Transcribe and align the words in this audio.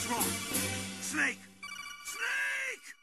What's 0.00 0.12
wrong? 0.12 0.24
Snake! 1.00 1.38
Snake! 2.04 2.94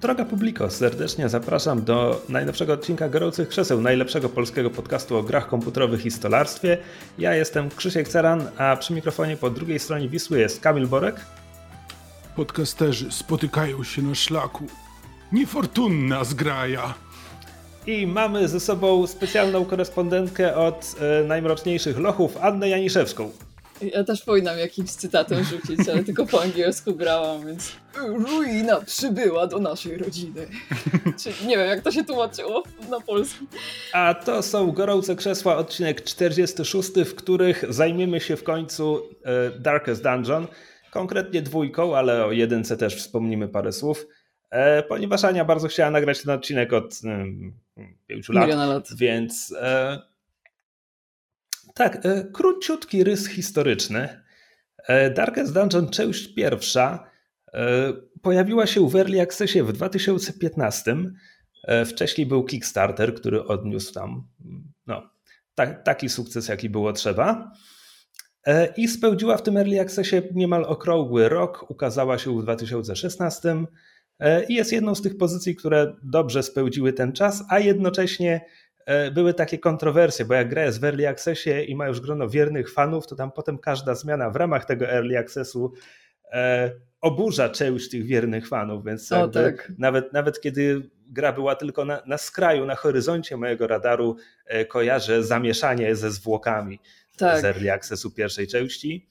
Droga 0.00 0.24
publiko, 0.24 0.70
serdecznie 0.70 1.28
zapraszam 1.28 1.84
do 1.84 2.22
najnowszego 2.28 2.72
odcinka 2.72 3.08
Gorących 3.08 3.48
Krzeseł, 3.48 3.80
najlepszego 3.80 4.28
polskiego 4.28 4.70
podcastu 4.70 5.16
o 5.16 5.22
grach 5.22 5.48
komputerowych 5.48 6.06
i 6.06 6.10
stolarstwie. 6.10 6.78
Ja 7.18 7.34
jestem 7.34 7.70
Krzysiek 7.70 8.08
Ceran, 8.08 8.48
a 8.58 8.76
przy 8.76 8.92
mikrofonie 8.92 9.36
po 9.36 9.50
drugiej 9.50 9.78
stronie 9.78 10.08
Wisły 10.08 10.40
jest 10.40 10.60
Kamil 10.60 10.86
Borek. 10.86 11.20
Podcasterzy 12.36 13.12
spotykają 13.12 13.84
się 13.84 14.02
na 14.02 14.14
szlaku. 14.14 14.66
Niefortunna 15.32 16.24
zgraja. 16.24 17.05
I 17.86 18.06
mamy 18.06 18.48
ze 18.48 18.60
sobą 18.60 19.06
specjalną 19.06 19.64
korespondentkę 19.64 20.56
od 20.56 20.94
e, 21.00 21.24
najmroczniejszych 21.24 21.98
lochów, 21.98 22.36
Annę 22.36 22.68
Janiszewską. 22.68 23.30
Ja 23.82 24.04
też 24.04 24.22
powinnam 24.22 24.58
jakimś 24.58 24.90
cytatem 24.90 25.44
rzucić, 25.44 25.88
ale 25.88 26.04
tylko 26.04 26.26
po 26.26 26.42
angielsku 26.42 26.94
grałam, 26.94 27.46
więc 27.46 27.72
ruina 27.96 28.80
przybyła 28.80 29.46
do 29.46 29.58
naszej 29.58 29.96
rodziny. 29.96 30.46
Nie 31.46 31.56
wiem, 31.56 31.68
jak 31.68 31.80
to 31.80 31.90
się 31.90 32.04
tłumaczyło 32.04 32.62
na 32.90 33.00
polski. 33.00 33.46
A 33.92 34.14
to 34.14 34.42
są 34.42 34.72
Gorące 34.72 35.16
Krzesła, 35.16 35.56
odcinek 35.56 36.04
46, 36.04 36.90
w 37.06 37.14
których 37.14 37.64
zajmiemy 37.68 38.20
się 38.20 38.36
w 38.36 38.42
końcu 38.42 39.02
e, 39.24 39.50
Darkest 39.60 40.02
Dungeon, 40.02 40.46
konkretnie 40.90 41.42
dwójką, 41.42 41.96
ale 41.96 42.24
o 42.24 42.32
jedynce 42.32 42.76
też 42.76 42.96
wspomnimy 42.96 43.48
parę 43.48 43.72
słów. 43.72 44.06
E, 44.50 44.82
ponieważ 44.82 45.24
Ania 45.24 45.44
bardzo 45.44 45.68
chciała 45.68 45.90
nagrać 45.90 46.22
ten 46.22 46.34
odcinek 46.34 46.72
od 46.72 47.00
pięciu 48.06 48.32
lat, 48.32 48.48
lat, 48.48 48.88
więc 48.96 49.54
e, 49.60 49.98
tak, 51.74 52.06
e, 52.06 52.24
króciutki 52.32 53.04
rys 53.04 53.28
historyczny. 53.28 54.22
Darkest 55.14 55.54
Dungeon, 55.54 55.88
część 55.88 56.34
pierwsza, 56.34 57.10
pojawiła 58.22 58.66
się 58.66 58.88
w 58.88 58.96
Early 58.96 59.20
Accessie 59.20 59.62
w 59.62 59.72
2015. 59.72 60.96
E, 61.64 61.84
wcześniej 61.84 62.26
był 62.26 62.44
Kickstarter, 62.44 63.14
który 63.14 63.44
odniósł 63.44 63.94
tam 63.94 64.28
no, 64.86 65.10
ta, 65.54 65.66
taki 65.66 66.08
sukces, 66.08 66.48
jaki 66.48 66.70
było 66.70 66.92
trzeba. 66.92 67.52
I 68.76 68.88
spełdziła 68.88 69.36
w 69.36 69.42
tym 69.42 69.56
Early 69.56 69.80
Accessie 69.80 70.22
niemal 70.34 70.64
okrągły 70.64 71.28
rok. 71.28 71.70
Ukazała 71.70 72.18
się 72.18 72.38
w 72.38 72.42
2016 72.42 73.50
e, 73.50 73.66
i 74.48 74.54
jest 74.54 74.72
jedną 74.72 74.94
z 74.94 75.02
tych 75.02 75.18
pozycji, 75.18 75.56
które 75.56 75.96
dobrze 76.02 76.42
spełdziły 76.42 76.92
ten 76.92 77.12
czas, 77.12 77.44
a 77.50 77.58
jednocześnie 77.58 78.40
e, 78.86 79.10
były 79.10 79.34
takie 79.34 79.58
kontrowersje, 79.58 80.24
bo 80.24 80.34
jak 80.34 80.48
gra 80.48 80.64
jest 80.64 80.80
w 80.80 80.84
Early 80.84 81.08
Accessie 81.08 81.70
i 81.70 81.76
ma 81.76 81.86
już 81.86 82.00
grono 82.00 82.28
wiernych 82.28 82.72
fanów, 82.72 83.06
to 83.06 83.16
tam 83.16 83.32
potem 83.32 83.58
każda 83.58 83.94
zmiana 83.94 84.30
w 84.30 84.36
ramach 84.36 84.64
tego 84.64 84.88
Early 84.88 85.18
Accessu 85.18 85.72
oburza 87.00 87.48
część 87.48 87.90
tych 87.90 88.04
wiernych 88.04 88.48
fanów, 88.48 88.84
więc 88.84 89.12
o, 89.12 89.28
tak. 89.28 89.72
nawet, 89.78 90.12
nawet 90.12 90.40
kiedy 90.40 90.90
gra 91.06 91.32
była 91.32 91.56
tylko 91.56 91.84
na, 91.84 92.02
na 92.06 92.18
skraju, 92.18 92.64
na 92.66 92.74
horyzoncie 92.74 93.36
mojego 93.36 93.66
radaru, 93.66 94.16
kojarzę 94.68 95.22
zamieszanie 95.22 95.96
ze 95.96 96.10
zwłokami 96.10 96.80
tak. 97.16 97.40
z 97.40 97.44
Early 97.44 97.72
Accessu 97.72 98.10
pierwszej 98.10 98.46
części. 98.46 99.08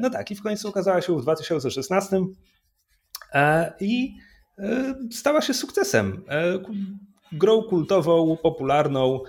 No 0.00 0.10
tak, 0.10 0.30
i 0.30 0.34
w 0.34 0.42
końcu 0.42 0.68
ukazała 0.68 1.00
się 1.00 1.18
w 1.18 1.22
2016 1.22 2.20
i 3.80 4.14
stała 5.12 5.40
się 5.40 5.54
sukcesem. 5.54 6.24
Grą 7.32 7.62
kultową, 7.62 8.36
popularną, 8.42 9.20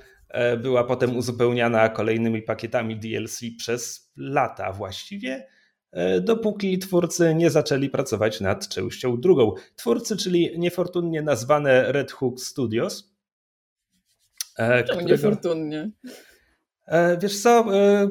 była 0.58 0.84
potem 0.84 1.18
uzupełniana 1.18 1.90
kolejnymi 1.90 2.42
pakietami 2.42 3.00
DLC 3.00 3.40
przez 3.58 4.12
lata 4.18 4.72
właściwie, 4.72 5.48
dopóki 6.22 6.80
twórcy 6.80 7.36
nie 7.36 7.50
zaczęli 7.50 7.90
pracować 7.90 8.42
nad 8.42 8.68
częścią 8.68 9.20
drugą. 9.20 9.54
Twórcy, 9.76 10.18
czyli 10.18 10.60
niefortunnie 10.60 11.22
nazwane 11.22 11.92
Red 11.92 12.12
Hook 12.12 12.40
Studios. 12.40 13.16
Czemu 14.88 15.02
niefortunnie? 15.02 15.92
Wiesz 17.22 17.42
co, 17.42 17.66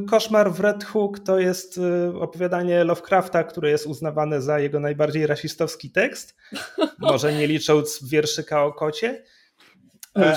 Koszmar 0.08 0.52
w 0.52 0.60
Red 0.60 0.84
Hook 0.84 1.18
to 1.18 1.38
jest 1.38 1.80
opowiadanie 2.20 2.84
Lovecrafta, 2.84 3.44
które 3.44 3.70
jest 3.70 3.86
uznawane 3.86 4.42
za 4.42 4.58
jego 4.58 4.80
najbardziej 4.80 5.26
rasistowski 5.26 5.90
tekst, 5.90 6.36
może 6.98 7.32
nie 7.34 7.46
licząc 7.46 8.08
wierszyka 8.08 8.64
o 8.64 8.72
kocie. 8.72 9.22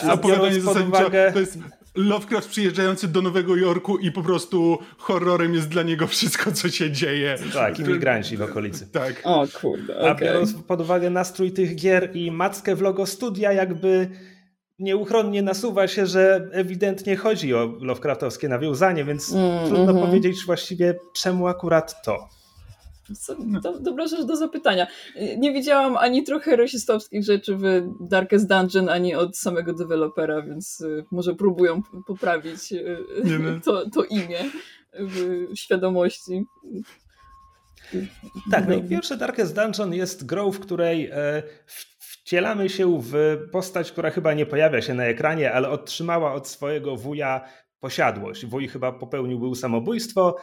A 0.07 0.13
opowiadanie 0.13 0.61
pod 0.61 0.81
uwagę... 0.81 1.31
to 1.33 1.39
jest 1.39 1.57
Lovecraft 1.95 2.49
przyjeżdżający 2.49 3.07
do 3.07 3.21
Nowego 3.21 3.55
Jorku 3.55 3.97
i 3.97 4.11
po 4.11 4.23
prostu 4.23 4.77
horrorem 4.97 5.53
jest 5.53 5.69
dla 5.69 5.83
niego 5.83 6.07
wszystko, 6.07 6.51
co 6.51 6.69
się 6.69 6.91
dzieje. 6.91 7.35
Tak, 7.53 7.79
imigranci 7.79 8.37
w 8.37 8.41
okolicy. 8.41 8.87
Tak. 8.91 9.21
O 9.23 9.47
kurde, 9.61 9.97
okay. 9.97 10.11
A 10.11 10.15
biorąc 10.15 10.53
pod 10.53 10.81
uwagę 10.81 11.09
nastrój 11.09 11.51
tych 11.51 11.75
gier 11.75 12.15
i 12.15 12.31
mackę 12.31 12.75
w 12.75 12.81
logo 12.81 13.05
studia, 13.05 13.53
jakby 13.53 14.09
nieuchronnie 14.79 15.41
nasuwa 15.41 15.87
się, 15.87 16.05
że 16.05 16.49
ewidentnie 16.51 17.15
chodzi 17.15 17.53
o 17.53 17.65
Lovecraftowskie 17.65 18.49
nawiązanie, 18.49 19.05
więc 19.05 19.33
mm, 19.33 19.67
trudno 19.67 19.91
mm 19.91 19.95
-hmm. 19.95 20.05
powiedzieć 20.05 20.45
właściwie 20.45 20.99
czemu 21.13 21.47
akurat 21.47 22.03
to. 22.03 22.29
Do, 23.61 23.79
dobra 23.79 24.07
rzecz 24.07 24.25
do 24.25 24.35
zapytania. 24.35 24.87
Nie 25.37 25.53
widziałam 25.53 25.97
ani 25.97 26.23
trochę 26.23 26.55
rasistowskich 26.55 27.23
rzeczy 27.23 27.55
w 27.55 27.63
Darkest 28.01 28.47
Dungeon, 28.47 28.89
ani 28.89 29.15
od 29.15 29.37
samego 29.37 29.73
dewelopera, 29.73 30.41
więc 30.41 30.81
y, 30.81 31.05
może 31.11 31.35
próbują 31.35 31.81
poprawić 32.07 32.71
y, 32.71 32.97
to, 33.65 33.89
to 33.89 34.03
imię 34.03 34.39
w 34.99 35.45
świadomości. 35.55 36.45
Tak, 38.51 38.67
najpierwsze 38.67 39.17
Darkest 39.17 39.55
Dungeon 39.55 39.93
jest 39.93 40.25
grą, 40.25 40.51
w 40.51 40.59
której 40.59 41.09
e, 41.11 41.43
wcielamy 42.29 42.69
się 42.69 43.01
w 43.01 43.37
postać, 43.51 43.91
która 43.91 44.09
chyba 44.09 44.33
nie 44.33 44.45
pojawia 44.45 44.81
się 44.81 44.93
na 44.93 45.05
ekranie, 45.05 45.53
ale 45.53 45.69
otrzymała 45.69 46.33
od 46.33 46.47
swojego 46.47 46.95
wuja 46.95 47.41
posiadłość. 47.79 48.45
Wuj 48.45 48.67
chyba 48.67 48.91
popełnił 48.91 49.39
był 49.39 49.55
samobójstwo, 49.55 50.35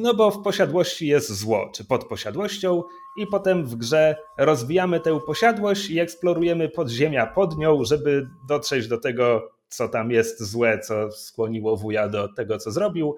no 0.00 0.14
bo 0.14 0.30
w 0.30 0.42
posiadłości 0.42 1.06
jest 1.06 1.32
zło, 1.32 1.70
czy 1.74 1.84
pod 1.84 2.04
posiadłością, 2.04 2.82
i 3.18 3.26
potem 3.26 3.64
w 3.64 3.76
grze 3.76 4.16
rozwijamy 4.38 5.00
tę 5.00 5.20
posiadłość 5.26 5.90
i 5.90 6.00
eksplorujemy 6.00 6.68
podziemia 6.68 7.26
pod 7.26 7.58
nią, 7.58 7.84
żeby 7.84 8.28
dotrzeć 8.48 8.88
do 8.88 8.98
tego, 8.98 9.50
co 9.68 9.88
tam 9.88 10.10
jest 10.10 10.42
złe, 10.42 10.78
co 10.78 11.10
skłoniło 11.10 11.76
wuja 11.76 12.08
do 12.08 12.28
tego, 12.28 12.58
co 12.58 12.70
zrobił. 12.70 13.16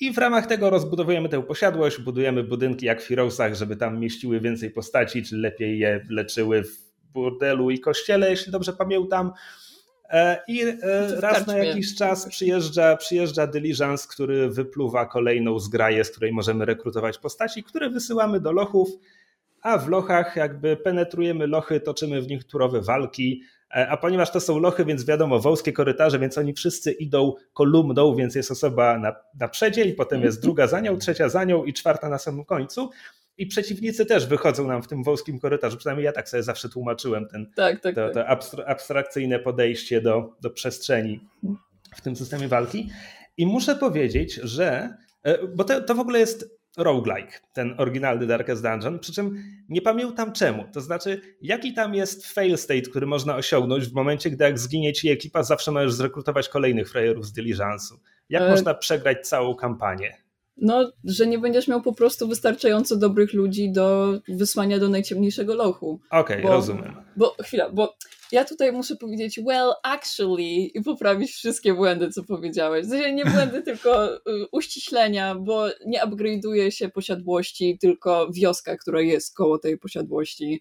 I 0.00 0.12
w 0.12 0.18
ramach 0.18 0.46
tego 0.46 0.70
rozbudowujemy 0.70 1.28
tę 1.28 1.42
posiadłość, 1.42 2.00
budujemy 2.00 2.44
budynki 2.44 2.86
jak 2.86 3.02
w 3.02 3.08
Heroesach, 3.08 3.54
żeby 3.54 3.76
tam 3.76 4.00
mieściły 4.00 4.40
więcej 4.40 4.70
postaci, 4.70 5.22
czy 5.22 5.36
lepiej 5.36 5.78
je 5.78 6.06
leczyły 6.10 6.62
w 6.62 6.88
burdelu 7.12 7.70
i 7.70 7.80
kościele, 7.80 8.30
jeśli 8.30 8.52
dobrze 8.52 8.72
pamiętam. 8.72 9.32
I 10.48 10.64
raz 11.16 11.46
na 11.46 11.58
jakiś 11.58 11.94
czas 11.94 12.28
przyjeżdża, 12.28 12.96
przyjeżdża 12.96 13.46
Diligence, 13.46 14.08
który 14.10 14.48
wypluwa 14.50 15.06
kolejną 15.06 15.58
zgraję, 15.58 16.04
z 16.04 16.10
której 16.10 16.32
możemy 16.32 16.64
rekrutować 16.64 17.18
postaci, 17.18 17.62
które 17.62 17.90
wysyłamy 17.90 18.40
do 18.40 18.52
lochów, 18.52 18.88
a 19.62 19.78
w 19.78 19.88
lochach 19.88 20.36
jakby 20.36 20.76
penetrujemy 20.76 21.46
lochy, 21.46 21.80
toczymy 21.80 22.22
w 22.22 22.28
nich 22.28 22.44
turowe 22.44 22.80
walki, 22.80 23.42
a 23.70 23.96
ponieważ 23.96 24.30
to 24.30 24.40
są 24.40 24.58
lochy, 24.58 24.84
więc 24.84 25.04
wiadomo, 25.04 25.38
wąskie 25.38 25.72
korytarze, 25.72 26.18
więc 26.18 26.38
oni 26.38 26.54
wszyscy 26.54 26.92
idą 26.92 27.34
kolumną, 27.52 28.14
więc 28.14 28.34
jest 28.34 28.50
osoba 28.50 28.98
na, 28.98 29.16
na 29.40 29.48
przedzie 29.48 29.84
i 29.84 29.92
potem 29.92 30.22
jest 30.22 30.42
druga 30.42 30.66
za 30.66 30.80
nią, 30.80 30.98
trzecia 30.98 31.28
za 31.28 31.44
nią 31.44 31.64
i 31.64 31.72
czwarta 31.72 32.08
na 32.08 32.18
samym 32.18 32.44
końcu. 32.44 32.90
I 33.38 33.46
przeciwnicy 33.46 34.06
też 34.06 34.26
wychodzą 34.26 34.66
nam 34.66 34.82
w 34.82 34.88
tym 34.88 35.02
wąskim 35.02 35.38
korytarzu. 35.38 35.76
Przynajmniej 35.76 36.04
ja 36.04 36.12
tak 36.12 36.28
sobie 36.28 36.42
zawsze 36.42 36.68
tłumaczyłem 36.68 37.28
ten, 37.28 37.46
tak, 37.56 37.80
tak, 37.80 37.94
to, 37.94 38.10
to 38.10 38.26
abstrakcyjne 38.66 39.38
podejście 39.38 40.00
do, 40.00 40.36
do 40.40 40.50
przestrzeni 40.50 41.20
w 41.96 42.00
tym 42.00 42.16
systemie 42.16 42.48
walki. 42.48 42.90
I 43.36 43.46
muszę 43.46 43.76
powiedzieć, 43.76 44.34
że. 44.34 44.94
Bo 45.54 45.64
to, 45.64 45.80
to 45.80 45.94
w 45.94 46.00
ogóle 46.00 46.18
jest 46.18 46.57
roguelike, 46.76 47.40
ten 47.52 47.74
oryginalny 47.78 48.26
Darkest 48.26 48.62
Dungeon, 48.62 48.98
przy 48.98 49.12
czym 49.12 49.44
nie 49.68 49.82
pamiętam 49.82 50.32
czemu. 50.32 50.64
To 50.72 50.80
znaczy, 50.80 51.20
jaki 51.42 51.74
tam 51.74 51.94
jest 51.94 52.26
fail 52.26 52.58
state, 52.58 52.82
który 52.82 53.06
można 53.06 53.36
osiągnąć 53.36 53.86
w 53.86 53.94
momencie, 53.94 54.30
gdy 54.30 54.44
jak 54.44 54.58
zginie 54.58 54.92
ci 54.92 55.10
ekipa, 55.10 55.42
zawsze 55.42 55.72
możesz 55.72 55.92
zrekrutować 55.92 56.48
kolejnych 56.48 56.90
frajerów 56.90 57.26
z 57.26 57.32
diligence'u. 57.32 57.96
Jak 58.28 58.42
e... 58.42 58.50
można 58.50 58.74
przegrać 58.74 59.28
całą 59.28 59.54
kampanię? 59.54 60.27
No, 60.60 60.92
że 61.04 61.26
nie 61.26 61.38
będziesz 61.38 61.68
miał 61.68 61.82
po 61.82 61.92
prostu 61.92 62.28
wystarczająco 62.28 62.96
dobrych 62.96 63.32
ludzi 63.32 63.72
do 63.72 64.18
wysłania 64.28 64.78
do 64.78 64.88
najciemniejszego 64.88 65.54
lochu. 65.54 66.00
Okej, 66.10 66.38
okay, 66.38 66.52
rozumiem. 66.52 66.96
Bo 67.16 67.36
chwila, 67.42 67.70
bo 67.70 67.96
ja 68.32 68.44
tutaj 68.44 68.72
muszę 68.72 68.96
powiedzieć 68.96 69.40
well, 69.46 69.72
actually 69.82 70.42
i 70.74 70.82
poprawić 70.82 71.30
wszystkie 71.30 71.74
błędy, 71.74 72.10
co 72.10 72.24
powiedziałeś. 72.24 72.86
W 72.86 72.90
sensie 72.90 73.12
nie 73.12 73.24
błędy, 73.24 73.62
tylko 73.72 74.16
y, 74.16 74.20
uściślenia, 74.52 75.34
bo 75.34 75.66
nie 75.86 76.00
upgrade'uje 76.00 76.70
się 76.70 76.88
posiadłości, 76.88 77.78
tylko 77.80 78.30
wioska, 78.32 78.76
która 78.76 79.00
jest 79.00 79.36
koło 79.36 79.58
tej 79.58 79.78
posiadłości. 79.78 80.60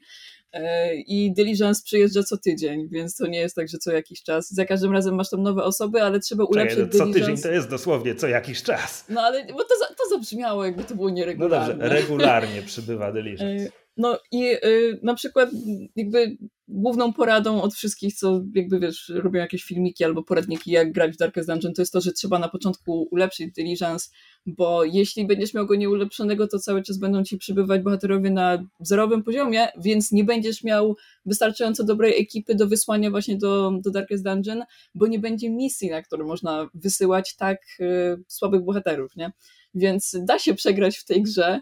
E, 0.53 0.95
I 0.95 1.33
Diligence 1.33 1.81
przyjeżdża 1.85 2.23
co 2.23 2.37
tydzień, 2.37 2.89
więc 2.91 3.15
to 3.15 3.27
nie 3.27 3.39
jest 3.39 3.55
tak, 3.55 3.67
że 3.69 3.77
co 3.77 3.91
jakiś 3.91 4.23
czas. 4.23 4.53
Za 4.53 4.65
każdym 4.65 4.91
razem 4.93 5.15
masz 5.15 5.29
tam 5.29 5.43
nowe 5.43 5.63
osoby, 5.63 6.01
ale 6.01 6.19
trzeba 6.19 6.43
ulepszyć 6.43 6.77
Czekaj, 6.77 6.91
no, 6.93 6.97
Co 6.97 7.05
Diligence. 7.05 7.31
tydzień 7.31 7.43
to 7.43 7.55
jest 7.55 7.69
dosłownie 7.69 8.15
co 8.15 8.27
jakiś 8.27 8.63
czas. 8.63 9.05
No 9.09 9.21
ale 9.21 9.45
bo 9.45 9.63
to, 9.63 9.75
to 9.97 10.09
zabrzmiało, 10.09 10.65
jakby 10.65 10.83
to 10.83 10.95
było 10.95 11.09
nieregularne. 11.09 11.73
No 11.73 11.79
dobrze, 11.79 11.89
regularnie 11.89 12.61
przybywa 12.61 13.11
Diligence. 13.11 13.65
E, 13.65 13.69
no 13.97 14.19
i 14.31 14.51
y, 14.65 14.99
na 15.03 15.15
przykład 15.15 15.49
jakby 15.95 16.37
główną 16.67 17.13
poradą 17.13 17.61
od 17.61 17.73
wszystkich, 17.73 18.15
co 18.15 18.41
jakby 18.55 18.79
wiesz, 18.79 19.11
robią 19.15 19.39
jakieś 19.39 19.63
filmiki 19.63 20.03
albo 20.03 20.23
poradniki, 20.23 20.71
jak 20.71 20.91
grać 20.91 21.13
w 21.13 21.17
Darkest 21.17 21.49
Dungeon, 21.49 21.73
to 21.73 21.81
jest 21.81 21.93
to, 21.93 22.01
że 22.01 22.11
trzeba 22.11 22.39
na 22.39 22.49
początku 22.49 23.07
ulepszyć 23.11 23.51
Diligence, 23.53 24.09
bo 24.45 24.83
jeśli 24.83 25.27
będziesz 25.27 25.53
miał 25.53 25.65
go 25.65 25.75
nieulepszonego, 25.75 26.47
to 26.47 26.59
cały 26.59 26.83
czas 26.83 26.97
będą 26.97 27.23
ci 27.23 27.37
przybywać 27.37 27.81
bohaterowie 27.81 28.29
na 28.29 28.67
zerowym 28.79 29.23
poziomie, 29.23 29.67
więc 29.77 30.11
nie 30.11 30.23
będziesz 30.23 30.63
miał 30.63 30.95
wystarczająco 31.25 31.83
dobrej 31.83 32.21
ekipy 32.21 32.55
do 32.55 32.67
wysłania 32.67 33.11
właśnie 33.11 33.37
do, 33.37 33.71
do 33.83 33.91
Darkest 33.91 34.23
Dungeon, 34.23 34.63
bo 34.95 35.07
nie 35.07 35.19
będzie 35.19 35.49
misji, 35.49 35.89
na 35.89 36.01
które 36.01 36.23
można 36.23 36.69
wysyłać 36.73 37.35
tak 37.35 37.61
y, 37.79 38.23
słabych 38.27 38.61
bohaterów, 38.61 39.15
nie? 39.15 39.31
Więc 39.73 40.15
da 40.23 40.39
się 40.39 40.53
przegrać 40.53 40.97
w 40.97 41.05
tej 41.05 41.23
grze, 41.23 41.61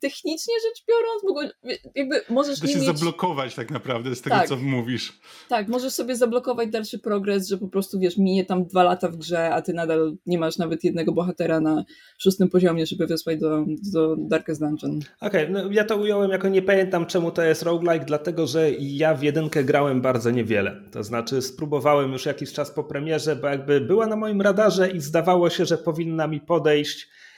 technicznie 0.00 0.54
rzecz 0.62 0.84
biorąc, 0.88 1.24
mogą, 1.24 1.40
jakby 1.94 2.20
możesz 2.28 2.60
da 2.60 2.66
się 2.66 2.78
mieć... 2.78 2.86
zablokować 2.86 3.54
tak 3.54 3.70
naprawdę 3.70 4.14
z 4.14 4.22
tego, 4.22 4.36
tak, 4.36 4.48
co 4.48 4.56
mówisz. 4.56 5.20
Tak, 5.48 5.68
możesz 5.68 5.92
sobie 5.92 6.16
zablokować 6.16 6.70
dalszy 6.70 6.98
progres, 6.98 7.48
że 7.48 7.58
po 7.58 7.68
prostu, 7.68 7.98
wiesz, 7.98 8.18
minie 8.18 8.44
tam 8.44 8.64
dwa 8.64 8.82
lata 8.82 9.08
w 9.08 9.16
grze, 9.16 9.50
a 9.50 9.62
ty 9.62 9.72
nadal 9.72 10.16
nie 10.26 10.38
masz 10.38 10.58
nawet 10.58 10.84
jednego 10.84 11.12
bohatera 11.12 11.60
na 11.60 11.84
szóstym 12.18 12.48
poziomie, 12.48 12.86
żeby 12.86 13.06
wysłać 13.06 13.40
do, 13.40 13.64
do 13.92 14.16
Darkest 14.18 14.60
Dungeon. 14.60 15.00
Okej, 15.20 15.42
okay, 15.42 15.50
no 15.50 15.72
ja 15.72 15.84
to 15.84 15.96
ująłem 15.96 16.30
jako 16.30 16.48
nie 16.48 16.62
pamiętam, 16.62 17.06
czemu 17.06 17.30
to 17.30 17.42
jest 17.42 17.62
roguelike, 17.62 18.04
dlatego, 18.04 18.46
że 18.46 18.70
ja 18.78 19.14
w 19.14 19.22
jedynkę 19.22 19.64
grałem 19.64 20.00
bardzo 20.00 20.30
niewiele. 20.30 20.82
To 20.92 21.04
znaczy 21.04 21.42
spróbowałem 21.42 22.12
już 22.12 22.26
jakiś 22.26 22.52
czas 22.52 22.70
po 22.70 22.84
premierze, 22.84 23.36
bo 23.36 23.48
jakby 23.48 23.80
była 23.80 24.06
na 24.06 24.16
moim 24.16 24.40
radarze 24.40 24.90
i 24.90 25.00
zdawało 25.00 25.50
się, 25.50 25.66
że 25.66 25.78
powinna 25.78 26.26
mi 26.26 26.40
podejść 26.40 27.08
E, 27.12 27.31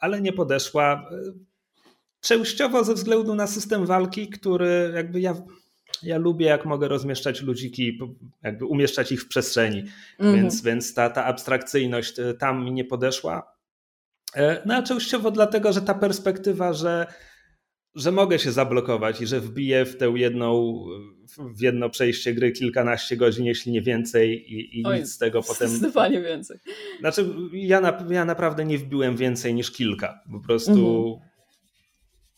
ale 0.00 0.20
nie 0.20 0.32
podeszła. 0.32 1.10
Częściowo 2.20 2.84
ze 2.84 2.94
względu 2.94 3.34
na 3.34 3.46
system 3.46 3.86
walki, 3.86 4.28
który 4.28 4.92
jakby 4.94 5.20
ja, 5.20 5.34
ja 6.02 6.18
lubię, 6.18 6.46
jak 6.46 6.64
mogę 6.64 6.88
rozmieszczać 6.88 7.42
ludziki, 7.42 7.98
jakby 8.42 8.64
umieszczać 8.64 9.12
ich 9.12 9.22
w 9.22 9.28
przestrzeni, 9.28 9.84
mhm. 10.18 10.36
więc, 10.36 10.62
więc 10.62 10.94
ta, 10.94 11.10
ta 11.10 11.24
abstrakcyjność 11.24 12.18
e, 12.18 12.34
tam 12.34 12.64
mi 12.64 12.72
nie 12.72 12.84
podeszła. 12.84 13.56
E, 14.34 14.62
no 14.66 14.74
a 14.74 14.82
częściowo 14.82 15.30
dlatego, 15.30 15.72
że 15.72 15.82
ta 15.82 15.94
perspektywa, 15.94 16.72
że 16.72 17.06
że 17.94 18.12
mogę 18.12 18.38
się 18.38 18.52
zablokować 18.52 19.20
i 19.20 19.26
że 19.26 19.40
wbiję 19.40 19.84
w 19.84 19.96
tę 19.96 20.12
jedną, 20.14 20.84
w 21.38 21.60
jedno 21.60 21.90
przejście 21.90 22.34
gry 22.34 22.52
kilkanaście 22.52 23.16
godzin, 23.16 23.44
jeśli 23.44 23.72
nie 23.72 23.82
więcej 23.82 24.52
i, 24.52 24.80
i 24.80 24.86
Oj, 24.86 24.98
nic 24.98 25.12
z 25.12 25.18
tego 25.18 25.42
potem... 25.42 25.68
Zdecydowanie 25.68 26.20
więcej. 26.20 26.58
Znaczy 27.00 27.26
ja, 27.52 27.80
na, 27.80 28.06
ja 28.10 28.24
naprawdę 28.24 28.64
nie 28.64 28.78
wbiłem 28.78 29.16
więcej 29.16 29.54
niż 29.54 29.70
kilka. 29.70 30.20
Po 30.32 30.40
prostu 30.40 30.70
mhm. 30.70 31.30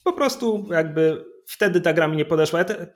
po 0.05 0.13
prostu 0.13 0.69
jakby 0.71 1.25
wtedy 1.47 1.81
ta 1.81 1.93
gra 1.93 2.09
mi 2.09 2.17
nie 2.17 2.25
podeszła. 2.25 2.59
Ja 2.59 2.65
te, 2.65 2.87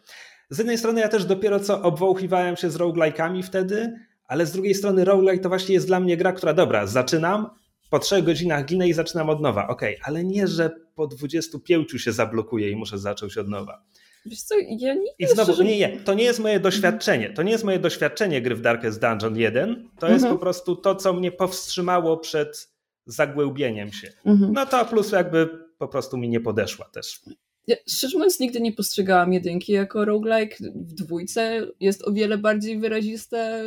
z 0.50 0.58
jednej 0.58 0.78
strony 0.78 1.00
ja 1.00 1.08
też 1.08 1.24
dopiero 1.24 1.60
co 1.60 1.82
obwąchiwałem 1.82 2.56
się 2.56 2.70
z 2.70 2.76
roguelike'ami 2.76 3.42
wtedy, 3.42 3.92
ale 4.26 4.46
z 4.46 4.52
drugiej 4.52 4.74
strony 4.74 5.04
roguelike 5.04 5.42
to 5.42 5.48
właśnie 5.48 5.74
jest 5.74 5.86
dla 5.86 6.00
mnie 6.00 6.16
gra, 6.16 6.32
która 6.32 6.52
dobra, 6.52 6.86
zaczynam, 6.86 7.50
po 7.90 7.98
trzech 7.98 8.24
godzinach 8.24 8.66
ginę 8.66 8.88
i 8.88 8.92
zaczynam 8.92 9.30
od 9.30 9.40
nowa. 9.40 9.68
Okej, 9.68 9.94
okay, 9.94 10.06
ale 10.06 10.24
nie, 10.24 10.46
że 10.46 10.70
po 10.94 11.06
25 11.06 11.90
się 11.96 12.12
zablokuje 12.12 12.70
i 12.70 12.76
muszę 12.76 12.98
zacząć 12.98 13.38
od 13.38 13.48
nowa. 13.48 13.82
Wiesz 14.26 14.42
co, 14.42 14.54
ja 14.58 14.94
nie 14.94 15.10
I 15.18 15.26
znowu, 15.26 15.62
nie, 15.62 15.78
nie, 15.78 16.00
to 16.04 16.14
nie 16.14 16.24
jest 16.24 16.38
moje 16.38 16.60
doświadczenie. 16.60 17.30
To 17.30 17.42
nie 17.42 17.52
jest 17.52 17.64
moje 17.64 17.78
doświadczenie 17.78 18.42
gry 18.42 18.54
w 18.54 18.60
Darkest 18.60 19.00
Dungeon 19.00 19.36
1. 19.36 19.88
To 19.98 20.06
jest 20.06 20.24
mhm. 20.24 20.34
po 20.34 20.40
prostu 20.40 20.76
to, 20.76 20.94
co 20.94 21.12
mnie 21.12 21.32
powstrzymało 21.32 22.16
przed 22.16 22.68
zagłębieniem 23.06 23.92
się. 23.92 24.12
Mhm. 24.24 24.52
No 24.52 24.66
to 24.66 24.84
plus 24.84 25.12
jakby 25.12 25.48
po 25.78 25.88
prostu 25.88 26.16
mi 26.16 26.28
nie 26.28 26.40
podeszła 26.40 26.84
też. 26.84 27.20
Ja, 27.66 27.76
szczerze 27.88 28.18
mówiąc, 28.18 28.40
nigdy 28.40 28.60
nie 28.60 28.72
postrzegałam 28.72 29.32
jedynki 29.32 29.72
jako 29.72 30.04
roguelike. 30.04 30.56
W 30.74 30.92
dwójce 30.92 31.66
jest 31.80 32.08
o 32.08 32.12
wiele 32.12 32.38
bardziej 32.38 32.78
wyraziste 32.78 33.62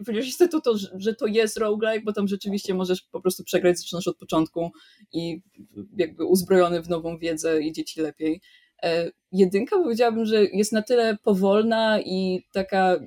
wyraziste 0.00 0.48
to, 0.48 0.60
to, 0.60 0.74
że 0.94 1.14
to 1.14 1.26
jest 1.26 1.56
roguelike, 1.56 2.04
bo 2.04 2.12
tam 2.12 2.28
rzeczywiście 2.28 2.74
możesz 2.74 3.02
po 3.02 3.20
prostu 3.20 3.44
przegrać, 3.44 3.78
zaczynasz 3.78 4.08
od 4.08 4.16
początku 4.16 4.70
i 5.12 5.40
jakby 5.96 6.24
uzbrojony 6.24 6.82
w 6.82 6.88
nową 6.88 7.18
wiedzę 7.18 7.62
idzie 7.62 7.84
ci 7.84 8.00
lepiej. 8.00 8.40
E, 8.82 9.10
jedynka 9.32 9.76
powiedziałabym, 9.76 10.24
że 10.24 10.44
jest 10.44 10.72
na 10.72 10.82
tyle 10.82 11.16
powolna 11.22 12.00
i 12.00 12.46
taka 12.52 13.00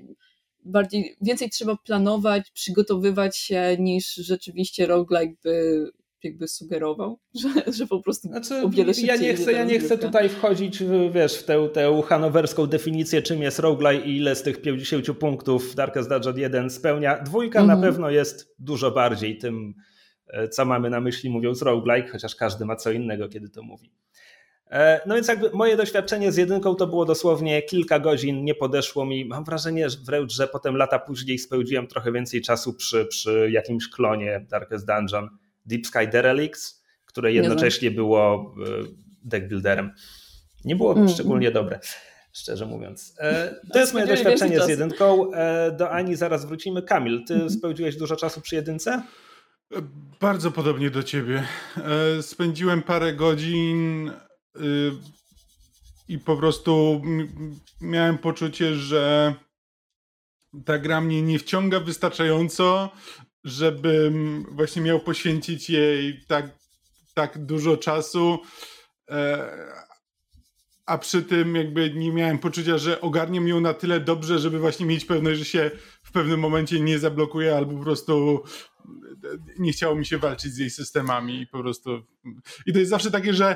bardziej, 0.66 1.16
więcej 1.22 1.50
trzeba 1.50 1.78
planować, 1.86 2.52
przygotowywać 2.52 3.38
się 3.38 3.78
niż 3.80 4.14
rzeczywiście 4.14 4.86
roguelike 4.86 5.36
by 5.44 5.92
jakby 6.24 6.48
sugerował, 6.48 7.20
że, 7.42 7.72
że 7.74 7.88
po 7.88 8.02
prostu 8.02 8.28
znaczy, 8.28 8.56
o 8.56 8.70
wiele 8.70 8.94
Ja 9.04 9.16
nie 9.16 9.34
chcę, 9.34 9.54
ja 9.54 9.64
nie 9.64 9.80
chcę 9.80 9.98
tutaj 9.98 10.30
wchodzić 10.30 10.80
w, 10.80 11.14
wiesz, 11.14 11.38
w 11.38 11.44
tę, 11.46 11.70
tę 11.74 12.02
hanowerską 12.06 12.68
definicję, 12.68 13.22
czym 13.22 13.42
jest 13.42 13.60
roguelike 13.60 14.06
i 14.06 14.18
ile 14.18 14.36
z 14.36 14.44
tych 14.44 14.62
50 14.62 15.18
punktów 15.18 15.76
Darkest 15.76 16.10
Dungeon 16.10 16.38
1 16.38 16.70
spełnia. 16.70 17.24
Dwójka 17.24 17.60
mhm. 17.60 17.80
na 17.80 17.88
pewno 17.88 18.10
jest 18.10 18.56
dużo 18.60 18.92
bardziej 18.92 19.38
tym, 19.38 19.74
e, 20.28 20.48
co 20.48 20.66
mamy 20.66 20.90
na 20.90 21.02
myśli 21.02 21.30
mówiąc 21.30 21.62
roguelike, 21.62 22.10
chociaż 22.12 22.36
każdy 22.36 22.66
ma 22.66 22.76
co 22.76 22.92
innego, 22.92 23.30
kiedy 23.30 23.50
to 23.50 23.64
mówi. 23.64 23.92
E, 24.74 25.02
no 25.06 25.16
więc 25.16 25.28
jakby 25.28 25.50
moje 25.54 25.78
doświadczenie 25.78 26.32
z 26.32 26.38
jedynką 26.38 26.76
to 26.76 26.88
było 26.88 27.06
dosłownie 27.06 27.62
kilka 27.62 28.00
godzin, 28.00 28.44
nie 28.44 28.56
podeszło 28.56 29.06
mi. 29.06 29.26
Mam 29.26 29.44
wrażenie 29.44 29.90
że 29.90 29.98
wręcz, 30.06 30.34
że 30.34 30.48
potem 30.48 30.76
lata 30.76 31.00
później 31.00 31.40
spędziłem 31.40 31.88
trochę 31.88 32.12
więcej 32.12 32.42
czasu 32.42 32.74
przy, 32.74 33.06
przy 33.06 33.50
jakimś 33.52 33.90
klonie 33.90 34.46
Darkest 34.50 34.88
Dungeon 34.88 35.30
Deep 35.66 35.88
Sky 35.88 36.08
Derelicts, 36.12 36.84
które 37.06 37.34
jednocześnie 37.34 37.92
było 37.92 38.56
e, 38.58 38.84
deckbuilderem. 39.24 39.92
Nie 40.66 40.76
było 40.76 40.96
mm. 40.96 41.10
szczególnie 41.10 41.52
dobre, 41.52 41.80
szczerze 42.34 42.66
mówiąc. 42.66 43.16
E, 43.20 43.56
to 43.74 43.80
jest 43.80 43.94
moje 43.94 44.08
doświadczenie 44.08 44.62
z 44.62 44.70
jedynką. 44.70 45.34
E, 45.34 45.72
do 45.72 45.90
Ani 45.92 46.16
zaraz 46.16 46.46
wrócimy. 46.46 46.82
Kamil, 46.82 47.26
ty 47.28 47.34
mm 47.34 47.50
spędziłeś 47.50 47.96
dużo 47.96 48.16
czasu 48.16 48.42
przy 48.42 48.56
jedynce? 48.56 49.04
Bardzo 50.22 50.52
podobnie 50.52 50.90
do 50.90 51.04
ciebie. 51.04 51.44
Spędziłem 52.22 52.82
parę 52.82 53.14
godzin 53.14 54.12
i 56.08 56.20
po 56.20 56.38
prostu 56.38 57.02
miałem 57.82 58.18
poczucie, 58.18 58.76
że 58.76 59.34
ta 60.66 60.78
gra 60.78 61.02
mnie 61.02 61.22
nie 61.22 61.40
wciąga 61.40 61.80
wystarczająco, 61.80 62.90
żebym 63.44 64.46
właśnie 64.52 64.82
miał 64.82 65.00
poświęcić 65.00 65.70
jej 65.70 66.26
tak, 66.28 66.46
tak 67.14 67.46
dużo 67.46 67.78
czasu, 67.78 68.40
e, 69.10 69.84
a 70.86 70.98
przy 70.98 71.24
tym 71.24 71.56
jakby 71.56 71.94
nie 71.94 72.12
miałem 72.12 72.40
poczucia, 72.40 72.78
że 72.78 73.02
ogarniam 73.02 73.48
ją 73.48 73.62
na 73.62 73.74
tyle 73.74 74.00
dobrze, 74.00 74.40
żeby 74.40 74.60
właśnie 74.60 74.86
mieć 74.86 75.06
pewność, 75.06 75.40
że 75.40 75.46
się 75.46 75.72
w 76.04 76.12
pewnym 76.12 76.40
momencie 76.40 76.80
nie 76.80 77.00
zablokuje 77.00 77.56
albo 77.56 77.78
po 77.78 77.84
prostu 77.84 78.44
nie 79.60 79.72
chciało 79.72 79.96
mi 79.96 80.06
się 80.06 80.18
walczyć 80.18 80.54
z 80.54 80.58
jej 80.58 80.70
systemami 80.70 81.42
i 81.42 81.48
po 81.48 81.60
prostu... 81.60 82.04
I 82.66 82.74
to 82.74 82.80
jest 82.80 82.92
zawsze 82.92 83.12
takie, 83.12 83.34
że 83.34 83.56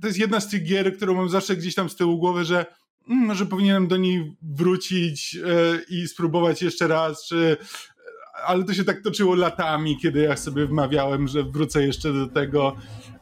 to 0.00 0.06
jest 0.06 0.18
jedna 0.18 0.40
z 0.40 0.48
tych 0.48 0.64
gier, 0.64 0.96
którą 0.96 1.14
mam 1.14 1.28
zawsze 1.28 1.56
gdzieś 1.56 1.74
tam 1.74 1.90
z 1.90 1.96
tyłu 1.96 2.18
głowy, 2.18 2.44
że 2.44 2.66
mm, 3.08 3.34
że 3.34 3.46
powinienem 3.46 3.88
do 3.88 3.96
niej 3.96 4.36
wrócić 4.42 5.36
e, 5.36 5.80
i 5.88 6.08
spróbować 6.08 6.62
jeszcze 6.62 6.88
raz, 6.88 7.26
czy 7.26 7.56
ale 8.46 8.64
to 8.64 8.74
się 8.74 8.84
tak 8.84 9.02
toczyło 9.02 9.34
latami, 9.34 9.98
kiedy 10.02 10.20
ja 10.20 10.36
sobie 10.36 10.66
wmawiałem, 10.66 11.28
że 11.28 11.42
wrócę 11.42 11.86
jeszcze 11.86 12.12
do 12.12 12.26
tego 12.26 12.76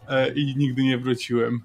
e, 0.08 0.34
i 0.34 0.54
nigdy 0.56 0.82
nie 0.82 0.98
wróciłem. 0.98 1.60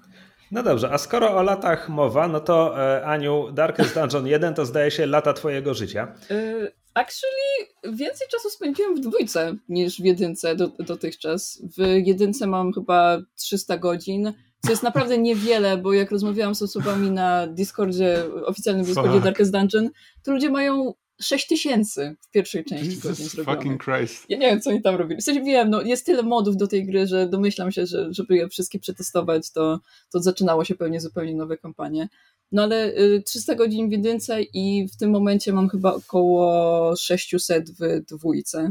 No 0.50 0.62
dobrze, 0.62 0.90
a 0.92 0.98
skoro 0.98 1.36
o 1.36 1.42
latach 1.42 1.88
mowa, 1.88 2.28
no 2.28 2.40
to 2.40 2.82
e, 2.82 3.06
Aniu, 3.06 3.52
Darkest 3.52 3.94
Dungeon 3.94 4.26
1 4.26 4.54
to 4.54 4.66
zdaje 4.66 4.90
się 4.90 5.06
lata 5.06 5.32
twojego 5.32 5.74
życia. 5.74 6.14
E, 6.30 6.72
actually 6.94 7.96
więcej 7.96 8.26
czasu 8.30 8.50
spędziłem 8.50 8.96
w 8.96 9.00
dwójce 9.00 9.56
niż 9.68 10.00
w 10.00 10.04
jedynce 10.04 10.56
do, 10.56 10.68
dotychczas. 10.68 11.62
W 11.78 12.06
jedynce 12.06 12.46
mam 12.46 12.72
chyba 12.72 13.18
300 13.36 13.78
godzin, 13.78 14.32
co 14.64 14.70
jest 14.70 14.82
naprawdę 14.82 15.18
niewiele, 15.18 15.76
bo 15.76 15.92
jak 15.92 16.10
rozmawiałam 16.10 16.54
z 16.54 16.62
osobami 16.62 17.10
na 17.10 17.46
Discordzie, 17.46 18.24
oficjalnym 18.44 18.84
Discordzie 18.84 19.12
Fuck. 19.12 19.24
Darkest 19.24 19.52
Dungeon, 19.52 19.90
to 20.22 20.32
ludzie 20.32 20.50
mają 20.50 20.94
6 21.20 21.46
tysięcy 21.46 22.16
w 22.20 22.30
pierwszej 22.30 22.64
części 22.64 22.86
Jesus 22.86 23.02
godzin 23.02 23.28
zrobionych. 23.28 23.62
fucking 23.62 23.84
Christ. 23.84 24.24
Ja 24.28 24.38
nie 24.38 24.46
wiem, 24.46 24.60
co 24.60 24.70
oni 24.70 24.82
tam 24.82 24.94
robili. 24.94 25.20
W 25.20 25.24
sensie 25.24 25.42
wiem, 25.42 25.70
no 25.70 25.82
jest 25.82 26.06
tyle 26.06 26.22
modów 26.22 26.56
do 26.56 26.66
tej 26.66 26.86
gry, 26.86 27.06
że 27.06 27.28
domyślam 27.28 27.72
się, 27.72 27.86
że 27.86 28.14
żeby 28.14 28.36
je 28.36 28.48
wszystkie 28.48 28.78
przetestować, 28.78 29.50
to, 29.50 29.80
to 30.12 30.22
zaczynało 30.22 30.64
się 30.64 30.74
pewnie 30.74 31.00
zupełnie 31.00 31.34
nowe 31.34 31.56
kampanie. 31.56 32.08
No 32.52 32.62
ale 32.62 32.92
300 33.24 33.52
y, 33.52 33.56
godzin 33.56 33.88
w 33.88 33.92
jedynce 33.92 34.42
i 34.42 34.88
w 34.88 34.96
tym 34.96 35.10
momencie 35.10 35.52
mam 35.52 35.68
chyba 35.68 35.94
około 35.94 36.96
600 36.96 37.70
w 37.70 38.04
dwójce. 38.08 38.70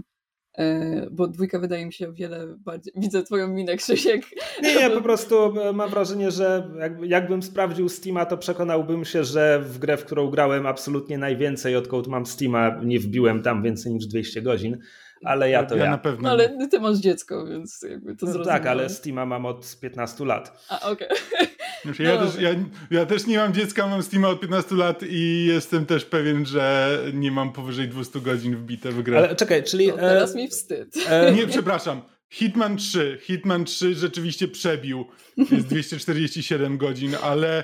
E, 0.57 1.07
bo 1.11 1.27
dwójka 1.27 1.59
wydaje 1.59 1.85
mi 1.85 1.93
się 1.93 2.09
o 2.09 2.13
wiele 2.13 2.47
bardziej... 2.47 2.93
Widzę 3.03 3.23
twoją 3.23 3.47
minę, 3.47 3.75
Krzysiek. 3.75 4.21
Nie, 4.63 4.75
nie, 4.75 4.89
po 4.97 5.01
prostu 5.01 5.53
mam 5.73 5.89
wrażenie, 5.89 6.31
że 6.31 6.69
jakbym 7.03 7.43
sprawdził 7.43 7.89
Steama, 7.89 8.25
to 8.25 8.37
przekonałbym 8.37 9.05
się, 9.05 9.23
że 9.23 9.59
w 9.59 9.77
grę, 9.79 9.97
w 9.97 10.05
którą 10.05 10.29
grałem 10.29 10.65
absolutnie 10.65 11.17
najwięcej, 11.17 11.75
odkąd 11.75 12.07
mam 12.07 12.25
Steama, 12.25 12.81
nie 12.83 12.99
wbiłem 12.99 13.41
tam 13.41 13.63
więcej 13.63 13.93
niż 13.93 14.07
200 14.07 14.41
godzin, 14.41 14.77
ale 15.23 15.49
ja 15.49 15.63
to 15.63 15.75
ja. 15.75 15.83
ja. 15.83 15.91
na 15.91 15.97
pewno. 15.97 16.21
No, 16.23 16.29
ale 16.29 16.67
ty 16.67 16.79
masz 16.79 16.97
dziecko, 16.97 17.45
więc 17.45 17.85
jakby 17.89 18.15
to 18.15 18.25
no, 18.25 18.45
Tak, 18.45 18.65
ale 18.65 18.89
Steama 18.89 19.25
mam 19.25 19.45
od 19.45 19.79
15 19.79 20.25
lat. 20.25 20.65
A, 20.69 20.89
okej. 20.89 21.07
Okay. 21.07 21.47
Ja, 21.99 22.15
no. 22.15 22.25
też, 22.25 22.41
ja, 22.41 22.49
ja, 22.91 23.05
też 23.05 23.27
nie 23.27 23.37
mam 23.37 23.53
dziecka, 23.53 23.87
mam 23.87 24.03
Steama 24.03 24.27
od 24.27 24.39
15 24.39 24.75
lat 24.75 25.03
i 25.09 25.45
jestem 25.45 25.85
też 25.85 26.05
pewien, 26.05 26.45
że 26.45 26.97
nie 27.13 27.31
mam 27.31 27.53
powyżej 27.53 27.87
200 27.87 28.19
godzin 28.19 28.55
wbite 28.55 28.91
w 28.91 29.03
grę. 29.03 29.17
Ale 29.17 29.35
czekaj, 29.35 29.63
czyli... 29.63 29.87
No, 29.87 29.97
teraz 29.97 30.33
e, 30.33 30.37
mi 30.37 30.47
wstyd. 30.47 30.97
E, 31.07 31.31
nie, 31.31 31.47
przepraszam. 31.47 32.01
Hitman 32.29 32.77
3. 32.77 33.17
Hitman 33.21 33.65
3 33.65 33.95
rzeczywiście 33.95 34.47
przebił. 34.47 35.05
Jest 35.51 35.67
247 35.67 36.77
godzin, 36.77 37.15
ale 37.23 37.63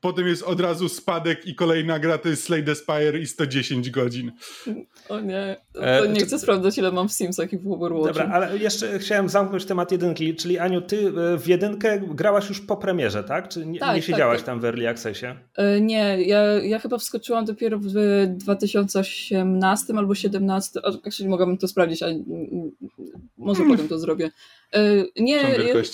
Potem 0.00 0.26
jest 0.26 0.42
od 0.42 0.60
razu 0.60 0.88
spadek 0.88 1.46
i 1.46 1.54
kolejna 1.54 1.98
gra 1.98 2.18
to 2.18 2.28
jest 2.28 2.44
Slay 2.44 2.64
the 2.64 2.74
Spire 2.74 3.18
i 3.18 3.26
110 3.26 3.90
godzin. 3.90 4.32
O 5.08 5.20
nie, 5.20 5.56
to, 5.72 5.80
to 5.80 6.06
nie 6.06 6.20
chcę 6.20 6.38
sprawdzać 6.38 6.78
ile 6.78 6.92
mam 6.92 7.08
w 7.08 7.12
Simsach 7.12 7.52
i 7.52 7.58
w 7.58 7.72
Overwatchu. 7.72 8.06
Dobra, 8.06 8.28
ale 8.32 8.58
jeszcze 8.58 8.98
chciałem 8.98 9.28
zamknąć 9.28 9.64
temat 9.64 9.92
jedynki, 9.92 10.34
czyli 10.34 10.58
Aniu, 10.58 10.80
ty 10.80 11.12
e, 11.34 11.38
w 11.38 11.46
jedynkę 11.46 12.00
grałaś 12.00 12.48
już 12.48 12.60
po 12.60 12.76
premierze, 12.76 13.24
tak? 13.24 13.48
Czy 13.48 13.66
nie, 13.66 13.80
tak, 13.80 13.96
nie 13.96 14.02
siedziałaś 14.02 14.38
tak, 14.38 14.46
tak. 14.46 14.54
tam 14.54 14.60
w 14.60 14.64
Early 14.64 14.88
Accessie? 14.88 15.26
E, 15.56 15.80
nie, 15.80 16.22
ja, 16.22 16.42
ja 16.44 16.78
chyba 16.78 16.98
wskoczyłam 16.98 17.44
dopiero 17.44 17.78
w 17.78 17.92
2018 18.26 19.92
albo 19.92 20.06
2017, 20.06 20.80
actually 21.06 21.30
mogłabym 21.30 21.58
to 21.58 21.68
sprawdzić, 21.68 22.02
ale 22.02 22.18
może 23.38 23.58
hmm. 23.58 23.76
potem 23.76 23.88
to 23.88 23.98
zrobię. 23.98 24.30
E, 24.74 25.04
nie, 25.16 25.42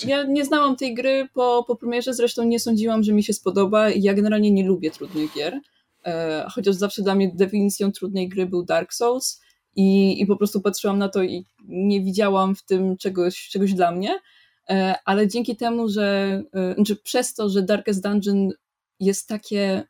ja, 0.07 0.23
nie 0.23 0.45
znałam 0.45 0.75
tej 0.75 0.93
gry 0.93 1.27
po, 1.33 1.65
po 1.67 1.75
premierze, 1.75 2.13
zresztą 2.13 2.43
nie 2.43 2.59
sądziłam, 2.59 3.03
że 3.03 3.13
mi 3.13 3.23
się 3.23 3.33
spodoba. 3.33 3.89
Ja 3.89 4.13
generalnie 4.13 4.51
nie 4.51 4.67
lubię 4.67 4.91
trudnych 4.91 5.33
gier, 5.33 5.59
e, 6.05 6.45
chociaż 6.51 6.75
zawsze 6.75 7.01
dla 7.01 7.15
mnie 7.15 7.31
definicją 7.35 7.91
trudnej 7.91 8.29
gry 8.29 8.45
był 8.45 8.63
Dark 8.63 8.93
Souls 8.93 9.41
i, 9.75 10.21
i 10.21 10.25
po 10.25 10.37
prostu 10.37 10.61
patrzyłam 10.61 10.97
na 10.97 11.09
to 11.09 11.23
i 11.23 11.45
nie 11.67 12.01
widziałam 12.01 12.55
w 12.55 12.65
tym 12.65 12.97
czegoś, 12.97 13.49
czegoś 13.49 13.73
dla 13.73 13.91
mnie, 13.91 14.19
e, 14.69 14.95
ale 15.05 15.27
dzięki 15.27 15.55
temu, 15.55 15.89
że, 15.89 16.43
znaczy 16.75 16.95
przez 16.95 17.33
to, 17.33 17.49
że 17.49 17.61
Darkest 17.61 18.03
Dungeon 18.03 18.49
jest 18.99 19.27
takie 19.27 19.83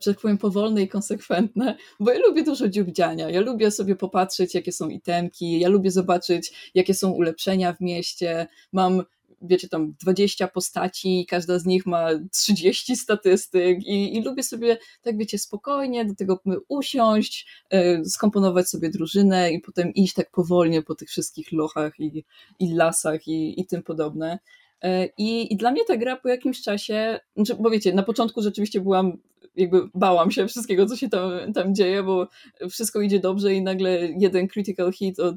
że 0.00 0.14
tak 0.14 0.20
powiem, 0.22 0.38
powolne 0.38 0.82
i 0.82 0.88
konsekwentne, 0.88 1.76
bo 2.00 2.12
ja 2.12 2.18
lubię 2.18 2.44
dużo 2.44 2.68
dziubdziania, 2.68 3.30
ja 3.30 3.40
lubię 3.40 3.70
sobie 3.70 3.96
popatrzeć, 3.96 4.54
jakie 4.54 4.72
są 4.72 4.88
itemki, 4.88 5.60
ja 5.60 5.68
lubię 5.68 5.90
zobaczyć, 5.90 6.70
jakie 6.74 6.94
są 6.94 7.10
ulepszenia 7.10 7.72
w 7.72 7.80
mieście, 7.80 8.46
mam 8.72 9.02
wiecie, 9.42 9.68
tam 9.68 9.94
20 10.00 10.48
postaci, 10.48 11.26
każda 11.28 11.58
z 11.58 11.66
nich 11.66 11.86
ma 11.86 12.08
30 12.32 12.96
statystyk 12.96 13.86
i, 13.86 14.16
i 14.16 14.22
lubię 14.22 14.42
sobie, 14.42 14.78
tak 15.02 15.18
wiecie, 15.18 15.38
spokojnie 15.38 16.04
do 16.04 16.14
tego 16.14 16.40
usiąść, 16.68 17.46
yy, 17.72 18.04
skomponować 18.04 18.68
sobie 18.68 18.90
drużynę 18.90 19.52
i 19.52 19.60
potem 19.60 19.94
iść 19.94 20.14
tak 20.14 20.30
powolnie 20.30 20.82
po 20.82 20.94
tych 20.94 21.08
wszystkich 21.08 21.52
lochach 21.52 22.00
i, 22.00 22.24
i 22.58 22.74
lasach 22.74 23.28
i, 23.28 23.60
i 23.60 23.66
tym 23.66 23.82
podobne. 23.82 24.38
E, 24.82 25.06
I, 25.18 25.52
I 25.52 25.56
dla 25.56 25.70
mnie 25.70 25.84
ta 25.84 25.96
gra 25.96 26.16
po 26.16 26.28
jakimś 26.28 26.62
czasie, 26.62 27.20
znaczy, 27.36 27.54
bo 27.60 27.70
wiecie, 27.70 27.94
na 27.94 28.02
początku 28.02 28.42
rzeczywiście 28.42 28.80
byłam, 28.80 29.18
jakby 29.58 29.88
bałam 29.94 30.30
się 30.30 30.48
wszystkiego, 30.48 30.86
co 30.86 30.96
się 30.96 31.08
tam, 31.08 31.52
tam 31.52 31.74
dzieje, 31.74 32.02
bo 32.02 32.28
wszystko 32.70 33.00
idzie 33.00 33.20
dobrze 33.20 33.54
i 33.54 33.62
nagle 33.62 34.08
jeden 34.18 34.48
critical 34.48 34.92
hit 34.92 35.20
od, 35.20 35.36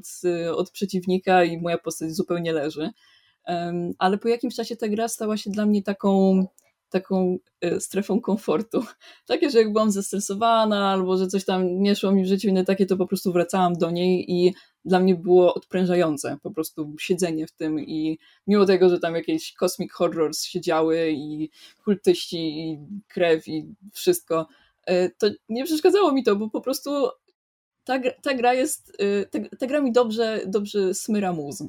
od 0.54 0.70
przeciwnika 0.70 1.44
i 1.44 1.58
moja 1.58 1.78
postać 1.78 2.12
zupełnie 2.12 2.52
leży. 2.52 2.90
Ale 3.98 4.18
po 4.18 4.28
jakimś 4.28 4.54
czasie 4.54 4.76
ta 4.76 4.88
gra 4.88 5.08
stała 5.08 5.36
się 5.36 5.50
dla 5.50 5.66
mnie 5.66 5.82
taką 5.82 6.44
taką 6.92 7.38
e, 7.60 7.80
strefą 7.80 8.20
komfortu. 8.20 8.84
Takie, 9.26 9.50
że 9.50 9.58
jak 9.58 9.72
byłam 9.72 9.90
zestresowana 9.90 10.90
albo 10.90 11.16
że 11.16 11.26
coś 11.26 11.44
tam 11.44 11.82
nie 11.82 11.96
szło 11.96 12.12
mi 12.12 12.24
w 12.24 12.26
życiu 12.26 12.48
inne 12.48 12.64
takie, 12.64 12.86
to 12.86 12.96
po 12.96 13.06
prostu 13.06 13.32
wracałam 13.32 13.74
do 13.74 13.90
niej 13.90 14.32
i 14.32 14.54
dla 14.84 15.00
mnie 15.00 15.14
było 15.14 15.54
odprężające 15.54 16.36
po 16.42 16.50
prostu 16.50 16.94
siedzenie 16.98 17.46
w 17.46 17.52
tym 17.52 17.80
i 17.80 18.18
mimo 18.46 18.66
tego, 18.66 18.88
że 18.88 19.00
tam 19.00 19.14
jakieś 19.14 19.52
cosmic 19.52 19.92
horrors 19.92 20.44
siedziały 20.44 21.10
i 21.10 21.50
kultyści 21.84 22.36
i 22.38 22.78
krew 23.08 23.48
i 23.48 23.74
wszystko, 23.92 24.46
e, 24.86 25.10
to 25.10 25.26
nie 25.48 25.64
przeszkadzało 25.64 26.12
mi 26.12 26.24
to, 26.24 26.36
bo 26.36 26.50
po 26.50 26.60
prostu 26.60 26.90
ta, 27.84 28.00
ta 28.22 28.34
gra 28.34 28.54
jest, 28.54 28.92
e, 28.98 29.26
ta, 29.26 29.56
ta 29.58 29.66
gra 29.66 29.80
mi 29.80 29.92
dobrze, 29.92 30.40
dobrze 30.46 30.94
smyra 30.94 31.32
mózg 31.32 31.64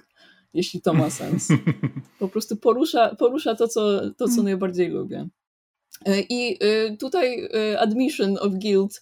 jeśli 0.54 0.82
to 0.82 0.94
ma 0.94 1.10
sens. 1.10 1.48
Po 2.20 2.28
prostu 2.28 2.58
porusza, 2.58 3.16
porusza 3.16 3.56
to, 3.56 3.68
co, 3.68 4.12
to, 4.18 4.28
co 4.28 4.44
najbardziej 4.44 4.90
lubię. 4.90 5.28
E, 6.06 6.22
I 6.30 6.58
e, 6.64 6.98
tutaj 6.98 7.50
e, 7.54 7.80
Admission 7.80 8.38
of 8.38 8.54
Guild. 8.54 9.02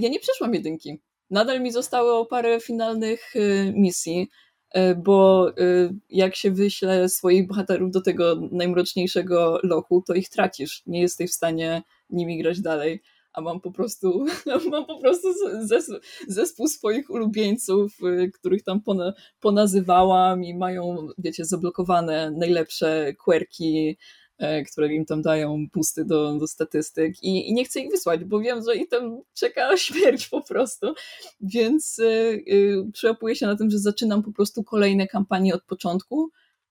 Ja 0.00 0.08
nie 0.08 0.20
przeszłam 0.20 0.54
jedynki. 0.54 0.98
Nadal 1.30 1.60
mi 1.60 1.72
zostało 1.72 2.26
parę 2.26 2.60
finalnych 2.60 3.34
misji, 3.72 4.28
bo 4.96 5.52
jak 6.10 6.36
się 6.36 6.50
wyśle 6.50 7.08
swoich 7.08 7.46
bohaterów 7.46 7.90
do 7.90 8.00
tego 8.00 8.48
najmroczniejszego 8.52 9.60
lochu, 9.62 10.02
to 10.06 10.14
ich 10.14 10.28
tracisz. 10.28 10.82
Nie 10.86 11.00
jesteś 11.00 11.30
w 11.30 11.34
stanie 11.34 11.82
nimi 12.10 12.42
grać 12.42 12.60
dalej 12.60 13.02
a 13.38 13.40
mam 13.40 13.60
po 13.60 13.70
prostu, 13.70 14.24
mam 14.70 14.86
po 14.86 15.00
prostu 15.00 15.28
zespół 16.28 16.68
swoich 16.68 17.10
ulubieńców, 17.10 17.96
y, 18.02 18.30
których 18.30 18.62
tam 18.62 18.80
ponazywałam 19.40 20.44
i 20.44 20.54
mają, 20.54 21.08
wiecie, 21.18 21.44
zablokowane 21.44 22.30
najlepsze 22.30 23.14
querki, 23.24 23.96
e, 24.38 24.62
które 24.64 24.94
im 24.94 25.04
tam 25.04 25.22
dają 25.22 25.70
pusty 25.72 26.04
do, 26.04 26.38
do 26.38 26.46
statystyk. 26.46 27.22
I, 27.22 27.50
i, 27.50 27.54
nie 27.54 27.64
chcę 27.64 27.80
ich 27.80 27.90
wysłać, 27.90 28.24
bo 28.24 28.40
wiem, 28.40 28.62
że 28.62 28.76
ich 28.76 28.88
tam 28.88 29.20
czeka 29.34 29.76
śmierć 29.86 30.28
po 30.28 30.42
prostu, 30.42 30.94
więc 31.40 31.98
y, 31.98 32.04
y, 32.48 32.90
przełapuję 32.92 33.36
się 33.36 33.46
na 33.46 33.56
tym, 33.56 33.70
że 33.70 33.78
zaczynam 33.78 34.22
po 34.22 34.32
prostu 34.32 34.64
kolejne 34.64 35.06
kampanie 35.06 35.54
od 35.54 35.64
początku 35.64 36.30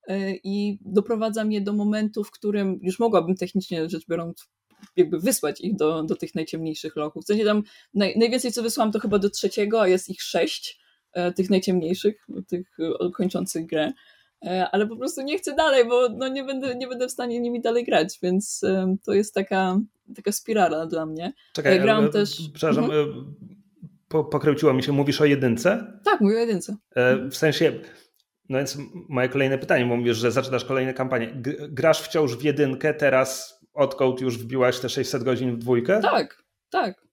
y, 0.10 0.40
i 0.44 0.78
doprowadzam 0.82 1.52
je 1.52 1.62
do 1.62 1.74
momentu, 1.74 2.24
w 2.24 2.32
którym 2.32 2.80
już 2.82 3.00
mogłabym 3.00 3.36
technicznie 3.36 3.90
rzecz 3.90 4.08
biorąc 4.08 4.50
jakby 4.96 5.20
wysłać 5.20 5.62
ich 5.62 5.76
do, 5.76 6.04
do 6.04 6.16
tych 6.16 6.36
najciemniejszych 6.36 6.96
lochów. 6.96 7.24
W 7.24 7.28
sensie 7.28 7.46
tam 7.46 7.64
naj, 7.94 8.18
najwięcej 8.18 8.52
co 8.52 8.64
wysłałam 8.64 8.92
to 8.92 9.00
chyba 9.00 9.20
do 9.20 9.30
trzeciego, 9.30 9.82
a 9.82 9.88
jest 9.88 10.10
ich 10.10 10.22
sześć, 10.22 10.80
e, 11.14 11.32
tych 11.32 11.50
najciemniejszych, 11.50 12.28
tych 12.48 12.78
e, 12.80 13.12
kończących 13.12 13.66
grę. 13.66 13.94
E, 14.46 14.70
ale 14.72 14.88
po 14.88 14.98
prostu 14.98 15.22
nie 15.22 15.38
chcę 15.38 15.56
dalej, 15.56 15.86
bo 15.88 16.10
no 16.10 16.28
nie, 16.28 16.44
będę, 16.44 16.76
nie 16.76 16.88
będę 16.88 17.08
w 17.08 17.12
stanie 17.12 17.40
nimi 17.40 17.62
dalej 17.62 17.86
grać, 17.86 18.20
więc 18.24 18.62
to 19.04 19.14
jest 19.14 19.34
taka, 19.34 19.80
taka 20.16 20.32
spirala 20.32 20.86
dla 20.86 21.06
mnie. 21.06 21.34
Czekaj, 21.54 21.80
Gram 21.80 22.04
ale, 22.04 22.10
też... 22.10 22.50
przepraszam, 22.54 22.84
mhm. 22.84 23.36
po, 24.08 24.24
pokręciło 24.24 24.74
mi 24.74 24.84
się, 24.84 24.92
mówisz 24.92 25.22
o 25.22 25.26
jedynce? 25.26 26.00
Tak, 26.04 26.22
mówię 26.22 26.36
o 26.36 26.40
jedynce. 26.40 26.76
W 27.32 27.38
sensie, 27.38 27.74
no 28.50 28.58
więc 28.58 28.78
moje 29.10 29.30
kolejne 29.30 29.58
pytanie, 29.58 29.86
bo 29.86 29.98
mówisz, 29.98 30.18
że 30.18 30.32
zaczynasz 30.32 30.66
kolejne 30.66 30.94
kampanie. 30.94 31.34
Grasz 31.70 32.02
wciąż 32.02 32.36
w 32.36 32.44
jedynkę 32.44 32.94
teraz 32.94 33.60
odkąd 33.74 34.22
już 34.22 34.38
wbiłaś 34.38 34.80
te 34.80 34.90
600 34.90 35.24
godzin 35.24 35.56
w 35.56 35.58
dwójkę? 35.58 36.00
Tak, 36.02 36.44
tak. 36.70 37.08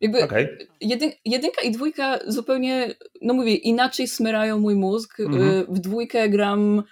Jakby 0.00 0.24
okay. 0.24 0.58
jedyn, 0.80 1.10
jedynka 1.24 1.62
i 1.62 1.70
dwójka 1.70 2.18
zupełnie, 2.26 2.94
no 3.22 3.34
mówię, 3.34 3.54
inaczej 3.54 4.08
smyrają 4.08 4.58
mój 4.58 4.74
mózg. 4.74 5.18
Mm-hmm. 5.18 5.64
W 5.68 5.78
dwójkę 5.78 6.28
gram 6.28 6.82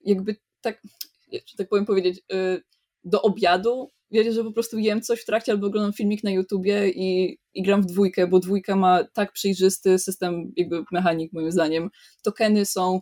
jakby 0.00 0.36
tak, 0.60 0.82
że 1.32 1.56
tak 1.58 1.68
powiem 1.68 1.86
powiedzieć, 1.86 2.22
y, 2.32 2.62
do 3.04 3.22
obiadu. 3.22 3.90
Wiecie, 4.10 4.32
że 4.32 4.44
po 4.44 4.52
prostu 4.52 4.78
jem 4.78 5.02
coś 5.02 5.20
w 5.20 5.24
trakcie 5.24 5.52
albo 5.52 5.66
oglądam 5.66 5.92
filmik 5.92 6.24
na 6.24 6.30
YouTubie 6.30 6.88
i, 6.88 7.38
i 7.54 7.62
gram 7.62 7.82
w 7.82 7.86
dwójkę, 7.86 8.26
bo 8.26 8.40
dwójka 8.40 8.76
ma 8.76 9.04
tak 9.04 9.32
przejrzysty 9.32 9.98
system, 9.98 10.52
jakby 10.56 10.84
mechanik 10.92 11.32
moim 11.32 11.52
zdaniem. 11.52 11.90
Tokeny 12.22 12.66
są 12.66 13.00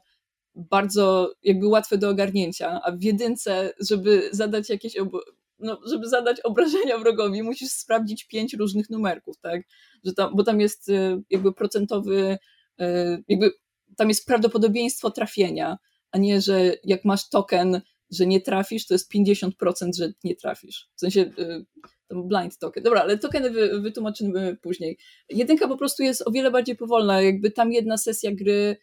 bardzo 0.54 1.34
jakby 1.42 1.66
łatwe 1.66 1.98
do 1.98 2.10
ogarnięcia, 2.10 2.80
a 2.84 2.92
w 2.92 3.02
jedynce, 3.02 3.72
żeby 3.80 4.28
zadać 4.32 4.70
jakieś 4.70 4.96
no, 5.58 5.80
żeby 5.86 6.08
zadać 6.08 6.40
obrażenia 6.40 6.98
wrogowi, 6.98 7.42
musisz 7.42 7.70
sprawdzić 7.70 8.24
pięć 8.24 8.54
różnych 8.54 8.90
numerków, 8.90 9.38
tak? 9.40 9.62
Że 10.04 10.12
tam, 10.12 10.36
bo 10.36 10.44
tam 10.44 10.60
jest 10.60 10.88
y, 10.88 11.22
jakby 11.30 11.52
procentowy, 11.52 12.38
y, 12.80 12.84
jakby 13.28 13.50
tam 13.96 14.08
jest 14.08 14.26
prawdopodobieństwo 14.26 15.10
trafienia, 15.10 15.78
a 16.10 16.18
nie, 16.18 16.40
że 16.40 16.72
jak 16.84 17.04
masz 17.04 17.28
token, 17.28 17.80
że 18.10 18.26
nie 18.26 18.40
trafisz, 18.40 18.86
to 18.86 18.94
jest 18.94 19.12
50%, 19.14 19.50
że 19.96 20.12
nie 20.24 20.36
trafisz. 20.36 20.88
W 20.96 21.00
sensie 21.00 21.20
y, 21.20 21.64
blind 22.10 22.58
token. 22.58 22.82
Dobra, 22.82 23.00
ale 23.00 23.18
tokeny 23.18 23.50
wy, 23.50 23.80
wytłumaczymy 23.80 24.56
później. 24.62 24.98
Jedynka 25.28 25.68
po 25.68 25.76
prostu 25.76 26.02
jest 26.02 26.22
o 26.26 26.30
wiele 26.30 26.50
bardziej 26.50 26.76
powolna, 26.76 27.22
jakby 27.22 27.50
tam 27.50 27.72
jedna 27.72 27.98
sesja 27.98 28.30
gry 28.34 28.76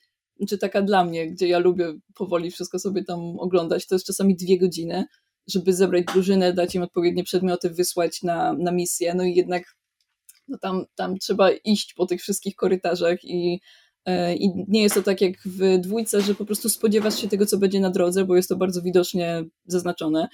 czy 0.48 0.58
taka 0.58 0.82
dla 0.82 1.06
mnie, 1.06 1.32
gdzie 1.32 1.48
ja 1.48 1.60
lubię 1.60 1.94
powoli 2.16 2.52
wszystko 2.52 2.80
sobie 2.80 3.04
tam 3.04 3.20
oglądać, 3.40 3.88
to 3.88 3.96
jest 3.96 4.06
czasami 4.06 4.36
dwie 4.36 4.60
godziny, 4.60 5.06
żeby 5.48 5.74
zebrać 5.74 6.06
drużynę, 6.14 6.54
dać 6.54 6.76
im 6.76 6.82
odpowiednie 6.82 7.24
przedmioty, 7.24 7.70
wysłać 7.70 8.24
na, 8.24 8.54
na 8.54 8.72
misję, 8.72 9.14
no 9.16 9.24
i 9.24 9.36
jednak 9.36 9.64
no 10.48 10.58
tam, 10.58 10.86
tam 10.96 11.18
trzeba 11.18 11.52
iść 11.52 11.94
po 11.94 12.06
tych 12.06 12.22
wszystkich 12.22 12.56
korytarzach 12.56 13.24
i 13.24 13.60
I 14.38 14.50
nie 14.68 14.82
jest 14.82 14.96
to 14.96 15.04
tak 15.04 15.22
jak 15.22 15.34
w 15.46 15.78
dwójce, 15.78 16.22
że 16.22 16.36
po 16.36 16.46
prostu 16.46 16.70
spodziewasz 16.70 17.22
się 17.22 17.28
tego, 17.28 17.46
co 17.46 17.58
będzie 17.58 17.80
na 17.80 17.90
drodze, 17.90 18.26
bo 18.26 18.36
jest 18.36 18.50
to 18.50 18.56
bardzo 18.56 18.82
widocznie 18.82 19.44
zaznaczone. 19.66 20.28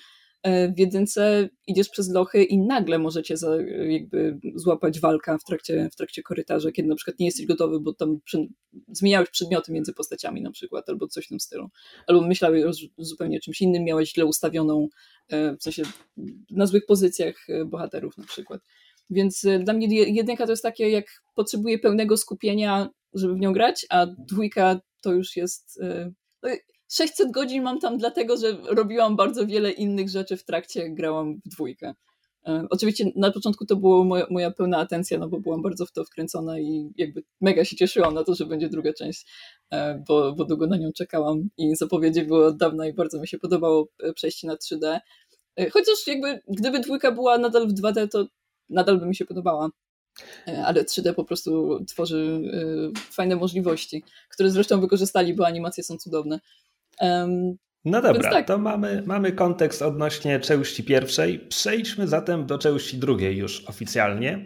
E, 0.43 0.71
w 0.71 0.79
jedynce 0.79 1.49
idziesz 1.67 1.89
przez 1.89 2.09
lochy 2.09 2.43
i 2.43 2.57
nagle 2.57 2.99
możecie 2.99 3.37
za, 3.37 3.55
jakby 3.89 4.39
złapać 4.55 4.99
walka 4.99 5.37
w 5.37 5.43
trakcie, 5.43 5.89
w 5.91 5.95
trakcie 5.95 6.23
korytarza, 6.23 6.71
kiedy 6.71 6.89
na 6.89 6.95
przykład 6.95 7.19
nie 7.19 7.25
jesteś 7.25 7.45
gotowy, 7.45 7.79
bo 7.79 7.93
tam 7.93 8.19
przy, 8.23 8.47
zmieniałeś 8.91 9.29
przedmioty 9.29 9.71
między 9.71 9.93
postaciami 9.93 10.41
na 10.41 10.51
przykład, 10.51 10.89
albo 10.89 11.07
coś 11.07 11.25
w 11.25 11.29
tym 11.29 11.39
stylu. 11.39 11.69
Albo 12.07 12.21
myślałeś 12.21 12.63
o 12.63 12.71
zupełnie 12.97 13.39
czymś 13.39 13.61
innym, 13.61 13.83
miałeś 13.83 14.13
źle 14.13 14.25
ustawioną, 14.25 14.87
e, 15.29 15.55
w 15.57 15.63
sensie 15.63 15.83
na 16.49 16.65
złych 16.65 16.85
pozycjach 16.85 17.49
e, 17.49 17.65
bohaterów 17.65 18.17
na 18.17 18.25
przykład. 18.25 18.61
Więc 19.09 19.45
dla 19.63 19.73
mnie 19.73 20.03
jedynka 20.11 20.45
to 20.45 20.51
jest 20.51 20.63
takie, 20.63 20.89
jak 20.89 21.05
potrzebuję 21.35 21.79
pełnego 21.79 22.17
skupienia, 22.17 22.89
żeby 23.13 23.33
w 23.33 23.39
nią 23.39 23.53
grać, 23.53 23.85
a 23.89 24.05
dwójka 24.05 24.79
to 25.01 25.13
już 25.13 25.35
jest... 25.35 25.79
No 26.87 27.05
600 27.05 27.31
godzin 27.31 27.63
mam 27.63 27.79
tam 27.79 27.97
dlatego, 27.97 28.37
że 28.37 28.57
robiłam 28.69 29.15
bardzo 29.15 29.47
wiele 29.47 29.71
innych 29.71 30.09
rzeczy 30.09 30.37
w 30.37 30.43
trakcie, 30.43 30.79
jak 30.79 30.95
grałam 30.95 31.41
w 31.45 31.49
dwójkę. 31.49 31.93
E, 32.47 32.67
oczywiście 32.69 33.05
na 33.15 33.31
początku 33.31 33.65
to 33.65 33.75
była 33.75 34.03
moja, 34.03 34.27
moja, 34.29 34.51
pełna 34.51 34.77
atencja, 34.77 35.17
no 35.17 35.29
bo 35.29 35.39
byłam 35.39 35.61
bardzo 35.61 35.85
w 35.85 35.91
to 35.91 36.05
wkręcona 36.05 36.59
i 36.59 36.91
jakby 36.97 37.23
mega 37.41 37.65
się 37.65 37.75
cieszyłam 37.75 38.13
na 38.13 38.23
to, 38.23 38.35
że 38.35 38.45
będzie 38.45 38.69
druga 38.69 38.93
część, 38.93 39.25
e, 39.71 40.03
bo, 40.07 40.33
bo 40.33 40.45
długo 40.45 40.67
na 40.67 40.77
nią 40.77 40.91
czekałam 40.91 41.49
i 41.57 41.75
zapowiedzi 41.75 42.23
były 42.23 42.45
od 42.45 42.57
dawna 42.57 42.87
i 42.87 42.93
bardzo 42.93 43.19
mi 43.19 43.27
się 43.27 43.39
podobało 43.39 43.87
e, 44.03 44.13
przejście 44.13 44.47
na 44.47 44.55
3D. 44.55 44.99
Chociaż 45.71 46.07
jakby 46.07 46.41
gdyby 46.47 46.79
dwójka 46.79 47.11
była 47.11 47.37
nadal 47.37 47.67
w 47.67 47.73
2D, 47.73 48.07
to 48.07 48.27
nadal 48.69 48.99
by 48.99 49.05
mi 49.05 49.15
się 49.15 49.25
podobała. 49.25 49.69
Ale 50.65 50.83
3D 50.83 51.13
po 51.13 51.23
prostu 51.23 51.79
tworzy 51.85 52.41
fajne 53.11 53.35
możliwości, 53.35 54.03
które 54.29 54.51
zresztą 54.51 54.81
wykorzystali, 54.81 55.33
bo 55.33 55.47
animacje 55.47 55.83
są 55.83 55.97
cudowne. 55.97 56.39
No 57.85 58.01
dobra, 58.01 58.31
tak. 58.31 58.47
to 58.47 58.57
mamy, 58.57 59.03
mamy 59.05 59.31
kontekst 59.31 59.81
odnośnie 59.81 60.39
części 60.39 60.83
pierwszej. 60.83 61.39
Przejdźmy 61.39 62.07
zatem 62.07 62.45
do 62.45 62.57
części 62.57 62.97
drugiej 62.97 63.37
już 63.37 63.65
oficjalnie. 63.67 64.45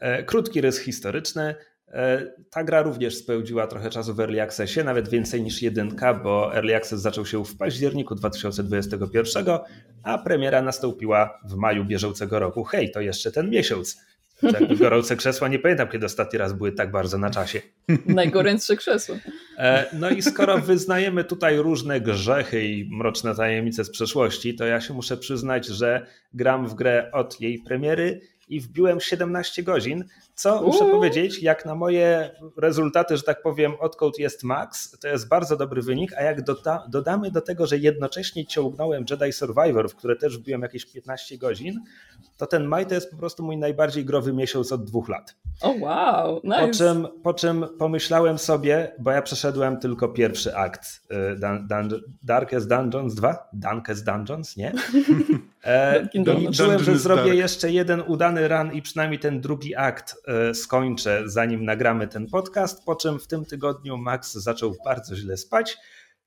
E, 0.00 0.22
krótki 0.22 0.60
rys 0.60 0.78
historyczny. 0.78 1.54
E, 1.88 2.32
ta 2.50 2.64
gra 2.64 2.82
również 2.82 3.16
spełdziła 3.16 3.66
trochę 3.66 3.90
czasu 3.90 4.14
w 4.14 4.20
Early 4.20 4.42
Accessie, 4.42 4.84
nawet 4.84 5.08
więcej 5.08 5.42
niż 5.42 5.62
jedynka, 5.62 6.14
bo 6.14 6.54
Early 6.54 6.76
Access 6.76 7.00
zaczął 7.00 7.26
się 7.26 7.44
w 7.44 7.56
październiku 7.56 8.14
2021, 8.14 9.46
a 10.02 10.18
premiera 10.18 10.62
nastąpiła 10.62 11.40
w 11.44 11.54
maju 11.54 11.84
bieżącego 11.84 12.38
roku. 12.38 12.64
Hej, 12.64 12.90
to 12.90 13.00
jeszcze 13.00 13.32
ten 13.32 13.50
miesiąc. 13.50 14.00
Jakby 14.52 14.76
gorące 14.76 15.16
krzesła, 15.16 15.48
nie 15.48 15.58
pamiętam 15.58 15.88
kiedy 15.88 16.06
ostatni 16.06 16.38
raz 16.38 16.52
były 16.52 16.72
tak 16.72 16.90
bardzo 16.90 17.18
na 17.18 17.30
czasie. 17.30 17.60
Najgorętsze 18.06 18.76
krzesło. 18.76 19.16
E, 19.58 19.86
no 19.92 20.10
i 20.10 20.22
skoro 20.22 20.58
wyznajemy 20.58 21.24
tutaj 21.24 21.56
różne 21.56 22.00
grzechy 22.00 22.64
i 22.64 22.88
mroczne 22.90 23.34
tajemnice 23.34 23.84
z 23.84 23.90
przeszłości, 23.90 24.54
to 24.54 24.64
ja 24.64 24.80
się 24.80 24.94
muszę 24.94 25.16
przyznać, 25.16 25.66
że 25.66 26.06
gram 26.34 26.68
w 26.68 26.74
grę 26.74 27.10
od 27.12 27.40
jej 27.40 27.58
premiery 27.58 28.20
i 28.48 28.60
wbiłem 28.60 29.00
17 29.00 29.62
godzin, 29.62 30.04
co 30.34 30.60
Uuu. 30.60 30.66
muszę 30.66 30.84
powiedzieć, 30.84 31.42
jak 31.42 31.66
na 31.66 31.74
moje 31.74 32.30
rezultaty, 32.56 33.16
że 33.16 33.22
tak 33.22 33.42
powiem, 33.42 33.72
odkąd 33.80 34.18
jest 34.18 34.42
max, 34.42 34.98
to 35.00 35.08
jest 35.08 35.28
bardzo 35.28 35.56
dobry 35.56 35.82
wynik, 35.82 36.12
a 36.12 36.22
jak 36.22 36.42
doda 36.42 36.86
dodamy 36.88 37.30
do 37.30 37.40
tego, 37.40 37.66
że 37.66 37.78
jednocześnie 37.78 38.46
ciągnąłem 38.46 39.04
Jedi 39.10 39.32
Survivor, 39.32 39.90
w 39.90 39.94
które 39.94 40.16
też 40.16 40.38
wbiłem 40.38 40.62
jakieś 40.62 40.86
15 40.86 41.38
godzin, 41.38 41.80
to 42.36 42.46
ten 42.46 42.64
maj 42.64 42.86
to 42.86 42.94
jest 42.94 43.10
po 43.10 43.16
prostu 43.16 43.42
mój 43.42 43.56
najbardziej 43.56 44.04
growy 44.04 44.32
miesiąc 44.32 44.72
od 44.72 44.84
dwóch 44.84 45.08
lat. 45.08 45.36
O 45.60 45.70
oh, 45.70 45.78
wow, 45.80 46.40
nice. 46.44 46.66
Po 46.66 46.72
czym, 46.72 47.08
po 47.22 47.34
czym 47.34 47.66
pomyślałem 47.78 48.38
sobie, 48.38 48.92
bo 48.98 49.10
ja 49.10 49.22
przeszedłem 49.22 49.80
tylko 49.80 50.08
pierwszy 50.08 50.56
akt 50.56 51.02
y, 51.32 51.36
Dun 51.36 51.66
Dun 51.68 52.00
Darkest 52.22 52.68
Dungeons 52.68 53.14
2, 53.14 53.48
Darkest 53.52 54.04
Dungeons, 54.04 54.56
nie? 54.56 54.72
E, 55.64 56.08
liczyłem, 56.14 56.84
że 56.84 56.98
zrobię 56.98 57.34
jeszcze 57.34 57.70
jeden 57.70 58.02
udany 58.06 58.48
run 58.48 58.72
i 58.72 58.82
przynajmniej 58.82 59.18
ten 59.18 59.40
drugi 59.40 59.74
akt 59.74 60.16
e, 60.26 60.54
skończę, 60.54 61.22
zanim 61.26 61.64
nagramy 61.64 62.08
ten 62.08 62.26
podcast, 62.26 62.84
po 62.84 62.96
czym 62.96 63.18
w 63.18 63.26
tym 63.26 63.44
tygodniu 63.44 63.96
Max 63.96 64.32
zaczął 64.32 64.76
bardzo 64.84 65.16
źle 65.16 65.36
spać, 65.36 65.76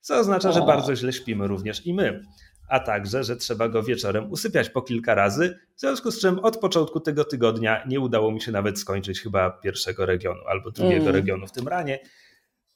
co 0.00 0.18
oznacza, 0.18 0.52
że 0.52 0.60
bardzo 0.60 0.96
źle 0.96 1.12
śpimy 1.12 1.46
również 1.46 1.86
i 1.86 1.94
my 1.94 2.22
a 2.68 2.80
także, 2.80 3.24
że 3.24 3.36
trzeba 3.36 3.68
go 3.68 3.82
wieczorem 3.82 4.32
usypiać 4.32 4.70
po 4.70 4.82
kilka 4.82 5.14
razy, 5.14 5.58
w 5.76 5.80
związku 5.80 6.10
z 6.10 6.20
czym 6.20 6.38
od 6.38 6.56
początku 6.56 7.00
tego 7.00 7.24
tygodnia 7.24 7.84
nie 7.86 8.00
udało 8.00 8.32
mi 8.32 8.40
się 8.40 8.52
nawet 8.52 8.78
skończyć 8.78 9.20
chyba 9.20 9.50
pierwszego 9.50 10.06
regionu 10.06 10.40
albo 10.48 10.70
drugiego 10.70 11.02
mm. 11.02 11.14
regionu 11.14 11.46
w 11.46 11.52
tym 11.52 11.68
ranie. 11.68 11.98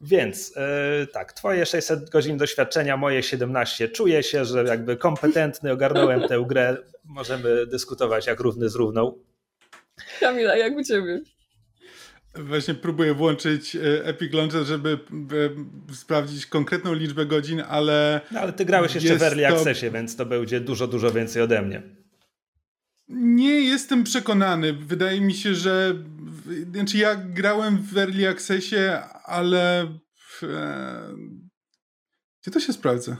Więc 0.03 0.57
yy, 0.57 1.07
tak, 1.07 1.33
twoje 1.33 1.67
600 1.67 2.11
godzin 2.11 2.39
doświadczenia, 2.39 2.97
moje 2.97 3.23
17. 3.23 3.89
Czuję 3.89 4.23
się, 4.23 4.45
że 4.45 4.65
jakby 4.65 4.97
kompetentny, 4.97 5.73
ogarnąłem 5.73 6.29
tę 6.29 6.45
grę. 6.49 6.77
Możemy 7.05 7.67
dyskutować 7.67 8.27
jak 8.27 8.41
równy 8.41 8.69
z 8.69 8.75
równą. 8.75 9.19
Kamila, 10.21 10.57
jak 10.57 10.77
u 10.77 10.85
ciebie? 10.85 11.21
Właśnie 12.35 12.75
próbuję 12.75 13.15
włączyć 13.15 13.77
e, 13.77 14.05
Epic 14.05 14.33
Launcher, 14.33 14.65
żeby 14.65 14.99
e, 15.91 15.95
sprawdzić 15.95 16.47
konkretną 16.47 16.95
liczbę 16.95 17.27
godzin, 17.27 17.63
ale. 17.69 18.21
No, 18.31 18.41
ale 18.41 18.53
ty 18.53 18.65
grałeś 18.65 18.95
jeszcze 18.95 19.17
w 19.17 19.23
Early 19.23 19.43
to... 19.43 19.49
Accessie, 19.49 19.91
więc 19.91 20.17
to 20.17 20.27
będzie 20.27 20.61
dużo, 20.61 20.87
dużo 20.87 21.11
więcej 21.11 21.43
ode 21.43 21.63
mnie. 21.63 21.83
Nie 23.09 23.61
jestem 23.61 24.05
przekonany. 24.05 24.73
Wydaje 24.73 25.21
mi 25.21 25.35
się, 25.35 25.55
że. 25.55 25.95
Znaczy, 26.75 26.99
ja 26.99 27.17
grałem 27.17 27.79
w 27.83 27.99
Early 27.99 28.29
Accessie, 28.29 28.77
ale. 29.25 29.83
E, 30.43 31.15
gdzie 32.43 32.51
to 32.51 32.61
się 32.61 32.73
sprawdza? 32.73 33.17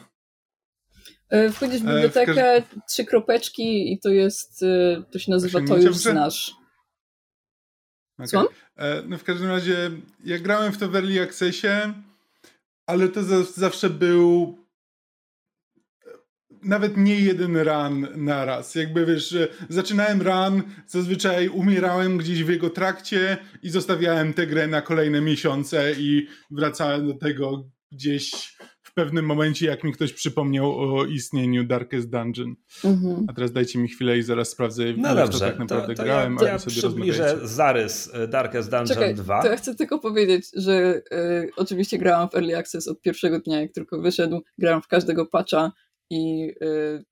Wchodzisz 1.53 1.81
w 1.81 1.85
bibliotekę, 1.85 2.33
w 2.33 2.69
każ... 2.71 2.85
trzy 2.89 3.05
kropeczki 3.05 3.93
i 3.93 4.01
to 4.01 4.09
jest. 4.09 4.65
To 5.13 5.19
się 5.19 5.31
nazywa 5.31 5.61
To 5.69 5.79
już 5.79 5.97
znasz. 5.97 6.63
Okay. 8.19 8.29
Co? 8.29 8.49
E, 8.77 9.03
no 9.03 9.19
w 9.19 9.25
każdym 9.25 9.49
razie, 9.49 9.91
ja 10.25 10.39
grałem 10.39 10.73
w 10.73 10.79
to 10.79 10.89
w 10.89 10.97
Early 10.97 11.23
Accessie, 11.23 11.69
ale 12.87 13.09
to 13.09 13.45
zawsze 13.45 13.91
był 13.91 14.59
e, 14.59 14.62
nawet 16.65 16.97
nie 16.97 17.21
jeden 17.21 17.57
run 17.57 18.07
na 18.17 18.45
raz. 18.45 18.75
Jakby 18.75 19.07
wiesz, 19.07 19.37
zaczynałem 19.69 20.23
run, 20.23 20.63
zazwyczaj 20.87 21.49
umierałem 21.49 22.19
gdzieś 22.19 22.45
w 22.45 22.49
jego 22.49 22.71
trakcie 22.71 23.39
i 23.63 23.71
zostawiałem 23.71 24.35
tę 24.35 24.47
grę 24.47 24.67
na 24.67 24.83
kolejne 24.83 25.21
miesiące 25.21 25.93
i 25.99 26.27
wracałem 26.51 27.07
do 27.07 27.15
tego 27.15 27.69
gdzieś 27.93 28.57
w 28.93 28.95
pewnym 28.95 29.25
momencie, 29.25 29.67
jak 29.67 29.85
mi 29.85 29.93
ktoś 29.93 30.13
przypomniał 30.13 30.79
o 30.79 31.05
istnieniu 31.05 31.65
Darkest 31.65 32.11
Dungeon. 32.11 32.55
Mhm. 32.85 33.27
A 33.29 33.33
teraz 33.33 33.53
dajcie 33.53 33.79
mi 33.79 33.89
chwilę 33.89 34.19
i 34.19 34.23
zaraz 34.23 34.49
sprawdzę, 34.49 34.85
no 34.97 35.15
dobrze, 35.15 35.39
to 35.39 35.45
tak 35.45 35.59
naprawdę 35.59 35.95
to, 35.95 36.03
to 36.03 36.05
grałem, 36.05 36.33
ja, 36.33 36.39
to 36.39 36.47
ja 36.47 36.59
sobie 36.59 36.77
przybliżę 36.77 37.39
zarys 37.43 38.11
e, 38.15 38.29
Darkest 38.29 38.71
Dungeon 38.71 38.87
Czekaj, 38.87 39.15
2. 39.15 39.43
To 39.43 39.49
ja 39.49 39.57
chcę 39.57 39.75
tylko 39.75 39.99
powiedzieć, 39.99 40.51
że 40.57 41.03
y, 41.13 41.51
oczywiście 41.57 41.99
grałam 41.99 42.29
w 42.29 42.35
Early 42.35 42.57
Access 42.57 42.89
od 42.89 43.01
pierwszego 43.01 43.41
dnia, 43.41 43.61
jak 43.61 43.73
tylko 43.73 44.01
wyszedł. 44.01 44.41
Grałam 44.59 44.83
w 44.83 44.89
każdego 44.89 45.27
patcha 45.27 45.73
i 46.13 46.53
y, 46.63 47.05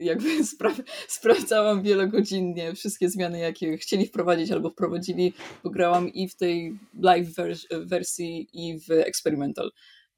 jakby 0.00 0.44
spra 0.54 0.74
sprawdzałam 1.08 1.82
wielogodzinnie 1.82 2.74
wszystkie 2.74 3.10
zmiany, 3.10 3.38
jakie 3.38 3.76
chcieli 3.76 4.06
wprowadzić 4.06 4.50
albo 4.50 4.70
wprowadzili, 4.70 5.32
bo 5.64 5.70
grałam 5.70 6.08
i 6.08 6.28
w 6.28 6.36
tej 6.36 6.78
live 7.02 7.28
wersji 7.70 8.48
i 8.52 8.80
w 8.80 8.90
experimental. 8.90 9.70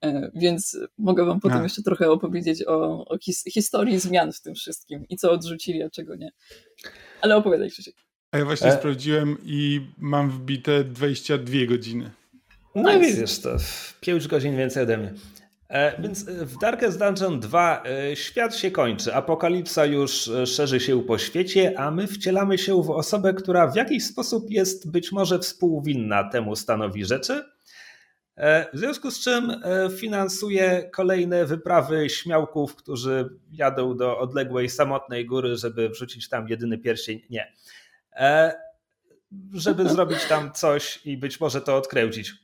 E, 0.04 0.30
więc 0.34 0.78
mogę 0.98 1.24
wam 1.24 1.40
potem 1.40 1.62
jeszcze 1.62 1.82
trochę 1.82 2.10
opowiedzieć 2.10 2.64
o, 2.66 3.04
o 3.08 3.18
his 3.18 3.44
historii 3.44 3.98
zmian 3.98 4.32
w 4.32 4.40
tym 4.40 4.54
wszystkim 4.54 5.04
i 5.08 5.16
co 5.16 5.30
odrzucili, 5.30 5.82
a 5.82 5.90
czego 5.90 6.16
nie. 6.16 6.30
Ale 7.20 7.36
opowiadaj 7.36 7.70
Krzysiek. 7.70 7.94
A 8.32 8.38
ja 8.38 8.44
właśnie 8.44 8.66
e? 8.66 8.78
sprawdziłem 8.78 9.36
i 9.44 9.80
mam 9.98 10.30
wbite 10.30 10.84
22 10.84 11.52
godziny. 11.68 12.10
No 12.74 12.92
i 12.92 13.00
widzisz, 13.00 13.38
to 13.38 13.56
5 14.00 14.28
godzin 14.28 14.56
więcej 14.56 14.82
ode 14.82 14.98
mnie. 14.98 15.14
E, 15.68 16.02
więc 16.02 16.28
e, 16.28 16.46
w 16.46 16.58
Darkest 16.58 16.98
Dungeon 16.98 17.40
2 17.40 17.82
e, 17.84 18.16
świat 18.16 18.56
się 18.56 18.70
kończy, 18.70 19.14
apokalipsa 19.14 19.84
już 19.84 20.30
szerzy 20.46 20.80
się 20.80 21.02
po 21.02 21.18
świecie, 21.18 21.74
a 21.76 21.90
my 21.90 22.06
wcielamy 22.06 22.58
się 22.58 22.82
w 22.82 22.90
osobę, 22.90 23.34
która 23.34 23.66
w 23.66 23.76
jakiś 23.76 24.04
sposób 24.04 24.50
jest 24.50 24.90
być 24.90 25.12
może 25.12 25.38
współwinna 25.38 26.24
temu 26.24 26.56
stanowi 26.56 27.04
rzeczy 27.04 27.44
w 28.72 28.78
związku 28.78 29.10
z 29.10 29.20
czym 29.20 29.52
finansuje 29.96 30.90
kolejne 30.92 31.46
wyprawy 31.46 32.10
śmiałków, 32.10 32.76
którzy 32.76 33.28
jadą 33.52 33.96
do 33.96 34.18
odległej, 34.18 34.68
samotnej 34.68 35.26
góry, 35.26 35.56
żeby 35.56 35.88
wrzucić 35.88 36.28
tam 36.28 36.48
jedyny 36.48 36.78
pierścień. 36.78 37.20
Nie. 37.30 37.52
Żeby 39.54 39.88
zrobić 39.88 40.24
tam 40.24 40.52
coś 40.52 41.06
i 41.06 41.16
być 41.16 41.40
może 41.40 41.60
to 41.60 41.76
odkręcić. 41.76 42.34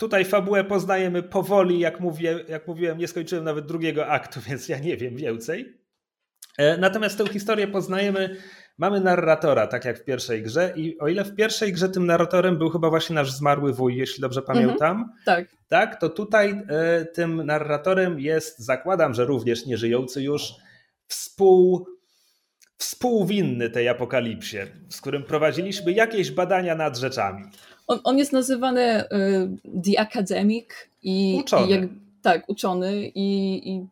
Tutaj 0.00 0.24
fabułę 0.24 0.64
poznajemy 0.64 1.22
powoli, 1.22 1.78
jak, 1.78 2.00
mówię, 2.00 2.44
jak 2.48 2.68
mówiłem, 2.68 2.98
nie 2.98 3.08
skończyłem 3.08 3.44
nawet 3.44 3.66
drugiego 3.66 4.06
aktu, 4.06 4.40
więc 4.48 4.68
ja 4.68 4.78
nie 4.78 4.96
wiem 4.96 5.16
więcej. 5.16 5.80
Natomiast 6.78 7.18
tę 7.18 7.26
historię 7.26 7.68
poznajemy 7.68 8.36
mamy 8.78 9.00
narratora, 9.00 9.66
tak 9.66 9.84
jak 9.84 9.98
w 9.98 10.04
pierwszej 10.04 10.42
grze 10.42 10.72
i 10.76 10.98
o 10.98 11.08
ile 11.08 11.24
w 11.24 11.34
pierwszej 11.34 11.72
grze 11.72 11.88
tym 11.88 12.06
narratorem 12.06 12.58
był 12.58 12.70
chyba 12.70 12.90
właśnie 12.90 13.14
nasz 13.14 13.32
zmarły 13.32 13.72
wuj, 13.72 13.96
jeśli 13.96 14.20
dobrze 14.20 14.40
Mhm. 14.40 14.58
pamiętam, 14.58 15.12
Tak. 15.24 15.48
tak, 15.68 16.00
to 16.00 16.08
tutaj 16.08 16.62
e, 16.68 17.04
tym 17.04 17.46
narratorem 17.46 18.20
jest, 18.20 18.58
zakładam, 18.58 19.14
że 19.14 19.24
również 19.24 19.66
nieżyjący 19.66 20.22
już, 20.22 20.52
współ, 21.06 21.86
współwinny 22.76 23.70
tej 23.70 23.88
apokalipsie, 23.88 24.58
z 24.88 25.00
którym 25.00 25.22
prowadziliśmy 25.22 25.92
jakieś 25.92 26.30
badania 26.30 26.74
nad 26.74 26.98
rzeczami. 26.98 27.44
On, 27.90 28.00
on 28.04 28.18
jest 28.18 28.32
nazywany 28.32 29.04
y, 29.04 29.82
The 29.84 30.00
Academic 30.00 30.66
i, 31.02 31.36
Uczony. 31.40 31.66
i 31.66 31.70
jak, 31.70 31.88
tak, 32.22 32.48
uczony 32.48 33.08
i, 33.14 33.70
i 33.70 33.86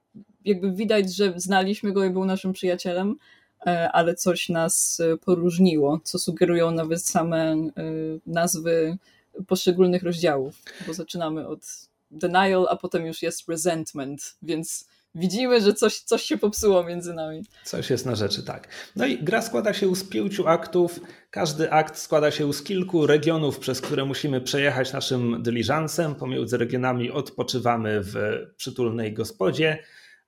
jakby 0.44 0.72
widać, 0.72 1.14
że 1.14 1.32
znaliśmy 1.36 1.92
go 1.92 2.04
i 2.04 2.10
był 2.10 2.24
naszym 2.24 2.52
przyjacielem, 2.52 3.16
e, 3.66 3.92
ale 3.92 4.14
coś 4.14 4.48
nas 4.48 5.00
e, 5.00 5.16
poróżniło, 5.16 6.00
co 6.04 6.18
sugerują 6.18 6.70
nawet 6.70 7.04
same 7.04 7.52
e, 7.52 7.66
nazwy 8.26 8.98
poszczególnych 9.46 10.02
rozdziałów, 10.02 10.62
bo 10.86 10.94
zaczynamy 10.94 11.48
od 11.48 11.60
denial, 12.10 12.66
a 12.70 12.76
potem 12.76 13.06
już 13.06 13.22
jest 13.22 13.48
resentment, 13.48 14.36
więc 14.42 14.88
widzimy, 15.18 15.60
że 15.60 15.74
coś, 15.74 16.00
coś 16.00 16.22
się 16.22 16.38
popsuło 16.38 16.84
między 16.84 17.14
nami. 17.14 17.42
Coś 17.64 17.90
jest 17.90 18.06
na 18.06 18.14
rzeczy, 18.14 18.42
tak. 18.42 18.68
No 18.96 19.06
i 19.06 19.18
gra 19.24 19.42
składa 19.42 19.72
się 19.72 19.96
z 19.96 20.04
pięciu 20.04 20.48
aktów. 20.48 21.00
Każdy 21.30 21.70
akt 21.72 21.98
składa 21.98 22.30
się 22.30 22.52
z 22.52 22.62
kilku 22.62 23.06
regionów, 23.06 23.58
przez 23.58 23.80
które 23.80 24.04
musimy 24.04 24.40
przejechać 24.40 24.92
naszym 24.92 25.42
dyliżansem. 25.42 26.14
Pomiędzy 26.14 26.56
regionami 26.56 27.10
odpoczywamy 27.10 28.00
w 28.02 28.14
przytulnej 28.56 29.14
gospodzie, 29.14 29.78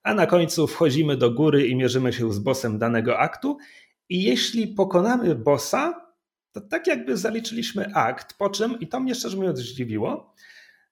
a 0.02 0.14
na 0.14 0.26
końcu 0.26 0.66
wchodzimy 0.66 1.16
do 1.16 1.30
góry 1.30 1.66
i 1.66 1.76
mierzymy 1.76 2.12
się 2.12 2.32
z 2.32 2.38
bossem 2.38 2.78
danego 2.78 3.18
aktu. 3.18 3.58
I 4.08 4.22
jeśli 4.22 4.66
pokonamy 4.66 5.34
bossa, 5.34 6.10
to 6.52 6.60
tak 6.60 6.86
jakby 6.86 7.16
zaliczyliśmy 7.16 7.94
akt, 7.94 8.34
po 8.38 8.50
czym, 8.50 8.80
i 8.80 8.86
to 8.86 9.00
mnie 9.00 9.14
szczerze 9.14 9.36
mówiąc 9.36 9.58
zdziwiło, 9.58 10.34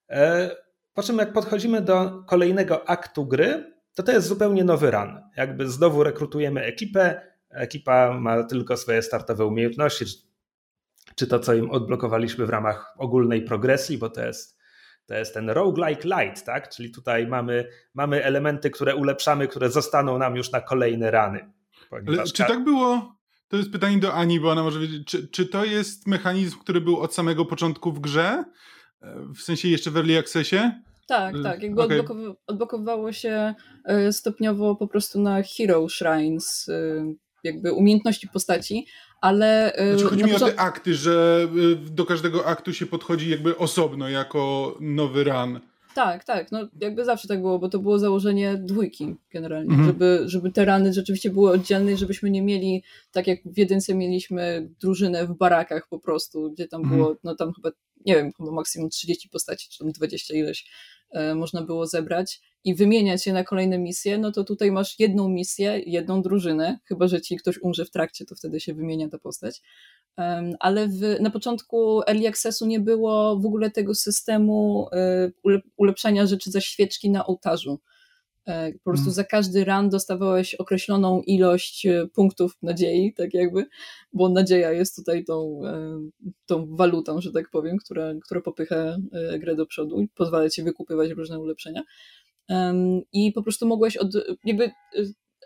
e, 0.09 0.49
po 0.93 1.03
czym 1.03 1.17
jak 1.17 1.33
podchodzimy 1.33 1.81
do 1.81 2.23
kolejnego 2.27 2.89
aktu 2.89 3.25
gry, 3.25 3.78
to 3.95 4.03
to 4.03 4.11
jest 4.11 4.27
zupełnie 4.27 4.63
nowy 4.63 4.91
run. 4.91 5.21
Jakby 5.37 5.69
znowu 5.69 6.03
rekrutujemy 6.03 6.63
ekipę, 6.63 7.21
ekipa 7.49 8.13
ma 8.13 8.43
tylko 8.43 8.77
swoje 8.77 9.01
startowe 9.01 9.45
umiejętności, 9.45 10.05
czy, 11.15 11.27
to, 11.27 11.39
co 11.39 11.53
im 11.53 11.71
odblokowaliśmy 11.71 12.45
w 12.45 12.49
ramach 12.49 12.93
ogólnej 12.97 13.41
progresji, 13.41 13.97
bo 13.97 14.09
to 14.09 14.25
jest, 14.25 14.59
to 15.05 15.15
jest 15.15 15.33
ten 15.33 15.49
roguelike 15.49 16.07
light, 16.07 16.45
tak? 16.45 16.69
Czyli 16.69 16.91
tutaj 16.91 17.27
mamy, 17.27 17.67
mamy 17.93 18.23
elementy, 18.23 18.69
które 18.69 18.95
ulepszamy, 18.95 19.47
które 19.47 19.69
zostaną 19.69 20.17
nam 20.17 20.35
już 20.35 20.51
na 20.51 20.61
kolejne 20.61 21.11
rany. 21.11 21.53
Ponieważ 21.89 22.33
czy 22.33 22.43
tak 22.43 22.63
było? 22.63 23.19
To 23.47 23.57
jest 23.57 23.71
pytanie 23.71 23.97
do 23.97 24.13
Ani, 24.13 24.39
bo 24.39 24.51
ona 24.51 24.63
może 24.63 24.79
wiedzieć, 24.79 25.07
czy, 25.07 25.27
czy 25.27 25.45
to 25.45 25.65
jest 25.65 26.07
mechanizm, 26.07 26.59
który 26.59 26.81
był 26.81 26.99
od 26.99 27.13
samego 27.13 27.45
początku 27.45 27.91
w 27.91 27.99
grze? 27.99 28.43
E, 29.01 29.15
W 29.35 29.41
sensie 29.41 29.67
jeszcze 29.67 29.91
w 29.91 29.97
Early 29.97 30.17
Accessie? 30.17 30.71
Tak, 31.09 31.35
Y, 31.35 31.43
tak. 31.43 31.63
Jakby 31.63 31.81
okej. 31.83 31.99
odblokowy- 32.01 32.35
odblokowywało 32.47 33.11
się 33.11 33.53
y, 34.07 34.13
stopniowo 34.13 34.75
po 34.75 34.87
prostu 34.87 35.19
na 35.21 35.43
Hero 35.43 35.89
Shrines, 35.89 36.67
y, 36.67 37.15
jakby 37.43 37.73
umiejętności 37.73 38.27
postaci, 38.27 38.85
ale. 39.21 39.73
Znaczy, 39.91 40.05
chodzi 40.09 40.23
mi 40.23 40.35
o 40.35 40.39
te 40.39 40.59
akty, 40.59 40.93
że 40.93 41.47
do 41.91 42.05
każdego 42.05 42.45
aktu 42.45 42.73
się 42.73 42.85
podchodzi 42.85 43.29
jakby 43.29 43.57
osobno, 43.57 44.09
jako 44.09 44.77
nowy 44.81 45.23
run. 45.23 45.59
Tak, 45.95 46.23
tak. 46.23 46.51
No 46.51 46.59
jakby 46.81 47.05
zawsze 47.05 47.27
tak 47.27 47.41
było, 47.41 47.59
bo 47.59 47.69
to 47.69 47.79
było 47.79 47.99
założenie 47.99 48.57
dwójki 48.57 49.15
generalnie, 49.33 49.69
Mhm. 49.71 49.87
żeby, 49.87 50.23
żeby 50.25 50.51
te 50.51 50.65
rany 50.65 50.93
rzeczywiście 50.93 51.29
były 51.29 51.51
oddzielne, 51.51 51.91
i 51.91 51.97
żebyśmy 51.97 52.29
nie 52.29 52.41
mieli, 52.41 52.83
tak 53.11 53.27
jak 53.27 53.39
w 53.45 53.57
jedynce 53.57 53.95
mieliśmy 53.95 54.69
drużynę 54.81 55.27
w 55.27 55.37
barakach 55.37 55.87
po 55.89 55.99
prostu, 55.99 56.51
gdzie 56.51 56.67
tam 56.67 56.81
Mhm. 56.81 56.99
było, 57.01 57.15
no 57.23 57.35
tam 57.35 57.53
chyba, 57.53 57.69
nie 58.05 58.15
wiem, 58.15 58.31
chyba 58.37 58.51
maksimum 58.51 58.89
30 58.89 59.29
postaci, 59.29 59.69
czy 59.69 59.79
tam 59.79 59.91
20 59.91 60.33
ileś 60.33 60.69
można 61.35 61.61
było 61.61 61.87
zebrać 61.87 62.41
i 62.63 62.75
wymieniać 62.75 63.27
je 63.27 63.33
na 63.33 63.43
kolejne 63.43 63.77
misje, 63.77 64.17
no 64.17 64.31
to 64.31 64.43
tutaj 64.43 64.71
masz 64.71 64.99
jedną 64.99 65.29
misję, 65.29 65.81
jedną 65.85 66.21
drużynę, 66.21 66.79
chyba, 66.85 67.07
że 67.07 67.21
ci 67.21 67.37
ktoś 67.37 67.57
umrze 67.61 67.85
w 67.85 67.91
trakcie, 67.91 68.25
to 68.25 68.35
wtedy 68.35 68.59
się 68.59 68.73
wymienia 68.73 69.09
ta 69.09 69.17
postać. 69.19 69.61
Ale 70.59 70.87
w, 70.87 71.21
na 71.21 71.29
początku 71.29 72.01
Early 72.07 72.27
Accessu 72.27 72.65
nie 72.65 72.79
było 72.79 73.39
w 73.39 73.45
ogóle 73.45 73.71
tego 73.71 73.95
systemu 73.95 74.87
e, 74.91 75.31
ule- 75.43 75.61
ulepszania 75.77 76.25
rzeczy 76.25 76.51
za 76.51 76.61
świeczki 76.61 77.09
na 77.09 77.25
ołtarzu. 77.25 77.79
E, 78.49 78.71
Po 78.73 78.79
prostu 78.83 79.05
Mm. 79.05 79.13
za 79.13 79.23
każdy 79.23 79.65
run 79.65 79.89
dostawałeś 79.89 80.55
określoną 80.55 81.21
ilość 81.21 81.85
e, 81.85 82.07
punktów 82.13 82.57
nadziei, 82.61 83.13
tak 83.13 83.33
jakby, 83.33 83.65
bo 84.13 84.29
nadzieja 84.29 84.71
jest 84.71 84.95
tutaj 84.95 85.23
tą, 85.25 85.61
e, 85.65 85.99
tą 86.45 86.75
walutą, 86.75 87.21
że 87.21 87.31
tak 87.31 87.49
powiem, 87.49 87.77
która, 87.77 88.13
która 88.25 88.41
popycha 88.41 88.97
grę 89.39 89.55
do 89.55 89.65
przodu 89.65 90.01
i 90.01 90.07
pozwala 90.07 90.49
ci 90.49 90.63
wykupywać 90.63 91.09
różne 91.11 91.39
ulepszenia. 91.39 91.81
I 93.13 93.31
po 93.31 93.43
prostu 93.43 93.67
mogłeś 93.67 93.97
od, 93.97 94.07
jakby 94.45 94.71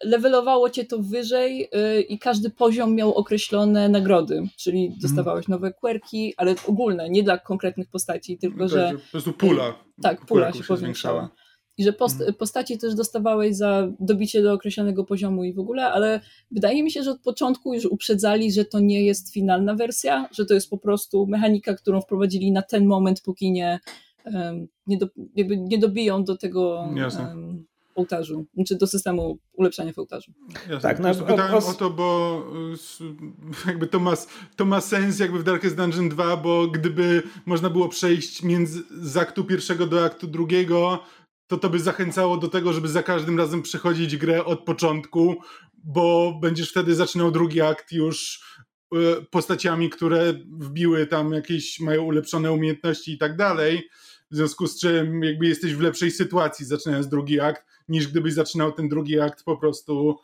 levelowało 0.03 0.69
cię 0.69 0.85
to 0.85 0.99
wyżej 0.99 1.69
i 2.09 2.19
każdy 2.19 2.49
poziom 2.49 2.95
miał 2.95 3.13
określone 3.13 3.89
nagrody, 3.89 4.47
czyli 4.57 4.93
dostawałeś 5.01 5.47
nowe 5.47 5.73
quirki, 5.73 6.33
ale 6.37 6.55
ogólne, 6.67 7.09
nie 7.09 7.23
dla 7.23 7.37
konkretnych 7.37 7.89
postaci, 7.89 8.37
tylko 8.37 8.57
To 8.59 8.67
że 8.67 8.91
Po 9.05 9.11
prostu 9.11 9.33
pula. 9.33 9.75
tak, 10.01 10.25
pula 10.25 10.45
quirków 10.51 10.61
się 10.61 10.67
powiększała. 10.67 11.29
I 11.77 11.83
że 11.83 11.93
post, 11.93 12.23
postaci 12.37 12.77
też 12.77 12.95
dostawałeś 12.95 13.55
za 13.55 13.87
dobicie 13.99 14.41
do 14.43 14.53
określonego 14.53 15.03
poziomu 15.03 15.43
i 15.43 15.53
w 15.53 15.59
ogóle, 15.59 15.91
ale 15.91 16.21
wydaje 16.51 16.83
mi 16.83 16.91
się, 16.91 17.03
że 17.03 17.11
od 17.11 17.21
początku 17.21 17.73
już 17.73 17.85
uprzedzali, 17.85 18.51
że 18.51 18.65
to 18.65 18.79
nie 18.79 19.05
jest 19.05 19.33
finalna 19.33 19.75
wersja, 19.75 20.29
że 20.31 20.45
to 20.45 20.53
jest 20.53 20.69
po 20.69 20.77
prostu 20.77 21.27
mechanika, 21.27 21.73
którą 21.73 22.01
wprowadzili 22.01 22.51
na 22.51 22.61
ten 22.61 22.85
moment, 22.85 23.21
póki 23.21 23.51
nie, 23.51 23.79
nie, 24.87 24.97
do, 24.97 25.07
jakby 25.35 25.57
nie 25.57 25.77
dobiją 25.77 26.23
do 26.23 26.37
tego 26.37 26.89
em, 27.31 27.65
ołtarzu, 27.95 28.45
czy 28.67 28.75
do 28.75 28.87
systemu 28.87 29.37
ulepszania 29.53 29.93
w 29.93 29.99
ołtarzu. 29.99 30.31
Jasne. 30.53 30.79
Tak, 30.81 30.97
prostu 30.99 31.25
pytałem 31.25 31.53
o- 31.53 31.67
o, 31.67 31.73
to, 31.73 31.89
bo 31.89 32.41
jakby 33.67 33.87
to 33.87 33.99
ma, 33.99 34.13
to 34.55 34.65
ma 34.65 34.81
sens 34.81 35.19
jakby 35.19 35.39
w 35.39 35.43
Darkest 35.43 35.75
Dungeon 35.77 36.09
2, 36.09 36.37
bo 36.37 36.67
gdyby 36.67 37.23
można 37.45 37.69
było 37.69 37.89
przejść 37.89 38.43
między, 38.43 38.83
z 39.01 39.17
aktu 39.17 39.43
pierwszego 39.43 39.87
do 39.87 40.03
aktu 40.03 40.27
drugiego, 40.27 40.99
to 41.53 41.57
to 41.57 41.69
by 41.69 41.79
zachęcało 41.79 42.37
do 42.37 42.47
tego, 42.47 42.73
żeby 42.73 42.87
za 42.87 43.03
każdym 43.03 43.37
razem 43.37 43.61
przechodzić 43.61 44.17
grę 44.17 44.45
od 44.45 44.59
początku, 44.59 45.35
bo 45.83 46.33
będziesz 46.41 46.69
wtedy 46.69 46.95
zaczynał 46.95 47.31
drugi 47.31 47.61
akt 47.61 47.91
już 47.91 48.43
y, 48.95 49.25
postaciami, 49.31 49.89
które 49.89 50.33
wbiły 50.51 51.07
tam 51.07 51.33
jakieś, 51.33 51.79
mają 51.79 52.03
ulepszone 52.03 52.51
umiejętności 52.51 53.13
i 53.13 53.17
tak 53.17 53.37
dalej. 53.37 53.89
W 54.31 54.35
związku 54.35 54.67
z 54.67 54.79
czym 54.79 55.23
jakby 55.23 55.47
jesteś 55.47 55.75
w 55.75 55.81
lepszej 55.81 56.11
sytuacji 56.11 56.65
zaczynając 56.65 57.07
drugi 57.07 57.39
akt, 57.39 57.65
niż 57.87 58.07
gdybyś 58.07 58.33
zaczynał 58.33 58.71
ten 58.71 58.89
drugi 58.89 59.19
akt 59.19 59.43
po 59.43 59.57
prostu 59.57 60.15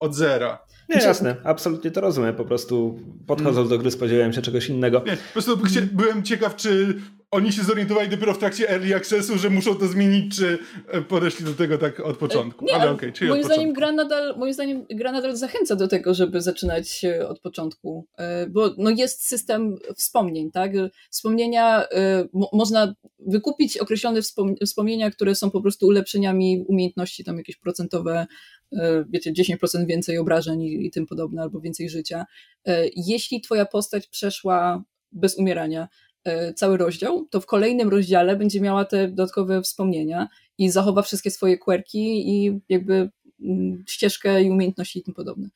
od 0.00 0.14
zera. 0.14 0.66
Nie, 0.88 0.96
jasne, 0.96 1.36
absolutnie 1.44 1.90
to 1.90 2.00
rozumiem. 2.00 2.34
Po 2.34 2.44
prostu 2.44 3.00
podchodząc 3.26 3.68
do 3.68 3.78
gry 3.78 3.90
spodziewałem 3.90 4.32
się 4.32 4.42
czegoś 4.42 4.68
innego. 4.68 5.02
Nie, 5.06 5.16
po 5.16 5.32
prostu 5.32 5.58
byłem 5.92 6.22
ciekaw, 6.22 6.56
czy 6.56 7.00
oni 7.30 7.52
się 7.52 7.62
zorientowali 7.62 8.08
dopiero 8.08 8.34
w 8.34 8.38
trakcie 8.38 8.70
early 8.70 8.94
accessu, 8.96 9.38
że 9.38 9.50
muszą 9.50 9.74
to 9.74 9.86
zmienić, 9.88 10.36
czy 10.36 10.58
e, 10.88 11.02
podeszli 11.02 11.44
do 11.44 11.52
tego 11.54 11.78
tak 11.78 12.00
od 12.00 12.16
początku. 12.16 12.64
Nie, 12.64 12.74
ale 12.74 12.90
okej, 12.90 13.12
czyli 13.12 13.30
moim 13.30 13.40
od 13.40 13.46
zdaniem 13.46 13.72
początku. 13.74 13.80
gra 13.80 14.04
nadal, 14.04 14.38
moim 14.38 14.54
zdaniem 14.54 14.86
gra 14.90 15.12
nadal 15.12 15.36
zachęca 15.36 15.76
do 15.76 15.88
tego, 15.88 16.14
żeby 16.14 16.40
zaczynać 16.42 17.02
od 17.28 17.40
początku, 17.40 18.06
E, 18.18 18.46
bo 18.46 18.74
no 18.78 18.90
jest 18.90 19.26
system 19.26 19.76
wspomnień, 19.96 20.50
tak? 20.50 20.72
Wspomnienia, 21.10 21.84
e, 21.88 22.28
mo- 22.32 22.50
można 22.52 22.94
wykupić 23.18 23.78
określone 23.78 24.20
wspom- 24.20 24.54
wspomnienia, 24.66 25.10
które 25.10 25.34
są 25.34 25.50
po 25.50 25.60
prostu 25.60 25.86
ulepszeniami 25.86 26.64
umiejętności, 26.68 27.24
tam 27.24 27.36
jakieś 27.36 27.56
procentowe, 27.56 28.26
wiecie, 29.08 29.32
10% 29.32 29.86
więcej 29.86 30.18
obrażeń 30.18 30.62
i, 30.62 30.86
i 30.86 30.90
tym 30.90 31.06
podobne, 31.06 31.42
albo 31.42 31.60
więcej 31.60 31.88
życia. 31.90 32.24
Jeśli 32.96 33.40
twoja 33.40 33.66
postać 33.66 34.06
przeszła 34.06 34.82
bez 35.12 35.38
umierania 35.38 35.88
cały 36.54 36.76
rozdział, 36.76 37.26
to 37.30 37.40
w 37.40 37.46
kolejnym 37.46 37.88
rozdziale 37.88 38.36
będzie 38.36 38.60
miała 38.60 38.84
te 38.84 39.08
dodatkowe 39.08 39.62
wspomnienia 39.62 40.28
i 40.58 40.70
zachowa 40.70 41.02
wszystkie 41.02 41.30
swoje 41.30 41.58
quirki 41.58 42.30
i 42.30 42.60
jakby 42.68 43.10
mm, 43.42 43.84
ścieżkę 43.88 44.42
i 44.42 44.50
umiejętności 44.50 44.98
i 44.98 45.02
tym 45.02 45.14
podobne. 45.14 45.48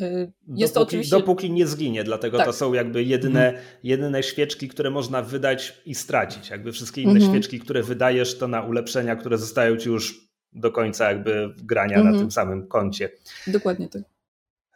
Y, 0.00 0.32
Jest 0.48 0.74
to 0.74 0.80
dopóki, 0.80 0.96
oczywiście. 0.96 1.16
dopóki 1.16 1.50
nie 1.50 1.66
zginie, 1.66 2.04
dlatego 2.04 2.36
Tak. 2.36 2.46
to 2.46 2.52
są 2.52 2.72
jakby 2.72 3.04
jedyne, 3.04 3.58
jedyne 3.82 4.22
świeczki, 4.22 4.68
które 4.68 4.90
można 4.90 5.22
wydać 5.22 5.82
i 5.86 5.94
stracić. 5.94 6.50
Jakby 6.50 6.72
wszystkie 6.72 7.02
inne 7.02 7.12
Mhm. 7.12 7.32
świeczki, 7.32 7.60
które 7.60 7.82
wydajesz, 7.82 8.38
to 8.38 8.48
na 8.48 8.62
ulepszenia, 8.62 9.16
które 9.16 9.38
zostają 9.38 9.76
ci 9.76 9.88
już 9.88 10.28
do 10.52 10.70
końca 10.72 11.08
jakby 11.12 11.54
grania 11.62 11.96
na 11.96 12.02
Mhm. 12.02 12.18
tym 12.18 12.30
samym 12.30 12.66
koncie. 12.68 13.08
Dokładnie 13.46 13.88
tak. 13.88 14.02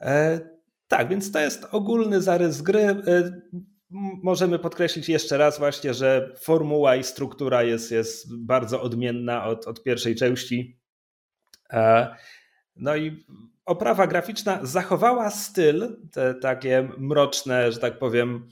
E, 0.01 0.41
tak, 0.89 1.09
więc 1.09 1.33
to 1.33 1.39
jest 1.41 1.67
ogólny 1.71 2.23
zarys 2.23 2.63
gry. 2.63 2.81
E, 2.81 3.33
możemy 4.23 4.59
podkreślić 4.59 5.09
jeszcze 5.09 5.39
raz 5.39 5.59
właśnie, 5.59 5.95
że 5.95 6.35
formuła 6.41 6.97
i 6.97 7.05
struktura 7.05 7.63
jest, 7.63 7.91
jest 7.91 8.37
bardzo 8.45 8.83
odmienna 8.83 9.45
od, 9.45 9.67
od 9.67 9.83
pierwszej 9.83 10.15
części. 10.15 10.81
E, 11.73 12.15
no 12.77 12.97
i 12.97 13.25
oprawa 13.65 14.07
graficzna 14.07 14.59
zachowała 14.63 15.31
styl, 15.31 15.97
te 16.13 16.35
takie 16.35 16.89
mroczne, 16.99 17.73
że 17.73 17.79
tak 17.79 17.99
powiem, 17.99 18.49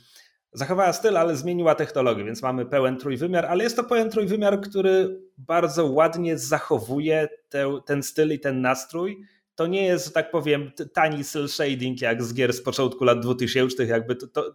zachowała 0.53 0.93
styl, 0.93 1.17
ale 1.17 1.37
zmieniła 1.37 1.75
technologię, 1.75 2.25
więc 2.25 2.43
mamy 2.43 2.67
pełen 2.67 2.97
trójwymiar, 2.97 3.47
ale 3.47 3.65
jest 3.65 3.77
to 3.77 3.85
pełen 3.85 4.11
trójwymiar, 4.11 4.61
który 4.61 5.21
bardzo 5.39 5.87
ładnie 5.87 6.39
zachowuje 6.39 7.29
te, 7.49 7.81
ten 7.87 8.03
styl 8.03 8.33
i 8.33 8.41
ten 8.41 8.61
nastrój. 8.61 9.21
To 9.55 9.67
nie 9.67 9.85
jest, 9.85 10.05
że 10.05 10.11
tak 10.11 10.31
powiem, 10.31 10.73
tani 10.93 11.25
cel 11.25 11.49
shading 11.49 12.01
jak 12.01 12.23
z 12.23 12.35
gier 12.35 12.53
z 12.53 12.63
początku 12.63 13.05
lat 13.05 13.21
2000, 13.21 13.85
jakby 13.85 14.17
to, 14.17 14.27
to 14.27 14.55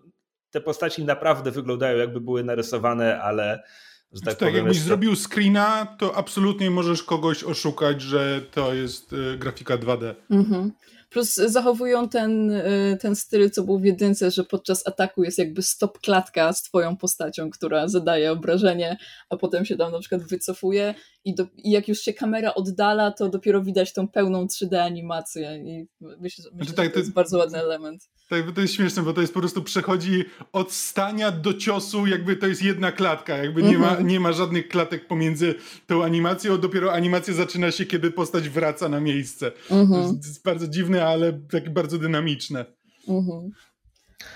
te 0.51 0.61
postaci 0.61 1.03
naprawdę 1.03 1.51
wyglądają 1.51 1.97
jakby 1.97 2.21
były 2.21 2.43
narysowane, 2.43 3.21
ale 3.21 3.63
że 4.11 4.21
tak, 4.21 4.29
tak 4.29 4.37
powiem, 4.39 4.55
jakbyś 4.55 4.77
to... 4.77 4.83
zrobił 4.83 5.15
screena, 5.15 5.95
to 5.99 6.15
absolutnie 6.15 6.71
możesz 6.71 7.03
kogoś 7.03 7.43
oszukać, 7.43 8.01
że 8.01 8.41
to 8.41 8.73
jest 8.73 9.13
y, 9.13 9.37
grafika 9.37 9.77
2D. 9.77 10.15
Mhm. 10.31 10.71
Plus 11.09 11.35
zachowują 11.35 12.09
ten, 12.09 12.51
y, 12.51 12.97
ten 13.01 13.15
styl, 13.15 13.49
co 13.49 13.63
był 13.63 13.79
w 13.79 13.83
jedynce, 13.83 14.31
że 14.31 14.43
podczas 14.43 14.87
ataku 14.87 15.23
jest 15.23 15.37
jakby 15.37 15.61
stop 15.61 15.99
klatka 15.99 16.53
z 16.53 16.63
twoją 16.63 16.97
postacią, 16.97 17.49
która 17.49 17.87
zadaje 17.87 18.31
obrażenie, 18.31 18.97
a 19.29 19.37
potem 19.37 19.65
się 19.65 19.77
tam 19.77 19.91
na 19.91 19.99
przykład 19.99 20.23
wycofuje 20.23 20.95
i, 21.25 21.35
do, 21.35 21.47
i 21.57 21.71
jak 21.71 21.87
już 21.87 21.99
się 21.99 22.13
kamera 22.13 22.53
oddala, 22.53 23.11
to 23.11 23.29
dopiero 23.29 23.61
widać 23.61 23.93
tą 23.93 24.07
pełną 24.07 24.45
3D 24.45 24.77
animację 24.77 25.57
i 25.57 25.87
myślę, 26.01 26.19
myślę 26.21 26.51
znaczy, 26.53 26.73
tak, 26.73 26.85
że 26.85 26.91
to 26.91 26.99
jest 26.99 27.13
bardzo 27.13 27.37
ładny 27.37 27.57
element. 27.57 28.09
Tak, 28.29 28.51
to 28.55 28.61
jest 28.61 28.73
śmieszne, 28.73 29.03
bo 29.03 29.13
to 29.13 29.21
jest 29.21 29.33
po 29.33 29.39
prostu 29.39 29.63
przechodzi 29.63 30.25
od 30.53 30.71
stania 30.71 31.31
do 31.31 31.53
ciosu, 31.53 32.07
jakby 32.07 32.35
to 32.35 32.47
jest 32.47 32.63
jedna 32.63 32.91
klatka, 32.91 33.37
jakby 33.37 33.63
nie, 33.63 33.77
ma, 33.77 33.89
mhm. 33.89 34.07
nie 34.07 34.19
ma 34.19 34.31
żadnych 34.33 34.67
klatek 34.67 35.07
pomiędzy 35.07 35.55
tą 35.87 36.03
animacją, 36.03 36.57
dopiero 36.57 36.93
animacja 36.93 37.33
zaczyna 37.33 37.71
się, 37.71 37.85
kiedy 37.85 38.11
postać 38.11 38.49
wraca 38.49 38.89
na 38.89 38.99
miejsce. 38.99 39.51
Mhm. 39.71 40.19
To 40.19 40.27
jest 40.27 40.43
bardzo 40.43 40.67
dziwne, 40.67 40.98
ale 41.05 41.41
takie 41.51 41.69
bardzo 41.69 41.97
dynamiczne. 41.97 42.65
Mhm. 43.07 43.51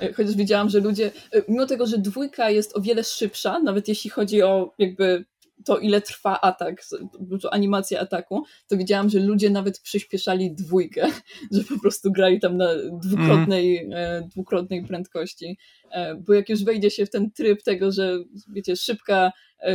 E, 0.02 0.14
chociaż 0.14 0.36
widziałam, 0.36 0.70
że 0.70 0.80
ludzie, 0.80 1.12
e, 1.32 1.42
mimo 1.48 1.66
tego, 1.66 1.88
że 1.88 1.98
dwójka 1.98 2.50
jest 2.50 2.78
o 2.78 2.82
wiele 2.82 3.04
szybsza, 3.04 3.60
nawet 3.60 3.88
jeśli 3.88 4.10
chodzi 4.10 4.42
o 4.42 4.74
jakby 4.78 5.26
to, 5.66 5.78
ile 5.78 6.02
trwa 6.02 6.42
atak, 6.42 6.82
animacja 7.52 8.00
ataku, 8.00 8.44
to 8.68 8.78
widziałam, 8.78 9.10
że 9.10 9.20
ludzie 9.20 9.50
nawet 9.50 9.80
przyspieszali 9.80 10.56
dwójkę, 10.56 11.08
że 11.52 11.64
po 11.64 11.80
prostu 11.80 12.12
grali 12.12 12.40
tam 12.40 12.58
na 12.58 12.70
dwukrotnej, 13.04 13.78
mm. 13.78 14.30
dwukrotnej 14.30 14.86
prędkości. 14.86 15.58
Bo 16.28 16.34
jak 16.34 16.50
już 16.50 16.64
wejdzie 16.64 16.92
się 16.92 17.06
w 17.06 17.10
ten 17.10 17.32
tryb 17.32 17.64
tego, 17.64 17.92
że 17.92 18.18
wiecie, 18.54 18.76
szybka 18.76 19.32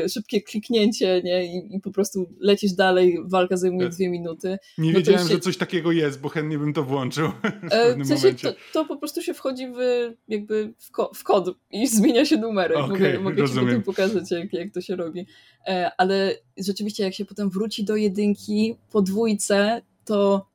szybkie 0.09 0.43
kliknięcie 0.43 1.23
nie? 1.25 1.47
I, 1.47 1.77
i 1.77 1.81
po 1.81 1.91
prostu 1.91 2.29
lecisz 2.41 2.73
dalej, 2.73 3.19
walka 3.25 3.57
zajmuje 3.57 3.87
e, 3.87 3.91
dwie 3.91 4.09
minuty. 4.09 4.59
Nie 4.79 4.93
no 4.93 4.99
wiedziałem, 4.99 5.29
się... 5.29 5.35
że 5.35 5.41
coś 5.41 5.57
takiego 5.57 5.93
jest, 5.93 6.21
bo 6.21 6.29
chętnie 6.29 6.59
bym 6.59 6.73
to 6.73 6.83
włączył 6.83 7.29
w 7.71 7.73
e, 7.73 7.97
w 7.97 8.07
sensie 8.07 8.35
to, 8.35 8.55
to, 8.73 8.85
po 8.85 8.97
prostu 8.97 9.23
się 9.23 9.35
wchodzi 9.35 9.69
w, 9.69 10.11
jakby 10.29 10.75
w, 10.79 10.91
ko 10.91 11.11
w 11.15 11.25
kod 11.25 11.57
i 11.71 11.89
zmienia 11.97 12.25
się 12.25 12.37
numerek. 12.37 12.79
Okay, 12.79 13.19
mogę 13.19 13.19
mogę 13.19 13.49
ci 13.49 13.55
potem 13.55 13.83
pokazać, 13.83 14.31
jak, 14.31 14.53
jak 14.53 14.73
to 14.73 14.81
się 14.81 14.97
robi. 14.97 15.27
Ale 15.97 16.35
rzeczywiście, 16.59 17.05
jak 17.05 17.15
się 17.15 17.25
potem 17.25 17.51
wróci 17.51 17.85
do 17.85 17.97
jedynki 17.97 18.77
po 18.91 19.03
dwójce, 19.03 19.83
to 20.05 20.49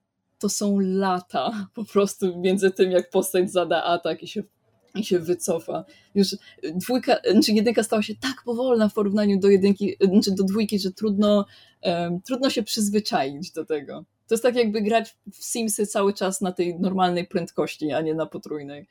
to 0.43 0.50
są 0.50 0.80
lata 0.80 1.52
po 1.76 1.86
prostu 1.86 2.41
między 2.41 2.72
tym, 2.72 2.91
jak 2.91 3.10
postać 3.10 3.52
zada 3.52 3.84
atak 3.84 4.24
i 4.24 4.28
się 4.28 4.43
i 4.95 5.03
się 5.03 5.19
wycofa. 5.19 5.86
Już 6.15 6.36
dwójka, 6.75 7.17
znaczy 7.32 7.51
jedynka 7.51 7.84
stała 7.84 8.01
się 8.01 8.15
tak 8.15 8.43
powolna 8.45 8.89
w 8.89 8.93
porównaniu 8.93 9.39
do 9.39 9.49
jedynki, 9.49 9.95
znaczy 10.12 10.32
do 10.32 10.43
dwójki, 10.43 10.79
że 10.79 10.91
trudno, 10.91 11.45
um, 11.82 12.21
trudno 12.21 12.49
się 12.49 12.63
przyzwyczaić 12.63 13.51
do 13.51 13.65
tego. 13.65 14.06
To 14.27 14.36
jest 14.36 14.43
tak 14.43 14.56
jakby 14.56 14.82
grać 14.82 15.17
w 15.32 15.43
Simsy 15.43 15.88
cały 15.88 16.13
czas 16.13 16.41
na 16.41 16.51
tej 16.51 16.79
normalnej 16.79 17.27
prędkości, 17.27 17.91
a 17.91 18.01
nie 18.01 18.13
na 18.13 18.25
potrójnej. 18.25 18.88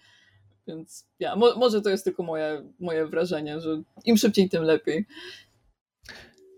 Więc 0.67 1.07
ja, 1.19 1.37
mo, 1.37 1.57
może 1.57 1.83
to 1.83 1.91
jest 1.91 2.05
tylko 2.05 2.23
moje, 2.23 2.63
moje 2.81 3.07
wrażenie, 3.07 3.61
że 3.61 3.83
im 4.05 4.17
szybciej, 4.17 4.49
tym 4.49 4.63
lepiej. 4.63 5.07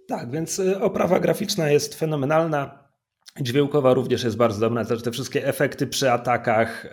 Tak, 0.08 0.30
więc 0.30 0.58
y, 0.58 0.80
oprawa 0.80 1.20
graficzna 1.20 1.70
jest 1.70 1.94
fenomenalna. 1.94 2.83
Dźwiękowa 3.40 3.94
również 3.94 4.24
jest 4.24 4.36
bardzo 4.36 4.60
dobra, 4.60 4.84
znaczy 4.84 5.02
te 5.02 5.10
wszystkie 5.10 5.46
efekty 5.46 5.86
przy 5.86 6.10
atakach, 6.10 6.86
e, 6.86 6.90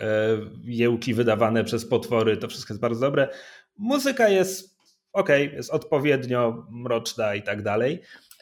jełki 0.63 1.13
wydawane 1.13 1.63
przez 1.63 1.85
potwory, 1.85 2.37
to 2.37 2.47
wszystko 2.47 2.73
jest 2.73 2.81
bardzo 2.81 3.01
dobre. 3.01 3.27
Muzyka 3.77 4.29
jest 4.29 4.77
ok, 5.13 5.29
jest 5.53 5.69
odpowiednio 5.69 6.67
mroczna 6.71 7.35
i 7.35 7.43
tak 7.43 7.63
dalej. 7.63 8.01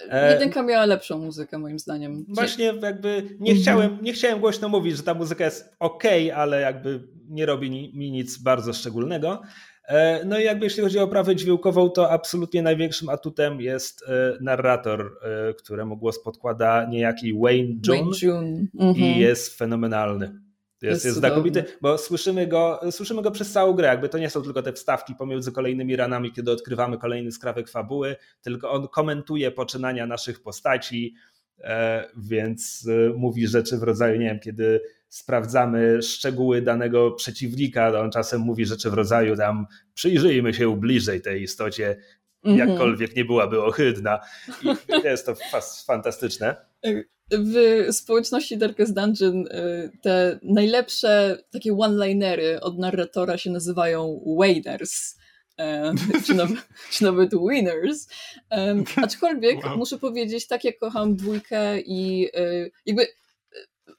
E, 0.09 0.33
Jedynka 0.33 0.63
miała 0.63 0.85
lepszą 0.85 1.17
muzykę 1.19 1.57
moim 1.57 1.79
zdaniem. 1.79 2.25
Właśnie 2.27 2.65
jakby 2.65 3.37
nie 3.39 3.55
chciałem, 3.55 3.97
nie 4.01 4.13
chciałem 4.13 4.39
głośno 4.39 4.69
mówić, 4.69 4.97
że 4.97 5.03
ta 5.03 5.13
muzyka 5.13 5.45
jest 5.45 5.75
ok, 5.79 6.03
ale 6.35 6.61
jakby 6.61 7.07
nie 7.29 7.45
robi 7.45 7.91
mi 7.93 8.11
nic 8.11 8.37
bardzo 8.37 8.73
szczególnego. 8.73 9.41
E, 9.89 10.25
no 10.25 10.39
i 10.39 10.43
jakby 10.43 10.65
jeśli 10.65 10.83
chodzi 10.83 10.99
o 10.99 11.03
oprawę 11.03 11.35
dźwiękową, 11.35 11.89
to 11.89 12.11
absolutnie 12.11 12.61
największym 12.61 13.09
atutem 13.09 13.61
jest 13.61 14.03
e, 14.07 14.37
narrator, 14.41 15.19
e, 15.21 15.53
któremu 15.53 15.97
głos 15.97 16.23
podkłada 16.23 16.85
niejaki 16.85 17.33
Wayne 17.33 17.73
June, 17.87 17.97
Wayne 17.97 18.11
June. 18.21 18.65
Mhm. 18.79 18.95
i 18.95 19.19
jest 19.19 19.57
fenomenalny. 19.57 20.25
Jest, 20.25 20.93
jest, 20.93 21.05
jest 21.05 21.17
znakomity, 21.17 21.63
bo 21.81 21.97
słyszymy 21.97 22.47
go, 22.47 22.79
słyszymy 22.91 23.21
go 23.21 23.31
przez 23.31 23.51
całą 23.51 23.73
grę. 23.73 23.87
Jakby 23.87 24.09
to 24.09 24.17
nie 24.17 24.29
są 24.29 24.41
tylko 24.41 24.61
te 24.61 24.73
wstawki 24.73 25.15
pomiędzy 25.15 25.51
kolejnymi 25.51 25.95
ranami, 25.95 26.31
kiedy 26.31 26.51
odkrywamy 26.51 26.97
kolejny 26.97 27.31
skrawek 27.31 27.69
fabuły, 27.69 28.15
tylko 28.41 28.71
on 28.71 28.87
komentuje 28.87 29.51
poczynania 29.51 30.05
naszych 30.05 30.41
postaci, 30.41 31.15
więc 32.17 32.87
mówi 33.15 33.47
rzeczy 33.47 33.77
w 33.77 33.83
rodzaju, 33.83 34.19
nie 34.19 34.25
wiem, 34.25 34.39
kiedy 34.39 34.81
sprawdzamy 35.09 36.01
szczegóły 36.01 36.61
danego 36.61 37.11
przeciwnika, 37.11 37.91
to 37.91 37.99
on 37.99 38.11
czasem 38.11 38.41
mówi 38.41 38.65
rzeczy 38.65 38.89
w 38.89 38.93
rodzaju 38.93 39.35
tam 39.35 39.65
przyjrzyjmy 39.93 40.53
się 40.53 40.79
bliżej 40.79 41.21
tej 41.21 41.41
istocie, 41.41 41.97
mhm. 42.43 42.69
jakkolwiek 42.69 43.15
nie 43.15 43.25
byłaby 43.25 43.63
ohydna. 43.63 44.19
I 44.63 44.67
jest 45.03 45.25
to 45.25 45.35
fantastyczne. 45.87 46.55
W 47.31 47.87
społeczności 47.91 48.57
Darkest 48.57 48.93
Dungeon 48.93 49.47
y, 49.47 49.91
te 50.01 50.39
najlepsze 50.43 51.37
takie 51.51 51.73
one-linery 51.73 52.61
od 52.61 52.79
narratora 52.79 53.37
się 53.37 53.49
nazywają 53.51 54.21
Wainers. 54.39 55.19
E, 55.59 55.93
czy, 56.25 56.33
nawet, 56.33 56.57
czy 56.91 57.03
nawet 57.03 57.31
winners. 57.49 58.07
Um, 58.51 58.83
aczkolwiek 58.95 59.65
wow. 59.65 59.77
muszę 59.77 59.97
powiedzieć, 59.97 60.47
tak 60.47 60.63
jak 60.63 60.77
kocham 60.77 61.15
dwójkę 61.15 61.79
i 61.79 62.29
y, 62.37 62.71
jakby 62.85 63.07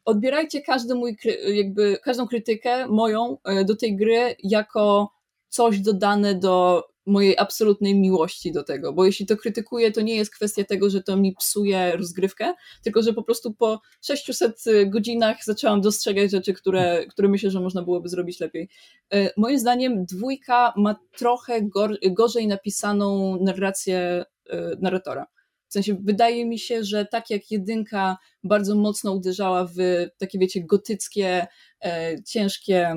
odbierajcie 0.04 0.62
każdy 0.62 0.94
mój, 0.94 1.16
jakby 1.54 1.98
każdą 2.02 2.26
krytykę 2.26 2.88
moją 2.88 3.36
e, 3.44 3.64
do 3.64 3.76
tej 3.76 3.96
gry 3.96 4.36
jako 4.42 5.12
coś 5.48 5.80
dodane 5.80 6.34
do 6.34 6.84
mojej 7.06 7.38
absolutnej 7.38 7.98
miłości 7.98 8.52
do 8.52 8.62
tego, 8.62 8.92
bo 8.92 9.04
jeśli 9.04 9.26
to 9.26 9.36
krytykuję, 9.36 9.92
to 9.92 10.00
nie 10.00 10.16
jest 10.16 10.34
kwestia 10.34 10.64
tego, 10.64 10.90
że 10.90 11.02
to 11.02 11.16
mi 11.16 11.34
psuje 11.34 11.96
rozgrywkę, 11.96 12.54
tylko 12.84 13.02
że 13.02 13.12
po 13.12 13.22
prostu 13.22 13.54
po 13.54 13.80
600 14.02 14.64
godzinach 14.86 15.44
zaczęłam 15.44 15.80
dostrzegać 15.80 16.30
rzeczy, 16.30 16.54
które, 16.54 17.06
które 17.06 17.28
myślę, 17.28 17.50
że 17.50 17.60
można 17.60 17.82
byłoby 17.82 18.08
zrobić 18.08 18.40
lepiej. 18.40 18.68
E, 19.12 19.30
moim 19.36 19.58
zdaniem 19.58 20.04
dwójka 20.04 20.72
ma 20.76 20.96
trochę 21.16 21.62
gor 21.62 21.98
gorzej 22.10 22.46
napisaną 22.46 23.38
narrację 23.40 24.24
e, 24.50 24.76
narratora. 24.80 25.26
W 25.70 25.72
sensie 25.72 25.96
wydaje 26.02 26.46
mi 26.46 26.58
się, 26.58 26.84
że 26.84 27.06
tak 27.06 27.30
jak 27.30 27.50
jedynka 27.50 28.16
bardzo 28.44 28.74
mocno 28.74 29.12
uderzała 29.12 29.64
w 29.64 29.76
takie, 30.18 30.38
wiecie, 30.38 30.64
gotyckie, 30.64 31.46
e, 31.84 32.16
ciężkie, 32.24 32.94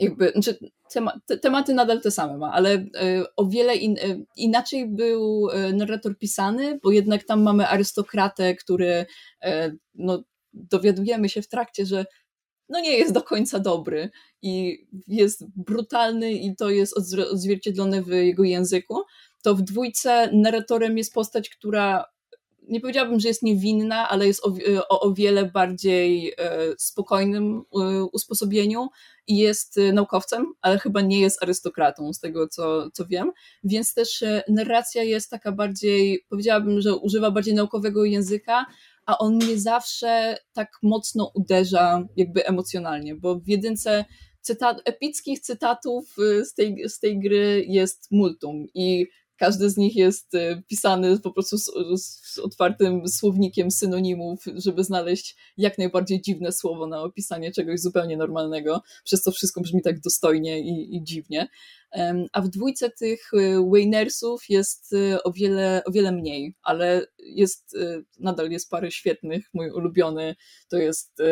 jakby, 0.00 0.30
znaczy 0.30 0.58
tema, 0.92 1.20
te, 1.26 1.38
tematy 1.38 1.74
nadal 1.74 2.00
te 2.00 2.10
same 2.10 2.38
ma, 2.38 2.52
ale 2.52 2.72
e, 2.74 2.86
o 3.36 3.46
wiele 3.46 3.76
in, 3.76 3.98
e, 3.98 4.24
inaczej 4.36 4.88
był 4.88 5.50
e, 5.50 5.72
narrator 5.72 6.18
pisany, 6.18 6.78
bo 6.82 6.90
jednak 6.90 7.24
tam 7.24 7.42
mamy 7.42 7.68
arystokratę, 7.68 8.54
który, 8.54 9.06
no, 9.94 10.22
dowiadujemy 10.52 11.28
się 11.28 11.42
w 11.42 11.48
trakcie, 11.48 11.86
że 11.86 12.06
no 12.68 12.80
nie 12.80 12.98
jest 12.98 13.12
do 13.12 13.22
końca 13.22 13.58
dobry 13.58 14.10
i 14.42 14.86
jest 15.08 15.44
brutalny 15.56 16.32
i 16.32 16.56
to 16.56 16.70
jest 16.70 16.96
odzwierciedlone 17.32 18.02
w 18.02 18.08
jego 18.08 18.44
języku, 18.44 19.02
to 19.46 19.54
w 19.54 19.62
dwójce 19.62 20.30
narratorem 20.32 20.98
jest 20.98 21.14
postać, 21.14 21.50
która 21.50 22.04
nie 22.68 22.80
powiedziałabym, 22.80 23.20
że 23.20 23.28
jest 23.28 23.42
niewinna, 23.42 24.08
ale 24.08 24.26
jest 24.26 24.46
o, 24.46 24.54
o, 24.88 25.00
o 25.00 25.14
wiele 25.14 25.44
bardziej 25.44 26.32
e, 26.38 26.60
spokojnym 26.78 27.62
e, 27.74 28.04
usposobieniu 28.04 28.88
i 29.26 29.38
jest 29.38 29.78
e, 29.78 29.92
naukowcem, 29.92 30.46
ale 30.60 30.78
chyba 30.78 31.00
nie 31.00 31.20
jest 31.20 31.42
arystokratą, 31.42 32.12
z 32.12 32.20
tego 32.20 32.48
co, 32.48 32.90
co 32.90 33.06
wiem. 33.06 33.32
Więc 33.64 33.94
też 33.94 34.24
narracja 34.48 35.02
jest 35.02 35.30
taka 35.30 35.52
bardziej, 35.52 36.24
powiedziałabym, 36.28 36.80
że 36.80 36.96
używa 36.96 37.30
bardziej 37.30 37.54
naukowego 37.54 38.04
języka, 38.04 38.66
a 39.06 39.18
on 39.18 39.38
nie 39.38 39.58
zawsze 39.58 40.38
tak 40.52 40.68
mocno 40.82 41.30
uderza 41.34 42.02
jakby 42.16 42.46
emocjonalnie, 42.46 43.14
bo 43.14 43.38
w 43.38 43.48
jedynce 43.48 44.04
epickich 44.84 45.40
cytatów 45.40 46.16
z 46.44 46.54
tej, 46.54 46.88
z 46.88 46.98
tej 46.98 47.20
gry 47.20 47.64
jest 47.68 48.08
multum 48.10 48.66
i 48.74 49.06
każdy 49.36 49.70
z 49.70 49.76
nich 49.76 49.96
jest 49.96 50.34
e, 50.34 50.62
pisany 50.68 51.20
po 51.20 51.32
prostu 51.32 51.58
z, 51.58 51.70
z, 51.96 52.38
otwartym 52.38 53.08
słownikiem 53.08 53.70
synonimów, 53.70 54.44
żeby 54.54 54.84
znaleźć 54.84 55.36
jak 55.56 55.78
najbardziej 55.78 56.20
dziwne 56.22 56.52
słowo 56.52 56.86
na 56.86 57.02
opisanie 57.02 57.52
czegoś 57.52 57.80
zupełnie 57.80 58.16
normalnego. 58.16 58.82
Przez 59.04 59.22
to 59.22 59.30
wszystko 59.30 59.60
brzmi 59.60 59.82
tak 59.82 60.00
dostojnie 60.00 60.60
i, 60.60 60.96
i 60.96 61.04
dziwnie. 61.04 61.48
A 62.32 62.42
w 62.42 62.48
dwójce 62.48 62.90
tych 62.90 63.30
e, 63.34 63.70
Waynersów 63.70 64.48
jest 64.48 64.92
e, 64.92 65.22
o 65.22 65.32
wiele, 65.32 65.82
o 65.84 65.92
wiele 65.92 66.12
mniej, 66.12 66.54
ale 66.62 67.06
jest, 67.18 67.76
nadal 68.20 68.50
jest 68.50 68.70
parę 68.70 68.90
świetnych. 68.90 69.48
Mój 69.54 69.70
ulubiony 69.70 70.34
to 70.68 70.76
jest 70.76 71.22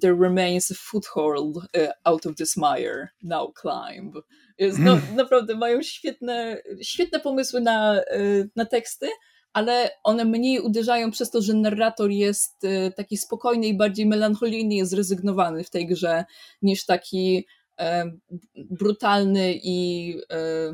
There 0.00 0.14
remains 0.14 0.70
a 0.70 0.74
foothold 0.74 1.58
out 2.04 2.26
of 2.26 2.36
this 2.36 2.56
mire, 2.56 3.12
now 3.22 3.52
climb. 3.54 4.14
No, 4.58 4.92
mm. 4.92 5.16
naprawdę 5.16 5.56
mają 5.56 5.82
świetne, 5.82 6.62
świetne 6.82 7.20
pomysły 7.20 7.60
na, 7.60 8.00
y, 8.00 8.50
na 8.56 8.64
teksty, 8.64 9.08
ale 9.52 9.90
one 10.04 10.24
mniej 10.24 10.60
uderzają 10.60 11.10
przez 11.10 11.30
to, 11.30 11.42
że 11.42 11.54
narrator 11.54 12.10
jest 12.10 12.64
y, 12.64 12.92
taki 12.96 13.16
spokojny 13.16 13.66
i 13.66 13.76
bardziej 13.76 14.06
melancholijny, 14.06 14.74
jest 14.74 14.90
zrezygnowany 14.90 15.64
w 15.64 15.70
tej 15.70 15.86
grze, 15.86 16.24
niż 16.62 16.86
taki 16.86 17.46
e, 17.80 18.10
brutalny 18.54 19.54
i 19.62 20.10
e, 20.30 20.72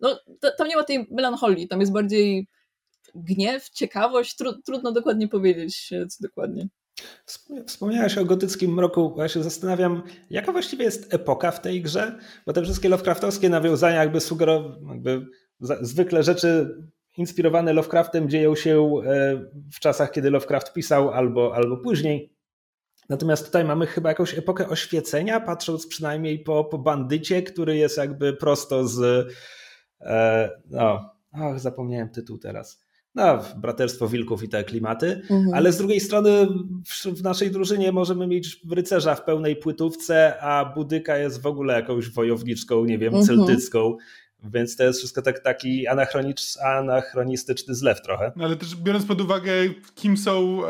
no, 0.00 0.20
tam 0.58 0.68
nie 0.68 0.76
ma 0.76 0.84
tej 0.84 1.06
melancholii, 1.10 1.68
tam 1.68 1.80
jest 1.80 1.92
bardziej 1.92 2.48
gniew, 3.14 3.70
ciekawość, 3.70 4.36
tru, 4.36 4.62
trudno 4.62 4.92
dokładnie 4.92 5.28
powiedzieć, 5.28 5.88
co 6.08 6.16
dokładnie. 6.20 6.68
Wspomniałeś 7.66 8.18
o 8.18 8.24
gotyckim 8.24 8.74
mroku. 8.74 9.14
Ja 9.18 9.28
się 9.28 9.42
zastanawiam, 9.42 10.02
jaka 10.30 10.52
właściwie 10.52 10.84
jest 10.84 11.14
epoka 11.14 11.50
w 11.50 11.60
tej 11.60 11.82
grze? 11.82 12.18
Bo 12.46 12.52
te 12.52 12.62
wszystkie 12.62 12.88
Lovecraftowskie 12.88 13.48
nawiązania 13.48 14.00
jakby 14.00 14.20
sugerowały, 14.20 14.76
jakby 14.88 15.26
zwykle 15.60 16.22
rzeczy 16.22 16.76
inspirowane 17.16 17.72
Lovecraftem 17.72 18.28
dzieją 18.28 18.54
się 18.54 18.90
e, 19.06 19.36
w 19.72 19.80
czasach, 19.80 20.10
kiedy 20.10 20.30
Lovecraft 20.30 20.72
pisał 20.72 21.10
albo, 21.10 21.54
albo 21.54 21.76
później. 21.76 22.34
Natomiast 23.08 23.46
tutaj 23.46 23.64
mamy 23.64 23.86
chyba 23.86 24.08
jakąś 24.08 24.38
epokę 24.38 24.68
oświecenia, 24.68 25.40
patrząc 25.40 25.86
przynajmniej 25.86 26.38
po, 26.38 26.64
po 26.64 26.78
bandycie, 26.78 27.42
który 27.42 27.76
jest 27.76 27.96
jakby 27.96 28.32
prosto 28.32 28.88
z. 28.88 29.28
E, 30.00 30.50
no, 30.70 31.10
ach, 31.32 31.60
zapomniałem 31.60 32.08
tytuł 32.08 32.38
teraz 32.38 32.83
no, 33.14 33.38
braterstwo 33.56 34.08
wilków 34.08 34.42
i 34.42 34.48
te 34.48 34.64
klimaty, 34.64 35.22
mhm. 35.30 35.54
ale 35.54 35.72
z 35.72 35.78
drugiej 35.78 36.00
strony 36.00 36.46
w, 36.86 37.04
w, 37.04 37.22
naszej 37.22 37.50
drużynie 37.50 37.92
możemy 37.92 38.26
mieć 38.26 38.60
rycerza 38.70 39.14
w 39.14 39.24
pełnej 39.24 39.56
płytówce, 39.56 40.40
a 40.40 40.72
budyka 40.74 41.18
jest 41.18 41.42
w 41.42 41.46
ogóle 41.46 41.74
jakąś 41.74 42.10
wojowniczką, 42.10 42.84
nie 42.84 42.98
wiem, 42.98 43.14
mhm. 43.14 43.26
celtycką. 43.26 43.96
Więc 44.52 44.76
to 44.76 44.84
jest 44.84 44.98
wszystko 44.98 45.22
tak, 45.22 45.38
taki 45.38 45.86
anachronistyczny 46.62 47.74
zlew 47.74 48.02
trochę. 48.02 48.32
No 48.36 48.44
ale 48.44 48.56
też 48.56 48.76
biorąc 48.76 49.04
pod 49.04 49.20
uwagę, 49.20 49.52
kim 49.94 50.16
są 50.16 50.60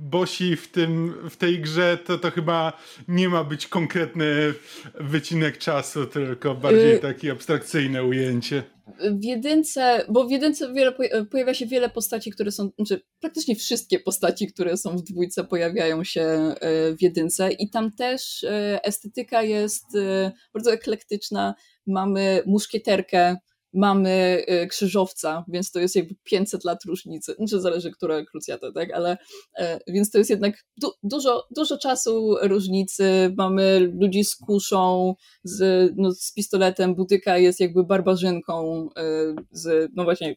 bosi 0.00 0.56
w, 0.56 0.68
tym, 0.68 1.14
w 1.30 1.36
tej 1.36 1.60
grze, 1.60 1.98
to 2.06 2.18
to 2.18 2.30
chyba 2.30 2.72
nie 3.08 3.28
ma 3.28 3.44
być 3.44 3.66
konkretny 3.66 4.54
wycinek 5.00 5.58
czasu, 5.58 6.06
tylko 6.06 6.54
bardziej 6.54 6.94
y 6.94 6.98
takie 6.98 7.32
abstrakcyjne 7.32 8.04
ujęcie 8.04 8.75
w 9.00 9.24
jedynce, 9.24 10.04
bo 10.08 10.24
w 10.24 10.30
jedynce 10.30 10.72
wiele, 10.72 10.92
pojawia 11.30 11.54
się 11.54 11.66
wiele 11.66 11.88
postaci, 11.88 12.30
które 12.30 12.52
są, 12.52 12.70
znaczy 12.76 13.00
praktycznie 13.20 13.56
wszystkie 13.56 14.00
postaci, 14.00 14.46
które 14.46 14.76
są 14.76 14.96
w 14.96 15.02
dwójce 15.02 15.44
pojawiają 15.44 16.04
się 16.04 16.20
e, 16.20 16.54
w 16.96 17.02
jedynce 17.02 17.52
i 17.52 17.70
tam 17.70 17.92
też 17.92 18.44
e, 18.44 18.84
estetyka 18.84 19.42
jest 19.42 19.96
e, 19.96 20.32
bardzo 20.54 20.72
eklektyczna. 20.72 21.54
Mamy 21.86 22.42
muszkieterkę, 22.46 23.36
mamy 23.76 24.44
y, 24.62 24.66
krzyżowca, 24.66 25.44
więc 25.48 25.70
to 25.70 25.80
jest 25.80 25.96
jakby 25.96 26.14
500 26.24 26.64
lat 26.64 26.84
różnicy, 26.84 27.34
znaczy 27.34 27.60
zależy, 27.60 27.90
która 27.90 28.24
krucjata, 28.24 28.72
tak, 28.72 28.92
ale 28.92 29.18
e, 29.58 29.80
więc 29.88 30.10
to 30.10 30.18
jest 30.18 30.30
jednak 30.30 30.64
du 30.76 30.92
dużo, 31.02 31.46
dużo 31.56 31.78
czasu 31.78 32.36
różnicy, 32.42 33.34
mamy 33.36 33.92
ludzi 34.00 34.24
z 34.24 34.36
kuszą, 34.36 35.14
z, 35.44 35.92
no, 35.96 36.12
z 36.12 36.32
pistoletem, 36.32 36.94
butyka 36.94 37.38
jest 37.38 37.60
jakby 37.60 37.84
barbarzynką, 37.84 38.88
e, 38.96 39.02
z, 39.50 39.90
no 39.94 40.04
właśnie 40.04 40.36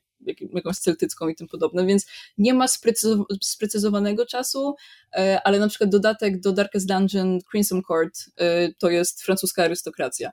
jakąś 0.54 0.78
celtycką 0.78 1.28
i 1.28 1.36
tym 1.36 1.47
podobne, 1.47 1.86
więc 1.86 2.06
nie 2.38 2.54
ma 2.54 2.65
sprecyzowanego 3.41 4.25
czasu, 4.25 4.75
e, 5.13 5.41
ale 5.43 5.60
na 5.60 5.67
przykład 5.67 5.89
dodatek 5.89 6.39
do 6.39 6.52
Darkest 6.52 6.88
Dungeon 6.88 7.39
Crimson 7.52 7.82
Court 7.84 8.19
to 8.78 8.89
jest 8.89 9.21
francuska 9.21 9.63
arystokracja 9.63 10.32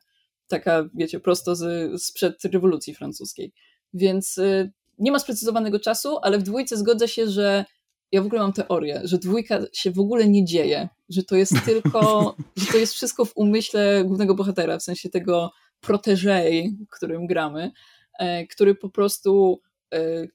taka, 0.49 0.89
wiecie, 0.95 1.21
prosto 1.21 1.57
z, 1.57 1.93
sprzed 2.03 2.45
rewolucji 2.45 2.95
francuskiej. 2.95 3.53
Więc 3.95 4.39
y, 4.39 4.73
nie 4.99 5.13
ma 5.13 5.19
sprecyzowanego 5.19 5.81
czasu, 5.81 6.19
ale 6.23 6.39
w 6.39 6.43
dwójce 6.43 6.77
zgodzę 6.77 7.09
się, 7.09 7.29
że 7.29 7.65
ja 8.13 8.23
w 8.23 8.27
ogóle 8.27 8.41
mam 8.41 8.53
teorię, 8.53 9.01
że 9.05 9.19
dwójka 9.19 9.61
się 9.73 9.91
w 9.91 9.99
ogóle 9.99 10.29
nie 10.29 10.45
dzieje, 10.45 10.89
że 11.09 11.23
to 11.23 11.37
jest 11.37 11.55
tylko, 11.65 12.35
że 12.57 12.67
to 12.73 12.79
jest 12.79 12.95
wszystko 12.95 13.25
w 13.25 13.33
umyśle 13.37 14.05
głównego 14.05 14.35
bohatera, 14.35 14.79
w 14.79 14.83
sensie 14.83 15.09
tego 15.09 15.51
protégé, 15.83 16.69
którym 16.91 17.27
gramy, 17.27 17.71
e, 18.19 18.47
który 18.47 18.75
po 18.75 18.91
prostu 18.91 19.61
e, 19.95 20.27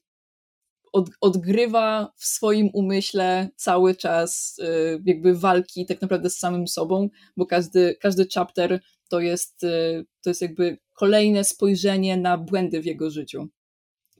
od, 0.92 1.10
odgrywa 1.20 2.12
w 2.16 2.24
swoim 2.24 2.70
umyśle 2.72 3.48
cały 3.56 3.94
czas 3.94 4.56
e, 4.62 4.66
jakby 5.04 5.34
walki 5.34 5.86
tak 5.86 6.00
naprawdę 6.02 6.30
z 6.30 6.38
samym 6.38 6.68
sobą, 6.68 7.08
bo 7.36 7.46
każdy, 7.46 7.96
każdy 8.00 8.26
chapter 8.34 8.80
to 9.12 9.20
jest, 9.20 9.64
y, 9.64 10.06
to 10.22 10.30
jest 10.30 10.42
jakby 10.42 10.78
kolejne 10.94 11.44
spojrzenie 11.44 12.16
na 12.16 12.38
błędy 12.38 12.82
w 12.82 12.86
jego 12.86 13.10
życiu. 13.10 13.48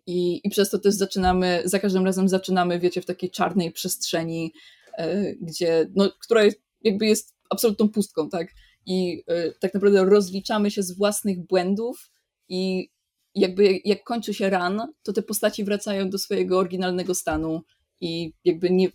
I, 0.06 0.40
I 0.44 0.50
przez 0.50 0.70
to 0.70 0.78
też 0.78 0.94
zaczynamy, 0.94 1.62
za 1.64 1.78
każdym 1.78 2.04
razem 2.04 2.28
zaczynamy, 2.28 2.78
wiecie, 2.78 3.02
w 3.02 3.06
takiej 3.06 3.30
czarnej 3.30 3.72
przestrzeni, 3.72 4.52
y, 5.00 5.38
gdzie, 5.40 5.90
no, 5.94 6.10
która 6.20 6.42
jakby 6.82 7.06
jest 7.06 7.34
absolutną 7.50 7.88
pustką, 7.88 8.28
tak? 8.28 8.48
I 8.86 9.24
y, 9.30 9.54
tak 9.60 9.74
naprawdę 9.74 10.04
rozliczamy 10.04 10.70
się 10.70 10.82
z 10.82 10.92
własnych 10.92 11.46
błędów 11.46 12.10
i 12.48 12.90
jakby 13.34 13.80
jak 13.84 14.04
kończy 14.04 14.34
się 14.34 14.50
ran, 14.50 14.92
to 15.02 15.12
te 15.12 15.22
postaci 15.22 15.64
wracają 15.64 16.10
do 16.10 16.18
swojego 16.18 16.58
oryginalnego 16.58 17.14
stanu 17.14 17.62
i 18.02 18.32
jakby 18.44 18.70
nie, 18.70 18.88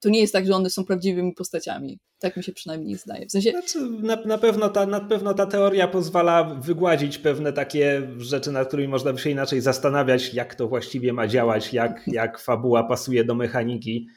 to 0.00 0.08
nie 0.08 0.20
jest 0.20 0.32
tak, 0.32 0.46
że 0.46 0.54
one 0.54 0.70
są 0.70 0.84
prawdziwymi 0.84 1.32
postaciami. 1.32 1.98
Tak 2.18 2.36
mi 2.36 2.44
się 2.44 2.52
przynajmniej 2.52 2.96
zdaje. 2.96 3.26
W 3.26 3.32
sensie... 3.32 3.50
Znaczy, 3.50 3.90
na, 3.90 4.16
na, 4.16 4.38
pewno 4.38 4.68
ta, 4.68 4.86
na 4.86 5.00
pewno 5.00 5.34
ta 5.34 5.46
teoria 5.46 5.88
pozwala 5.88 6.44
wygładzić 6.44 7.18
pewne 7.18 7.52
takie 7.52 8.02
rzeczy, 8.18 8.52
nad 8.52 8.68
którymi 8.68 8.88
można 8.88 9.12
by 9.12 9.18
się 9.18 9.30
inaczej 9.30 9.60
zastanawiać, 9.60 10.34
jak 10.34 10.54
to 10.54 10.68
właściwie 10.68 11.12
ma 11.12 11.26
działać, 11.26 11.72
jak, 11.72 12.02
jak 12.06 12.38
fabuła 12.38 12.84
pasuje 12.84 13.24
do 13.24 13.34
mechaniki. 13.34 14.08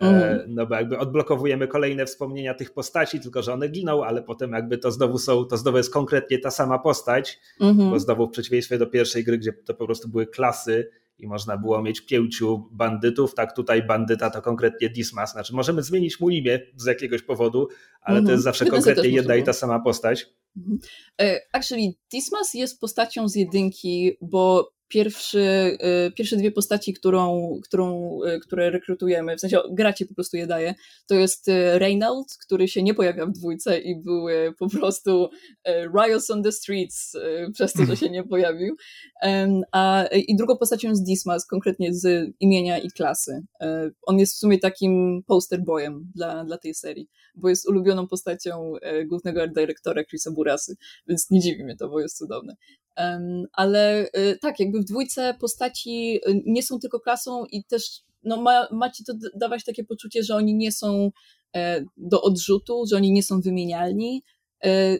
Mm. 0.00 0.40
No 0.48 0.66
bo 0.66 0.74
jakby 0.74 0.98
odblokowujemy 0.98 1.68
kolejne 1.68 2.06
wspomnienia 2.06 2.54
tych 2.54 2.72
postaci, 2.72 3.20
tylko 3.20 3.42
że 3.42 3.52
one 3.52 3.68
giną, 3.68 4.04
ale 4.04 4.22
potem 4.22 4.52
jakby 4.52 4.78
to 4.78 4.90
znowu 4.90 5.18
są, 5.18 5.44
to 5.44 5.56
znowu 5.56 5.76
jest 5.76 5.92
konkretnie 5.92 6.38
ta 6.38 6.50
sama 6.50 6.78
postać, 6.78 7.38
mm 7.60 7.76
-hmm. 7.76 7.90
bo 7.90 8.00
znowu 8.00 8.26
w 8.26 8.30
przeciwieństwie 8.30 8.78
do 8.78 8.86
pierwszej 8.86 9.24
gry, 9.24 9.38
gdzie 9.38 9.52
to 9.52 9.74
po 9.74 9.86
prostu 9.86 10.08
były 10.08 10.26
klasy, 10.26 10.90
i 11.18 11.26
można 11.26 11.56
było 11.56 11.82
mieć 11.82 12.00
pięciu 12.00 12.68
bandytów, 12.72 13.34
tak 13.34 13.56
tutaj 13.56 13.82
bandyta 13.82 14.30
to 14.30 14.42
konkretnie 14.42 14.88
Dismas. 14.88 15.32
Znaczy 15.32 15.54
możemy 15.54 15.82
zmienić 15.82 16.20
mu 16.20 16.30
imię 16.30 16.60
z 16.76 16.86
jakiegoś 16.86 17.22
powodu, 17.22 17.68
ale 18.00 18.18
mm 18.18 18.24
-hmm. 18.24 18.26
to 18.26 18.32
jest 18.32 18.44
zawsze 18.44 18.66
konkretnie 18.66 19.08
jedna 19.08 19.36
i 19.36 19.42
ta 19.42 19.52
sama 19.52 19.80
postać. 19.80 20.26
Mhm. 20.56 20.78
E, 21.20 21.40
actually, 21.52 21.92
Dismas 22.12 22.54
jest 22.54 22.80
postacią 22.80 23.28
z 23.28 23.34
jedynki, 23.34 24.16
bo 24.20 24.73
pierwszy, 24.94 25.38
y, 26.08 26.12
pierwsze 26.12 26.36
dwie 26.36 26.52
postaci, 26.52 26.94
którą, 26.94 27.50
którą, 27.64 28.18
y, 28.22 28.40
które 28.40 28.70
rekrutujemy, 28.70 29.36
w 29.36 29.40
sensie 29.40 29.60
gracie 29.70 30.06
po 30.06 30.14
prostu 30.14 30.36
je 30.36 30.46
daje, 30.46 30.74
to 31.06 31.14
jest 31.14 31.48
y, 31.48 31.78
Reynolds, 31.78 32.38
który 32.38 32.68
się 32.68 32.82
nie 32.82 32.94
pojawia 32.94 33.26
w 33.26 33.32
dwójce 33.32 33.78
i 33.78 34.02
były 34.02 34.54
po 34.58 34.68
prostu 34.68 35.28
riots 35.66 36.30
on 36.30 36.42
the 36.42 36.52
streets 36.52 37.16
przez 37.52 37.72
to, 37.72 37.84
że 37.84 37.96
się 37.96 38.10
nie 38.10 38.24
pojawił. 38.24 38.76
A, 39.72 40.04
I 40.12 40.36
drugą 40.36 40.56
postacią 40.56 40.88
jest 40.88 41.04
Dismas, 41.04 41.46
konkretnie 41.46 41.94
z 41.94 42.30
imienia 42.40 42.78
i 42.78 42.90
klasy. 42.90 43.40
On 44.02 44.18
jest 44.18 44.34
w 44.34 44.38
sumie 44.38 44.58
takim 44.58 45.22
poster 45.26 45.64
boyem 45.64 46.12
dla, 46.14 46.44
dla 46.44 46.58
tej 46.58 46.74
serii, 46.74 47.08
bo 47.34 47.48
jest 47.48 47.68
ulubioną 47.68 48.08
postacią 48.08 48.72
głównego 49.06 49.42
art 49.42 49.54
dyrektora 49.54 50.04
Chrisa 50.04 50.30
Burasy, 50.30 50.76
więc 51.08 51.30
nie 51.30 51.40
dziwi 51.40 51.64
mnie 51.64 51.76
to, 51.76 51.88
bo 51.88 52.00
jest 52.00 52.18
cudowne. 52.18 52.56
Ale 53.52 54.06
y, 54.06 54.38
tak, 54.40 54.60
jakby 54.60 54.80
w 54.80 54.84
dwójce 54.84 55.34
postaci 55.40 56.20
y, 56.28 56.42
nie 56.46 56.62
są 56.62 56.78
tylko 56.78 57.00
klasą 57.00 57.44
i 57.44 57.64
też 57.64 58.02
no, 58.24 58.42
ma, 58.42 58.68
macie 58.72 59.04
to 59.04 59.12
dawać 59.34 59.64
takie 59.64 59.84
poczucie, 59.84 60.22
że 60.22 60.36
oni 60.36 60.54
nie 60.54 60.72
są 60.72 61.10
e, 61.56 61.84
do 61.96 62.22
odrzutu, 62.22 62.84
że 62.90 62.96
oni 62.96 63.12
nie 63.12 63.22
są 63.22 63.40
wymienialni. 63.40 64.22
E, 64.64 64.98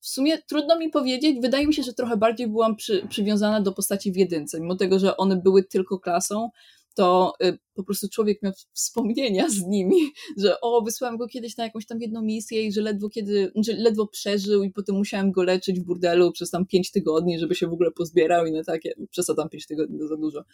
w 0.00 0.08
sumie 0.08 0.38
trudno 0.42 0.78
mi 0.78 0.90
powiedzieć, 0.90 1.40
wydaje 1.40 1.66
mi 1.66 1.74
się, 1.74 1.82
że 1.82 1.92
trochę 1.92 2.16
bardziej 2.16 2.48
byłam 2.48 2.76
przy, 2.76 3.06
przywiązana 3.08 3.60
do 3.60 3.72
postaci 3.72 4.12
w 4.12 4.16
jedynce, 4.16 4.60
mimo 4.60 4.76
tego, 4.76 4.98
że 4.98 5.16
one 5.16 5.36
były 5.36 5.64
tylko 5.64 5.98
klasą, 5.98 6.50
to 6.98 7.34
y, 7.44 7.58
po 7.74 7.84
prostu 7.84 8.08
człowiek 8.08 8.42
miał 8.42 8.52
wspomnienia 8.72 9.50
z 9.50 9.62
nimi, 9.66 9.96
że 10.42 10.60
o, 10.60 10.82
wysłałem 10.82 11.16
go 11.16 11.26
kiedyś 11.26 11.56
na 11.56 11.64
jakąś 11.64 11.86
tam 11.86 12.00
jedną 12.00 12.22
misję 12.22 12.62
i 12.62 12.72
że 12.72 12.80
ledwo 12.80 13.08
kiedy, 13.08 13.52
że 13.56 13.72
ledwo 13.72 14.06
przeżył 14.06 14.62
i 14.62 14.70
potem 14.70 14.96
musiałem 14.96 15.32
go 15.32 15.42
leczyć 15.42 15.80
w 15.80 15.84
burdelu 15.84 16.32
przez 16.32 16.50
tam 16.50 16.66
pięć 16.66 16.90
tygodni, 16.90 17.38
żeby 17.38 17.54
się 17.54 17.66
w 17.66 17.72
ogóle 17.72 17.90
pozbierał 17.90 18.46
i 18.46 18.52
no 18.52 18.64
takie, 18.64 18.94
tam 19.36 19.48
pięć 19.48 19.66
tygodni 19.66 19.98
to 19.98 20.08
za 20.08 20.16
dużo. 20.16 20.44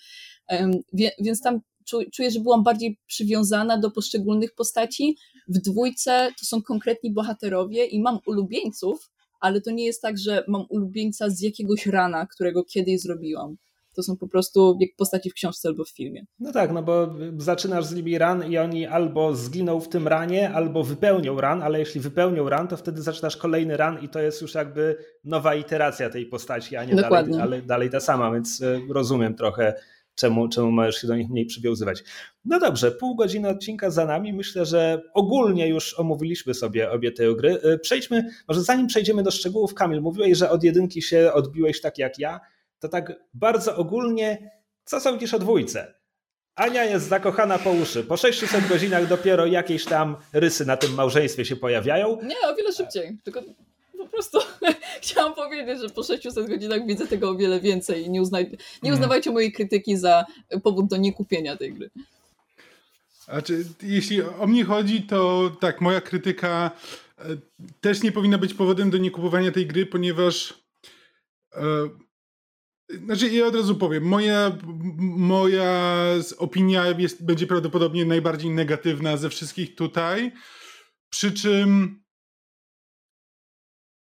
Więc 1.20 1.40
tam 1.40 1.60
czuję, 2.12 2.30
że 2.30 2.40
byłam 2.40 2.62
bardziej 2.62 2.98
przywiązana 3.06 3.78
do 3.78 3.90
poszczególnych 3.90 4.54
postaci. 4.54 5.16
W 5.48 5.58
dwójce 5.58 6.32
to 6.40 6.46
są 6.46 6.62
konkretni 6.62 7.12
bohaterowie 7.12 7.86
i 7.86 8.00
mam 8.00 8.18
ulubieńców, 8.26 9.10
ale 9.40 9.60
to 9.60 9.70
nie 9.70 9.84
jest 9.84 10.02
tak, 10.02 10.18
że 10.18 10.44
mam 10.48 10.66
ulubieńca 10.68 11.30
z 11.30 11.40
jakiegoś 11.40 11.86
rana, 11.86 12.26
którego 12.26 12.64
kiedyś 12.64 13.00
zrobiłam. 13.00 13.56
To 13.94 14.02
są 14.02 14.16
po 14.16 14.28
prostu 14.28 14.78
jak 14.80 14.90
postaci 14.96 15.30
w 15.30 15.34
książce 15.34 15.68
albo 15.68 15.84
w 15.84 15.90
filmie. 15.90 16.24
No 16.38 16.52
tak, 16.52 16.72
no 16.72 16.82
bo 16.82 17.14
zaczynasz 17.38 17.84
z 17.84 17.94
nimi 17.94 18.18
ran 18.18 18.50
i 18.52 18.58
oni 18.58 18.86
albo 18.86 19.34
zginą 19.34 19.80
w 19.80 19.88
tym 19.88 20.08
ranie, 20.08 20.50
albo 20.50 20.84
wypełnią 20.84 21.40
ran, 21.40 21.62
ale 21.62 21.78
jeśli 21.78 22.00
wypełnią 22.00 22.48
ran, 22.48 22.68
to 22.68 22.76
wtedy 22.76 23.02
zaczynasz 23.02 23.36
kolejny 23.36 23.76
ran 23.76 23.98
i 24.02 24.08
to 24.08 24.20
jest 24.20 24.42
już 24.42 24.54
jakby 24.54 24.96
nowa 25.24 25.54
iteracja 25.54 26.10
tej 26.10 26.26
postaci, 26.26 26.76
a 26.76 26.84
nie 26.84 26.94
dalej, 26.94 27.40
ale 27.40 27.62
dalej 27.62 27.90
ta 27.90 28.00
sama, 28.00 28.32
więc 28.32 28.62
e, 28.62 28.80
rozumiem 28.90 29.34
trochę 29.34 29.74
czemu, 30.14 30.48
czemu 30.48 30.70
możesz 30.70 30.96
się 30.96 31.06
do 31.06 31.16
nich 31.16 31.30
mniej 31.30 31.46
przywiązywać. 31.46 32.04
No 32.44 32.60
dobrze, 32.60 32.90
pół 32.90 33.16
godziny 33.16 33.48
odcinka 33.48 33.90
za 33.90 34.06
nami. 34.06 34.32
Myślę, 34.32 34.66
że 34.66 35.02
ogólnie 35.14 35.68
już 35.68 35.98
omówiliśmy 35.98 36.54
sobie 36.54 36.90
obie 36.90 37.12
te 37.12 37.34
gry. 37.34 37.60
E, 37.62 37.78
przejdźmy, 37.78 38.24
może 38.48 38.62
zanim 38.62 38.86
przejdziemy 38.86 39.22
do 39.22 39.30
szczegółów, 39.30 39.74
Kamil, 39.74 40.00
mówiłeś, 40.00 40.38
że 40.38 40.50
od 40.50 40.64
jedynki 40.64 41.02
się 41.02 41.32
odbiłeś 41.32 41.80
tak 41.80 41.98
jak 41.98 42.18
ja 42.18 42.40
to 42.84 42.88
tak 42.88 43.12
bardzo 43.34 43.76
ogólnie, 43.76 44.50
co 44.84 45.00
sądzisz 45.00 45.34
o 45.34 45.38
dwójce? 45.38 45.94
Ania 46.54 46.84
jest 46.84 47.08
zakochana 47.08 47.58
po 47.58 47.70
uszy. 47.70 48.04
Po 48.04 48.16
600 48.16 48.68
godzinach 48.68 49.06
dopiero 49.08 49.46
jakieś 49.46 49.84
tam 49.84 50.16
rysy 50.32 50.66
na 50.66 50.76
tym 50.76 50.94
małżeństwie 50.94 51.44
się 51.44 51.56
pojawiają. 51.56 52.18
Nie, 52.22 52.48
o 52.48 52.54
wiele 52.54 52.72
szybciej. 52.72 53.18
Tylko 53.24 53.42
po 53.98 54.06
prostu 54.06 54.38
chciałam 55.02 55.34
powiedzieć, 55.34 55.80
że 55.80 55.90
po 55.90 56.02
600 56.02 56.48
godzinach 56.48 56.86
widzę 56.86 57.06
tego 57.06 57.30
o 57.30 57.34
wiele 57.34 57.60
więcej 57.60 58.04
i 58.04 58.10
nie, 58.10 58.22
uznaj, 58.22 58.44
nie 58.44 58.58
mhm. 58.90 58.94
uznawajcie 58.94 59.30
mojej 59.30 59.52
krytyki 59.52 59.96
za 59.96 60.24
powód 60.62 60.86
do 60.86 60.96
niekupienia 60.96 61.56
tej 61.56 61.72
gry. 61.72 61.90
Znaczy, 63.24 63.64
jeśli 63.82 64.22
o 64.22 64.46
mnie 64.46 64.64
chodzi, 64.64 65.02
to 65.02 65.50
tak, 65.60 65.80
moja 65.80 66.00
krytyka 66.00 66.70
e, 67.18 67.22
też 67.80 68.02
nie 68.02 68.12
powinna 68.12 68.38
być 68.38 68.54
powodem 68.54 68.90
do 68.90 68.98
niekupowania 68.98 69.52
tej 69.52 69.66
gry, 69.66 69.86
ponieważ 69.86 70.54
e, 71.52 71.60
znaczy, 72.90 73.28
ja 73.28 73.46
od 73.46 73.54
razu 73.54 73.76
powiem, 73.76 74.04
moja, 74.04 74.58
moja 74.98 76.04
opinia 76.38 76.86
jest, 76.86 77.24
będzie 77.24 77.46
prawdopodobnie 77.46 78.04
najbardziej 78.04 78.50
negatywna 78.50 79.16
ze 79.16 79.30
wszystkich 79.30 79.74
tutaj. 79.74 80.32
Przy 81.10 81.32
czym, 81.32 82.02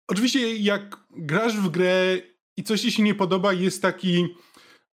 oczywiście, 0.08 0.56
jak 0.56 0.96
grasz 1.10 1.56
w 1.56 1.68
grę 1.68 2.18
i 2.56 2.62
coś 2.62 2.80
ci 2.80 2.92
się 2.92 3.02
nie 3.02 3.14
podoba, 3.14 3.52
jest 3.52 3.82
taki 3.82 4.26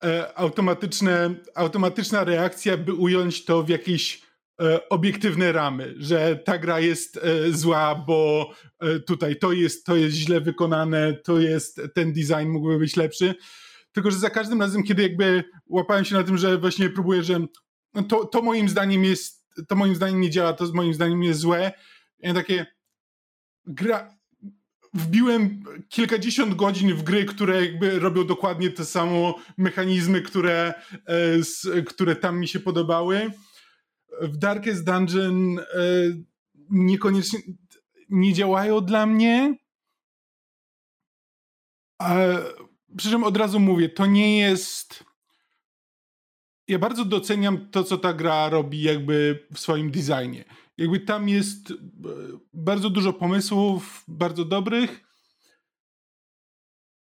e, 0.04 0.38
automatyczne, 0.38 1.34
automatyczna 1.54 2.24
reakcja, 2.24 2.76
by 2.76 2.94
ująć 2.94 3.44
to 3.44 3.62
w 3.62 3.68
jakieś 3.68 4.22
e, 4.62 4.88
obiektywne 4.88 5.52
ramy, 5.52 5.94
że 5.98 6.36
ta 6.36 6.58
gra 6.58 6.80
jest 6.80 7.16
e, 7.16 7.52
zła, 7.52 7.94
bo 7.94 8.50
e, 8.80 9.00
tutaj 9.00 9.36
to 9.36 9.52
jest, 9.52 9.86
to 9.86 9.96
jest 9.96 10.16
źle 10.16 10.40
wykonane, 10.40 11.14
to 11.14 11.38
jest, 11.38 11.80
ten 11.94 12.12
design 12.12 12.48
mógłby 12.48 12.78
być 12.78 12.96
lepszy 12.96 13.34
tylko 13.92 14.10
że 14.10 14.18
za 14.18 14.30
każdym 14.30 14.60
razem, 14.60 14.82
kiedy 14.82 15.02
jakby 15.02 15.44
łapałem 15.66 16.04
się 16.04 16.14
na 16.14 16.22
tym, 16.22 16.38
że 16.38 16.58
właśnie 16.58 16.90
próbuję, 16.90 17.22
że 17.22 17.40
no 17.94 18.02
to, 18.02 18.24
to 18.24 18.42
moim 18.42 18.68
zdaniem 18.68 19.04
jest, 19.04 19.46
to 19.68 19.76
moim 19.76 19.94
zdaniem 19.94 20.20
nie 20.20 20.30
działa, 20.30 20.52
to 20.52 20.64
moim 20.74 20.94
zdaniem 20.94 21.22
jest 21.22 21.40
złe. 21.40 21.72
I 22.22 22.34
takie 22.34 22.66
gra, 23.66 24.20
wbiłem 24.94 25.62
kilkadziesiąt 25.88 26.54
godzin 26.54 26.94
w 26.94 27.02
gry, 27.02 27.24
które 27.24 27.66
jakby 27.66 27.98
robią 27.98 28.26
dokładnie 28.26 28.70
te 28.70 28.84
samo 28.84 29.38
mechanizmy, 29.56 30.22
które, 30.22 30.74
e, 31.76 31.82
które 31.82 32.16
tam 32.16 32.38
mi 32.38 32.48
się 32.48 32.60
podobały. 32.60 33.30
W 34.22 34.36
Darkest 34.36 34.84
Dungeon 34.84 35.58
e, 35.58 35.64
niekoniecznie 36.70 37.38
nie 38.08 38.32
działają 38.34 38.80
dla 38.80 39.06
mnie. 39.06 39.56
Przy 42.96 43.10
czym 43.10 43.24
od 43.24 43.36
razu 43.36 43.60
mówię, 43.60 43.88
to 43.88 44.06
nie 44.06 44.38
jest. 44.38 45.04
Ja 46.68 46.78
bardzo 46.78 47.04
doceniam 47.04 47.70
to, 47.70 47.84
co 47.84 47.98
ta 47.98 48.12
gra 48.12 48.48
robi, 48.48 48.82
jakby 48.82 49.46
w 49.54 49.60
swoim 49.60 49.90
designie. 49.90 50.44
Jakby 50.78 51.00
tam 51.00 51.28
jest 51.28 51.70
e, 51.70 51.74
bardzo 52.54 52.90
dużo 52.90 53.12
pomysłów, 53.12 54.04
bardzo 54.08 54.44
dobrych. 54.44 55.04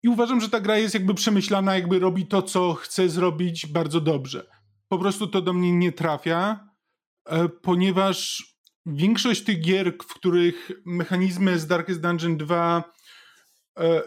I 0.03 0.09
uważam, 0.09 0.41
że 0.41 0.49
ta 0.49 0.61
gra 0.61 0.79
jest 0.79 0.95
jakby 0.95 1.15
przemyślana, 1.15 1.75
jakby 1.75 1.99
robi 1.99 2.27
to, 2.27 2.43
co 2.43 2.75
chce 2.75 3.09
zrobić 3.09 3.67
bardzo 3.67 4.01
dobrze. 4.01 4.51
Po 4.89 4.99
prostu 4.99 5.27
to 5.27 5.43
do 5.43 5.53
mnie 5.53 5.73
nie 5.73 5.93
trafia, 5.93 6.69
e, 7.27 7.49
ponieważ 7.49 8.49
większość 8.87 9.45
tych 9.45 9.61
gier, 9.61 9.97
w 10.03 10.15
których 10.15 10.71
mechanizmy 10.85 11.59
z 11.59 11.67
Darkest 11.67 12.01
Dungeon 12.01 12.37
2 12.37 12.85
E, 12.85 12.98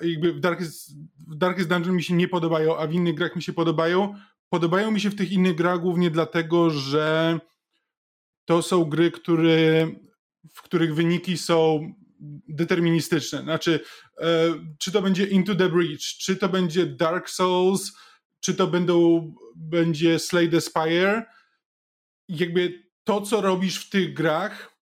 jakby 0.01 0.33
w 0.33 0.39
Darkest, 0.39 0.91
w 1.27 1.35
Darkest 1.35 1.69
Dungeon 1.69 1.95
mi 1.95 2.03
się 2.03 2.13
nie 2.13 2.27
podobają, 2.27 2.77
a 2.77 2.87
w 2.87 2.93
innych 2.93 3.15
grach 3.15 3.35
mi 3.35 3.41
się 3.41 3.53
podobają. 3.53 4.15
Podobają 4.49 4.91
mi 4.91 5.01
się 5.01 5.09
w 5.09 5.15
tych 5.15 5.31
innych 5.31 5.55
grach 5.55 5.79
głównie 5.79 6.11
dlatego, 6.11 6.69
że 6.69 7.39
to 8.45 8.61
są 8.61 8.85
gry, 8.85 9.11
które, 9.11 9.87
w 10.53 10.61
których 10.61 10.95
wyniki 10.95 11.37
są 11.37 11.93
deterministyczne. 12.47 13.41
Znaczy, 13.41 13.79
e, 14.17 14.25
czy 14.79 14.91
to 14.91 15.01
będzie 15.01 15.25
Into 15.25 15.55
the 15.55 15.69
Breach, 15.69 15.99
czy 15.99 16.35
to 16.35 16.49
będzie 16.49 16.85
Dark 16.85 17.29
Souls, 17.29 17.91
czy 18.39 18.53
to 18.53 18.67
będą, 18.67 19.33
będzie 19.55 20.19
Slay 20.19 20.49
the 20.49 20.61
Spire. 20.61 21.25
Jakby 22.27 22.83
to, 23.03 23.21
co 23.21 23.41
robisz 23.41 23.85
w 23.85 23.89
tych 23.89 24.13
grach, 24.13 24.77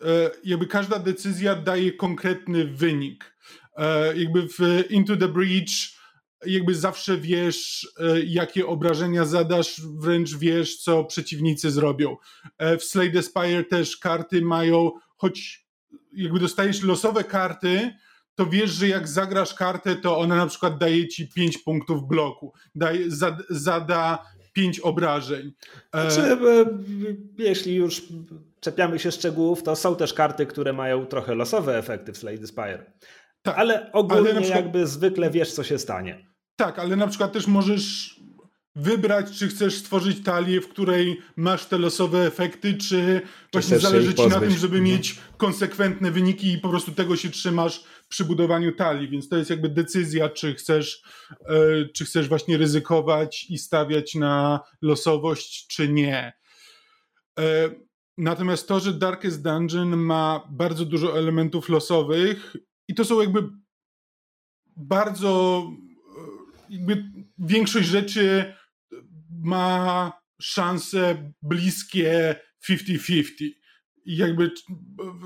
e, 0.00 0.30
jakby 0.44 0.66
każda 0.66 0.98
decyzja 0.98 1.54
daje 1.54 1.92
konkretny 1.92 2.64
wynik. 2.64 3.31
E, 3.76 4.18
jakby 4.18 4.48
w 4.48 4.90
Into 4.90 5.16
the 5.16 5.28
Breach 5.28 6.02
jakby 6.46 6.74
zawsze 6.74 7.16
wiesz, 7.16 7.88
e, 8.00 8.22
jakie 8.22 8.66
obrażenia 8.66 9.24
zadasz, 9.24 9.80
wręcz 9.98 10.36
wiesz, 10.36 10.76
co 10.76 11.04
przeciwnicy 11.04 11.70
zrobią. 11.70 12.16
E, 12.58 12.78
w 12.78 12.84
Slay 12.84 13.12
the 13.12 13.22
Spire 13.22 13.64
też 13.64 13.96
karty 13.96 14.42
mają, 14.42 14.90
choć 15.16 15.66
jakby 16.12 16.40
dostajesz 16.40 16.82
losowe 16.82 17.24
karty, 17.24 17.90
to 18.34 18.46
wiesz, 18.46 18.70
że 18.70 18.88
jak 18.88 19.08
zagrasz 19.08 19.54
kartę, 19.54 19.96
to 19.96 20.18
ona 20.18 20.36
na 20.36 20.46
przykład 20.46 20.78
daje 20.78 21.08
ci 21.08 21.28
5 21.28 21.58
punktów 21.58 22.08
bloku, 22.08 22.52
daje, 22.74 23.04
zada 23.50 24.26
5 24.52 24.80
obrażeń. 24.80 25.52
Znaczy, 25.90 26.36
jeśli 27.38 27.74
już 27.74 28.02
czepiamy 28.60 28.98
się 28.98 29.12
szczegółów, 29.12 29.62
to 29.62 29.76
są 29.76 29.96
też 29.96 30.14
karty, 30.14 30.46
które 30.46 30.72
mają 30.72 31.06
trochę 31.06 31.34
losowe 31.34 31.78
efekty 31.78 32.12
w 32.12 32.18
Slay 32.18 32.38
the 32.38 32.46
Spire. 32.46 32.92
Tak, 33.42 33.58
ale 33.58 33.92
ogólnie 33.92 34.30
ale 34.30 34.40
przykład, 34.40 34.64
jakby 34.64 34.86
zwykle 34.86 35.30
wiesz, 35.30 35.52
co 35.52 35.64
się 35.64 35.78
stanie. 35.78 36.26
Tak, 36.56 36.78
ale 36.78 36.96
na 36.96 37.06
przykład 37.06 37.32
też 37.32 37.46
możesz 37.46 38.16
wybrać, 38.76 39.38
czy 39.38 39.48
chcesz 39.48 39.78
stworzyć 39.78 40.24
talię, 40.24 40.60
w 40.60 40.68
której 40.68 41.20
masz 41.36 41.66
te 41.66 41.78
losowe 41.78 42.26
efekty, 42.26 42.74
czy, 42.74 42.78
czy 42.88 43.22
właśnie 43.52 43.78
zależy 43.78 44.14
ci 44.14 44.26
na 44.26 44.40
tym, 44.40 44.50
żeby 44.50 44.76
mhm. 44.76 44.84
mieć 44.84 45.18
konsekwentne 45.36 46.10
wyniki 46.10 46.52
i 46.52 46.58
po 46.58 46.68
prostu 46.68 46.92
tego 46.92 47.16
się 47.16 47.30
trzymasz 47.30 47.84
przy 48.08 48.24
budowaniu 48.24 48.72
talii, 48.72 49.08
więc 49.08 49.28
to 49.28 49.36
jest 49.36 49.50
jakby 49.50 49.68
decyzja, 49.68 50.28
czy 50.28 50.54
chcesz, 50.54 51.02
yy, 51.48 51.90
czy 51.94 52.04
chcesz 52.04 52.28
właśnie 52.28 52.56
ryzykować 52.56 53.46
i 53.50 53.58
stawiać 53.58 54.14
na 54.14 54.60
losowość, 54.82 55.66
czy 55.66 55.88
nie. 55.88 56.32
Yy, 57.38 57.44
natomiast 58.18 58.68
to, 58.68 58.80
że 58.80 58.92
Darkest 58.92 59.42
Dungeon 59.42 59.96
ma 59.96 60.48
bardzo 60.50 60.84
dużo 60.84 61.18
elementów 61.18 61.68
losowych 61.68 62.56
i 62.88 62.94
to 62.94 63.04
są 63.04 63.20
jakby 63.20 63.48
bardzo, 64.76 65.62
jakby 66.68 67.04
większość 67.38 67.88
rzeczy 67.88 68.54
ma 69.42 70.12
szanse 70.40 71.32
bliskie 71.42 72.36
50-50. 72.68 73.22
I 74.04 74.16
jakby 74.16 74.50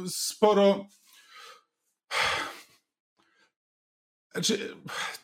sporo. 0.09 0.87
Znaczy, 4.33 4.75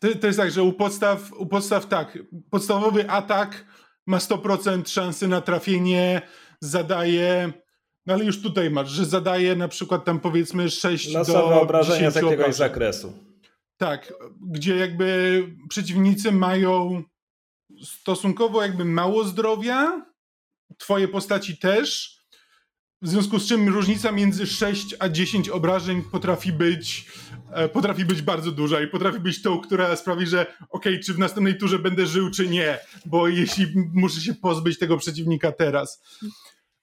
to, 0.01 0.14
to 0.14 0.26
jest 0.26 0.39
tak, 0.39 0.51
że 0.51 0.62
u 0.62 0.72
podstaw, 0.72 1.33
u 1.33 1.47
podstaw 1.47 1.89
tak, 1.89 2.18
podstawowy 2.51 3.11
atak 3.11 3.64
ma 4.07 4.18
100% 4.18 4.89
szansy 4.89 5.28
na 5.28 5.41
trafienie, 5.41 6.22
zadaje 6.61 7.53
no 8.07 8.14
ale 8.14 8.24
już 8.24 8.42
tutaj 8.42 8.70
masz, 8.70 8.90
że 8.90 9.05
zadaje 9.07 9.57
na 9.57 9.68
przykład 9.68 10.05
tam 10.05 10.20
powiedzmy 10.20 10.70
6 10.70 11.12
Losowe 11.14 11.55
do 11.55 11.61
obrażenia 11.61 12.11
z 12.11 12.14
jakiegoś 12.14 12.34
obrażeń. 12.34 12.55
zakresu. 12.55 13.12
Tak, 13.76 14.12
gdzie 14.40 14.76
jakby 14.76 15.42
przeciwnicy 15.68 16.32
mają 16.32 17.03
stosunkowo 17.84 18.62
jakby 18.62 18.84
mało 18.84 19.24
zdrowia, 19.24 20.07
twoje 20.78 21.09
postaci 21.09 21.59
też, 21.59 22.16
w 23.03 23.09
związku 23.09 23.38
z 23.38 23.48
czym 23.48 23.68
różnica 23.68 24.12
między 24.12 24.46
6 24.46 24.94
a 24.98 25.09
10 25.09 25.48
obrażeń 25.48 26.03
potrafi 26.03 26.53
być, 26.53 27.07
e, 27.53 27.68
potrafi 27.68 28.05
być 28.05 28.22
bardzo 28.22 28.53
duża 28.53 28.80
i 28.80 28.86
potrafi 28.86 29.20
być 29.20 29.42
tą, 29.42 29.61
która 29.61 29.96
sprawi, 29.96 30.26
że 30.26 30.46
ok, 30.70 30.84
czy 31.05 31.14
w 31.14 31.18
następnej 31.18 31.59
turze 31.59 31.78
będę 31.78 32.07
żył, 32.07 32.30
czy 32.30 32.48
nie, 32.48 32.78
bo 33.07 33.28
jeśli 33.28 33.66
muszę 33.92 34.20
się 34.20 34.34
pozbyć 34.34 34.78
tego 34.78 34.96
przeciwnika 34.96 35.53
teraz. 35.53 36.03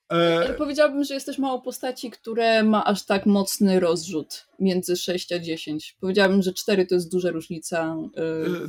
E... 0.09 0.45
Ja 0.47 0.53
powiedziałabym, 0.53 1.03
że 1.03 1.13
jest 1.13 1.25
też 1.25 1.37
mało 1.37 1.61
postaci, 1.61 2.11
które 2.11 2.63
ma 2.63 2.85
aż 2.85 3.05
tak 3.05 3.25
mocny 3.25 3.79
rozrzut 3.79 4.47
między 4.59 4.95
6 4.95 5.31
a 5.31 5.39
10. 5.39 5.97
Powiedziałabym, 5.99 6.41
że 6.41 6.53
4 6.53 6.85
to 6.85 6.95
jest 6.95 7.11
duża 7.11 7.31
różnica. 7.31 7.95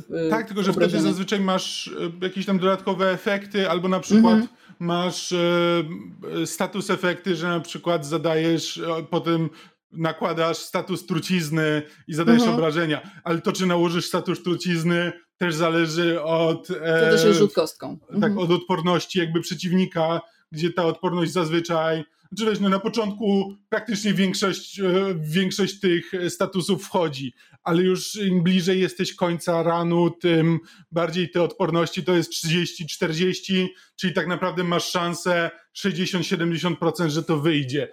Yy, 0.09 0.29
tak, 0.29 0.47
tylko 0.47 0.63
że 0.63 0.73
wtedy 0.73 1.01
zazwyczaj 1.01 1.39
masz 1.39 1.91
jakieś 2.21 2.45
tam 2.45 2.59
dodatkowe 2.59 3.11
efekty, 3.11 3.69
albo 3.69 3.87
na 3.87 3.99
przykład. 3.99 4.33
Mm 4.33 4.47
-hmm 4.47 4.61
masz 4.81 5.31
e, 5.31 6.45
status 6.45 6.89
efekty, 6.89 7.35
że 7.35 7.47
na 7.47 7.59
przykład 7.59 8.05
zadajesz, 8.05 8.77
e, 8.77 9.03
potem 9.09 9.49
nakładasz 9.91 10.57
status 10.57 11.05
trucizny 11.05 11.81
i 12.07 12.13
zadajesz 12.13 12.41
mhm. 12.41 12.59
obrażenia, 12.59 13.01
ale 13.23 13.41
to, 13.41 13.51
czy 13.51 13.65
nałożysz 13.65 14.05
status 14.05 14.43
trucizny, 14.43 15.11
też 15.37 15.55
zależy 15.55 16.21
od... 16.21 16.67
To 16.67 16.73
też 16.83 17.25
jest 17.25 17.39
rzut 17.39 17.53
kostką. 17.53 17.99
Tak, 17.99 18.31
mhm. 18.31 18.37
od 18.37 18.51
odporności 18.51 19.19
jakby 19.19 19.41
przeciwnika, 19.41 20.21
gdzie 20.51 20.73
ta 20.73 20.85
odporność 20.85 21.31
zazwyczaj 21.31 22.03
czy 22.37 22.45
wiesz, 22.45 22.59
no 22.59 22.69
na 22.69 22.79
początku 22.79 23.55
praktycznie 23.69 24.13
większość, 24.13 24.79
e, 24.79 24.83
większość 25.19 25.79
tych 25.79 26.11
statusów 26.29 26.83
wchodzi, 26.83 27.33
ale 27.63 27.83
już 27.83 28.15
im 28.15 28.43
bliżej 28.43 28.79
jesteś 28.79 29.15
końca 29.15 29.63
ranu, 29.63 30.09
tym 30.09 30.59
bardziej 30.91 31.29
te 31.29 31.43
odporności 31.43 32.03
to 32.03 32.15
jest 32.15 32.31
30-40, 32.31 33.67
czyli 33.95 34.13
tak 34.13 34.27
naprawdę 34.27 34.63
masz 34.63 34.91
szansę 34.91 35.51
60-70%, 35.73 37.09
że 37.09 37.23
to 37.23 37.37
wyjdzie. 37.37 37.87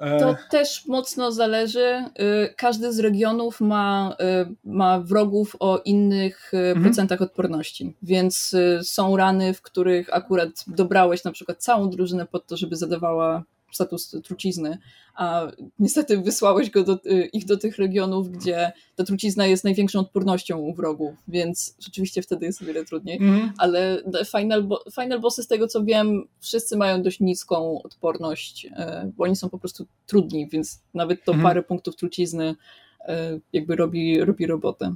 E, 0.00 0.20
to 0.20 0.36
też 0.50 0.86
mocno 0.86 1.32
zależy. 1.32 2.04
Y, 2.20 2.54
każdy 2.56 2.92
z 2.92 2.98
regionów 2.98 3.60
ma, 3.60 4.16
y, 4.20 4.54
ma 4.64 5.00
wrogów 5.00 5.56
o 5.60 5.78
innych 5.78 6.54
y, 6.54 6.56
mhm. 6.56 6.84
procentach 6.84 7.22
odporności, 7.22 7.96
więc 8.02 8.56
są 8.82 9.16
rany, 9.16 9.54
w 9.54 9.62
których 9.62 10.14
akurat 10.14 10.48
dobrałeś 10.66 11.24
na 11.24 11.32
przykład 11.32 11.58
całą 11.62 11.90
drużynę 11.90 12.26
pod 12.26 12.46
to, 12.46 12.56
żeby 12.56 12.76
zadawała 12.76 13.42
status 13.70 14.16
trucizny, 14.24 14.78
a 15.14 15.46
niestety 15.78 16.18
wysłałeś 16.18 16.70
go 16.70 16.84
do, 16.84 16.92
y, 17.06 17.28
ich 17.32 17.44
do 17.44 17.56
tych 17.56 17.78
regionów, 17.78 18.30
gdzie 18.30 18.72
ta 18.96 19.04
trucizna 19.04 19.46
jest 19.46 19.64
największą 19.64 20.00
odpornością 20.00 20.58
u 20.58 20.74
wrogów, 20.74 21.14
więc 21.28 21.76
rzeczywiście 21.78 22.22
wtedy 22.22 22.46
jest 22.46 22.62
o 22.62 22.64
wiele 22.64 22.84
trudniej. 22.84 23.18
Mm. 23.18 23.52
Ale 23.58 24.02
final, 24.36 24.62
bo, 24.62 24.84
final 25.00 25.20
bossy, 25.20 25.42
z 25.42 25.46
tego 25.46 25.68
co 25.68 25.84
wiem, 25.84 26.24
wszyscy 26.40 26.76
mają 26.76 27.02
dość 27.02 27.20
niską 27.20 27.82
odporność, 27.82 28.66
y, 28.66 28.70
bo 29.16 29.24
oni 29.24 29.36
są 29.36 29.48
po 29.48 29.58
prostu 29.58 29.86
trudni, 30.06 30.48
więc 30.48 30.82
nawet 30.94 31.24
to 31.24 31.32
mm. 31.32 31.44
parę 31.44 31.62
punktów 31.62 31.96
trucizny 31.96 32.54
y, 33.00 33.04
jakby 33.52 33.76
robi, 33.76 34.24
robi 34.24 34.46
robotę. 34.46 34.94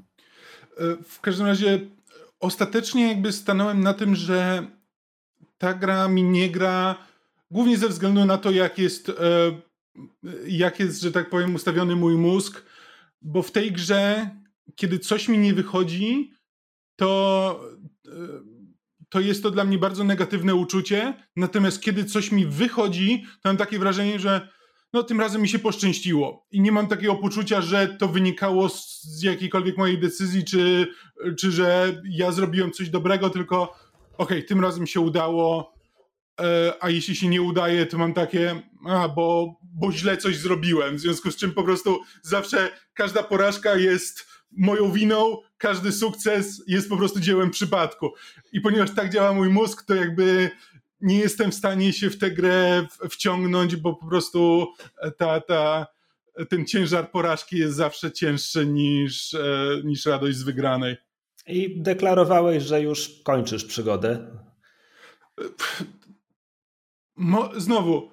W 1.08 1.20
każdym 1.20 1.46
razie 1.46 1.80
ostatecznie 2.40 3.08
jakby 3.08 3.32
stanąłem 3.32 3.80
na 3.80 3.94
tym, 3.94 4.14
że 4.14 4.66
ta 5.58 5.74
gra 5.74 6.08
mi 6.08 6.22
nie 6.22 6.50
gra 6.50 6.96
Głównie 7.50 7.78
ze 7.78 7.88
względu 7.88 8.24
na 8.24 8.38
to, 8.38 8.50
jak 8.50 8.78
jest, 8.78 9.08
e, 9.08 9.14
jak 10.46 10.80
jest, 10.80 11.00
że 11.00 11.12
tak 11.12 11.30
powiem, 11.30 11.54
ustawiony 11.54 11.96
mój 11.96 12.16
mózg, 12.16 12.64
bo 13.22 13.42
w 13.42 13.52
tej 13.52 13.72
grze, 13.72 14.30
kiedy 14.74 14.98
coś 14.98 15.28
mi 15.28 15.38
nie 15.38 15.54
wychodzi, 15.54 16.32
to, 16.96 17.60
e, 18.06 18.10
to 19.08 19.20
jest 19.20 19.42
to 19.42 19.50
dla 19.50 19.64
mnie 19.64 19.78
bardzo 19.78 20.04
negatywne 20.04 20.54
uczucie. 20.54 21.14
Natomiast 21.36 21.80
kiedy 21.80 22.04
coś 22.04 22.32
mi 22.32 22.46
wychodzi, 22.46 23.24
to 23.42 23.48
mam 23.48 23.56
takie 23.56 23.78
wrażenie, 23.78 24.18
że 24.18 24.48
no 24.92 25.02
tym 25.02 25.20
razem 25.20 25.42
mi 25.42 25.48
się 25.48 25.58
poszczęściło. 25.58 26.46
I 26.50 26.60
nie 26.60 26.72
mam 26.72 26.86
takiego 26.86 27.14
poczucia, 27.14 27.60
że 27.60 27.88
to 27.88 28.08
wynikało 28.08 28.68
z 28.68 29.22
jakiejkolwiek 29.22 29.78
mojej 29.78 29.98
decyzji, 29.98 30.44
czy, 30.44 30.86
czy 31.38 31.50
że 31.50 32.02
ja 32.10 32.32
zrobiłem 32.32 32.72
coś 32.72 32.90
dobrego, 32.90 33.30
tylko 33.30 33.62
okej, 33.62 34.38
okay, 34.38 34.42
tym 34.42 34.60
razem 34.60 34.86
się 34.86 35.00
udało, 35.00 35.73
a 36.80 36.90
jeśli 36.90 37.16
się 37.16 37.28
nie 37.28 37.42
udaje, 37.42 37.86
to 37.86 37.98
mam 37.98 38.14
takie, 38.14 38.62
a, 38.86 39.08
bo, 39.08 39.54
bo 39.62 39.92
źle 39.92 40.16
coś 40.16 40.36
zrobiłem, 40.36 40.96
w 40.96 41.00
związku 41.00 41.30
z 41.30 41.36
czym 41.36 41.52
po 41.52 41.62
prostu 41.62 42.00
zawsze 42.22 42.70
każda 42.94 43.22
porażka 43.22 43.76
jest 43.76 44.26
moją 44.56 44.92
winą, 44.92 45.36
każdy 45.58 45.92
sukces 45.92 46.62
jest 46.66 46.88
po 46.88 46.96
prostu 46.96 47.20
dziełem 47.20 47.50
przypadku. 47.50 48.10
I 48.52 48.60
ponieważ 48.60 48.90
tak 48.94 49.12
działa 49.12 49.32
mój 49.32 49.48
mózg, 49.48 49.82
to 49.82 49.94
jakby 49.94 50.50
nie 51.00 51.18
jestem 51.18 51.50
w 51.50 51.54
stanie 51.54 51.92
się 51.92 52.10
w 52.10 52.18
tę 52.18 52.30
grę 52.30 52.86
wciągnąć, 53.10 53.76
bo 53.76 53.94
po 53.94 54.06
prostu 54.06 54.66
ta, 55.18 55.40
ta, 55.40 55.86
ten 56.48 56.66
ciężar 56.66 57.10
porażki 57.10 57.58
jest 57.58 57.76
zawsze 57.76 58.12
cięższy 58.12 58.66
niż, 58.66 59.34
e, 59.34 59.80
niż 59.84 60.06
radość 60.06 60.36
z 60.36 60.42
wygranej. 60.42 60.96
I 61.46 61.82
deklarowałeś, 61.82 62.62
że 62.62 62.82
już 62.82 63.10
kończysz 63.24 63.64
przygodę. 63.64 64.26
Mo, 67.16 67.50
znowu, 67.56 68.10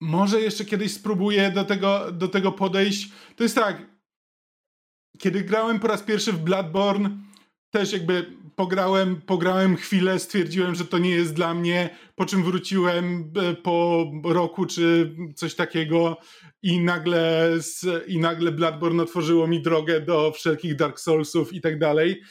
może 0.00 0.40
jeszcze 0.40 0.64
kiedyś 0.64 0.92
spróbuję 0.92 1.50
do 1.50 1.64
tego, 1.64 2.12
do 2.12 2.28
tego 2.28 2.52
podejść. 2.52 3.08
To 3.36 3.42
jest 3.42 3.54
tak, 3.54 3.86
kiedy 5.18 5.44
grałem 5.44 5.80
po 5.80 5.88
raz 5.88 6.02
pierwszy 6.02 6.32
w 6.32 6.38
Bloodborne, 6.38 7.10
też 7.70 7.92
jakby 7.92 8.36
pograłem, 8.56 9.20
pograłem 9.20 9.76
chwilę, 9.76 10.18
stwierdziłem, 10.18 10.74
że 10.74 10.84
to 10.84 10.98
nie 10.98 11.10
jest 11.10 11.34
dla 11.34 11.54
mnie, 11.54 11.90
po 12.14 12.26
czym 12.26 12.44
wróciłem 12.44 13.32
e, 13.36 13.54
po 13.54 14.06
roku 14.24 14.66
czy 14.66 15.14
coś 15.34 15.54
takiego 15.54 16.16
i 16.62 16.80
nagle, 16.80 17.50
i 18.06 18.18
nagle 18.18 18.52
Bloodborne 18.52 19.02
otworzyło 19.02 19.46
mi 19.46 19.62
drogę 19.62 20.00
do 20.00 20.32
wszelkich 20.32 20.76
Dark 20.76 21.00
Soulsów 21.00 21.52
i 21.52 21.60
tak 21.60 21.78
dalej. 21.78 22.22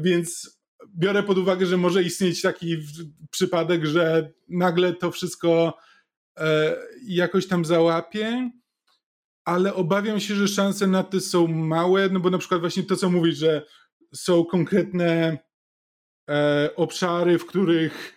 Więc 0.00 0.57
biorę 0.96 1.22
pod 1.22 1.38
uwagę, 1.38 1.66
że 1.66 1.76
może 1.76 2.02
istnieć 2.02 2.42
taki 2.42 2.76
przypadek, 3.30 3.84
że 3.84 4.32
nagle 4.48 4.92
to 4.92 5.10
wszystko 5.10 5.78
e, 6.38 6.76
jakoś 7.02 7.46
tam 7.48 7.64
załapie, 7.64 8.50
ale 9.44 9.74
obawiam 9.74 10.20
się, 10.20 10.34
że 10.34 10.48
szanse 10.48 10.86
na 10.86 11.02
to 11.02 11.20
są 11.20 11.46
małe, 11.46 12.08
no 12.08 12.20
bo 12.20 12.30
na 12.30 12.38
przykład 12.38 12.60
właśnie 12.60 12.82
to, 12.82 12.96
co 12.96 13.10
mówisz, 13.10 13.36
że 13.36 13.66
są 14.14 14.44
konkretne 14.44 15.38
e, 16.30 16.70
obszary, 16.76 17.38
w 17.38 17.46
których 17.46 18.14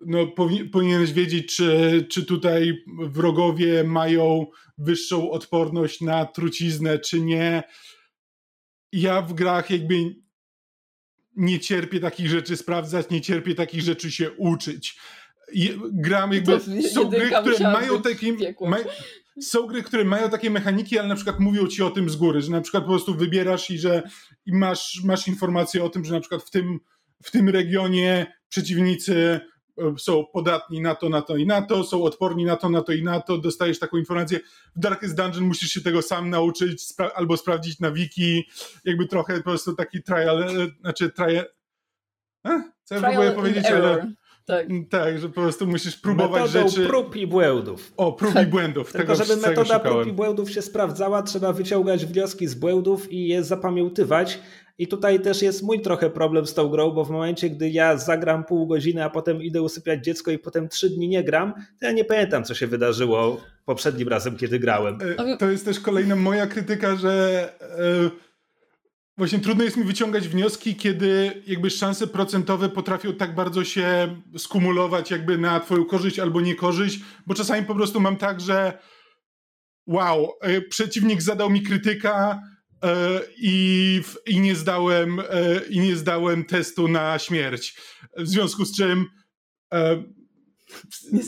no, 0.00 0.26
powinieneś 0.72 1.12
wiedzieć, 1.12 1.56
czy, 1.56 2.06
czy 2.10 2.26
tutaj 2.26 2.84
wrogowie 2.98 3.84
mają 3.84 4.46
wyższą 4.78 5.30
odporność 5.30 6.00
na 6.00 6.26
truciznę, 6.26 6.98
czy 6.98 7.20
nie. 7.20 7.62
Ja 8.92 9.22
w 9.22 9.32
grach 9.32 9.70
jakby 9.70 9.94
nie 11.36 11.60
cierpię 11.60 12.00
takich 12.00 12.28
rzeczy 12.28 12.56
sprawdzać, 12.56 13.10
nie 13.10 13.20
cierpię 13.20 13.54
takich 13.54 13.82
rzeczy 13.82 14.10
się 14.10 14.30
uczyć. 14.30 14.98
I 15.52 15.78
gram 15.92 16.32
jakby, 16.32 16.60
są 16.90 17.04
gry, 17.04 17.30
które 17.40 17.72
mają 17.72 18.02
takie, 18.02 18.32
ma, 18.60 18.76
są 19.40 19.66
gry, 19.66 19.82
które 19.82 20.04
mają 20.04 20.30
takie 20.30 20.50
mechaniki, 20.50 20.98
ale 20.98 21.08
na 21.08 21.14
przykład 21.14 21.40
mówią 21.40 21.66
ci 21.66 21.82
o 21.82 21.90
tym 21.90 22.10
z 22.10 22.16
góry, 22.16 22.42
że 22.42 22.50
na 22.50 22.60
przykład 22.60 22.84
po 22.84 22.90
prostu 22.90 23.14
wybierasz 23.14 23.70
i 23.70 23.78
że 23.78 24.02
i 24.46 24.52
masz, 24.52 25.00
masz 25.04 25.28
informację 25.28 25.84
o 25.84 25.88
tym, 25.88 26.04
że 26.04 26.14
na 26.14 26.20
przykład 26.20 26.42
w 26.42 26.50
tym, 26.50 26.80
w 27.22 27.30
tym 27.30 27.48
regionie 27.48 28.26
przeciwnicy 28.48 29.40
są 29.98 30.24
podatni 30.32 30.80
na 30.80 30.94
to, 30.94 31.08
na 31.08 31.22
to 31.22 31.36
i 31.36 31.46
na 31.46 31.62
to, 31.62 31.84
są 31.84 32.02
odporni 32.02 32.44
na 32.44 32.56
to, 32.56 32.68
na 32.68 32.82
to 32.82 32.92
i 32.92 33.02
na 33.02 33.20
to, 33.20 33.38
dostajesz 33.38 33.78
taką 33.78 33.96
informację. 33.96 34.40
W 34.76 34.80
Darkest 34.80 35.16
Dungeon 35.16 35.44
musisz 35.44 35.70
się 35.70 35.80
tego 35.80 36.02
sam 36.02 36.30
nauczyć 36.30 36.82
spra 36.82 37.10
albo 37.14 37.36
sprawdzić 37.36 37.80
na 37.80 37.90
wiki, 37.90 38.48
jakby 38.84 39.06
trochę 39.06 39.36
po 39.36 39.42
prostu 39.42 39.74
taki 39.74 40.02
trial, 40.02 40.42
e, 40.42 40.48
znaczy 40.80 41.10
trial... 41.10 41.44
E? 42.46 42.62
Co 42.84 42.94
ja 42.94 43.00
próbuję 43.00 43.32
powiedzieć, 43.32 43.66
ale... 43.66 44.12
Tak. 44.46 44.66
tak, 44.90 45.18
że 45.18 45.28
po 45.28 45.34
prostu 45.34 45.66
musisz 45.66 45.96
próbować 45.96 46.42
Metodą 46.42 46.68
rzeczy. 46.68 46.86
prób 46.86 47.16
i 47.16 47.26
błędów. 47.26 47.92
O, 47.96 48.12
prób 48.12 48.34
tak. 48.34 48.46
i 48.46 48.50
błędów. 48.50 48.92
Tylko 48.92 49.12
tego 49.12 49.24
żeby 49.24 49.40
metoda 49.40 49.78
prób 49.78 50.06
i 50.06 50.12
błędów 50.12 50.50
się 50.50 50.62
sprawdzała, 50.62 51.22
trzeba 51.22 51.52
wyciągać 51.52 52.06
wnioski 52.06 52.46
z 52.46 52.54
błędów 52.54 53.12
i 53.12 53.28
je 53.28 53.44
zapamiętywać, 53.44 54.38
i 54.78 54.88
tutaj 54.88 55.20
też 55.20 55.42
jest 55.42 55.62
mój 55.62 55.80
trochę 55.80 56.10
problem 56.10 56.46
z 56.46 56.54
tą 56.54 56.68
grą, 56.68 56.90
bo 56.90 57.04
w 57.04 57.10
momencie, 57.10 57.50
gdy 57.50 57.70
ja 57.70 57.96
zagram 57.96 58.44
pół 58.44 58.66
godziny, 58.66 59.04
a 59.04 59.10
potem 59.10 59.42
idę 59.42 59.62
usypiać 59.62 60.04
dziecko 60.04 60.30
i 60.30 60.38
potem 60.38 60.68
trzy 60.68 60.90
dni 60.90 61.08
nie 61.08 61.24
gram, 61.24 61.52
to 61.80 61.86
ja 61.86 61.92
nie 61.92 62.04
pamiętam, 62.04 62.44
co 62.44 62.54
się 62.54 62.66
wydarzyło 62.66 63.40
poprzednim 63.64 64.08
razem, 64.08 64.36
kiedy 64.36 64.58
grałem. 64.58 64.98
E, 65.18 65.36
to 65.36 65.50
jest 65.50 65.64
też 65.64 65.80
kolejna 65.80 66.16
moja 66.16 66.46
krytyka, 66.46 66.96
że 66.96 67.52
e, 67.60 68.10
właśnie 69.16 69.38
trudno 69.38 69.64
jest 69.64 69.76
mi 69.76 69.84
wyciągać 69.84 70.28
wnioski, 70.28 70.74
kiedy 70.74 71.42
jakby 71.46 71.70
szanse 71.70 72.06
procentowe 72.06 72.68
potrafią 72.68 73.12
tak 73.12 73.34
bardzo 73.34 73.64
się 73.64 74.16
skumulować 74.38 75.10
jakby 75.10 75.38
na 75.38 75.60
twoją 75.60 75.84
korzyść 75.84 76.18
albo 76.18 76.40
niekorzyść, 76.40 77.00
bo 77.26 77.34
czasami 77.34 77.66
po 77.66 77.74
prostu 77.74 78.00
mam 78.00 78.16
tak, 78.16 78.40
że 78.40 78.78
wow, 79.86 80.32
e, 80.40 80.60
przeciwnik 80.60 81.22
zadał 81.22 81.50
mi 81.50 81.62
krytyka, 81.62 82.42
i, 83.36 84.02
i, 84.26 84.40
nie 84.40 84.56
zdałem, 84.56 85.20
e, 85.20 85.24
i 85.70 85.80
nie 85.80 85.96
zdałem 85.96 86.44
testu 86.44 86.88
na 86.88 87.18
śmierć. 87.18 87.76
W 88.16 88.28
związku 88.28 88.64
z 88.64 88.76
czym 88.76 89.06
e, 89.74 90.02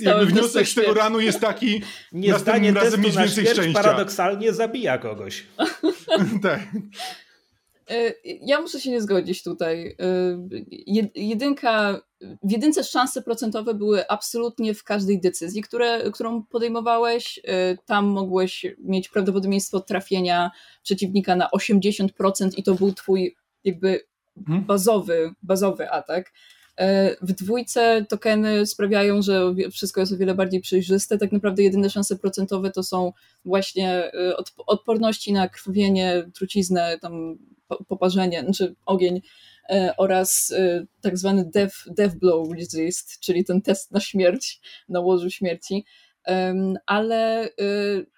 jakby 0.01 0.27
wniosek 0.27 0.69
z 0.69 0.75
tego 0.75 0.95
ranu 0.95 1.21
jest 1.21 1.41
taki, 1.41 1.83
nie 2.13 2.39
zdanie 2.39 2.73
razem 2.73 3.01
mieć 3.01 3.17
więcej 3.17 3.45
śmierć 3.45 3.59
szczęścia. 3.59 3.83
paradoksalnie 3.83 4.53
zabija 4.53 4.99
kogoś. 4.99 5.47
tak. 6.43 6.61
E, 7.91 8.15
ja 8.25 8.61
muszę 8.61 8.81
się 8.81 8.91
nie 8.91 9.01
zgodzić 9.01 9.43
tutaj. 9.43 9.97
E, 10.01 10.49
jedynka, 11.15 12.01
w 12.43 12.51
jedynce 12.51 12.85
szanse 12.85 13.23
procentowe 13.23 13.75
były 13.75 14.09
absolutnie 14.09 14.75
w 14.75 14.85
każdej 14.85 15.21
decyzji, 15.21 15.63
które, 15.63 16.11
którą 16.11 16.43
podejmowałeś. 16.43 17.41
E, 17.45 17.77
tam 17.87 18.07
mogłeś 18.07 18.67
mieć 18.79 19.09
prawdopodobieństwo 19.09 19.81
trafienia 19.81 20.51
przeciwnika 20.83 21.37
na 21.37 21.49
80% 21.57 22.09
i 22.57 22.63
to 22.63 22.75
był 22.75 22.93
twój 22.93 23.37
jakby 23.65 24.01
mhm. 24.37 24.65
bazowy, 24.65 25.35
bazowy 25.43 25.91
atak. 25.91 26.33
W 27.23 27.33
dwójce 27.33 28.07
tokeny 28.09 28.67
sprawiają, 28.67 29.23
że 29.23 29.55
wszystko 29.73 30.01
jest 30.01 30.13
o 30.13 30.17
wiele 30.17 30.35
bardziej 30.35 30.61
przejrzyste. 30.61 31.19
Tak 31.19 31.33
naprawdę 31.33 31.63
jedyne 31.63 31.91
szanse 31.91 32.17
procentowe 32.19 32.71
to 32.71 32.83
są 32.83 33.13
właśnie 33.45 34.13
odporności 34.67 35.33
na 35.33 35.49
krwawienie, 35.49 36.31
truciznę, 36.35 36.99
tam 37.01 37.39
poparzenie, 37.89 38.41
znaczy 38.41 38.75
ogień 38.87 39.21
e, 39.71 39.95
oraz 39.97 40.53
e, 40.57 40.87
tak 41.01 41.19
zwany 41.19 41.51
death, 41.55 41.75
death 41.97 42.17
blow 42.17 42.49
resist, 42.59 43.21
czyli 43.21 43.45
ten 43.45 43.63
test 43.63 43.91
na 43.93 44.01
śmierć, 44.01 44.61
na 44.89 45.01
łożu 45.01 45.31
śmierci. 45.31 45.85
Ale 46.87 47.45
e, 47.45 47.49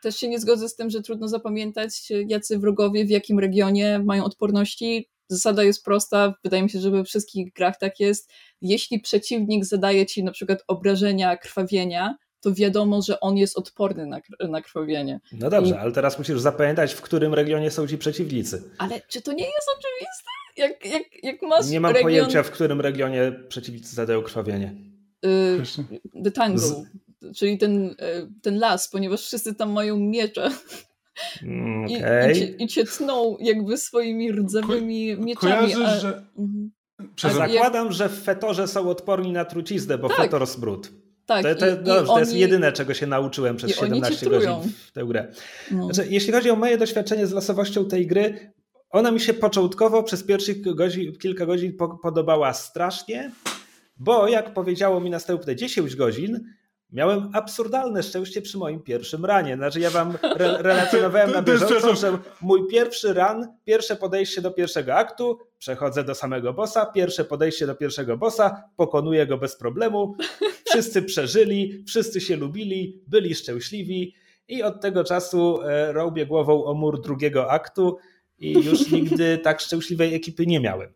też 0.02 0.16
się 0.16 0.28
nie 0.28 0.38
zgodzę 0.38 0.68
z 0.68 0.76
tym, 0.76 0.90
że 0.90 1.02
trudno 1.02 1.28
zapamiętać, 1.28 1.92
jacy 2.28 2.58
wrogowie 2.58 3.04
w 3.04 3.10
jakim 3.10 3.38
regionie 3.38 3.98
mają 4.04 4.24
odporności. 4.24 5.08
Zasada 5.28 5.64
jest 5.64 5.84
prosta, 5.84 6.34
wydaje 6.44 6.62
mi 6.62 6.70
się, 6.70 6.80
że 6.80 6.90
we 6.90 7.04
wszystkich 7.04 7.52
grach 7.52 7.78
tak 7.78 8.00
jest. 8.00 8.30
Jeśli 8.62 9.00
przeciwnik 9.00 9.64
zadaje 9.64 10.06
ci 10.06 10.24
na 10.24 10.32
przykład 10.32 10.58
obrażenia, 10.68 11.36
krwawienia, 11.36 12.16
to 12.40 12.54
wiadomo, 12.54 13.02
że 13.02 13.20
on 13.20 13.36
jest 13.36 13.58
odporny 13.58 14.06
na, 14.06 14.20
na 14.48 14.62
krwawienie. 14.62 15.20
No 15.32 15.50
dobrze, 15.50 15.74
I... 15.74 15.78
ale 15.78 15.92
teraz 15.92 16.18
musisz 16.18 16.40
zapamiętać, 16.40 16.94
w 16.94 17.00
którym 17.00 17.34
regionie 17.34 17.70
są 17.70 17.86
ci 17.86 17.98
przeciwnicy. 17.98 18.62
Ale 18.78 19.00
czy 19.08 19.22
to 19.22 19.32
nie 19.32 19.44
jest 19.44 19.68
oczywiste? 19.78 20.30
Jak, 20.56 20.86
jak, 20.86 21.24
jak 21.24 21.42
masz 21.42 21.68
Nie 21.68 21.80
mam 21.80 21.92
region... 21.92 22.02
pojęcia, 22.02 22.42
w 22.42 22.50
którym 22.50 22.80
regionie 22.80 23.32
przeciwnicy 23.48 23.94
zadają 23.94 24.22
krwawienie. 24.22 24.74
Y, 25.26 25.62
the 26.24 26.30
Tangle, 26.30 26.66
Z... 26.66 26.86
czyli 27.36 27.58
ten, 27.58 27.86
y, 27.86 27.94
ten 28.42 28.58
las, 28.58 28.88
ponieważ 28.88 29.26
wszyscy 29.26 29.54
tam 29.54 29.72
mają 29.72 29.96
miecze. 29.96 30.50
Mm, 31.42 31.84
okay. 31.84 32.32
I, 32.32 32.32
i, 32.32 32.34
cię, 32.34 32.46
I 32.46 32.68
cię 32.68 32.84
tną 32.84 33.36
jakby 33.40 33.76
swoimi 33.76 34.32
rdzawymi 34.32 35.16
Ko 35.16 35.22
mieczami. 35.22 35.72
Kojarzysz, 35.74 35.78
a... 35.86 36.00
że... 36.00 36.26
Mhm. 36.38 36.70
Zakładam, 37.16 37.92
że 37.92 38.08
w 38.08 38.22
fetorze 38.22 38.68
są 38.68 38.88
odporni 38.90 39.32
na 39.32 39.44
truciznę, 39.44 39.98
bo 39.98 40.08
tak. 40.08 40.16
fetor 40.16 40.46
smród. 40.46 40.90
Tak, 41.30 41.42
to, 41.42 41.54
to, 41.54 41.66
i, 41.66 41.84
dobrze, 41.84 42.02
i 42.02 42.06
to 42.06 42.18
jest 42.18 42.34
jedyne, 42.34 42.72
czego 42.72 42.94
się 42.94 43.06
nauczyłem 43.06 43.56
przez 43.56 43.76
17 43.76 44.30
godzin 44.30 44.52
w 44.86 44.92
tę 44.92 45.04
grę. 45.04 45.32
No. 45.70 45.84
Znaczy, 45.84 46.10
jeśli 46.10 46.32
chodzi 46.32 46.50
o 46.50 46.56
moje 46.56 46.78
doświadczenie 46.78 47.26
z 47.26 47.32
losowością 47.32 47.84
tej 47.84 48.06
gry, 48.06 48.52
ona 48.90 49.10
mi 49.10 49.20
się 49.20 49.34
początkowo 49.34 50.02
przez 50.02 50.24
pierwszych 50.24 50.74
godzin, 50.74 51.18
kilka 51.18 51.46
godzin 51.46 51.76
podobała 52.02 52.52
strasznie, 52.52 53.30
bo 53.96 54.28
jak 54.28 54.54
powiedziało 54.54 55.00
mi 55.00 55.10
następne 55.10 55.56
10 55.56 55.96
godzin, 55.96 56.44
Miałem 56.92 57.30
absurdalne 57.32 58.02
szczęście 58.02 58.42
przy 58.42 58.58
moim 58.58 58.80
pierwszym 58.80 59.24
ranie. 59.24 59.56
Znaczy, 59.56 59.80
ja 59.80 59.90
wam 59.90 60.18
re 60.22 60.56
relacjonowałem 60.62 61.32
na 61.32 61.42
bieżąco, 61.42 61.96
że 61.96 62.18
mój 62.40 62.66
pierwszy 62.66 63.12
ran, 63.12 63.56
pierwsze 63.64 63.96
podejście 63.96 64.42
do 64.42 64.50
pierwszego 64.50 64.94
aktu, 64.94 65.38
przechodzę 65.58 66.04
do 66.04 66.14
samego 66.14 66.52
bossa, 66.52 66.86
pierwsze 66.86 67.24
podejście 67.24 67.66
do 67.66 67.74
pierwszego 67.74 68.16
bossa, 68.16 68.64
pokonuję 68.76 69.26
go 69.26 69.38
bez 69.38 69.56
problemu. 69.56 70.16
Wszyscy 70.64 71.02
przeżyli, 71.02 71.84
wszyscy 71.86 72.20
się 72.20 72.36
lubili, 72.36 73.02
byli 73.06 73.34
szczęśliwi 73.34 74.14
i 74.48 74.62
od 74.62 74.80
tego 74.80 75.04
czasu 75.04 75.62
e, 75.62 75.92
robię 75.92 76.26
głową 76.26 76.64
o 76.64 76.74
mur 76.74 77.00
drugiego 77.00 77.50
aktu 77.50 77.98
i 78.38 78.52
już 78.52 78.90
nigdy 78.92 79.38
tak 79.38 79.60
szczęśliwej 79.60 80.14
ekipy 80.14 80.46
nie 80.46 80.60
miałem. 80.60 80.92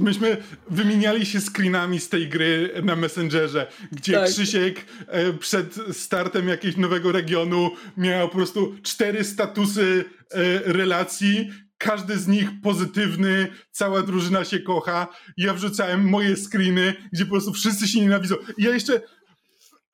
Myśmy 0.00 0.36
wymieniali 0.70 1.26
się 1.26 1.40
screenami 1.40 2.00
z 2.00 2.08
tej 2.08 2.28
gry 2.28 2.70
na 2.84 2.96
Messengerze, 2.96 3.66
gdzie 3.92 4.12
tak. 4.12 4.30
Krzysiek 4.30 4.86
e, 5.06 5.32
przed 5.32 5.74
startem 5.92 6.48
jakiegoś 6.48 6.76
nowego 6.76 7.12
regionu 7.12 7.70
miał 7.96 8.28
po 8.28 8.34
prostu 8.34 8.74
cztery 8.82 9.24
statusy 9.24 10.04
e, 10.30 10.72
relacji, 10.72 11.50
każdy 11.78 12.18
z 12.18 12.28
nich 12.28 12.50
pozytywny, 12.62 13.48
cała 13.70 14.02
drużyna 14.02 14.44
się 14.44 14.58
kocha. 14.60 15.06
Ja 15.36 15.54
wrzucałem 15.54 16.08
moje 16.08 16.36
screeny, 16.36 16.94
gdzie 17.12 17.24
po 17.24 17.30
prostu 17.30 17.52
wszyscy 17.52 17.88
się 17.88 18.00
nienawidzą. 18.00 18.34
I 18.58 18.62
ja 18.62 18.74
jeszcze 18.74 19.00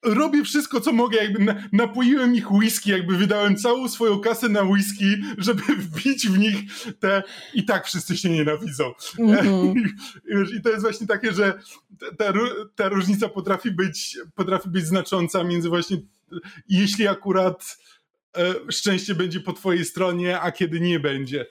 robię 0.02 0.44
wszystko, 0.44 0.80
co 0.80 0.92
mogę, 0.92 1.18
jakby 1.18 1.44
na, 1.44 1.54
napoiłem 1.72 2.34
ich 2.34 2.52
whisky, 2.52 2.90
jakby 2.90 3.16
wydałem 3.16 3.56
całą 3.56 3.88
swoją 3.88 4.20
kasę 4.20 4.48
na 4.48 4.62
whisky, 4.62 5.16
żeby 5.38 5.62
wbić 5.78 6.28
w 6.28 6.38
nich 6.38 6.56
te 7.00 7.22
i 7.54 7.64
tak 7.64 7.86
wszyscy 7.86 8.16
się 8.16 8.30
nienawidzą. 8.30 8.92
Mm 9.18 9.36
-hmm. 9.36 9.74
I, 10.52 10.56
I, 10.56 10.62
to 10.62 10.68
jest 10.68 10.82
właśnie 10.82 11.06
takie, 11.06 11.32
że 11.32 11.58
ta, 12.18 12.32
ta 12.74 12.88
różnica 12.88 13.28
potrafi 13.28 13.70
być, 13.70 14.18
potrafi 14.34 14.68
być 14.68 14.86
znacząca 14.86 15.44
między 15.44 15.68
właśnie, 15.68 15.96
jeśli 16.68 17.08
akurat 17.08 17.78
e, 18.36 18.54
szczęście 18.72 19.14
będzie 19.14 19.40
po 19.40 19.52
twojej 19.52 19.84
stronie, 19.84 20.40
a 20.40 20.52
kiedy 20.52 20.80
nie 20.80 21.00
będzie 21.00 21.46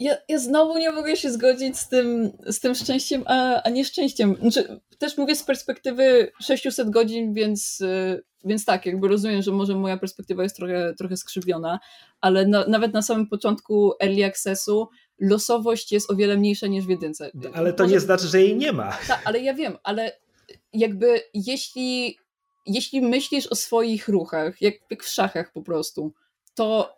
ja, 0.00 0.16
ja 0.28 0.38
znowu 0.38 0.78
nie 0.78 0.90
mogę 0.90 1.16
się 1.16 1.30
zgodzić 1.30 1.78
z 1.78 1.88
tym, 1.88 2.32
z 2.46 2.60
tym 2.60 2.74
szczęściem, 2.74 3.22
a, 3.26 3.62
a 3.62 3.70
nieszczęściem. 3.70 4.36
Znaczy, 4.40 4.80
też 4.98 5.16
mówię 5.16 5.36
z 5.36 5.42
perspektywy 5.42 6.32
600 6.40 6.90
godzin, 6.90 7.34
więc, 7.34 7.80
y, 7.80 8.22
więc 8.44 8.64
tak, 8.64 8.86
jakby 8.86 9.08
rozumiem, 9.08 9.42
że 9.42 9.50
może 9.50 9.74
moja 9.74 9.96
perspektywa 9.96 10.42
jest 10.42 10.56
trochę, 10.56 10.94
trochę 10.98 11.16
skrzywiona, 11.16 11.78
ale 12.20 12.46
na, 12.46 12.66
nawet 12.66 12.92
na 12.92 13.02
samym 13.02 13.26
początku 13.26 13.92
early 14.02 14.24
accessu 14.24 14.88
losowość 15.20 15.92
jest 15.92 16.10
o 16.10 16.16
wiele 16.16 16.36
mniejsza 16.36 16.66
niż 16.66 16.86
w 16.86 16.90
jedynce. 16.90 17.30
Ale 17.54 17.72
to 17.72 17.82
może... 17.82 17.94
nie 17.94 18.00
znaczy, 18.00 18.26
że 18.26 18.40
jej 18.40 18.56
nie 18.56 18.72
ma. 18.72 18.98
Tak, 19.08 19.22
ale 19.24 19.40
ja 19.40 19.54
wiem, 19.54 19.76
ale 19.82 20.12
jakby 20.72 21.20
jeśli, 21.34 22.18
jeśli 22.66 23.00
myślisz 23.00 23.46
o 23.46 23.54
swoich 23.54 24.08
ruchach, 24.08 24.62
jak, 24.62 24.74
jak 24.90 25.04
w 25.04 25.08
szachach 25.08 25.52
po 25.52 25.62
prostu, 25.62 26.12
to 26.54 26.97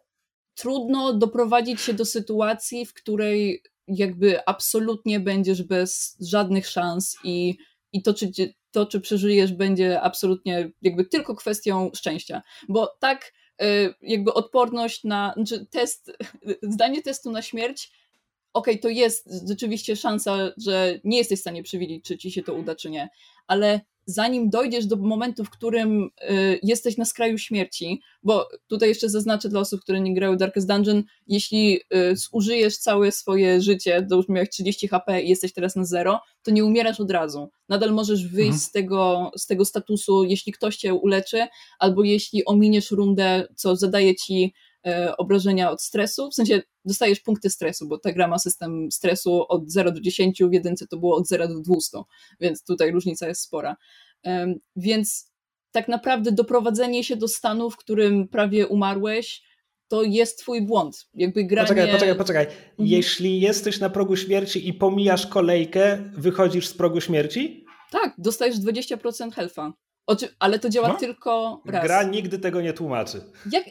trudno 0.61 1.13
doprowadzić 1.13 1.81
się 1.81 1.95
do 1.95 2.05
sytuacji, 2.05 2.87
w 2.87 2.95
której 2.95 3.63
jakby 3.89 4.47
absolutnie 4.47 5.21
będziesz 5.21 5.63
bez 5.63 6.17
żadnych 6.21 6.67
szans 6.67 7.17
i, 7.25 7.59
i 7.93 8.03
to, 8.03 8.15
czy, 8.15 8.31
to, 8.71 8.87
czy 8.87 9.01
przeżyjesz, 9.01 9.53
będzie 9.53 10.01
absolutnie 10.01 10.71
jakby 10.83 11.05
tylko 11.05 11.35
kwestią 11.35 11.91
szczęścia. 11.95 12.43
Bo 12.69 12.97
tak, 13.01 13.33
y, 13.63 13.95
jakby 14.03 14.35
odporność 14.35 15.05
na, 15.05 15.33
znaczy 15.37 15.67
test, 15.71 16.13
zdanie 16.75 17.03
testu 17.03 17.31
na 17.31 17.43
śmierć, 17.43 17.93
okej, 18.53 18.75
okay, 18.75 18.83
to 18.83 18.89
jest 18.89 19.31
rzeczywiście 19.49 19.97
szansa, 19.97 20.53
że 20.57 21.01
nie 21.05 21.19
jesteś 21.19 21.39
w 21.39 21.43
stanie 21.43 21.63
przewidzieć, 21.63 22.05
czy 22.05 22.19
ci 22.19 22.31
się 22.31 22.43
to 22.43 22.55
uda, 22.55 22.75
czy 22.75 22.91
nie, 22.91 23.09
ale 23.47 23.81
zanim 24.11 24.51
dojdziesz 24.51 24.87
do 24.87 24.97
momentu, 24.97 25.45
w 25.45 25.51
którym 25.51 26.11
y, 26.31 26.61
jesteś 26.63 26.97
na 26.97 27.05
skraju 27.05 27.39
śmierci, 27.39 28.01
bo 28.23 28.49
tutaj 28.67 28.89
jeszcze 28.89 29.09
zaznaczę 29.09 29.49
dla 29.49 29.61
osób, 29.61 29.81
które 29.81 30.01
nie 30.01 30.15
grały 30.15 30.37
Darkest 30.37 30.69
Dungeon, 30.69 31.03
jeśli 31.27 31.81
y, 31.95 32.17
zużyjesz 32.17 32.77
całe 32.79 33.13
swoje 33.13 33.61
życie, 33.61 34.07
to 34.11 34.17
już 34.17 34.29
miałeś 34.29 34.51
30 34.51 34.89
HP 34.89 35.23
i 35.23 35.29
jesteś 35.29 35.53
teraz 35.53 35.77
na 35.77 35.85
zero, 35.85 36.21
to 36.43 36.51
nie 36.51 36.65
umierasz 36.65 37.01
od 37.01 37.11
razu. 37.11 37.51
Nadal 37.69 37.93
możesz 37.93 38.27
wyjść 38.27 38.47
mhm. 38.47 38.61
z, 38.61 38.71
tego, 38.71 39.31
z 39.37 39.47
tego 39.47 39.65
statusu, 39.65 40.25
jeśli 40.25 40.53
ktoś 40.53 40.77
cię 40.77 40.95
uleczy, 40.95 41.47
albo 41.79 42.05
jeśli 42.05 42.45
ominiesz 42.45 42.91
rundę, 42.91 43.47
co 43.57 43.77
zadaje 43.77 44.15
ci 44.15 44.55
y, 44.87 45.17
obrażenia 45.17 45.71
od 45.71 45.83
stresu, 45.83 46.31
w 46.31 46.35
sensie 46.35 46.63
dostajesz 46.85 47.21
punkty 47.21 47.51
stresu, 47.51 47.89
bo 47.89 47.99
ta 47.99 48.13
gra 48.13 48.29
ma 48.29 48.39
system 48.39 48.93
stresu 48.93 49.45
od 49.49 49.71
0 49.71 49.93
do 49.93 50.01
10, 50.01 50.43
w 50.43 50.53
jedynce 50.53 50.87
to 50.87 50.97
było 50.97 51.17
od 51.17 51.29
0 51.29 51.49
do 51.49 51.61
200, 51.61 51.99
więc 52.41 52.65
tutaj 52.65 52.93
różnica 52.93 53.29
jest 53.29 53.43
spora. 53.43 53.77
Więc 54.77 55.31
tak 55.71 55.89
naprawdę 55.89 56.33
doprowadzenie 56.33 57.05
się 57.05 57.17
do 57.17 57.29
stanu, 57.29 57.71
w 57.71 57.77
którym 57.77 58.29
prawie 58.29 58.67
umarłeś, 58.67 59.43
to 59.89 60.03
jest 60.03 60.39
twój 60.39 60.63
błąd. 60.63 61.09
Jakby 61.15 61.45
granie... 61.45 61.69
Poczekaj, 61.69 61.93
poczekaj, 61.93 62.17
poczekaj. 62.17 62.45
Mhm. 62.45 62.65
Jeśli 62.79 63.41
jesteś 63.41 63.81
na 63.81 63.91
progu 63.91 64.17
śmierci 64.17 64.69
i 64.69 64.75
pomijasz 64.75 65.27
kolejkę, 65.27 66.11
wychodzisz 66.17 66.69
z 66.69 66.75
progu 66.75 67.01
śmierci? 67.01 67.65
Tak, 67.91 68.15
dostajesz 68.19 68.57
20% 68.57 69.31
health'a. 69.31 69.73
Ale 70.39 70.59
to 70.59 70.69
działa 70.69 70.89
no? 70.89 70.95
tylko 70.95 71.61
raz. 71.67 71.85
Gra 71.85 72.03
nigdy 72.03 72.39
tego 72.39 72.61
nie 72.61 72.73
tłumaczy. 72.73 73.21
Jak, 73.53 73.65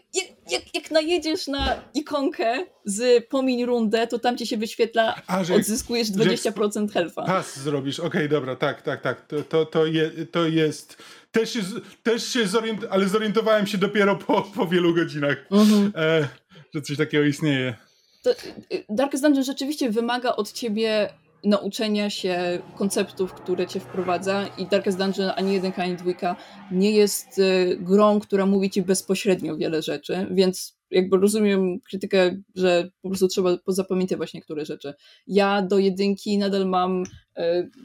jak, 0.51 0.75
jak, 0.75 0.91
najedziesz 0.91 1.47
na 1.47 1.81
ikonkę 1.93 2.65
z 2.85 3.27
pomiń 3.27 3.65
rundę, 3.65 4.07
to 4.07 4.19
tam 4.19 4.37
ci 4.37 4.47
się 4.47 4.57
wyświetla, 4.57 5.21
A, 5.27 5.43
że, 5.43 5.55
odzyskujesz 5.55 6.07
20% 6.07 6.91
że 6.91 6.99
health'a. 6.99 7.25
Pas 7.25 7.59
zrobisz, 7.59 7.99
okej, 7.99 8.07
okay, 8.09 8.29
dobra, 8.29 8.55
tak, 8.55 8.81
tak, 8.81 9.01
tak. 9.01 9.27
To, 9.27 9.43
to, 9.43 9.65
to, 9.65 9.85
je, 9.85 10.11
to 10.31 10.47
jest... 10.47 10.97
Też 11.31 11.53
się, 11.53 11.59
też 12.03 12.23
się 12.27 12.47
zorient... 12.47 12.85
ale 12.89 13.07
zorientowałem 13.07 13.67
się 13.67 13.77
dopiero 13.77 14.15
po, 14.15 14.41
po 14.41 14.67
wielu 14.67 14.95
godzinach, 14.95 15.37
mhm. 15.51 15.91
e, 15.95 16.27
że 16.73 16.81
coś 16.81 16.97
takiego 16.97 17.23
istnieje. 17.23 17.75
To, 18.23 18.31
y, 18.31 18.85
Darkest 18.89 19.23
Dungeon 19.23 19.43
rzeczywiście 19.43 19.89
wymaga 19.91 20.35
od 20.35 20.51
ciebie 20.51 21.09
nauczenia 21.43 22.09
się 22.09 22.59
konceptów, 22.75 23.33
które 23.33 23.67
cię 23.67 23.79
wprowadza 23.79 24.47
i 24.57 24.65
Darkest 24.65 24.97
Dungeon 24.97 25.31
ani 25.35 25.53
jedynka, 25.53 25.83
ani 25.83 25.95
dwójka 25.95 26.35
nie 26.71 26.91
jest 26.91 27.39
y, 27.39 27.77
grą, 27.79 28.19
która 28.19 28.45
mówi 28.45 28.69
ci 28.69 28.81
bezpośrednio 28.81 29.57
wiele 29.57 29.81
rzeczy, 29.81 30.27
więc 30.31 30.79
jakby 30.91 31.17
rozumiem 31.17 31.79
krytykę, 31.79 32.41
że 32.55 32.89
po 33.01 33.09
prostu 33.09 33.27
trzeba 33.27 33.57
zapamiętywać 33.67 34.33
niektóre 34.33 34.65
rzeczy. 34.65 34.93
Ja 35.27 35.61
do 35.61 35.79
jedynki 35.79 36.37
nadal 36.37 36.65
mam 36.65 37.03
e, 37.03 37.28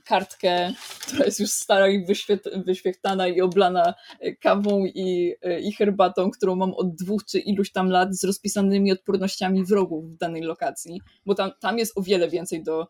kartkę, 0.05 0.73
która 1.01 1.25
jest 1.25 1.41
już 1.41 1.51
stara 1.51 1.89
i 1.89 2.07
wyświetlana 2.67 3.29
i 3.29 3.41
oblana 3.41 3.95
e, 4.21 4.37
kawą 4.37 4.85
i, 4.85 5.35
e, 5.43 5.61
i 5.61 5.73
herbatą, 5.73 6.31
którą 6.31 6.57
mam 6.57 6.75
od 6.75 6.95
dwóch 6.95 7.25
czy 7.25 7.39
iluś 7.39 7.73
tam 7.73 7.91
lat 7.91 8.17
z 8.17 8.25
rozpisanymi 8.25 8.93
odpornościami 8.93 9.65
wrogów 9.65 10.15
w 10.15 10.17
danej 10.17 10.43
lokacji, 10.43 11.01
bo 11.27 11.35
tam, 11.35 11.51
tam 11.61 11.79
jest 11.79 11.99
o 11.99 12.03
wiele 12.03 12.29
więcej 12.29 12.63
do, 12.63 12.87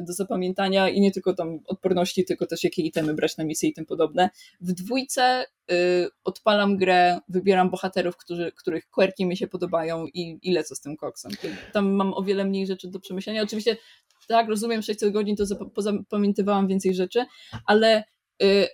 do 0.00 0.12
zapamiętania 0.12 0.88
i 0.88 1.00
nie 1.00 1.10
tylko 1.10 1.34
tam 1.34 1.60
odporności, 1.66 2.24
tylko 2.24 2.46
też 2.46 2.64
jakie 2.64 2.82
itemy 2.82 3.14
brać 3.14 3.36
na 3.36 3.44
misję 3.44 3.68
i 3.68 3.72
tym 3.72 3.86
podobne. 3.86 4.30
W 4.60 4.72
dwójce 4.72 5.44
y, 5.72 6.08
odpalam 6.24 6.76
grę, 6.76 7.18
wybieram 7.28 7.70
bohaterów, 7.70 8.16
którzy, 8.16 8.52
których 8.52 8.90
quirki 8.90 9.26
mi 9.26 9.36
się 9.36 9.46
podobają 9.46 10.06
i, 10.06 10.38
i 10.42 10.52
lecę 10.52 10.76
z 10.76 10.80
tym 10.80 10.96
koksem. 10.96 11.32
Tam 11.72 11.92
mam 11.92 12.14
o 12.14 12.22
wiele 12.22 12.44
mniej 12.44 12.66
rzeczy 12.66 12.88
do 12.88 13.00
przemyślenia. 13.00 13.42
Oczywiście 13.42 13.76
tak, 14.26 14.48
rozumiem, 14.48 14.82
600 14.82 15.12
godzin 15.12 15.36
to 15.36 15.44
zapamiętywałam 15.76 16.68
więcej 16.68 16.94
rzeczy, 16.94 17.24
ale 17.66 18.04
y, 18.42 18.68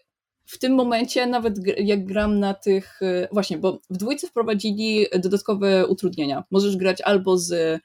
w 0.45 0.59
tym 0.59 0.75
momencie, 0.75 1.27
nawet 1.27 1.55
jak 1.79 2.05
gram 2.05 2.39
na 2.39 2.55
tych, 2.55 3.03
y, 3.03 3.29
właśnie, 3.33 3.59
bo 3.59 3.81
w 3.91 3.97
dwójce 3.97 4.27
wprowadzili 4.27 5.07
dodatkowe 5.19 5.87
utrudnienia. 5.87 6.45
Możesz 6.51 6.77
grać 6.77 7.01
albo 7.01 7.39
z 7.39 7.81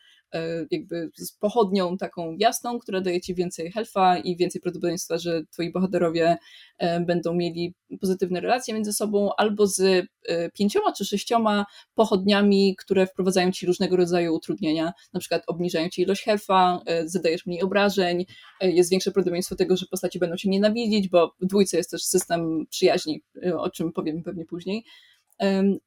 jakby 0.72 1.10
z 1.16 1.32
pochodnią 1.32 1.98
taką 1.98 2.36
jasną, 2.40 2.80
która 2.80 3.02
daje 3.02 3.22
ci 3.22 3.36
więcej 3.36 3.72
helfa 3.72 4.18
i 4.18 4.38
więcej 4.38 4.62
prawdopodobieństwa, 4.62 5.18
że 5.18 5.42
twoi 5.52 5.72
bohaterowie 5.72 6.38
e, 6.78 7.00
będą 7.00 7.34
mieli 7.34 7.74
pozytywne 8.02 8.42
relacje 8.42 8.74
między 8.74 8.94
sobą, 8.94 9.30
albo 9.38 9.68
z 9.68 9.80
e, 9.80 10.52
pięcioma 10.52 10.92
czy 10.92 11.06
sześcioma 11.06 11.66
pochodniami, 11.96 12.76
które 12.76 13.08
wprowadzają 13.08 13.52
ci 13.52 13.66
różnego 13.66 13.96
rodzaju 13.96 14.34
utrudnienia, 14.34 14.94
na 15.14 15.20
przykład 15.20 15.44
obniżają 15.48 15.90
ci 15.90 16.02
ilość 16.02 16.24
helfa, 16.24 16.82
zadajesz 17.06 17.46
mniej 17.46 17.62
obrażeń, 17.62 18.26
jest 18.62 18.92
większe 18.92 19.12
prawdopodobieństwo 19.12 19.56
tego, 19.56 19.78
że 19.78 19.86
postaci 19.92 20.20
będą 20.20 20.36
cię 20.36 20.50
nienawidzić, 20.50 21.10
bo 21.10 21.36
w 21.42 21.46
dwójce 21.46 21.78
jest 21.78 21.92
też 21.92 22.04
system 22.04 22.66
przyjaźni, 22.70 23.24
o 23.58 23.70
czym 23.70 23.94
powiem 23.94 24.24
pewnie 24.24 24.46
później. 24.46 24.84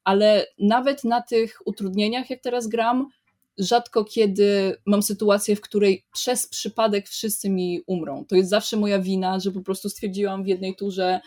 Ale 0.03 0.45
nawet 0.59 1.03
na 1.03 1.21
tych 1.21 1.57
utrudnieniach, 1.65 2.29
jak 2.29 2.41
teraz 2.41 2.67
gram, 2.67 3.07
rzadko 3.59 4.05
kiedy 4.05 4.75
mam 4.85 5.03
sytuację, 5.03 5.55
w 5.55 5.61
której 5.61 6.05
przez 6.13 6.47
przypadek 6.47 7.07
wszyscy 7.07 7.49
mi 7.49 7.81
umrą. 7.87 8.25
To 8.25 8.35
jest 8.35 8.49
zawsze 8.49 8.77
moja 8.77 8.99
wina, 8.99 9.39
że 9.39 9.51
po 9.51 9.61
prostu 9.61 9.89
stwierdziłam 9.89 10.43
w 10.43 10.47
jednej 10.47 10.75
turze, 10.75 11.19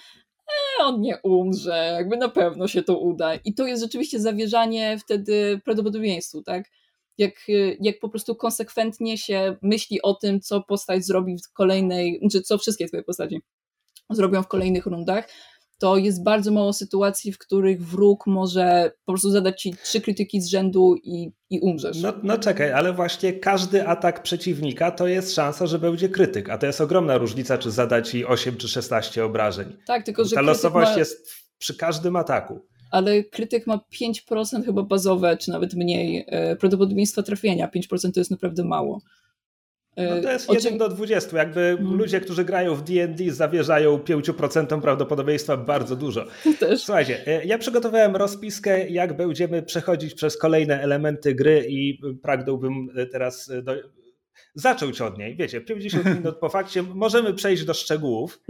e, 0.49 0.85
on 0.85 1.01
nie 1.01 1.19
umrze, 1.23 1.91
jakby 1.93 2.17
na 2.17 2.29
pewno 2.29 2.69
się 2.69 2.83
to 2.83 2.99
uda. 2.99 3.35
I 3.35 3.55
to 3.55 3.67
jest 3.67 3.83
rzeczywiście 3.83 4.21
zawierzanie 4.21 4.99
wtedy 4.99 5.61
prawdopodobieństwu, 5.65 6.43
tak? 6.43 6.65
Jak, 7.19 7.35
jak 7.81 7.99
po 8.01 8.09
prostu 8.09 8.35
konsekwentnie 8.35 9.19
się 9.19 9.57
myśli 9.63 10.03
o 10.03 10.15
tym, 10.15 10.41
co 10.41 10.63
postać 10.63 11.05
zrobi 11.05 11.37
w 11.39 11.53
kolejnej, 11.53 12.21
czy 12.33 12.43
co 12.43 12.59
wszystkie 12.59 12.89
twoje 12.89 13.03
postaci 13.03 13.41
zrobią 14.11 14.43
w 14.43 14.49
kolejnych 14.49 14.87
rundach, 14.87 15.29
to 15.83 15.97
jest 15.97 16.23
bardzo 16.23 16.51
mało 16.51 16.73
sytuacji, 16.73 17.33
w 17.33 17.39
których 17.39 17.87
wróg 17.87 18.27
może 18.27 18.93
po 19.05 19.13
prostu 19.13 19.31
zadać 19.31 19.63
ci 19.63 19.75
trzy 19.85 20.01
krytyki 20.01 20.41
z 20.41 20.47
rzędu 20.47 20.95
i, 21.05 21.33
i 21.51 21.61
umrzesz. 21.61 22.03
No, 22.03 22.13
no 22.23 22.39
czekaj, 22.39 22.73
ale 22.73 22.93
właśnie 22.93 23.33
każdy 23.33 23.89
atak 23.89 24.23
przeciwnika 24.23 24.91
to 24.91 25.07
jest 25.07 25.35
szansa, 25.35 25.67
że 25.67 25.79
będzie 25.79 26.09
krytyk, 26.09 26.51
a 26.51 26.59
to 26.59 26.67
jest 26.67 26.81
ogromna 26.81 27.19
różnica, 27.19 27.59
czy 27.59 27.71
zadać 27.71 28.09
ci 28.11 28.27
8 28.27 28.57
czy 28.57 28.69
16 28.69 29.25
obrażeń. 29.25 29.77
Tak, 29.87 30.05
tylko 30.05 30.25
że 30.25 30.37
Ta 30.37 30.43
losowość 30.43 30.93
ma... 30.93 30.99
jest 30.99 31.31
przy 31.59 31.77
każdym 31.77 32.17
ataku. 32.17 32.61
Ale 32.91 33.25
krytyk 33.25 33.67
ma 33.67 33.81
5% 34.03 34.65
chyba 34.65 34.83
bazowe, 34.83 35.37
czy 35.37 35.51
nawet 35.51 35.75
mniej 35.75 36.25
e, 36.29 36.57
prawdopodobieństwa 36.57 37.23
trafienia. 37.23 37.69
5% 37.69 38.13
to 38.13 38.21
jest 38.21 38.31
naprawdę 38.31 38.65
mało. 38.65 39.01
No 39.97 40.23
to 40.23 40.33
jest 40.33 40.49
1 40.49 40.63
czym... 40.63 40.79
do 40.79 40.89
20. 40.89 41.39
Jakby 41.39 41.61
hmm. 41.61 41.95
ludzie, 41.95 42.21
którzy 42.21 42.45
grają 42.45 42.75
w 42.75 42.83
D&D 42.83 43.31
zawierzają 43.31 43.99
5% 43.99 44.81
prawdopodobieństwa 44.81 45.57
bardzo 45.57 45.97
dużo. 45.97 46.25
Też. 46.61 46.83
Słuchajcie, 46.83 47.27
e, 47.27 47.45
ja 47.45 47.59
przygotowałem 47.59 48.17
rozpiskę, 48.17 48.89
jak 48.89 49.17
będziemy 49.17 49.63
przechodzić 49.63 50.15
przez 50.15 50.37
kolejne 50.37 50.83
elementy 50.83 51.35
gry 51.35 51.67
i 51.69 52.01
pragnąłbym 52.23 52.89
e, 52.97 53.07
teraz 53.07 53.51
e, 53.51 53.63
do... 53.63 53.75
zacząć 54.55 55.01
od 55.01 55.19
niej. 55.19 55.37
Wiecie, 55.37 55.61
50 55.61 56.05
minut 56.19 56.37
po 56.37 56.49
fakcie 56.49 56.83
możemy 56.83 57.35
przejść 57.35 57.65
do 57.65 57.75
szczegółów. 57.75 58.41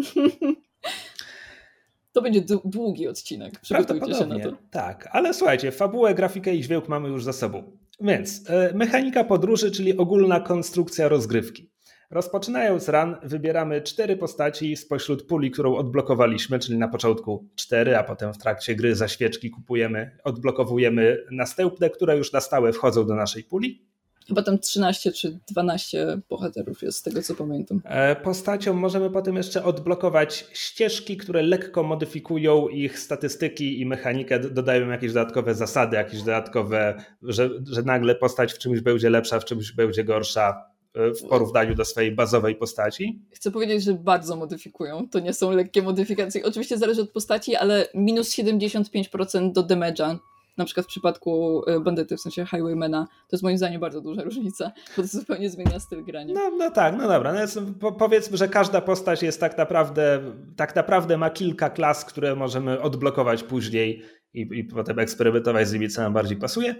To 2.13 2.23
będzie 2.23 2.41
długi 2.65 3.09
odcinek. 3.09 3.61
Przygotujcie 3.61 4.15
się 4.15 4.27
na 4.27 4.39
to. 4.39 4.57
Tak, 4.71 5.09
ale 5.13 5.35
słuchajcie, 5.35 5.73
fabułę, 5.73 6.15
grafikę 6.15 6.55
i 6.55 6.61
dźwięk 6.61 6.89
mamy 6.89 7.09
już 7.09 7.25
za 7.25 7.33
sobą. 7.33 7.82
Więc 8.03 8.51
e, 8.51 8.73
mechanika 8.75 9.25
podróży, 9.25 9.71
czyli 9.71 9.97
ogólna 9.97 10.41
konstrukcja 10.41 11.09
rozgrywki. 11.09 11.73
Rozpoczynając 12.11 12.89
run, 12.89 13.17
wybieramy 13.23 13.83
cztery 13.83 14.17
postaci 14.17 14.77
spośród 14.77 15.27
puli, 15.27 15.51
którą 15.51 15.77
odblokowaliśmy, 15.77 16.59
czyli 16.59 16.79
na 16.79 16.89
początku 16.89 17.49
cztery, 17.55 17.97
a 17.97 18.05
potem 18.05 18.35
w 18.35 18.39
trakcie 18.39 18.75
gry 18.75 18.95
za 18.95 19.09
świeczki 19.09 19.51
kupujemy, 19.51 20.19
odblokowujemy 20.25 21.25
następne, 21.31 21.91
które 21.91 22.17
już 22.17 22.33
na 22.33 22.41
stałe 22.41 22.73
wchodzą 22.73 23.07
do 23.07 23.15
naszej 23.15 23.45
puli. 23.45 23.92
Chyba 24.29 24.43
tam 24.43 24.59
13 24.59 25.13
czy 25.13 25.39
12 25.51 26.21
bohaterów 26.29 26.83
jest, 26.83 26.99
z 26.99 27.03
tego 27.03 27.23
co 27.23 27.35
pamiętam. 27.35 27.81
E, 27.85 28.17
postacią 28.17 28.75
możemy 28.75 29.11
potem 29.11 29.37
jeszcze 29.37 29.65
odblokować 29.65 30.47
ścieżki, 30.53 31.17
które 31.17 31.43
lekko 31.43 31.83
modyfikują 31.83 32.69
ich 32.69 32.99
statystyki 32.99 33.81
i 33.81 33.87
mechanikę, 33.87 34.39
dodają 34.39 34.89
jakieś 34.89 35.13
dodatkowe 35.13 35.55
zasady, 35.55 35.97
jakieś 35.97 36.21
dodatkowe, 36.21 37.05
że, 37.23 37.51
że 37.71 37.83
nagle 37.83 38.15
postać 38.15 38.53
w 38.53 38.59
czymś 38.59 38.81
będzie 38.81 39.11
lepsza, 39.11 39.41
w 39.41 39.45
czymś 39.45 39.73
będzie 39.73 40.05
gorsza 40.05 40.65
e, 40.95 41.15
w 41.15 41.23
porównaniu 41.29 41.75
do 41.75 41.85
swojej 41.85 42.13
bazowej 42.13 42.55
postaci. 42.55 43.21
Chcę 43.31 43.51
powiedzieć, 43.51 43.85
że 43.85 43.95
bardzo 43.95 44.37
modyfikują. 44.37 45.09
To 45.09 45.21
nie 45.21 45.33
są 45.33 45.51
lekkie 45.51 45.83
modyfikacje. 45.83 46.45
Oczywiście 46.45 46.79
zależy 46.79 47.03
od 47.03 47.11
postaci, 47.11 47.57
ale 47.57 47.89
minus 47.95 48.31
75% 48.31 49.53
do 49.53 49.63
damage'a 49.63 50.19
na 50.57 50.65
przykład 50.65 50.87
w 50.87 50.89
przypadku 50.89 51.63
y, 51.71 51.81
bandyty, 51.81 52.17
w 52.17 52.21
sensie 52.21 52.47
Highwaymana, 52.47 53.07
to 53.07 53.37
jest 53.37 53.43
moim 53.43 53.59
zdaniem 53.59 53.81
bardzo 53.81 54.01
duża 54.01 54.23
różnica, 54.23 54.73
bo 54.97 55.03
to 55.03 55.09
zupełnie 55.09 55.51
zmienia 55.51 55.81
styl 55.81 56.05
grania. 56.05 56.35
No, 56.35 56.51
no 56.51 56.71
tak, 56.71 56.97
no 56.97 57.09
dobra. 57.09 57.35
No 57.81 57.93
powiedzmy, 57.93 58.37
że 58.37 58.49
każda 58.49 58.81
postać 58.81 59.23
jest 59.23 59.41
tak 59.41 59.59
naprawdę, 59.59 60.21
tak 60.57 60.77
naprawdę 60.77 61.19
ma 61.19 61.31
kilka 61.31 61.71
klas, 61.71 62.05
które 62.05 62.37
możemy 62.37 62.81
odblokować 62.81 63.43
później 63.43 64.03
i, 64.35 64.49
i 64.53 64.65
potem 64.65 64.99
eksperymentować 64.99 65.69
z 65.69 65.73
nimi, 65.73 65.89
co 65.89 66.03
nam 66.03 66.13
bardziej 66.13 66.37
pasuje. 66.37 66.75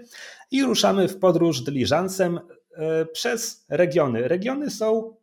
I 0.51 0.63
ruszamy 0.63 1.07
w 1.07 1.19
podróż 1.19 1.61
dyliżansem 1.61 2.37
y, 2.37 3.05
przez 3.05 3.65
regiony. 3.69 4.27
Regiony 4.27 4.69
są 4.69 5.15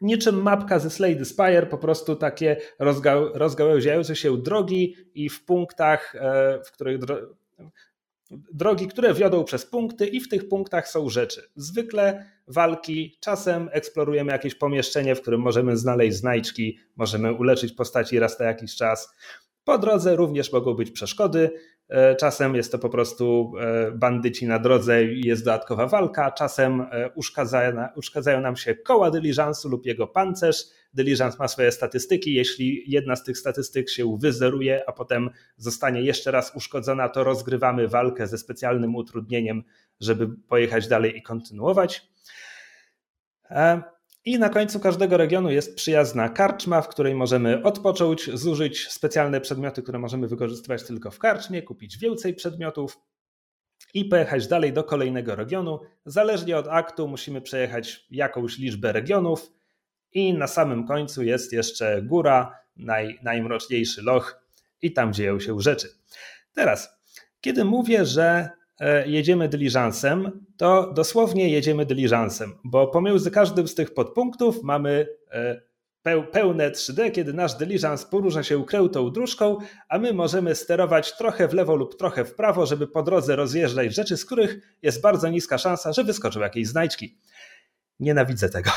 niczym 0.00 0.42
mapka 0.42 0.78
ze 0.78 0.90
Slade 0.90 1.24
Spire, 1.24 1.66
po 1.66 1.78
prostu 1.78 2.16
takie 2.16 2.56
rozga 2.78 3.14
rozgałęziające 3.34 4.16
się 4.16 4.38
drogi 4.38 4.96
i 5.14 5.28
w 5.28 5.44
punktach, 5.44 6.14
y, 6.14 6.18
w 6.64 6.72
których 6.72 6.98
drogi, 8.30 8.86
które 8.86 9.14
wiodą 9.14 9.44
przez 9.44 9.66
punkty 9.66 10.06
i 10.06 10.20
w 10.20 10.28
tych 10.28 10.48
punktach 10.48 10.88
są 10.88 11.08
rzeczy. 11.08 11.42
Zwykle 11.56 12.30
walki, 12.46 13.16
czasem 13.20 13.68
eksplorujemy 13.72 14.32
jakieś 14.32 14.54
pomieszczenie, 14.54 15.14
w 15.14 15.20
którym 15.20 15.40
możemy 15.40 15.76
znaleźć 15.76 16.16
znajdźki, 16.16 16.78
możemy 16.96 17.32
uleczyć 17.32 17.72
postaci 17.72 18.18
raz 18.18 18.38
na 18.40 18.46
jakiś 18.46 18.76
czas. 18.76 19.14
Po 19.64 19.78
drodze 19.78 20.16
również 20.16 20.52
mogą 20.52 20.74
być 20.74 20.90
przeszkody, 20.90 21.50
czasem 22.18 22.54
jest 22.54 22.72
to 22.72 22.78
po 22.78 22.88
prostu 22.88 23.52
e, 23.60 23.90
bandyci 23.90 24.46
na 24.46 24.58
drodze 24.58 25.04
i 25.04 25.26
jest 25.26 25.44
dodatkowa 25.44 25.86
walka. 25.86 26.30
Czasem 26.30 26.80
e, 26.80 27.10
uszkadzają 27.96 28.40
nam 28.40 28.56
się 28.56 28.74
koła 28.74 29.10
dyliżansu 29.10 29.68
lub 29.68 29.86
jego 29.86 30.06
pancerz. 30.06 30.64
Dyliżans 30.94 31.38
ma 31.38 31.48
swoje 31.48 31.72
statystyki. 31.72 32.34
Jeśli 32.34 32.84
jedna 32.86 33.16
z 33.16 33.24
tych 33.24 33.38
statystyk 33.38 33.90
się 33.90 34.18
wyzeruje, 34.18 34.82
a 34.86 34.92
potem 34.92 35.30
zostanie 35.56 36.02
jeszcze 36.02 36.30
raz 36.30 36.56
uszkodzona, 36.56 37.08
to 37.08 37.24
rozgrywamy 37.24 37.88
walkę 37.88 38.26
ze 38.26 38.38
specjalnym 38.38 38.94
utrudnieniem, 38.94 39.62
żeby 40.00 40.28
pojechać 40.48 40.88
dalej 40.88 41.16
i 41.16 41.22
kontynuować. 41.22 42.08
I 44.24 44.38
na 44.38 44.48
końcu 44.48 44.80
każdego 44.80 45.16
regionu 45.16 45.50
jest 45.50 45.76
przyjazna 45.76 46.28
karczma, 46.28 46.82
w 46.82 46.88
której 46.88 47.14
możemy 47.14 47.62
odpocząć, 47.62 48.30
zużyć 48.34 48.88
specjalne 48.88 49.40
przedmioty, 49.40 49.82
które 49.82 49.98
możemy 49.98 50.28
wykorzystywać 50.28 50.82
tylko 50.82 51.10
w 51.10 51.18
karczmie, 51.18 51.62
kupić 51.62 51.98
więcej 51.98 52.34
przedmiotów 52.34 52.98
i 53.94 54.04
pojechać 54.04 54.48
dalej 54.48 54.72
do 54.72 54.84
kolejnego 54.84 55.34
regionu. 55.34 55.80
Zależnie 56.06 56.56
od 56.58 56.68
aktu 56.68 57.08
musimy 57.08 57.40
przejechać 57.40 58.06
jakąś 58.10 58.58
liczbę 58.58 58.92
regionów 58.92 59.52
i 60.12 60.34
na 60.34 60.46
samym 60.46 60.86
końcu 60.86 61.22
jest 61.22 61.52
jeszcze 61.52 62.02
góra, 62.02 62.58
naj, 62.76 63.18
najmroczniejszy 63.22 64.02
loch 64.02 64.44
i 64.82 64.92
tam 64.92 65.12
dzieją 65.12 65.40
się 65.40 65.60
rzeczy. 65.60 65.88
Teraz, 66.52 67.00
kiedy 67.40 67.64
mówię, 67.64 68.04
że 68.04 68.50
jedziemy 69.06 69.48
dyliżansem, 69.48 70.46
to 70.56 70.92
dosłownie 70.92 71.48
jedziemy 71.48 71.86
dyliżansem, 71.86 72.54
bo 72.64 72.86
pomiędzy 72.86 73.30
każdym 73.30 73.68
z 73.68 73.74
tych 73.74 73.94
podpunktów 73.94 74.62
mamy 74.62 75.06
e, 75.30 75.60
pełne 76.32 76.70
3D, 76.70 77.12
kiedy 77.12 77.32
nasz 77.32 77.54
dyliżans 77.54 78.04
porusza 78.04 78.42
się 78.42 78.58
ukrytą 78.58 79.10
dróżką, 79.10 79.58
a 79.88 79.98
my 79.98 80.12
możemy 80.12 80.54
sterować 80.54 81.16
trochę 81.16 81.48
w 81.48 81.54
lewo 81.54 81.76
lub 81.76 81.98
trochę 81.98 82.24
w 82.24 82.34
prawo, 82.34 82.66
żeby 82.66 82.86
po 82.86 83.02
drodze 83.02 83.36
rozjeżdżać 83.36 83.94
rzeczy, 83.94 84.16
z 84.16 84.24
których 84.24 84.76
jest 84.82 85.00
bardzo 85.00 85.28
niska 85.28 85.58
szansa, 85.58 85.92
że 85.92 86.04
wyskoczą 86.04 86.40
jakieś 86.40 86.66
znajdźki. 86.66 87.18
Nienawidzę 88.00 88.48
tego. 88.48 88.70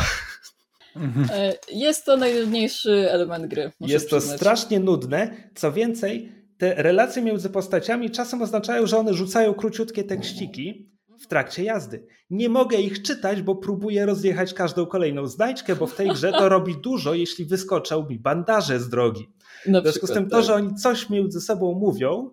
E, 1.31 1.53
jest 1.71 2.05
to 2.05 2.17
najnudniejszy 2.17 3.11
element 3.11 3.47
gry. 3.47 3.71
Jest 3.81 4.09
to 4.09 4.17
przyznać. 4.17 4.37
strasznie 4.37 4.79
nudne. 4.79 5.49
Co 5.55 5.71
więcej, 5.71 6.31
te 6.57 6.75
relacje 6.75 7.21
między 7.21 7.49
postaciami 7.49 8.11
czasem 8.11 8.41
oznaczają, 8.41 8.87
że 8.87 8.97
one 8.97 9.13
rzucają 9.13 9.53
króciutkie 9.53 10.03
tekściki 10.03 10.91
w 11.19 11.27
trakcie 11.27 11.63
jazdy. 11.63 12.07
Nie 12.29 12.49
mogę 12.49 12.77
ich 12.77 13.01
czytać, 13.01 13.41
bo 13.41 13.55
próbuję 13.55 14.05
rozjechać 14.05 14.53
każdą 14.53 14.85
kolejną 14.85 15.27
znajdźkę, 15.27 15.75
bo 15.75 15.87
w 15.87 15.95
tej 15.95 16.09
grze 16.09 16.31
to 16.31 16.49
robi 16.49 16.75
dużo, 16.81 17.13
jeśli 17.13 17.45
wyskoczą 17.45 18.09
mi 18.09 18.19
bandaże 18.19 18.79
z 18.79 18.89
drogi. 18.89 19.29
Na 19.65 19.81
w 19.81 19.83
związku 19.83 20.07
z 20.07 20.11
tym 20.11 20.29
to, 20.29 20.35
tak. 20.35 20.45
że 20.45 20.53
oni 20.53 20.75
coś 20.75 21.09
między 21.09 21.41
sobą 21.41 21.73
mówią, 21.73 22.31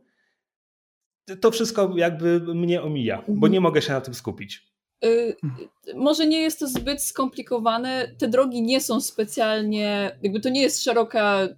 to 1.40 1.50
wszystko 1.50 1.92
jakby 1.96 2.40
mnie 2.40 2.82
omija, 2.82 3.24
bo 3.28 3.48
nie 3.48 3.60
mogę 3.60 3.82
się 3.82 3.92
na 3.92 4.00
tym 4.00 4.14
skupić. 4.14 4.74
Y, 5.04 5.36
może 5.94 6.26
nie 6.26 6.42
jest 6.42 6.58
to 6.58 6.68
zbyt 6.68 7.02
skomplikowane. 7.02 8.08
Te 8.18 8.28
drogi 8.28 8.62
nie 8.62 8.80
są 8.80 9.00
specjalnie, 9.00 10.18
jakby 10.22 10.40
to 10.40 10.48
nie 10.48 10.62
jest 10.62 10.84
szeroka 10.84 11.48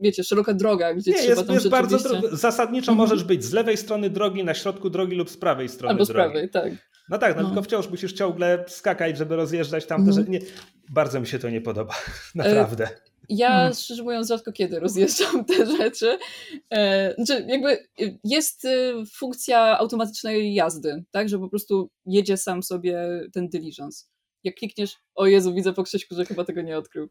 wiecie, 0.00 0.24
szeroka 0.24 0.54
droga, 0.54 0.94
gdzie 0.94 1.10
nie, 1.10 1.18
trzeba 1.18 1.34
jest, 1.34 1.46
tam 1.46 1.54
jest 1.54 1.68
bardzo 1.68 1.98
Zasadniczo 2.36 2.92
mhm. 2.92 3.08
możesz 3.08 3.24
być 3.24 3.44
z 3.44 3.52
lewej 3.52 3.76
strony 3.76 4.10
drogi, 4.10 4.44
na 4.44 4.54
środku 4.54 4.90
drogi 4.90 5.16
lub 5.16 5.30
z 5.30 5.36
prawej 5.36 5.68
strony 5.68 5.90
Albo 5.90 6.04
drogi. 6.04 6.28
z 6.28 6.32
prawej, 6.32 6.50
tak. 6.50 6.72
No 7.08 7.18
tak, 7.18 7.36
no, 7.36 7.42
no. 7.42 7.48
tylko 7.48 7.62
wciąż 7.62 7.88
musisz 7.88 8.12
ciągle 8.12 8.64
skakać, 8.68 9.16
żeby 9.16 9.36
rozjeżdżać 9.36 9.86
tam 9.86 10.08
mhm. 10.08 10.30
Nie, 10.30 10.40
bardzo 10.90 11.20
mi 11.20 11.26
się 11.26 11.38
to 11.38 11.50
nie 11.50 11.60
podoba, 11.60 11.94
naprawdę. 12.34 12.84
E, 12.84 13.08
ja 13.28 13.48
hmm. 13.48 13.74
szczerze 13.74 14.02
mówiąc 14.02 14.28
rzadko 14.28 14.52
kiedy 14.52 14.80
rozjeżdżam 14.80 15.44
te 15.44 15.66
rzeczy. 15.66 16.18
E, 16.70 17.14
znaczy 17.14 17.44
jakby 17.48 17.78
jest 18.24 18.64
y, 18.64 18.92
funkcja 19.16 19.78
automatycznej 19.78 20.54
jazdy, 20.54 21.04
tak, 21.10 21.28
że 21.28 21.38
po 21.38 21.48
prostu 21.48 21.90
jedzie 22.06 22.36
sam 22.36 22.62
sobie 22.62 23.22
ten 23.32 23.48
diligence. 23.48 24.04
Jak 24.44 24.54
klikniesz, 24.54 24.96
o 25.14 25.26
Jezu, 25.26 25.54
widzę 25.54 25.72
po 25.72 25.82
Krzyśku, 25.82 26.14
że 26.14 26.24
chyba 26.24 26.44
tego 26.44 26.62
nie 26.62 26.78
odkrył. 26.78 27.08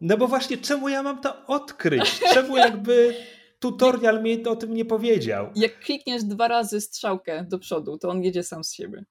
No 0.00 0.16
bo 0.16 0.28
właśnie 0.28 0.58
czemu 0.58 0.88
ja 0.88 1.02
mam 1.02 1.20
to 1.20 1.46
odkryć? 1.46 2.20
Czemu 2.34 2.56
jakby 2.56 3.14
tutorial 3.58 4.22
mi 4.22 4.44
o 4.44 4.56
tym 4.56 4.74
nie 4.74 4.84
powiedział? 4.84 5.50
Jak 5.54 5.78
klikniesz 5.78 6.24
dwa 6.24 6.48
razy 6.48 6.80
strzałkę 6.80 7.44
do 7.48 7.58
przodu, 7.58 7.98
to 7.98 8.08
on 8.08 8.22
jedzie 8.22 8.42
sam 8.42 8.64
z 8.64 8.72
siebie. 8.72 9.04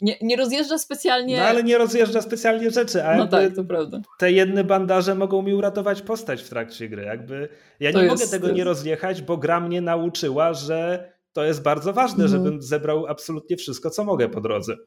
Nie, 0.00 0.16
nie 0.22 0.36
rozjeżdża 0.36 0.78
specjalnie. 0.78 1.36
No 1.36 1.42
ale 1.42 1.62
nie 1.62 1.78
rozjeżdża 1.78 2.22
specjalnie 2.22 2.70
rzeczy. 2.70 3.04
A 3.04 3.16
no 3.16 3.26
tak, 3.26 3.54
to 3.54 3.64
prawda. 3.64 4.00
Te 4.18 4.32
jedne 4.32 4.64
bandaże 4.64 5.14
mogą 5.14 5.42
mi 5.42 5.54
uratować 5.54 6.02
postać 6.02 6.42
w 6.42 6.48
trakcie 6.48 6.88
gry. 6.88 7.02
Jakby 7.02 7.48
ja 7.80 7.92
to 7.92 7.98
nie 7.98 8.04
jest, 8.04 8.16
mogę 8.16 8.30
tego 8.30 8.50
nie 8.50 8.64
rozjechać, 8.64 9.22
bo 9.22 9.36
gra 9.36 9.60
mnie 9.60 9.80
nauczyła, 9.80 10.54
że 10.54 11.11
to 11.32 11.44
jest 11.44 11.62
bardzo 11.62 11.92
ważne, 11.92 12.24
mhm. 12.24 12.30
żebym 12.30 12.62
zebrał 12.62 13.06
absolutnie 13.06 13.56
wszystko, 13.56 13.90
co 13.90 14.04
mogę 14.04 14.28
po 14.28 14.40
drodze. 14.40 14.76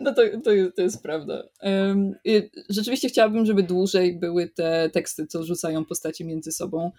No 0.00 0.14
to, 0.14 0.22
to, 0.44 0.50
to 0.76 0.82
jest 0.82 1.02
prawda. 1.02 1.42
Rzeczywiście 2.68 3.08
chciałabym, 3.08 3.46
żeby 3.46 3.62
dłużej 3.62 4.18
były 4.18 4.48
te 4.48 4.90
teksty, 4.90 5.26
co 5.26 5.42
rzucają 5.42 5.84
postaci 5.84 6.24
między 6.24 6.52
sobą. 6.52 6.90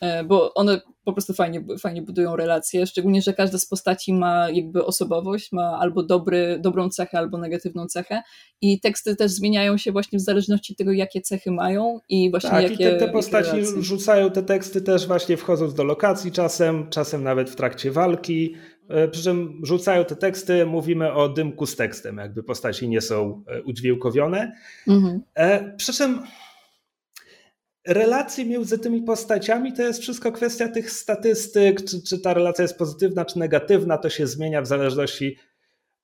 E, 0.00 0.24
bo 0.24 0.54
one 0.54 0.80
po 1.04 1.12
prostu 1.12 1.34
fajnie, 1.34 1.64
fajnie 1.78 2.02
budują 2.02 2.36
relacje, 2.36 2.86
szczególnie, 2.86 3.22
że 3.22 3.32
każda 3.32 3.58
z 3.58 3.66
postaci 3.66 4.14
ma 4.14 4.50
jakby 4.50 4.84
osobowość, 4.84 5.52
ma 5.52 5.78
albo 5.80 6.02
dobry, 6.02 6.58
dobrą 6.60 6.88
cechę, 6.88 7.18
albo 7.18 7.38
negatywną 7.38 7.86
cechę 7.86 8.22
i 8.60 8.80
teksty 8.80 9.16
też 9.16 9.30
zmieniają 9.32 9.78
się 9.78 9.92
właśnie 9.92 10.18
w 10.18 10.22
zależności 10.22 10.72
od 10.72 10.78
tego, 10.78 10.92
jakie 10.92 11.20
cechy 11.20 11.50
mają 11.50 12.00
i 12.08 12.30
właśnie 12.30 12.50
tak, 12.50 12.62
jakie 12.62 12.74
i 12.74 12.78
te, 12.78 12.96
te 12.96 13.08
postaci 13.08 13.56
rzucają 13.80 14.30
te 14.30 14.42
teksty 14.42 14.80
też 14.80 15.06
właśnie 15.06 15.36
wchodząc 15.36 15.74
do 15.74 15.84
lokacji 15.84 16.32
czasem, 16.32 16.90
czasem 16.90 17.24
nawet 17.24 17.50
w 17.50 17.56
trakcie 17.56 17.90
walki, 17.90 18.54
e, 18.88 19.08
przy 19.08 19.22
czym 19.22 19.60
rzucają 19.62 20.04
te 20.04 20.16
teksty, 20.16 20.66
mówimy 20.66 21.12
o 21.12 21.28
dymku 21.28 21.66
z 21.66 21.76
tekstem, 21.76 22.16
jakby 22.16 22.42
postaci 22.42 22.88
nie 22.88 23.00
są 23.00 23.44
e, 23.46 23.62
udźwiękowione. 23.62 24.52
Mhm. 24.88 25.22
Przy 25.76 25.92
czym 25.92 26.20
relacje 27.90 28.46
między 28.46 28.78
tymi 28.78 29.02
postaciami 29.02 29.72
to 29.72 29.82
jest 29.82 30.00
wszystko 30.00 30.32
kwestia 30.32 30.68
tych 30.68 30.90
statystyk, 30.90 31.84
czy, 31.84 32.02
czy 32.02 32.18
ta 32.18 32.34
relacja 32.34 32.62
jest 32.62 32.78
pozytywna, 32.78 33.24
czy 33.24 33.38
negatywna, 33.38 33.98
to 33.98 34.10
się 34.10 34.26
zmienia 34.26 34.62
w 34.62 34.66
zależności 34.66 35.36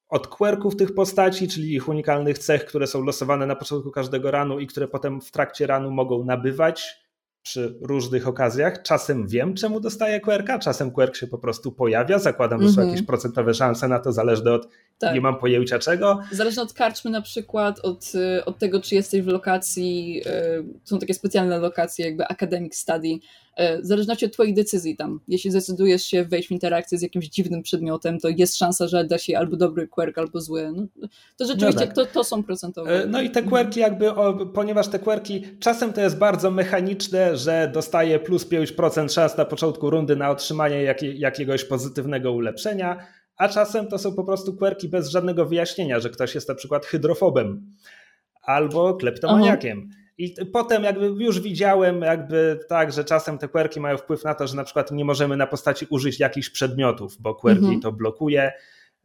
od 0.09 0.26
quirków 0.26 0.76
tych 0.76 0.95
postaci, 0.95 1.49
czyli 1.49 1.74
ich 1.74 1.89
unikalnych 1.89 2.39
cech, 2.39 2.64
które 2.64 2.87
są 2.87 3.05
losowane 3.05 3.47
na 3.47 3.57
początku 3.57 3.91
każdego 3.91 4.30
ranu 4.30 4.61
i 4.61 4.66
które 4.66 4.89
potem 4.89 5.20
w 5.20 5.30
trakcie 5.30 5.66
ranu 5.66 5.91
mogą 5.91 6.24
nabywać 6.24 7.07
przy 7.43 7.78
różnych 7.82 8.28
okazjach. 8.28 8.82
Czasem 8.82 9.26
wiem, 9.26 9.55
czemu 9.55 9.80
dostaję 9.80 10.20
quirka, 10.20 10.59
czasem 10.59 10.91
quirk 10.91 11.16
się 11.16 11.26
po 11.26 11.39
prostu 11.39 11.72
pojawia. 11.72 12.18
Zakładam, 12.18 12.62
że 12.62 12.68
są 12.68 12.72
mhm. 12.72 12.89
jakieś 12.89 13.07
procentowe 13.07 13.55
szanse 13.55 13.89
na 13.89 13.99
to, 13.99 14.12
zależne 14.12 14.53
od 14.53 14.68
tak. 14.99 15.14
nie 15.14 15.20
mam 15.20 15.38
pojęcia 15.38 15.78
czego. 15.78 16.20
Zależne 16.32 16.62
od 16.62 16.72
karczmy 16.72 17.11
na 17.11 17.22
przykład, 17.22 17.80
od, 17.80 18.12
y, 18.14 18.44
od 18.44 18.59
tego, 18.59 18.80
czy 18.80 18.94
jesteś 18.94 19.22
w 19.22 19.26
lokacji, 19.26 20.22
y, 20.26 20.64
są 20.84 20.99
takie 20.99 21.14
specjalne 21.14 21.59
lokacje, 21.59 22.05
jakby 22.05 22.24
academic 22.28 22.76
study, 22.76 23.09
y, 23.09 23.82
w 23.82 23.86
zależności 23.86 24.26
od 24.26 24.32
twojej 24.32 24.55
decyzji 24.55 24.97
tam. 24.97 25.20
Jeśli 25.28 25.51
zdecydujesz 25.51 26.03
się 26.03 26.24
wejść 26.24 26.49
w 26.49 26.51
interakcję 26.51 26.99
z 26.99 27.03
jakimś 27.03 27.28
dziwnym 27.28 27.62
przedmiotem, 27.62 28.20
to 28.20 28.28
jest 28.28 28.57
szansa, 28.57 28.88
że 28.88 29.05
da 29.05 29.18
się 29.18 29.38
albo 29.38 29.57
dobry 29.57 29.88
quirk, 29.88 30.18
albo 30.18 30.40
zły. 30.40 30.72
No, 30.76 31.09
to 31.36 31.44
rzeczywiście 31.44 31.80
no 31.80 31.86
tak. 31.86 31.94
to, 31.94 32.07
to 32.07 32.24
są 32.24 32.42
procentowe. 32.42 33.07
No 33.09 33.20
i 33.20 33.30
te 33.30 33.42
quirki 33.42 33.80
jakby, 33.80 34.11
o, 34.11 34.47
ponieważ 34.47 34.88
te 34.88 34.99
quirki 34.99 35.42
czasem 35.61 35.92
to 35.92 36.01
jest 36.01 36.18
bardzo 36.18 36.51
mechaniczne, 36.51 37.36
że 37.36 37.70
dostaje 37.74 38.18
plus 38.18 38.47
5% 38.47 39.12
szans 39.12 39.36
na 39.36 39.44
początku 39.44 39.90
rundy 39.90 40.16
na 40.16 40.30
otrzymanie 40.30 40.94
jakiegoś 41.14 41.64
pozytywnego 41.64 42.32
ulepszenia, 42.32 43.07
a 43.37 43.49
czasem 43.49 43.87
to 43.87 43.99
są 43.99 44.14
po 44.14 44.24
prostu 44.24 44.57
quirki 44.57 44.89
bez 44.89 45.09
żadnego 45.09 45.47
wyjaśnienia, 45.47 46.01
że 46.01 46.11
ktoś 46.11 46.34
jest 46.34 46.49
na 46.49 46.55
przykład 46.55 46.87
hydrofobem 46.87 47.72
albo 48.43 48.95
kleptomaniakiem. 48.95 49.89
Aha. 49.91 50.01
I 50.18 50.34
potem 50.53 50.84
jakby 50.84 51.07
już 51.07 51.41
widziałem 51.41 52.01
jakby 52.01 52.61
tak, 52.68 52.93
że 52.93 53.05
czasem 53.05 53.39
te 53.39 53.49
quirki 53.49 53.80
mają 53.80 53.97
wpływ 53.97 54.24
na 54.24 54.34
to, 54.34 54.47
że 54.47 54.57
na 54.57 54.64
przykład 54.64 54.91
nie 54.91 55.05
możemy 55.05 55.37
na 55.37 55.47
postaci 55.47 55.87
użyć 55.91 56.20
jakichś 56.20 56.51
przedmiotów, 56.51 57.16
bo 57.20 57.34
quirki 57.34 57.64
mhm. 57.64 57.80
to 57.80 57.93
blokuje. 57.93 58.53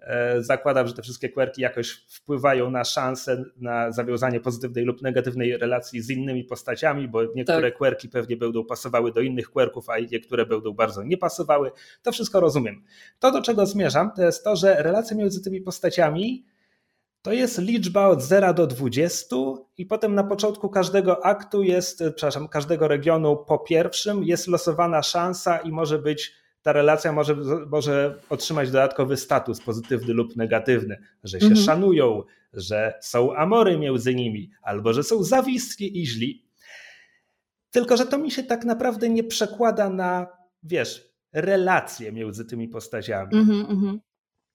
E, 0.01 0.43
zakładam, 0.43 0.87
że 0.87 0.93
te 0.93 1.01
wszystkie 1.01 1.29
quirki 1.29 1.61
jakoś 1.61 1.91
wpływają 1.91 2.71
na 2.71 2.83
szansę 2.83 3.43
na 3.57 3.91
zawiązanie 3.91 4.39
pozytywnej 4.39 4.85
lub 4.85 5.01
negatywnej 5.01 5.57
relacji 5.57 6.01
z 6.01 6.09
innymi 6.09 6.43
postaciami, 6.43 7.07
bo 7.07 7.23
niektóre 7.35 7.71
tak. 7.71 7.77
quirki 7.77 8.09
pewnie 8.09 8.37
będą 8.37 8.65
pasowały 8.65 9.11
do 9.11 9.21
innych 9.21 9.49
quirków, 9.49 9.89
a 9.89 9.99
niektóre 9.99 10.45
będą 10.45 10.73
bardzo 10.73 11.03
nie 11.03 11.17
pasowały. 11.17 11.71
To 12.01 12.11
wszystko 12.11 12.39
rozumiem. 12.39 12.83
To, 13.19 13.31
do 13.31 13.41
czego 13.41 13.65
zmierzam, 13.65 14.11
to 14.15 14.21
jest 14.21 14.43
to, 14.43 14.55
że 14.55 14.83
relacje 14.83 15.17
między 15.17 15.43
tymi 15.43 15.61
postaciami 15.61 16.45
to 17.21 17.31
jest 17.31 17.59
liczba 17.59 18.07
od 18.07 18.21
0 18.21 18.53
do 18.53 18.67
20 18.67 19.35
i 19.77 19.85
potem 19.85 20.15
na 20.15 20.23
początku 20.23 20.69
każdego 20.69 21.25
aktu 21.25 21.63
jest, 21.63 22.03
przepraszam, 22.15 22.47
każdego 22.47 22.87
regionu 22.87 23.37
po 23.47 23.59
pierwszym 23.59 24.23
jest 24.23 24.47
losowana 24.47 25.03
szansa 25.03 25.57
i 25.57 25.71
może 25.71 25.99
być 25.99 26.40
ta 26.61 26.71
relacja 26.71 27.11
może, 27.11 27.35
może 27.69 28.19
otrzymać 28.29 28.71
dodatkowy 28.71 29.17
status, 29.17 29.61
pozytywny 29.61 30.13
lub 30.13 30.35
negatywny, 30.35 30.97
że 31.23 31.39
się 31.39 31.45
mhm. 31.45 31.65
szanują, 31.65 32.23
że 32.53 32.93
są 33.01 33.35
amory 33.35 33.77
między 33.77 34.15
nimi, 34.15 34.51
albo 34.61 34.93
że 34.93 35.03
są 35.03 35.23
zawistni 35.23 35.97
i 35.97 36.07
źli. 36.07 36.45
Tylko, 37.71 37.97
że 37.97 38.05
to 38.05 38.17
mi 38.17 38.31
się 38.31 38.43
tak 38.43 38.65
naprawdę 38.65 39.09
nie 39.09 39.23
przekłada 39.23 39.89
na, 39.89 40.27
wiesz, 40.63 41.11
relacje 41.33 42.11
między 42.11 42.45
tymi 42.45 42.67
postaciami. 42.67 43.35
Mhm, 43.35 43.59
mhm. 43.59 43.99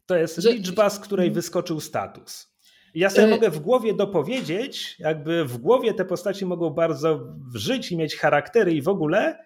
To 0.06 0.16
jest 0.16 0.36
że... 0.36 0.52
liczba, 0.52 0.90
z 0.90 0.98
której 0.98 1.30
wyskoczył 1.30 1.80
status. 1.80 2.56
Ja 2.94 3.10
sobie 3.10 3.26
y 3.26 3.30
mogę 3.30 3.50
w 3.50 3.58
głowie 3.58 3.94
dopowiedzieć, 3.94 4.96
jakby 4.98 5.44
w 5.44 5.58
głowie 5.58 5.94
te 5.94 6.04
postaci 6.04 6.46
mogą 6.46 6.70
bardzo 6.70 7.34
żyć 7.54 7.92
i 7.92 7.96
mieć 7.96 8.16
charaktery 8.16 8.72
i 8.72 8.82
w 8.82 8.88
ogóle, 8.88 9.44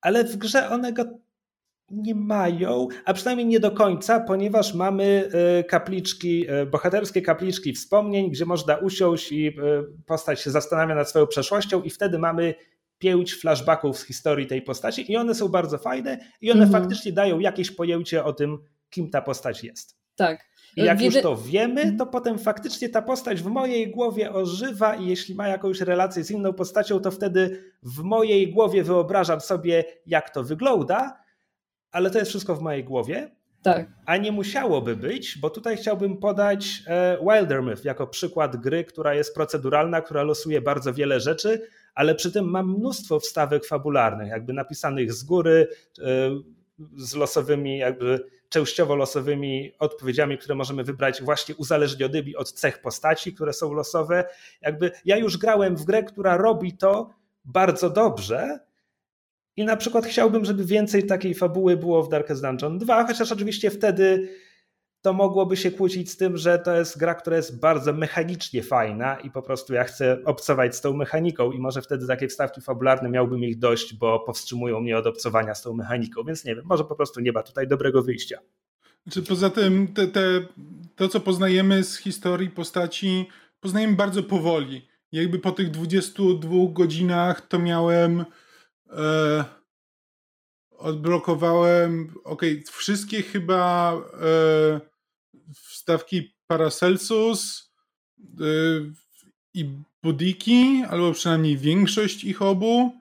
ale 0.00 0.24
w 0.24 0.36
grze 0.36 0.68
one 0.68 0.92
go 0.92 1.04
nie 1.96 2.14
mają, 2.14 2.88
a 3.04 3.14
przynajmniej 3.14 3.46
nie 3.46 3.60
do 3.60 3.70
końca, 3.70 4.20
ponieważ 4.20 4.74
mamy 4.74 5.30
e, 5.58 5.64
kapliczki, 5.64 6.46
e, 6.48 6.66
bohaterskie 6.66 7.22
kapliczki 7.22 7.72
wspomnień, 7.72 8.30
gdzie 8.30 8.46
można 8.46 8.76
usiąść 8.76 9.32
i 9.32 9.48
e, 9.48 9.52
postać 10.06 10.40
się 10.40 10.50
zastanawia 10.50 10.94
nad 10.94 11.10
swoją 11.10 11.26
przeszłością 11.26 11.82
i 11.82 11.90
wtedy 11.90 12.18
mamy 12.18 12.54
pięć 12.98 13.34
flashbacków 13.34 13.98
z 13.98 14.06
historii 14.06 14.46
tej 14.46 14.62
postaci 14.62 15.12
i 15.12 15.16
one 15.16 15.34
są 15.34 15.48
bardzo 15.48 15.78
fajne 15.78 16.18
i 16.40 16.50
one 16.50 16.64
mhm. 16.64 16.82
faktycznie 16.82 17.12
dają 17.12 17.38
jakieś 17.38 17.70
pojęcie 17.70 18.24
o 18.24 18.32
tym, 18.32 18.58
kim 18.90 19.10
ta 19.10 19.22
postać 19.22 19.64
jest. 19.64 19.96
Tak. 20.16 20.54
I 20.76 20.84
jak 20.84 21.02
już 21.02 21.22
to 21.22 21.36
wiemy, 21.36 21.80
mhm. 21.80 21.98
to 21.98 22.06
potem 22.06 22.38
faktycznie 22.38 22.88
ta 22.88 23.02
postać 23.02 23.42
w 23.42 23.46
mojej 23.46 23.90
głowie 23.90 24.32
ożywa 24.32 24.94
i 24.94 25.06
jeśli 25.06 25.34
ma 25.34 25.48
jakąś 25.48 25.80
relację 25.80 26.24
z 26.24 26.30
inną 26.30 26.52
postacią, 26.52 27.00
to 27.00 27.10
wtedy 27.10 27.64
w 27.82 28.02
mojej 28.02 28.52
głowie 28.52 28.84
wyobrażam 28.84 29.40
sobie, 29.40 29.84
jak 30.06 30.30
to 30.30 30.44
wygląda, 30.44 31.23
ale 31.94 32.10
to 32.10 32.18
jest 32.18 32.30
wszystko 32.30 32.54
w 32.54 32.62
mojej 32.62 32.84
głowie. 32.84 33.30
Tak. 33.62 33.86
A 34.06 34.16
nie 34.16 34.32
musiałoby 34.32 34.96
być, 34.96 35.38
bo 35.38 35.50
tutaj 35.50 35.76
chciałbym 35.76 36.16
podać 36.16 36.82
e, 36.86 37.18
Wildermyth 37.30 37.84
jako 37.84 38.06
przykład 38.06 38.56
gry, 38.56 38.84
która 38.84 39.14
jest 39.14 39.34
proceduralna, 39.34 40.00
która 40.00 40.22
losuje 40.22 40.60
bardzo 40.60 40.94
wiele 40.94 41.20
rzeczy, 41.20 41.68
ale 41.94 42.14
przy 42.14 42.32
tym 42.32 42.50
ma 42.50 42.62
mnóstwo 42.62 43.20
wstawek 43.20 43.66
fabularnych, 43.66 44.28
jakby 44.28 44.52
napisanych 44.52 45.12
z 45.12 45.24
góry, 45.24 45.68
e, 45.98 46.04
z 46.96 47.14
losowymi, 47.14 47.78
jakby 47.78 48.24
częściowo 48.48 48.96
losowymi 48.96 49.72
odpowiedziami, 49.78 50.38
które 50.38 50.54
możemy 50.54 50.84
wybrać 50.84 51.22
właśnie 51.22 51.54
uzależnionymi 51.54 52.36
od 52.36 52.52
cech 52.52 52.80
postaci, 52.80 53.34
które 53.34 53.52
są 53.52 53.72
losowe. 53.72 54.24
Jakby 54.62 54.90
ja 55.04 55.16
już 55.16 55.38
grałem 55.38 55.76
w 55.76 55.84
grę, 55.84 56.02
która 56.02 56.36
robi 56.36 56.76
to 56.76 57.10
bardzo 57.44 57.90
dobrze, 57.90 58.58
i 59.56 59.64
na 59.64 59.76
przykład 59.76 60.06
chciałbym, 60.06 60.44
żeby 60.44 60.64
więcej 60.64 61.06
takiej 61.06 61.34
fabuły 61.34 61.76
było 61.76 62.02
w 62.02 62.08
Darkest 62.08 62.42
Dungeon 62.42 62.78
2, 62.78 63.06
chociaż 63.06 63.32
oczywiście 63.32 63.70
wtedy 63.70 64.28
to 65.04 65.12
mogłoby 65.12 65.56
się 65.56 65.70
kłócić 65.70 66.10
z 66.10 66.16
tym, 66.16 66.36
że 66.36 66.58
to 66.58 66.76
jest 66.76 66.98
gra, 66.98 67.14
która 67.14 67.36
jest 67.36 67.60
bardzo 67.60 67.92
mechanicznie 67.92 68.62
fajna 68.62 69.16
i 69.16 69.30
po 69.30 69.42
prostu 69.42 69.74
ja 69.74 69.84
chcę 69.84 70.18
obcować 70.24 70.76
z 70.76 70.80
tą 70.80 70.96
mechaniką 70.96 71.52
i 71.52 71.58
może 71.58 71.82
wtedy 71.82 72.06
takie 72.06 72.28
wstawki 72.28 72.60
fabularne 72.60 73.08
miałbym 73.08 73.44
ich 73.44 73.58
dość, 73.58 73.94
bo 73.94 74.20
powstrzymują 74.20 74.80
mnie 74.80 74.98
od 74.98 75.06
obcowania 75.06 75.54
z 75.54 75.62
tą 75.62 75.74
mechaniką, 75.74 76.24
więc 76.24 76.44
nie 76.44 76.56
wiem, 76.56 76.64
może 76.64 76.84
po 76.84 76.94
prostu 76.94 77.20
nie 77.20 77.32
ma 77.32 77.42
tutaj 77.42 77.68
dobrego 77.68 78.02
wyjścia. 78.02 78.38
Znaczy, 79.02 79.22
poza 79.22 79.50
tym 79.50 79.88
te, 79.88 80.06
te, 80.06 80.20
to, 80.96 81.08
co 81.08 81.20
poznajemy 81.20 81.84
z 81.84 81.96
historii 81.96 82.50
postaci, 82.50 83.28
poznajemy 83.60 83.96
bardzo 83.96 84.22
powoli. 84.22 84.88
Jakby 85.12 85.38
po 85.38 85.52
tych 85.52 85.70
22 85.70 86.50
godzinach 86.70 87.48
to 87.48 87.58
miałem 87.58 88.24
e, 88.98 89.44
odblokowałem 90.70 92.14
ok, 92.24 92.42
wszystkie 92.72 93.22
chyba 93.22 93.92
e, 94.22 94.80
wstawki 95.54 96.34
Paracelsus 96.46 97.70
e, 98.20 98.44
i 99.54 99.70
Budiki, 100.02 100.84
albo 100.88 101.12
przynajmniej 101.12 101.56
większość 101.56 102.24
ich 102.24 102.42
obu. 102.42 102.92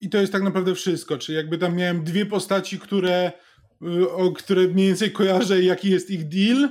I 0.00 0.10
to 0.10 0.18
jest 0.18 0.32
tak 0.32 0.42
naprawdę 0.42 0.74
wszystko. 0.74 1.18
Czyli 1.18 1.36
jakby 1.36 1.58
tam 1.58 1.76
miałem 1.76 2.04
dwie 2.04 2.26
postaci, 2.26 2.78
które, 2.78 3.32
e, 3.82 4.10
o 4.10 4.32
które 4.32 4.68
mniej 4.68 4.86
więcej 4.86 5.12
kojarzę, 5.12 5.62
jaki 5.62 5.90
jest 5.90 6.10
ich 6.10 6.28
deal, 6.28 6.68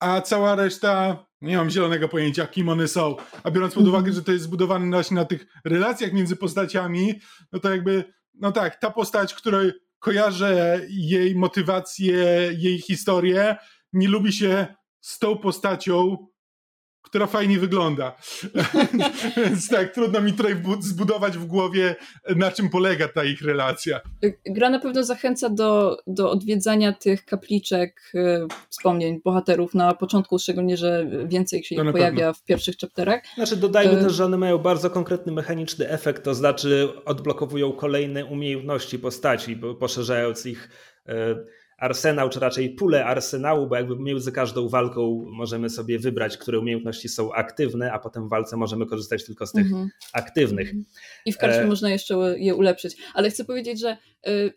a 0.00 0.20
cała 0.20 0.54
reszta 0.54 1.26
nie 1.46 1.56
mam 1.56 1.70
zielonego 1.70 2.08
pojęcia, 2.08 2.46
kim 2.46 2.68
one 2.68 2.88
są. 2.88 3.16
A 3.42 3.50
biorąc 3.50 3.74
pod 3.74 3.88
uwagę, 3.88 4.12
że 4.12 4.22
to 4.22 4.32
jest 4.32 4.44
zbudowane 4.44 4.90
właśnie 4.90 5.14
na 5.14 5.24
tych 5.24 5.46
relacjach 5.64 6.12
między 6.12 6.36
postaciami, 6.36 7.20
no 7.52 7.60
to 7.60 7.70
jakby, 7.70 8.04
no 8.34 8.52
tak, 8.52 8.76
ta 8.76 8.90
postać, 8.90 9.34
której 9.34 9.72
kojarzę 9.98 10.80
jej 10.88 11.34
motywację, 11.34 12.16
jej 12.58 12.78
historię, 12.78 13.56
nie 13.92 14.08
lubi 14.08 14.32
się 14.32 14.66
z 15.00 15.18
tą 15.18 15.38
postacią, 15.38 16.26
która 17.06 17.26
fajnie 17.26 17.58
wygląda. 17.58 18.16
Więc 19.44 19.68
tak, 19.68 19.94
trudno 19.94 20.20
mi 20.20 20.32
tutaj 20.32 20.56
zbudować 20.80 21.38
w 21.38 21.44
głowie, 21.44 21.96
na 22.36 22.50
czym 22.50 22.70
polega 22.70 23.08
ta 23.08 23.24
ich 23.24 23.42
relacja. 23.42 24.00
Gra 24.46 24.70
na 24.70 24.78
pewno 24.78 25.04
zachęca 25.04 25.50
do, 25.50 25.98
do 26.06 26.30
odwiedzania 26.30 26.92
tych 26.92 27.24
kapliczek 27.24 28.12
e, 28.14 28.46
wspomnień 28.68 29.20
bohaterów 29.24 29.74
na 29.74 29.94
początku, 29.94 30.38
szczególnie, 30.38 30.76
że 30.76 31.06
więcej 31.26 31.64
się 31.64 31.74
ich 31.74 31.92
pojawia 31.92 32.16
pewno. 32.16 32.34
w 32.34 32.44
pierwszych 32.44 32.76
chapterach. 32.76 33.22
Znaczy 33.34 33.56
dodajmy 33.56 33.98
e... 33.98 34.04
też, 34.04 34.12
że 34.12 34.24
one 34.24 34.36
mają 34.36 34.58
bardzo 34.58 34.90
konkretny 34.90 35.32
mechaniczny 35.32 35.88
efekt, 35.88 36.24
to 36.24 36.34
znaczy 36.34 36.88
odblokowują 37.04 37.72
kolejne 37.72 38.24
umiejętności 38.24 38.98
postaci, 38.98 39.60
poszerzając 39.80 40.46
ich 40.46 40.68
e, 41.08 41.36
arsenał, 41.78 42.28
czy 42.28 42.40
raczej 42.40 42.70
pulę 42.70 43.04
arsenału, 43.04 43.66
bo 43.66 43.76
jakby 43.76 43.96
między 43.96 44.32
każdą 44.32 44.68
walką 44.68 45.24
możemy 45.32 45.70
sobie 45.70 45.98
wybrać, 45.98 46.36
które 46.36 46.58
umiejętności 46.58 47.08
są 47.08 47.32
aktywne, 47.32 47.92
a 47.92 47.98
potem 47.98 48.26
w 48.26 48.30
walce 48.30 48.56
możemy 48.56 48.86
korzystać 48.86 49.24
tylko 49.24 49.46
z 49.46 49.52
tych 49.52 49.66
mhm. 49.66 49.88
aktywnych. 50.12 50.72
I 51.26 51.32
w 51.32 51.38
każdym 51.38 51.64
e... 51.64 51.66
można 51.66 51.90
jeszcze 51.90 52.34
je 52.38 52.54
ulepszyć. 52.54 52.96
Ale 53.14 53.30
chcę 53.30 53.44
powiedzieć, 53.44 53.80
że 53.80 53.96
y, 54.28 54.52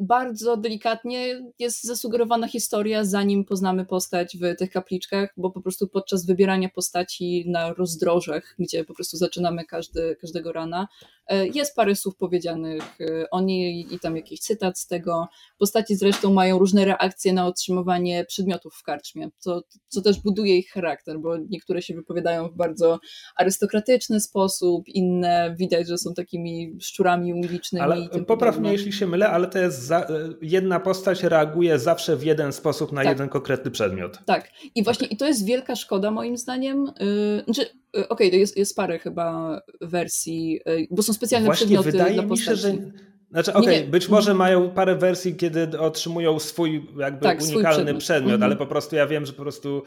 bardzo 0.00 0.56
delikatnie 0.56 1.42
jest 1.58 1.84
zasugerowana 1.84 2.48
historia, 2.48 3.04
zanim 3.04 3.44
poznamy 3.44 3.86
postać 3.86 4.36
w 4.36 4.56
tych 4.56 4.70
kapliczkach, 4.70 5.32
bo 5.36 5.50
po 5.50 5.60
prostu 5.60 5.88
podczas 5.88 6.26
wybierania 6.26 6.68
postaci 6.68 7.44
na 7.48 7.72
rozdrożach, 7.72 8.54
gdzie 8.58 8.84
po 8.84 8.94
prostu 8.94 9.16
zaczynamy 9.16 9.64
każdy, 9.64 10.16
każdego 10.20 10.52
rana, 10.52 10.88
e, 11.26 11.46
jest 11.46 11.76
parę 11.76 11.96
słów 11.96 12.16
powiedzianych 12.16 12.82
e, 13.00 13.30
o 13.30 13.40
niej 13.40 13.94
i 13.94 13.98
tam 13.98 14.16
jakiś 14.16 14.40
cytat 14.40 14.78
z 14.78 14.86
tego. 14.86 15.28
Postaci 15.58 15.96
zresztą 15.96 16.32
mają 16.32 16.58
różne 16.58 16.84
reakcje 16.84 17.32
na 17.32 17.46
otrzymywanie 17.46 18.24
przedmiotów 18.24 18.74
w 18.74 18.82
karczmie, 18.82 19.30
co, 19.38 19.62
co 19.88 20.02
też 20.02 20.20
buduje 20.20 20.58
ich 20.58 20.70
charakter, 20.70 21.18
bo 21.18 21.36
niektóre 21.36 21.82
się 21.82 21.94
wypowiadają 21.94 22.48
w 22.48 22.56
bardzo 22.56 23.00
arystokratyczny 23.36 24.20
sposób, 24.20 24.88
inne 24.88 25.54
widać, 25.58 25.88
że 25.88 25.98
są 25.98 26.14
takimi 26.14 26.76
szczurami 26.80 27.34
ulicznymi. 27.34 27.82
Ale 27.82 28.08
popraw 28.26 28.58
mnie, 28.58 28.72
jeśli 28.72 28.92
się 28.92 29.06
mylę, 29.06 29.28
ale 29.28 29.46
to 29.46 29.58
jest 29.58 29.79
za, 29.80 30.06
jedna 30.42 30.80
postać 30.80 31.22
reaguje 31.22 31.78
zawsze 31.78 32.16
w 32.16 32.24
jeden 32.24 32.52
sposób 32.52 32.92
na 32.92 33.02
tak. 33.02 33.10
jeden 33.10 33.28
konkretny 33.28 33.70
przedmiot. 33.70 34.18
Tak. 34.24 34.48
I 34.74 34.84
właśnie 34.84 35.06
okay. 35.06 35.14
i 35.14 35.16
to 35.16 35.26
jest 35.26 35.46
wielka 35.46 35.76
szkoda 35.76 36.10
moim 36.10 36.36
zdaniem. 36.36 36.92
Yy, 37.00 37.42
znaczy, 37.44 37.60
yy, 37.94 38.08
okej, 38.08 38.28
okay, 38.28 38.38
jest, 38.38 38.56
jest 38.56 38.76
parę 38.76 38.98
chyba 38.98 39.60
wersji, 39.80 40.60
yy, 40.66 40.86
bo 40.90 41.02
są 41.02 41.12
specjalne 41.12 41.46
właśnie 41.46 41.66
przedmioty 41.66 41.92
wydaje 41.92 42.14
dla 42.14 42.22
postaci. 42.22 42.50
Mi 42.50 42.56
się, 42.56 42.82
że... 42.82 42.90
Znaczy, 43.30 43.52
okej, 43.52 43.78
okay, 43.78 43.90
być 43.90 44.08
może 44.08 44.34
mają 44.34 44.70
parę 44.70 44.96
wersji, 44.96 45.34
kiedy 45.34 45.78
otrzymują 45.78 46.38
swój 46.38 46.88
jakby 46.98 47.20
tak, 47.20 47.40
unikalny 47.40 47.70
swój 47.70 47.72
przedmiot, 47.72 47.98
przedmiot 47.98 48.40
-hmm. 48.40 48.44
ale 48.44 48.56
po 48.56 48.66
prostu 48.66 48.96
ja 48.96 49.06
wiem, 49.06 49.26
że 49.26 49.32
po 49.32 49.42
prostu 49.42 49.82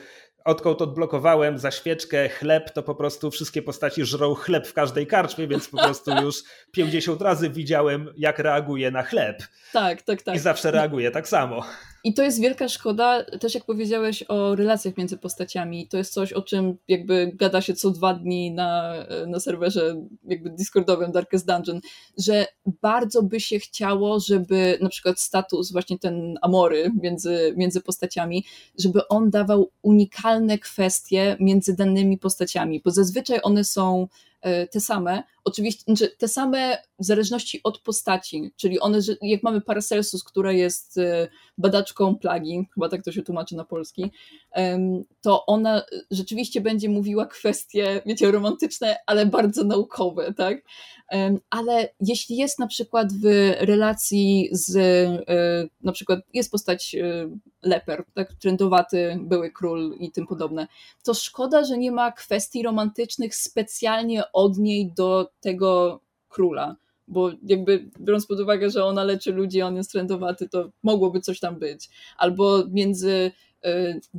odkąd 0.45 0.81
odblokowałem 0.81 1.57
za 1.57 1.71
świeczkę 1.71 2.29
chleb, 2.29 2.71
to 2.71 2.83
po 2.83 2.95
prostu 2.95 3.31
wszystkie 3.31 3.61
postaci 3.61 4.05
żrą 4.05 4.35
chleb 4.35 4.67
w 4.67 4.73
każdej 4.73 5.07
karczmie, 5.07 5.47
więc 5.47 5.69
po 5.69 5.77
prostu 5.77 6.11
już 6.21 6.43
50 6.71 7.21
razy 7.21 7.49
widziałem, 7.49 8.13
jak 8.17 8.39
reaguje 8.39 8.91
na 8.91 9.03
chleb. 9.03 9.43
Tak, 9.73 10.01
tak, 10.01 10.21
tak. 10.21 10.35
I 10.35 10.39
zawsze 10.39 10.71
reaguje 10.71 11.11
tak 11.11 11.27
samo. 11.27 11.65
I 12.05 12.13
to 12.13 12.23
jest 12.23 12.41
wielka 12.41 12.69
szkoda, 12.69 13.23
też 13.23 13.55
jak 13.55 13.65
powiedziałeś 13.65 14.23
o 14.27 14.55
relacjach 14.55 14.97
między 14.97 15.17
postaciami, 15.17 15.87
to 15.87 15.97
jest 15.97 16.13
coś, 16.13 16.33
o 16.33 16.41
czym 16.41 16.77
jakby 16.87 17.31
gada 17.35 17.61
się 17.61 17.73
co 17.73 17.91
dwa 17.91 18.13
dni 18.13 18.51
na, 18.51 18.93
na 19.27 19.39
serwerze 19.39 19.95
jakby 20.23 20.49
Discordowym 20.49 21.11
Darkest 21.11 21.47
Dungeon, 21.47 21.81
że 22.17 22.47
bardzo 22.81 23.23
by 23.23 23.39
się 23.39 23.59
chciało, 23.59 24.19
żeby 24.19 24.77
na 24.81 24.89
przykład 24.89 25.19
status, 25.19 25.71
właśnie 25.71 25.99
ten 25.99 26.37
amory 26.41 26.91
między, 27.01 27.53
między 27.57 27.81
postaciami, 27.81 28.45
żeby 28.79 29.07
on 29.07 29.29
dawał 29.29 29.69
unikalne 29.81 30.57
kwestie 30.57 31.37
między 31.39 31.75
danymi 31.75 32.17
postaciami, 32.17 32.81
bo 32.85 32.91
zazwyczaj 32.91 33.39
one 33.43 33.63
są 33.63 34.07
E, 34.43 34.67
te 34.67 34.79
same, 34.79 35.23
oczywiście 35.43 35.83
znaczy 35.83 36.15
te 36.17 36.27
same 36.27 36.77
w 36.99 37.05
zależności 37.05 37.61
od 37.63 37.79
postaci, 37.79 38.51
czyli 38.55 38.79
one, 38.79 38.99
jak 39.21 39.43
mamy 39.43 39.61
Paracelsus, 39.61 40.23
która 40.23 40.51
jest 40.51 40.97
e, 40.97 41.27
badaczką 41.57 42.15
plagi, 42.15 42.67
chyba 42.73 42.89
tak 42.89 43.03
to 43.03 43.11
się 43.11 43.21
tłumaczy 43.21 43.55
na 43.55 43.63
polski, 43.63 44.11
to 45.21 45.45
ona 45.45 45.83
rzeczywiście 46.11 46.61
będzie 46.61 46.89
mówiła 46.89 47.25
kwestie, 47.25 48.01
wiecie, 48.05 48.31
romantyczne, 48.31 48.97
ale 49.05 49.25
bardzo 49.25 49.63
naukowe, 49.63 50.33
tak? 50.33 50.57
Ale 51.49 51.89
jeśli 51.99 52.37
jest 52.37 52.59
na 52.59 52.67
przykład 52.67 53.13
w 53.13 53.25
relacji 53.59 54.49
z, 54.51 54.75
e, 55.29 55.67
na 55.81 55.91
przykład 55.91 56.19
jest 56.33 56.51
postać 56.51 56.95
leper, 57.61 58.03
tak, 58.13 58.33
trendowaty 58.33 59.19
były 59.21 59.51
król 59.51 59.95
i 59.99 60.11
tym 60.11 60.27
podobne, 60.27 60.67
to 61.03 61.13
szkoda, 61.13 61.63
że 61.63 61.77
nie 61.77 61.91
ma 61.91 62.11
kwestii 62.11 62.63
romantycznych 62.63 63.35
specjalnie 63.35 64.31
od 64.31 64.57
niej 64.57 64.91
do 64.91 65.31
tego 65.41 65.99
króla 66.29 66.75
bo 67.07 67.31
jakby 67.43 67.89
biorąc 67.99 68.25
pod 68.25 68.39
uwagę, 68.39 68.69
że 68.69 68.85
ona 68.85 69.03
leczy 69.03 69.31
ludzi, 69.31 69.61
on 69.61 69.75
jest 69.75 69.91
trendowaty, 69.91 70.49
to 70.49 70.69
mogłoby 70.83 71.21
coś 71.21 71.39
tam 71.39 71.59
być. 71.59 71.89
Albo 72.17 72.63
między 72.67 73.31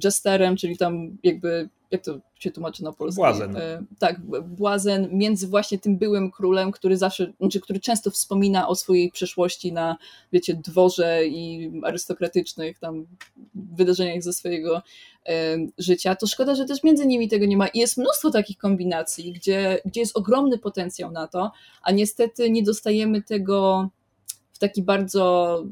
Jesterem, 0.05 0.57
czyli 0.57 0.77
tam 0.77 1.17
jakby 1.23 1.69
jak 1.91 2.05
to 2.05 2.19
się 2.39 2.51
tłumaczy 2.51 2.85
na 2.85 2.93
polski? 2.93 3.17
Błazen. 3.17 3.57
E, 3.57 3.85
tak, 3.99 4.21
błazen 4.43 5.09
między 5.13 5.49
właśnie 5.49 5.79
tym 5.79 5.99
byłym 5.99 6.31
królem, 6.31 6.73
który 6.73 6.97
zawsze, 6.97 7.33
znaczy, 7.41 7.61
który 7.61 7.81
często 7.81 8.11
wspomina 8.11 8.69
o 8.69 8.75
swojej 8.75 9.11
przeszłości 9.11 9.73
na, 9.73 9.97
wiecie, 10.33 10.55
dworze 10.55 11.27
i 11.27 11.73
arystokratycznych 11.85 12.79
tam 12.79 13.07
wydarzeniach 13.55 14.23
ze 14.23 14.33
swojego 14.33 14.83
życia, 15.79 16.15
to 16.15 16.27
szkoda, 16.27 16.55
że 16.55 16.65
też 16.65 16.83
między 16.83 17.07
nimi 17.07 17.29
tego 17.29 17.47
nie 17.47 17.57
ma. 17.57 17.67
I 17.67 17.79
jest 17.79 17.97
mnóstwo 17.97 18.31
takich 18.31 18.59
kombinacji, 18.59 19.33
gdzie, 19.33 19.81
gdzie 19.85 20.01
jest 20.01 20.17
ogromny 20.17 20.59
potencjał 20.59 21.11
na 21.11 21.29
to, 21.29 21.53
a 21.83 21.93
niestety 21.93 22.51
nie 22.51 22.63
dostajemy 22.63 23.23
tego 23.23 23.89
w 24.53 24.59
taki 24.59 24.83
bardzo 24.83 25.65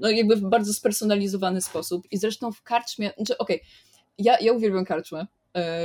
no 0.00 0.10
jakby 0.10 0.36
w 0.36 0.40
bardzo 0.40 0.72
spersonalizowany 0.72 1.60
sposób 1.62 2.06
i 2.10 2.18
zresztą 2.18 2.52
w 2.52 2.62
karczmie, 2.62 3.10
znaczy 3.16 3.38
okej, 3.38 3.56
okay, 3.56 3.68
ja, 4.18 4.38
ja 4.40 4.52
uwielbiam 4.52 4.84
karczmę, 4.84 5.26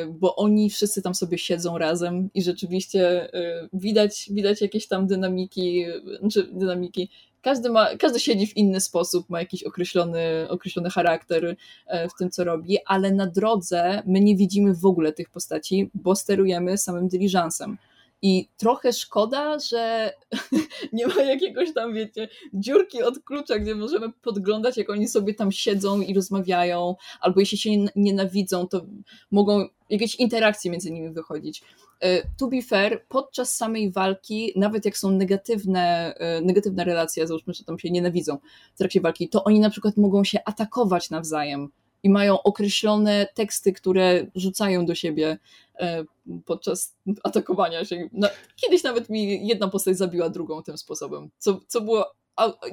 bo 0.09 0.35
oni 0.35 0.69
wszyscy 0.69 1.01
tam 1.01 1.15
sobie 1.15 1.37
siedzą 1.37 1.77
razem 1.77 2.29
i 2.33 2.43
rzeczywiście 2.43 3.31
widać, 3.73 4.29
widać 4.31 4.61
jakieś 4.61 4.87
tam 4.87 5.07
dynamiki, 5.07 5.85
znaczy 6.19 6.49
dynamiki, 6.51 7.09
każdy, 7.41 7.69
ma, 7.69 7.95
każdy 7.97 8.19
siedzi 8.19 8.47
w 8.47 8.57
inny 8.57 8.81
sposób, 8.81 9.29
ma 9.29 9.39
jakiś 9.39 9.63
określony, 9.63 10.47
określony 10.49 10.89
charakter 10.89 11.55
w 11.87 12.17
tym, 12.19 12.31
co 12.31 12.43
robi, 12.43 12.77
ale 12.85 13.11
na 13.11 13.27
drodze 13.27 14.03
my 14.05 14.21
nie 14.21 14.35
widzimy 14.35 14.73
w 14.73 14.85
ogóle 14.85 15.13
tych 15.13 15.29
postaci, 15.29 15.89
bo 15.93 16.15
sterujemy 16.15 16.77
samym 16.77 17.07
dyliżansem. 17.07 17.77
I 18.21 18.49
trochę 18.57 18.93
szkoda, 18.93 19.59
że 19.59 20.13
nie 20.93 21.07
ma 21.07 21.21
jakiegoś 21.21 21.73
tam, 21.73 21.93
wiecie, 21.93 22.29
dziurki 22.53 23.03
od 23.03 23.19
klucza, 23.19 23.59
gdzie 23.59 23.75
możemy 23.75 24.11
podglądać, 24.11 24.77
jak 24.77 24.89
oni 24.89 25.07
sobie 25.07 25.33
tam 25.33 25.51
siedzą 25.51 26.01
i 26.01 26.13
rozmawiają, 26.13 26.95
albo 27.21 27.39
jeśli 27.39 27.57
się 27.57 27.69
nienawidzą, 27.95 28.67
to 28.67 28.85
mogą 29.31 29.67
jakieś 29.89 30.15
interakcje 30.15 30.71
między 30.71 30.91
nimi 30.91 31.09
wychodzić. 31.09 31.63
E, 32.01 32.27
to 32.37 32.47
be 32.47 32.61
fair, 32.61 33.05
podczas 33.07 33.55
samej 33.55 33.91
walki, 33.91 34.53
nawet 34.55 34.85
jak 34.85 34.97
są 34.97 35.11
negatywne, 35.11 36.13
e, 36.15 36.41
negatywne 36.41 36.83
relacje, 36.83 37.27
załóżmy, 37.27 37.53
że 37.53 37.63
tam 37.63 37.79
się 37.79 37.91
nienawidzą 37.91 38.37
w 38.75 38.77
trakcie 38.77 39.01
walki, 39.01 39.29
to 39.29 39.43
oni 39.43 39.59
na 39.59 39.69
przykład 39.69 39.97
mogą 39.97 40.23
się 40.23 40.39
atakować 40.45 41.09
nawzajem 41.09 41.69
i 42.03 42.09
mają 42.09 42.43
określone 42.43 43.27
teksty, 43.33 43.73
które 43.73 44.25
rzucają 44.35 44.85
do 44.85 44.95
siebie 44.95 45.37
e, 45.79 46.03
podczas 46.45 46.95
atakowania 47.23 47.85
się. 47.85 48.09
No, 48.13 48.27
kiedyś 48.55 48.83
nawet 48.83 49.09
mi 49.09 49.47
jedna 49.47 49.67
postać 49.67 49.97
zabiła 49.97 50.29
drugą 50.29 50.63
tym 50.63 50.77
sposobem, 50.77 51.29
co, 51.37 51.59
co 51.67 51.81
było 51.81 52.05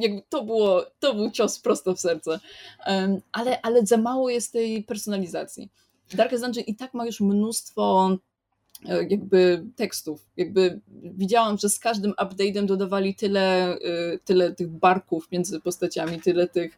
jakby 0.00 0.22
to 0.28 0.44
było, 0.44 0.86
to 0.98 1.14
był 1.14 1.30
cios 1.30 1.60
prosto 1.60 1.94
w 1.94 2.00
serce. 2.00 2.40
Ale, 3.32 3.62
ale 3.62 3.86
za 3.86 3.96
mało 3.96 4.30
jest 4.30 4.52
tej 4.52 4.82
personalizacji. 4.82 5.70
Darkest 6.14 6.44
Dungeon 6.44 6.66
i 6.66 6.74
tak 6.76 6.94
ma 6.94 7.06
już 7.06 7.20
mnóstwo 7.20 8.10
e, 8.88 9.08
jakby 9.08 9.64
tekstów. 9.76 10.26
Jakby 10.36 10.80
widziałam, 11.02 11.58
że 11.58 11.68
z 11.68 11.78
każdym 11.78 12.12
update'em 12.12 12.66
dodawali 12.66 13.14
tyle, 13.14 13.74
e, 13.74 14.18
tyle 14.24 14.54
tych 14.54 14.68
barków 14.68 15.32
między 15.32 15.60
postaciami, 15.60 16.20
tyle 16.20 16.48
tych 16.48 16.76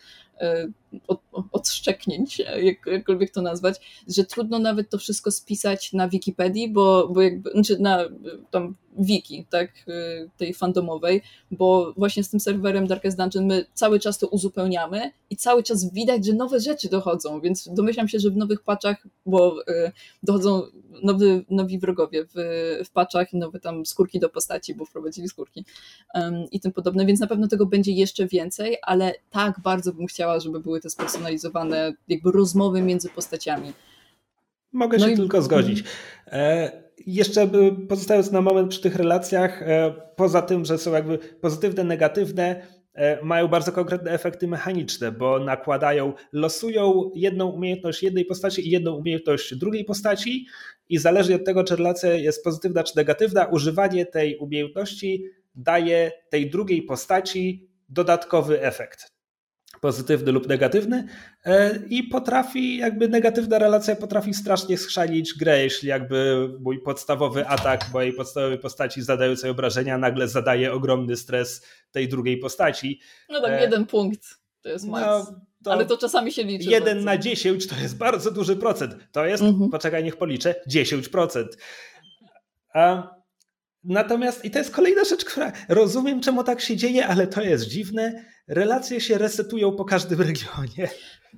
od, 1.08 1.20
odszczeknięć, 1.52 2.38
jak, 2.38 2.86
jakkolwiek 2.86 3.30
to 3.30 3.42
nazwać, 3.42 4.02
że 4.08 4.24
trudno 4.24 4.58
nawet 4.58 4.90
to 4.90 4.98
wszystko 4.98 5.30
spisać 5.30 5.92
na 5.92 6.08
Wikipedii, 6.08 6.72
bo, 6.72 7.08
bo 7.08 7.22
jakby, 7.22 7.50
znaczy 7.50 7.78
na 7.78 8.04
tam 8.50 8.74
wiki, 8.98 9.46
tak, 9.50 9.70
e, 9.88 10.28
tej 10.36 10.54
fandomowej, 10.54 11.22
bo 11.50 11.92
właśnie 11.96 12.24
z 12.24 12.30
tym 12.30 12.40
serwerem 12.40 12.86
Darkest 12.86 13.16
Dungeon 13.16 13.46
my 13.46 13.64
cały 13.74 14.00
czas 14.00 14.18
to 14.18 14.28
uzupełniamy 14.28 15.10
i 15.30 15.36
cały 15.36 15.62
czas 15.62 15.92
widać, 15.92 16.26
że 16.26 16.32
nowe 16.32 16.60
rzeczy 16.60 16.88
dochodzą, 16.88 17.40
więc 17.40 17.68
domyślam 17.72 18.08
się, 18.08 18.18
że 18.18 18.30
w 18.30 18.36
nowych 18.36 18.62
patchach, 18.62 19.06
bo 19.26 19.56
e, 19.68 19.92
dochodzą 20.22 20.62
nowy, 21.02 21.44
nowi 21.50 21.78
wrogowie 21.78 22.24
w, 22.24 22.34
w 22.84 22.90
patchach 22.90 23.32
i 23.32 23.36
nowe 23.36 23.60
tam 23.60 23.86
skórki 23.86 24.20
do 24.20 24.28
postaci, 24.28 24.74
bo 24.74 24.84
wprowadzili 24.84 25.28
skórki 25.28 25.64
i 26.52 26.60
tym 26.60 26.72
podobne, 26.72 27.06
więc 27.06 27.20
na 27.20 27.26
pewno 27.26 27.48
tego 27.48 27.66
będzie 27.66 27.92
jeszcze 27.92 28.26
więcej, 28.26 28.76
ale 28.82 29.14
tak 29.30 29.60
bardzo 29.60 29.92
bym 29.92 30.06
chciała, 30.06 30.40
żeby 30.40 30.60
były 30.60 30.79
te 30.80 30.90
spersonalizowane 30.90 31.92
jakby 32.08 32.32
rozmowy 32.32 32.82
między 32.82 33.08
postaciami. 33.08 33.72
Mogę 34.72 34.98
no 34.98 35.06
się 35.06 35.12
i... 35.12 35.16
tylko 35.16 35.42
zgodzić. 35.42 35.84
E, 36.26 36.72
jeszcze 37.06 37.50
pozostając 37.88 38.30
na 38.30 38.40
moment 38.40 38.70
przy 38.70 38.80
tych 38.80 38.96
relacjach, 38.96 39.62
e, 39.62 39.94
poza 40.16 40.42
tym, 40.42 40.64
że 40.64 40.78
są 40.78 40.92
jakby 40.92 41.18
pozytywne, 41.18 41.84
negatywne, 41.84 42.66
e, 42.94 43.24
mają 43.24 43.48
bardzo 43.48 43.72
konkretne 43.72 44.10
efekty 44.10 44.48
mechaniczne, 44.48 45.12
bo 45.12 45.38
nakładają, 45.38 46.12
losują 46.32 47.10
jedną 47.14 47.46
umiejętność 47.46 48.02
jednej 48.02 48.24
postaci 48.24 48.68
i 48.68 48.70
jedną 48.70 48.94
umiejętność 48.94 49.54
drugiej 49.54 49.84
postaci 49.84 50.46
i 50.88 50.98
zależnie 50.98 51.36
od 51.36 51.44
tego, 51.44 51.64
czy 51.64 51.76
relacja 51.76 52.14
jest 52.14 52.44
pozytywna 52.44 52.84
czy 52.84 52.96
negatywna, 52.96 53.44
używanie 53.44 54.06
tej 54.06 54.36
umiejętności 54.36 55.24
daje 55.54 56.12
tej 56.30 56.50
drugiej 56.50 56.82
postaci 56.82 57.70
dodatkowy 57.88 58.62
efekt 58.62 59.19
pozytywny 59.80 60.32
lub 60.32 60.48
negatywny 60.48 61.06
e, 61.44 61.78
i 61.88 62.02
potrafi, 62.02 62.76
jakby 62.76 63.08
negatywna 63.08 63.58
relacja 63.58 63.96
potrafi 63.96 64.34
strasznie 64.34 64.78
schrzanić 64.78 65.34
grę, 65.34 65.62
jeśli 65.62 65.88
jakby 65.88 66.48
mój 66.60 66.82
podstawowy 66.82 67.46
atak 67.46 67.92
mojej 67.92 68.12
podstawowej 68.12 68.58
postaci 68.58 69.02
zadającej 69.02 69.50
obrażenia 69.50 69.98
nagle 69.98 70.28
zadaje 70.28 70.72
ogromny 70.72 71.16
stres 71.16 71.66
tej 71.92 72.08
drugiej 72.08 72.38
postaci. 72.38 73.00
No 73.28 73.40
tak, 73.40 73.60
jeden 73.60 73.86
punkt 73.86 74.40
to 74.62 74.68
jest 74.68 74.86
max. 74.86 75.06
No, 75.06 75.40
to 75.64 75.72
Ale 75.72 75.86
to 75.86 75.98
czasami 75.98 76.32
się 76.32 76.42
liczy. 76.42 76.70
1 76.70 76.84
bardzo. 76.84 77.04
na 77.04 77.18
10 77.18 77.66
to 77.66 77.76
jest 77.76 77.96
bardzo 77.96 78.30
duży 78.30 78.56
procent. 78.56 78.96
To 79.12 79.26
jest, 79.26 79.42
mhm. 79.42 79.70
poczekaj, 79.70 80.04
niech 80.04 80.16
policzę, 80.16 80.54
10%. 80.70 81.44
A, 82.74 83.14
natomiast, 83.84 84.44
i 84.44 84.50
to 84.50 84.58
jest 84.58 84.70
kolejna 84.70 85.04
rzecz, 85.04 85.24
która 85.24 85.52
rozumiem, 85.68 86.20
czemu 86.20 86.44
tak 86.44 86.60
się 86.60 86.76
dzieje, 86.76 87.06
ale 87.06 87.26
to 87.26 87.42
jest 87.42 87.64
dziwne 87.64 88.24
relacje 88.50 89.00
się 89.00 89.18
resetują 89.18 89.72
po 89.72 89.84
każdym 89.84 90.20
regionie. 90.30 90.90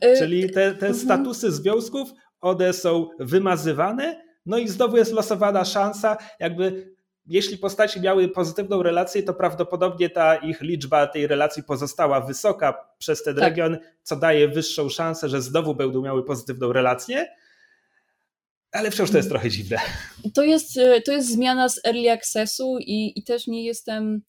Y, 0.04 0.18
Czyli 0.18 0.50
te, 0.50 0.74
te 0.74 0.86
mhm. 0.86 0.94
statusy 0.94 1.52
związków, 1.52 2.10
one 2.40 2.72
są 2.72 3.08
wymazywane, 3.20 4.22
no 4.46 4.58
i 4.58 4.68
znowu 4.68 4.96
jest 4.96 5.12
losowana 5.12 5.64
szansa, 5.64 6.16
jakby 6.40 6.92
jeśli 7.26 7.58
postaci 7.58 8.00
miały 8.00 8.28
pozytywną 8.28 8.82
relację, 8.82 9.22
to 9.22 9.34
prawdopodobnie 9.34 10.10
ta 10.10 10.36
ich 10.36 10.60
liczba 10.60 11.06
tej 11.06 11.26
relacji 11.26 11.62
pozostała 11.62 12.20
wysoka 12.20 12.88
przez 12.98 13.22
ten 13.22 13.34
tak. 13.34 13.44
region, 13.44 13.78
co 14.02 14.16
daje 14.16 14.48
wyższą 14.48 14.88
szansę, 14.88 15.28
że 15.28 15.42
znowu 15.42 15.74
będą 15.74 16.02
miały 16.02 16.24
pozytywną 16.24 16.72
relację. 16.72 17.26
Ale 18.72 18.90
wciąż 18.90 19.10
to 19.10 19.16
jest 19.16 19.28
trochę 19.28 19.50
dziwne. 19.50 19.78
To 20.34 20.42
jest, 20.42 20.76
y, 20.76 21.02
to 21.06 21.12
jest 21.12 21.28
zmiana 21.28 21.68
z 21.68 21.86
early 21.86 22.10
accessu 22.10 22.78
i, 22.80 23.12
i 23.18 23.24
też 23.24 23.46
nie 23.46 23.64
jestem 23.64 24.22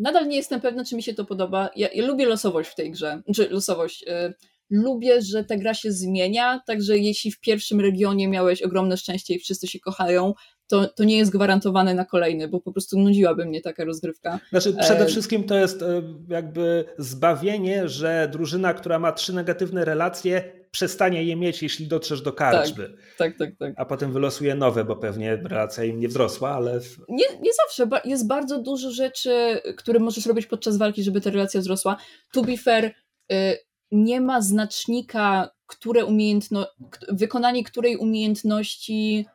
nadal 0.00 0.28
nie 0.28 0.36
jestem 0.36 0.60
pewna, 0.60 0.84
czy 0.84 0.96
mi 0.96 1.02
się 1.02 1.14
to 1.14 1.24
podoba. 1.24 1.70
Ja, 1.76 1.88
ja 1.94 2.06
lubię 2.06 2.26
losowość 2.26 2.70
w 2.70 2.74
tej 2.74 2.90
grze. 2.90 3.22
Znaczy, 3.24 3.48
losowość. 3.50 4.02
Y, 4.02 4.34
lubię, 4.70 5.22
że 5.22 5.44
ta 5.44 5.56
gra 5.56 5.74
się 5.74 5.92
zmienia, 5.92 6.60
także 6.66 6.98
jeśli 6.98 7.30
w 7.30 7.40
pierwszym 7.40 7.80
regionie 7.80 8.28
miałeś 8.28 8.62
ogromne 8.62 8.96
szczęście 8.96 9.34
i 9.34 9.38
wszyscy 9.38 9.66
się 9.66 9.80
kochają, 9.80 10.34
to, 10.70 10.88
to 10.88 11.04
nie 11.04 11.18
jest 11.18 11.32
gwarantowane 11.32 11.94
na 11.94 12.04
kolejny, 12.04 12.48
bo 12.48 12.60
po 12.60 12.72
prostu 12.72 12.98
nudziłaby 12.98 13.46
mnie 13.46 13.60
taka 13.60 13.84
rozgrywka. 13.84 14.40
Znaczy, 14.50 14.74
przede 14.80 15.04
e... 15.04 15.06
wszystkim 15.06 15.44
to 15.44 15.58
jest 15.58 15.82
e, 15.82 16.02
jakby 16.28 16.84
zbawienie, 16.98 17.88
że 17.88 18.28
drużyna, 18.32 18.74
która 18.74 18.98
ma 18.98 19.12
trzy 19.12 19.34
negatywne 19.34 19.84
relacje, 19.84 20.52
przestanie 20.70 21.24
je 21.24 21.36
mieć, 21.36 21.62
jeśli 21.62 21.88
dotrzesz 21.88 22.22
do 22.22 22.32
karczmy. 22.32 22.88
Tak, 22.88 22.98
tak, 23.18 23.38
tak, 23.38 23.50
tak. 23.58 23.74
A 23.76 23.84
potem 23.84 24.12
wylosuje 24.12 24.54
nowe, 24.54 24.84
bo 24.84 24.96
pewnie 24.96 25.36
relacja 25.36 25.84
im 25.84 26.00
nie 26.00 26.08
wzrosła, 26.08 26.50
ale... 26.50 26.80
Nie, 27.08 27.26
nie 27.40 27.50
zawsze. 27.52 27.88
Jest 28.04 28.26
bardzo 28.26 28.62
dużo 28.62 28.90
rzeczy, 28.90 29.60
które 29.76 29.98
możesz 29.98 30.26
robić 30.26 30.46
podczas 30.46 30.76
walki, 30.76 31.02
żeby 31.02 31.20
ta 31.20 31.30
relacja 31.30 31.60
wzrosła. 31.60 31.96
To 32.32 32.42
be 32.42 32.56
fair, 32.56 32.84
y, 32.84 33.56
nie 33.92 34.20
ma 34.20 34.40
znacznika, 34.40 35.50
które 35.66 36.04
umiejętno... 36.04 36.66
wykonanie 37.08 37.64
której 37.64 37.96
umiejętności 37.96 39.26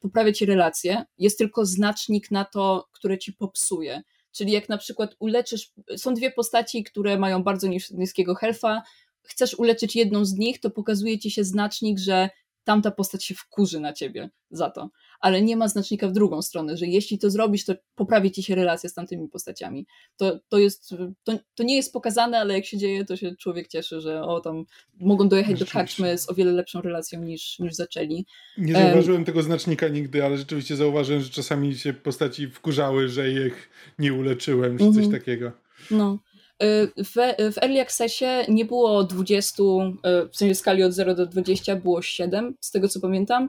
poprawia 0.00 0.32
ci 0.32 0.46
relację. 0.46 1.04
Jest 1.18 1.38
tylko 1.38 1.66
znacznik 1.66 2.30
na 2.30 2.44
to, 2.44 2.88
które 2.92 3.18
ci 3.18 3.32
popsuje. 3.32 4.02
Czyli 4.32 4.52
jak 4.52 4.68
na 4.68 4.78
przykład 4.78 5.16
uleczysz, 5.18 5.72
są 5.96 6.14
dwie 6.14 6.30
postaci, 6.30 6.84
które 6.84 7.18
mają 7.18 7.42
bardzo 7.42 7.68
niskiego 7.90 8.34
health'a, 8.34 8.80
chcesz 9.22 9.54
uleczyć 9.54 9.96
jedną 9.96 10.24
z 10.24 10.34
nich, 10.34 10.60
to 10.60 10.70
pokazuje 10.70 11.18
ci 11.18 11.30
się 11.30 11.44
znacznik, 11.44 11.98
że 11.98 12.30
tamta 12.64 12.90
postać 12.90 13.24
się 13.24 13.34
wkurzy 13.34 13.80
na 13.80 13.92
ciebie 13.92 14.30
za 14.50 14.70
to. 14.70 14.90
Ale 15.20 15.42
nie 15.42 15.56
ma 15.56 15.68
znacznika 15.68 16.08
w 16.08 16.12
drugą 16.12 16.42
stronę, 16.42 16.76
że 16.76 16.86
jeśli 16.86 17.18
to 17.18 17.30
zrobisz, 17.30 17.64
to 17.64 17.74
poprawi 17.94 18.30
ci 18.30 18.42
się 18.42 18.54
relacja 18.54 18.90
z 18.90 18.94
tamtymi 18.94 19.28
postaciami. 19.28 19.86
To, 20.16 20.40
to, 20.48 20.58
jest, 20.58 20.94
to, 21.24 21.32
to 21.54 21.62
nie 21.62 21.76
jest 21.76 21.92
pokazane, 21.92 22.38
ale 22.38 22.54
jak 22.54 22.66
się 22.66 22.78
dzieje, 22.78 23.04
to 23.04 23.16
się 23.16 23.36
człowiek 23.36 23.68
cieszy, 23.68 24.00
że 24.00 24.22
o 24.22 24.40
tam 24.40 24.64
mogą 25.00 25.28
dojechać 25.28 25.58
do 25.58 25.66
karczmy 25.66 26.18
z 26.18 26.30
o 26.30 26.34
wiele 26.34 26.52
lepszą 26.52 26.80
relacją 26.80 27.22
niż, 27.22 27.58
niż 27.58 27.74
zaczęli. 27.74 28.26
Nie 28.58 28.72
zauważyłem 28.72 29.20
um, 29.20 29.24
tego 29.24 29.42
znacznika 29.42 29.88
nigdy, 29.88 30.24
ale 30.24 30.38
rzeczywiście 30.38 30.76
zauważyłem, 30.76 31.22
że 31.22 31.30
czasami 31.30 31.74
się 31.74 31.92
postaci 31.92 32.50
wkurzały, 32.50 33.08
że 33.08 33.30
ich 33.30 33.70
nie 33.98 34.12
uleczyłem, 34.12 34.78
czy 34.78 34.84
coś 34.84 35.04
mhm. 35.04 35.12
takiego. 35.12 35.52
No. 35.90 36.18
Y, 36.62 37.04
w, 37.04 37.12
w 37.54 37.58
Early 37.58 37.80
Accessie 37.80 38.24
nie 38.48 38.64
było 38.64 39.04
20, 39.04 39.62
y, 39.62 40.28
w 40.28 40.36
sensie 40.36 40.54
skali 40.54 40.82
od 40.82 40.92
0 40.92 41.14
do 41.14 41.26
20 41.26 41.76
było 41.76 42.02
7, 42.02 42.56
z 42.60 42.70
tego 42.70 42.88
co 42.88 43.00
pamiętam, 43.00 43.48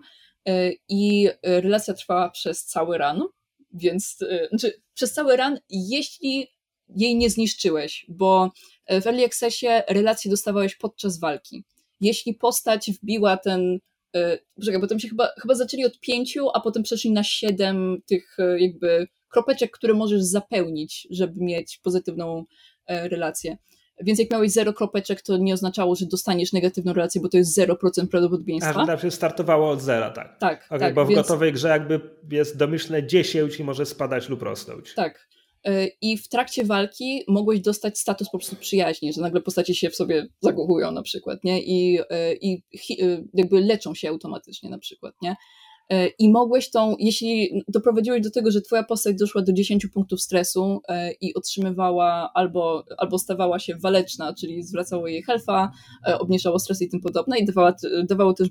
y, 0.50 0.78
i 0.90 1.30
relacja 1.44 1.94
trwała 1.94 2.30
przez 2.30 2.66
cały 2.66 2.98
run, 2.98 3.24
więc 3.74 4.18
znaczy 4.50 4.82
przez 4.94 5.14
cały 5.14 5.38
run, 5.38 5.60
jeśli 5.70 6.48
jej 6.96 7.16
nie 7.16 7.30
zniszczyłeś, 7.30 8.06
bo 8.10 8.52
w 9.02 9.08
Early 9.08 9.26
Accessie 9.26 9.68
relacje 9.88 10.32
dostawałeś 10.32 10.76
podczas 10.76 11.20
walki. 11.20 11.64
Jeśli 12.02 12.34
postać 12.34 12.92
wbiła 12.92 13.38
ten 13.38 13.80
Poczekaj, 14.56 14.82
potem 14.82 15.00
się 15.00 15.10
chyba, 15.10 15.30
chyba 15.42 15.56
zaczęli 15.56 15.86
od 15.86 16.00
pięciu, 16.00 16.50
a 16.54 16.62
potem 16.62 16.84
przeszli 16.84 17.12
na 17.12 17.24
siedem 17.24 18.02
tych 18.06 18.38
jakby 18.58 19.08
kropeczek, 19.30 19.72
które 19.72 19.94
możesz 19.94 20.24
zapełnić, 20.24 21.08
żeby 21.12 21.44
mieć 21.44 21.78
pozytywną 21.78 22.46
relacje. 22.88 23.58
Więc 24.02 24.20
jak 24.20 24.32
miałeś 24.32 24.52
zero 24.52 24.74
kropeczek, 24.74 25.22
to 25.22 25.38
nie 25.38 25.54
oznaczało, 25.54 25.96
że 25.96 26.06
dostaniesz 26.06 26.54
negatywną 26.54 26.94
relację, 26.94 27.22
bo 27.22 27.30
to 27.30 27.38
jest 27.38 27.58
0% 27.58 28.08
prawdopodobieństwa. 28.08 28.86
A, 28.90 28.98
się 28.98 29.12
startowało 29.12 29.70
od 29.70 29.82
zera, 29.82 30.10
tak. 30.12 30.38
Tak, 30.40 30.66
okay, 30.66 30.80
tak 30.80 30.94
Bo 30.94 31.06
w 31.06 31.10
więc... 31.10 31.22
gotowej 31.22 31.54
grze 31.54 31.68
jakby 31.68 32.02
jest 32.32 32.58
domyślne 32.58 33.08
10 33.08 33.60
i 33.60 33.64
może 33.64 33.86
spadać 33.86 34.30
lub 34.30 34.42
rosnąć. 34.42 34.94
Tak. 34.94 35.28
E, 35.64 35.88
I 36.02 36.18
w 36.18 36.28
trakcie 36.28 36.64
walki 36.64 37.24
mogłeś 37.28 37.60
dostać 37.60 38.00
status 38.00 38.30
po 38.30 38.38
prostu 38.38 38.56
przyjaźni, 38.56 39.14
że 39.14 39.22
nagle 39.22 39.42
postacie 39.42 39.76
się 39.76 39.90
w 39.90 39.96
sobie 39.96 40.28
zakochują 40.40 40.92
na 40.92 41.02
przykład, 41.02 41.44
nie? 41.44 41.62
I, 41.64 42.00
e, 42.10 42.34
i 42.34 42.64
jakby 43.34 43.62
leczą 43.62 43.96
się 43.96 44.10
automatycznie 44.10 44.70
na 44.70 44.80
przykład, 44.80 45.16
nie? 45.22 45.36
E, 45.90 46.08
i 46.08 46.32
mogłeś 46.32 46.70
tą, 46.70 46.96
jeśli 47.00 47.64
doprowadziłeś 47.68 48.22
do 48.22 48.32
tego, 48.32 48.52
że 48.52 48.62
twoja 48.62 48.84
postać 48.84 49.16
doszła 49.16 49.42
do 49.42 49.54
10 49.54 49.88
punktów 49.88 50.22
stresu 50.22 50.82
e, 50.88 51.12
i 51.12 51.34
otrzymywała 51.34 52.32
albo, 52.34 52.84
albo 52.98 53.20
stawała 53.20 53.60
się 53.60 53.76
waleczna, 53.76 54.34
czyli 54.34 54.64
zwracało 54.64 55.08
jej 55.08 55.26
health'a, 55.26 55.68
e, 56.08 56.20
obniżało 56.20 56.60
stres 56.60 56.82
i 56.82 56.90
tym 56.90 57.02
podobne 57.02 57.40
i 57.40 57.46
dawała, 57.46 57.76
dawało 58.04 58.34
też 58.34 58.50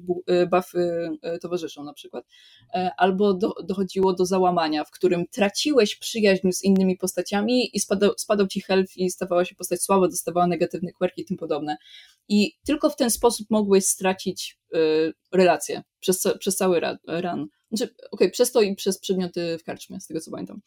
buffy 0.51 1.11
towarzyszom 1.41 1.85
na 1.85 1.93
przykład, 1.93 2.25
albo 2.97 3.35
do, 3.35 3.55
dochodziło 3.65 4.13
do 4.13 4.27
załamania, 4.27 4.85
w 4.85 4.91
którym 4.91 5.25
traciłeś 5.31 5.97
przyjaźń 5.97 6.53
z 6.53 6.65
innymi 6.65 6.97
postaciami 6.97 7.77
i 7.77 7.81
spadał, 7.81 8.11
spadał 8.17 8.47
ci 8.47 8.61
health 8.61 8.97
i 8.97 9.11
stawała 9.11 9.45
się 9.45 9.55
postać 9.55 9.83
słaba, 9.83 10.09
dostawała 10.09 10.47
negatywne 10.47 10.93
quirki 10.93 11.23
i 11.23 11.25
tym 11.25 11.37
podobne. 11.37 11.77
I 12.29 12.53
tylko 12.67 12.91
w 12.91 12.97
ten 12.97 13.11
sposób 13.11 13.47
mogłeś 13.51 13.85
stracić 13.85 14.59
relacje 15.33 15.83
przez, 16.01 16.29
przez 16.39 16.57
cały 16.57 16.81
run. 17.23 17.49
Znaczy, 17.73 17.95
okay, 18.11 18.31
przez 18.31 18.53
to 18.53 18.61
i 18.61 18.77
przez 18.77 18.99
przedmioty 18.99 19.59
w 19.59 19.65
karczmie, 19.65 20.01
z 20.01 20.07
tego 20.07 20.21
co 20.21 20.31
pamiętam. 20.31 20.61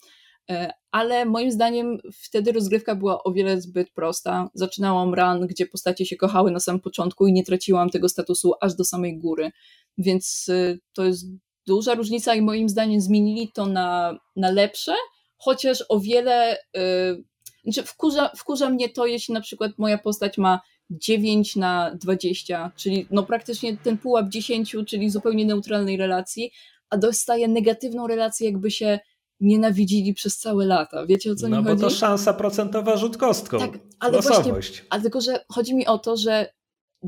E, 0.49 0.73
ale 0.91 1.25
moim 1.25 1.51
zdaniem 1.51 1.97
wtedy 2.13 2.51
rozgrywka 2.51 2.95
była 2.95 3.23
o 3.23 3.31
wiele 3.31 3.61
zbyt 3.61 3.91
prosta. 3.91 4.49
Zaczynałam 4.53 5.13
run, 5.13 5.47
gdzie 5.47 5.65
postacie 5.65 6.05
się 6.05 6.15
kochały 6.15 6.51
na 6.51 6.59
samym 6.59 6.81
początku 6.81 7.27
i 7.27 7.33
nie 7.33 7.43
traciłam 7.43 7.89
tego 7.89 8.09
statusu 8.09 8.53
aż 8.61 8.75
do 8.75 8.85
samej 8.85 9.17
góry. 9.17 9.51
Więc 9.97 10.49
y, 10.49 10.79
to 10.93 11.05
jest 11.05 11.25
duża 11.67 11.95
różnica 11.95 12.35
i 12.35 12.41
moim 12.41 12.69
zdaniem 12.69 13.01
zmienili 13.01 13.51
to 13.51 13.65
na, 13.65 14.19
na 14.35 14.51
lepsze, 14.51 14.95
chociaż 15.37 15.83
o 15.89 15.99
wiele. 15.99 16.57
Yy, 16.73 17.23
znaczy 17.63 17.83
wkurza, 17.83 18.31
wkurza 18.37 18.69
mnie 18.69 18.89
to, 18.89 19.05
jeśli 19.05 19.33
na 19.33 19.41
przykład 19.41 19.71
moja 19.77 19.97
postać 19.97 20.37
ma 20.37 20.59
9 20.89 21.55
na 21.55 21.95
20, 21.95 22.71
czyli 22.75 23.07
no 23.11 23.23
praktycznie 23.23 23.77
ten 23.77 23.97
pułap 23.97 24.29
10, 24.29 24.75
czyli 24.87 25.09
zupełnie 25.09 25.45
neutralnej 25.45 25.97
relacji, 25.97 26.51
a 26.89 26.97
dostaje 26.97 27.47
negatywną 27.47 28.07
relację, 28.07 28.45
jakby 28.45 28.71
się 28.71 28.99
nienawidzili 29.39 30.13
przez 30.13 30.37
całe 30.37 30.65
lata. 30.65 31.05
Wiecie 31.05 31.31
o 31.31 31.35
co 31.35 31.47
no, 31.47 31.57
mi 31.57 31.63
chodzi? 31.63 31.75
No 31.75 31.83
bo 31.83 31.89
to 31.89 31.95
szansa 31.95 32.33
procentowa 32.33 32.97
rzut 32.97 33.17
kostką. 33.17 33.59
Tak, 33.59 33.79
ale 33.99 34.13
Losowość. 34.17 34.49
właśnie, 34.49 34.81
ale 34.89 35.01
tylko, 35.01 35.21
że 35.21 35.45
chodzi 35.49 35.75
mi 35.75 35.87
o 35.87 35.97
to, 35.97 36.17
że 36.17 36.53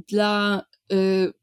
dla 0.08 0.62
y, 0.94 1.34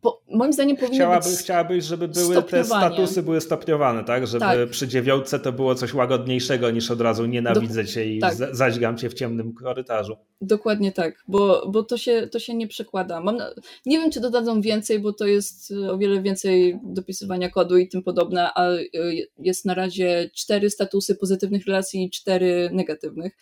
po, 0.00 0.22
moim 0.30 0.52
zdaniem 0.52 0.76
powinny 0.76 0.96
Chciałaby, 0.96 1.30
być 1.30 1.38
Chciałabyś, 1.38 1.84
żeby 1.84 2.08
były 2.08 2.42
te 2.42 2.64
statusy 2.64 3.22
były 3.22 3.40
stopniowane, 3.40 4.04
tak? 4.04 4.26
Żeby 4.26 4.40
tak. 4.40 4.70
przy 4.70 4.88
dziewiątce 4.88 5.38
to 5.38 5.52
było 5.52 5.74
coś 5.74 5.94
łagodniejszego 5.94 6.70
niż 6.70 6.90
od 6.90 7.00
razu 7.00 7.26
nienawidzę 7.26 7.86
cię 7.86 8.14
i 8.14 8.20
tak. 8.20 8.34
zaźgam 8.52 8.96
cię 8.96 9.10
w 9.10 9.14
ciemnym 9.14 9.54
korytarzu. 9.54 10.16
Dokładnie 10.40 10.92
tak, 10.92 11.24
bo, 11.28 11.70
bo 11.70 11.82
to, 11.82 11.98
się, 11.98 12.28
to 12.32 12.38
się 12.38 12.54
nie 12.54 12.68
przekłada. 12.68 13.20
Mam 13.20 13.38
nie 13.86 13.98
wiem, 13.98 14.10
czy 14.10 14.20
dodadzą 14.20 14.60
więcej, 14.60 15.00
bo 15.00 15.12
to 15.12 15.26
jest 15.26 15.72
o 15.90 15.98
wiele 15.98 16.22
więcej 16.22 16.80
dopisywania 16.82 17.50
kodu 17.50 17.78
i 17.78 17.88
tym 17.88 18.02
podobne, 18.02 18.50
a 18.54 18.72
y, 18.72 18.88
jest 19.38 19.64
na 19.64 19.74
razie 19.74 20.30
cztery 20.34 20.70
statusy 20.70 21.14
pozytywnych 21.14 21.66
relacji 21.66 22.04
i 22.04 22.10
cztery 22.10 22.70
negatywnych 22.72 23.36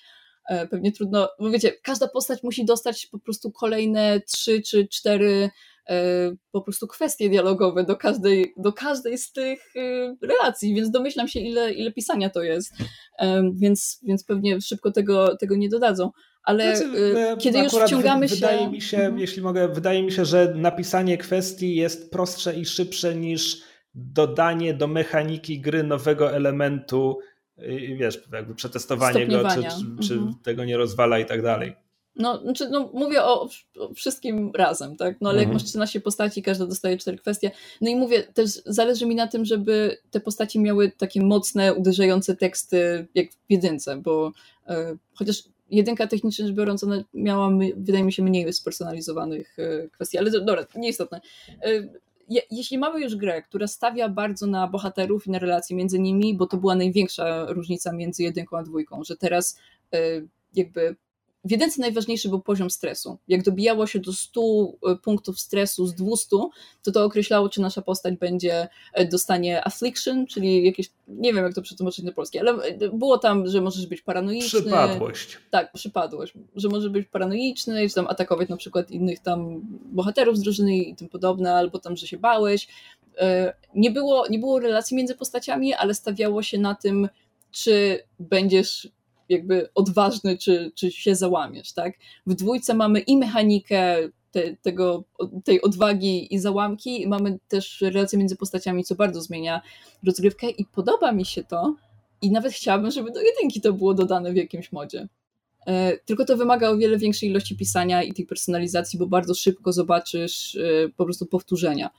e, 0.49 0.67
pewnie 0.67 0.93
trudno, 0.93 1.29
bo 1.41 1.51
wiecie, 1.51 1.73
każda 1.83 2.09
postać 2.09 2.43
musi 2.43 2.65
dostać 2.65 3.07
po 3.07 3.19
prostu 3.19 3.53
kolejne 3.53 4.21
trzy 4.21 4.63
czy 4.63 4.89
cztery 4.89 5.51
E, 5.51 5.78
po 6.53 6.63
prostu 6.63 6.87
kwestie 6.87 7.29
dialogowe 7.29 7.85
do 7.85 7.97
każdej, 7.97 8.55
do 8.57 8.73
każdej 8.73 9.19
z 9.19 9.33
tych 9.33 9.77
e, 9.77 10.17
relacji, 10.23 10.75
więc 10.75 10.91
domyślam 10.91 11.29
się, 11.29 11.41
ile, 11.41 11.73
ile 11.73 11.93
pisania 11.93 12.31
to 12.31 12.43
jest, 12.43 12.73
e, 13.19 13.51
więc, 13.55 14.01
więc 14.03 14.25
pewnie 14.25 14.61
szybko 14.61 14.93
tego, 14.93 15.37
tego 15.37 15.57
nie 15.57 15.69
dodadzą. 15.69 16.11
Ale 16.43 16.77
znaczy, 16.77 16.93
kiedy 17.41 17.59
już 17.59 17.73
wciągamy 17.73 18.29
się. 18.29 18.35
Wydaje 18.35 18.71
mi 18.71 18.81
się, 18.81 18.97
mhm. 18.97 19.19
jeśli 19.19 19.43
mogę, 19.43 19.69
wydaje 19.69 20.03
mi 20.03 20.13
się, 20.13 20.25
że 20.25 20.55
napisanie 20.57 21.19
kwestii 21.19 21.75
jest 21.75 22.11
prostsze 22.11 22.55
i 22.55 22.65
szybsze 22.65 23.15
niż 23.15 23.63
dodanie 23.95 24.75
do 24.75 24.87
mechaniki 24.87 25.61
gry 25.61 25.83
nowego 25.83 26.33
elementu, 26.33 27.19
wiesz, 27.99 28.29
jakby 28.33 28.55
przetestowanie 28.55 29.27
go, 29.27 29.49
czy, 29.49 29.63
czy, 29.63 30.09
czy 30.09 30.15
mhm. 30.15 30.35
tego 30.43 30.65
nie 30.65 30.77
rozwala 30.77 31.19
i 31.19 31.27
tak 31.27 31.43
dalej. 31.43 31.88
No, 32.19 32.43
znaczy, 32.43 32.69
no 32.69 32.91
mówię 32.95 33.23
o, 33.23 33.49
o, 33.79 33.95
wszystkim 33.95 34.51
razem, 34.55 34.97
tak? 34.97 35.21
No 35.21 35.31
ale 35.31 35.39
mhm. 35.39 35.49
jak 35.49 35.63
masz 35.63 35.69
13 35.69 36.01
postaci, 36.01 36.43
każda 36.43 36.67
dostaje 36.67 36.97
cztery 36.97 37.19
kwestie. 37.19 37.51
No 37.81 37.91
i 37.91 37.97
mówię, 37.97 38.23
też 38.23 38.51
zależy 38.67 39.07
mi 39.07 39.15
na 39.15 39.27
tym, 39.27 39.45
żeby 39.45 39.97
te 40.11 40.21
postaci 40.21 40.61
miały 40.61 40.91
takie 40.91 41.23
mocne, 41.23 41.75
uderzające 41.75 42.37
teksty 42.37 43.07
jak 43.15 43.33
w 43.33 43.37
jedynce, 43.49 43.97
bo 43.97 44.33
e, 44.67 44.97
chociaż 45.15 45.43
jedynka 45.71 46.07
technicznie 46.07 46.47
rzecz 46.47 46.55
biorąc, 46.55 46.85
ona 46.85 47.05
miała, 47.15 47.51
wydaje 47.77 48.05
mi 48.05 48.13
się, 48.13 48.23
mniej 48.23 48.53
spersonalizowanych 48.53 49.59
e, 49.59 49.89
kwestii, 49.89 50.19
ale 50.19 50.31
dobra, 50.31 50.67
nieistotne. 50.75 51.21
E, 51.63 51.71
je, 52.29 52.43
jeśli 52.51 52.79
mamy 52.79 53.01
już 53.01 53.17
grę, 53.17 53.43
która 53.43 53.67
stawia 53.67 54.09
bardzo 54.09 54.47
na 54.47 54.69
bohaterów 54.69 55.27
i 55.27 55.31
na 55.31 55.39
relacje 55.39 55.77
między 55.77 55.99
nimi, 55.99 56.35
bo 56.35 56.47
to 56.47 56.57
była 56.57 56.75
największa 56.75 57.47
różnica 57.49 57.93
między 57.93 58.23
jedynką 58.23 58.59
a 58.59 58.63
dwójką, 58.63 59.05
że 59.05 59.17
teraz 59.17 59.59
jakby 60.55 60.97
w 61.45 61.51
jedynce 61.51 61.81
najważniejszy 61.81 62.29
był 62.29 62.41
poziom 62.41 62.71
stresu. 62.71 63.19
Jak 63.29 63.43
dobijało 63.43 63.87
się 63.87 63.99
do 63.99 64.13
100 64.13 64.41
e, 64.41 64.97
punktów 64.97 65.41
stresu 65.41 65.87
z 65.87 65.95
200, 65.95 66.37
to 66.83 66.93
to 66.93 67.05
określało, 67.05 67.49
czy 67.49 67.61
nasza 67.61 67.83
postać 67.83 68.17
będzie, 68.17 68.69
e, 68.93 69.07
dostanie 69.07 69.67
affliction, 69.67 70.27
czyli 70.27 70.67
jakieś, 70.67 70.91
nie 71.09 71.35
wiem 71.35 71.45
jak 71.45 71.55
to 71.55 71.63
przetłumaczyć 71.63 72.05
na 72.05 72.13
polskie, 72.13 72.41
ale 72.41 72.53
e, 72.53 72.89
było 72.89 73.19
tam, 73.19 73.47
że 73.47 73.61
możesz 73.61 73.87
być 73.87 74.03
paranoiczny. 74.03 74.61
Przypadłość. 74.61 75.39
Tak, 75.51 75.73
przypadłość. 75.73 76.33
Że 76.57 76.69
może 76.69 76.91
być 76.91 77.09
paranoiczny, 77.09 77.89
czy 77.89 77.95
tam 77.95 78.07
atakować 78.07 78.49
na 78.49 78.57
przykład 78.57 78.91
innych 78.91 79.19
tam 79.19 79.61
bohaterów 79.93 80.37
z 80.37 80.41
drużyny 80.41 80.77
i 80.77 80.95
tym 80.95 81.09
podobne, 81.09 81.55
albo 81.55 81.79
tam, 81.79 81.97
że 81.97 82.07
się 82.07 82.19
bałeś. 82.19 82.69
Nie 83.75 83.91
było, 83.91 84.27
nie 84.29 84.39
było 84.39 84.61
relacji 84.61 84.97
między 84.97 85.15
postaciami, 85.15 85.75
ale 85.75 85.95
stawiało 85.95 86.43
się 86.43 86.59
na 86.59 86.75
tym, 86.75 87.09
czy 87.51 88.03
będziesz 88.19 88.89
jakby 89.29 89.69
odważny, 89.75 90.39
czy, 90.39 90.73
czy 90.75 90.93
się 90.93 91.15
załamiesz, 91.15 91.73
tak? 91.73 91.95
W 92.27 92.35
dwójce 92.35 92.75
mamy 92.75 93.01
i 93.01 93.17
mechanikę 93.17 93.97
te, 94.31 94.57
tego, 94.63 95.05
tej 95.45 95.63
odwagi 95.63 96.35
i 96.35 96.39
załamki, 96.39 97.09
mamy 97.09 97.39
też 97.49 97.81
relacje 97.81 98.19
między 98.19 98.37
postaciami, 98.37 98.85
co 98.85 98.95
bardzo 98.95 99.23
zmienia 99.23 99.63
rozgrywkę 100.07 100.51
i 100.51 100.65
podoba 100.65 101.13
mi 101.13 101.25
się 101.25 101.45
to 101.45 101.75
i 102.23 102.31
nawet 102.31 102.53
chciałabym, 102.53 102.91
żeby 102.91 103.11
do 103.11 103.21
jedynki 103.21 103.61
to 103.61 103.73
było 103.73 103.95
dodane 103.95 104.33
w 104.33 104.37
jakimś 104.37 104.73
modzie. 104.73 105.09
E, 105.67 105.99
tylko 105.99 106.25
to 106.25 106.37
wymaga 106.37 106.69
o 106.71 106.77
wiele 106.77 106.99
większej 106.99 107.29
ilości 107.29 107.57
pisania 107.57 108.03
i 108.03 108.13
tej 108.13 108.27
personalizacji, 108.27 108.99
bo 108.99 109.07
bardzo 109.07 109.35
szybko 109.35 109.73
zobaczysz 109.73 110.57
e, 110.57 110.89
po 110.97 111.05
prostu 111.05 111.27
powtórzenia. 111.27 111.91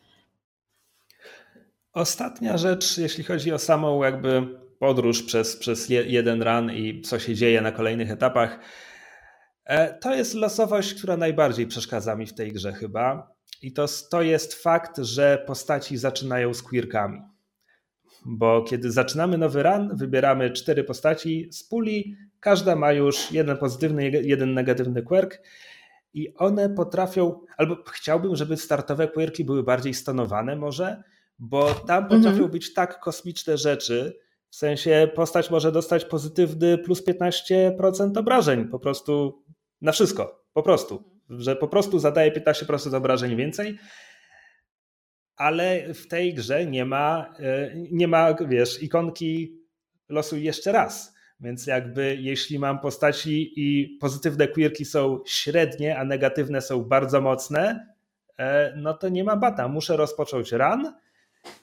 Ostatnia 1.94 2.58
rzecz, 2.58 2.98
jeśli 2.98 3.24
chodzi 3.24 3.52
o 3.52 3.60
samą 3.60 4.04
jakby 4.04 4.60
podróż 4.80 5.24
przez, 5.24 5.58
przez 5.58 5.90
jeden 5.90 6.44
run 6.44 6.72
i 6.72 7.02
co 7.02 7.20
się 7.20 7.36
dzieje 7.36 7.62
na 7.62 7.72
kolejnych 7.72 8.12
etapach. 8.12 8.60
E, 9.66 9.94
to 9.94 10.16
jest 10.16 10.34
losowość, 10.34 10.94
która 10.94 11.18
najbardziej 11.18 11.68
przeszkadza 11.68 12.16
mi 12.16 12.26
w 12.26 12.34
tej 12.34 12.52
grze 12.52 12.74
chyba. 12.74 13.32
I 13.62 13.74
to, 13.74 13.86
to 14.12 14.22
jest 14.22 14.54
fakt, 14.54 14.98
że 14.98 15.44
postaci 15.48 15.98
zaczynają 15.98 16.54
z 16.54 16.64
queerkami. 16.64 17.22
Bo 18.26 18.64
kiedy 18.64 18.92
zaczynamy 18.92 19.38
nowy 19.38 19.64
run, 19.64 19.98
wybieramy 19.98 20.52
cztery 20.52 20.84
postaci 20.84 21.50
z 21.52 21.64
puli, 21.64 22.16
każda 22.40 22.76
ma 22.76 22.92
już 22.92 23.32
jeden 23.32 23.58
pozytywny, 23.58 24.10
jeden 24.10 24.54
negatywny 24.54 25.04
quirk 25.04 25.42
i 26.14 26.34
one 26.36 26.70
potrafią, 26.70 27.40
albo 27.58 27.78
chciałbym, 27.92 28.36
żeby 28.36 28.58
startowe 28.58 29.08
quirki 29.08 29.46
były 29.46 29.64
bardziej 29.64 29.94
stonowane 29.94 30.56
może, 30.56 31.04
bo 31.40 31.74
tam 31.74 32.04
potrafią 32.04 32.30
mhm. 32.30 32.52
być 32.52 32.74
tak 32.74 33.00
kosmiczne 33.00 33.58
rzeczy, 33.58 34.20
w 34.50 34.56
sensie 34.56 35.10
postać 35.16 35.50
może 35.50 35.72
dostać 35.72 36.06
pozytywny 36.06 36.78
plus 36.78 37.08
15% 37.08 38.18
obrażeń 38.18 38.68
po 38.68 38.80
prostu 38.80 39.44
na 39.82 39.92
wszystko. 39.92 40.46
Po 40.54 40.64
prostu. 40.64 41.04
Że 41.30 41.56
po 41.56 41.68
prostu 41.68 42.00
zadaje 42.00 42.32
15% 42.32 42.96
obrażeń 42.96 43.36
więcej. 43.36 43.78
Ale 45.36 45.94
w 45.94 46.08
tej 46.08 46.34
grze 46.34 46.66
nie 46.66 46.86
ma, 46.86 47.36
e, 47.40 47.72
nie 47.92 48.08
ma, 48.08 48.34
wiesz, 48.34 48.84
ikonki 48.84 49.60
losuj 50.10 50.44
jeszcze 50.44 50.72
raz. 50.72 51.14
Więc 51.40 51.68
jakby 51.68 52.18
jeśli 52.20 52.60
mam 52.60 52.80
postaci 52.80 53.54
i 53.56 53.98
pozytywne 54.02 54.48
queerki 54.48 54.86
są 54.86 55.20
średnie, 55.26 55.98
a 55.98 56.06
negatywne 56.06 56.62
są 56.62 56.84
bardzo 56.84 57.22
mocne, 57.22 57.88
e, 58.38 58.74
no 58.78 58.94
to 58.94 59.10
nie 59.10 59.24
ma 59.24 59.36
bata. 59.36 59.68
Muszę 59.68 59.98
rozpocząć 59.98 60.52
run 60.52 60.94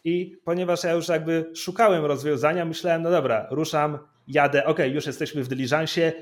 i 0.04 0.36
ponieważ 0.44 0.84
ja 0.84 0.92
już 0.92 1.08
jakby 1.08 1.50
szukałem 1.54 2.04
rozwiązania, 2.04 2.64
myślałem, 2.64 3.02
no 3.02 3.10
dobra, 3.10 3.46
ruszam, 3.50 3.98
jadę, 4.28 4.64
ok, 4.64 4.78
już 4.92 5.06
jesteśmy 5.06 5.44
w 5.44 5.48
dyliżansie, 5.48 6.12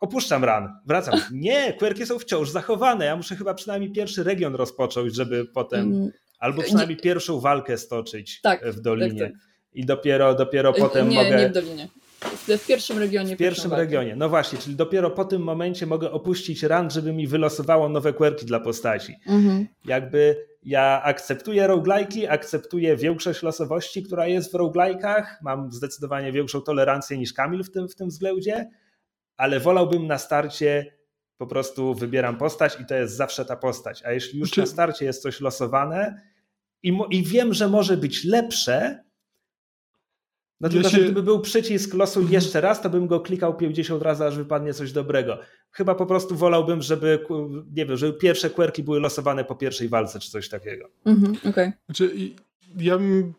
opuszczam 0.00 0.44
ran, 0.44 0.80
wracam. 0.86 1.20
Nie, 1.32 1.72
quirki 1.72 2.06
są 2.06 2.18
wciąż 2.18 2.50
zachowane. 2.50 3.04
Ja 3.04 3.16
muszę 3.16 3.36
chyba 3.36 3.54
przynajmniej 3.54 3.92
pierwszy 3.92 4.24
region 4.24 4.54
rozpocząć, 4.54 5.14
żeby 5.14 5.44
potem, 5.44 5.80
mm, 5.80 6.10
albo 6.38 6.62
przynajmniej 6.62 6.96
nie. 6.96 7.02
pierwszą 7.02 7.40
walkę 7.40 7.78
stoczyć 7.78 8.40
tak, 8.40 8.66
w 8.66 8.80
dolinie. 8.80 9.20
Tak, 9.20 9.32
tak. 9.32 9.40
I 9.72 9.84
dopiero, 9.84 10.34
dopiero 10.34 10.72
potem 10.72 11.08
nie, 11.08 11.14
mogę. 11.14 11.36
Nie, 11.36 11.48
w 11.48 11.52
dolinie. 11.52 11.88
W 12.36 12.66
pierwszym 12.66 12.98
regionie. 12.98 13.34
W 13.34 13.38
pierwszym 13.38 13.72
regionie, 13.72 14.16
no 14.16 14.28
właśnie, 14.28 14.58
czyli 14.58 14.76
dopiero 14.76 15.10
po 15.10 15.24
tym 15.24 15.42
momencie 15.42 15.86
mogę 15.86 16.10
opuścić 16.10 16.62
run, 16.62 16.90
żeby 16.90 17.12
mi 17.12 17.26
wylosowało 17.26 17.88
nowe 17.88 18.12
quirki 18.12 18.46
dla 18.46 18.60
postaci. 18.60 19.16
Mhm. 19.26 19.66
Jakby 19.84 20.46
ja 20.62 21.02
akceptuję 21.02 21.68
roguelike'i, 21.68 22.26
akceptuję 22.28 22.96
większość 22.96 23.42
losowości, 23.42 24.02
która 24.02 24.26
jest 24.26 24.52
w 24.52 24.54
roguelike'ach, 24.54 25.24
mam 25.42 25.72
zdecydowanie 25.72 26.32
większą 26.32 26.60
tolerancję 26.60 27.18
niż 27.18 27.32
Kamil 27.32 27.64
w 27.64 27.70
tym, 27.70 27.88
w 27.88 27.94
tym 27.94 28.08
względzie, 28.08 28.70
ale 29.36 29.60
wolałbym 29.60 30.06
na 30.06 30.18
starcie 30.18 30.86
po 31.36 31.46
prostu 31.46 31.94
wybieram 31.94 32.36
postać 32.36 32.80
i 32.80 32.86
to 32.86 32.94
jest 32.94 33.16
zawsze 33.16 33.44
ta 33.44 33.56
postać. 33.56 34.02
A 34.04 34.12
jeśli 34.12 34.38
już 34.38 34.50
Czy... 34.50 34.54
Znaczy- 34.54 34.70
na 34.70 34.72
starcie 34.72 35.04
jest 35.04 35.22
coś 35.22 35.40
losowane 35.40 36.22
i, 36.82 36.98
i 37.10 37.22
wiem, 37.22 37.54
że 37.54 37.68
może 37.68 37.96
być 37.96 38.24
lepsze, 38.24 39.04
no 40.60 40.68
tylko, 40.68 40.88
ja 40.88 40.90
się... 40.90 40.96
że 40.96 41.04
gdyby 41.04 41.22
był 41.22 41.40
przycisk 41.40 41.94
losuj 41.94 42.22
mhm. 42.22 42.34
jeszcze 42.34 42.60
raz, 42.60 42.82
to 42.82 42.90
bym 42.90 43.06
go 43.06 43.20
klikał 43.20 43.56
50 43.56 44.02
razy, 44.02 44.24
aż 44.24 44.36
wypadnie 44.36 44.74
coś 44.74 44.92
dobrego. 44.92 45.38
Chyba 45.70 45.94
po 45.94 46.06
prostu 46.06 46.36
wolałbym, 46.36 46.82
żeby, 46.82 47.18
nie 47.76 47.86
wiem, 47.86 47.96
żeby 47.96 48.12
pierwsze 48.18 48.50
querki 48.50 48.82
były 48.82 49.00
losowane 49.00 49.44
po 49.44 49.56
pierwszej 49.56 49.88
walce, 49.88 50.20
czy 50.20 50.30
coś 50.30 50.48
takiego. 50.48 50.88
Mhm, 51.04 51.36
okay. 51.50 51.72
Znaczy, 51.86 52.10
ja 52.76 52.98
bym 52.98 53.34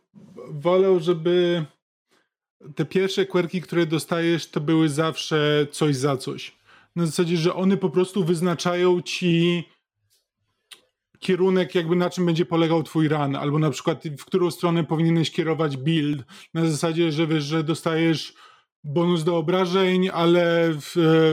wolał, 0.50 1.00
żeby 1.00 1.66
te 2.76 2.86
pierwsze 2.86 3.26
querki, 3.26 3.62
które 3.62 3.86
dostajesz, 3.86 4.48
to 4.48 4.62
były 4.62 4.90
zawsze 4.90 5.68
coś 5.72 5.96
za 5.96 6.18
coś. 6.18 6.56
Na 6.96 7.06
zasadzie, 7.06 7.38
że 7.38 7.54
one 7.54 7.78
po 7.78 7.90
prostu 7.90 8.24
wyznaczają 8.24 9.02
ci 9.02 9.64
kierunek, 11.22 11.76
jakby 11.76 11.96
na 11.96 12.10
czym 12.10 12.26
będzie 12.26 12.46
polegał 12.46 12.84
twój 12.84 13.08
run, 13.08 13.36
albo 13.36 13.60
na 13.60 13.70
przykład 13.70 14.04
w 14.20 14.26
którą 14.26 14.52
stronę 14.52 14.84
powinieneś 14.84 15.32
kierować 15.32 15.78
build, 15.78 16.24
na 16.54 16.66
zasadzie, 16.66 17.12
że 17.12 17.28
wiesz, 17.28 17.44
że 17.44 17.64
dostajesz 17.64 18.34
bonus 18.84 19.24
do 19.24 19.38
obrażeń, 19.38 20.10
ale 20.14 20.74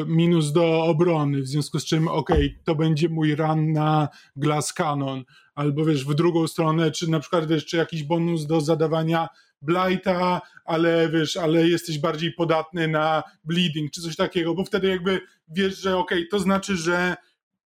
minus 0.06 0.52
do 0.52 0.84
obrony, 0.84 1.42
w 1.42 1.46
związku 1.46 1.78
z 1.78 1.84
czym 1.84 2.08
okay, 2.08 2.54
to 2.64 2.74
będzie 2.74 3.08
mój 3.08 3.34
run 3.34 3.72
na 3.72 4.08
glass 4.36 4.72
cannon, 4.72 5.24
albo 5.54 5.84
wiesz, 5.84 6.04
w 6.04 6.14
drugą 6.14 6.46
stronę, 6.46 6.90
czy 6.90 7.10
na 7.10 7.20
przykład 7.20 7.46
wiesz, 7.46 7.66
czy 7.66 7.76
jakiś 7.76 8.02
bonus 8.02 8.46
do 8.46 8.60
zadawania 8.60 9.28
blighta, 9.62 10.40
ale 10.64 11.08
wiesz, 11.08 11.36
ale 11.36 11.68
jesteś 11.68 11.98
bardziej 11.98 12.32
podatny 12.32 12.88
na 12.88 13.22
bleeding, 13.44 13.90
czy 13.90 14.02
coś 14.02 14.16
takiego, 14.16 14.54
bo 14.54 14.64
wtedy 14.64 14.88
jakby 14.88 15.20
wiesz, 15.48 15.80
że 15.80 15.96
okay, 15.96 16.26
to 16.30 16.38
znaczy, 16.38 16.76
że 16.76 17.16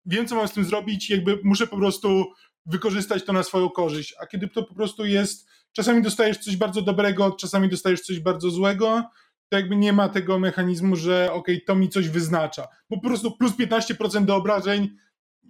wiem, 0.06 0.26
co 0.28 0.34
mam 0.34 0.48
z 0.48 0.52
tym 0.52 0.64
zrobić, 0.64 1.10
jakby 1.10 1.40
muszę 1.44 1.66
po 1.66 1.76
prostu 1.76 2.24
wykorzystać 2.66 3.24
to 3.24 3.32
na 3.32 3.42
swoją 3.42 3.70
korzyść. 3.70 4.14
A 4.20 4.26
kiedy 4.26 4.48
to 4.48 4.62
po 4.62 4.74
prostu 4.74 5.06
jest, 5.06 5.48
czasami 5.72 6.02
dostajesz 6.02 6.38
coś 6.38 6.56
bardzo 6.56 6.82
dobrego, 6.82 7.30
czasami 7.30 7.68
dostajesz 7.68 8.00
coś 8.00 8.20
bardzo 8.20 8.50
złego, 8.50 9.02
to 9.48 9.56
jakby 9.56 9.76
nie 9.76 9.92
ma 9.92 10.08
tego 10.08 10.38
mechanizmu, 10.38 10.96
że 10.96 11.32
ok, 11.32 11.46
to 11.66 11.74
mi 11.74 11.88
coś 11.88 12.08
wyznacza. 12.08 12.68
Bo 12.90 12.96
po 12.96 13.08
prostu 13.08 13.36
plus 13.36 13.52
15% 13.52 14.24
do 14.24 14.36
obrażeń 14.36 14.96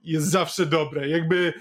jest 0.02 0.26
zawsze 0.26 0.66
dobre. 0.66 1.08
Jakby 1.08 1.52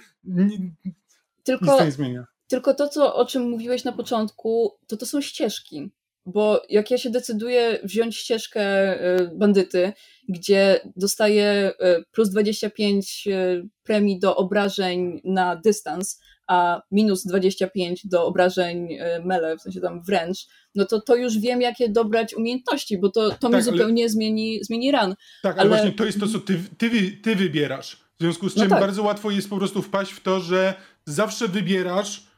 tylko, 1.43 1.65
nic 1.65 1.85
nie 1.85 1.91
zmienia. 1.91 2.25
Tylko 2.47 2.73
to, 2.73 2.89
co, 2.89 3.15
o 3.15 3.25
czym 3.25 3.49
mówiłeś 3.49 3.83
na 3.83 3.91
początku, 3.91 4.77
to 4.87 4.97
to 4.97 5.05
są 5.05 5.21
ścieżki. 5.21 5.91
Bo 6.25 6.61
jak 6.69 6.91
ja 6.91 6.97
się 6.97 7.09
decyduję 7.09 7.79
wziąć 7.83 8.17
ścieżkę 8.17 8.95
y, 9.19 9.31
bandyty, 9.35 9.93
gdzie 10.29 10.79
dostaję 10.95 11.71
y, 11.99 12.03
plus 12.11 12.29
25 12.29 13.27
y, 13.27 13.69
premii 13.83 14.19
do 14.19 14.35
obrażeń 14.35 15.21
na 15.23 15.55
dystans, 15.55 16.21
a 16.47 16.81
minus 16.91 17.25
25 17.25 18.07
do 18.07 18.25
obrażeń 18.25 18.97
mele, 19.25 19.57
w 19.57 19.61
sensie 19.61 19.81
tam 19.81 20.03
wręcz, 20.03 20.37
no 20.75 20.85
to 20.85 21.01
to 21.01 21.15
już 21.15 21.39
wiem, 21.39 21.61
jakie 21.61 21.89
dobrać 21.89 22.33
umiejętności, 22.33 22.97
bo 22.97 23.09
to, 23.09 23.29
to 23.29 23.49
tak, 23.49 23.51
mi 23.51 23.61
zupełnie 23.61 24.03
ale... 24.03 24.09
zmieni, 24.09 24.63
zmieni 24.63 24.91
ran. 24.91 25.15
Tak, 25.43 25.53
ale, 25.53 25.61
ale, 25.61 25.69
właśnie 25.69 25.91
to 25.91 26.05
jest 26.05 26.19
to, 26.19 26.27
co 26.27 26.39
ty, 26.39 26.59
ty, 26.77 27.11
ty 27.11 27.35
wybierasz. 27.35 27.95
W 27.95 28.23
związku 28.23 28.49
z 28.49 28.55
no 28.55 28.61
czym 28.61 28.69
no 28.69 28.75
tak. 28.75 28.83
bardzo 28.83 29.03
łatwo 29.03 29.31
jest 29.31 29.49
po 29.49 29.57
prostu 29.57 29.81
wpaść 29.81 30.11
w 30.11 30.21
to, 30.21 30.39
że 30.39 30.73
zawsze 31.05 31.47
wybierasz 31.47 32.30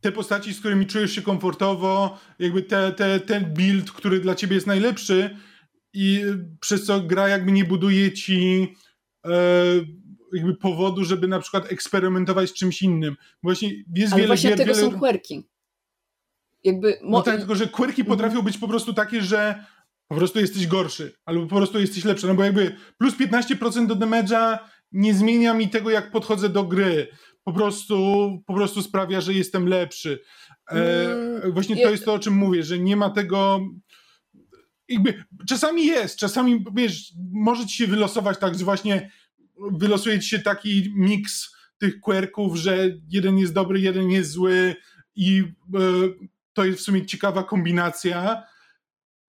te 0.00 0.12
postaci, 0.12 0.54
z 0.54 0.60
którymi 0.60 0.86
czujesz 0.86 1.12
się 1.12 1.22
komfortowo, 1.22 2.18
jakby 2.38 2.62
te, 2.62 2.92
te, 2.92 3.20
ten 3.20 3.54
build, 3.54 3.90
który 3.90 4.20
dla 4.20 4.34
ciebie 4.34 4.54
jest 4.54 4.66
najlepszy 4.66 5.36
i 5.92 6.22
przez 6.60 6.84
co 6.84 7.00
gra 7.00 7.28
jakby 7.28 7.52
nie 7.52 7.64
buduje 7.64 8.12
ci 8.12 8.68
e, 9.26 9.30
jakby 10.32 10.56
powodu, 10.56 11.04
żeby 11.04 11.28
na 11.28 11.40
przykład 11.40 11.72
eksperymentować 11.72 12.50
z 12.50 12.54
czymś 12.54 12.82
innym. 12.82 13.16
Właśnie 13.42 13.70
jest 13.94 14.12
Ale 14.12 14.22
wiele 14.22 14.26
właśnie 14.26 14.50
gier, 14.50 14.58
tego 14.58 14.74
wiele... 14.74 14.90
są 14.90 14.98
quirki. 14.98 15.48
Jakby 16.64 16.98
mo... 17.02 17.18
No 17.18 17.22
tak, 17.22 17.38
tylko 17.38 17.54
że 17.54 17.66
quirki 17.66 18.00
mhm. 18.00 18.06
potrafią 18.18 18.42
być 18.42 18.58
po 18.58 18.68
prostu 18.68 18.94
takie, 18.94 19.22
że 19.22 19.64
po 20.08 20.16
prostu 20.16 20.40
jesteś 20.40 20.66
gorszy, 20.66 21.12
albo 21.24 21.46
po 21.46 21.56
prostu 21.56 21.80
jesteś 21.80 22.04
lepszy, 22.04 22.26
no 22.26 22.34
bo 22.34 22.44
jakby 22.44 22.76
plus 22.98 23.14
15% 23.14 23.86
do 23.86 23.96
damage'a 23.96 24.58
nie 24.92 25.14
zmienia 25.14 25.54
mi 25.54 25.68
tego, 25.68 25.90
jak 25.90 26.10
podchodzę 26.10 26.48
do 26.48 26.64
gry 26.64 27.08
po 27.48 27.52
prostu, 27.52 27.96
po 28.46 28.54
prostu 28.54 28.82
sprawia, 28.82 29.20
że 29.20 29.34
jestem 29.34 29.68
lepszy. 29.68 30.20
E, 30.70 31.12
mm, 31.12 31.52
właśnie 31.52 31.76
to 31.82 31.90
jest 31.90 32.04
to, 32.04 32.14
o 32.14 32.18
czym 32.18 32.34
mówię, 32.34 32.62
że 32.62 32.78
nie 32.78 32.96
ma 32.96 33.10
tego. 33.10 33.60
Jakby, 34.88 35.24
czasami 35.48 35.86
jest, 35.86 36.18
czasami 36.18 36.64
wiesz, 36.74 37.12
może 37.32 37.66
ci 37.66 37.76
się 37.76 37.86
wylosować 37.86 38.38
tak, 38.38 38.58
że 38.58 38.64
właśnie 38.64 39.10
wylosuje 39.72 40.20
ci 40.20 40.28
się 40.28 40.38
taki 40.38 40.92
miks 40.96 41.56
tych 41.78 42.00
quirków, 42.00 42.56
że 42.56 42.88
jeden 43.08 43.38
jest 43.38 43.52
dobry, 43.52 43.80
jeden 43.80 44.10
jest 44.10 44.30
zły 44.30 44.76
i 45.16 45.44
e, 45.74 45.80
to 46.52 46.64
jest 46.64 46.78
w 46.78 46.82
sumie 46.82 47.06
ciekawa 47.06 47.42
kombinacja, 47.42 48.42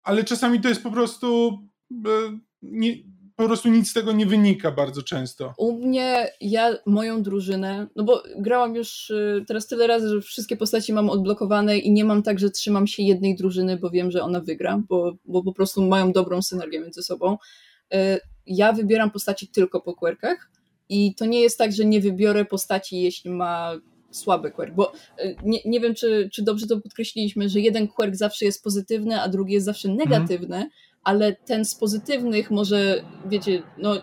ale 0.03 0.23
czasami 0.23 0.61
to 0.61 0.69
jest 0.69 0.83
po 0.83 0.91
prostu 0.91 1.59
e, 1.91 2.39
nie, 2.61 2.95
po 3.39 3.47
prostu 3.47 3.69
nic 3.69 3.89
z 3.89 3.93
tego 3.93 4.11
nie 4.11 4.25
wynika 4.25 4.71
bardzo 4.71 5.03
często. 5.03 5.53
U 5.57 5.73
mnie, 5.73 6.31
ja 6.41 6.75
moją 6.85 7.23
drużynę, 7.23 7.87
no 7.95 8.03
bo 8.03 8.23
grałam 8.37 8.75
już 8.75 9.09
y, 9.09 9.43
teraz 9.47 9.67
tyle 9.67 9.87
razy, 9.87 10.09
że 10.09 10.21
wszystkie 10.21 10.57
postaci 10.57 10.93
mam 10.93 11.09
odblokowane 11.09 11.77
i 11.77 11.91
nie 11.91 12.05
mam 12.05 12.23
tak, 12.23 12.39
że 12.39 12.49
trzymam 12.49 12.87
się 12.87 13.03
jednej 13.03 13.35
drużyny, 13.35 13.77
bo 13.77 13.89
wiem, 13.89 14.11
że 14.11 14.21
ona 14.21 14.39
wygra, 14.39 14.81
bo, 14.89 15.13
bo 15.25 15.43
po 15.43 15.53
prostu 15.53 15.87
mają 15.87 16.11
dobrą 16.11 16.41
synergię 16.41 16.79
między 16.79 17.03
sobą. 17.03 17.37
Y, 17.93 17.97
ja 18.45 18.73
wybieram 18.73 19.11
postaci 19.11 19.47
tylko 19.47 19.81
po 19.81 19.93
quirkach 19.93 20.51
i 20.89 21.15
to 21.15 21.25
nie 21.25 21.41
jest 21.41 21.57
tak, 21.57 21.71
że 21.71 21.85
nie 21.85 22.01
wybiorę 22.01 22.45
postaci, 22.45 23.01
jeśli 23.01 23.31
ma 23.31 23.71
słaby 24.11 24.51
quirk, 24.51 24.73
bo 24.73 24.93
y, 24.93 25.35
nie, 25.43 25.59
nie 25.65 25.79
wiem, 25.79 25.95
czy, 25.95 26.29
czy 26.33 26.43
dobrze 26.43 26.67
to 26.67 26.81
podkreśliliśmy, 26.81 27.49
że 27.49 27.59
jeden 27.59 27.87
quirk 27.87 28.15
zawsze 28.15 28.45
jest 28.45 28.63
pozytywny, 28.63 29.21
a 29.21 29.29
drugi 29.29 29.53
jest 29.53 29.65
zawsze 29.65 29.89
mhm. 29.89 30.09
negatywny, 30.09 30.55
mhm 30.55 30.69
ale 31.03 31.35
ten 31.35 31.65
z 31.65 31.75
pozytywnych 31.75 32.51
może, 32.51 33.03
wiecie, 33.25 33.63
no 33.77 33.95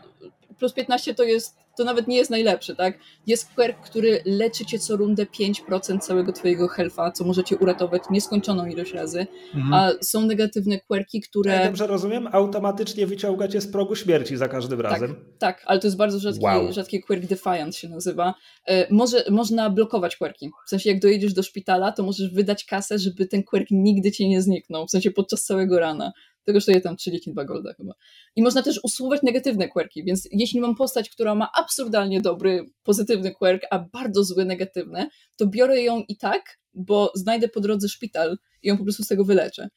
plus 0.58 0.72
15 0.72 1.14
to 1.14 1.22
jest, 1.22 1.56
to 1.76 1.84
nawet 1.84 2.08
nie 2.08 2.16
jest 2.16 2.30
najlepszy, 2.30 2.76
tak? 2.76 2.98
Jest 3.26 3.54
quirk, 3.54 3.80
który 3.80 4.22
leczy 4.24 4.66
cię 4.66 4.78
co 4.78 4.96
rundę 4.96 5.26
5% 5.26 5.98
całego 5.98 6.32
twojego 6.32 6.66
health'a, 6.66 7.12
co 7.12 7.24
możecie 7.24 7.56
uratować 7.56 8.02
nieskończoną 8.10 8.66
ilość 8.66 8.92
razy, 8.92 9.26
mhm. 9.54 9.74
a 9.74 10.04
są 10.04 10.20
negatywne 10.20 10.80
quirki, 10.80 11.20
które... 11.20 11.52
Ja 11.52 11.66
dobrze 11.66 11.86
rozumiem, 11.86 12.28
automatycznie 12.32 13.06
wyciąga 13.06 13.48
cię 13.48 13.60
z 13.60 13.72
progu 13.72 13.96
śmierci 13.96 14.36
za 14.36 14.48
każdym 14.48 14.82
tak, 14.82 14.92
razem. 14.92 15.16
Tak, 15.38 15.62
ale 15.66 15.80
to 15.80 15.86
jest 15.86 15.96
bardzo 15.96 16.18
rzadki, 16.18 16.44
wow. 16.44 16.72
rzadki 16.72 17.02
quirk 17.02 17.26
Defiant 17.26 17.76
się 17.76 17.88
nazywa. 17.88 18.34
E, 18.66 18.94
może, 18.94 19.24
można 19.30 19.70
blokować 19.70 20.16
quirki, 20.16 20.50
w 20.66 20.70
sensie 20.70 20.90
jak 20.90 21.00
dojedziesz 21.00 21.34
do 21.34 21.42
szpitala, 21.42 21.92
to 21.92 22.02
możesz 22.02 22.30
wydać 22.34 22.64
kasę, 22.64 22.98
żeby 22.98 23.26
ten 23.26 23.42
quirk 23.42 23.66
nigdy 23.70 24.12
cię 24.12 24.28
nie 24.28 24.42
zniknął, 24.42 24.86
w 24.86 24.90
sensie 24.90 25.10
podczas 25.10 25.44
całego 25.44 25.80
rana 25.80 26.12
to 26.46 26.52
kosztuje 26.52 26.80
tam 26.80 26.96
3 26.96 27.10
liki 27.10 27.32
2 27.32 27.44
golda 27.44 27.72
chyba. 27.72 27.94
I 28.36 28.42
można 28.42 28.62
też 28.62 28.80
usuwać 28.82 29.22
negatywne 29.22 29.68
quirki, 29.68 30.04
więc 30.04 30.28
jeśli 30.32 30.60
mam 30.60 30.74
postać, 30.74 31.10
która 31.10 31.34
ma 31.34 31.50
absurdalnie 31.58 32.20
dobry, 32.20 32.66
pozytywny 32.82 33.34
quirk, 33.34 33.62
a 33.70 33.78
bardzo 33.78 34.24
zły 34.24 34.44
negatywny, 34.44 35.08
to 35.36 35.46
biorę 35.46 35.82
ją 35.82 36.02
i 36.08 36.16
tak, 36.16 36.58
bo 36.74 37.12
znajdę 37.14 37.48
po 37.48 37.60
drodze 37.60 37.88
szpital 37.88 38.38
i 38.62 38.68
ją 38.68 38.78
po 38.78 38.84
prostu 38.84 39.02
z 39.02 39.08
tego 39.08 39.24
wyleczę. 39.24 39.68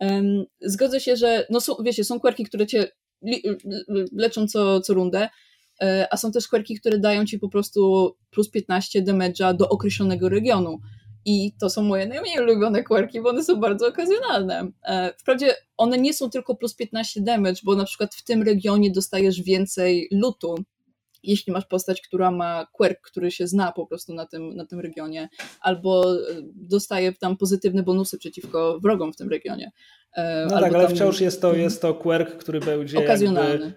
Um, 0.00 0.44
zgodzę 0.60 1.00
się, 1.00 1.16
że 1.16 1.46
no 1.50 1.60
są, 1.60 1.74
wiecie, 1.84 2.04
są 2.04 2.20
quirki, 2.20 2.44
które 2.44 2.66
cię 2.66 2.88
leczą 4.12 4.46
co, 4.46 4.80
co 4.80 4.94
rundę, 4.94 5.28
e, 5.82 6.06
a 6.10 6.16
są 6.16 6.32
też 6.32 6.48
quirki, 6.48 6.80
które 6.80 6.98
dają 6.98 7.26
ci 7.26 7.38
po 7.38 7.48
prostu 7.48 8.10
plus 8.30 8.50
15 8.50 9.02
damage'a 9.02 9.56
do 9.56 9.68
określonego 9.68 10.28
regionu. 10.28 10.78
I 11.28 11.52
to 11.60 11.70
są 11.70 11.82
moje 11.82 12.06
najmniej 12.06 12.40
ulubione 12.40 12.82
quirki, 12.82 13.20
bo 13.20 13.28
one 13.28 13.44
są 13.44 13.56
bardzo 13.56 13.86
okazjonalne. 13.86 14.70
E, 14.84 15.12
wprawdzie 15.18 15.54
one 15.76 15.98
nie 15.98 16.14
są 16.14 16.30
tylko 16.30 16.54
plus 16.54 16.74
15 16.74 17.20
damage, 17.20 17.60
bo 17.64 17.76
na 17.76 17.84
przykład 17.84 18.14
w 18.14 18.24
tym 18.24 18.42
regionie 18.42 18.90
dostajesz 18.90 19.42
więcej 19.42 20.08
lutu 20.12 20.64
jeśli 21.26 21.52
masz 21.52 21.66
postać, 21.66 22.00
która 22.00 22.30
ma 22.30 22.66
quirk, 22.72 23.00
który 23.00 23.30
się 23.30 23.46
zna 23.46 23.72
po 23.72 23.86
prostu 23.86 24.14
na 24.14 24.26
tym, 24.26 24.56
na 24.56 24.66
tym 24.66 24.80
regionie, 24.80 25.28
albo 25.60 26.14
e, 26.14 26.18
dostaje 26.54 27.12
tam 27.12 27.36
pozytywne 27.36 27.82
bonusy 27.82 28.18
przeciwko 28.18 28.78
wrogom 28.82 29.12
w 29.12 29.16
tym 29.16 29.28
regionie. 29.28 29.70
E, 30.16 30.46
no 30.50 30.60
tak, 30.60 30.74
ale 30.74 30.88
wciąż 30.88 31.20
jest 31.20 31.40
to, 31.40 31.54
jest 31.54 31.82
to 31.82 31.94
quirk, 31.94 32.36
który 32.36 32.60
będzie 32.60 32.98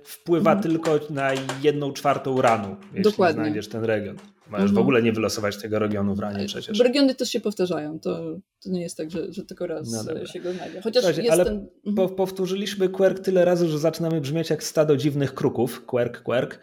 wpływa 0.04 0.52
mhm. 0.54 0.74
tylko 0.74 1.00
na 1.10 1.32
jedną 1.64 1.94
czwartą 1.94 2.42
ranu, 2.42 2.76
jeśli 2.84 3.04
Dokładnie. 3.04 3.42
znajdziesz 3.42 3.68
ten 3.68 3.84
region. 3.84 4.18
Możesz 4.50 4.70
mhm. 4.70 4.76
w 4.76 4.80
ogóle 4.80 5.02
nie 5.02 5.12
wylosować 5.12 5.58
tego 5.58 5.80
regionu 5.80 6.16
w 6.16 6.20
ranie 6.20 6.46
przecież. 6.46 6.80
Regiony 6.80 7.16
też 7.16 7.30
się 7.30 7.40
powtarzają, 7.40 8.00
to, 8.00 8.38
to 8.64 8.70
nie 8.70 8.82
jest 8.82 8.98
tak, 8.98 9.12
że, 9.12 9.34
że 9.34 9.46
tylko 9.46 9.68
raz 9.68 9.92
no 9.92 10.26
się 10.26 10.40
go 10.40 10.54
znajdzie. 10.54 10.82
Chociaż 10.82 11.04
Słuchajcie, 11.04 11.22
jest 11.22 11.34
ale 11.34 11.46
ten... 11.46 11.68
mhm. 11.86 12.10
powtórzyliśmy 12.16 12.90
quirk 12.90 13.20
tyle 13.20 13.46
razy, 13.46 13.68
że 13.68 13.80
zaczynamy 13.80 14.22
brzmieć 14.22 14.50
jak 14.50 14.64
stado 14.64 14.98
dziwnych 14.98 15.34
kruków. 15.34 15.86
Quirk, 15.86 16.24
quirk. 16.24 16.60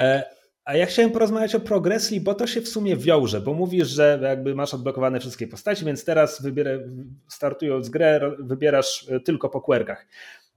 E, 0.00 0.22
a 0.64 0.76
ja 0.76 0.86
chciałem 0.86 1.10
porozmawiać 1.10 1.54
o 1.54 1.60
progresji, 1.60 2.20
bo 2.20 2.34
to 2.34 2.46
się 2.46 2.60
w 2.60 2.68
sumie 2.68 2.96
wiąże, 2.96 3.40
bo 3.40 3.54
mówisz, 3.54 3.88
że 3.88 4.18
jakby 4.22 4.54
masz 4.54 4.74
odblokowane 4.74 5.20
wszystkie 5.20 5.46
postaci, 5.46 5.84
więc 5.84 6.04
teraz 6.04 6.42
wybierę, 6.42 6.88
startując 7.28 7.88
grę, 7.88 8.20
wybierasz 8.38 9.06
e, 9.10 9.20
tylko 9.20 9.48
po 9.48 9.60
quirkach. 9.60 10.06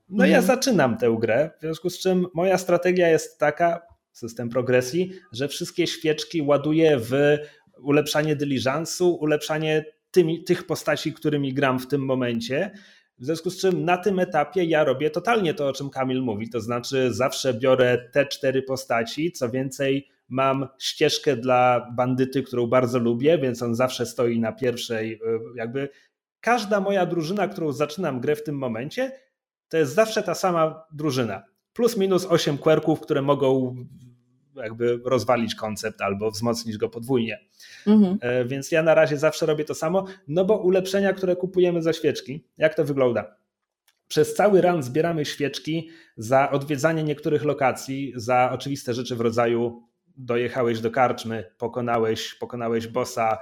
No 0.09 0.25
mhm. 0.25 0.31
ja 0.31 0.41
zaczynam 0.41 0.97
tę 0.97 1.17
grę, 1.19 1.49
w 1.57 1.61
związku 1.61 1.89
z 1.89 1.99
czym 1.99 2.25
moja 2.33 2.57
strategia 2.57 3.09
jest 3.09 3.39
taka, 3.39 3.81
system 4.11 4.49
progresji, 4.49 5.11
że 5.31 5.47
wszystkie 5.47 5.87
świeczki 5.87 6.41
ładuję 6.41 6.97
w 6.99 7.37
ulepszanie 7.81 8.35
dyliżansu, 8.35 9.15
ulepszanie 9.15 9.85
tymi, 10.11 10.43
tych 10.43 10.65
postaci, 10.65 11.13
którymi 11.13 11.53
gram 11.53 11.79
w 11.79 11.87
tym 11.87 12.05
momencie. 12.05 12.71
W 13.19 13.25
związku 13.25 13.49
z 13.49 13.61
czym 13.61 13.85
na 13.85 13.97
tym 13.97 14.19
etapie 14.19 14.65
ja 14.65 14.83
robię 14.83 15.09
totalnie 15.09 15.53
to, 15.53 15.67
o 15.67 15.73
czym 15.73 15.89
Kamil 15.89 16.21
mówi, 16.21 16.49
to 16.49 16.61
znaczy 16.61 17.13
zawsze 17.13 17.53
biorę 17.53 18.09
te 18.11 18.25
cztery 18.25 18.63
postaci, 18.63 19.31
co 19.31 19.49
więcej 19.49 20.07
mam 20.29 20.67
ścieżkę 20.79 21.37
dla 21.37 21.91
bandyty, 21.95 22.43
którą 22.43 22.67
bardzo 22.67 22.99
lubię, 22.99 23.37
więc 23.37 23.61
on 23.61 23.75
zawsze 23.75 24.05
stoi 24.05 24.39
na 24.39 24.51
pierwszej, 24.51 25.13
y, 25.13 25.19
jakby 25.55 25.89
każda 26.41 26.79
moja 26.79 27.05
drużyna, 27.05 27.47
którą 27.47 27.71
zaczynam 27.71 28.19
grę 28.19 28.35
w 28.35 28.43
tym 28.43 28.57
momencie, 28.57 29.11
to 29.69 29.77
jest 29.77 29.93
zawsze 29.93 30.23
ta 30.23 30.35
sama 30.35 30.83
drużyna. 30.91 31.43
Plus 31.73 31.97
minus 31.97 32.25
8 32.25 32.57
kwerków, 32.57 32.99
które 32.99 33.21
mogą 33.21 33.75
jakby 34.63 34.99
rozwalić 35.05 35.55
koncept 35.55 36.01
albo 36.01 36.31
wzmocnić 36.31 36.77
go 36.77 36.89
podwójnie. 36.89 37.39
Mhm. 37.87 38.17
E, 38.21 38.45
więc 38.45 38.71
ja 38.71 38.83
na 38.83 38.95
razie 38.95 39.17
zawsze 39.17 39.45
robię 39.45 39.65
to 39.65 39.75
samo, 39.75 40.05
no 40.27 40.45
bo 40.45 40.57
ulepszenia, 40.57 41.13
które 41.13 41.35
kupujemy 41.35 41.81
za 41.81 41.93
świeczki, 41.93 42.45
jak 42.57 42.75
to 42.75 42.83
wygląda? 42.83 43.35
Przez 44.07 44.33
cały 44.33 44.61
run 44.61 44.83
zbieramy 44.83 45.25
świeczki 45.25 45.89
za 46.17 46.51
odwiedzanie 46.51 47.03
niektórych 47.03 47.43
lokacji, 47.43 48.13
za 48.15 48.51
oczywiste 48.51 48.93
rzeczy 48.93 49.15
w 49.15 49.21
rodzaju 49.21 49.83
dojechałeś 50.17 50.79
do 50.79 50.91
karczmy, 50.91 51.51
pokonałeś, 51.57 52.33
pokonałeś 52.33 52.87
bossa. 52.87 53.37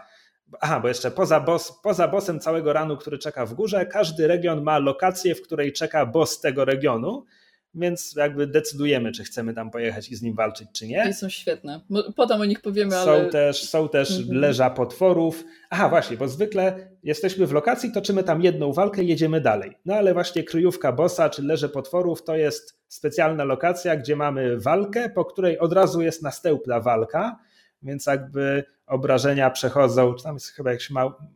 Aha, 0.62 0.80
bo 0.80 0.88
jeszcze 0.88 1.12
poza, 1.12 1.40
boss, 1.40 1.80
poza 1.84 2.08
bossem 2.08 2.40
całego 2.40 2.74
ranu, 2.74 2.98
który 2.98 3.18
czeka 3.18 3.46
w 3.46 3.54
górze, 3.54 3.86
każdy 3.86 4.28
region 4.28 4.64
ma 4.64 4.78
lokację, 4.78 5.36
w 5.36 5.42
której 5.42 5.74
czeka 5.74 6.06
boss 6.06 6.40
tego 6.42 6.66
regionu 6.66 7.26
więc 7.76 8.16
jakby 8.16 8.48
decydujemy, 8.48 9.12
czy 9.12 9.24
chcemy 9.24 9.54
tam 9.54 9.72
pojechać 9.72 10.10
i 10.10 10.16
z 10.16 10.22
nim 10.22 10.36
walczyć, 10.36 10.68
czy 10.74 10.88
nie. 10.88 11.10
I 11.10 11.14
są 11.14 11.30
świetne. 11.30 11.82
Potem 12.16 12.42
o 12.42 12.46
nich 12.46 12.62
powiemy, 12.62 12.92
są 12.92 12.98
ale... 12.98 13.30
Też, 13.30 13.64
są 13.70 13.90
też 13.90 14.20
mhm. 14.20 14.40
leża 14.40 14.70
potworów. 14.70 15.44
Aha, 15.70 15.90
właśnie, 15.90 16.18
bo 16.18 16.28
zwykle 16.28 16.90
jesteśmy 17.04 17.48
w 17.48 17.52
lokacji, 17.52 17.92
toczymy 17.92 18.24
tam 18.24 18.42
jedną 18.42 18.74
walkę 18.74 19.04
i 19.04 19.08
jedziemy 19.08 19.42
dalej. 19.42 19.78
No 19.86 19.96
ale 19.96 20.14
właśnie 20.14 20.44
kryjówka 20.44 20.92
bossa, 20.92 21.30
czy 21.30 21.44
leże 21.44 21.70
potworów 21.70 22.24
to 22.24 22.36
jest 22.36 22.78
specjalna 22.88 23.44
lokacja, 23.44 23.96
gdzie 23.96 24.16
mamy 24.16 24.60
walkę, 24.60 25.10
po 25.10 25.26
której 25.26 25.60
od 25.60 25.74
razu 25.74 26.02
jest 26.02 26.22
następna 26.22 26.80
walka, 26.80 27.40
więc 27.82 28.06
jakby 28.06 28.64
obrażenia 28.88 29.50
przechodzą, 29.50 30.14
czy 30.14 30.24
tam 30.24 30.34
jest 30.36 30.48
chyba 30.48 30.72
jakieś 30.72 30.90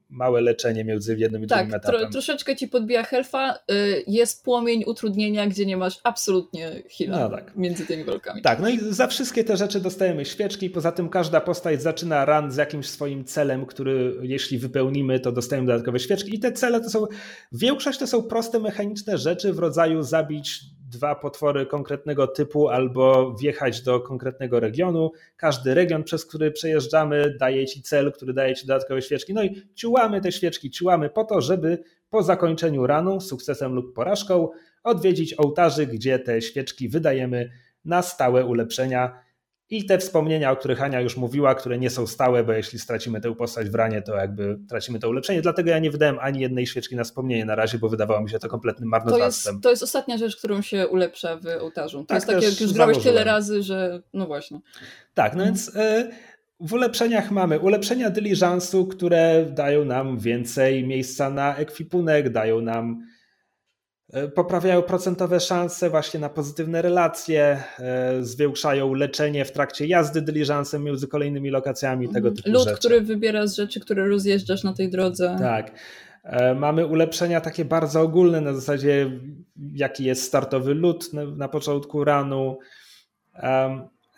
małe 0.10 0.42
leczenie 0.42 0.86
między 0.86 1.18
jednym 1.18 1.44
i 1.44 1.48
tak, 1.48 1.60
drugim 1.60 1.76
etapem. 1.76 2.02
Tak, 2.02 2.12
troszeczkę 2.12 2.56
ci 2.56 2.68
podbija 2.68 3.04
helfa, 3.04 3.56
y, 3.72 4.04
jest 4.08 4.44
płomień 4.44 4.84
utrudnienia, 4.86 5.48
gdzie 5.48 5.66
nie 5.66 5.78
masz 5.78 6.00
absolutnie 6.04 6.84
heala 6.98 7.20
no 7.20 7.30
tak. 7.30 7.56
między 7.56 7.86
tymi 7.86 8.04
walkami. 8.04 8.42
Tak, 8.42 8.60
no 8.60 8.70
i 8.70 8.80
za 8.80 9.08
wszystkie 9.08 9.44
te 9.44 9.58
rzeczy 9.58 9.80
dostajemy 9.80 10.26
świeczki, 10.26 10.70
poza 10.70 10.92
tym 10.92 11.10
każda 11.10 11.42
postać 11.42 11.82
zaczyna 11.82 12.26
run 12.26 12.52
z 12.52 12.56
jakimś 12.56 12.90
swoim 12.90 13.26
celem, 13.26 13.66
który 13.66 14.16
jeśli 14.22 14.58
wypełnimy, 14.58 15.20
to 15.20 15.32
dostajemy 15.32 15.68
dodatkowe 15.68 16.00
świeczki 16.00 16.36
i 16.36 16.40
te 16.40 16.52
cele 16.52 16.82
to 16.82 16.90
są, 16.90 17.06
większość 17.52 18.00
to 18.00 18.08
są 18.08 18.24
proste 18.24 18.60
mechaniczne 18.60 19.18
rzeczy 19.18 19.54
w 19.54 19.60
rodzaju 19.60 20.04
zabić 20.04 20.62
dwa 20.92 21.16
potwory 21.16 21.66
konkretnego 21.66 22.28
typu 22.28 22.70
albo 22.70 23.36
wjechać 23.36 23.82
do 23.82 24.00
konkretnego 24.00 24.60
regionu. 24.60 25.12
Każdy 25.38 25.74
region, 25.74 26.04
przez 26.04 26.26
który 26.26 26.52
przejeżdżamy, 26.52 27.36
daje 27.40 27.66
ci 27.66 27.82
cel, 27.82 28.12
który 28.12 28.34
daje 28.34 28.56
ci 28.56 28.68
dodatkowe 28.68 29.02
świeczki. 29.02 29.34
No 29.34 29.44
i 29.44 29.62
ciułamy 29.76 30.22
te 30.22 30.32
świeczki, 30.32 30.72
ciułamy 30.72 31.10
po 31.10 31.24
to, 31.24 31.42
żeby 31.42 31.84
po 32.10 32.24
zakończeniu 32.24 32.88
ranu, 32.88 33.22
sukcesem 33.22 33.74
lub 33.74 33.94
porażką, 33.94 34.50
odwiedzić 34.84 35.34
ołtarzy, 35.34 35.88
gdzie 35.88 36.20
te 36.20 36.42
świeczki 36.42 36.90
wydajemy 36.90 37.50
na 37.86 38.02
stałe 38.02 38.46
ulepszenia 38.46 39.31
i 39.72 39.85
te 39.85 39.98
wspomnienia, 39.98 40.52
o 40.52 40.56
których 40.56 40.81
Ania 40.81 41.02
już 41.02 41.18
mówiła, 41.18 41.56
które 41.56 41.77
nie 41.77 41.89
są 41.89 42.07
stałe, 42.07 42.43
bo 42.43 42.52
jeśli 42.52 42.80
stracimy 42.80 43.22
tę 43.22 43.35
postać 43.35 43.69
w 43.69 43.76
ranie, 43.76 44.02
to 44.02 44.15
jakby 44.15 44.60
tracimy 44.69 44.99
to 44.99 45.10
ulepszenie. 45.10 45.41
Dlatego 45.41 45.69
ja 45.69 45.80
nie 45.80 45.91
wydałem 45.91 46.18
ani 46.22 46.39
jednej 46.39 46.68
świeczki 46.68 46.95
na 46.95 47.03
wspomnienie 47.03 47.45
na 47.45 47.56
razie, 47.56 47.77
bo 47.77 47.89
wydawało 47.89 48.22
mi 48.22 48.30
się 48.30 48.39
to 48.39 48.49
kompletnym 48.49 48.89
marnotrawstwem. 48.89 49.53
To 49.53 49.57
jest, 49.57 49.64
to 49.64 49.69
jest 49.69 49.84
ostatnia 49.84 50.18
rzecz, 50.18 50.38
którą 50.38 50.61
się 50.61 50.88
ulepsza 50.88 51.38
w 51.38 51.45
ołtarzu. 51.61 51.99
To 51.99 52.06
tak, 52.06 52.15
jest 52.15 52.27
takie, 52.27 52.45
jak 52.45 52.61
już 52.61 52.73
grałeś 52.73 52.98
tyle 52.98 53.23
razy, 53.23 53.64
że 53.64 54.02
no 54.14 54.26
właśnie. 54.26 54.60
Tak, 55.14 55.35
no 55.35 55.43
więc 55.43 55.68
y, 55.68 56.10
w 56.60 56.73
ulepszeniach 56.73 57.31
mamy 57.31 57.60
ulepszenia 57.60 58.10
dyliżansu, 58.10 58.88
które 58.88 59.45
dają 59.45 59.85
nam 59.85 60.19
więcej 60.19 60.88
miejsca 60.88 61.30
na 61.30 61.56
ekwipunek, 61.56 62.30
dają 62.30 62.61
nam 62.61 63.02
E, 63.02 63.20
poprawiają 64.36 64.82
procentowe 64.82 65.40
szanse 65.40 65.90
właśnie 65.90 66.20
na 66.20 66.30
pozytywne 66.30 66.82
relacje, 66.82 67.64
e, 67.80 68.24
zwiększają 68.24 68.94
leczenie 68.94 69.46
w 69.46 69.52
trakcie 69.52 69.88
jazdy 69.88 70.22
dyliżansem 70.22 70.84
między 70.84 71.08
kolejnymi 71.08 71.50
lokacjami, 71.50 72.08
tego 72.08 72.28
mhm. 72.28 72.36
typu 72.36 72.50
Lud, 72.50 72.64
rzeczy. 72.64 72.78
który 72.78 73.02
wybiera 73.02 73.48
z 73.48 73.56
rzeczy, 73.56 73.80
które 73.80 74.08
rozjeżdżasz 74.08 74.64
na 74.64 74.74
tej 74.74 74.90
drodze. 74.90 75.36
Tak. 75.40 75.72
E, 76.24 76.56
mamy 76.56 76.86
ulepszenia 76.86 77.42
takie 77.42 77.66
bardzo 77.66 78.02
ogólne 78.02 78.42
na 78.42 78.54
zasadzie 78.54 79.12
jaki 79.74 80.04
jest 80.04 80.24
startowy 80.24 80.74
lód 80.74 81.14
na, 81.14 81.48
początku 81.48 82.04
ranu. 82.04 82.60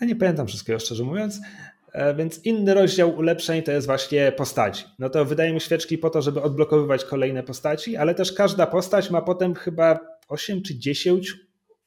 Ja 0.01 0.07
nie 0.07 0.15
pamiętam 0.15 0.47
wszystkiego 0.47 0.79
szczerze 0.79 1.03
mówiąc, 1.03 1.39
E, 1.39 1.72
więc 2.15 2.45
inny 2.45 2.73
rozdział 2.73 3.15
ulepszeń 3.17 3.63
to 3.63 3.71
jest 3.71 3.87
właśnie 3.87 4.31
postaci. 4.31 4.85
No 4.99 5.09
to 5.09 5.25
wydajemy 5.25 5.59
świeczki 5.59 5.97
po 5.97 6.09
to, 6.09 6.21
żeby 6.21 6.41
odblokowywać 6.41 7.05
kolejne 7.05 7.43
postaci, 7.43 7.95
ale 7.95 8.15
też 8.15 8.33
każda 8.33 8.67
postać 8.67 9.11
ma 9.11 9.21
potem 9.21 9.55
chyba 9.55 9.99
8 10.27 10.61
czy 10.61 10.75
10 10.79 11.35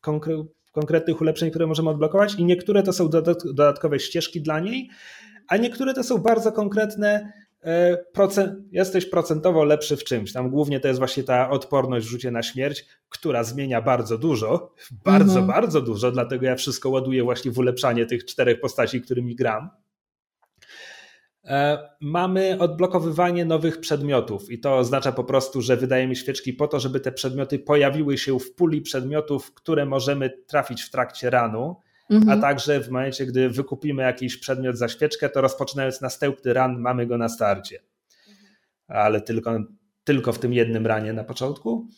konkre 0.01 0.45
konkretnych 0.73 1.21
ulepszeń, 1.21 1.51
które 1.51 1.67
możemy 1.67 1.91
odblokować 1.91 2.35
i 2.35 2.45
niektóre 2.45 2.83
to 2.83 2.93
są 2.93 3.09
dodatkowe 3.45 4.01
ścieżki 4.01 4.43
dla 4.43 4.61
niej, 4.61 4.91
a 5.49 5.57
niektóre 5.57 5.95
to 5.95 6.05
są 6.05 6.19
bardzo 6.19 6.53
konkretne 6.53 7.33
e, 7.63 7.97
procent, 7.97 8.55
jesteś 8.73 9.07
procentowo 9.07 9.65
lepszy 9.65 9.97
w 9.97 10.05
czymś. 10.05 10.33
Tam 10.33 10.51
głównie 10.51 10.81
to 10.81 10.89
jest 10.89 11.01
właśnie 11.01 11.23
ta 11.23 11.51
odporność 11.51 12.07
w 12.07 12.11
rzucie 12.11 12.31
na 12.31 12.43
śmierć, 12.43 12.87
która 13.09 13.45
zmienia 13.45 13.83
bardzo 13.83 14.19
dużo, 14.19 14.75
bardzo, 15.05 15.41
mhm. 15.41 15.47
bardzo 15.47 15.81
dużo, 15.81 16.13
dlatego 16.13 16.47
ja 16.47 16.57
wszystko 16.57 16.91
ładuję 16.91 17.23
właśnie 17.23 17.51
w 17.51 17.59
ulepszanie 17.59 18.07
tych 18.07 18.25
czterech 18.25 18.61
postaci, 18.61 19.03
którymi 19.03 19.37
gram. 19.37 19.71
E, 21.47 21.79
mamy 22.01 22.59
odblokowywanie 22.59 23.45
nowych 23.45 23.81
przedmiotów 23.81 24.51
i 24.51 24.59
to 24.59 24.77
oznacza 24.77 25.13
po 25.13 25.25
prostu, 25.25 25.63
że 25.63 25.77
wydajemy 25.77 26.17
świeczki 26.17 26.53
po 26.53 26.69
to, 26.69 26.81
żeby 26.81 27.01
te 27.01 27.13
przedmioty 27.13 27.59
pojawiły 27.59 28.19
się 28.19 28.39
w 28.39 28.55
puli 28.55 28.81
przedmiotów, 28.81 29.55
które 29.55 29.87
możemy 29.87 30.31
trafić 30.47 30.83
w 30.83 30.91
trakcie 30.91 31.31
ranu, 31.31 31.77
mhm. 32.11 32.39
a 32.39 32.43
także 32.43 32.81
w 32.81 32.89
momencie, 32.89 33.27
gdy 33.27 33.51
wykupimy 33.51 34.03
jakiś 34.03 34.37
przedmiot 34.37 34.77
za 34.77 34.89
świeczkę, 34.89 35.29
to 35.29 35.41
rozpoczynając 35.41 36.01
następny 36.01 36.53
ran 36.53 36.79
mamy 36.79 37.07
go 37.07 37.19
na 37.19 37.29
starcie. 37.29 37.83
Ale 38.89 39.21
tylko, 39.21 39.59
tylko 40.05 40.33
w 40.33 40.39
tym 40.39 40.53
jednym 40.53 40.87
ranie 40.87 41.13
na 41.13 41.25
początku. 41.25 41.89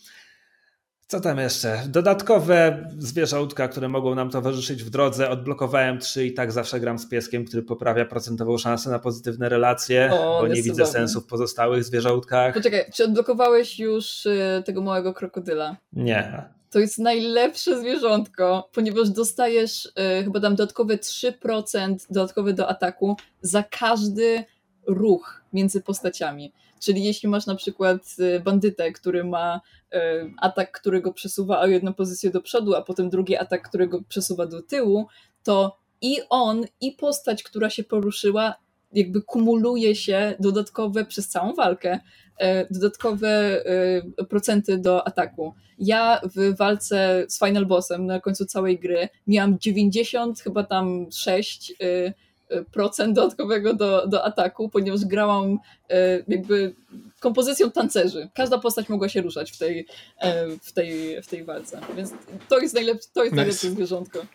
Co 1.10 1.20
tam 1.20 1.38
jeszcze? 1.38 1.82
Dodatkowe 1.86 2.88
zwierzątka, 2.98 3.68
które 3.68 3.88
mogą 3.88 4.14
nam 4.14 4.30
towarzyszyć 4.30 4.84
w 4.84 4.90
drodze. 4.90 5.30
Odblokowałem 5.30 5.98
trzy 5.98 6.26
i 6.26 6.34
tak 6.34 6.52
zawsze 6.52 6.80
gram 6.80 6.98
z 6.98 7.08
pieskiem, 7.08 7.44
który 7.44 7.62
poprawia 7.62 8.04
procentową 8.04 8.58
szansę 8.58 8.90
na 8.90 8.98
pozytywne 8.98 9.48
relacje, 9.48 10.10
o, 10.12 10.40
bo 10.40 10.48
nie 10.48 10.54
widzę 10.54 10.70
cudowny. 10.70 10.92
sensu 10.92 11.20
w 11.20 11.26
pozostałych 11.26 11.84
zwierzątkach. 11.84 12.54
Poczekaj, 12.54 12.84
czy 12.94 13.04
odblokowałeś 13.04 13.78
już 13.78 14.26
y, 14.26 14.62
tego 14.66 14.82
małego 14.82 15.14
krokodyla? 15.14 15.76
Nie. 15.92 16.42
To 16.70 16.78
jest 16.78 16.98
najlepsze 16.98 17.80
zwierzątko, 17.80 18.68
ponieważ 18.72 19.10
dostajesz 19.10 19.86
y, 19.86 20.24
chyba 20.24 20.40
tam 20.40 20.56
dodatkowe 20.56 20.96
3% 20.96 21.96
dodatkowe 22.10 22.52
do 22.52 22.68
ataku 22.68 23.16
za 23.42 23.62
każdy 23.62 24.44
ruch 24.86 25.42
między 25.52 25.80
postaciami. 25.80 26.52
Czyli 26.80 27.04
jeśli 27.04 27.28
masz 27.28 27.46
na 27.46 27.54
przykład 27.54 28.16
y, 28.20 28.40
bandytę, 28.40 28.92
który 28.92 29.24
ma 29.24 29.60
y, 29.94 29.98
atak, 30.38 30.72
który 30.80 31.00
go 31.00 31.12
przesuwa 31.12 31.60
o 31.60 31.66
jedną 31.66 31.94
pozycję 31.94 32.30
do 32.30 32.42
przodu, 32.42 32.74
a 32.74 32.82
potem 32.82 33.10
drugi 33.10 33.36
atak, 33.36 33.68
który 33.68 33.88
go 33.88 34.02
przesuwa 34.08 34.46
do 34.46 34.62
tyłu, 34.62 35.06
to 35.42 35.78
i 36.00 36.16
on, 36.28 36.64
i 36.80 36.92
postać, 36.92 37.42
która 37.42 37.70
się 37.70 37.84
poruszyła, 37.84 38.54
jakby 38.92 39.22
kumuluje 39.22 39.94
się 39.94 40.34
dodatkowe 40.40 41.04
przez 41.04 41.28
całą 41.28 41.54
walkę, 41.54 42.00
e, 42.38 42.66
dodatkowe 42.74 43.62
procenty 44.28 44.78
do 44.78 45.06
ataku. 45.06 45.54
Ja 45.78 46.20
w 46.36 46.56
walce 46.56 47.24
z 47.28 47.38
Final 47.38 47.66
Bossem 47.66 48.06
na 48.06 48.20
końcu 48.20 48.46
całej 48.46 48.78
gry 48.78 49.08
miałam 49.26 49.58
90, 49.58 50.40
chyba 50.40 50.64
tam 50.64 51.06
6 51.12 51.72
procent 52.72 53.14
dodatkowego 53.14 53.74
do, 53.74 54.06
do 54.06 54.24
ataku, 54.24 54.68
ponieważ 54.68 55.04
grałam 55.04 55.58
jakby 56.28 56.74
kompozycją 57.20 57.70
tancerzy. 57.70 58.28
Każda 58.34 58.58
postać 58.58 58.88
mogła 58.88 59.08
się 59.08 59.22
ruszać 59.22 59.52
w 59.52 59.58
tej, 59.58 59.86
w 60.62 60.72
tej, 60.72 61.22
w 61.22 61.26
tej 61.26 61.44
walce. 61.44 61.80
Więc 61.96 62.12
to 62.48 62.58
jest 62.58 62.74
najlepsze, 62.74 63.08
to 63.14 63.20
jest 63.20 63.32
nice. 63.32 63.36
najlepsze 63.36 63.70
zwierzątko. 63.70 64.26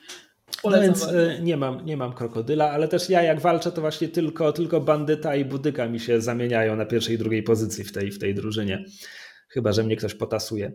No 0.64 0.82
więc 0.82 1.08
e, 1.08 1.40
nie 1.42 1.58
mam, 1.58 1.86
nie 1.86 1.98
mam 1.98 2.14
krokodyla, 2.14 2.72
ale 2.72 2.88
też 2.88 3.10
ja 3.10 3.22
jak 3.22 3.42
walczę, 3.42 3.72
to 3.72 3.82
właśnie 3.82 4.08
tylko, 4.08 4.54
tylko 4.54 4.82
bandyta 4.82 5.36
i 5.36 5.46
budyka 5.46 5.88
mi 5.88 6.00
się 6.00 6.22
zamieniają 6.22 6.76
na 6.76 6.86
pierwszej 6.86 7.16
i 7.16 7.18
drugiej 7.18 7.44
pozycji 7.44 7.84
w 7.84 7.92
tej, 7.92 8.12
w 8.12 8.20
tej 8.20 8.36
drużynie. 8.36 8.86
Chyba, 9.50 9.72
że 9.72 9.84
mnie 9.84 9.98
ktoś 9.98 10.14
potasuje. 10.14 10.72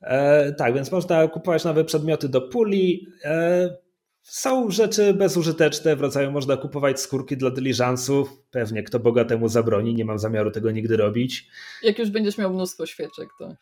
E, 0.00 0.52
tak, 0.52 0.74
więc 0.74 0.92
można 0.92 1.28
kupować 1.28 1.64
nowe 1.64 1.84
przedmioty 1.84 2.28
do 2.28 2.40
puli. 2.40 3.06
E, 3.24 3.76
są 4.22 4.70
rzeczy 4.70 5.14
bezużyteczne, 5.14 5.96
w 5.96 6.00
rodzaju 6.00 6.30
można 6.30 6.56
kupować 6.56 7.00
skórki 7.00 7.36
dla 7.36 7.50
dyliżansów. 7.50 8.42
Pewnie 8.50 8.82
kto 8.82 8.98
bogatemu 8.98 9.48
zabroni, 9.48 9.94
nie 9.94 10.04
mam 10.04 10.18
zamiaru 10.18 10.50
tego 10.50 10.70
nigdy 10.70 10.96
robić. 10.96 11.48
Jak 11.82 11.98
już 11.98 12.10
będziesz 12.10 12.38
miał 12.38 12.54
mnóstwo 12.54 12.86
świeczek, 12.86 13.28
to. 13.38 13.54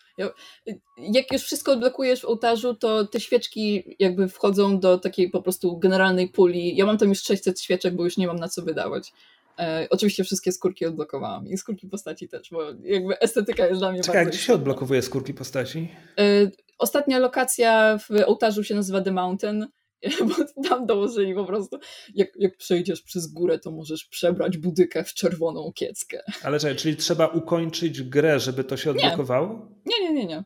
Jak 0.98 1.32
już 1.32 1.42
wszystko 1.42 1.72
odblokujesz 1.72 2.20
w 2.20 2.24
ołtarzu, 2.24 2.74
to 2.74 3.06
te 3.06 3.20
świeczki 3.20 3.96
jakby 3.98 4.28
wchodzą 4.28 4.80
do 4.80 4.98
takiej 4.98 5.30
po 5.30 5.42
prostu 5.42 5.78
generalnej 5.78 6.28
puli. 6.28 6.76
Ja 6.76 6.86
mam 6.86 6.98
tam 6.98 7.08
już 7.08 7.22
600 7.22 7.60
świeczek, 7.60 7.94
bo 7.94 8.04
już 8.04 8.16
nie 8.16 8.26
mam 8.26 8.38
na 8.38 8.48
co 8.48 8.62
wydawać. 8.62 9.12
E, 9.58 9.86
oczywiście 9.90 10.24
wszystkie 10.24 10.52
skórki 10.52 10.86
odblokowałam 10.86 11.48
i 11.48 11.56
skórki 11.56 11.86
postaci 11.86 12.28
też, 12.28 12.50
bo 12.50 12.62
jakby 12.82 13.18
estetyka 13.18 13.66
jest 13.66 13.80
dla 13.80 13.92
mnie 13.92 14.00
Czekaj, 14.00 14.24
bardzo. 14.24 14.30
Gdzie 14.30 14.46
się 14.46 14.54
odblokowuje 14.54 15.02
skórki 15.02 15.34
postaci? 15.34 15.88
E, 16.18 16.50
ostatnia 16.78 17.18
lokacja 17.18 17.98
w 17.98 18.10
ołtarzu 18.26 18.64
się 18.64 18.74
nazywa 18.74 19.00
The 19.00 19.12
Mountain 19.12 19.66
bo 20.28 20.62
tam 20.68 20.86
dołożyli 20.86 21.34
po 21.34 21.44
prostu, 21.44 21.78
jak, 22.14 22.28
jak 22.36 22.56
przejdziesz 22.56 23.02
przez 23.02 23.26
górę, 23.26 23.58
to 23.58 23.70
możesz 23.70 24.04
przebrać 24.04 24.58
budykę 24.58 25.04
w 25.04 25.14
czerwoną 25.14 25.72
kieckę. 25.74 26.20
Ale 26.42 26.60
czekaj, 26.60 26.76
czyli 26.76 26.96
trzeba 26.96 27.26
ukończyć 27.26 28.02
grę, 28.02 28.40
żeby 28.40 28.64
to 28.64 28.76
się 28.76 28.90
odblokowało? 28.90 29.68
Nie, 29.86 30.08
nie, 30.08 30.14
nie, 30.14 30.26
nie. 30.26 30.44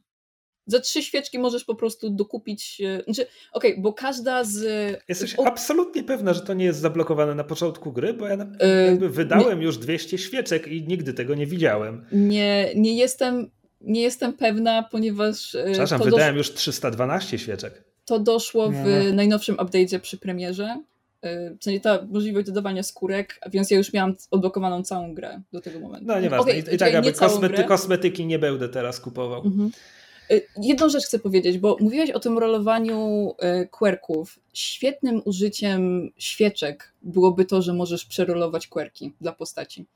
Za 0.66 0.80
trzy 0.80 1.02
świeczki 1.02 1.38
możesz 1.38 1.64
po 1.64 1.74
prostu 1.74 2.10
dokupić. 2.10 2.82
Znaczy, 3.04 3.26
okej, 3.52 3.70
okay, 3.72 3.82
bo 3.82 3.92
każda 3.92 4.44
z. 4.44 4.64
Jesteś 5.08 5.38
o... 5.38 5.46
absolutnie 5.46 6.04
pewna, 6.04 6.32
że 6.32 6.40
to 6.40 6.54
nie 6.54 6.64
jest 6.64 6.80
zablokowane 6.80 7.34
na 7.34 7.44
początku 7.44 7.92
gry, 7.92 8.14
bo 8.14 8.28
ja 8.28 8.36
e, 8.60 8.86
jakby 8.86 9.08
wydałem 9.08 9.58
nie... 9.58 9.64
już 9.64 9.78
200 9.78 10.18
świeczek 10.18 10.68
i 10.68 10.82
nigdy 10.82 11.14
tego 11.14 11.34
nie 11.34 11.46
widziałem. 11.46 12.06
Nie, 12.12 12.72
nie 12.76 12.96
jestem, 12.96 13.50
nie 13.80 14.02
jestem 14.02 14.32
pewna, 14.32 14.82
ponieważ. 14.82 15.54
E, 15.54 15.64
Przepraszam, 15.64 16.02
wydałem 16.02 16.36
już 16.36 16.54
312 16.54 17.38
świeczek 17.38 17.93
to 18.04 18.18
doszło 18.18 18.70
w 18.70 19.12
najnowszym 19.12 19.56
update'cie 19.56 20.00
przy 20.00 20.18
premierze. 20.18 20.82
Y, 21.24 21.56
czyli 21.60 21.80
ta 21.80 22.06
możliwość 22.10 22.46
dodawania 22.46 22.82
skórek, 22.82 23.40
więc 23.52 23.70
ja 23.70 23.78
już 23.78 23.92
miałam 23.92 24.14
odblokowaną 24.30 24.82
całą 24.82 25.14
grę 25.14 25.40
do 25.52 25.60
tego 25.60 25.80
momentu. 25.80 26.06
No 26.06 26.20
nieważne. 26.20 26.52
Okay, 26.52 26.72
I, 26.72 26.74
i 26.74 26.78
tak 26.78 26.92
jakby 26.92 27.12
kosmety, 27.12 27.64
kosmetyki 27.64 28.26
nie 28.26 28.38
będę 28.38 28.68
teraz 28.68 29.00
kupował. 29.00 29.42
Mhm. 29.44 29.70
Y, 30.30 30.46
jedną 30.62 30.88
rzecz 30.88 31.04
chcę 31.04 31.18
powiedzieć, 31.18 31.58
bo 31.58 31.76
mówiłeś 31.80 32.10
o 32.10 32.20
tym 32.20 32.38
rolowaniu 32.38 33.30
y, 33.62 33.68
querków. 33.68 34.38
Świetnym 34.52 35.22
użyciem 35.24 36.10
świeczek 36.18 36.92
byłoby 37.02 37.44
to, 37.44 37.62
że 37.62 37.72
możesz 37.72 38.04
przerolować 38.04 38.66
querki 38.66 39.12
dla 39.20 39.32
postaci. 39.32 39.86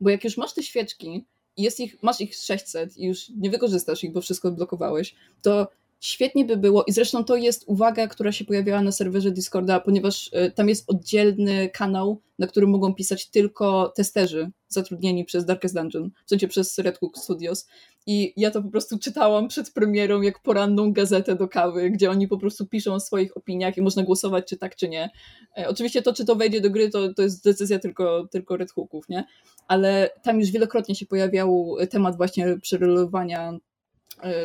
Bo 0.00 0.10
jak 0.10 0.24
już 0.24 0.36
masz 0.36 0.54
te 0.54 0.62
świeczki 0.62 1.24
i 1.56 1.62
jest 1.62 1.80
ich, 1.80 2.02
masz 2.02 2.20
ich 2.20 2.36
600 2.36 2.96
i 2.96 3.06
już 3.06 3.28
nie 3.28 3.50
wykorzystasz 3.50 4.04
ich, 4.04 4.12
bo 4.12 4.20
wszystko 4.20 4.48
odblokowałeś, 4.48 5.14
to 5.42 5.68
Świetnie 6.00 6.44
by 6.44 6.56
było, 6.56 6.84
i 6.84 6.92
zresztą 6.92 7.24
to 7.24 7.36
jest 7.36 7.64
uwaga, 7.66 8.06
która 8.06 8.32
się 8.32 8.44
pojawiała 8.44 8.82
na 8.82 8.92
serwerze 8.92 9.30
Discorda, 9.30 9.80
ponieważ 9.80 10.30
e, 10.32 10.50
tam 10.50 10.68
jest 10.68 10.90
oddzielny 10.90 11.68
kanał, 11.68 12.20
na 12.38 12.46
którym 12.46 12.70
mogą 12.70 12.94
pisać 12.94 13.30
tylko 13.30 13.92
testerzy 13.96 14.50
zatrudnieni 14.68 15.24
przez 15.24 15.44
Darkest 15.44 15.74
Dungeon, 15.74 16.10
w 16.26 16.30
sensie 16.30 16.48
przez 16.48 16.78
Red 16.78 16.98
Hook 16.98 17.18
Studios. 17.18 17.66
I 18.06 18.32
ja 18.36 18.50
to 18.50 18.62
po 18.62 18.70
prostu 18.70 18.98
czytałam 18.98 19.48
przed 19.48 19.70
premierą 19.70 20.22
jak 20.22 20.42
poranną 20.42 20.92
gazetę 20.92 21.36
do 21.36 21.48
kawy, 21.48 21.90
gdzie 21.90 22.10
oni 22.10 22.28
po 22.28 22.38
prostu 22.38 22.66
piszą 22.66 22.94
o 22.94 23.00
swoich 23.00 23.36
opiniach 23.36 23.76
i 23.76 23.82
można 23.82 24.02
głosować, 24.02 24.48
czy 24.48 24.56
tak, 24.56 24.76
czy 24.76 24.88
nie. 24.88 25.10
E, 25.58 25.68
oczywiście 25.68 26.02
to, 26.02 26.12
czy 26.12 26.24
to 26.24 26.36
wejdzie 26.36 26.60
do 26.60 26.70
gry, 26.70 26.90
to, 26.90 27.14
to 27.14 27.22
jest 27.22 27.44
decyzja 27.44 27.78
tylko, 27.78 28.28
tylko 28.30 28.56
Red 28.56 28.72
Hooków, 28.72 29.08
nie? 29.08 29.24
Ale 29.68 30.10
tam 30.22 30.40
już 30.40 30.50
wielokrotnie 30.50 30.94
się 30.94 31.06
pojawiał 31.06 31.76
temat 31.90 32.16
właśnie 32.16 32.58
przerelowania 32.62 33.58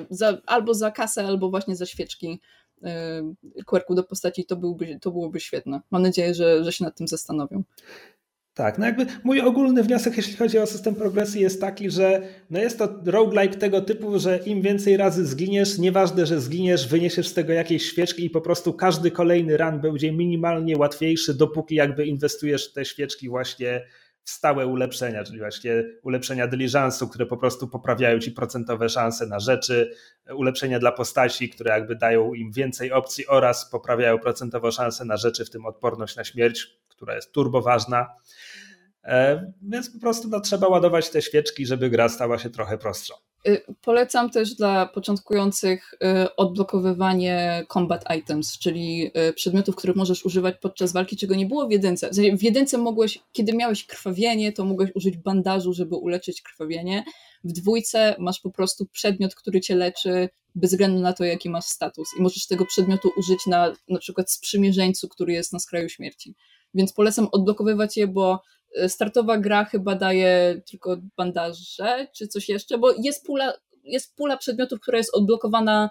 za, 0.10 0.38
albo 0.46 0.74
za 0.74 0.92
kasę, 0.92 1.26
albo 1.26 1.50
właśnie 1.50 1.76
za 1.76 1.86
świeczki 1.86 2.42
kwerku 3.66 3.94
e, 3.94 3.96
do 3.96 4.04
postaci, 4.04 4.46
to, 4.46 4.56
byłby, 4.56 5.00
to 5.02 5.12
byłoby 5.12 5.40
świetne. 5.40 5.82
Mam 5.92 6.02
nadzieję, 6.02 6.34
że, 6.34 6.64
że 6.64 6.72
się 6.72 6.84
nad 6.84 6.98
tym 6.98 7.08
zastanowią. 7.08 7.64
Tak, 8.54 8.78
no 8.78 8.86
jakby 8.86 9.06
mój 9.24 9.42
ogólny 9.42 9.84
wniosek, 9.84 10.18
jeśli 10.18 10.36
chodzi 10.36 10.60
o 10.60 10.66
system 10.66 10.96
progresji, 10.96 11.42
jest 11.42 11.62
taki, 11.62 11.90
że 11.90 12.22
no 12.50 12.60
jest 12.60 12.78
to 12.78 12.90
roguelike 13.06 13.58
tego 13.58 13.82
typu, 13.82 14.20
że 14.20 14.38
im 14.46 14.62
więcej 14.62 14.98
razy 14.98 15.26
zginiesz, 15.26 15.78
nieważne, 15.78 16.26
że 16.26 16.42
zginiesz, 16.42 16.88
wyniesiesz 16.88 17.28
z 17.28 17.34
tego 17.34 17.54
jakieś 17.54 17.86
świeczki 17.86 18.26
i 18.26 18.30
po 18.30 18.42
prostu 18.42 18.74
każdy 18.74 19.12
kolejny 19.12 19.58
run 19.58 19.82
będzie 19.82 20.12
minimalnie 20.12 20.78
łatwiejszy, 20.78 21.34
dopóki 21.34 21.76
jakby 21.76 22.06
inwestujesz 22.06 22.74
te 22.74 22.86
świeczki 22.86 23.30
właśnie 23.30 23.86
stałe 24.24 24.68
ulepszenia, 24.68 25.24
czyli 25.24 25.40
właśnie 25.40 25.84
ulepszenia 26.04 26.48
dyliżansu, 26.48 27.08
które 27.08 27.26
po 27.26 27.38
prostu 27.38 27.68
poprawiają 27.68 28.20
ci 28.20 28.32
procentowe 28.32 28.90
szanse 28.90 29.28
na 29.28 29.40
rzeczy, 29.40 29.96
ulepszenia 30.36 30.80
dla 30.80 30.92
postaci, 30.92 31.50
które 31.50 31.72
jakby 31.72 31.96
dają 31.96 32.34
im 32.34 32.52
więcej 32.52 32.92
opcji 32.92 33.28
oraz 33.28 33.70
poprawiają 33.70 34.20
procentowo 34.20 34.72
szanse 34.72 35.06
na 35.06 35.18
rzeczy, 35.18 35.46
w 35.46 35.50
tym 35.50 35.66
odporność 35.66 36.16
na 36.16 36.24
śmierć, 36.24 36.68
która 36.88 37.16
jest 37.16 37.32
turbo 37.32 37.62
ważna. 37.62 38.08
E, 39.04 39.52
więc 39.62 39.90
po 39.90 40.00
prostu 40.00 40.28
no, 40.28 40.40
trzeba 40.40 40.68
ładować 40.68 41.10
te 41.10 41.22
świeczki, 41.22 41.66
żeby 41.66 41.90
gra 41.90 42.10
stała 42.10 42.38
się 42.38 42.50
trochę 42.50 42.78
prostsza. 42.78 43.14
Y, 43.48 43.62
polecam 43.82 44.30
też 44.30 44.56
dla 44.56 44.86
początkujących 44.86 45.94
y, 45.94 46.36
odblokowywanie 46.36 47.66
combat 47.74 48.06
items, 48.18 48.60
czyli 48.60 49.12
y, 49.30 49.34
przedmiotów, 49.34 49.76
których 49.76 49.96
możesz 49.96 50.26
używać 50.26 50.56
podczas 50.62 50.94
walki, 50.94 51.18
czego 51.18 51.36
nie 51.36 51.46
było 51.46 51.68
w 51.68 51.72
jedynce. 51.72 52.10
W 52.38 52.44
jedynce 52.44 52.78
mogłeś, 52.78 53.20
kiedy 53.32 53.54
miałeś 53.54 53.86
krwawienie, 53.86 54.52
to 54.52 54.66
mogłeś 54.66 54.90
użyć 54.96 55.18
bandażu, 55.18 55.74
żeby 55.74 55.96
uleczyć 55.96 56.42
krwawienie. 56.42 57.04
W 57.44 57.52
dwójce 57.52 58.16
masz 58.20 58.40
po 58.40 58.52
prostu 58.52 58.86
przedmiot, 58.86 59.36
który 59.36 59.62
cię 59.62 59.76
leczy 59.76 60.30
bez 60.56 60.72
względu 60.72 61.00
na 61.00 61.14
to, 61.14 61.24
jaki 61.24 61.50
masz 61.50 61.66
status. 61.66 62.10
I 62.20 62.22
możesz 62.22 62.48
tego 62.48 62.66
przedmiotu 62.66 63.10
użyć 63.18 63.40
na 63.48 63.74
na 63.90 64.00
przykład 64.00 64.32
sprzymierzeńcu, 64.32 65.08
który 65.08 65.34
jest 65.34 65.54
na 65.54 65.60
skraju 65.60 65.90
śmierci. 65.90 66.36
Więc 66.74 66.94
polecam 66.94 67.28
odblokowywać 67.32 67.98
je, 67.98 68.08
bo 68.08 68.42
startowa 68.88 69.38
gra 69.38 69.66
chyba 69.66 69.96
daje 69.96 70.62
tylko 70.70 70.98
bandaże 71.18 72.08
czy 72.14 72.28
coś 72.28 72.50
jeszcze, 72.50 72.78
bo 72.78 72.94
jest 73.04 73.26
pula, 73.26 73.54
jest 73.84 74.16
pula 74.16 74.38
przedmiotów, 74.38 74.80
która 74.80 74.98
jest 74.98 75.16
odblokowana 75.16 75.90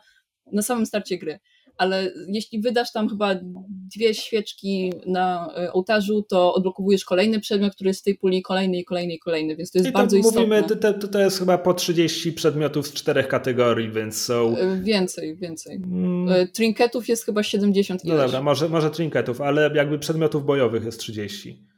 na 0.53 0.63
samym 0.63 0.87
starcie 0.87 1.19
gry. 1.19 1.39
Ale 1.77 2.13
jeśli 2.29 2.61
wydasz 2.61 2.93
tam 2.93 3.09
chyba 3.09 3.35
dwie 3.97 4.15
świeczki 4.15 4.93
na 5.07 5.55
e, 5.57 5.73
ołtarzu, 5.73 6.23
to 6.23 6.55
odblokowujesz 6.55 7.05
kolejny 7.05 7.41
przedmiot, 7.41 7.75
który 7.75 7.91
jest 7.91 8.01
w 8.01 8.05
tej 8.05 8.15
puli, 8.15 8.43
kolejny 8.43 8.79
i 8.79 8.85
kolejny 8.85 9.15
i 9.15 9.19
kolejny, 9.19 9.57
więc 9.57 9.71
to 9.71 9.79
jest 9.79 9.89
I 9.89 9.93
bardzo 9.93 10.17
mówimy, 10.17 10.61
istotne. 10.61 10.95
To, 10.95 11.09
to 11.09 11.21
jest 11.21 11.39
chyba 11.39 11.59
po 11.59 11.75
30 11.75 12.33
przedmiotów 12.33 12.87
z 12.87 12.93
czterech 12.93 13.29
kategorii, 13.29 13.91
więc 13.91 14.23
są... 14.23 14.57
E, 14.57 14.81
więcej, 14.81 15.37
więcej. 15.37 15.81
Hmm. 15.81 16.49
Trinketów 16.49 17.09
jest 17.09 17.25
chyba 17.25 17.43
70 17.43 18.05
No 18.05 18.17
dobra, 18.17 18.43
może, 18.43 18.69
może 18.69 18.91
trinketów, 18.91 19.41
ale 19.41 19.71
jakby 19.75 19.99
przedmiotów 19.99 20.47
bojowych 20.47 20.85
jest 20.85 21.01
30. 21.01 21.70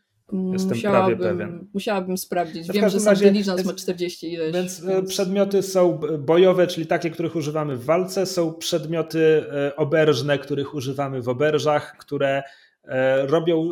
Jestem 0.52 0.80
prawie 0.80 1.16
pewien. 1.16 1.66
Musiałabym 1.74 2.18
sprawdzić. 2.18 2.68
No 2.68 2.74
Wiem, 2.74 2.88
że 2.88 3.00
sam 3.00 3.14
Diligence 3.14 3.64
ma 3.64 3.74
40 3.74 4.32
ileś. 4.32 4.54
Więc, 4.54 4.84
e, 4.84 4.86
więc, 4.86 5.10
przedmioty 5.10 5.62
są 5.62 6.00
bojowe, 6.18 6.66
czyli 6.66 6.86
takie, 6.86 7.10
których 7.10 7.36
używamy 7.36 7.76
w 7.76 7.84
walce. 7.84 8.26
Są 8.26 8.54
przedmioty 8.54 9.44
e, 9.52 9.76
oberżne, 9.76 10.38
których 10.38 10.74
używamy 10.74 11.22
w 11.22 11.28
oberżach, 11.28 11.96
które 11.98 12.42
e, 12.84 13.26
robią 13.26 13.70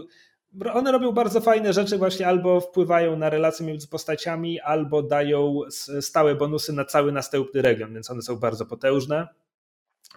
one 0.72 0.92
robią 0.92 1.12
bardzo 1.12 1.40
fajne 1.40 1.72
rzeczy, 1.72 1.98
właśnie 1.98 2.26
albo 2.26 2.60
wpływają 2.60 3.16
na 3.16 3.30
relacje 3.30 3.66
między 3.66 3.88
postaciami, 3.88 4.60
albo 4.60 5.02
dają 5.02 5.60
stałe 6.00 6.34
bonusy 6.34 6.72
na 6.72 6.84
cały 6.84 7.12
następny 7.12 7.62
region, 7.62 7.94
więc 7.94 8.10
one 8.10 8.22
są 8.22 8.36
bardzo 8.36 8.66
potężne. 8.66 9.28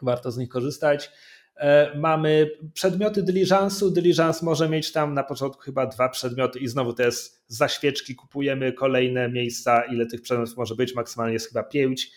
Warto 0.01 0.31
z 0.31 0.37
nich 0.37 0.49
korzystać. 0.49 1.11
E, 1.55 1.97
mamy 1.97 2.49
przedmioty 2.73 3.23
dyliżansu. 3.23 3.91
Dyliżans 3.91 4.41
może 4.41 4.69
mieć 4.69 4.91
tam 4.91 5.13
na 5.13 5.23
początku 5.23 5.61
chyba 5.61 5.85
dwa 5.85 6.09
przedmioty 6.09 6.59
i 6.59 6.67
znowu 6.67 6.93
to 6.93 7.03
jest 7.03 7.43
za 7.47 7.67
świeczki 7.67 8.15
kupujemy 8.15 8.73
kolejne 8.73 9.29
miejsca, 9.29 9.81
ile 9.81 10.05
tych 10.05 10.21
przedmiotów 10.21 10.57
może 10.57 10.75
być, 10.75 10.95
maksymalnie 10.95 11.33
jest 11.33 11.47
chyba 11.47 11.63
pięć 11.63 12.11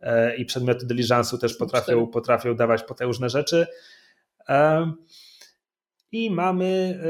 e, 0.00 0.36
i 0.36 0.44
przedmioty 0.44 0.86
dyliżansu 0.86 1.38
też 1.38 1.54
potrafią, 1.54 2.06
potrafią 2.06 2.54
dawać 2.54 2.82
potężne 2.82 3.30
rzeczy. 3.30 3.66
E, 4.48 4.92
I 6.12 6.30
mamy 6.30 7.00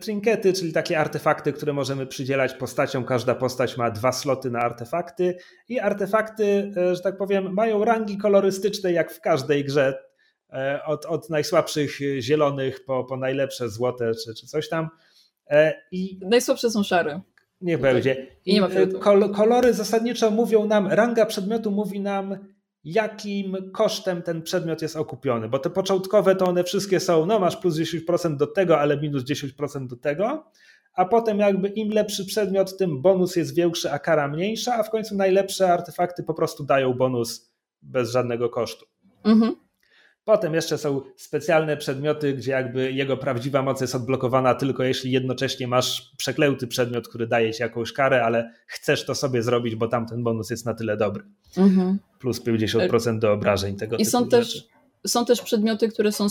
trinkety, 0.00 0.52
czyli 0.52 0.72
takie 0.72 0.98
artefakty, 0.98 1.52
które 1.52 1.72
możemy 1.72 2.06
przydzielać 2.06 2.54
postaciom. 2.54 3.04
Każda 3.04 3.34
postać 3.34 3.76
ma 3.76 3.90
dwa 3.90 4.12
sloty 4.12 4.50
na 4.50 4.58
artefakty. 4.58 5.36
I 5.68 5.80
artefakty, 5.80 6.72
że 6.92 7.00
tak 7.00 7.16
powiem, 7.16 7.54
mają 7.54 7.84
rangi 7.84 8.18
kolorystyczne, 8.18 8.92
jak 8.92 9.12
w 9.12 9.20
każdej 9.20 9.64
grze. 9.64 10.06
Y, 10.52 10.84
od, 10.84 11.04
od 11.04 11.30
najsłabszych 11.30 11.98
zielonych 12.18 12.84
po, 12.84 13.04
po 13.04 13.16
najlepsze 13.16 13.68
złote 13.68 14.12
czy, 14.24 14.34
czy 14.34 14.46
coś 14.46 14.68
tam. 14.68 14.88
I 15.92 16.20
Najsłabsze 16.22 16.70
są 16.70 16.82
szare. 16.82 17.20
Nie 17.60 17.78
będzie. 17.78 18.26
I, 18.44 18.54
nie 18.54 18.60
ma 18.60 18.68
kol, 19.00 19.30
kolory 19.30 19.74
zasadniczo 19.74 20.30
mówią 20.30 20.66
nam, 20.66 20.86
ranga 20.86 21.26
przedmiotu 21.26 21.70
mówi 21.70 22.00
nam, 22.00 22.38
jakim 22.84 23.56
kosztem 23.72 24.22
ten 24.22 24.42
przedmiot 24.42 24.82
jest 24.82 24.96
okupiony, 24.96 25.48
bo 25.48 25.58
te 25.58 25.70
początkowe 25.70 26.36
to 26.36 26.46
one 26.46 26.64
wszystkie 26.64 27.00
są, 27.00 27.26
no 27.26 27.38
masz 27.38 27.56
plus 27.56 27.76
10% 27.76 28.36
do 28.36 28.46
tego, 28.46 28.80
ale 28.80 28.96
minus 28.96 29.24
10% 29.24 29.86
do 29.86 29.96
tego, 29.96 30.50
a 30.94 31.04
potem 31.04 31.38
jakby 31.38 31.68
im 31.68 31.90
lepszy 31.90 32.26
przedmiot, 32.26 32.78
tym 32.78 33.02
bonus 33.02 33.36
jest 33.36 33.54
większy, 33.54 33.92
a 33.92 33.98
kara 33.98 34.28
mniejsza, 34.28 34.74
a 34.74 34.82
w 34.82 34.90
końcu 34.90 35.16
najlepsze 35.16 35.72
artefakty 35.72 36.22
po 36.22 36.34
prostu 36.34 36.64
dają 36.64 36.94
bonus 36.94 37.52
bez 37.82 38.10
żadnego 38.10 38.48
kosztu. 38.48 38.86
Mhm. 39.24 39.56
Potem 40.26 40.54
jeszcze 40.54 40.78
są 40.78 41.00
specjalne 41.16 41.76
przedmioty, 41.76 42.34
gdzie 42.34 42.52
jakby 42.52 42.92
jego 42.92 43.16
prawdziwa 43.16 43.62
moc 43.62 43.80
jest 43.80 43.94
odblokowana 43.94 44.54
tylko 44.54 44.82
jeśli 44.82 45.10
jednocześnie 45.10 45.68
masz 45.68 46.12
przeklęty 46.16 46.66
przedmiot, 46.66 47.08
który 47.08 47.26
daje 47.26 47.52
ci 47.52 47.62
jakąś 47.62 47.92
karę, 47.92 48.24
ale 48.24 48.52
chcesz 48.66 49.04
to 49.04 49.14
sobie 49.14 49.42
zrobić, 49.42 49.74
bo 49.74 49.88
tamten 49.88 50.22
bonus 50.22 50.50
jest 50.50 50.66
na 50.66 50.74
tyle 50.74 50.96
dobry. 50.96 51.24
Mhm. 51.56 51.98
Plus 52.18 52.44
50% 52.44 53.18
do 53.18 53.32
obrażeń 53.32 53.76
tego 53.76 53.96
I 53.96 53.98
typu 53.98 54.10
są 54.10 54.28
też 54.28 54.68
są 55.06 55.24
też 55.24 55.42
przedmioty, 55.42 55.88
które 55.88 56.12
są 56.12 56.26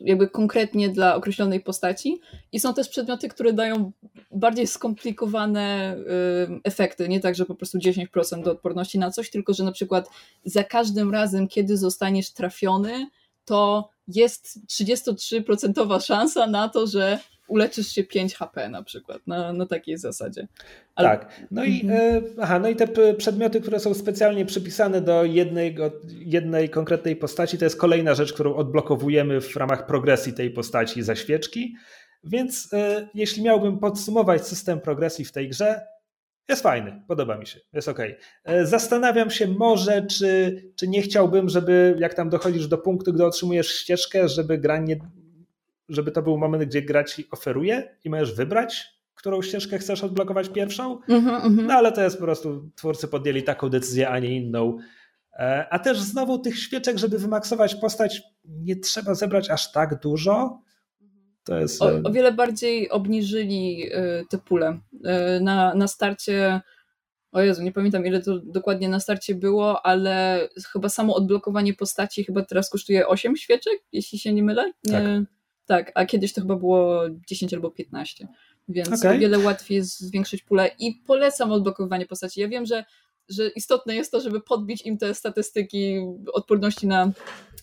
jakby 0.00 0.28
konkretnie 0.28 0.88
dla 0.88 1.14
określonej 1.14 1.60
postaci 1.60 2.20
i 2.52 2.60
są 2.60 2.74
też 2.74 2.88
przedmioty, 2.88 3.28
które 3.28 3.52
dają 3.52 3.92
bardziej 4.30 4.66
skomplikowane 4.66 5.96
y, 5.96 6.60
efekty. 6.64 7.08
Nie 7.08 7.20
tak, 7.20 7.34
że 7.34 7.44
po 7.44 7.54
prostu 7.54 7.78
10% 7.78 8.42
do 8.44 8.50
odporności 8.50 8.98
na 8.98 9.10
coś, 9.10 9.30
tylko 9.30 9.54
że 9.54 9.64
na 9.64 9.72
przykład 9.72 10.08
za 10.44 10.64
każdym 10.64 11.12
razem, 11.12 11.48
kiedy 11.48 11.76
zostaniesz 11.76 12.32
trafiony, 12.32 13.06
to 13.44 13.90
jest 14.08 14.58
33% 14.68 16.04
szansa 16.06 16.46
na 16.46 16.68
to, 16.68 16.86
że 16.86 17.18
uleczysz 17.48 17.88
się 17.88 18.04
5 18.04 18.34
HP 18.34 18.68
na 18.68 18.82
przykład, 18.82 19.26
na, 19.26 19.52
na 19.52 19.66
takiej 19.66 19.98
zasadzie. 19.98 20.48
Ale... 20.94 21.08
Tak. 21.08 21.46
No 21.50 21.64
i, 21.64 21.80
mhm. 21.80 22.24
e, 22.24 22.28
aha, 22.40 22.58
no 22.58 22.68
i 22.68 22.76
te 22.76 22.88
przedmioty, 23.14 23.60
które 23.60 23.80
są 23.80 23.94
specjalnie 23.94 24.46
przypisane 24.46 25.00
do 25.00 25.24
jednej, 25.24 25.76
jednej 26.08 26.70
konkretnej 26.70 27.16
postaci, 27.16 27.58
to 27.58 27.64
jest 27.64 27.76
kolejna 27.76 28.14
rzecz, 28.14 28.32
którą 28.32 28.54
odblokowujemy 28.54 29.40
w 29.40 29.56
ramach 29.56 29.86
progresji 29.86 30.32
tej 30.32 30.50
postaci 30.50 31.02
za 31.02 31.16
świeczki. 31.16 31.74
Więc 32.24 32.68
e, 32.72 33.08
jeśli 33.14 33.42
miałbym 33.42 33.78
podsumować 33.78 34.46
system 34.46 34.80
progresji 34.80 35.24
w 35.24 35.32
tej 35.32 35.48
grze, 35.48 35.86
jest 36.48 36.62
fajny, 36.62 37.02
podoba 37.08 37.38
mi 37.38 37.46
się, 37.46 37.60
jest 37.72 37.88
ok. 37.88 37.98
E, 38.44 38.66
zastanawiam 38.66 39.30
się 39.30 39.48
może, 39.48 40.06
czy, 40.06 40.62
czy 40.76 40.88
nie 40.88 41.02
chciałbym, 41.02 41.48
żeby 41.48 41.96
jak 41.98 42.14
tam 42.14 42.30
dochodzisz 42.30 42.66
do 42.66 42.78
punktu, 42.78 43.12
gdy 43.12 43.24
otrzymujesz 43.24 43.68
ścieżkę, 43.68 44.28
żeby 44.28 44.58
gra 44.58 44.78
nie, 44.78 44.96
żeby 45.88 46.12
to 46.12 46.22
był 46.22 46.38
moment, 46.38 46.64
gdzie 46.64 46.82
gra 46.82 47.04
ci 47.04 47.28
oferuje 47.30 47.96
i 48.04 48.10
możesz 48.10 48.34
wybrać, 48.34 49.02
którą 49.14 49.42
ścieżkę 49.42 49.78
chcesz 49.78 50.04
odblokować 50.04 50.48
pierwszą. 50.48 50.98
Mm 51.08 51.24
-hmm. 51.24 51.62
No 51.62 51.74
ale 51.74 51.92
to 51.92 52.02
jest 52.02 52.16
po 52.16 52.24
prostu, 52.24 52.70
twórcy 52.76 53.08
podjęli 53.08 53.42
taką 53.42 53.68
decyzję, 53.68 54.08
a 54.08 54.18
nie 54.18 54.36
inną. 54.36 54.78
E, 55.32 55.66
a 55.70 55.78
też 55.78 56.00
znowu 56.00 56.38
tych 56.38 56.58
świeczek, 56.58 56.98
żeby 56.98 57.18
wymaksować 57.18 57.74
postać, 57.74 58.22
nie 58.44 58.76
trzeba 58.76 59.14
zebrać 59.14 59.50
aż 59.50 59.72
tak 59.72 60.00
dużo. 60.00 60.62
To 61.44 61.58
jest... 61.58 61.82
o, 61.82 62.00
o 62.04 62.12
wiele 62.12 62.32
bardziej 62.32 62.90
obniżyli 62.90 63.86
y, 63.92 64.24
te 64.30 64.38
pule. 64.38 64.78
Y, 64.94 65.40
na, 65.40 65.74
na 65.74 65.88
starcie, 65.88 66.60
o 67.32 67.40
Jezu, 67.40 67.62
nie 67.62 67.72
pamiętam 67.72 68.06
ile 68.06 68.22
to 68.22 68.38
dokładnie 68.38 68.88
na 68.88 69.00
starcie 69.00 69.34
było, 69.34 69.86
ale 69.86 70.48
chyba 70.72 70.88
samo 70.88 71.14
odblokowanie 71.14 71.74
postaci 71.74 72.24
chyba 72.24 72.44
teraz 72.44 72.70
kosztuje 72.70 73.08
8 73.08 73.36
świeczek, 73.36 73.82
jeśli 73.92 74.18
się 74.18 74.32
nie 74.32 74.42
mylę. 74.42 74.72
Tak, 74.90 75.02
tak 75.66 75.92
a 75.94 76.06
kiedyś 76.06 76.32
to 76.32 76.40
chyba 76.40 76.56
było 76.56 77.02
10 77.28 77.54
albo 77.54 77.70
15. 77.70 78.28
Więc 78.68 78.92
okay. 78.92 79.16
o 79.16 79.18
wiele 79.18 79.38
łatwiej 79.38 79.76
jest 79.76 80.00
zwiększyć 80.00 80.42
pulę 80.42 80.70
i 80.78 80.94
polecam 80.94 81.52
odblokowanie 81.52 82.06
postaci. 82.06 82.40
Ja 82.40 82.48
wiem, 82.48 82.66
że, 82.66 82.84
że 83.28 83.48
istotne 83.48 83.94
jest 83.94 84.12
to, 84.12 84.20
żeby 84.20 84.40
podbić 84.40 84.86
im 84.86 84.98
te 84.98 85.14
statystyki 85.14 86.06
odporności 86.32 86.86
na, 86.86 87.12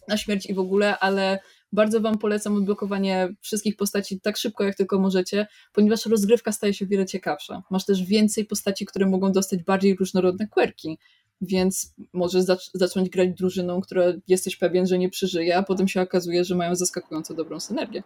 na 0.08 0.18
śmierć 0.18 0.46
i 0.46 0.54
w 0.54 0.60
ogóle, 0.60 1.00
ale 1.00 1.40
bardzo 1.72 2.02
Wam 2.02 2.18
polecam 2.18 2.56
odblokowanie 2.56 3.30
wszystkich 3.42 3.76
postaci 3.76 4.22
tak 4.22 4.38
szybko, 4.38 4.64
jak 4.64 4.76
tylko 4.76 5.00
możecie, 5.00 5.48
ponieważ 5.74 6.06
rozgrywka 6.06 6.52
staje 6.52 6.74
się 6.74 6.86
wiele 6.86 7.06
ciekawsza. 7.06 7.64
Masz 7.72 7.86
też 7.86 8.04
więcej 8.04 8.46
postaci, 8.46 8.86
które 8.86 9.06
mogą 9.06 9.32
dostać 9.32 9.64
bardziej 9.64 9.96
różnorodne 9.96 10.48
querki, 10.48 10.98
więc 11.42 11.94
możesz 12.14 12.42
zac 12.42 12.70
zacząć 12.74 13.10
grać 13.10 13.30
drużyną, 13.30 13.82
która 13.82 14.04
jesteś 14.28 14.56
pewien, 14.56 14.88
że 14.88 14.98
nie 14.98 15.10
przeżyje, 15.10 15.58
a 15.58 15.64
potem 15.64 15.88
się 15.88 16.02
okazuje, 16.02 16.44
że 16.44 16.56
mają 16.56 16.76
zaskakująco 16.76 17.34
dobrą 17.34 17.60
synergię. 17.60 18.04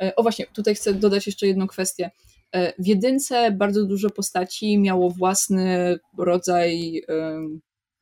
E, 0.00 0.16
o 0.16 0.22
właśnie, 0.22 0.46
tutaj 0.46 0.74
chcę 0.74 0.94
dodać 0.94 1.26
jeszcze 1.26 1.46
jedną 1.46 1.66
kwestię. 1.66 2.10
E, 2.52 2.82
w 2.82 2.86
jedynce 2.86 3.50
bardzo 3.50 3.84
dużo 3.84 4.10
postaci 4.10 4.78
miało 4.78 5.10
własny 5.10 5.98
rodzaj 6.18 7.02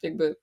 jakby... 0.02 0.36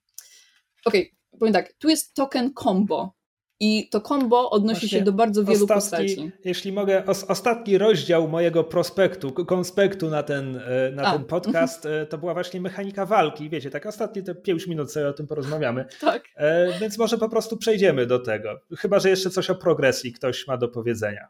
Okej, 0.85 1.01
okay, 1.01 1.39
powiem 1.39 1.53
tak, 1.53 1.73
tu 1.73 1.89
jest 1.89 2.13
token 2.13 2.53
combo, 2.63 3.13
i 3.61 3.89
to 3.89 4.01
combo 4.01 4.49
odnosi 4.49 4.79
Właśnie 4.79 4.99
się 4.99 5.05
do 5.05 5.11
bardzo 5.11 5.43
wielu 5.43 5.63
ostatni, 5.63 5.75
postaci. 5.75 6.31
Jeśli 6.45 6.71
mogę, 6.71 7.05
os, 7.05 7.23
ostatni 7.23 7.77
rozdział 7.77 8.27
mojego 8.27 8.63
prospektu, 8.63 9.31
konspektu 9.31 10.09
na 10.09 10.23
ten, 10.23 10.57
e, 10.57 10.91
na 10.91 11.11
ten 11.11 11.23
podcast, 11.23 11.85
e, 11.85 12.05
to 12.05 12.17
była 12.17 12.33
właśnie 12.33 12.61
mechanika 12.61 13.05
walki. 13.05 13.49
Wiecie, 13.49 13.69
tak 13.69 13.85
ostatnie 13.85 14.23
te 14.23 14.35
5 14.35 14.67
minut 14.67 14.91
sobie 14.91 15.07
o 15.07 15.13
tym 15.13 15.27
porozmawiamy. 15.27 15.85
Tak. 16.01 16.23
E, 16.35 16.79
więc 16.79 16.97
może 16.97 17.17
po 17.17 17.29
prostu 17.29 17.57
przejdziemy 17.57 18.05
do 18.05 18.19
tego. 18.19 18.59
Chyba, 18.77 18.99
że 18.99 19.09
jeszcze 19.09 19.29
coś 19.29 19.49
o 19.49 19.55
progresji 19.55 20.13
ktoś 20.13 20.47
ma 20.47 20.57
do 20.57 20.67
powiedzenia. 20.67 21.27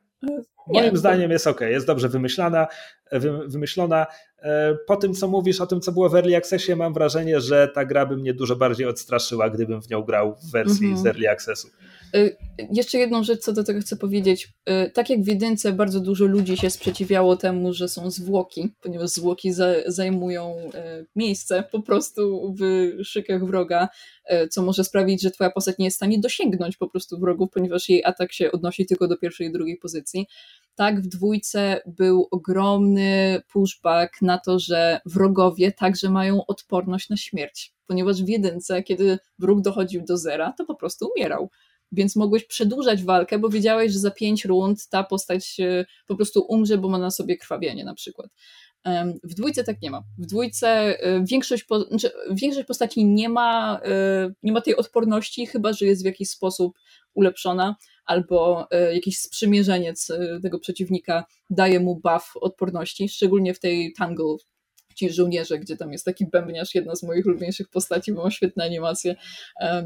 Moim 0.68 0.98
zdaniem 0.98 1.32
jest 1.32 1.48
ok, 1.48 1.62
jest 1.62 1.88
dobrze 1.88 2.10
wymyślana, 2.10 2.68
wymyślona. 3.48 4.08
Po 4.88 4.96
tym, 4.96 5.14
co 5.14 5.28
mówisz 5.28 5.62
o 5.62 5.68
tym, 5.68 5.82
co 5.82 5.92
było 5.92 6.10
w 6.10 6.16
Early 6.16 6.38
Accessie, 6.38 6.76
mam 6.76 6.94
wrażenie, 6.94 7.42
że 7.42 7.68
ta 7.68 7.86
gra 7.86 8.06
by 8.06 8.18
mnie 8.18 8.34
dużo 8.34 8.56
bardziej 8.56 8.88
odstraszyła, 8.88 9.50
gdybym 9.50 9.82
w 9.82 9.90
nią 9.90 10.02
grał 10.02 10.36
w 10.36 10.52
wersji 10.52 10.94
-hmm. 10.94 10.98
z 10.98 11.06
Early 11.06 11.30
Accessu. 11.30 11.68
Y, 12.16 12.38
jeszcze 12.72 12.98
jedną 12.98 13.24
rzecz 13.24 13.40
co 13.40 13.54
do 13.54 13.64
tego 13.64 13.82
chcę 13.82 13.96
powiedzieć. 13.96 14.54
Y, 14.70 14.92
tak 14.92 15.10
jak 15.10 15.22
w 15.22 15.28
jedynce 15.28 15.72
bardzo 15.72 16.00
dużo 16.00 16.26
ludzi 16.26 16.58
się 16.58 16.70
sprzeciwiało 16.70 17.38
temu, 17.38 17.74
że 17.74 17.88
są 17.88 18.12
zwłoki, 18.12 18.70
ponieważ 18.82 19.10
zwłoki 19.10 19.54
zajmują 19.86 20.56
miejsce 21.16 21.64
po 21.72 21.82
prostu 21.82 22.54
w 22.60 22.92
szykach 23.06 23.46
wroga, 23.46 23.90
co 24.52 24.62
może 24.62 24.84
sprawić, 24.84 25.22
że 25.22 25.32
twoja 25.32 25.50
postać 25.50 25.78
nie 25.78 25.86
jest 25.86 25.96
w 25.96 26.00
stanie 26.00 26.20
dosięgnąć 26.20 26.78
po 26.78 26.90
prostu 26.90 27.20
wrogów, 27.20 27.50
ponieważ 27.54 27.90
jej 27.90 28.04
atak 28.06 28.34
się 28.34 28.52
odnosi 28.52 28.86
tylko 28.86 29.08
do 29.08 29.18
pierwszej 29.18 29.48
i 29.48 29.52
drugiej 29.52 29.78
pozycji. 29.78 30.28
Tak, 30.76 31.02
w 31.02 31.08
dwójce 31.08 31.82
był 31.86 32.28
ogromny 32.32 33.42
pushback 33.54 34.22
na 34.22 34.38
to, 34.38 34.60
że 34.60 35.02
wrogowie 35.06 35.72
także 35.72 36.10
mają 36.10 36.46
odporność 36.46 37.10
na 37.10 37.18
śmierć, 37.18 37.74
ponieważ 37.88 38.24
w 38.24 38.28
jedynce, 38.28 38.84
kiedy 38.84 39.20
wróg 39.40 39.62
dochodził 39.62 40.06
do 40.06 40.18
zera, 40.18 40.54
to 40.58 40.66
po 40.66 40.76
prostu 40.76 41.10
umierał 41.16 41.50
więc 41.92 42.16
mogłeś 42.16 42.46
przedłużać 42.46 43.04
walkę, 43.04 43.40
bo 43.40 43.50
wiedziałeś, 43.50 43.92
że 43.94 44.00
za 44.00 44.12
pięć 44.12 44.46
rund 44.46 44.88
ta 44.88 45.04
postać 45.04 45.58
po 46.08 46.16
prostu 46.16 46.46
umrze, 46.50 46.78
bo 46.78 46.90
ma 46.90 46.98
na 46.98 47.12
sobie 47.12 47.38
krwawienie 47.38 47.86
na 47.86 47.94
przykład. 47.94 48.30
W 49.24 49.34
dwójce 49.34 49.64
tak 49.64 49.82
nie 49.82 49.92
ma. 49.92 50.04
W 50.18 50.26
dwójce 50.26 50.68
e, 50.68 51.26
większość, 51.26 51.64
po, 51.64 51.80
znaczy 51.80 52.12
większość 52.32 52.68
postaci 52.68 53.06
nie 53.06 53.30
ma, 53.30 53.80
e, 53.86 54.32
nie 54.44 54.52
ma 54.52 54.62
tej 54.62 54.76
odporności, 54.76 55.48
chyba 55.48 55.74
że 55.74 55.86
jest 55.86 56.02
w 56.02 56.06
jakiś 56.06 56.30
sposób 56.30 56.80
ulepszona, 57.14 57.76
albo 58.06 58.68
e, 58.72 58.94
jakiś 58.94 59.20
sprzymierzeniec 59.20 60.12
tego 60.42 60.60
przeciwnika 60.60 61.26
daje 61.50 61.80
mu 61.80 61.96
buff 61.96 62.32
odporności, 62.42 63.10
szczególnie 63.10 63.54
w 63.54 63.60
tej 63.60 63.94
Tangle 63.94 64.36
ci 64.96 65.10
żołnierze, 65.10 65.60
gdzie 65.60 65.78
tam 65.78 65.92
jest 65.92 66.06
taki 66.06 66.26
bębniarz, 66.26 66.76
jedna 66.76 66.96
z 66.96 67.04
moich 67.04 67.26
ulubieńszych 67.26 67.70
postaci, 67.70 68.14
bo 68.14 68.24
ma 68.24 68.32
świetne 68.32 68.64
animacje, 68.64 69.16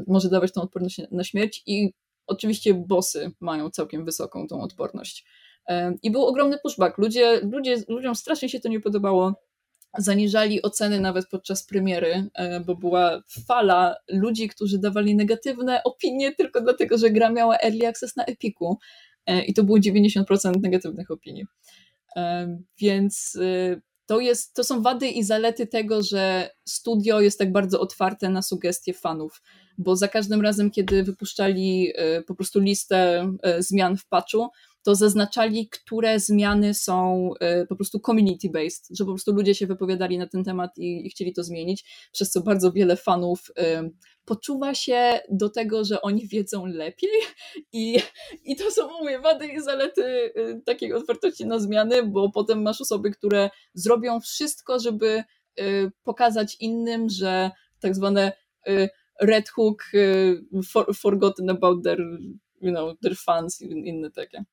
może 0.06 0.28
dawać 0.28 0.52
tą 0.52 0.62
odporność 0.62 1.00
na 1.10 1.24
śmierć 1.24 1.62
i 1.66 1.92
oczywiście 2.26 2.74
bossy 2.74 3.30
mają 3.40 3.70
całkiem 3.70 4.04
wysoką 4.04 4.46
tą 4.46 4.60
odporność. 4.60 5.24
E, 5.68 5.94
I 6.02 6.10
był 6.10 6.26
ogromny 6.26 6.58
pushback. 6.62 6.98
Ludzie, 6.98 7.40
ludzie, 7.52 7.76
ludziom 7.88 8.14
strasznie 8.14 8.48
się 8.48 8.60
to 8.60 8.68
nie 8.68 8.80
podobało. 8.80 9.34
Zaniżali 9.98 10.62
oceny 10.62 11.00
nawet 11.00 11.28
podczas 11.28 11.66
premiery, 11.66 12.28
e, 12.34 12.60
bo 12.60 12.74
była 12.74 13.22
fala 13.46 13.96
ludzi, 14.08 14.48
którzy 14.48 14.78
dawali 14.78 15.16
negatywne 15.16 15.82
opinie 15.84 16.34
tylko 16.34 16.60
dlatego, 16.60 16.98
że 16.98 17.10
gra 17.10 17.30
miała 17.30 17.58
early 17.58 17.86
access 17.86 18.16
na 18.16 18.24
Epiku. 18.24 18.78
I 19.46 19.54
to 19.54 19.64
było 19.64 19.78
90% 19.78 20.62
negatywnych 20.62 21.10
opinii. 21.10 21.46
Więc 22.80 23.38
to, 24.06 24.20
jest, 24.20 24.54
to 24.54 24.64
są 24.64 24.82
wady 24.82 25.08
i 25.08 25.22
zalety 25.24 25.66
tego, 25.66 26.02
że 26.02 26.50
studio 26.64 27.20
jest 27.20 27.38
tak 27.38 27.52
bardzo 27.52 27.80
otwarte 27.80 28.28
na 28.28 28.42
sugestie 28.42 28.94
fanów, 28.94 29.42
bo 29.78 29.96
za 29.96 30.08
każdym 30.08 30.40
razem, 30.40 30.70
kiedy 30.70 31.02
wypuszczali 31.02 31.92
e, 31.94 32.22
po 32.22 32.34
prostu 32.34 32.60
listę 32.60 33.32
e, 33.42 33.62
zmian 33.62 33.96
w 33.96 34.06
patchu, 34.06 34.48
to 34.86 34.94
zaznaczali, 34.94 35.68
które 35.68 36.20
zmiany 36.20 36.74
są 36.74 37.30
y, 37.62 37.66
po 37.66 37.76
prostu 37.76 37.98
community-based, 37.98 38.86
że 38.90 39.04
po 39.04 39.10
prostu 39.10 39.32
ludzie 39.32 39.54
się 39.54 39.66
wypowiadali 39.66 40.18
na 40.18 40.26
ten 40.26 40.44
temat 40.44 40.78
i, 40.78 41.06
i 41.06 41.10
chcieli 41.10 41.32
to 41.32 41.44
zmienić, 41.44 42.08
przez 42.12 42.30
co 42.30 42.40
bardzo 42.40 42.72
wiele 42.72 42.96
fanów 42.96 43.50
y, 43.50 43.90
poczuwa 44.24 44.74
się 44.74 45.20
do 45.30 45.48
tego, 45.48 45.84
że 45.84 46.02
oni 46.02 46.28
wiedzą 46.28 46.66
lepiej 46.66 47.10
i, 47.72 47.98
i 48.44 48.56
to 48.56 48.70
są 48.70 48.88
moje 48.88 49.20
wady 49.20 49.46
i 49.46 49.60
zalety 49.60 50.02
y, 50.04 50.62
takiej 50.64 50.92
otwartości 50.92 51.46
na 51.46 51.58
zmiany, 51.58 52.02
bo 52.02 52.30
potem 52.30 52.62
masz 52.62 52.80
osoby, 52.80 53.10
które 53.10 53.50
zrobią 53.74 54.20
wszystko, 54.20 54.78
żeby 54.78 55.24
pokazać 56.02 56.56
innym, 56.60 57.08
że 57.08 57.50
tak 57.80 57.94
zwane 57.94 58.32
Red 59.20 59.48
Hook 59.48 59.82
for, 60.72 60.94
forgotten 60.94 61.50
about 61.50 61.84
their, 61.84 61.98
you 62.60 62.70
know, 62.70 62.94
their 63.02 63.16
fans 63.16 63.62
i 63.62 63.88
inne 63.88 64.10
takie. 64.10 64.44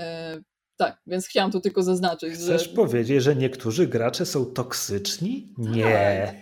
E, 0.00 0.40
tak, 0.76 1.00
więc 1.06 1.26
chciałam 1.26 1.52
tu 1.52 1.60
tylko 1.60 1.82
zaznaczyć. 1.82 2.34
Chcesz 2.34 2.68
że... 2.68 2.74
powiedzieć, 2.74 3.22
że 3.22 3.36
niektórzy 3.36 3.86
gracze 3.86 4.26
są 4.26 4.44
toksyczni? 4.44 5.54
Nie. 5.58 5.82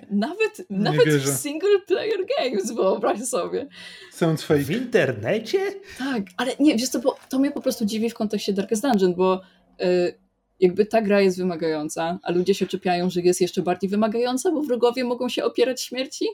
Tak, 0.00 0.10
nawet 0.10 0.70
nawet 0.70 1.08
w 1.08 1.38
single 1.38 1.80
player 1.86 2.20
games, 2.38 2.72
wyobraź 2.72 3.22
sobie. 3.22 3.68
Sounds 4.12 4.42
fake. 4.42 4.60
W 4.60 4.70
internecie? 4.70 5.58
Tak, 5.98 6.22
ale 6.36 6.52
nie, 6.60 6.76
wiesz 6.76 6.88
co, 6.88 7.00
bo 7.00 7.16
to 7.28 7.38
mnie 7.38 7.50
po 7.50 7.60
prostu 7.60 7.84
dziwi 7.84 8.10
w 8.10 8.14
kontekście 8.14 8.52
Darkest 8.52 8.82
Dungeon, 8.82 9.14
bo 9.14 9.40
y, 9.82 10.14
jakby 10.60 10.86
ta 10.86 11.02
gra 11.02 11.20
jest 11.20 11.38
wymagająca, 11.38 12.18
a 12.22 12.32
ludzie 12.32 12.54
się 12.54 12.66
czepiają, 12.66 13.10
że 13.10 13.20
jest 13.20 13.40
jeszcze 13.40 13.62
bardziej 13.62 13.90
wymagająca, 13.90 14.52
bo 14.52 14.62
wrogowie 14.62 15.04
mogą 15.04 15.28
się 15.28 15.44
opierać 15.44 15.82
śmierci? 15.82 16.26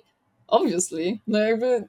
Obviously. 0.47 1.19
No 1.27 1.39
jakby 1.39 1.89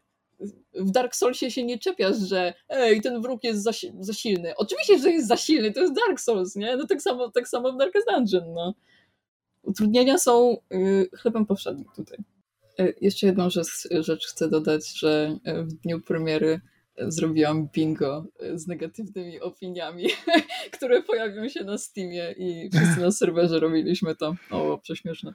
w 0.74 0.92
Dark 0.92 1.16
Soulsie 1.16 1.52
się 1.52 1.64
nie 1.64 1.80
czepiasz, 1.80 2.18
że 2.18 2.54
ej, 2.70 3.02
ten 3.02 3.22
wróg 3.22 3.44
jest 3.44 3.64
za, 3.64 3.72
za, 4.00 4.14
silny. 4.14 4.56
Oczywiście, 4.56 5.00
że 5.00 5.12
jest 5.12 5.28
za 5.28 5.38
silny, 5.38 5.72
to 5.72 5.82
jest 5.82 5.94
Dark 5.94 6.20
Souls, 6.20 6.56
nie? 6.56 6.78
No 6.78 6.88
tak 6.88 7.02
samo, 7.02 7.32
tak 7.32 7.48
samo 7.48 7.74
w 7.74 7.78
Darkest 7.78 8.08
Dungeon, 8.08 8.54
no. 8.54 8.74
Utrudnienia 9.64 10.18
są 10.18 10.58
yy, 10.72 11.10
chlebem 11.14 11.46
powszednim 11.46 11.88
tutaj. 11.96 12.18
Yy, 12.80 12.94
jeszcze 13.02 13.28
jedną 13.28 13.50
rzecz, 13.50 13.88
rzecz 13.92 14.28
chcę 14.28 14.50
dodać, 14.50 15.00
że 15.00 15.38
y, 15.48 15.64
w 15.64 15.74
dniu 15.74 16.02
premiery 16.02 16.62
y, 17.02 17.12
zrobiłam 17.12 17.68
bingo 17.68 18.26
z 18.54 18.68
negatywnymi 18.68 19.42
opiniami, 19.42 20.08
które 20.78 21.04
pojawią 21.04 21.50
się 21.50 21.64
na 21.64 21.78
Steamie 21.78 22.36
i 22.38 22.70
wszyscy 22.74 23.02
na 23.02 23.12
serwerze 23.12 23.60
robiliśmy 23.60 24.16
to. 24.16 24.36
O, 24.52 24.78
prześmieszne. 24.78 25.34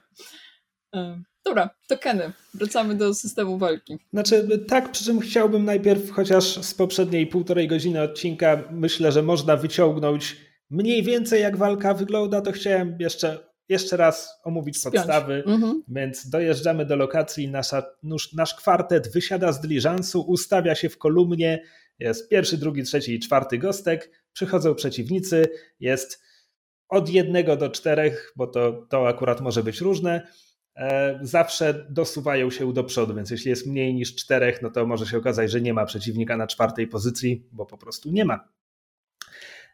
Dobra, 1.45 1.69
to 1.87 1.97
Kenny. 1.97 2.31
Wracamy 2.53 2.95
do 2.95 3.13
systemu 3.13 3.57
walki. 3.57 3.97
Znaczy, 4.13 4.47
tak, 4.67 4.91
przy 4.91 5.05
czym 5.05 5.19
chciałbym 5.19 5.65
najpierw, 5.65 6.11
chociaż 6.11 6.43
z 6.65 6.73
poprzedniej 6.73 7.27
półtorej 7.27 7.67
godziny 7.67 8.01
odcinka, 8.01 8.63
myślę, 8.71 9.11
że 9.11 9.21
można 9.21 9.57
wyciągnąć 9.57 10.37
mniej 10.69 11.03
więcej 11.03 11.41
jak 11.41 11.57
walka 11.57 11.93
wygląda, 11.93 12.41
to 12.41 12.51
chciałem 12.51 12.95
jeszcze, 12.99 13.39
jeszcze 13.69 13.97
raz 13.97 14.39
omówić 14.43 14.77
Spiąć. 14.77 14.95
podstawy. 14.95 15.43
Mhm. 15.47 15.83
Więc 15.87 16.29
dojeżdżamy 16.29 16.85
do 16.85 16.95
lokacji, 16.95 17.47
nasza, 17.47 17.83
nasz 18.33 18.55
kwartet 18.55 19.13
wysiada 19.13 19.51
z 19.51 19.61
dyliżansu, 19.61 20.21
ustawia 20.21 20.75
się 20.75 20.89
w 20.89 20.97
kolumnie, 20.97 21.63
jest 21.99 22.29
pierwszy, 22.29 22.57
drugi, 22.57 22.83
trzeci 22.83 23.13
i 23.13 23.19
czwarty 23.19 23.57
gostek, 23.57 24.11
przychodzą 24.33 24.75
przeciwnicy, 24.75 25.49
jest 25.79 26.23
od 26.89 27.09
jednego 27.09 27.57
do 27.57 27.69
czterech, 27.69 28.33
bo 28.35 28.47
to, 28.47 28.87
to 28.89 29.07
akurat 29.07 29.41
może 29.41 29.63
być 29.63 29.81
różne 29.81 30.27
zawsze 31.21 31.85
dosuwają 31.89 32.51
się 32.51 32.73
do 32.73 32.83
przodu, 32.83 33.15
więc 33.15 33.31
jeśli 33.31 33.49
jest 33.49 33.67
mniej 33.67 33.93
niż 33.93 34.15
czterech, 34.15 34.61
no 34.61 34.69
to 34.69 34.85
może 34.85 35.05
się 35.05 35.17
okazać, 35.17 35.51
że 35.51 35.61
nie 35.61 35.73
ma 35.73 35.85
przeciwnika 35.85 36.37
na 36.37 36.47
czwartej 36.47 36.87
pozycji, 36.87 37.47
bo 37.51 37.65
po 37.65 37.77
prostu 37.77 38.11
nie 38.11 38.25
ma. 38.25 38.47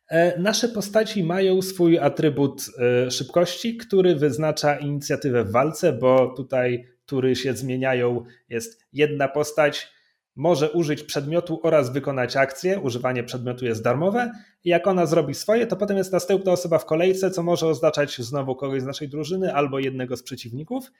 E, 0.09 0.39
nasze 0.39 0.69
postaci 0.69 1.23
mają 1.23 1.61
swój 1.61 1.99
atrybut 1.99 2.61
e, 2.79 3.11
szybkości, 3.11 3.77
który 3.77 4.15
wyznacza 4.15 4.75
inicjatywę 4.75 5.43
w 5.43 5.51
walce, 5.51 5.93
bo 5.93 6.33
tutaj 6.37 6.87
tury 7.05 7.35
się 7.35 7.53
zmieniają. 7.53 8.23
Jest 8.49 8.85
jedna 8.93 9.27
postać, 9.27 9.91
może 10.37 10.71
użyć 10.71 11.03
przedmiotu 11.03 11.59
oraz 11.63 11.93
wykonać 11.93 12.35
akcję. 12.35 12.79
Używanie 12.79 13.23
przedmiotu 13.23 13.65
jest 13.65 13.83
darmowe. 13.83 14.31
Jak 14.63 14.87
ona 14.87 15.05
zrobi 15.05 15.33
swoje, 15.33 15.67
to 15.67 15.75
potem 15.75 15.97
jest 15.97 16.11
następna 16.11 16.51
osoba 16.51 16.79
w 16.79 16.85
kolejce, 16.85 17.31
co 17.31 17.43
może 17.43 17.67
oznaczać 17.67 18.17
znowu 18.17 18.55
kogoś 18.55 18.81
z 18.81 18.85
naszej 18.85 19.09
drużyny 19.09 19.53
albo 19.53 19.79
jednego 19.79 20.17
z 20.17 20.23
przeciwników. 20.23 20.91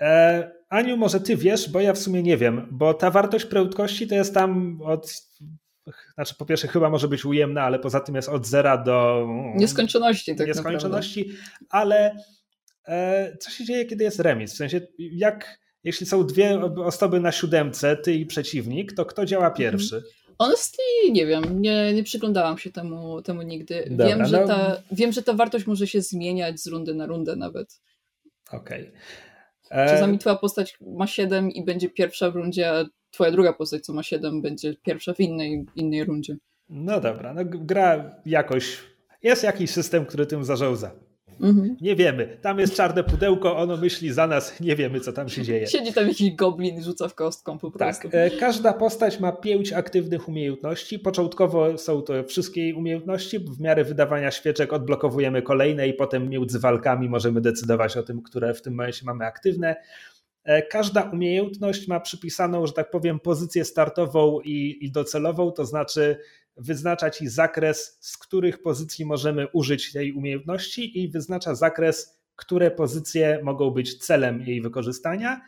E, 0.00 0.50
Aniu, 0.68 0.96
może 0.96 1.20
ty 1.20 1.36
wiesz, 1.36 1.70
bo 1.70 1.80
ja 1.80 1.92
w 1.92 1.98
sumie 1.98 2.22
nie 2.22 2.36
wiem, 2.36 2.68
bo 2.70 2.94
ta 2.94 3.10
wartość 3.10 3.44
prędkości 3.44 4.06
to 4.06 4.14
jest 4.14 4.34
tam 4.34 4.82
od. 4.82 5.30
Znaczy, 6.14 6.34
po 6.38 6.46
pierwsze, 6.46 6.68
chyba 6.68 6.90
może 6.90 7.08
być 7.08 7.24
ujemna, 7.24 7.62
ale 7.62 7.78
poza 7.78 8.00
tym 8.00 8.14
jest 8.14 8.28
od 8.28 8.46
zera 8.46 8.78
do. 8.78 9.26
Nieskończoności, 9.54 10.36
tak 10.36 10.46
Nieskończoności, 10.46 11.20
naprawdę. 11.20 11.66
ale 11.70 12.16
e, 12.88 13.36
co 13.36 13.50
się 13.50 13.64
dzieje, 13.64 13.84
kiedy 13.84 14.04
jest 14.04 14.20
remis? 14.20 14.52
W 14.52 14.56
sensie, 14.56 14.80
jak 14.98 15.60
jeśli 15.84 16.06
są 16.06 16.26
dwie 16.26 16.60
osoby 16.84 17.20
na 17.20 17.32
siódemce, 17.32 17.96
ty 17.96 18.14
i 18.14 18.26
przeciwnik, 18.26 18.92
to 18.92 19.04
kto 19.04 19.26
działa 19.26 19.48
mhm. 19.48 19.58
pierwszy? 19.58 20.02
Honestly, 20.38 20.84
nie 21.12 21.26
wiem, 21.26 21.62
nie, 21.62 21.94
nie 21.94 22.02
przyglądałam 22.02 22.58
się 22.58 22.72
temu, 22.72 23.22
temu 23.22 23.42
nigdy. 23.42 23.86
Dobra, 23.90 24.06
wiem, 24.06 24.26
że 24.26 24.40
no... 24.40 24.46
ta, 24.46 24.82
wiem, 24.92 25.12
że 25.12 25.22
ta 25.22 25.32
wartość 25.32 25.66
może 25.66 25.86
się 25.86 26.00
zmieniać 26.00 26.60
z 26.60 26.66
rundy 26.66 26.94
na 26.94 27.06
rundę 27.06 27.36
nawet. 27.36 27.80
Okej. 28.52 28.92
Okay. 29.70 29.88
Czasami 29.88 30.18
twoja 30.18 30.36
postać 30.36 30.78
ma 30.80 31.06
7 31.06 31.50
i 31.50 31.64
będzie 31.64 31.90
pierwsza 31.90 32.30
w 32.30 32.36
rundzie, 32.36 32.72
a 32.72 32.84
twoja 33.10 33.30
druga 33.30 33.52
postać, 33.52 33.84
co 33.84 33.92
ma 33.92 34.02
7, 34.02 34.42
będzie 34.42 34.74
pierwsza 34.74 35.14
w 35.14 35.20
innej, 35.20 35.66
innej 35.76 36.04
rundzie. 36.04 36.36
No 36.68 37.00
dobra, 37.00 37.34
no 37.34 37.40
gra 37.44 38.16
jakoś, 38.26 38.78
jest 39.22 39.42
jakiś 39.42 39.70
system, 39.70 40.06
który 40.06 40.26
tym 40.26 40.44
zarządza. 40.44 40.90
Mhm. 41.42 41.76
Nie 41.80 41.96
wiemy. 41.96 42.38
Tam 42.42 42.58
jest 42.58 42.74
czarne 42.74 43.04
pudełko, 43.04 43.56
ono 43.56 43.76
myśli 43.76 44.12
za 44.12 44.26
nas, 44.26 44.60
nie 44.60 44.76
wiemy, 44.76 45.00
co 45.00 45.12
tam 45.12 45.28
się 45.28 45.42
dzieje. 45.42 45.66
Siedzi 45.66 45.92
tam 45.92 46.08
jakiś 46.08 46.34
goblin 46.34 46.78
i 46.78 46.82
rzuca 46.82 47.08
w 47.08 47.14
kostką 47.14 47.58
po 47.58 47.70
tak, 47.70 47.78
prostu. 47.78 48.08
Tak. 48.08 48.38
Każda 48.38 48.72
postać 48.72 49.20
ma 49.20 49.32
pięć 49.32 49.72
aktywnych 49.72 50.28
umiejętności. 50.28 50.98
Początkowo 50.98 51.78
są 51.78 52.02
to 52.02 52.24
wszystkie 52.24 52.74
umiejętności. 52.76 53.38
W 53.38 53.60
miarę 53.60 53.84
wydawania 53.84 54.30
świeczek 54.30 54.72
odblokowujemy 54.72 55.42
kolejne 55.42 55.88
i 55.88 55.94
potem 55.94 56.28
między 56.28 56.58
walkami 56.58 57.08
możemy 57.08 57.40
decydować 57.40 57.96
o 57.96 58.02
tym, 58.02 58.22
które 58.22 58.54
w 58.54 58.62
tym 58.62 58.74
momencie 58.74 59.06
mamy 59.06 59.26
aktywne. 59.26 59.76
E, 60.44 60.62
każda 60.62 61.02
umiejętność 61.02 61.88
ma 61.88 62.00
przypisaną, 62.00 62.66
że 62.66 62.72
tak 62.72 62.90
powiem, 62.90 63.20
pozycję 63.20 63.64
startową 63.64 64.40
i, 64.40 64.78
i 64.80 64.92
docelową, 64.92 65.52
to 65.52 65.64
znaczy 65.64 66.18
wyznacza 66.60 67.10
ci 67.10 67.28
zakres, 67.28 67.98
z 68.00 68.18
których 68.18 68.62
pozycji 68.62 69.06
możemy 69.06 69.48
użyć 69.48 69.92
tej 69.92 70.12
umiejętności 70.12 71.02
i 71.02 71.08
wyznacza 71.08 71.54
zakres, 71.54 72.20
które 72.36 72.70
pozycje 72.70 73.40
mogą 73.42 73.70
być 73.70 73.98
celem 73.98 74.40
jej 74.40 74.62
wykorzystania. 74.62 75.40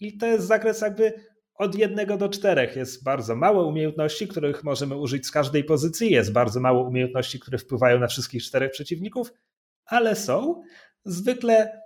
I 0.00 0.18
to 0.18 0.26
jest 0.26 0.46
zakres 0.46 0.80
jakby 0.80 1.12
od 1.54 1.74
jednego 1.74 2.16
do 2.16 2.28
czterech. 2.28 2.76
Jest 2.76 3.04
bardzo 3.04 3.36
mało 3.36 3.66
umiejętności, 3.66 4.28
których 4.28 4.64
możemy 4.64 4.96
użyć 4.96 5.26
z 5.26 5.30
każdej 5.30 5.64
pozycji, 5.64 6.10
jest 6.10 6.32
bardzo 6.32 6.60
mało 6.60 6.88
umiejętności, 6.88 7.40
które 7.40 7.58
wpływają 7.58 7.98
na 7.98 8.06
wszystkich 8.06 8.42
czterech 8.42 8.70
przeciwników, 8.70 9.32
ale 9.86 10.16
są. 10.16 10.62
Zwykle 11.04 11.80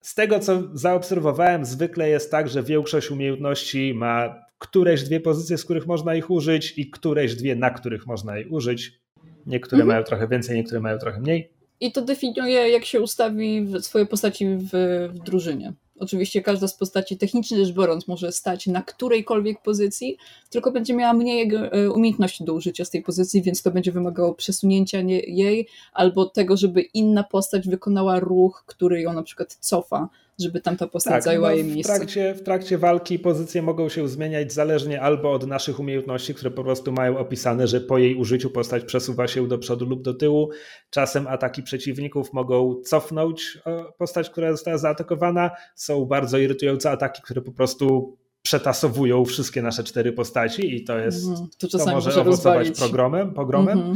z 0.00 0.14
tego, 0.14 0.40
co 0.40 0.62
zaobserwowałem, 0.72 1.64
zwykle 1.64 2.08
jest 2.08 2.30
tak, 2.30 2.48
że 2.48 2.62
większość 2.62 3.10
umiejętności 3.10 3.94
ma 3.94 4.45
któreś 4.58 5.02
dwie 5.02 5.20
pozycje, 5.20 5.58
z 5.58 5.64
których 5.64 5.86
można 5.86 6.14
ich 6.14 6.30
użyć 6.30 6.78
i 6.78 6.90
któreś 6.90 7.34
dwie, 7.34 7.56
na 7.56 7.70
których 7.70 8.06
można 8.06 8.38
ich 8.38 8.52
użyć. 8.52 9.00
Niektóre 9.46 9.82
mhm. 9.82 9.88
mają 9.88 10.04
trochę 10.04 10.28
więcej, 10.28 10.56
niektóre 10.56 10.80
mają 10.80 10.98
trochę 10.98 11.20
mniej. 11.20 11.50
I 11.80 11.92
to 11.92 12.02
definiuje, 12.02 12.68
jak 12.70 12.84
się 12.84 13.00
ustawi 13.00 13.66
swoje 13.80 14.06
postaci 14.06 14.46
w, 14.46 14.68
w 15.14 15.18
drużynie. 15.24 15.72
Oczywiście 15.98 16.42
każda 16.42 16.68
z 16.68 16.74
postaci, 16.74 17.16
technicznie 17.16 17.64
rzecz 17.64 17.74
biorąc, 17.74 18.08
może 18.08 18.32
stać 18.32 18.66
na 18.66 18.82
którejkolwiek 18.82 19.62
pozycji, 19.62 20.16
tylko 20.50 20.72
będzie 20.72 20.94
miała 20.94 21.12
mniej 21.12 21.54
e, 21.54 21.90
umiejętności 21.90 22.44
do 22.44 22.54
użycia 22.54 22.84
z 22.84 22.90
tej 22.90 23.02
pozycji, 23.02 23.42
więc 23.42 23.62
to 23.62 23.70
będzie 23.70 23.92
wymagało 23.92 24.34
przesunięcia 24.34 25.00
jej 25.26 25.68
albo 25.92 26.26
tego, 26.26 26.56
żeby 26.56 26.80
inna 26.80 27.24
postać 27.24 27.68
wykonała 27.68 28.20
ruch, 28.20 28.64
który 28.66 29.00
ją 29.00 29.12
na 29.12 29.22
przykład 29.22 29.54
cofa 29.54 30.08
żeby 30.40 30.60
tamta 30.60 30.86
postać 30.86 31.12
tak, 31.12 31.22
zajęła 31.22 31.48
no, 31.48 31.54
jej 31.54 31.64
miejsce. 31.64 31.94
W 31.94 31.96
trakcie, 31.96 32.34
w 32.34 32.42
trakcie 32.42 32.78
walki 32.78 33.18
pozycje 33.18 33.62
mogą 33.62 33.88
się 33.88 34.08
zmieniać 34.08 34.52
zależnie 34.52 35.00
albo 35.00 35.32
od 35.32 35.46
naszych 35.46 35.80
umiejętności, 35.80 36.34
które 36.34 36.50
po 36.50 36.64
prostu 36.64 36.92
mają 36.92 37.18
opisane, 37.18 37.66
że 37.66 37.80
po 37.80 37.98
jej 37.98 38.14
użyciu 38.14 38.50
postać 38.50 38.84
przesuwa 38.84 39.28
się 39.28 39.48
do 39.48 39.58
przodu 39.58 39.86
lub 39.86 40.02
do 40.02 40.14
tyłu. 40.14 40.50
Czasem 40.90 41.26
ataki 41.26 41.62
przeciwników 41.62 42.32
mogą 42.32 42.80
cofnąć 42.84 43.58
postać, 43.98 44.30
która 44.30 44.52
została 44.52 44.78
zaatakowana. 44.78 45.50
Są 45.74 46.04
bardzo 46.04 46.38
irytujące 46.38 46.90
ataki, 46.90 47.22
które 47.22 47.42
po 47.42 47.52
prostu 47.52 48.16
przetasowują 48.42 49.24
wszystkie 49.24 49.62
nasze 49.62 49.84
cztery 49.84 50.12
postaci 50.12 50.76
i 50.76 50.84
to 50.84 50.98
jest 50.98 51.26
mm, 51.26 51.48
to, 51.58 51.68
to 51.68 51.78
może, 51.78 51.92
może 51.92 52.20
owocować 52.20 52.70
pogromem. 52.70 53.34
pogromem. 53.34 53.78
Mm 53.78 53.94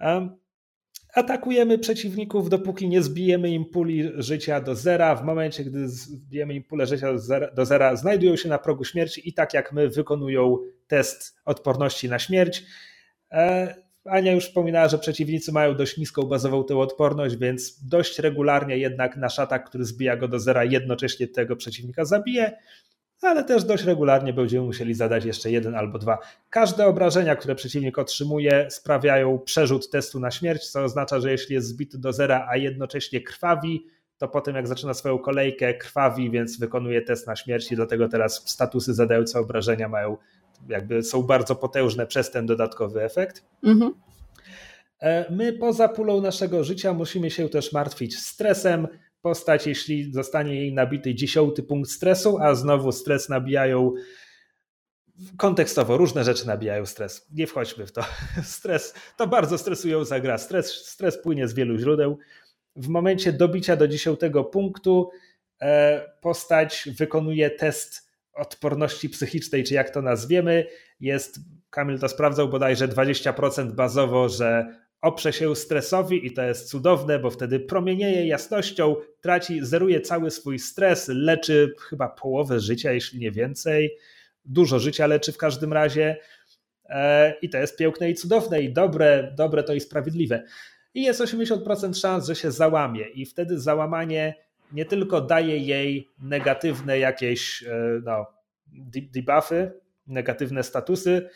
-hmm. 0.00 0.28
Atakujemy 1.18 1.78
przeciwników, 1.78 2.48
dopóki 2.48 2.88
nie 2.88 3.02
zbijemy 3.02 3.50
im 3.50 3.64
puli 3.64 4.10
życia 4.14 4.60
do 4.60 4.74
zera. 4.74 5.16
W 5.16 5.24
momencie, 5.24 5.64
gdy 5.64 5.88
zbijemy 5.88 6.54
im 6.54 6.64
pulę 6.64 6.86
życia 6.86 7.12
do 7.12 7.18
zera, 7.18 7.50
do 7.50 7.66
zera, 7.66 7.96
znajdują 7.96 8.36
się 8.36 8.48
na 8.48 8.58
progu 8.58 8.84
śmierci 8.84 9.28
i 9.28 9.32
tak 9.32 9.54
jak 9.54 9.72
my 9.72 9.88
wykonują 9.88 10.58
test 10.86 11.36
odporności 11.44 12.08
na 12.08 12.18
śmierć. 12.18 12.64
Ania 14.04 14.32
już 14.32 14.44
wspominała, 14.44 14.88
że 14.88 14.98
przeciwnicy 14.98 15.52
mają 15.52 15.74
dość 15.74 15.96
niską 15.96 16.22
bazową 16.22 16.64
tę 16.64 16.76
odporność, 16.76 17.36
więc 17.36 17.84
dość 17.84 18.18
regularnie 18.18 18.78
jednak 18.78 19.16
nasz 19.16 19.38
atak, 19.38 19.68
który 19.68 19.84
zbija 19.84 20.16
go 20.16 20.28
do 20.28 20.38
zera, 20.38 20.64
jednocześnie 20.64 21.28
tego 21.28 21.56
przeciwnika 21.56 22.04
zabije, 22.04 22.56
ale 23.26 23.44
też 23.44 23.64
dość 23.64 23.84
regularnie 23.84 24.32
będziemy 24.32 24.66
musieli 24.66 24.94
zadać 24.94 25.24
jeszcze 25.24 25.50
jeden 25.50 25.74
albo 25.74 25.98
dwa. 25.98 26.18
Każde 26.50 26.86
obrażenia, 26.86 27.36
które 27.36 27.54
przeciwnik 27.54 27.98
otrzymuje, 27.98 28.66
sprawiają 28.70 29.38
przerzut 29.38 29.90
testu 29.90 30.20
na 30.20 30.30
śmierć, 30.30 30.68
co 30.68 30.84
oznacza, 30.84 31.20
że 31.20 31.30
jeśli 31.30 31.54
jest 31.54 31.68
zbity 31.68 31.98
do 31.98 32.12
zera, 32.12 32.46
a 32.50 32.56
jednocześnie 32.56 33.20
krwawi, 33.20 33.86
to 34.18 34.28
potem 34.28 34.56
jak 34.56 34.68
zaczyna 34.68 34.94
swoją 34.94 35.18
kolejkę, 35.18 35.74
krwawi, 35.74 36.30
więc 36.30 36.58
wykonuje 36.58 37.02
test 37.02 37.26
na 37.26 37.36
śmierć 37.36 37.72
i 37.72 37.76
dlatego 37.76 38.08
teraz 38.08 38.42
statusy 38.50 38.94
zadające 38.94 39.38
obrażenia 39.40 39.88
mają 39.88 40.16
jakby 40.68 41.02
są 41.02 41.22
bardzo 41.22 41.56
potężne 41.56 42.06
przez 42.06 42.30
ten 42.30 42.46
dodatkowy 42.46 43.02
efekt. 43.02 43.44
Mhm. 43.64 43.94
E, 45.00 45.32
my 45.32 45.52
poza 45.52 45.88
pulą 45.88 46.20
naszego 46.20 46.64
życia 46.64 46.92
musimy 46.92 47.30
się 47.30 47.48
też 47.48 47.72
martwić 47.72 48.18
stresem. 48.18 48.88
Postać, 49.22 49.66
jeśli 49.66 50.12
zostanie 50.12 50.54
jej 50.54 50.74
nabity 50.74 51.14
dziesiąty 51.14 51.62
punkt 51.62 51.90
stresu, 51.90 52.38
a 52.38 52.54
znowu 52.54 52.92
stres 52.92 53.28
nabijają 53.28 53.94
kontekstowo, 55.36 55.96
różne 55.96 56.24
rzeczy 56.24 56.46
nabijają 56.46 56.86
stres. 56.86 57.26
Nie 57.32 57.46
wchodźmy 57.46 57.86
w 57.86 57.92
to. 57.92 58.04
Stres 58.42 58.94
to 59.16 59.26
bardzo 59.26 59.58
stresująca 59.58 60.20
gra. 60.20 60.38
Stres, 60.38 60.86
stres 60.86 61.22
płynie 61.22 61.48
z 61.48 61.54
wielu 61.54 61.78
źródeł. 61.78 62.18
W 62.76 62.88
momencie 62.88 63.32
dobicia 63.32 63.76
do 63.76 63.88
dziesiątego 63.88 64.44
punktu 64.44 65.10
e, 65.60 66.02
postać 66.20 66.88
wykonuje 66.96 67.50
test 67.50 68.08
odporności 68.32 69.08
psychicznej, 69.08 69.64
czy 69.64 69.74
jak 69.74 69.90
to 69.90 70.02
nazwiemy, 70.02 70.66
jest, 71.00 71.38
Kamil 71.70 71.98
to 71.98 72.08
sprawdzał 72.08 72.48
bodajże 72.48 72.88
20% 72.88 73.72
bazowo, 73.72 74.28
że 74.28 74.66
oprze 75.00 75.32
się 75.32 75.56
stresowi 75.56 76.26
i 76.26 76.32
to 76.32 76.42
jest 76.42 76.70
cudowne, 76.70 77.18
bo 77.18 77.30
wtedy 77.30 77.60
promienieje 77.60 78.26
jasnością, 78.26 78.96
traci, 79.20 79.64
zeruje 79.66 80.00
cały 80.00 80.30
swój 80.30 80.58
stres, 80.58 81.08
leczy 81.08 81.74
chyba 81.88 82.08
połowę 82.08 82.60
życia, 82.60 82.92
jeśli 82.92 83.20
nie 83.20 83.30
więcej. 83.30 83.96
Dużo 84.44 84.78
życia 84.78 85.06
leczy 85.06 85.32
w 85.32 85.38
każdym 85.38 85.72
razie. 85.72 86.16
E, 86.88 87.34
I 87.42 87.48
to 87.48 87.58
jest 87.58 87.76
piękne 87.76 88.10
i 88.10 88.14
cudowne 88.14 88.62
i 88.62 88.72
dobre, 88.72 89.32
dobre 89.36 89.62
to 89.62 89.74
i 89.74 89.80
sprawiedliwe. 89.80 90.42
I 90.94 91.02
jest 91.02 91.20
80% 91.20 92.00
szans, 92.00 92.26
że 92.26 92.36
się 92.36 92.50
załamie, 92.50 93.08
i 93.08 93.26
wtedy 93.26 93.60
załamanie 93.60 94.34
nie 94.72 94.84
tylko 94.84 95.20
daje 95.20 95.58
jej 95.58 96.08
negatywne 96.18 96.98
jakieś 96.98 97.62
e, 97.62 98.00
no, 98.04 98.26
debuffy, 99.12 99.72
negatywne 100.06 100.62
statusy, 100.62 101.28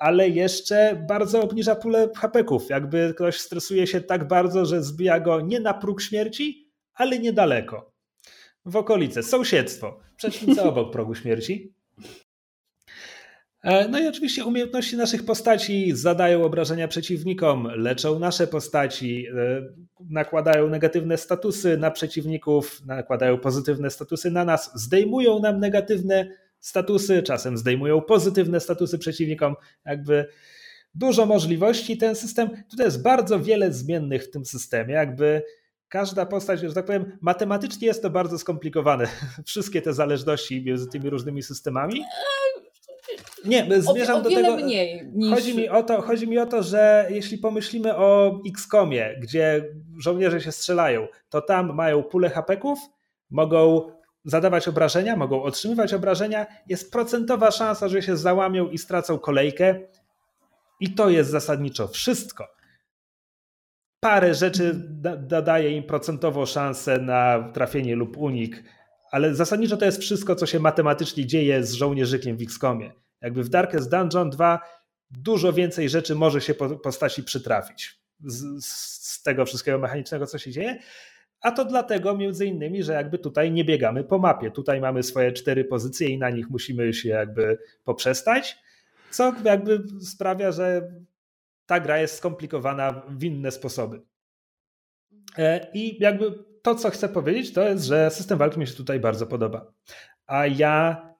ale 0.00 0.28
jeszcze 0.28 1.04
bardzo 1.08 1.42
obniża 1.42 1.74
pulę 1.74 2.08
hapeków. 2.16 2.68
Jakby 2.70 3.14
ktoś 3.14 3.40
stresuje 3.40 3.86
się 3.86 4.00
tak 4.00 4.28
bardzo, 4.28 4.66
że 4.66 4.82
zbija 4.82 5.20
go 5.20 5.40
nie 5.40 5.60
na 5.60 5.74
próg 5.74 6.02
śmierci, 6.02 6.70
ale 6.94 7.18
niedaleko. 7.18 7.92
W 8.64 8.76
okolice, 8.76 9.22
sąsiedztwo, 9.22 10.00
przeciwnica 10.16 10.62
obok 10.62 10.92
progu 10.92 11.14
śmierci. 11.14 11.74
E, 13.62 13.88
no 13.88 13.98
i 13.98 14.06
oczywiście 14.06 14.44
umiejętności 14.44 14.96
naszych 14.96 15.24
postaci 15.24 15.96
zadają 15.96 16.44
obrażenia 16.44 16.88
przeciwnikom, 16.88 17.68
leczą 17.74 18.18
nasze 18.18 18.46
postaci, 18.46 19.26
e, 19.26 19.62
nakładają 20.10 20.68
negatywne 20.68 21.18
statusy 21.18 21.76
na 21.76 21.90
przeciwników, 21.90 22.86
nakładają 22.86 23.38
pozytywne 23.38 23.90
statusy 23.90 24.30
na 24.30 24.44
nas, 24.44 24.70
zdejmują 24.74 25.38
nam 25.38 25.60
negatywne 25.60 26.28
statusy, 26.60 27.22
czasem 27.22 27.58
zdejmują 27.58 28.00
pozytywne 28.00 28.60
statusy 28.60 28.98
przeciwnikom, 28.98 29.54
jakby 29.84 30.26
dużo 30.94 31.26
możliwości 31.26 31.96
ten 31.96 32.16
system. 32.16 32.50
Tutaj 32.70 32.86
jest 32.86 33.02
bardzo 33.02 33.40
wiele 33.40 33.72
zmiennych 33.72 34.24
w 34.24 34.30
tym 34.30 34.44
systemie, 34.46 34.94
jakby 34.94 35.42
każda 35.88 36.26
postać, 36.26 36.60
że 36.60 36.72
tak 36.72 36.86
powiem, 36.86 37.18
matematycznie 37.20 37.86
jest 37.86 38.02
to 38.02 38.10
bardzo 38.10 38.38
skomplikowane. 38.38 39.06
Wszystkie 39.46 39.82
te 39.82 39.92
zależności 39.92 40.64
między 40.64 40.88
tymi 40.88 41.10
różnymi 41.10 41.42
systemami. 41.42 42.04
Nie, 43.44 43.66
zmierzam 43.78 44.16
o, 44.16 44.18
o 44.18 44.22
do 44.22 44.30
tego. 44.30 44.56
Niż... 45.12 45.34
chodzi, 45.34 45.56
mi 45.56 45.68
o 45.68 45.82
to, 45.82 46.02
chodzi 46.02 46.28
mi 46.28 46.38
o 46.38 46.46
to, 46.46 46.62
że 46.62 47.06
jeśli 47.10 47.38
pomyślimy 47.38 47.96
o 47.96 48.40
X-Komie, 48.48 49.16
gdzie 49.20 49.64
żołnierze 49.98 50.40
się 50.40 50.52
strzelają, 50.52 51.08
to 51.28 51.40
tam 51.40 51.74
mają 51.74 52.02
pulę 52.02 52.30
hapeków, 52.30 52.78
mogą 53.30 53.90
zadawać 54.24 54.68
obrażenia, 54.68 55.16
mogą 55.16 55.42
otrzymywać 55.42 55.94
obrażenia. 55.94 56.46
Jest 56.66 56.92
procentowa 56.92 57.50
szansa, 57.50 57.88
że 57.88 58.02
się 58.02 58.16
załamią 58.16 58.68
i 58.68 58.78
stracą 58.78 59.18
kolejkę. 59.18 59.80
I 60.80 60.94
to 60.94 61.10
jest 61.10 61.30
zasadniczo 61.30 61.88
wszystko. 61.88 62.48
Parę 64.00 64.34
rzeczy 64.34 64.74
dodaje 65.18 65.76
im 65.76 65.82
procentowo 65.82 66.46
szansę 66.46 66.98
na 66.98 67.50
trafienie 67.52 67.96
lub 67.96 68.16
unik, 68.16 68.64
ale 69.10 69.34
zasadniczo 69.34 69.76
to 69.76 69.84
jest 69.84 70.00
wszystko, 70.00 70.36
co 70.36 70.46
się 70.46 70.60
matematycznie 70.60 71.26
dzieje 71.26 71.64
z 71.64 71.72
żołnierzykiem 71.72 72.36
w 72.36 72.42
XCOMie. 72.42 72.92
Jakby 73.20 73.42
w 73.42 73.48
Darkest 73.48 73.90
Dungeon 73.90 74.30
2 74.30 74.60
dużo 75.10 75.52
więcej 75.52 75.88
rzeczy 75.88 76.14
może 76.14 76.40
się 76.40 76.54
postaci 76.54 77.22
przytrafić 77.22 78.00
z, 78.24 78.64
z 78.64 79.22
tego 79.22 79.46
wszystkiego 79.46 79.78
mechanicznego, 79.78 80.26
co 80.26 80.38
się 80.38 80.50
dzieje. 80.50 80.78
A 81.40 81.52
to 81.52 81.64
dlatego 81.64 82.16
między 82.16 82.46
innymi, 82.46 82.82
że 82.82 82.92
jakby 82.92 83.18
tutaj 83.18 83.52
nie 83.52 83.64
biegamy 83.64 84.04
po 84.04 84.18
mapie. 84.18 84.50
Tutaj 84.50 84.80
mamy 84.80 85.02
swoje 85.02 85.32
cztery 85.32 85.64
pozycje 85.64 86.08
i 86.08 86.18
na 86.18 86.30
nich 86.30 86.50
musimy 86.50 86.94
się 86.94 87.08
jakby 87.08 87.58
poprzestać, 87.84 88.58
co 89.10 89.34
jakby 89.44 89.82
sprawia, 90.00 90.52
że 90.52 90.92
ta 91.66 91.80
gra 91.80 91.98
jest 91.98 92.16
skomplikowana 92.16 93.02
w 93.08 93.24
inne 93.24 93.50
sposoby. 93.50 94.00
E, 95.38 95.66
I 95.74 96.02
jakby 96.02 96.34
to, 96.62 96.74
co 96.74 96.90
chcę 96.90 97.08
powiedzieć, 97.08 97.52
to 97.52 97.68
jest, 97.68 97.84
że 97.84 98.10
system 98.10 98.38
walki 98.38 98.60
mi 98.60 98.66
się 98.66 98.74
tutaj 98.74 99.00
bardzo 99.00 99.26
podoba. 99.26 99.72
A 100.26 100.46
ja 100.46 101.10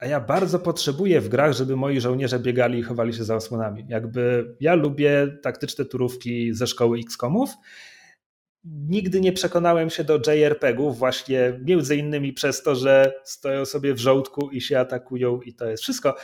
a 0.00 0.06
ja 0.06 0.20
bardzo 0.20 0.58
potrzebuję 0.58 1.20
w 1.20 1.28
grach, 1.28 1.52
żeby 1.52 1.76
moi 1.76 2.00
żołnierze 2.00 2.38
biegali 2.38 2.78
i 2.78 2.82
chowali 2.82 3.12
się 3.12 3.24
za 3.24 3.36
osłonami. 3.36 3.84
Jakby 3.88 4.54
ja 4.60 4.74
lubię 4.74 5.38
taktyczne 5.42 5.84
turówki 5.84 6.54
ze 6.54 6.66
szkoły 6.66 6.98
X-komów. 6.98 7.50
Nigdy 8.64 9.20
nie 9.20 9.32
przekonałem 9.32 9.90
się 9.90 10.04
do 10.04 10.16
JRPG-ów 10.16 10.98
właśnie 10.98 11.60
między 11.64 11.96
innymi 11.96 12.32
przez 12.32 12.62
to, 12.62 12.74
że 12.74 13.12
stoją 13.24 13.64
sobie 13.64 13.94
w 13.94 13.98
żołdku 13.98 14.50
i 14.50 14.60
się 14.60 14.78
atakują 14.78 15.40
i 15.40 15.54
to 15.54 15.70
jest 15.70 15.82
wszystko. 15.82 16.16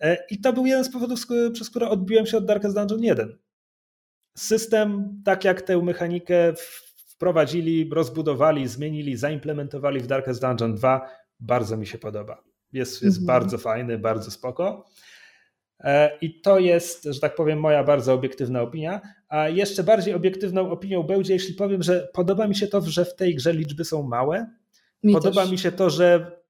E, 0.00 0.16
I 0.30 0.40
to 0.40 0.52
był 0.52 0.66
jeden 0.66 0.84
z 0.84 0.92
powodów, 0.92 1.20
przez 1.52 1.70
które 1.70 1.88
odbiłem 1.88 2.26
się 2.26 2.36
od 2.36 2.46
Darkest 2.46 2.74
Dungeon 2.74 3.02
1. 3.02 3.38
System, 4.36 5.22
tak 5.24 5.44
jak 5.44 5.62
tę 5.62 5.82
mechanikę 5.82 6.54
wprowadzili, 7.20 7.90
rozbudowali, 7.92 8.68
zmienili, 8.68 9.16
zaimplementowali 9.16 10.00
w 10.00 10.06
Darkest 10.06 10.40
Dungeon 10.40 10.74
2, 10.74 11.08
bardzo 11.40 11.76
mi 11.76 11.86
się 11.86 11.98
podoba. 11.98 12.42
Jest, 12.72 13.02
jest 13.02 13.18
mhm. 13.18 13.26
bardzo 13.26 13.58
fajny, 13.58 13.98
bardzo 13.98 14.30
spoko. 14.30 14.84
E, 15.80 16.18
I 16.20 16.40
to 16.40 16.58
jest, 16.58 17.04
że 17.04 17.20
tak 17.20 17.34
powiem, 17.34 17.60
moja 17.60 17.84
bardzo 17.84 18.14
obiektywna 18.14 18.62
opinia. 18.62 19.00
A 19.30 19.48
jeszcze 19.48 19.84
bardziej 19.84 20.14
obiektywną 20.14 20.70
opinią 20.70 21.02
będzie, 21.02 21.32
jeśli 21.32 21.54
powiem, 21.54 21.82
że 21.82 22.08
podoba 22.12 22.48
mi 22.48 22.54
się 22.54 22.66
to, 22.66 22.80
że 22.80 23.04
w 23.04 23.14
tej 23.14 23.34
grze 23.34 23.52
liczby 23.52 23.84
są 23.84 24.02
małe. 24.02 24.46
Mi 25.02 25.12
podoba 25.12 25.42
też. 25.42 25.50
mi 25.50 25.58
się 25.58 25.72
to, 25.72 25.90
że 25.90 26.40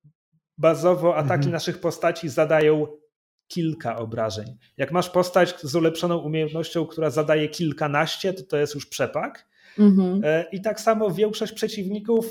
bazowo 0.59 1.17
ataki 1.17 1.35
mhm. 1.35 1.53
naszych 1.53 1.79
postaci 1.79 2.29
zadają 2.29 2.87
kilka 3.49 3.97
obrażeń. 3.97 4.59
Jak 4.77 4.93
masz 4.93 5.11
postać 5.11 5.61
z 5.63 5.75
ulepszoną 5.75 6.19
umiejętnością, 6.19 6.87
która 6.87 7.11
zadaje 7.11 7.49
kilkanaście, 7.49 8.33
to 8.33 8.43
to 8.43 8.57
jest 8.57 8.75
już 8.75 8.87
przepak. 8.87 9.51
Mhm. 9.79 10.21
E, 10.25 10.45
I 10.53 10.61
tak 10.61 10.81
samo 10.81 11.11
większość 11.11 11.53
przeciwników 11.53 12.27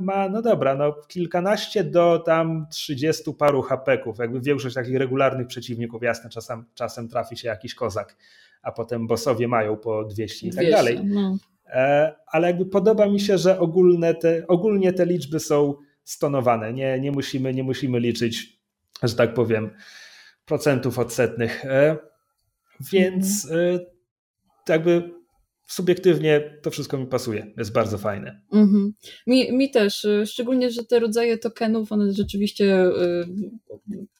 ma, 0.00 0.28
no 0.28 0.42
dobra, 0.42 0.74
no 0.74 0.92
kilkanaście 1.08 1.84
do 1.84 2.18
tam 2.18 2.66
trzydziestu 2.70 3.34
paru 3.34 3.62
hapeków, 3.62 4.18
jakby 4.18 4.40
większość 4.40 4.74
takich 4.74 4.96
regularnych 4.96 5.46
przeciwników, 5.46 6.02
jasne, 6.02 6.30
czasem, 6.30 6.64
czasem 6.74 7.08
trafi 7.08 7.36
się 7.36 7.48
jakiś 7.48 7.74
kozak, 7.74 8.16
a 8.62 8.72
potem 8.72 9.06
bossowie 9.06 9.48
mają 9.48 9.76
po 9.76 10.04
200 10.04 10.46
i 10.46 10.50
tak 10.50 10.64
200, 10.64 10.70
dalej. 10.70 11.00
No. 11.04 11.36
E, 11.66 12.14
ale 12.26 12.46
jakby 12.46 12.66
podoba 12.66 13.08
mi 13.08 13.20
się, 13.20 13.38
że 13.38 13.58
ogólne 13.58 14.14
te, 14.14 14.46
ogólnie 14.46 14.92
te 14.92 15.06
liczby 15.06 15.40
są 15.40 15.74
stonowane, 16.04 16.72
nie, 16.72 17.00
nie, 17.00 17.12
musimy, 17.12 17.54
nie 17.54 17.62
musimy 17.62 18.00
liczyć, 18.00 18.58
że 19.02 19.14
tak 19.14 19.34
powiem, 19.34 19.70
procentów 20.44 20.98
odsetnych. 20.98 21.64
E, 21.64 21.96
więc 22.92 23.44
mhm. 23.44 23.80
jakby 24.68 25.21
subiektywnie 25.72 26.58
to 26.62 26.70
wszystko 26.70 26.98
mi 26.98 27.06
pasuje. 27.06 27.52
Jest 27.58 27.72
bardzo 27.72 27.98
fajne. 27.98 28.40
Mhm. 28.52 28.92
Mi, 29.26 29.52
mi 29.52 29.70
też, 29.70 30.04
y, 30.04 30.26
szczególnie, 30.26 30.70
że 30.70 30.84
te 30.84 30.98
rodzaje 30.98 31.38
tokenów, 31.38 31.92
one 31.92 32.12
rzeczywiście 32.12 32.84
y, 32.84 33.24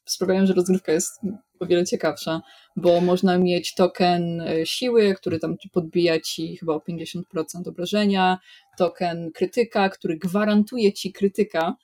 sprawiają, 0.04 0.46
że 0.46 0.52
rozgrywka 0.52 0.92
jest 0.92 1.20
o 1.60 1.66
wiele 1.66 1.84
ciekawsza, 1.84 2.42
bo 2.76 3.00
można 3.00 3.38
mieć 3.38 3.74
token 3.74 4.40
y, 4.40 4.66
siły, 4.66 5.14
który 5.14 5.38
tam 5.38 5.56
podbija 5.72 6.20
ci 6.20 6.56
chyba 6.56 6.74
o 6.74 6.78
50% 6.78 7.22
obrażenia, 7.66 8.38
token 8.78 9.30
krytyka, 9.32 9.88
który 9.88 10.16
gwarantuje 10.16 10.92
ci 10.92 11.12
krytyka, 11.12 11.76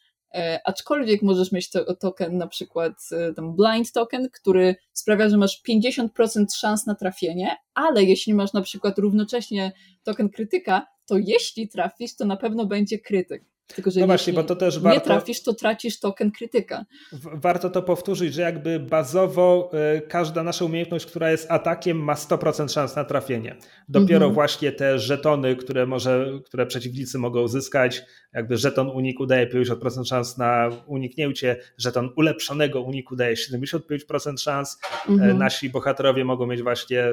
aczkolwiek 0.65 1.23
możesz 1.23 1.53
mieć 1.53 1.71
to, 1.71 1.95
token, 1.95 2.37
na 2.37 2.47
przykład 2.47 2.93
e, 3.13 3.35
tam 3.35 3.57
blind 3.57 3.93
token, 3.93 4.29
który 4.33 4.77
sprawia, 4.93 5.29
że 5.29 5.37
masz 5.37 5.63
50% 5.69 6.45
szans 6.57 6.87
na 6.87 6.95
trafienie, 6.95 7.57
ale 7.75 8.05
jeśli 8.05 8.35
masz 8.35 8.53
na 8.53 8.63
przykład 8.63 8.99
równocześnie 8.99 9.73
token 10.03 10.29
krytyka, 10.29 10.87
to 11.07 11.19
jeśli 11.19 11.69
trafisz, 11.69 12.17
to 12.17 12.25
na 12.25 12.37
pewno 12.37 12.67
będzie 12.67 12.99
krytyk. 12.99 13.45
Tylko, 13.75 13.91
że 13.91 14.01
no 14.01 14.07
właśnie, 14.07 14.33
bo 14.33 14.45
to 14.45 14.57
też 14.57 14.79
warto, 14.79 14.99
nie 14.99 15.05
trafisz, 15.05 15.43
to 15.43 15.55
tracisz 15.55 16.01
token 16.01 16.31
krytyka. 16.31 16.85
Warto 17.13 17.71
to 17.71 17.83
powtórzyć, 17.83 18.35
że 18.35 18.43
jakby 18.43 18.81
bazowo 18.81 19.71
y, 19.97 20.01
każda 20.01 20.43
nasza 20.43 20.65
umiejętność, 20.65 21.07
która 21.07 21.31
jest 21.31 21.51
atakiem, 21.51 21.99
ma 21.99 22.15
100% 22.15 22.73
szans 22.73 22.97
na 22.97 23.05
trafienie. 23.05 23.57
Dopiero 23.89 24.17
mhm. 24.17 24.35
właśnie 24.35 24.73
te 24.73 24.99
żetony, 24.99 25.57
które, 25.57 25.87
może, 25.87 26.27
które 26.45 26.67
przeciwnicy 26.67 27.19
mogą 27.19 27.43
uzyskać, 27.43 28.03
jakby 28.33 28.57
żeton 28.57 28.89
uniku 28.89 29.27
daje 29.27 29.47
50% 29.47 30.05
szans 30.05 30.39
na 30.39 30.71
uniknięcie, 30.87 31.57
żeton 31.79 32.11
ulepszonego 32.17 32.81
uniku 32.81 33.17
daje 33.17 33.35
75% 33.35 34.39
szans. 34.39 34.79
E, 35.09 35.13
mhm. 35.13 35.39
Nasi 35.39 35.71
bohaterowie 35.71 36.25
mogą 36.25 36.47
mieć 36.47 36.63
właśnie 36.63 37.05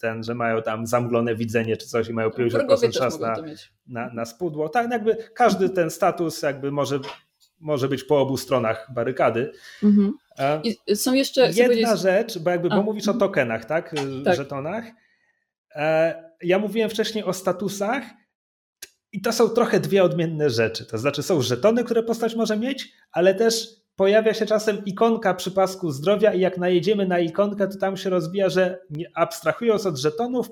ten, 0.00 0.24
że 0.24 0.34
mają 0.34 0.62
tam 0.62 0.86
zamglone 0.86 1.34
widzenie 1.34 1.76
czy 1.76 1.86
coś 1.86 2.08
i 2.08 2.12
mają 2.12 2.28
50% 2.28 2.98
szans 2.98 3.20
na, 3.20 3.36
na, 3.86 4.10
na 4.14 4.24
spudło. 4.24 4.68
Tak, 4.68 4.90
jakby 4.90 5.16
każdy 5.34 5.70
ten 5.70 5.85
status 5.90 6.42
jakby 6.42 6.72
może, 6.72 7.00
może 7.60 7.88
być 7.88 8.04
po 8.04 8.20
obu 8.20 8.36
stronach 8.36 8.90
barykady. 8.94 9.52
Mhm. 9.82 10.12
I 10.64 10.96
są 10.96 11.12
jeszcze... 11.12 11.50
Jedna 11.50 11.96
rzecz, 11.96 12.38
bo 12.38 12.50
jakby, 12.50 12.68
bo 12.68 12.82
mówisz 12.82 13.08
o 13.08 13.14
tokenach, 13.14 13.64
tak? 13.64 13.94
tak? 14.24 14.36
Żetonach. 14.36 14.84
E, 15.74 16.14
ja 16.42 16.58
mówiłem 16.58 16.90
wcześniej 16.90 17.24
o 17.24 17.32
statusach 17.32 18.02
i 19.12 19.20
to 19.20 19.32
są 19.32 19.48
trochę 19.48 19.80
dwie 19.80 20.04
odmienne 20.04 20.50
rzeczy. 20.50 20.86
To 20.86 20.98
znaczy 20.98 21.22
są 21.22 21.42
żetony, 21.42 21.84
które 21.84 22.02
postać 22.02 22.34
może 22.34 22.56
mieć, 22.56 22.92
ale 23.12 23.34
też 23.34 23.68
pojawia 23.96 24.34
się 24.34 24.46
czasem 24.46 24.84
ikonka 24.84 25.34
przy 25.34 25.50
pasku 25.50 25.90
zdrowia 25.90 26.34
i 26.34 26.40
jak 26.40 26.58
najedziemy 26.58 27.06
na 27.06 27.18
ikonkę, 27.18 27.68
to 27.68 27.78
tam 27.78 27.96
się 27.96 28.10
rozwija, 28.10 28.48
że 28.48 28.78
abstrahując 29.14 29.86
od 29.86 29.96
żetonów, 29.96 30.50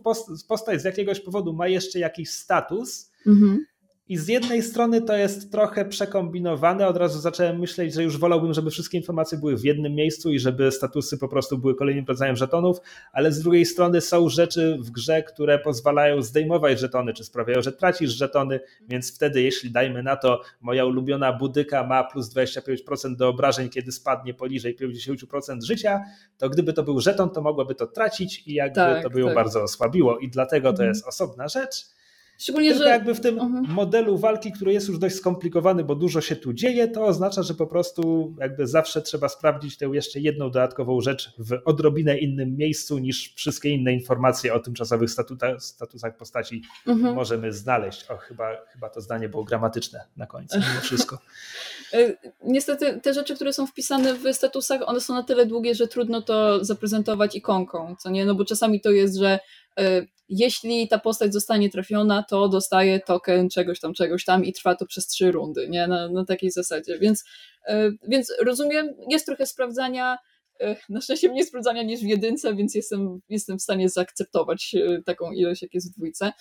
postać 0.48 0.80
z 0.80 0.84
jakiegoś 0.84 1.20
powodu 1.20 1.52
ma 1.52 1.68
jeszcze 1.68 1.98
jakiś 1.98 2.30
status. 2.30 3.12
Mhm. 3.26 3.66
I 4.08 4.16
z 4.16 4.28
jednej 4.28 4.62
strony 4.62 5.02
to 5.02 5.16
jest 5.16 5.52
trochę 5.52 5.84
przekombinowane. 5.84 6.88
Od 6.88 6.96
razu 6.96 7.20
zacząłem 7.20 7.58
myśleć, 7.58 7.94
że 7.94 8.02
już 8.02 8.18
wolałbym, 8.18 8.54
żeby 8.54 8.70
wszystkie 8.70 8.98
informacje 8.98 9.38
były 9.38 9.56
w 9.56 9.64
jednym 9.64 9.94
miejscu 9.94 10.32
i 10.32 10.38
żeby 10.38 10.72
statusy 10.72 11.18
po 11.18 11.28
prostu 11.28 11.58
były 11.58 11.74
kolejnym 11.74 12.04
rodzajem 12.08 12.36
żetonów, 12.36 12.78
ale 13.12 13.32
z 13.32 13.42
drugiej 13.42 13.66
strony 13.66 14.00
są 14.00 14.28
rzeczy 14.28 14.78
w 14.80 14.90
grze, 14.90 15.22
które 15.22 15.58
pozwalają 15.58 16.22
zdejmować 16.22 16.80
żetony, 16.80 17.14
czy 17.14 17.24
sprawiają, 17.24 17.62
że 17.62 17.72
tracisz 17.72 18.10
żetony, 18.10 18.60
więc 18.88 19.14
wtedy, 19.14 19.42
jeśli 19.42 19.70
dajmy 19.70 20.02
na 20.02 20.16
to, 20.16 20.40
moja 20.60 20.84
ulubiona 20.84 21.32
budyka 21.32 21.86
ma 21.86 22.04
plus 22.04 22.34
25% 22.34 23.16
do 23.16 23.28
obrażeń, 23.28 23.68
kiedy 23.68 23.92
spadnie 23.92 24.34
poniżej 24.34 24.76
50% 24.76 25.62
życia, 25.62 26.00
to 26.38 26.50
gdyby 26.50 26.72
to 26.72 26.82
był 26.82 27.00
żeton, 27.00 27.30
to 27.30 27.42
mogłaby 27.42 27.74
to 27.74 27.86
tracić 27.86 28.42
i 28.46 28.54
jakby 28.54 28.74
tak, 28.74 29.02
to 29.02 29.10
by 29.10 29.20
ją 29.20 29.26
tak. 29.26 29.34
bardzo 29.34 29.62
osłabiło. 29.62 30.18
I 30.18 30.28
dlatego 30.28 30.68
to 30.68 30.72
mhm. 30.72 30.88
jest 30.88 31.06
osobna 31.06 31.48
rzecz. 31.48 31.93
Szczególnie, 32.38 32.70
Tylko 32.70 32.84
że 32.84 32.90
jakby 32.90 33.14
w 33.14 33.20
tym 33.20 33.36
uh-huh. 33.36 33.68
modelu 33.68 34.18
walki, 34.18 34.52
który 34.52 34.72
jest 34.72 34.88
już 34.88 34.98
dość 34.98 35.16
skomplikowany, 35.16 35.84
bo 35.84 35.94
dużo 35.94 36.20
się 36.20 36.36
tu 36.36 36.52
dzieje, 36.52 36.88
to 36.88 37.04
oznacza, 37.06 37.42
że 37.42 37.54
po 37.54 37.66
prostu 37.66 38.34
jakby 38.40 38.66
zawsze 38.66 39.02
trzeba 39.02 39.28
sprawdzić 39.28 39.76
tę 39.76 39.86
jeszcze 39.86 40.20
jedną 40.20 40.50
dodatkową 40.50 41.00
rzecz 41.00 41.32
w 41.38 41.58
odrobinę 41.64 42.18
innym 42.18 42.56
miejscu 42.56 42.98
niż 42.98 43.34
wszystkie 43.34 43.70
inne 43.70 43.92
informacje 43.92 44.54
o 44.54 44.60
tymczasowych 44.60 45.10
statuta, 45.10 45.60
statusach 45.60 46.16
postaci 46.16 46.62
uh-huh. 46.86 47.14
możemy 47.14 47.52
znaleźć. 47.52 48.10
O, 48.10 48.16
chyba, 48.16 48.50
chyba 48.72 48.90
to 48.90 49.00
zdanie 49.00 49.28
było 49.28 49.44
gramatyczne 49.44 50.04
na 50.16 50.26
końcu, 50.26 50.58
mimo 50.58 50.80
wszystko. 50.88 51.18
E, 51.92 52.12
niestety 52.44 53.00
te 53.00 53.14
rzeczy, 53.14 53.34
które 53.34 53.52
są 53.52 53.66
wpisane 53.66 54.14
w 54.14 54.32
statusach, 54.32 54.80
one 54.86 55.00
są 55.00 55.14
na 55.14 55.22
tyle 55.22 55.46
długie, 55.46 55.74
że 55.74 55.88
trudno 55.88 56.22
to 56.22 56.64
zaprezentować 56.64 57.36
ikonką, 57.36 57.96
co 57.98 58.10
nie? 58.10 58.26
No 58.26 58.34
bo 58.34 58.44
czasami 58.44 58.80
to 58.80 58.90
jest, 58.90 59.16
że 59.16 59.38
jeśli 60.28 60.88
ta 60.88 60.98
postać 60.98 61.32
zostanie 61.32 61.70
trafiona, 61.70 62.22
to 62.22 62.48
dostaje 62.48 63.00
token 63.00 63.48
czegoś 63.48 63.80
tam, 63.80 63.94
czegoś 63.94 64.24
tam 64.24 64.44
i 64.44 64.52
trwa 64.52 64.74
to 64.74 64.86
przez 64.86 65.06
trzy 65.06 65.32
rundy, 65.32 65.68
nie? 65.68 65.86
Na, 65.86 66.08
na 66.08 66.24
takiej 66.24 66.50
zasadzie. 66.50 66.98
Więc, 66.98 67.24
e, 67.66 67.90
więc 68.08 68.32
rozumiem, 68.44 68.94
jest 69.10 69.26
trochę 69.26 69.46
sprawdzania, 69.46 70.18
e, 70.60 70.76
na 70.88 71.00
szczęście 71.00 71.28
mniej 71.28 71.44
sprawdzania 71.44 71.82
niż 71.82 72.00
w 72.00 72.06
jedynce, 72.06 72.54
więc 72.54 72.74
jestem, 72.74 73.20
jestem 73.28 73.58
w 73.58 73.62
stanie 73.62 73.88
zaakceptować 73.88 74.74
taką 75.04 75.32
ilość, 75.32 75.62
jak 75.62 75.74
jest 75.74 75.92
w 75.92 75.96
dwójce. 75.96 76.32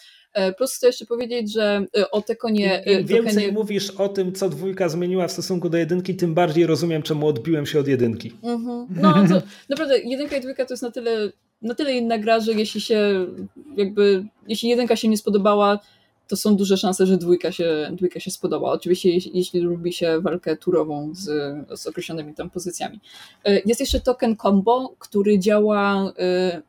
Plus 0.58 0.76
chcę 0.76 0.88
jeszcze 0.88 1.06
powiedzieć, 1.06 1.54
że 1.54 1.86
o 2.12 2.22
Tekonie... 2.22 2.84
Im 2.86 3.06
więcej 3.06 3.52
mówisz 3.52 3.90
o 3.90 4.10
tym, 4.10 4.34
co 4.34 4.50
dwójka 4.50 4.90
zmieniła 4.90 5.28
w 5.28 5.32
stosunku 5.32 5.70
do 5.70 5.78
jedynki, 5.78 6.16
tym 6.16 6.34
bardziej 6.34 6.66
rozumiem, 6.66 7.02
czemu 7.02 7.28
odbiłem 7.28 7.66
się 7.66 7.80
od 7.80 7.88
jedynki. 7.88 8.32
Mhm. 8.44 8.88
No, 9.02 9.14
to, 9.30 9.46
naprawdę, 9.70 10.00
jedynka 10.00 10.38
i 10.38 10.42
dwójka 10.42 10.66
to 10.66 10.74
jest 10.74 10.84
na 10.84 10.92
tyle 10.92 11.32
na 11.64 11.76
tyle 11.76 11.94
inna 11.94 12.18
gra, 12.18 12.40
że 12.40 12.54
jeśli 12.54 12.82
się 12.82 13.28
jakby, 13.78 14.26
jeśli 14.48 14.70
jedynka 14.70 14.96
się 14.96 15.08
nie 15.08 15.18
spodobała, 15.18 15.80
to 16.28 16.38
są 16.38 16.56
duże 16.56 16.78
szanse, 16.78 17.06
że 17.06 17.18
dwójka 17.18 17.52
się, 17.52 17.90
dwójka 17.92 18.20
się 18.20 18.32
spodoba. 18.32 18.72
Oczywiście 18.72 19.10
jeśli, 19.10 19.32
jeśli 19.38 19.60
lubi 19.60 19.94
się 19.94 20.22
walkę 20.22 20.58
turową 20.58 21.10
z, 21.14 21.26
z 21.80 21.88
określonymi 21.88 22.34
tam 22.34 22.50
pozycjami. 22.50 23.00
E, 23.46 23.60
jest 23.66 23.80
jeszcze 23.80 24.00
token 24.00 24.38
combo, 24.38 24.96
który 25.00 25.40
działa 25.40 26.14
e, 26.20 26.62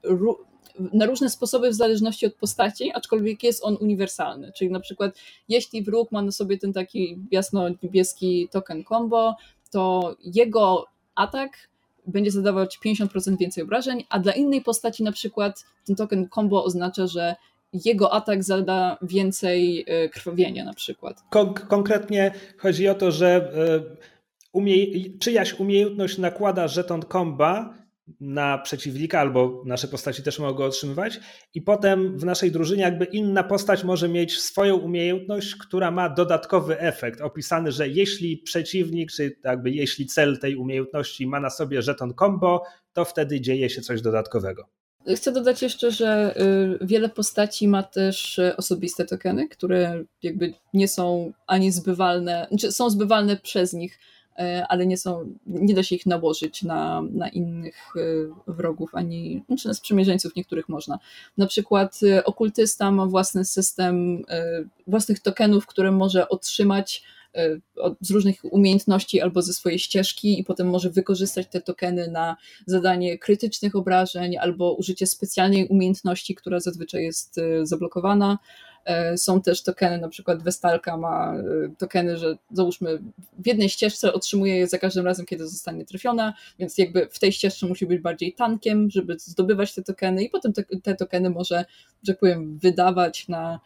na 0.93 1.07
różne 1.07 1.31
sposoby 1.31 1.71
w 1.71 1.75
zależności 1.75 2.27
od 2.27 2.35
postaci, 2.35 2.93
aczkolwiek 2.95 3.43
jest 3.43 3.65
on 3.65 3.77
uniwersalny. 3.81 4.53
Czyli 4.53 4.71
na 4.71 4.81
przykład 4.81 5.15
jeśli 5.49 5.83
wróg 5.83 6.13
ma 6.13 6.23
na 6.23 6.33
sobie 6.33 6.59
ten 6.59 6.73
taki 6.73 7.19
jasno-niebieski 7.31 8.49
token 8.53 8.85
combo, 8.85 9.37
to 9.71 10.17
jego 10.25 10.87
atak 11.15 11.51
będzie 12.07 12.31
zadawać 12.31 12.79
50% 12.85 13.37
więcej 13.39 13.65
obrażeń, 13.65 14.05
a 14.09 14.19
dla 14.19 14.33
innej 14.33 14.63
postaci 14.63 15.03
na 15.03 15.13
przykład 15.13 15.65
ten 15.87 15.97
token 15.97 16.29
combo 16.35 16.65
oznacza, 16.65 17.07
że 17.07 17.37
jego 17.85 18.13
atak 18.13 18.45
zada 18.45 18.99
więcej 19.03 19.85
e, 19.87 20.09
krwawienia 20.09 20.65
na 20.65 20.75
przykład. 20.75 21.23
Kon 21.31 21.55
konkretnie 21.55 22.33
chodzi 22.59 22.89
o 22.89 22.95
to, 22.95 23.11
że 23.11 23.29
e, 23.29 24.07
umie 24.53 24.75
czyjaś 25.19 25.61
umiejętność 25.61 26.19
nakłada 26.19 26.69
żeton 26.69 27.03
komba 27.03 27.75
na 28.21 28.59
przeciwnika, 28.59 29.21
albo 29.21 29.63
nasze 29.67 29.89
postaci 29.89 30.23
też 30.23 30.39
mogą 30.39 30.55
go 30.55 30.65
otrzymywać, 30.65 31.21
i 31.55 31.63
potem 31.63 32.19
w 32.19 32.25
naszej 32.25 32.53
drużynie 32.53 32.83
jakby 32.83 33.05
inna 33.05 33.43
postać 33.43 33.85
może 33.85 34.09
mieć 34.09 34.41
swoją 34.41 34.77
umiejętność, 34.77 35.55
która 35.55 35.91
ma 35.91 36.09
dodatkowy 36.09 36.81
efekt, 36.81 37.21
opisany, 37.21 37.73
że 37.73 37.89
jeśli 37.89 38.37
przeciwnik, 38.39 39.13
czy 39.13 39.37
jakby 39.45 39.71
jeśli 39.71 40.07
cel 40.07 40.39
tej 40.39 40.57
umiejętności 40.57 41.27
ma 41.27 41.41
na 41.41 41.51
sobie 41.51 41.83
żeton 41.83 42.15
combo, 42.19 42.63
to 42.93 43.05
wtedy 43.05 43.41
dzieje 43.41 43.71
się 43.71 43.83
coś 43.83 44.03
dodatkowego. 44.03 44.69
Chcę 45.17 45.33
dodać 45.33 45.63
jeszcze, 45.63 45.91
że 45.91 46.35
y, 46.83 46.87
wiele 46.87 47.09
postaci 47.09 47.69
ma 47.69 47.83
też 47.83 48.41
osobiste 48.57 49.05
tokeny, 49.05 49.49
które 49.49 50.05
jakby 50.23 50.55
nie 50.75 50.89
są 50.89 51.33
ani 51.47 51.73
zbywalne, 51.73 52.47
znaczy 52.49 52.73
są 52.73 52.91
zbywalne 52.91 53.37
przez 53.37 53.73
nich, 53.73 53.99
ale 54.69 54.87
nie 54.87 54.97
są, 54.97 55.35
nie 55.47 55.75
da 55.75 55.83
się 55.83 55.97
ich 55.97 56.07
nałożyć 56.07 56.63
na, 56.63 57.03
na 57.13 57.29
innych 57.29 57.93
e, 57.97 58.01
wrogów, 58.53 58.95
ani 58.95 59.43
znaczy 59.47 59.69
na 59.69 59.75
sprzymierzeńców 59.75 60.37
niektórych 60.37 60.69
można. 60.69 60.99
Na 61.39 61.47
przykład 61.47 62.01
e, 62.03 62.25
okultysta 62.25 62.91
ma 62.91 63.07
własny 63.07 63.45
system 63.45 64.23
własnych 64.87 65.21
tokenów, 65.21 65.67
które 65.67 65.93
może 65.93 66.29
otrzymać 66.29 67.03
z 68.01 68.11
różnych 68.11 68.41
umiejętności 68.45 69.21
albo 69.21 69.43
ze 69.43 69.53
swojej 69.53 69.79
ścieżki 69.79 70.41
i 70.41 70.45
potem 70.45 70.69
może 70.69 70.91
wykorzystać 70.91 71.47
te 71.47 71.61
tokeny 71.61 72.09
na 72.09 72.37
zadanie 72.67 73.19
krytycznych 73.19 73.77
obrażeń 73.77 74.37
albo 74.37 74.75
użycie 74.75 75.07
specjalnej 75.07 75.69
umiejętności, 75.69 76.35
która 76.35 76.61
zazwyczaj 76.61 77.03
jest 77.03 77.41
zablokowana. 77.63 78.39
E, 78.85 79.19
są 79.19 79.43
też 79.43 79.63
tokeny, 79.63 79.99
na 79.99 80.09
przykład 80.09 80.43
Westalka 80.43 80.97
ma 80.97 81.35
e, 81.35 81.43
tokeny, 81.79 82.17
że 82.17 82.37
załóżmy 82.53 82.99
w 83.39 83.47
jednej 83.47 83.69
ścieżce 83.69 84.13
otrzymuje 84.13 84.57
je 84.57 84.67
za 84.67 84.79
każdym 84.79 85.05
razem, 85.05 85.27
kiedy 85.27 85.49
zostanie 85.49 85.85
trafiona, 85.85 86.35
więc 86.59 86.79
jakby 86.79 87.09
w 87.11 87.19
tej 87.19 87.33
ścieżce 87.33 87.67
musi 87.67 87.87
być 87.87 88.01
bardziej 88.01 88.33
tankiem, 88.33 88.91
żeby 88.91 89.19
zdobywać 89.19 89.75
te 89.75 89.83
tokeny 89.83 90.25
i 90.25 90.31
potem 90.31 90.53
te, 90.53 90.65
te 90.83 90.95
tokeny 90.95 91.31
może, 91.31 91.65
że 92.03 92.13
tak 92.13 92.21
powiem, 92.21 92.59
wydawać 92.59 93.29
na 93.29 93.61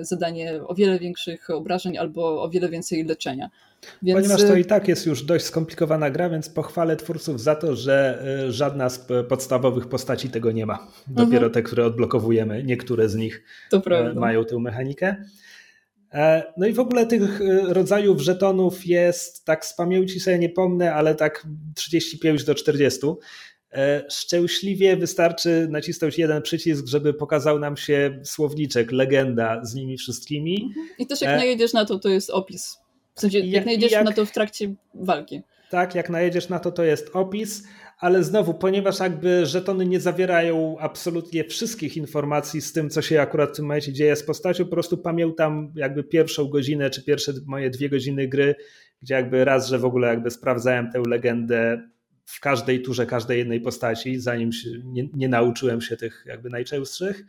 zadanie 0.00 0.60
o 0.66 0.74
wiele 0.74 0.98
większych 0.98 1.50
obrażeń 1.50 1.98
albo 1.98 2.42
o 2.42 2.50
wiele 2.50 2.68
więcej 2.68 3.04
leczenia. 3.04 3.50
Więc... 4.02 4.16
Ponieważ 4.16 4.42
to 4.42 4.56
i 4.56 4.64
tak 4.64 4.88
jest 4.88 5.06
już 5.06 5.22
dość 5.22 5.44
skomplikowana 5.44 6.10
gra, 6.10 6.30
więc 6.30 6.48
pochwalę 6.48 6.96
twórców 6.96 7.40
za 7.40 7.54
to, 7.54 7.76
że 7.76 8.22
e, 8.46 8.52
żadna 8.52 8.88
z 8.88 9.06
podstawowych 9.28 9.88
postaci 9.88 10.30
tego 10.30 10.52
nie 10.52 10.66
ma. 10.66 10.86
Dopiero 11.06 11.46
mhm. 11.46 11.52
te, 11.52 11.62
które 11.62 11.86
odblokowujemy, 11.86 12.64
niektóre 12.64 13.08
z 13.08 13.14
nich 13.14 13.44
e, 13.72 14.14
mają 14.14 14.44
tę 14.44 14.58
mechanikę. 14.58 15.16
E, 16.12 16.52
no 16.56 16.66
i 16.66 16.72
w 16.72 16.80
ogóle 16.80 17.06
tych 17.06 17.40
rodzajów 17.68 18.20
żetonów 18.20 18.86
jest, 18.86 19.44
tak 19.44 19.66
z 19.66 19.74
pamięci 19.74 20.20
sobie 20.20 20.38
nie 20.38 20.48
pomnę, 20.48 20.94
ale 20.94 21.14
tak 21.14 21.46
35 21.74 22.44
do 22.44 22.54
40. 22.54 23.00
Szczęśliwie 24.08 24.96
wystarczy 24.96 25.66
nacisnąć 25.70 26.18
jeden 26.18 26.42
przycisk, 26.42 26.86
żeby 26.86 27.14
pokazał 27.14 27.58
nam 27.58 27.76
się 27.76 28.20
słowniczek, 28.24 28.92
legenda 28.92 29.64
z 29.64 29.74
nimi 29.74 29.98
wszystkimi. 29.98 30.70
I 30.98 31.06
też 31.06 31.20
jak 31.20 31.38
najedziesz 31.38 31.72
na 31.72 31.84
to, 31.84 31.98
to 31.98 32.08
jest 32.08 32.30
opis 32.30 32.78
W 33.14 33.20
sensie, 33.20 33.38
jak, 33.38 33.48
jak 33.48 33.66
najedziesz 33.66 33.92
jak, 33.92 34.04
na 34.04 34.12
to 34.12 34.26
w 34.26 34.32
trakcie 34.32 34.74
walki. 34.94 35.42
Tak, 35.70 35.94
jak 35.94 36.10
najedziesz 36.10 36.48
na 36.48 36.58
to, 36.58 36.72
to 36.72 36.84
jest 36.84 37.10
opis, 37.12 37.62
ale 37.98 38.24
znowu, 38.24 38.54
ponieważ 38.54 39.00
jakby 39.00 39.46
żetony 39.46 39.86
nie 39.86 40.00
zawierają 40.00 40.76
absolutnie 40.78 41.44
wszystkich 41.44 41.96
informacji 41.96 42.60
z 42.60 42.72
tym, 42.72 42.90
co 42.90 43.02
się 43.02 43.20
akurat 43.20 43.50
w 43.50 43.56
tym 43.56 43.64
momencie 43.64 43.92
dzieje 43.92 44.16
z 44.16 44.22
postacią, 44.22 44.64
po 44.64 44.70
prostu 44.70 44.98
pamiętam 44.98 45.72
jakby 45.74 46.04
pierwszą 46.04 46.48
godzinę, 46.48 46.90
czy 46.90 47.04
pierwsze 47.04 47.32
moje 47.46 47.70
dwie 47.70 47.88
godziny 47.88 48.28
gry, 48.28 48.54
gdzie 49.02 49.14
jakby 49.14 49.44
raz, 49.44 49.68
że 49.68 49.78
w 49.78 49.84
ogóle 49.84 50.08
jakby 50.08 50.30
sprawdzałem 50.30 50.90
tę 50.92 51.02
legendę 51.08 51.88
w 52.30 52.40
każdej 52.40 52.82
turze 52.82 53.06
każdej 53.06 53.38
jednej 53.38 53.60
postaci, 53.60 54.20
zanim 54.20 54.50
nie, 54.84 55.08
nie 55.14 55.28
nauczyłem 55.28 55.80
się 55.80 55.96
tych 55.96 56.24
jakby 56.26 56.50
najczęstszych, 56.50 57.24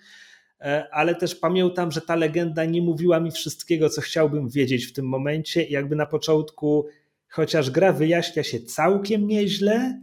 e, 0.60 0.88
ale 0.92 1.16
też 1.16 1.36
pamiętam, 1.36 1.92
że 1.92 2.02
ta 2.02 2.16
legenda 2.16 2.66
nie 2.66 2.82
mówiła 2.82 3.20
mi 3.20 3.32
wszystkiego, 3.32 3.90
co 3.90 4.02
chciałbym 4.02 4.50
wiedzieć 4.50 4.86
w 4.86 4.94
tym 4.94 5.06
momencie. 5.06 5.64
I 5.64 5.74
jakby 5.74 5.96
na 5.96 6.06
początku, 6.06 6.88
chociaż 7.30 7.72
gra 7.72 7.94
wyjaśnia 7.94 8.44
się 8.44 8.60
całkiem 8.60 9.28
nieźle, 9.28 10.02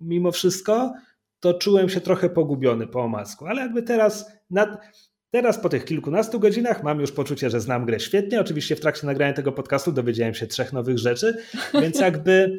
mimo 0.00 0.32
wszystko, 0.32 0.92
to 1.40 1.54
czułem 1.54 1.88
się 1.88 2.00
trochę 2.00 2.30
pogubiony 2.30 2.86
po 2.86 3.00
omacku, 3.00 3.46
ale 3.46 3.62
jakby 3.62 3.82
teraz 3.82 4.32
nad, 4.50 4.80
Teraz 5.30 5.58
po 5.58 5.68
tych 5.68 5.84
kilkunastu 5.84 6.40
godzinach 6.40 6.82
mam 6.82 7.00
już 7.00 7.12
poczucie, 7.12 7.50
że 7.50 7.60
znam 7.60 7.86
grę 7.86 8.00
świetnie. 8.00 8.40
Oczywiście 8.40 8.76
w 8.76 8.80
trakcie 8.80 9.06
nagrania 9.06 9.32
tego 9.32 9.52
podcastu 9.52 9.92
dowiedziałem 9.92 10.34
się 10.34 10.46
trzech 10.46 10.72
nowych 10.72 10.98
rzeczy, 10.98 11.36
więc 11.74 12.00
jakby 12.08 12.58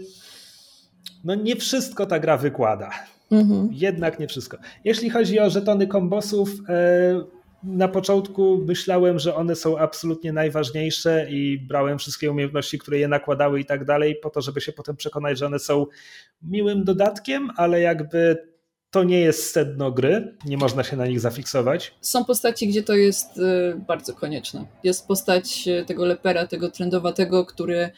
no 1.24 1.36
nie 1.36 1.56
wszystko 1.56 2.06
ta 2.06 2.20
gra 2.20 2.38
wykłada. 2.38 2.90
Mhm. 3.32 3.70
Jednak 3.72 4.20
nie 4.20 4.28
wszystko. 4.28 4.58
Jeśli 4.84 5.10
chodzi 5.10 5.40
o 5.40 5.50
żetony 5.50 5.88
kombosów, 5.88 6.50
e, 6.70 7.40
na 7.64 7.88
początku 7.88 8.64
myślałem, 8.68 9.20
że 9.20 9.36
one 9.36 9.56
są 9.56 9.78
absolutnie 9.78 10.34
najważniejsze 10.34 11.28
i 11.30 11.58
brałem 11.68 12.00
wszystkie 12.00 12.32
umiejętności, 12.32 12.80
które 12.80 13.00
je 13.00 13.08
nakładały 13.08 13.60
i 13.60 13.66
tak 13.66 13.86
dalej, 13.86 14.16
po 14.16 14.30
to, 14.30 14.42
żeby 14.42 14.62
się 14.62 14.72
potem 14.72 14.96
przekonać, 14.96 15.38
że 15.38 15.46
one 15.46 15.60
są 15.60 15.86
miłym 16.42 16.84
dodatkiem, 16.84 17.50
ale 17.56 17.82
jakby 17.82 18.50
to 18.92 19.04
nie 19.04 19.20
jest 19.20 19.52
sedno 19.52 19.92
gry, 19.92 20.36
nie 20.46 20.58
można 20.58 20.84
się 20.84 20.98
na 20.98 21.08
nich 21.08 21.20
zafiksować. 21.20 21.94
Są 22.02 22.26
postaci, 22.26 22.68
gdzie 22.68 22.84
to 22.84 22.96
jest 22.96 23.38
y, 23.38 23.42
bardzo 23.88 24.14
konieczne. 24.14 24.66
Jest 24.84 25.08
postać 25.08 25.68
y, 25.68 25.86
tego 25.86 26.06
lepera, 26.06 26.48
tego 26.48 26.72
trendowatego, 26.72 27.46
który 27.46 27.76
E, 27.84 27.92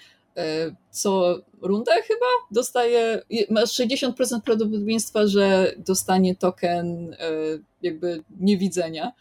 co 0.92 1.40
rundę 1.62 1.92
chyba 1.92 2.26
dostaje, 2.52 3.22
masz 3.50 3.80
60% 3.80 4.42
prawdopodobieństwa, 4.46 5.28
że 5.28 5.74
dostanie 5.78 6.36
token 6.36 7.14
e, 7.14 7.18
jakby 7.82 8.24
niewidzenia. 8.40 9.12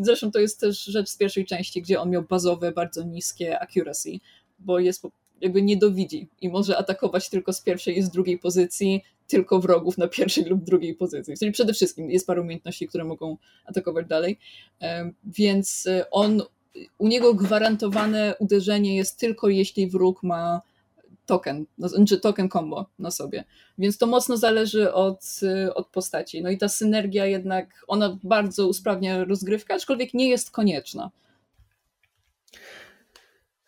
Zresztą 0.00 0.30
to 0.30 0.38
jest 0.38 0.60
też 0.60 0.84
rzecz 0.84 1.08
z 1.08 1.16
pierwszej 1.16 1.46
części, 1.46 1.82
gdzie 1.82 2.00
on 2.00 2.10
miał 2.10 2.22
bazowe, 2.22 2.72
bardzo 2.72 3.02
niskie 3.02 3.60
accuracy, 3.60 4.10
bo 4.58 4.78
jest 4.78 5.02
jakby 5.40 5.62
nie 5.62 5.76
dowidzi 5.76 6.28
i 6.40 6.48
może 6.48 6.78
atakować 6.78 7.30
tylko 7.30 7.52
z 7.52 7.60
pierwszej 7.60 7.98
i 7.98 8.02
z 8.02 8.10
drugiej 8.10 8.38
pozycji, 8.38 9.02
tylko 9.26 9.60
wrogów 9.60 9.98
na 9.98 10.08
pierwszej 10.08 10.44
lub 10.44 10.64
drugiej 10.64 10.94
pozycji. 10.94 11.36
Czyli 11.38 11.52
przede 11.52 11.72
wszystkim 11.72 12.10
jest 12.10 12.26
parę 12.26 12.40
umiejętności, 12.40 12.88
które 12.88 13.04
mogą 13.04 13.36
atakować 13.64 14.06
dalej. 14.06 14.38
E, 14.82 15.10
więc 15.24 15.88
on 16.10 16.42
u 16.98 17.08
niego 17.08 17.34
gwarantowane 17.34 18.34
uderzenie 18.38 18.96
jest 18.96 19.18
tylko 19.18 19.48
jeśli 19.48 19.90
wróg 19.90 20.22
ma 20.22 20.60
token, 21.26 21.66
no, 21.78 21.88
znaczy 21.88 22.20
token 22.20 22.48
combo 22.48 22.86
na 22.98 23.10
sobie. 23.10 23.44
Więc 23.78 23.98
to 23.98 24.06
mocno 24.06 24.36
zależy 24.36 24.92
od, 24.92 25.40
od 25.74 25.88
postaci. 25.88 26.42
No 26.42 26.50
i 26.50 26.58
ta 26.58 26.68
synergia 26.68 27.26
jednak, 27.26 27.84
ona 27.88 28.18
bardzo 28.22 28.68
usprawnia 28.68 29.24
rozgrywkę, 29.24 29.74
aczkolwiek 29.74 30.14
nie 30.14 30.28
jest 30.28 30.50
konieczna. 30.50 31.10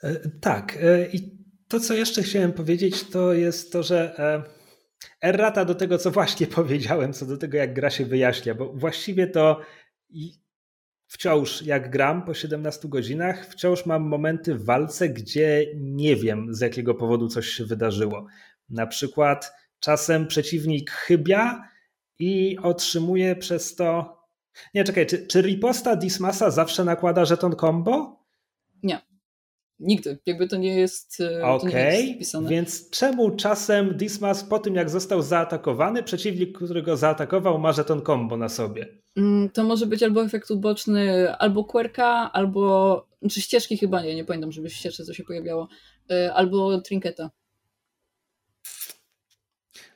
E, 0.03 0.31
tak. 0.41 0.79
E, 0.83 1.07
I 1.13 1.39
to, 1.69 1.81
co 1.81 1.95
jeszcze 1.95 2.23
chciałem 2.23 2.53
powiedzieć, 2.53 3.05
to 3.05 3.33
jest 3.33 3.73
to, 3.73 3.83
że 3.83 4.19
e, 4.19 4.43
errata 5.29 5.65
do 5.65 5.75
tego, 5.75 5.99
co 5.99 6.11
właśnie 6.11 6.47
powiedziałem, 6.61 7.13
co 7.13 7.27
do 7.27 7.37
tego, 7.37 7.57
jak 7.57 7.75
gra 7.75 7.91
się 7.91 8.05
wyjaśnia, 8.05 8.55
bo 8.55 8.73
właściwie 8.73 9.27
to 9.27 9.61
wciąż 11.09 11.63
jak 11.63 11.91
gram 11.91 12.25
po 12.25 12.35
17 12.35 12.89
godzinach, 12.89 13.47
wciąż 13.47 13.87
mam 13.87 14.03
momenty 14.03 14.55
w 14.55 14.65
walce, 14.65 15.09
gdzie 15.09 15.67
nie 15.77 16.17
wiem 16.17 16.55
z 16.55 16.61
jakiego 16.61 16.95
powodu 16.95 17.29
coś 17.29 17.47
się 17.47 17.65
wydarzyło. 17.65 18.27
Na 18.71 18.87
przykład 18.87 19.53
czasem 19.81 20.27
przeciwnik 20.27 20.91
chybia 20.91 21.69
i 22.19 22.59
otrzymuje 22.63 23.37
przez 23.37 23.75
to. 23.75 24.19
Nie, 24.75 24.85
czekaj, 24.85 25.07
czy, 25.07 25.27
czy 25.27 25.43
riposta 25.43 25.97
Dismasa 25.97 26.51
zawsze 26.51 26.85
nakłada 26.85 27.25
żeton 27.25 27.57
combo? 27.57 28.18
Nigdy. 29.81 30.19
Jakby 30.27 30.49
to 30.49 30.57
nie 30.57 30.77
jest. 30.77 31.21
E, 31.21 31.47
Okej, 31.47 32.19
okay. 32.33 32.49
więc 32.49 32.91
czemu 32.91 33.31
czasem 33.31 33.97
Dismas 33.97 34.45
po 34.45 34.59
tym, 34.59 34.75
jak 34.75 34.91
został 34.91 35.23
zaatakowany, 35.23 36.03
przeciwnik, 36.03 36.57
który 36.57 36.83
go 36.83 36.97
zaatakował, 36.97 37.59
ma 37.59 37.73
żeton 37.73 38.03
combo 38.03 38.37
na 38.37 38.49
sobie? 38.49 38.89
Mm, 39.17 39.49
to 39.49 39.65
może 39.65 39.87
być 39.87 40.03
albo 40.03 40.25
efekt 40.25 40.51
uboczny, 40.51 41.33
albo 41.37 41.65
querka, 41.65 42.33
albo. 42.33 42.97
Czy 43.11 43.19
znaczy 43.21 43.41
ścieżki 43.41 43.77
chyba 43.77 44.03
nie, 44.03 44.15
nie 44.15 44.25
pamiętam, 44.25 44.53
żeby 44.53 44.69
w 44.69 44.75
ścieżce 44.75 45.05
co 45.05 45.15
się 45.15 45.25
pojawiało. 45.25 45.69
E, 46.11 46.35
albo 46.35 46.81
trinketa. 46.81 47.31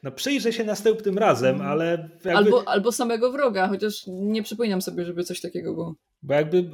No 0.02 0.12
przyjrzę 0.12 0.52
się 0.52 0.64
następnym 0.64 1.18
razem, 1.18 1.50
mhm. 1.50 1.70
ale... 1.70 2.08
Jakby... 2.24 2.36
Albo, 2.36 2.68
albo 2.68 2.92
samego 2.92 3.32
wroga, 3.32 3.68
chociaż 3.68 4.02
nie 4.06 4.42
przypominam 4.42 4.82
sobie, 4.82 5.04
żeby 5.04 5.24
coś 5.24 5.40
takiego 5.40 5.74
było. 5.74 5.94
Bo 6.22 6.34
jakby 6.34 6.64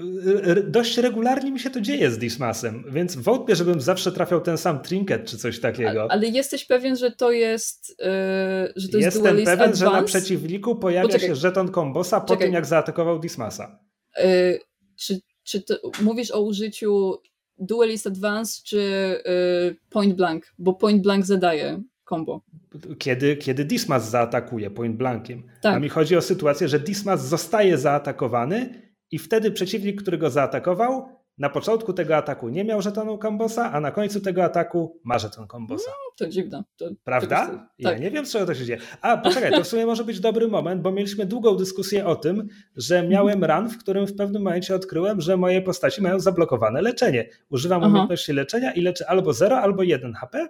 dość 0.64 0.98
regularnie 0.98 1.52
mi 1.52 1.60
się 1.60 1.70
to 1.70 1.80
dzieje 1.80 2.10
z 2.10 2.18
Dismasem, 2.18 2.84
więc 2.90 3.16
wątpię, 3.16 3.56
żebym 3.56 3.80
zawsze 3.80 4.12
trafiał 4.12 4.40
ten 4.40 4.58
sam 4.58 4.82
trinket 4.82 5.26
czy 5.26 5.38
coś 5.38 5.60
takiego. 5.60 5.90
Ale, 5.90 6.08
ale 6.08 6.26
jesteś 6.26 6.64
pewien, 6.64 6.96
że 6.96 7.10
to 7.10 7.32
jest 7.32 7.88
yy, 7.88 8.06
że 8.76 8.88
to 8.88 8.98
jest 8.98 9.04
Jestem 9.06 9.22
pewien, 9.22 9.48
advance? 9.48 9.76
że 9.76 9.84
na 9.84 10.02
przeciwniku 10.02 10.76
pojawia 10.76 11.08
Poczekaj. 11.08 11.28
się 11.28 11.34
żeton 11.34 11.68
kombosa 11.70 12.20
po 12.20 12.28
Czekaj. 12.28 12.46
tym, 12.46 12.54
jak 12.54 12.66
zaatakował 12.66 13.18
Dismasa. 13.18 13.78
Yy, 14.18 14.58
czy 14.96 15.20
czy 15.42 15.62
mówisz 16.02 16.30
o 16.30 16.40
użyciu 16.40 17.14
Duelist 17.58 18.06
Advance 18.06 18.60
czy 18.64 18.76
yy, 18.76 19.76
Point 19.90 20.14
Blank? 20.14 20.54
Bo 20.58 20.72
Point 20.72 21.02
Blank 21.02 21.26
zadaje 21.26 21.82
combo. 22.08 22.40
Kiedy, 22.98 23.36
kiedy 23.36 23.64
Dismas 23.64 24.10
zaatakuje 24.10 24.70
point 24.70 24.96
blankiem. 24.96 25.42
Tak. 25.62 25.76
A 25.76 25.78
mi 25.78 25.88
chodzi 25.88 26.16
o 26.16 26.22
sytuację, 26.22 26.68
że 26.68 26.80
Dismas 26.80 27.28
zostaje 27.28 27.78
zaatakowany 27.78 28.82
i 29.10 29.18
wtedy 29.18 29.50
przeciwnik, 29.50 30.02
który 30.02 30.18
go 30.18 30.30
zaatakował, 30.30 31.18
na 31.38 31.48
początku 31.48 31.92
tego 31.92 32.16
ataku 32.16 32.48
nie 32.48 32.64
miał 32.64 32.82
żetonu 32.82 33.18
kombosa, 33.18 33.72
a 33.72 33.80
na 33.80 33.90
końcu 33.90 34.20
tego 34.20 34.44
ataku 34.44 35.00
ma 35.04 35.18
żeton 35.18 35.46
kombosa. 35.46 35.90
No, 35.90 36.14
to 36.16 36.28
dziwne. 36.28 36.64
To, 36.76 36.90
Prawda? 37.04 37.46
To 37.46 37.52
ja 37.78 37.90
tak. 37.90 38.00
nie 38.00 38.10
wiem, 38.10 38.24
czego 38.24 38.46
to 38.46 38.54
się 38.54 38.64
dzieje. 38.64 38.78
A 39.00 39.16
poczekaj, 39.16 39.50
to 39.50 39.64
w 39.64 39.66
sumie 39.66 39.86
może 39.86 40.04
być 40.04 40.20
dobry 40.20 40.48
moment, 40.48 40.82
bo 40.82 40.92
mieliśmy 40.92 41.26
długą 41.26 41.56
dyskusję 41.56 42.06
o 42.06 42.16
tym, 42.16 42.48
że 42.76 43.08
miałem 43.08 43.44
run, 43.44 43.70
w 43.70 43.78
którym 43.78 44.06
w 44.06 44.16
pewnym 44.16 44.42
momencie 44.42 44.74
odkryłem, 44.74 45.20
że 45.20 45.36
moje 45.36 45.62
postaci 45.62 46.02
mają 46.02 46.20
zablokowane 46.20 46.82
leczenie. 46.82 47.28
Używam 47.50 47.82
Aha. 47.82 47.90
umiejętności 47.90 48.32
leczenia 48.32 48.72
i 48.72 48.80
leczę 48.80 49.10
albo 49.10 49.32
0, 49.32 49.58
albo 49.58 49.82
1 49.82 50.14
HP 50.14 50.48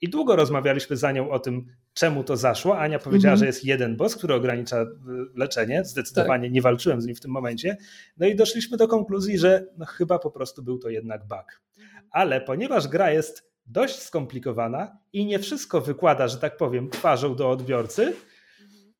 i 0.00 0.08
długo 0.08 0.36
rozmawialiśmy 0.36 0.96
za 0.96 1.12
nią 1.12 1.30
o 1.30 1.38
tym, 1.38 1.66
czemu 1.94 2.24
to 2.24 2.36
zaszło. 2.36 2.78
Ania 2.78 2.98
powiedziała, 2.98 3.32
mhm. 3.32 3.38
że 3.38 3.46
jest 3.46 3.64
jeden 3.64 3.96
boss, 3.96 4.16
który 4.16 4.34
ogranicza 4.34 4.82
y, 4.82 4.86
leczenie. 5.34 5.84
Zdecydowanie 5.84 6.48
tak. 6.48 6.52
nie 6.52 6.62
walczyłem 6.62 7.00
z 7.00 7.06
nim 7.06 7.14
w 7.14 7.20
tym 7.20 7.30
momencie. 7.30 7.76
No 8.16 8.26
i 8.26 8.36
doszliśmy 8.36 8.76
do 8.76 8.88
konkluzji, 8.88 9.38
że 9.38 9.66
no 9.76 9.86
chyba 9.86 10.18
po 10.18 10.30
prostu 10.30 10.62
był 10.62 10.78
to 10.78 10.88
jednak 10.88 11.28
bug. 11.28 11.62
Ale 12.10 12.40
ponieważ 12.40 12.88
gra 12.88 13.10
jest 13.10 13.50
dość 13.66 14.02
skomplikowana 14.02 14.98
i 15.12 15.26
nie 15.26 15.38
wszystko 15.38 15.80
wykłada, 15.80 16.28
że 16.28 16.38
tak 16.38 16.56
powiem, 16.56 16.90
twarzą 16.90 17.36
do 17.36 17.50
odbiorcy, 17.50 18.12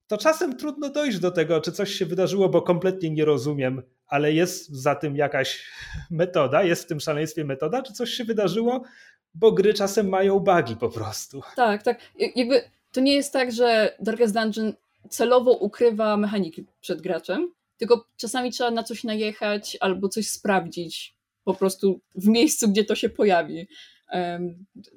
to 0.06 0.18
czasem 0.18 0.56
trudno 0.56 0.90
dojść 0.90 1.18
do 1.18 1.30
tego, 1.30 1.60
czy 1.60 1.72
coś 1.72 1.90
się 1.90 2.06
wydarzyło, 2.06 2.48
bo 2.48 2.62
kompletnie 2.62 3.10
nie 3.10 3.24
rozumiem, 3.24 3.82
ale 4.06 4.32
jest 4.32 4.70
za 4.70 4.94
tym 4.94 5.16
jakaś 5.16 5.64
metoda, 6.10 6.62
jest 6.62 6.84
w 6.84 6.86
tym 6.86 7.00
szaleństwie 7.00 7.44
metoda, 7.44 7.82
czy 7.82 7.92
coś 7.92 8.10
się 8.10 8.24
wydarzyło, 8.24 8.82
bo 9.40 9.52
gry 9.52 9.74
czasem 9.74 10.08
mają 10.08 10.40
bugi 10.40 10.76
po 10.76 10.88
prostu. 10.88 11.42
Tak, 11.56 11.82
tak. 11.82 12.00
Jakby 12.36 12.62
to 12.92 13.00
nie 13.00 13.14
jest 13.14 13.32
tak, 13.32 13.52
że 13.52 13.96
Darkest 14.00 14.34
Dungeon 14.34 14.72
celowo 15.10 15.52
ukrywa 15.52 16.16
mechaniki 16.16 16.64
przed 16.80 17.00
graczem, 17.00 17.52
tylko 17.78 18.06
czasami 18.16 18.50
trzeba 18.50 18.70
na 18.70 18.82
coś 18.82 19.04
najechać 19.04 19.76
albo 19.80 20.08
coś 20.08 20.28
sprawdzić 20.28 21.16
po 21.44 21.54
prostu 21.54 22.00
w 22.14 22.26
miejscu, 22.26 22.68
gdzie 22.68 22.84
to 22.84 22.94
się 22.94 23.08
pojawi. 23.08 23.68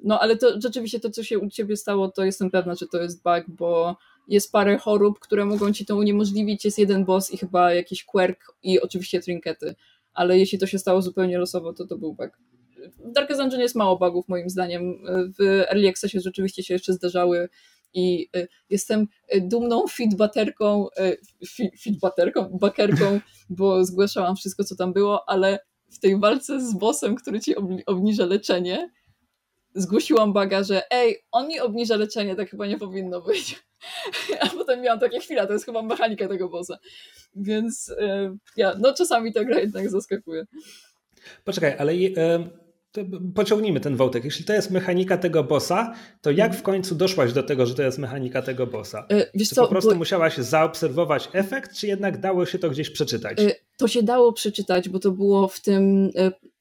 No 0.02 0.20
ale 0.20 0.36
to 0.36 0.60
rzeczywiście 0.60 1.00
to, 1.00 1.10
co 1.10 1.24
się 1.24 1.38
u 1.38 1.50
ciebie 1.50 1.76
stało, 1.76 2.08
to 2.08 2.24
jestem 2.24 2.50
pewna, 2.50 2.74
że 2.74 2.86
to 2.86 3.02
jest 3.02 3.22
bug, 3.22 3.44
bo 3.48 3.96
jest 4.28 4.52
parę 4.52 4.78
chorób, 4.78 5.18
które 5.18 5.44
mogą 5.44 5.72
ci 5.72 5.86
to 5.86 5.96
uniemożliwić. 5.96 6.64
Jest 6.64 6.78
jeden 6.78 7.04
boss 7.04 7.30
i 7.30 7.38
chyba 7.38 7.74
jakiś 7.74 8.04
quirk 8.04 8.54
i 8.62 8.80
oczywiście 8.80 9.20
trinkety. 9.20 9.74
Ale 10.14 10.38
jeśli 10.38 10.58
to 10.58 10.66
się 10.66 10.78
stało 10.78 11.02
zupełnie 11.02 11.38
losowo, 11.38 11.72
to 11.72 11.86
to 11.86 11.98
był 11.98 12.14
bug 12.14 12.30
w 12.98 13.12
Darkest 13.12 13.40
Dungeon 13.40 13.60
jest 13.60 13.74
mało 13.74 13.98
bugów 13.98 14.28
moim 14.28 14.50
zdaniem. 14.50 14.94
W 15.38 15.42
Early 15.42 15.88
Accessie 15.88 16.20
rzeczywiście 16.20 16.62
się 16.62 16.74
jeszcze 16.74 16.92
zdarzały 16.92 17.48
i 17.94 18.28
y, 18.36 18.48
jestem 18.70 19.06
dumną 19.40 19.86
feedbaterką, 19.86 20.86
y, 20.98 21.18
feedbaterką, 21.84 22.58
bakerką, 22.60 23.20
bo 23.50 23.84
zgłaszałam 23.84 24.36
wszystko, 24.36 24.64
co 24.64 24.76
tam 24.76 24.92
było, 24.92 25.28
ale 25.28 25.58
w 25.90 25.98
tej 25.98 26.20
walce 26.20 26.60
z 26.60 26.74
bossem, 26.78 27.14
który 27.14 27.40
ci 27.40 27.54
obniża 27.86 28.26
leczenie, 28.26 28.90
zgłosiłam 29.74 30.32
baga, 30.32 30.62
że 30.62 30.82
ej, 30.90 31.16
on 31.32 31.48
mi 31.48 31.60
obniża 31.60 31.96
leczenie, 31.96 32.36
tak 32.36 32.50
chyba 32.50 32.66
nie 32.66 32.78
powinno 32.78 33.20
być. 33.20 33.62
A 34.40 34.48
potem 34.48 34.80
miałam 34.80 35.00
takie 35.00 35.20
chwile, 35.20 35.46
to 35.46 35.52
jest 35.52 35.64
chyba 35.64 35.82
mechanika 35.82 36.28
tego 36.28 36.48
bossa. 36.48 36.78
Więc 37.34 37.94
e, 37.98 38.36
ja, 38.56 38.74
no 38.78 38.92
czasami 38.94 39.32
ta 39.32 39.44
gra 39.44 39.60
jednak 39.60 39.90
zaskakuje. 39.90 40.46
Poczekaj, 41.44 41.76
ale 41.78 41.96
pociągnijmy 43.34 43.80
ten 43.80 43.96
wątek. 43.96 44.24
Jeśli 44.24 44.44
to 44.44 44.52
jest 44.52 44.70
mechanika 44.70 45.18
tego 45.18 45.44
bossa, 45.44 45.94
to 46.20 46.30
jak 46.30 46.54
w 46.56 46.62
końcu 46.62 46.94
doszłaś 46.94 47.32
do 47.32 47.42
tego, 47.42 47.66
że 47.66 47.74
to 47.74 47.82
jest 47.82 47.98
mechanika 47.98 48.42
tego 48.42 48.66
bossa? 48.66 49.06
E, 49.10 49.26
wiesz 49.34 49.48
czy 49.48 49.54
co, 49.54 49.62
po 49.62 49.68
prostu 49.68 49.90
bo... 49.90 49.96
musiałaś 49.96 50.36
zaobserwować 50.36 51.28
efekt, 51.32 51.76
czy 51.76 51.86
jednak 51.86 52.20
dało 52.20 52.46
się 52.46 52.58
to 52.58 52.70
gdzieś 52.70 52.90
przeczytać? 52.90 53.40
E, 53.40 53.54
to 53.76 53.88
się 53.88 54.02
dało 54.02 54.32
przeczytać, 54.32 54.88
bo 54.88 54.98
to 54.98 55.10
było 55.10 55.48
w 55.48 55.60
tym, 55.60 56.10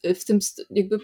e, 0.03 0.13
w 0.13 0.25
tym 0.25 0.39
jakby 0.69 0.99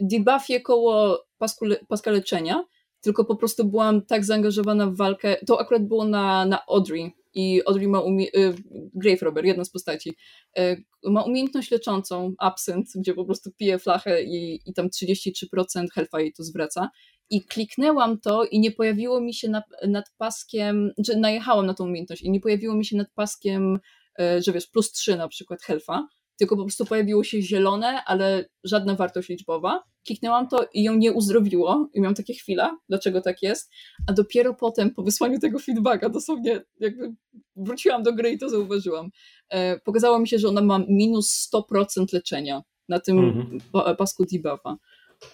debuffie 0.00 0.60
koło 0.60 1.24
pasku, 1.38 1.66
paska 1.88 2.10
leczenia, 2.10 2.64
tylko 3.00 3.24
po 3.24 3.36
prostu 3.36 3.64
byłam 3.64 4.02
tak 4.02 4.24
zaangażowana 4.24 4.86
w 4.86 4.96
walkę. 4.96 5.36
To 5.46 5.60
akurat 5.60 5.86
było 5.86 6.04
na, 6.04 6.46
na 6.46 6.66
Audrey 6.66 7.12
i 7.34 7.62
Audrey 7.66 7.88
ma 7.88 7.98
y, 8.00 8.54
Grave 8.94 9.22
Robber, 9.22 9.44
jedna 9.44 9.64
z 9.64 9.70
postaci, 9.70 10.10
y, 10.58 10.84
ma 11.04 11.22
umiejętność 11.22 11.70
leczącą 11.70 12.34
Absent, 12.38 12.86
gdzie 12.94 13.14
po 13.14 13.24
prostu 13.24 13.50
pije 13.56 13.78
flachę 13.78 14.22
i, 14.22 14.60
i 14.66 14.74
tam 14.74 14.88
33% 14.88 15.86
health'a 15.96 16.18
jej 16.18 16.32
to 16.32 16.44
zwraca. 16.44 16.90
I 17.30 17.44
kliknęłam 17.44 18.20
to 18.20 18.44
i 18.44 18.60
nie 18.60 18.70
pojawiło 18.70 19.20
mi 19.20 19.34
się 19.34 19.48
na, 19.48 19.62
nad 19.88 20.04
paskiem, 20.18 20.92
czy 21.06 21.16
najechałam 21.16 21.66
na 21.66 21.74
tą 21.74 21.84
umiejętność 21.84 22.22
i 22.22 22.30
nie 22.30 22.40
pojawiło 22.40 22.74
mi 22.74 22.84
się 22.84 22.96
nad 22.96 23.10
paskiem, 23.14 23.78
y, 24.20 24.42
że 24.42 24.52
wiesz, 24.52 24.66
plus 24.66 24.92
3 24.92 25.16
na 25.16 25.28
przykład 25.28 25.60
health'a, 25.60 26.02
tylko 26.40 26.56
po 26.56 26.62
prostu 26.62 26.86
pojawiło 26.86 27.24
się 27.24 27.42
zielone, 27.42 28.04
ale 28.04 28.48
żadna 28.64 28.94
wartość 28.94 29.28
liczbowa. 29.28 29.82
Kliknęłam 30.06 30.48
to 30.48 30.68
i 30.74 30.82
ją 30.82 30.94
nie 30.96 31.12
uzdrowiło 31.12 31.88
i 31.94 32.00
miałam 32.00 32.14
takie 32.14 32.34
chwile, 32.34 32.76
dlaczego 32.88 33.20
tak 33.20 33.42
jest, 33.42 33.70
a 34.06 34.12
dopiero 34.12 34.54
potem, 34.54 34.94
po 34.94 35.02
wysłaniu 35.02 35.38
tego 35.38 35.58
feedbacka, 35.58 36.08
dosłownie 36.08 36.60
jakby 36.80 37.14
wróciłam 37.56 38.02
do 38.02 38.12
gry 38.12 38.30
i 38.30 38.38
to 38.38 38.48
zauważyłam, 38.48 39.10
e, 39.48 39.78
pokazało 39.80 40.18
mi 40.18 40.28
się, 40.28 40.38
że 40.38 40.48
ona 40.48 40.60
ma 40.60 40.80
minus 40.88 41.50
100% 41.54 42.12
leczenia 42.12 42.62
na 42.88 43.00
tym 43.00 43.18
mhm. 43.18 43.96
pasku 43.96 44.24
debuffa. 44.32 44.76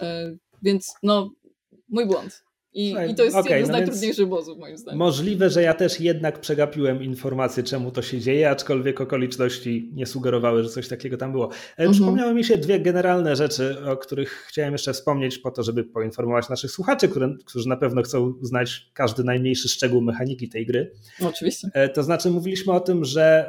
E, 0.01 0.37
więc 0.62 0.95
no, 1.03 1.31
mój 1.89 2.07
błąd. 2.07 2.45
I, 2.73 2.89
Słuchaj, 2.89 3.11
I, 3.11 3.15
to 3.15 3.25
jest 3.25 3.37
okay, 3.37 3.53
jeden 3.53 3.67
z 3.67 3.69
no 3.69 3.77
najtrudniejszych 3.79 4.27
bossów, 4.27 4.59
moim 4.59 4.79
zdaniem. 4.79 4.99
Możliwe, 4.99 5.51
że 5.51 5.63
ja 5.63 5.75
też 5.75 6.01
jednak 6.01 6.41
przegapiłem 6.41 7.03
informację, 7.03 7.63
czemu 7.63 7.91
to 7.91 8.03
się 8.03 8.21
dzieje, 8.21 8.51
aczkolwiek 8.51 9.01
okoliczności 9.01 9.91
nie 9.95 10.07
sugerowały, 10.07 10.63
że 10.63 10.69
coś 10.69 10.89
takiego 10.89 11.17
tam 11.17 11.33
było. 11.33 11.45
Mhm. 11.45 11.93
Przypomniały 11.93 12.35
mi 12.35 12.45
się 12.45 12.59
dwie 12.59 12.81
generalne 12.81 13.37
rzeczy, 13.37 13.77
o 13.87 13.97
których 13.97 14.31
chciałem 14.49 14.73
jeszcze 14.73 14.93
wspomnieć, 14.93 15.39
po 15.39 15.51
to, 15.51 15.63
żeby 15.63 15.85
poinformować 15.85 16.49
naszych 16.49 16.71
słuchaczy, 16.71 17.09
które, 17.09 17.35
którzy 17.45 17.69
na 17.69 17.77
pewno 17.77 18.03
chcą 18.03 18.35
znać 18.43 18.91
każdy 18.95 19.25
najmniejszy 19.25 19.69
szczegół 19.69 20.03
mechaniki 20.03 20.49
tej 20.49 20.67
gry. 20.67 20.93
Oczywiście. 21.23 21.69
E, 21.75 21.89
to 21.89 22.03
znaczy, 22.03 22.31
mówiliśmy 22.31 22.73
o 22.73 22.81
tym, 22.81 23.05
że 23.05 23.49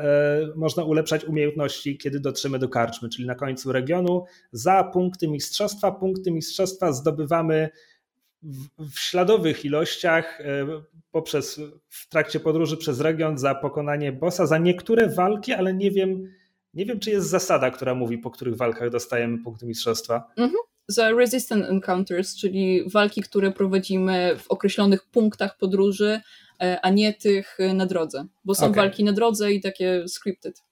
e, 0.53 0.57
można 0.59 0.83
ulepszać 0.83 1.25
umiejętności, 1.25 1.97
kiedy 1.97 2.19
dotrzemy 2.19 2.59
do 2.59 2.69
karczmy, 2.69 3.09
czyli 3.09 3.27
na 3.27 3.35
końcu 3.35 3.71
regionu. 3.71 4.25
Za 4.51 4.83
punkty 4.83 5.27
mistrzostwa, 5.27 5.91
punkty 5.91 6.31
mistrzostwa 6.31 6.91
zdobywamy 6.91 7.69
w 8.77 8.99
śladowych 8.99 9.65
ilościach 9.65 10.41
e, 10.41 10.67
poprzez 11.11 11.61
w 11.89 12.09
trakcie 12.09 12.39
podróży 12.39 12.77
przez 12.77 12.99
region 12.99 13.37
za 13.37 13.55
pokonanie 13.55 14.11
bossa, 14.11 14.47
za 14.47 14.57
niektóre 14.57 15.09
walki, 15.09 15.53
ale 15.53 15.73
nie 15.73 15.91
wiem, 15.91 16.33
nie 16.73 16.85
wiem, 16.85 16.99
czy 16.99 17.11
jest 17.11 17.29
zasada, 17.29 17.71
która 17.71 17.95
mówi, 17.95 18.17
po 18.17 18.31
których 18.31 18.55
walkach 18.55 18.89
dostajemy 18.89 19.37
punkty 19.37 19.65
mistrzostwa. 19.65 20.27
Mhm. 20.37 20.53
Za 20.87 21.11
resistant 21.11 21.65
encounters, 21.65 22.35
czyli 22.35 22.89
walki, 22.89 23.21
które 23.21 23.51
prowadzimy 23.51 24.35
w 24.39 24.47
określonych 24.47 25.05
punktach 25.05 25.57
podróży, 25.57 26.21
e, 26.61 26.79
a 26.81 26.89
nie 26.89 27.13
tych 27.13 27.57
na 27.73 27.85
drodze, 27.85 28.25
bo 28.45 28.55
są 28.55 28.65
okay. 28.65 28.75
walki 28.75 29.03
na 29.03 29.13
drodze 29.13 29.53
i 29.53 29.61
takie 29.61 30.07
scripted. 30.07 30.66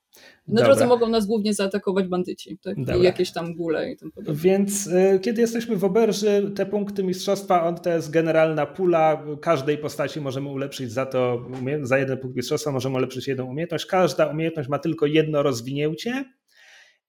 Na 0.48 0.56
Dobra. 0.56 0.66
drodze 0.66 0.88
mogą 0.88 1.10
nas 1.10 1.26
głównie 1.26 1.54
zaatakować 1.54 2.08
bandyci 2.08 2.58
tak? 2.58 2.78
i 3.00 3.04
jakieś 3.04 3.32
tam 3.32 3.56
góle 3.56 3.92
i 3.92 3.98
tym 3.98 4.12
podobne. 4.12 4.42
Więc 4.42 4.88
y, 4.88 5.20
kiedy 5.22 5.42
jesteśmy 5.42 5.76
w 5.76 5.84
oberży, 5.84 6.52
te 6.56 6.66
punkty 6.66 7.04
mistrzostwa, 7.04 7.64
on 7.64 7.76
to 7.76 7.90
jest 7.90 8.12
generalna 8.12 8.66
pula. 8.66 9.24
Każdej 9.42 9.78
postaci 9.78 10.22
możemy 10.22 10.50
ulepszyć 10.50 10.92
za 10.92 11.06
to, 11.06 11.46
za 11.82 11.98
jeden 11.98 12.18
punkt 12.18 12.38
mistrzostwa 12.38 12.72
możemy 12.72 12.96
ulepszyć 12.96 13.28
jedną 13.28 13.46
umiejętność. 13.46 13.86
Każda 13.86 14.28
umiejętność 14.28 14.70
ma 14.70 14.80
tylko 14.80 15.06
jedno 15.06 15.44
rozwinięcie. 15.44 16.26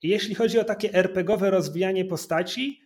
I 0.01 0.07
jeśli 0.09 0.35
chodzi 0.35 0.59
o 0.59 0.63
takie 0.63 0.93
RPGowe 0.93 1.51
rozwijanie 1.51 2.05
postaci, 2.05 2.81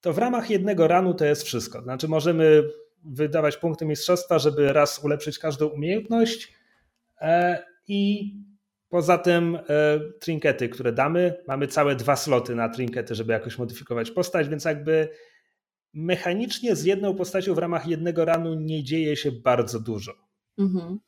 to 0.00 0.12
w 0.12 0.18
ramach 0.18 0.50
jednego 0.50 0.88
ranu 0.88 1.14
to 1.14 1.24
jest 1.24 1.42
wszystko. 1.42 1.82
Znaczy 1.82 2.08
możemy 2.08 2.62
wydawać 3.04 3.56
punkty 3.56 3.86
mistrzostwa, 3.86 4.38
żeby 4.38 4.72
raz 4.72 5.04
ulepszyć 5.04 5.38
każdą 5.38 5.66
umiejętność 5.66 6.54
e, 7.20 7.62
i 7.88 8.30
Poza 8.90 9.18
tym 9.18 9.58
e, 9.68 10.00
trinkety, 10.20 10.68
które 10.68 10.92
damy, 10.92 11.34
mamy 11.48 11.68
całe 11.68 11.96
dwa 11.96 12.16
sloty 12.16 12.54
na 12.54 12.68
trinkety, 12.68 13.14
żeby 13.14 13.32
jakoś 13.32 13.58
modyfikować 13.58 14.10
postać, 14.10 14.48
więc 14.48 14.64
jakby 14.64 15.08
mechanicznie 15.94 16.76
z 16.76 16.84
jedną 16.84 17.14
postacią 17.14 17.54
w 17.54 17.58
ramach 17.58 17.86
jednego 17.86 18.24
ranu 18.24 18.54
nie 18.54 18.84
dzieje 18.84 19.16
się 19.16 19.32
bardzo 19.32 19.80
dużo. 19.80 20.12
Mhm. 20.58 20.98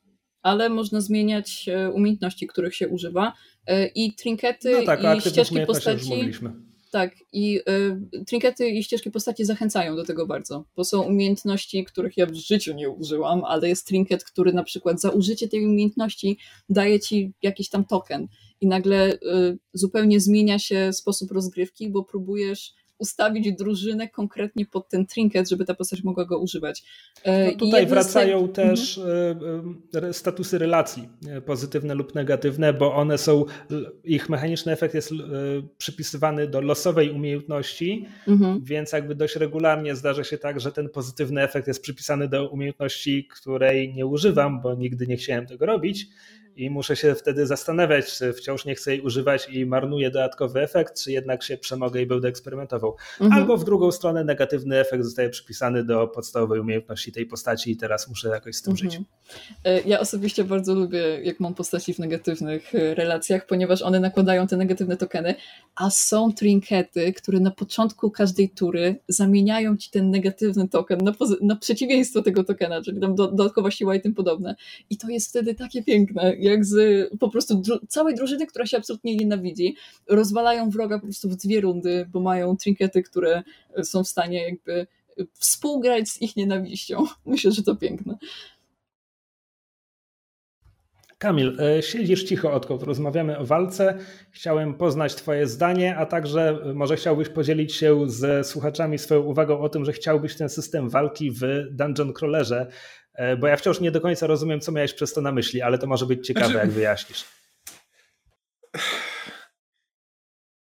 Ale 0.41 0.69
można 0.69 1.01
zmieniać 1.01 1.69
e, 1.69 1.89
umiejętności, 1.89 2.47
których 2.47 2.75
się 2.75 2.87
używa 2.87 3.33
e, 3.67 3.87
i 3.87 4.15
trinkety 4.15 4.71
no 4.71 4.85
tak, 4.85 5.17
i 5.17 5.21
ścieżki 5.21 5.59
postaci. 5.67 6.31
Tak, 6.93 7.15
i 7.31 7.59
y, 7.69 8.25
trinkety 8.25 8.69
i 8.69 8.83
ścieżki 8.83 9.11
postaci 9.11 9.45
zachęcają 9.45 9.95
do 9.95 10.05
tego 10.05 10.27
bardzo, 10.27 10.65
bo 10.75 10.83
są 10.83 11.01
umiejętności, 11.01 11.85
których 11.85 12.17
ja 12.17 12.25
w 12.25 12.33
życiu 12.33 12.73
nie 12.73 12.89
użyłam, 12.89 13.43
ale 13.43 13.69
jest 13.69 13.87
trinket, 13.87 14.23
który 14.23 14.53
na 14.53 14.63
przykład 14.63 15.01
za 15.01 15.09
użycie 15.09 15.47
tej 15.47 15.65
umiejętności 15.65 16.37
daje 16.69 16.99
ci 16.99 17.33
jakiś 17.41 17.69
tam 17.69 17.85
token. 17.85 18.27
I 18.61 18.67
nagle 18.67 19.13
y, 19.13 19.17
zupełnie 19.73 20.19
zmienia 20.19 20.59
się 20.59 20.93
sposób 20.93 21.31
rozgrywki, 21.31 21.89
bo 21.89 22.03
próbujesz 22.03 22.73
ustawić 22.97 23.53
drużynę 23.53 24.09
konkretnie 24.09 24.65
pod 24.65 24.89
ten 24.89 25.05
trinket, 25.05 25.49
żeby 25.49 25.65
ta 25.65 25.73
postać 25.73 26.03
mogła 26.03 26.25
go 26.25 26.39
używać. 26.39 26.83
E, 27.23 27.51
no 27.51 27.57
tutaj 27.57 27.87
wracają 27.87 28.47
też 28.47 28.97
mhm. 28.97 29.81
E, 29.93 30.13
statusy 30.13 30.57
relacji, 30.57 31.09
e, 31.27 31.41
pozytywne 31.41 31.95
lub 31.95 32.15
negatywne, 32.15 32.73
bo 32.73 32.93
one 32.93 33.17
są, 33.17 33.45
ich 34.03 34.29
mechaniczny 34.29 34.71
efekt 34.71 34.93
jest 34.93 35.11
przypisywany 35.77 36.47
do 36.47 36.61
losowej 36.61 37.11
umiejętności, 37.11 38.05
mhm. 38.27 38.63
więc 38.63 38.91
jakby 38.91 39.15
dość 39.15 39.35
regularnie 39.35 39.95
zdarza 39.95 40.23
się 40.23 40.37
tak, 40.37 40.59
że 40.59 40.71
ten 40.71 40.89
pozytywny 40.89 41.41
efekt 41.41 41.67
jest 41.67 41.81
przypisany 41.81 42.27
do 42.27 42.49
umiejętności, 42.49 43.27
której 43.27 43.93
nie 43.93 44.05
używam, 44.05 44.61
bo 44.61 44.75
nigdy 44.75 45.07
nie 45.07 45.17
chciałem 45.17 45.45
tego 45.47 45.65
robić 45.65 46.07
i 46.55 46.69
muszę 46.69 46.95
się 46.95 47.15
wtedy 47.15 47.47
zastanawiać, 47.47 48.17
czy 48.17 48.33
wciąż 48.33 48.65
nie 48.65 48.75
chcę 48.75 48.91
jej 48.91 49.01
używać 49.01 49.49
i 49.49 49.65
marnuję 49.65 50.11
dodatkowy 50.11 50.61
efekt, 50.61 51.03
czy 51.03 51.11
jednak 51.11 51.43
się 51.43 51.57
przemogę 51.57 52.01
i 52.01 52.05
będę 52.05 52.27
eksperymentował. 52.27 52.95
Mhm. 53.21 53.41
Albo 53.41 53.57
w 53.57 53.63
drugą 53.65 53.91
stronę 53.91 54.23
negatywny 54.23 54.79
efekt 54.79 55.03
zostaje 55.03 55.29
przypisany 55.29 55.83
do 55.83 56.07
podstawowej 56.07 56.59
umiejętności 56.59 57.11
tej 57.11 57.25
postaci 57.25 57.71
i 57.71 57.77
teraz 57.77 58.09
muszę 58.09 58.29
jakoś 58.29 58.55
z 58.55 58.61
tym 58.61 58.71
mhm. 58.71 58.91
żyć. 58.91 59.01
E, 59.65 59.81
ja 59.81 59.99
osobiście 59.99 60.43
bardzo 60.43 60.75
lubię, 60.75 60.99
jak 61.23 61.39
mam 61.39 61.53
postaci 61.53 61.93
w 61.93 61.99
negatywnych 61.99 62.75
e, 62.75 62.95
relacjach, 62.95 63.45
ponieważ 63.45 63.81
one 63.81 63.99
nakładają 63.99 64.47
te 64.47 64.57
negatywne 64.57 64.97
tokeny, 64.97 65.35
a 65.75 65.89
są 65.89 66.33
trinkety, 66.33 67.13
które 67.13 67.39
na 67.39 67.51
początku 67.51 68.11
każdej 68.11 68.49
tury 68.49 68.95
zamieniają 69.07 69.77
ci 69.77 69.91
ten 69.91 70.09
negatywny 70.09 70.67
token 70.67 70.99
na, 71.03 71.13
na 71.41 71.55
przeciwieństwo 71.55 72.21
tego 72.21 72.43
tokena, 72.43 72.81
czyli 72.81 73.01
tam 73.01 73.15
do, 73.15 73.27
dodatkowa 73.27 73.71
siła 73.71 73.95
i 73.95 74.01
tym 74.01 74.13
podobne. 74.13 74.55
I 74.89 74.97
to 74.97 75.09
jest 75.09 75.29
wtedy 75.29 75.55
takie 75.55 75.83
piękne 75.83 76.35
jak 76.43 76.65
z 76.65 77.09
po 77.19 77.29
prostu 77.29 77.55
dru 77.55 77.79
całej 77.87 78.15
drużyny, 78.15 78.47
która 78.47 78.65
się 78.65 78.77
absolutnie 78.77 79.15
nienawidzi, 79.15 79.75
rozwalają 80.09 80.69
wroga 80.69 80.99
po 80.99 81.05
prostu 81.05 81.29
w 81.29 81.35
dwie 81.35 81.61
rundy, 81.61 82.09
bo 82.11 82.19
mają 82.19 82.57
trinkety, 82.57 83.03
które 83.03 83.43
są 83.83 84.03
w 84.03 84.07
stanie 84.07 84.43
jakby 84.43 84.87
współgrać 85.33 86.09
z 86.09 86.21
ich 86.21 86.35
nienawiścią. 86.35 87.05
Myślę, 87.25 87.51
że 87.51 87.63
to 87.63 87.75
piękne. 87.75 88.17
Kamil, 91.17 91.57
e, 91.59 91.81
siedzisz 91.81 92.23
cicho, 92.23 92.53
odkąd 92.53 92.83
rozmawiamy 92.83 93.37
o 93.37 93.45
walce. 93.45 93.97
Chciałem 94.31 94.73
poznać 94.73 95.15
Twoje 95.15 95.47
zdanie, 95.47 95.97
a 95.97 96.05
także 96.05 96.59
e, 96.65 96.73
może 96.73 96.95
chciałbyś 96.95 97.29
podzielić 97.29 97.73
się 97.73 98.09
ze 98.09 98.43
słuchaczami 98.43 98.97
swoją 98.97 99.21
uwagą 99.21 99.59
o 99.59 99.69
tym, 99.69 99.85
że 99.85 99.93
chciałbyś 99.93 100.35
ten 100.35 100.49
system 100.49 100.89
walki 100.89 101.31
w 101.31 101.41
Dungeon 101.71 102.13
Crawlerze 102.13 102.67
bo 103.39 103.47
ja 103.47 103.57
wciąż 103.57 103.79
nie 103.79 103.91
do 103.91 104.01
końca 104.01 104.27
rozumiem, 104.27 104.59
co 104.59 104.71
miałeś 104.71 104.93
przez 104.93 105.13
to 105.13 105.21
na 105.21 105.31
myśli, 105.31 105.61
ale 105.61 105.77
to 105.77 105.87
może 105.87 106.05
być 106.05 106.27
ciekawe, 106.27 106.45
znaczy, 106.45 106.59
jak 106.59 106.71
wyjaśnisz. 106.71 107.25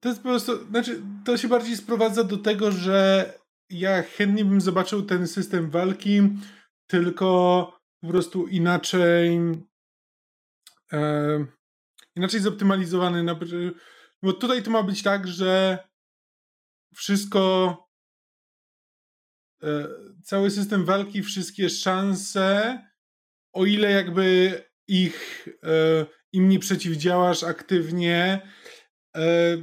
To 0.00 0.08
jest 0.08 0.22
po 0.22 0.28
prostu, 0.28 0.66
znaczy, 0.66 1.02
to 1.24 1.36
się 1.36 1.48
bardziej 1.48 1.76
sprowadza 1.76 2.24
do 2.24 2.36
tego, 2.36 2.72
że 2.72 3.32
ja 3.70 4.02
chętnie 4.02 4.44
bym 4.44 4.60
zobaczył 4.60 5.02
ten 5.02 5.28
system 5.28 5.70
walki, 5.70 6.22
tylko 6.86 7.36
po 8.00 8.08
prostu 8.08 8.46
inaczej 8.46 9.38
e, 10.92 11.46
inaczej 12.16 12.40
zoptymalizowany. 12.40 13.22
Na, 13.22 13.38
bo 14.22 14.32
tutaj 14.32 14.62
to 14.62 14.70
ma 14.70 14.82
być 14.82 15.02
tak, 15.02 15.28
że 15.28 15.78
wszystko 16.94 17.76
e, 19.62 19.88
cały 20.22 20.50
system 20.50 20.84
walki, 20.84 21.22
wszystkie 21.22 21.70
szanse, 21.70 22.78
o 23.52 23.66
ile 23.66 23.90
jakby 23.90 24.54
ich 24.88 25.48
e, 25.62 26.06
im 26.32 26.48
nie 26.48 26.58
przeciwdziałasz 26.58 27.42
aktywnie, 27.42 28.40
e, 29.16 29.56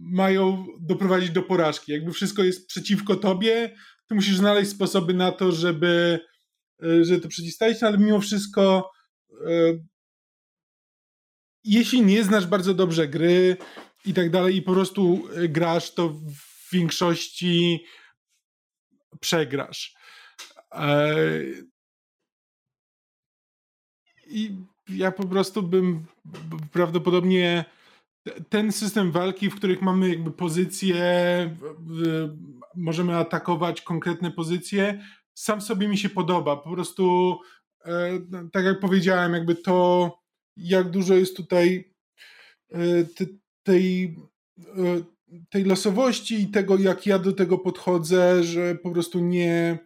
mają 0.00 0.66
doprowadzić 0.80 1.30
do 1.30 1.42
porażki. 1.42 1.92
Jakby 1.92 2.12
wszystko 2.12 2.44
jest 2.44 2.66
przeciwko 2.66 3.16
tobie, 3.16 3.76
ty 4.08 4.14
musisz 4.14 4.36
znaleźć 4.36 4.70
sposoby 4.70 5.14
na 5.14 5.32
to, 5.32 5.52
żeby, 5.52 6.20
żeby 6.80 7.20
to 7.20 7.28
przeciwstawić, 7.28 7.80
no 7.80 7.88
ale 7.88 7.98
mimo 7.98 8.20
wszystko 8.20 8.90
jeśli 11.64 12.02
nie 12.02 12.24
znasz 12.24 12.46
bardzo 12.46 12.74
dobrze 12.74 13.08
gry 13.08 13.56
i 14.04 14.14
tak 14.14 14.30
dalej 14.30 14.56
i 14.56 14.62
po 14.62 14.72
prostu 14.72 15.28
grasz, 15.48 15.94
to 15.94 16.08
w 16.08 16.72
większości 16.72 17.84
przegrasz. 19.20 19.94
I 24.26 24.56
ja 24.88 25.12
po 25.12 25.26
prostu 25.28 25.62
bym 25.62 26.06
prawdopodobnie 26.72 27.64
ten 28.48 28.72
system 28.72 29.12
walki, 29.12 29.50
w 29.50 29.54
których 29.54 29.82
mamy 29.82 30.08
jakby 30.08 30.30
pozycje, 30.30 31.04
możemy 32.74 33.16
atakować 33.16 33.82
konkretne 33.82 34.30
pozycje, 34.30 35.04
sam 35.34 35.60
sobie 35.60 35.88
mi 35.88 35.98
się 35.98 36.08
podoba. 36.08 36.56
Po 36.56 36.70
prostu, 36.70 37.38
e, 37.84 38.20
tak 38.52 38.64
jak 38.64 38.80
powiedziałem, 38.80 39.32
jakby 39.32 39.54
to, 39.54 40.18
jak 40.56 40.90
dużo 40.90 41.14
jest 41.14 41.36
tutaj 41.36 41.94
e, 42.72 42.78
tej, 43.62 44.16
e, 44.58 45.02
tej 45.50 45.64
losowości 45.64 46.42
i 46.42 46.48
tego, 46.48 46.78
jak 46.78 47.06
ja 47.06 47.18
do 47.18 47.32
tego 47.32 47.58
podchodzę, 47.58 48.44
że 48.44 48.74
po 48.74 48.90
prostu 48.90 49.20
nie 49.20 49.78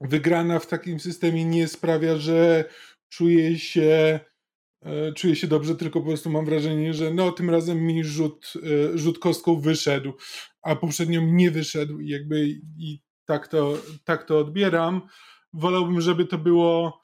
wygrana 0.00 0.58
w 0.58 0.66
takim 0.66 1.00
systemie 1.00 1.44
nie 1.44 1.68
sprawia, 1.68 2.16
że 2.16 2.64
czuję 3.08 3.58
się 3.58 4.20
e, 4.82 5.12
czuję 5.12 5.36
się 5.36 5.46
dobrze, 5.46 5.74
tylko 5.74 6.00
po 6.00 6.06
prostu 6.06 6.30
mam 6.30 6.44
wrażenie, 6.44 6.94
że 6.94 7.14
no 7.14 7.32
tym 7.32 7.50
razem 7.50 7.80
mi 7.80 8.04
rzut, 8.04 8.52
e, 8.56 8.98
rzut 8.98 9.18
kostką 9.18 9.60
wyszedł, 9.60 10.12
a 10.62 10.76
poprzednio 10.76 11.20
nie 11.20 11.50
wyszedł 11.50 12.00
i 12.00 12.08
jakby 12.08 12.48
i 12.78 13.00
tak 13.24 13.48
to, 13.48 13.78
tak 14.04 14.24
to 14.24 14.38
odbieram. 14.38 15.02
Wolałbym, 15.52 16.00
żeby 16.00 16.26
to 16.26 16.38
było 16.38 17.00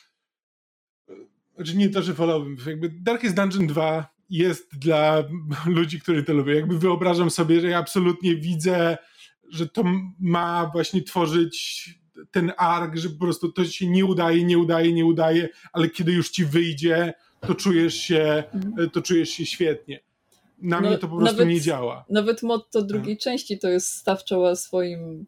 znaczy 1.57 1.77
nie 1.77 1.89
to, 1.89 2.03
że 2.03 2.15
wolałbym, 2.15 2.57
jakby 2.67 2.89
Darkest 2.89 3.37
Dungeon 3.37 3.67
2 3.67 4.14
jest 4.31 4.79
dla 4.79 5.25
ludzi, 5.67 6.01
którzy 6.01 6.23
to 6.23 6.33
lubią. 6.33 6.53
Jakby 6.53 6.79
wyobrażam 6.79 7.31
sobie, 7.31 7.61
że 7.61 7.69
ja 7.69 7.79
absolutnie 7.79 8.37
widzę, 8.37 8.99
że 9.51 9.69
to 9.69 9.85
ma 10.21 10.71
właśnie 10.73 11.03
tworzyć 11.03 11.89
ten 12.31 12.53
ark, 12.57 12.97
że 12.97 13.09
po 13.11 13.19
prostu 13.19 13.53
to 13.53 13.65
się 13.65 13.89
nie 13.89 14.05
udaje, 14.05 14.45
nie 14.45 14.59
udaje, 14.59 14.93
nie 14.93 15.05
udaje, 15.05 15.49
ale 15.73 15.91
kiedy 15.91 16.13
już 16.13 16.31
ci 16.31 16.45
wyjdzie, 16.45 17.15
to 17.41 17.55
czujesz 17.55 17.95
się, 17.95 18.45
mhm. 18.55 18.91
to 18.91 19.03
czujesz 19.03 19.31
się 19.31 19.47
świetnie. 19.47 20.01
Na 20.59 20.81
no, 20.81 20.89
mnie 20.89 20.99
to 20.99 21.09
po 21.09 21.17
prostu 21.17 21.37
nawet, 21.37 21.49
nie 21.49 21.61
działa. 21.61 22.05
Nawet 22.11 22.43
motto 22.43 22.83
drugiej 22.83 23.19
części 23.19 23.59
to 23.59 23.69
jest 23.69 23.93
staw 23.93 24.25
czoła 24.25 24.57
swoim 24.57 25.27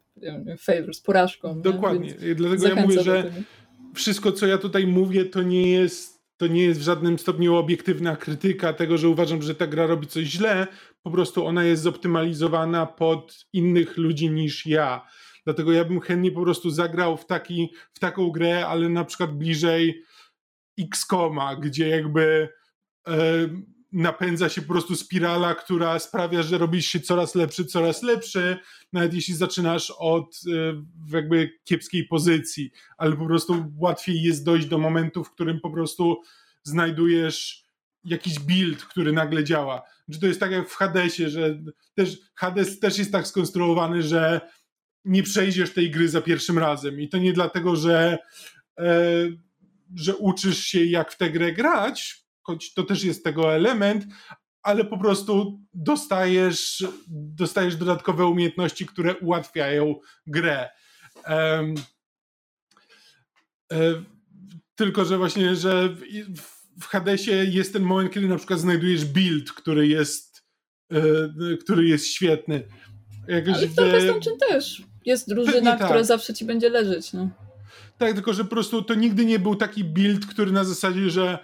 z 0.91 1.01
porażką. 1.01 1.61
Dokładnie. 1.61 2.15
Dlatego 2.35 2.67
ja 2.67 2.75
mówię, 2.75 3.03
że 3.03 3.31
wszystko, 3.95 4.31
co 4.31 4.47
ja 4.47 4.57
tutaj 4.57 4.87
mówię, 4.87 5.25
to 5.25 5.41
nie 5.41 5.71
jest 5.71 6.16
to 6.37 6.47
nie 6.47 6.63
jest 6.63 6.79
w 6.79 6.83
żadnym 6.83 7.19
stopniu 7.19 7.55
obiektywna 7.55 8.15
krytyka 8.15 8.73
tego, 8.73 8.97
że 8.97 9.09
uważam, 9.09 9.41
że 9.41 9.55
ta 9.55 9.67
gra 9.67 9.85
robi 9.85 10.07
coś 10.07 10.25
źle, 10.25 10.67
po 11.03 11.11
prostu 11.11 11.45
ona 11.45 11.63
jest 11.63 11.83
zoptymalizowana 11.83 12.85
pod 12.85 13.45
innych 13.53 13.97
ludzi 13.97 14.29
niż 14.29 14.65
ja. 14.65 15.07
Dlatego 15.45 15.71
ja 15.71 15.85
bym 15.85 15.99
chętnie 15.99 16.31
po 16.31 16.41
prostu 16.41 16.69
zagrał 16.69 17.17
w, 17.17 17.25
taki, 17.25 17.73
w 17.93 17.99
taką 17.99 18.31
grę, 18.31 18.67
ale 18.67 18.89
na 18.89 19.05
przykład 19.05 19.37
bliżej 19.37 20.03
X-Koma, 20.79 21.55
gdzie 21.55 21.87
jakby 21.87 22.49
e, 23.07 23.13
napędza 23.91 24.49
się 24.49 24.61
po 24.61 24.67
prostu 24.67 24.95
spirala, 24.95 25.55
która 25.55 25.99
sprawia, 25.99 26.43
że 26.43 26.57
robisz 26.57 26.85
się 26.85 26.99
coraz 26.99 27.35
lepszy, 27.35 27.65
coraz 27.65 28.03
lepszy, 28.03 28.57
nawet 28.93 29.13
jeśli 29.13 29.33
zaczynasz 29.33 29.93
od 29.97 30.39
e, 30.47 30.83
jakby 31.15 31.59
kiepskiej 31.63 32.07
pozycji, 32.07 32.71
ale 32.97 33.15
po 33.15 33.25
prostu 33.25 33.65
łatwiej 33.77 34.21
jest 34.21 34.45
dojść 34.45 34.67
do 34.67 34.77
momentu, 34.77 35.23
w 35.23 35.31
którym 35.31 35.59
po 35.59 35.69
prostu 35.69 36.21
znajdujesz 36.63 37.63
jakiś 38.03 38.39
build, 38.39 38.83
który 38.83 39.11
nagle 39.11 39.43
działa. 39.43 39.81
Czy 40.11 40.19
to 40.19 40.27
jest 40.27 40.39
tak 40.39 40.51
jak 40.51 40.69
w 40.69 40.75
Hadesie, 40.75 41.29
że 41.29 41.59
też 41.95 42.17
Hades 42.35 42.79
też 42.79 42.97
jest 42.97 43.11
tak 43.11 43.27
skonstruowany, 43.27 44.03
że 44.03 44.41
nie 45.05 45.23
przejdziesz 45.23 45.73
tej 45.73 45.91
gry 45.91 46.09
za 46.09 46.21
pierwszym 46.21 46.59
razem. 46.59 46.99
I 47.01 47.09
to 47.09 47.17
nie 47.17 47.33
dlatego, 47.33 47.75
że, 47.75 48.17
e, 48.79 48.93
że 49.95 50.15
uczysz 50.15 50.65
się, 50.65 50.83
jak 50.83 51.11
w 51.11 51.17
tę 51.17 51.31
grę 51.31 51.53
grać, 51.53 52.26
choć 52.47 52.73
to 52.73 52.83
też 52.83 53.03
jest 53.03 53.23
tego 53.23 53.53
element, 53.53 54.05
ale 54.63 54.85
po 54.85 54.97
prostu 54.97 55.59
dostajesz, 55.73 56.85
dostajesz 57.07 57.75
dodatkowe 57.75 58.25
umiejętności, 58.25 58.85
które 58.85 59.15
ułatwiają 59.15 59.95
grę. 60.27 60.69
Um, 61.29 61.75
tylko, 64.75 65.05
że 65.05 65.17
właśnie, 65.17 65.55
że 65.55 65.95
w, 66.79 66.85
Hadesie 66.85 67.31
jest 67.31 67.73
ten 67.73 67.83
moment, 67.83 68.13
kiedy 68.13 68.27
na 68.27 68.37
przykład 68.37 68.59
znajdujesz 68.59 69.05
build, 69.05 69.51
który 69.51 69.87
jest, 69.87 70.43
e, 70.91 71.57
który 71.57 71.87
jest 71.87 72.07
świetny. 72.07 72.63
Jakoś 73.27 73.53
Ale 73.53 73.67
w 73.67 73.75
Dark 73.75 74.23
też 74.49 74.81
jest 75.05 75.29
drużyna, 75.29 75.77
tak. 75.77 75.87
która 75.87 76.03
zawsze 76.03 76.33
ci 76.33 76.45
będzie 76.45 76.69
leżeć. 76.69 77.13
No. 77.13 77.29
Tak, 77.97 78.13
tylko 78.13 78.33
że 78.33 78.43
po 78.43 78.49
prostu 78.49 78.81
to 78.81 78.93
nigdy 78.93 79.25
nie 79.25 79.39
był 79.39 79.55
taki 79.55 79.83
build, 79.83 80.25
który 80.25 80.51
na 80.51 80.63
zasadzie, 80.63 81.09
że 81.09 81.39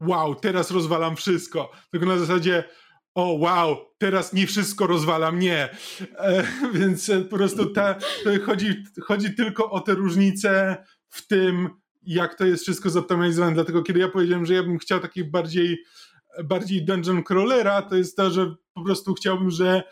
wow, 0.00 0.34
teraz 0.34 0.70
rozwalam 0.70 1.16
wszystko. 1.16 1.72
Tylko 1.90 2.06
na 2.06 2.18
zasadzie 2.18 2.64
o 3.14 3.32
wow, 3.32 3.76
teraz 3.98 4.32
nie 4.32 4.46
wszystko 4.46 4.86
rozwalam, 4.86 5.38
nie. 5.38 5.68
E, 6.18 6.44
więc 6.78 7.10
po 7.30 7.36
prostu 7.36 7.66
ta, 7.66 7.94
to 7.94 8.30
chodzi, 8.46 8.84
chodzi 9.02 9.34
tylko 9.34 9.70
o 9.70 9.80
te 9.80 9.94
różnice 9.94 10.76
w 11.08 11.26
tym, 11.26 11.68
jak 12.02 12.34
to 12.34 12.46
jest 12.46 12.62
wszystko 12.62 12.90
zoptymalizowane. 12.90 13.54
Dlatego 13.54 13.82
kiedy 13.82 14.00
ja 14.00 14.08
powiedziałem, 14.08 14.46
że 14.46 14.54
ja 14.54 14.62
bym 14.62 14.78
chciał 14.78 15.00
taki 15.00 15.24
bardziej, 15.24 15.84
bardziej 16.44 16.84
dungeon 16.84 17.22
crawlera, 17.22 17.82
to 17.82 17.96
jest 17.96 18.16
to, 18.16 18.30
że 18.30 18.54
po 18.74 18.84
prostu 18.84 19.14
chciałbym, 19.14 19.50
że 19.50 19.82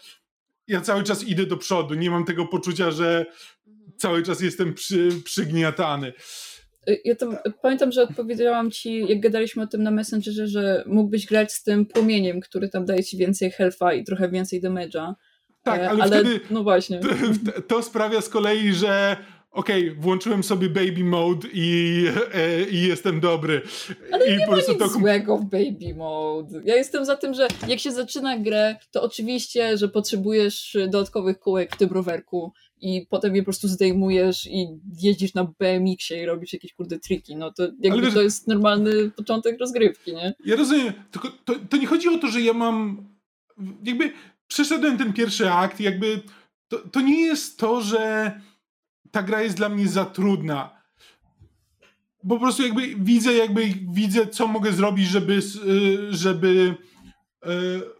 ja 0.66 0.80
cały 0.80 1.02
czas 1.02 1.24
idę 1.24 1.46
do 1.46 1.56
przodu. 1.56 1.94
Nie 1.94 2.10
mam 2.10 2.24
tego 2.24 2.46
poczucia, 2.46 2.90
że 2.90 3.26
cały 3.96 4.22
czas 4.22 4.40
jestem 4.40 4.74
przy, 4.74 5.08
przygniatany. 5.24 6.12
Ja 7.04 7.14
tam, 7.14 7.36
pamiętam, 7.62 7.92
że 7.92 8.02
odpowiedziałam 8.02 8.70
ci, 8.70 9.08
jak 9.08 9.20
gadaliśmy 9.20 9.62
o 9.62 9.66
tym 9.66 9.82
na 9.82 9.90
Messengerze, 9.90 10.46
że 10.46 10.84
mógłbyś 10.86 11.26
grać 11.26 11.52
z 11.52 11.62
tym 11.62 11.86
płomieniem, 11.86 12.40
który 12.40 12.68
tam 12.68 12.84
daje 12.84 13.04
ci 13.04 13.16
więcej 13.16 13.50
health'a 13.50 13.96
i 13.96 14.04
trochę 14.04 14.28
więcej 14.28 14.62
damage'a. 14.62 15.14
Tak, 15.62 15.80
e, 15.80 15.90
ale, 15.90 16.02
ale 16.02 16.20
wtedy 16.20 16.40
no 16.50 16.62
właśnie. 16.62 17.00
To, 17.54 17.62
to 17.62 17.82
sprawia 17.82 18.20
z 18.20 18.28
kolei, 18.28 18.72
że 18.72 19.16
okej, 19.50 19.90
okay, 19.90 20.00
włączyłem 20.00 20.42
sobie 20.42 20.68
baby 20.68 21.04
mode 21.04 21.48
i, 21.52 22.04
e, 22.34 22.62
i 22.62 22.82
jestem 22.82 23.20
dobry. 23.20 23.62
Ale 24.12 24.26
I 24.28 24.38
nie 24.38 24.46
po 24.46 24.52
ma 24.52 24.56
nic 24.56 24.66
to... 24.78 24.88
złego 24.88 25.36
w 25.36 25.44
baby 25.44 25.94
mode. 25.96 26.60
Ja 26.64 26.76
jestem 26.76 27.04
za 27.04 27.16
tym, 27.16 27.34
że 27.34 27.48
jak 27.68 27.78
się 27.78 27.92
zaczyna 27.92 28.38
grę, 28.38 28.76
to 28.90 29.02
oczywiście, 29.02 29.76
że 29.76 29.88
potrzebujesz 29.88 30.76
dodatkowych 30.90 31.38
kółek 31.38 31.74
w 31.74 31.78
tym 31.78 31.88
rowerku 31.88 32.52
i 32.80 33.06
potem 33.10 33.36
je 33.36 33.42
po 33.42 33.46
prostu 33.46 33.68
zdejmujesz 33.68 34.46
i 34.46 34.66
jeździsz 35.02 35.34
na 35.34 35.44
BMX-ie 35.44 36.22
i 36.22 36.26
robisz 36.26 36.52
jakieś 36.52 36.72
kurde 36.74 36.98
triki. 36.98 37.36
No 37.36 37.52
to 37.52 37.62
jakby 37.80 38.02
wiesz, 38.02 38.14
to 38.14 38.22
jest 38.22 38.48
normalny 38.48 39.10
początek 39.10 39.60
rozgrywki, 39.60 40.14
nie? 40.14 40.34
Ja 40.44 40.56
rozumiem, 40.56 40.92
tylko 41.10 41.28
to, 41.44 41.54
to 41.70 41.76
nie 41.76 41.86
chodzi 41.86 42.08
o 42.08 42.18
to, 42.18 42.28
że 42.28 42.40
ja 42.40 42.52
mam 42.52 43.08
jakby 43.84 44.12
przeszedłem 44.48 44.98
ten 44.98 45.12
pierwszy 45.12 45.50
akt 45.50 45.80
jakby 45.80 46.22
to, 46.68 46.78
to 46.78 47.00
nie 47.00 47.20
jest 47.20 47.58
to, 47.58 47.80
że 47.80 48.32
ta 49.10 49.22
gra 49.22 49.42
jest 49.42 49.56
dla 49.56 49.68
mnie 49.68 49.88
za 49.88 50.04
trudna. 50.04 50.78
Po 52.28 52.38
prostu 52.38 52.62
jakby 52.62 52.94
widzę, 52.96 53.34
jakby 53.34 53.74
widzę, 53.92 54.26
co 54.26 54.46
mogę 54.46 54.72
zrobić, 54.72 55.06
żeby, 55.06 55.40
y, 55.66 55.98
żeby, 56.10 56.74
y, 57.46 57.97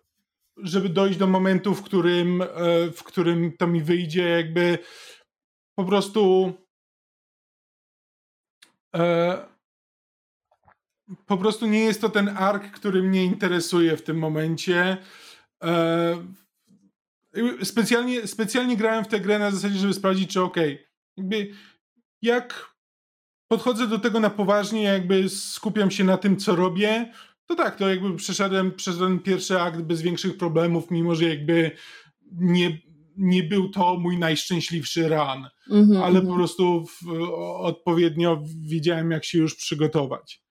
żeby 0.63 0.89
dojść 0.89 1.19
do 1.19 1.27
momentu, 1.27 1.75
w 1.75 1.83
którym, 1.83 2.43
y, 2.43 2.47
w 2.93 3.03
którym 3.03 3.57
to 3.57 3.67
mi 3.67 3.83
wyjdzie, 3.83 4.29
jakby 4.29 4.79
po 5.79 5.85
prostu 5.85 6.53
po 11.27 11.39
prostu 11.39 11.67
nie 11.67 11.85
jest 11.85 12.01
to 12.01 12.09
ten 12.09 12.29
ark, 12.29 12.71
który 12.71 13.03
mnie 13.03 13.25
interesuje 13.25 13.97
w 13.97 14.03
tym 14.03 14.19
momencie. 14.19 14.97
Specjalnie, 17.63 18.27
specjalnie 18.27 18.77
grałem 18.77 19.05
w 19.05 19.09
tę 19.09 19.21
grę 19.21 19.39
na 19.39 19.51
zasadzie, 19.51 19.79
żeby 19.79 19.95
sprawdzić, 19.95 20.33
czy 20.33 20.43
ok, 20.43 20.57
jak 22.23 22.75
podchodzę 23.49 23.87
do 23.87 23.99
tego 23.99 24.21
na 24.21 24.31
poważnie, 24.31 24.83
jakby 24.83 25.29
skupiam 25.29 25.91
się 25.91 26.05
na 26.05 26.17
tym, 26.17 26.37
co 26.37 26.57
robię, 26.57 27.13
to 27.49 27.55
tak, 27.55 27.77
to 27.77 27.89
jakby 27.89 28.17
przeszedłem, 28.17 28.73
przeszedłem 28.73 29.19
pierwszy 29.21 29.61
akt 29.61 29.81
bez 29.83 30.03
większych 30.03 30.37
problemów, 30.37 30.91
mimo 30.91 31.15
że 31.15 31.25
jakby 31.25 31.71
nie, 32.33 32.79
nie 33.17 33.43
był 33.43 33.69
to 33.71 33.97
mój 33.99 34.19
najszczęśliwszy 34.19 35.09
run, 35.09 35.47
Mhm, 35.71 36.03
ale 36.03 36.09
mhm. 36.19 36.27
po 36.27 36.35
prostu 36.35 36.85
w, 36.87 37.09
odpowiednio 37.61 38.43
wiedziałem, 38.61 39.11
jak 39.11 39.25
się 39.25 39.39
już 39.39 39.55
przygotować. 39.55 40.43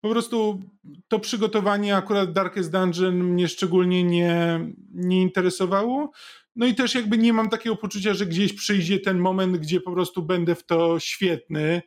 Po 0.00 0.10
prostu 0.10 0.62
to 1.08 1.20
przygotowanie 1.20 1.96
akurat 1.96 2.32
Darkest 2.32 2.72
Dungeon 2.72 3.14
mnie 3.16 3.48
szczególnie 3.48 4.04
nie, 4.04 4.60
nie 4.94 5.22
interesowało. 5.22 6.10
No 6.56 6.66
i 6.66 6.74
też 6.74 6.94
jakby 6.94 7.18
nie 7.18 7.32
mam 7.32 7.48
takiego 7.50 7.76
poczucia, 7.76 8.14
że 8.14 8.26
gdzieś 8.26 8.52
przyjdzie 8.52 8.98
ten 9.00 9.18
moment, 9.18 9.56
gdzie 9.56 9.80
po 9.80 9.92
prostu 9.92 10.22
będę 10.22 10.54
w 10.54 10.66
to 10.66 11.00
świetny. 11.00 11.82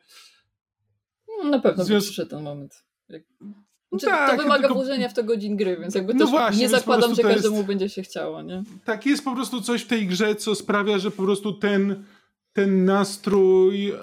No, 1.28 1.50
Na 1.50 1.58
pewno 1.58 1.84
Zwiast- 1.84 2.06
przyszedł 2.06 2.30
ten 2.30 2.42
moment. 2.42 2.84
Jak- 3.08 3.22
No 3.40 3.54
Znaczy, 3.92 4.06
tak, 4.06 4.30
to 4.30 4.36
wymaga 4.42 4.60
tylko- 4.60 4.74
włożenia 4.74 5.08
w 5.08 5.14
to 5.14 5.24
godzin 5.24 5.56
gry, 5.56 5.76
więc 5.80 5.94
jakby 5.94 6.14
No 6.14 6.26
właśnie, 6.26 6.60
nie 6.60 6.68
zakładam, 6.68 7.14
że 7.14 7.22
to 7.22 7.28
jest- 7.28 7.42
każdemu 7.42 7.64
będzie 7.64 7.88
się 7.88 8.02
chciało, 8.02 8.42
nie? 8.42 8.62
Tak, 8.84 9.06
jest 9.06 9.24
po 9.24 9.34
prostu 9.34 9.60
coś 9.60 9.82
w 9.82 9.86
tej 9.86 10.06
grze, 10.06 10.34
co 10.34 10.54
sprawia, 10.54 10.98
że 10.98 11.10
po 11.10 11.22
prostu 11.22 11.52
ten, 11.52 12.04
ten 12.52 12.84
nastrój, 12.84 13.90
e, 13.90 13.98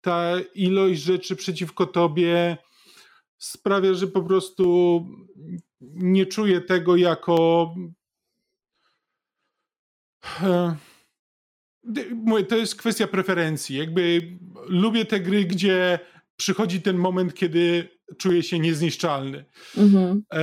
ta 0.00 0.32
ilość 0.54 1.00
rzeczy 1.00 1.36
przeciwko 1.36 1.86
tobie 1.86 2.56
sprawia, 3.38 3.94
że 3.94 4.06
po 4.06 4.22
prostu 4.22 5.04
nie 5.80 6.26
czuję 6.26 6.60
tego 6.60 6.96
jako. 6.96 7.74
E, 10.42 10.76
mówię, 12.14 12.44
to 12.44 12.56
jest 12.56 12.76
kwestia 12.76 13.06
preferencji. 13.06 13.76
Jakby 13.76 14.20
lubię 14.68 15.04
te 15.04 15.20
gry, 15.20 15.44
gdzie 15.44 15.98
przychodzi 16.36 16.82
ten 16.82 16.96
moment, 16.96 17.34
kiedy 17.34 17.95
czuję 18.18 18.42
się 18.42 18.58
niezniszczalny. 18.58 19.44
Mhm. 19.76 20.22
E, 20.32 20.38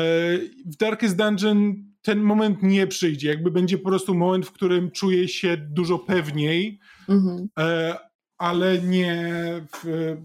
W 0.66 0.76
Darkest 0.80 1.18
Dungeon 1.18 1.76
ten 2.02 2.20
moment 2.20 2.64
nie 2.64 2.88
przyjdzie. 2.88 3.30
Jakby 3.30 3.52
będzie 3.52 3.78
po 3.78 3.90
prostu 3.90 4.16
moment, 4.16 4.46
w 4.46 4.52
którym 4.52 4.92
czuję 4.92 5.28
się 5.28 5.58
dużo 5.58 6.00
pewniej, 6.00 6.80
Mhm. 7.10 7.50
e, 7.60 7.98
ale 8.38 8.80
nie, 8.82 9.26
w, 9.84 10.16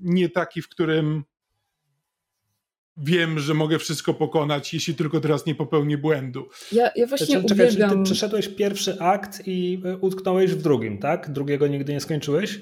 nie 0.00 0.28
taki, 0.28 0.62
w 0.62 0.68
którym 0.68 1.24
wiem, 2.96 3.38
że 3.38 3.54
mogę 3.54 3.78
wszystko 3.78 4.14
pokonać, 4.14 4.74
jeśli 4.74 4.94
tylko 4.94 5.20
teraz 5.20 5.46
nie 5.46 5.54
popełnię 5.54 5.98
błędu. 5.98 6.48
Ja, 6.72 6.90
ja 6.96 7.06
właśnie 7.06 7.26
Czekaj, 7.26 7.42
czyli 7.48 7.58
ty 7.58 7.64
uwielbiam... 7.64 8.04
przeszedłeś 8.04 8.48
pierwszy 8.48 9.00
akt 9.00 9.42
i 9.46 9.82
y, 9.86 9.96
utknąłeś 9.96 10.50
w 10.54 10.62
drugim, 10.62 10.98
tak? 10.98 11.32
Drugiego 11.32 11.66
nigdy 11.66 11.92
nie 11.92 12.00
skończyłeś? 12.00 12.60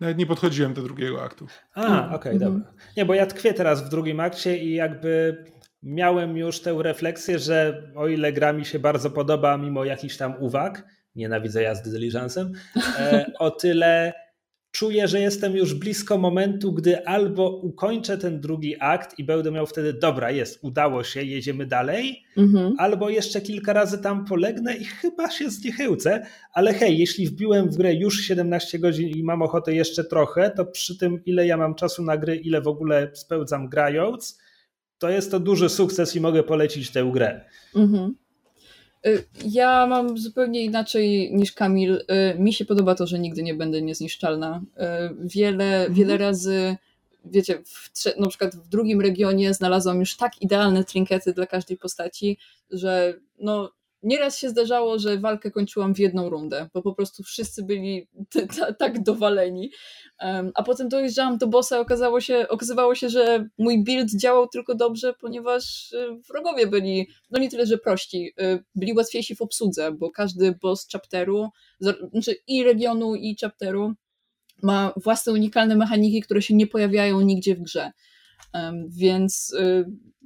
Nawet 0.00 0.18
nie 0.18 0.26
podchodziłem 0.26 0.74
do 0.74 0.82
drugiego 0.82 1.22
aktu. 1.22 1.46
A, 1.74 1.86
Mm, 1.86 2.14
okej, 2.14 2.32
mhm. 2.32 2.52
dobra. 2.52 2.72
Nie, 2.96 3.04
bo 3.04 3.14
ja 3.14 3.26
tkwię 3.26 3.54
teraz 3.54 3.82
w 3.82 3.88
drugim 3.88 4.20
akcie 4.20 4.58
i 4.58 4.74
jakby 4.74 5.44
miałem 5.82 6.36
już 6.36 6.60
tę 6.60 6.78
refleksję, 6.82 7.38
że 7.38 7.82
o 7.96 8.08
ile 8.08 8.32
gra 8.32 8.52
mi 8.52 8.64
się 8.64 8.78
bardzo 8.78 9.10
podoba, 9.10 9.56
mimo 9.56 9.84
jakichś 9.84 10.16
tam 10.16 10.34
uwag, 10.38 10.84
nienawidzę 11.16 11.62
jazdy 11.62 11.90
dyliżansem, 11.90 12.52
e, 12.98 13.32
o 13.38 13.50
tyle 13.50 14.12
czuję, 14.72 15.08
że 15.08 15.20
jestem 15.20 15.56
już 15.56 15.74
blisko 15.74 16.18
momentu, 16.18 16.72
gdy 16.72 17.06
albo 17.06 17.56
ukończę 17.56 18.18
ten 18.18 18.40
drugi 18.40 18.76
akt 18.80 19.18
i 19.18 19.24
będę 19.24 19.50
miał 19.50 19.66
wtedy, 19.66 19.92
dobra, 19.92 20.30
jest, 20.30 20.58
udało 20.62 21.04
się, 21.04 21.22
jedziemy 21.22 21.66
dalej, 21.66 22.24
Mhm. 22.36 22.74
albo 22.78 23.10
jeszcze 23.10 23.40
kilka 23.40 23.72
razy 23.72 23.98
tam 23.98 24.24
polegnę 24.24 24.76
i 24.76 24.84
chyba 24.84 25.30
się 25.30 25.50
zniechyłcę, 25.50 26.26
ale 26.52 26.74
hej, 26.74 26.98
jeśli 26.98 27.26
wbiłem 27.26 27.70
w 27.70 27.76
grę 27.76 27.94
już 27.94 28.20
17 28.20 28.78
godzin 28.78 29.08
i 29.08 29.22
mam 29.22 29.42
ochotę 29.42 29.74
jeszcze 29.74 30.04
trochę, 30.04 30.50
to 30.50 30.64
przy 30.66 30.98
tym 30.98 31.24
ile 31.24 31.46
ja 31.46 31.56
mam 31.56 31.74
czasu 31.74 32.02
na 32.04 32.16
gry, 32.16 32.36
ile 32.36 32.60
w 32.60 32.68
ogóle 32.68 33.10
spełdzam 33.14 33.68
grając, 33.68 34.38
to 34.98 35.10
jest 35.10 35.30
to 35.30 35.40
duży 35.40 35.68
sukces 35.68 36.16
i 36.16 36.20
mogę 36.20 36.42
polecić 36.42 36.90
tę 36.90 37.10
grę. 37.12 37.44
Mhm. 37.76 38.14
Y, 39.06 39.24
Ja 39.44 39.86
mam 39.86 40.18
zupełnie 40.18 40.64
inaczej 40.64 41.34
niż 41.34 41.52
Kamil. 41.52 41.94
Y, 41.94 42.38
Mi 42.38 42.52
się 42.52 42.64
podoba 42.64 42.94
to, 42.94 43.06
że 43.06 43.18
nigdy 43.18 43.42
nie 43.42 43.54
będę 43.54 43.82
niezniszczalna. 43.82 44.62
Y, 44.76 44.82
Wiele, 45.20 45.86
wiele 45.90 46.18
razy, 46.18 46.76
wiecie, 47.24 47.62
w, 47.64 47.90
na 48.20 48.28
przykład 48.28 48.56
w 48.56 48.68
drugim 48.68 49.00
regionie 49.00 49.54
znalazłam 49.54 50.00
już 50.00 50.16
tak 50.16 50.42
idealne 50.42 50.84
trinkety 50.84 51.32
dla 51.32 51.46
każdej 51.46 51.76
postaci, 51.76 52.38
że 52.70 53.14
no, 53.38 53.72
nieraz 54.02 54.38
się 54.38 54.48
zdarzało, 54.48 54.98
że 54.98 55.18
walkę 55.18 55.50
kończyłam 55.50 55.94
w 55.94 55.98
jedną 55.98 56.30
rundę, 56.30 56.68
bo 56.74 56.82
po 56.82 56.94
prostu 56.94 57.22
wszyscy 57.22 57.64
byli 57.64 58.08
tak 58.78 59.02
dowaleni. 59.02 59.70
Em, 60.18 60.52
A 60.54 60.62
potem 60.62 60.88
dojeżdżałam 60.88 61.38
do 61.38 61.46
bossa 61.46 61.78
i 61.78 61.80
okazało 61.80 62.20
się, 62.20 62.46
okazywało 62.48 62.94
się, 62.94 63.08
że 63.08 63.48
mój 63.58 63.84
build 63.84 64.08
działał 64.20 64.48
tylko 64.48 64.74
dobrze, 64.74 65.14
ponieważ 65.20 65.92
y, 65.92 66.20
wrogowie 66.28 66.66
byli, 66.66 67.08
no 67.30 67.40
nie 67.40 67.50
tyle, 67.50 67.66
że 67.66 67.78
prości, 67.78 68.32
y, 68.42 68.64
byli 68.74 68.92
łatwiejsi 68.94 69.36
w 69.36 69.42
obsłudze, 69.42 69.92
bo 69.92 70.10
każdy 70.10 70.54
boss 70.62 70.88
chapteru, 70.92 71.48
znaczy 72.12 72.36
i 72.46 72.64
regionu, 72.64 73.14
i 73.14 73.36
chapteru 73.40 73.92
ma 74.62 74.92
własne 74.96 75.32
unikalne 75.32 75.76
mechaniki, 75.76 76.22
które 76.22 76.42
się 76.42 76.54
nie 76.54 76.66
pojawiają 76.66 77.20
nigdzie 77.20 77.54
w 77.54 77.60
grze. 77.60 77.92
Więc 78.88 79.52
y, 79.52 79.84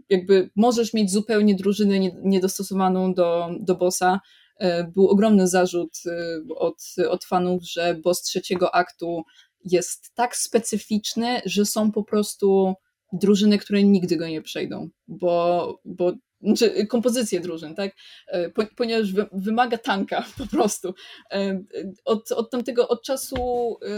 jakby 0.08 0.50
możesz 0.56 0.94
mieć 0.94 1.10
zupełnie 1.12 1.54
drużynę 1.54 1.98
nie- 1.98 2.16
niedostosowaną 2.22 3.14
do, 3.14 3.48
do 3.60 3.74
bossa. 3.74 4.20
Y, 4.62 4.66
Był 4.94 5.08
ogromny 5.08 5.48
zarzut 5.48 5.98
y, 6.06 6.54
od, 6.56 6.76
od 7.08 7.24
fanów, 7.24 7.62
że 7.64 7.94
boss 7.94 8.22
trzeciego 8.22 8.74
aktu 8.74 9.22
jest 9.64 10.14
tak 10.14 10.36
specyficzny, 10.36 11.40
że 11.44 11.64
są 11.66 11.92
po 11.92 12.04
prostu 12.04 12.74
drużyny, 13.12 13.58
które 13.58 13.82
nigdy 13.82 14.16
go 14.16 14.28
nie 14.28 14.42
przejdą, 14.42 14.88
bo, 15.08 15.80
bo 15.84 16.12
znaczy 16.40 16.86
kompozycje 16.86 17.40
drużyn, 17.40 17.74
tak? 17.74 17.92
E, 18.28 18.50
Po, 18.50 18.62
ponieważ 18.76 19.12
wy, 19.12 19.26
wymaga 19.32 19.78
tanka 19.78 20.24
po 20.38 20.46
prostu. 20.46 20.94
E, 21.32 21.62
Od, 22.04 22.32
od 22.32 22.50
tamtego, 22.50 22.88
od 22.88 23.02
czasu 23.04 23.36
e, 23.82 23.88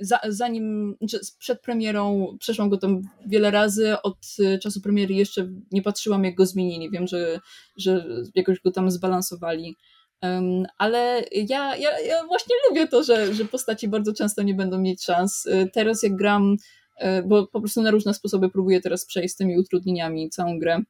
za, 0.00 0.20
zanim, 0.28 0.96
znaczy 0.98 1.20
przed 1.38 1.60
premierą, 1.60 2.36
przeszłam 2.40 2.68
go 2.68 2.76
tam 2.76 3.02
wiele 3.26 3.50
razy, 3.50 4.02
od 4.02 4.16
e, 4.44 4.58
czasu 4.58 4.80
premiery 4.80 5.14
jeszcze 5.14 5.48
nie 5.72 5.82
patrzyłam 5.82 6.24
jak 6.24 6.34
go 6.34 6.46
zmienili, 6.46 6.90
wiem, 6.90 7.06
że, 7.06 7.40
że 7.76 8.04
jakoś 8.34 8.60
go 8.60 8.70
tam 8.70 8.90
zbalansowali. 8.90 9.76
Um, 10.22 10.66
ale 10.78 11.24
ja, 11.32 11.76
ja, 11.76 12.00
ja 12.00 12.26
właśnie 12.26 12.54
lubię 12.68 12.88
to, 12.88 13.02
że, 13.02 13.34
że 13.34 13.44
postaci 13.44 13.88
bardzo 13.88 14.12
często 14.12 14.42
nie 14.42 14.54
będą 14.54 14.78
mieć 14.78 15.04
szans. 15.04 15.46
E, 15.46 15.66
Teraz 15.66 16.02
jak 16.02 16.16
gram, 16.16 16.56
e, 16.96 17.22
bo 17.22 17.46
po 17.46 17.60
prostu 17.60 17.82
na 17.82 17.90
różne 17.90 18.14
sposoby 18.14 18.50
próbuję 18.50 18.80
teraz 18.80 19.06
przejść 19.06 19.34
z 19.34 19.36
tymi 19.36 19.58
utrudnieniami 19.58 20.30
całą 20.30 20.58
grę. 20.58 20.82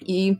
I 0.00 0.36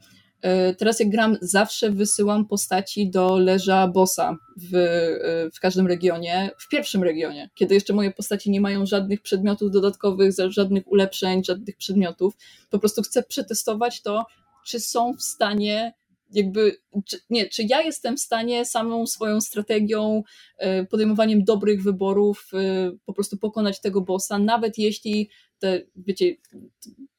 teraz 0.78 1.00
jak 1.00 1.10
gram, 1.10 1.36
zawsze 1.40 1.90
wysyłam 1.90 2.46
postaci 2.46 3.10
do 3.10 3.38
leża 3.38 3.88
bossa 3.88 4.36
w, 4.56 4.74
e, 4.74 5.50
w 5.50 5.60
każdym 5.60 5.86
regionie, 5.86 6.50
w 6.58 6.68
pierwszym 6.68 7.02
regionie, 7.02 7.50
kiedy 7.54 7.74
jeszcze 7.74 7.92
moje 7.92 8.10
postaci 8.10 8.50
nie 8.50 8.60
mają 8.60 8.86
żadnych 8.86 9.20
przedmiotów 9.22 9.70
dodatkowych, 9.70 10.32
żadnych 10.48 10.92
ulepszeń, 10.92 11.44
żadnych 11.44 11.76
przedmiotów. 11.76 12.34
Po 12.70 12.78
prostu 12.78 13.02
chcę 13.02 13.22
przetestować 13.22 14.02
to, 14.02 14.26
czy 14.66 14.80
są 14.80 15.14
w 15.14 15.22
stanie 15.22 15.94
jakby, 16.30 16.76
czy, 17.06 17.18
nie, 17.30 17.48
czy 17.48 17.62
ja 17.62 17.82
jestem 17.82 18.16
w 18.16 18.20
stanie 18.20 18.64
samą 18.64 19.06
swoją 19.06 19.40
strategią, 19.40 20.22
e, 20.58 20.84
podejmowaniem 20.84 21.44
dobrych 21.44 21.82
wyborów 21.82 22.50
e, 22.54 22.92
po 23.06 23.12
prostu 23.12 23.36
pokonać 23.36 23.80
tego 23.80 24.00
bossa, 24.00 24.38
nawet 24.38 24.78
jeśli 24.78 25.30
te, 25.65 25.82
wiecie, 25.97 26.36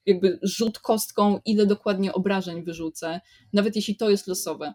jakby 0.06 0.40
rzut 0.42 0.80
kostką, 0.80 1.40
ile 1.46 1.66
dokładnie 1.66 2.14
obrażeń 2.14 2.64
wyrzucę, 2.64 3.22
nawet 3.54 3.76
jeśli 3.76 3.96
to 3.96 4.10
jest 4.10 4.28
losowe. 4.28 4.74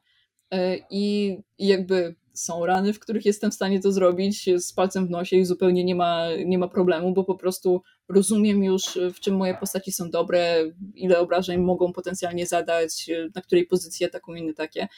E, 0.50 0.76
I 0.90 1.36
jakby 1.58 2.14
są 2.34 2.66
rany, 2.66 2.92
w 2.92 3.00
których 3.00 3.24
jestem 3.24 3.50
w 3.50 3.54
stanie 3.54 3.80
to 3.80 3.92
zrobić 3.92 4.50
z 4.58 4.72
palcem 4.72 5.06
w 5.06 5.10
nosie 5.10 5.36
i 5.36 5.44
zupełnie 5.44 5.84
nie 5.84 5.94
ma, 5.94 6.26
nie 6.46 6.58
ma 6.58 6.68
problemu, 6.68 7.12
bo 7.12 7.24
po 7.24 7.34
prostu 7.34 7.82
rozumiem 8.08 8.64
już, 8.64 8.82
w 9.14 9.20
czym 9.20 9.36
moje 9.36 9.54
postaci 9.54 9.92
są 9.92 10.10
dobre, 10.10 10.64
ile 10.94 11.18
obrażeń 11.18 11.60
mogą 11.60 11.92
potencjalnie 11.92 12.46
zadać, 12.46 13.10
na 13.34 13.42
której 13.42 13.66
pozycji 13.66 14.06
atakują 14.06 14.42
inne 14.42 14.54
takie. 14.54 14.88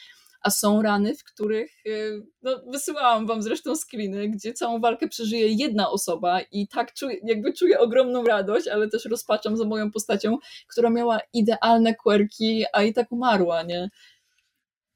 A 0.43 0.49
są 0.49 0.81
rany, 0.81 1.15
w 1.15 1.23
których, 1.23 1.71
y, 1.87 2.25
no 2.41 2.61
wysyłałam 2.67 3.27
wam 3.27 3.41
zresztą 3.41 3.75
screeny, 3.75 4.29
gdzie 4.29 4.53
całą 4.53 4.79
walkę 4.79 5.07
przeżyje 5.07 5.47
jedna 5.47 5.89
osoba 5.89 6.41
i 6.51 6.67
tak 6.67 6.93
czuję, 6.93 7.17
jakby 7.23 7.53
czuję 7.53 7.79
ogromną 7.79 8.23
radość, 8.23 8.67
ale 8.67 8.89
też 8.89 9.05
rozpaczam 9.05 9.57
za 9.57 9.65
moją 9.65 9.91
postacią, 9.91 10.37
która 10.67 10.89
miała 10.89 11.19
idealne 11.33 11.95
quirki, 11.95 12.63
a 12.73 12.83
i 12.83 12.93
tak 12.93 13.11
umarła, 13.11 13.63
nie? 13.63 13.89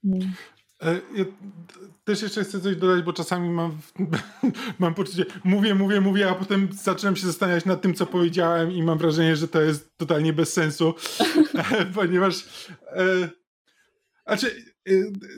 Mm. 0.04 0.34
E, 0.82 1.00
Ja 1.16 1.26
też 2.04 2.22
jeszcze 2.22 2.44
chcę 2.44 2.62
coś 2.62 2.76
dodać, 2.76 3.04
bo 3.04 3.14
czasami 3.14 3.50
mam, 3.50 3.78
mam 4.80 4.94
poczucie, 4.94 5.26
mówię, 5.44 5.76
mówię, 5.76 6.02
mówię, 6.02 6.30
a 6.30 6.36
potem 6.36 6.70
zaczynam 6.72 7.16
się 7.16 7.28
zastanawiać 7.28 7.66
nad 7.66 7.82
tym, 7.82 7.94
co 7.94 8.06
powiedziałem 8.06 8.72
i 8.72 8.84
mam 8.84 8.98
wrażenie, 8.98 9.36
że 9.36 9.48
to 9.48 9.62
jest 9.62 9.98
totalnie 9.98 10.34
bez 10.34 10.54
sensu, 10.54 10.94
ponieważ 11.96 12.36
e, 12.82 13.30
znaczy, 14.28 14.74
e, 14.88 14.92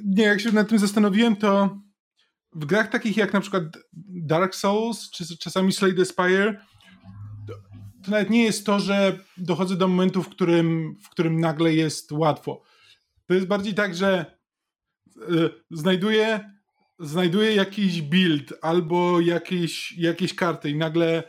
nie, 0.06 0.24
jak 0.24 0.41
się 0.41 0.52
nad 0.52 0.70
tym 0.70 0.80
zastanowiłem, 0.80 1.36
to 1.36 1.80
w 2.53 2.66
grach 2.66 2.90
takich 2.90 3.18
jak 3.18 3.34
na 3.34 3.41
przykład 3.41 3.64
Dark 4.07 4.56
Souls, 4.56 5.10
czy 5.10 5.38
czasami 5.38 5.74
Slay 5.74 5.95
the 5.95 6.06
Spire, 6.06 6.66
to, 7.48 7.53
nawet 8.11 8.30
nie 8.30 8.44
jest 8.44 8.66
to, 8.66 8.80
że 8.80 9.20
dochodzę 9.38 9.76
do 9.76 9.88
momentu, 9.88 10.24
w 10.24 10.30
którym, 10.30 10.95
w 11.03 11.10
którym 11.10 11.40
nagle 11.40 11.74
jest 11.74 12.11
łatwo. 12.11 12.61
To 13.26 13.34
jest 13.34 13.48
bardziej 13.48 13.74
tak, 13.74 13.95
że 13.95 14.40
znajduję, 15.72 16.53
znajduję 16.99 17.56
jakiś 17.56 18.02
build 18.02 18.53
albo 18.61 19.20
jakieś, 19.20 19.98
jakieś 19.98 20.36
karty 20.36 20.70
i 20.70 20.78
nagle, 20.78 21.24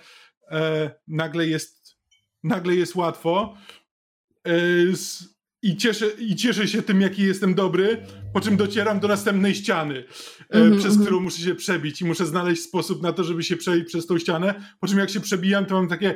e, 0.50 0.90
nagle, 1.08 1.46
jest, 1.46 1.96
nagle 2.42 2.74
jest 2.74 2.94
łatwo. 2.94 3.56
E, 4.46 4.52
i 5.62 5.76
cieszę, 5.76 6.06
I 6.18 6.36
cieszę 6.36 6.68
się 6.68 6.82
tym, 6.82 7.00
jaki 7.00 7.22
jestem 7.22 7.54
dobry, 7.54 8.06
po 8.32 8.40
czym 8.40 8.56
docieram 8.56 9.00
do 9.00 9.08
następnej 9.08 9.54
ściany, 9.54 10.04
mm 10.50 10.72
-hmm, 10.72 10.78
przez 10.78 10.92
mm 10.94 10.98
-hmm. 10.98 11.02
którą 11.02 11.20
muszę 11.20 11.42
się 11.42 11.54
przebić 11.54 12.00
i 12.00 12.04
muszę 12.04 12.26
znaleźć 12.26 12.62
sposób 12.62 13.02
na 13.02 13.12
to, 13.12 13.24
żeby 13.24 13.42
się 13.42 13.56
przebić 13.56 13.88
przez 13.88 14.06
tą 14.06 14.18
ścianę. 14.18 14.54
Po 14.80 14.86
czym 14.86 14.98
jak 14.98 15.10
się 15.10 15.20
przebijam, 15.20 15.66
to 15.66 15.74
mam 15.74 15.88
takie, 15.88 16.08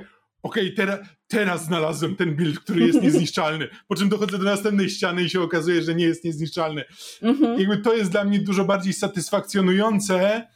okej, 0.43 0.65
okay, 0.65 0.77
teraz, 0.77 1.01
teraz 1.29 1.65
znalazłem 1.65 2.17
ten 2.17 2.37
build, 2.37 2.61
który 2.61 2.87
jest 2.87 3.03
niezniszczalny. 3.07 3.69
Po 3.89 3.95
czym 3.95 4.09
dochodzę 4.09 4.39
do 4.39 4.45
następnej 4.45 4.91
ściany 4.91 5.23
i 5.23 5.31
się 5.31 5.41
okazuje, 5.41 5.83
że 5.83 5.95
nie 5.95 6.05
jest 6.05 6.25
niezniszczalny. 6.25 6.85
Mm 7.23 7.37
-hmm. 7.37 7.59
Jakby 7.59 7.77
to 7.77 7.95
jest 7.95 8.11
dla 8.11 8.25
mnie 8.25 8.39
dużo 8.39 8.65
bardziej 8.65 8.93
satysfakcjonujące 8.93 10.47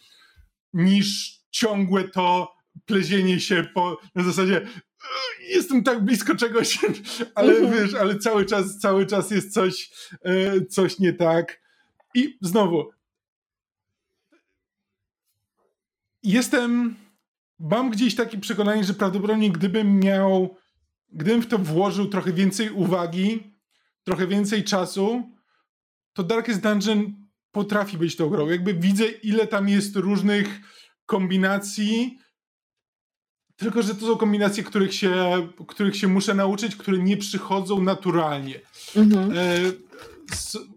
niż 0.72 1.38
ciągłe 1.50 2.04
to 2.04 2.54
plezienie 2.86 3.40
się 3.40 3.64
po, 3.74 4.00
na 4.14 4.24
zasadzie 4.24 4.66
jestem 5.48 5.82
tak 5.84 6.04
blisko 6.04 6.34
czegoś, 6.36 6.78
ale 7.34 7.52
mhm. 7.52 7.72
wiesz, 7.72 7.94
ale 7.94 8.18
cały 8.18 8.46
czas, 8.46 8.78
cały 8.78 9.06
czas 9.06 9.30
jest 9.30 9.52
coś, 9.52 9.90
e, 10.22 10.66
coś 10.66 10.98
nie 10.98 11.12
tak. 11.12 11.60
I 12.14 12.38
znowu, 12.40 12.90
jestem, 16.22 16.96
mam 17.58 17.90
gdzieś 17.90 18.14
takie 18.14 18.38
przekonanie, 18.38 18.84
że 18.84 18.94
prawdopodobnie 18.94 19.52
gdybym 19.52 20.00
miał, 20.00 20.56
gdybym 21.12 21.42
w 21.42 21.46
to 21.46 21.58
włożył 21.58 22.08
trochę 22.08 22.32
więcej 22.32 22.70
uwagi, 22.70 23.52
trochę 24.04 24.26
więcej 24.26 24.64
czasu, 24.64 25.32
to 26.12 26.22
Darkest 26.22 26.60
Dungeon 26.60 27.28
potrafi 27.52 27.98
być 27.98 28.16
tą 28.16 28.28
grą. 28.28 28.48
Jakby 28.48 28.74
widzę, 28.74 29.04
ile 29.08 29.46
tam 29.46 29.68
jest 29.68 29.96
różnych 29.96 30.60
kombinacji, 31.06 32.18
tylko, 33.58 33.82
że 33.82 33.94
to 33.94 34.06
są 34.06 34.16
kombinacje, 34.16 34.64
których 34.64 34.94
się, 34.94 35.12
których 35.68 35.96
się 35.96 36.08
muszę 36.08 36.34
nauczyć, 36.34 36.76
które 36.76 36.98
nie 36.98 37.16
przychodzą 37.16 37.82
naturalnie. 37.82 38.60
Mhm. 38.96 39.32
E, 39.32 39.56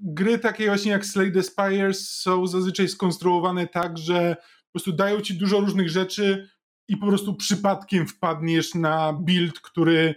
gry 0.02 0.40
takie 0.40 0.66
właśnie 0.66 0.92
jak 0.92 1.06
Slay 1.06 1.32
the 1.32 1.44
Spires 1.44 2.10
są 2.10 2.48
zazwyczaj 2.48 2.88
skonstruowane 2.88 3.68
tak, 3.68 3.98
że 3.98 4.36
po 4.66 4.72
prostu 4.72 4.94
dają 4.94 5.22
ci 5.22 5.34
dużo 5.34 5.60
różnych 5.60 5.90
rzeczy 5.90 6.50
i 6.88 6.98
po 6.98 7.08
prostu 7.08 7.36
przypadkiem 7.36 8.08
wpadniesz 8.08 8.76
na 8.76 9.14
build, 9.14 9.60
który, 9.60 10.16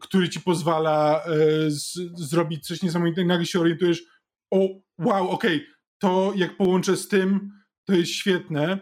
który 0.00 0.28
ci 0.28 0.40
pozwala 0.40 1.24
e, 1.24 1.70
z, 1.70 1.92
zrobić 2.14 2.66
coś 2.66 2.82
niesamowitego. 2.82 3.28
Nagle 3.28 3.46
się 3.46 3.60
orientujesz, 3.60 4.02
o 4.50 4.58
wow, 4.98 5.28
okej, 5.28 5.56
okay, 5.56 5.66
to 5.98 6.32
jak 6.36 6.56
połączę 6.56 6.96
z 6.96 7.08
tym, 7.08 7.52
to 7.84 7.94
jest 7.94 8.10
świetne. 8.10 8.78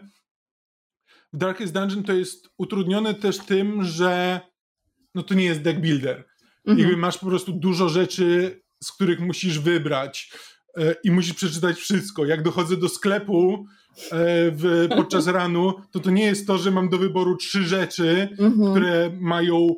Darkest 1.37 1.73
Dungeon 1.73 2.03
to 2.03 2.13
jest 2.13 2.49
utrudnione 2.57 3.13
też 3.13 3.37
tym, 3.37 3.83
że 3.83 4.39
no 5.15 5.23
to 5.23 5.33
nie 5.33 5.45
jest 5.45 5.61
deck 5.61 5.79
builder. 5.79 6.25
Mhm. 6.65 6.79
Jakby 6.79 6.97
masz 6.97 7.17
po 7.17 7.25
prostu 7.25 7.53
dużo 7.53 7.89
rzeczy, 7.89 8.61
z 8.83 8.91
których 8.91 9.19
musisz 9.19 9.59
wybrać 9.59 10.31
e, 10.77 10.95
i 11.03 11.11
musisz 11.11 11.33
przeczytać 11.33 11.77
wszystko. 11.77 12.25
Jak 12.25 12.43
dochodzę 12.43 12.77
do 12.77 12.89
sklepu 12.89 13.65
e, 14.11 14.51
w, 14.51 14.87
podczas 14.95 15.27
ranu, 15.37 15.73
to 15.91 15.99
to 15.99 16.11
nie 16.11 16.23
jest 16.23 16.47
to, 16.47 16.57
że 16.57 16.71
mam 16.71 16.89
do 16.89 16.97
wyboru 16.97 17.35
trzy 17.35 17.63
rzeczy, 17.63 18.29
mhm. 18.39 18.71
które 18.71 19.11
mają 19.19 19.75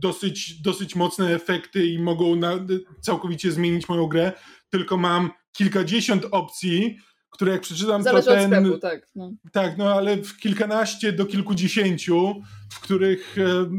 dosyć, 0.00 0.60
dosyć 0.60 0.96
mocne 0.96 1.34
efekty 1.34 1.86
i 1.86 1.98
mogą 1.98 2.36
na, 2.36 2.66
całkowicie 3.00 3.52
zmienić 3.52 3.88
moją 3.88 4.06
grę, 4.06 4.32
tylko 4.70 4.96
mam 4.96 5.30
kilkadziesiąt 5.52 6.26
opcji, 6.30 6.98
które 7.34 7.52
jak 7.52 7.60
przeczytam, 7.60 8.02
Zależy 8.02 8.26
to 8.26 8.34
ten... 8.34 8.50
Sklepu, 8.50 8.78
tak. 8.78 9.06
No. 9.14 9.32
Tak, 9.52 9.78
no 9.78 9.94
ale 9.94 10.16
w 10.16 10.36
kilkanaście 10.36 11.12
do 11.12 11.26
kilkudziesięciu, 11.26 12.42
w 12.72 12.80
których 12.80 13.36
e, 13.38 13.70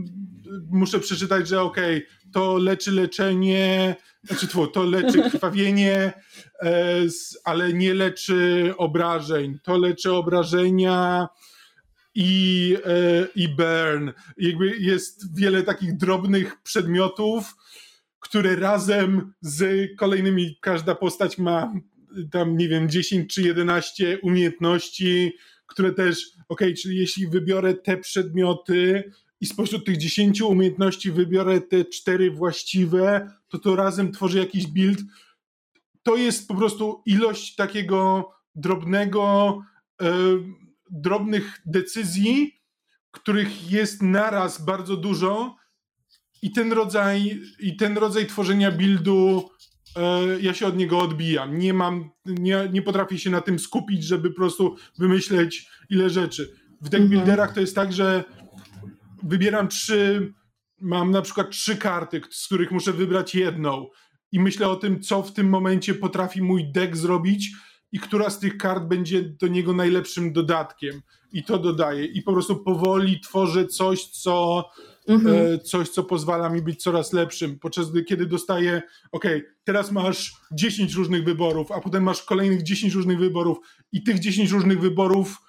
muszę 0.70 1.00
przeczytać, 1.00 1.48
że 1.48 1.62
okej, 1.62 1.98
okay, 1.98 2.32
to 2.34 2.58
leczy 2.58 2.92
leczenie, 2.92 3.96
znaczy 4.24 4.48
tfu, 4.48 4.68
to 4.68 4.84
leczy 4.84 5.22
krwawienie, 5.32 6.14
e, 6.62 7.02
ale 7.44 7.74
nie 7.74 7.94
leczy 7.94 8.74
obrażeń. 8.78 9.60
To 9.64 9.78
leczy 9.78 10.14
obrażenia 10.14 11.28
i, 12.16 12.78
e, 12.86 13.28
i 13.36 13.48
burn. 13.48 14.12
Jakby 14.38 14.78
jest 14.78 15.38
wiele 15.40 15.64
takich 15.64 15.98
drobnych 15.98 16.62
przedmiotów, 16.64 17.56
które 18.20 18.56
razem 18.56 19.34
z 19.42 19.90
kolejnymi, 19.98 20.58
każda 20.62 20.96
postać 20.96 21.38
ma 21.38 21.74
tam, 22.32 22.58
nie 22.58 22.70
wiem, 22.70 22.90
10 22.90 23.34
czy 23.34 23.42
11 23.42 24.20
umiejętności, 24.24 25.34
które 25.68 25.94
też, 25.94 26.32
ok, 26.50 26.62
czyli 26.82 26.98
jeśli 26.98 27.28
wybiorę 27.28 27.74
te 27.74 27.98
przedmioty 27.98 29.12
i 29.42 29.46
spośród 29.46 29.86
tych 29.86 29.98
10 29.98 30.42
umiejętności 30.42 31.12
wybiorę 31.12 31.62
te 31.62 31.86
cztery 31.86 32.32
właściwe, 32.32 33.32
to 33.48 33.60
to 33.60 33.76
razem 33.76 34.12
tworzy 34.12 34.40
jakiś 34.40 34.68
build. 34.68 35.00
To 36.04 36.16
jest 36.16 36.48
po 36.48 36.56
prostu 36.56 37.02
ilość 37.06 37.56
takiego 37.56 38.30
drobnego, 38.56 39.62
e, 40.02 40.14
drobnych 40.92 41.62
decyzji, 41.66 42.62
których 43.12 43.72
jest 43.72 44.02
naraz 44.02 44.66
bardzo 44.66 44.98
dużo 44.98 45.56
i 46.42 46.52
ten 46.52 46.74
rodzaj, 46.74 47.42
i 47.60 47.76
ten 47.76 47.98
rodzaj 47.98 48.28
tworzenia 48.28 48.72
buildu 48.72 49.50
ja 50.42 50.54
się 50.54 50.68
od 50.68 50.78
niego 50.78 51.00
odbijam. 51.00 51.60
Nie 51.60 51.74
mam, 51.74 52.10
nie, 52.26 52.70
nie 52.74 52.82
potrafię 52.82 53.18
się 53.18 53.30
na 53.30 53.42
tym 53.42 53.60
skupić, 53.60 54.04
żeby 54.04 54.30
po 54.30 54.36
prostu 54.36 54.76
wymyśleć 54.98 55.70
ile 55.90 56.10
rzeczy. 56.10 56.56
W 56.82 56.90
deckbuilderach 56.90 57.54
to 57.54 57.60
jest 57.60 57.76
tak, 57.76 57.94
że 57.94 58.24
wybieram 59.24 59.68
trzy, 59.68 60.34
mam 60.82 61.12
na 61.12 61.22
przykład 61.22 61.52
trzy 61.52 61.78
karty, 61.78 62.22
z 62.30 62.46
których 62.46 62.72
muszę 62.72 62.94
wybrać 62.94 63.36
jedną 63.36 63.88
i 64.32 64.40
myślę 64.40 64.70
o 64.70 64.76
tym, 64.76 65.02
co 65.02 65.24
w 65.24 65.34
tym 65.34 65.50
momencie 65.50 65.94
potrafi 65.94 66.42
mój 66.42 66.72
deck 66.72 66.96
zrobić 66.96 67.52
i 67.92 68.00
która 68.00 68.30
z 68.30 68.40
tych 68.40 68.58
kart 68.58 68.84
będzie 68.84 69.22
do 69.22 69.48
niego 69.48 69.74
najlepszym 69.74 70.34
dodatkiem. 70.34 71.02
I 71.32 71.44
to 71.44 71.60
dodaję. 71.60 72.06
I 72.06 72.22
po 72.22 72.34
prostu 72.34 72.64
powoli 72.64 73.20
tworzę 73.20 73.68
coś, 73.68 74.06
co 74.06 74.66
mhm. 75.08 75.54
E, 75.54 75.60
coś, 75.60 75.90
co 75.90 76.04
pozwala 76.04 76.50
mi 76.50 76.62
być 76.62 76.84
coraz 76.84 77.14
lepszym, 77.14 77.60
podczas 77.60 77.92
gdy 77.92 78.04
kiedy 78.04 78.26
dostaję, 78.26 78.82
ok, 79.12 79.26
teraz 79.64 79.92
masz 79.92 80.34
10 80.52 80.94
różnych 80.94 81.24
wyborów, 81.24 81.72
a 81.72 81.82
potem 81.82 82.04
masz 82.04 82.24
kolejnych 82.24 82.64
10 82.64 82.94
różnych 82.94 83.20
wyborów 83.20 83.58
i 83.92 84.04
tych 84.04 84.20
10 84.20 84.52
różnych 84.52 84.82
wyborów 84.82 85.42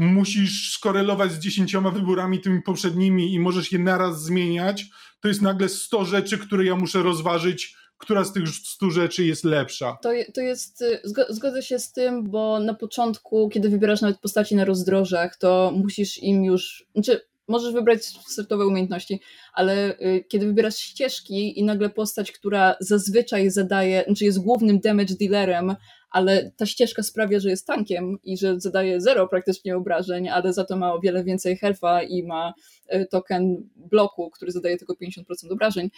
musisz 0.00 0.72
skorelować 0.72 1.32
z 1.32 1.38
10 1.38 1.76
wyborami 1.94 2.40
tymi 2.40 2.62
poprzednimi 2.62 3.34
i 3.34 3.40
możesz 3.40 3.72
je 3.72 3.78
naraz 3.78 4.22
zmieniać, 4.22 4.86
to 5.20 5.28
jest 5.28 5.42
nagle 5.42 5.68
100 5.68 6.04
rzeczy, 6.04 6.38
które 6.38 6.64
ja 6.64 6.76
muszę 6.76 7.02
rozważyć, 7.02 7.76
która 7.98 8.24
z 8.24 8.32
tych 8.32 8.48
100 8.48 8.90
rzeczy 8.90 9.24
jest 9.24 9.44
lepsza. 9.44 9.98
To, 10.02 10.10
to 10.34 10.40
jest, 10.40 10.82
y, 10.82 11.00
zgodzę 11.28 11.62
się 11.62 11.78
z 11.78 11.92
tym, 11.92 12.30
bo 12.30 12.60
na 12.60 12.74
początku, 12.74 13.48
kiedy 13.48 13.68
wybierasz 13.68 14.00
nawet 14.00 14.20
postaci 14.20 14.56
na 14.56 14.64
rozdrożach, 14.64 15.36
to 15.36 15.72
musisz 15.76 16.18
im 16.18 16.44
już, 16.44 16.86
znaczy 16.94 17.20
możesz 17.52 17.72
wybrać 17.72 18.04
startowe 18.04 18.66
umiejętności, 18.66 19.20
ale 19.54 19.98
y, 20.00 20.24
kiedy 20.28 20.46
wybierasz 20.46 20.76
ścieżki 20.76 21.60
i 21.60 21.64
nagle 21.64 21.90
postać, 21.90 22.32
która 22.32 22.74
zazwyczaj 22.80 23.50
zadaje, 23.50 24.04
znaczy 24.06 24.24
jest 24.24 24.38
głównym 24.38 24.80
damage 24.80 25.14
dealerem, 25.20 25.74
ale 26.10 26.50
ta 26.56 26.66
ścieżka 26.66 27.02
sprawia, 27.02 27.40
że 27.40 27.50
jest 27.50 27.66
tankiem 27.66 28.18
i 28.24 28.38
że 28.38 28.60
zadaje 28.60 29.00
zero 29.00 29.28
praktycznie 29.28 29.76
obrażeń, 29.76 30.28
ale 30.28 30.52
za 30.52 30.64
to 30.64 30.76
ma 30.76 30.92
o 30.94 31.00
wiele 31.00 31.24
więcej 31.24 31.58
health'a 31.58 32.06
i 32.08 32.22
ma 32.22 32.54
y, 32.94 33.06
token 33.10 33.68
bloku, 33.76 34.30
który 34.30 34.52
zadaje 34.52 34.76
tylko 34.76 34.94
50% 34.94 35.52
obrażeń 35.52 35.90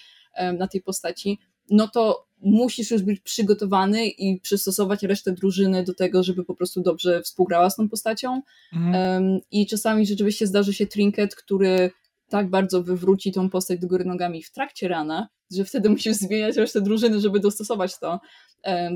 na 0.59 0.69
tej 0.69 0.83
postaci, 0.83 1.39
no 1.71 1.89
to 1.89 2.27
musisz 2.41 2.91
już 2.91 3.03
być 3.03 3.21
przygotowany 3.21 4.07
i 4.07 4.41
przystosować 4.41 5.03
resztę 5.03 5.33
drużyny 5.33 5.85
do 5.85 5.95
tego, 5.95 6.23
żeby 6.23 6.45
po 6.45 6.55
prostu 6.55 6.81
dobrze 6.81 7.23
współgrała 7.23 7.71
z 7.71 7.77
tą 7.77 7.89
postacią. 7.89 8.43
Mhm. 8.73 9.41
I 9.51 9.67
czasami 9.67 10.07
rzeczywiście 10.07 10.47
zdarzy 10.47 10.75
się 10.75 10.87
trinket, 10.87 11.35
który 11.35 11.91
tak 12.29 12.51
bardzo 12.51 12.83
wywróci 12.83 13.33
tą 13.33 13.51
postać 13.51 13.81
do 13.81 13.87
góry 13.87 14.05
nogami 14.05 14.43
w 14.43 14.53
trakcie 14.53 14.89
rana, 14.89 15.29
że 15.53 15.65
wtedy 15.65 15.91
musisz 15.91 16.17
zmieniać 16.17 16.57
resztę 16.57 16.81
drużyny, 16.81 17.21
żeby 17.21 17.41
dostosować 17.41 17.99
to, 17.99 18.21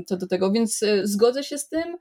to 0.07 0.17
do 0.17 0.27
tego. 0.27 0.51
Więc 0.51 0.83
e, 0.83 1.07
zgodzę 1.07 1.43
się 1.43 1.57
z 1.57 1.69
tym 1.69 1.97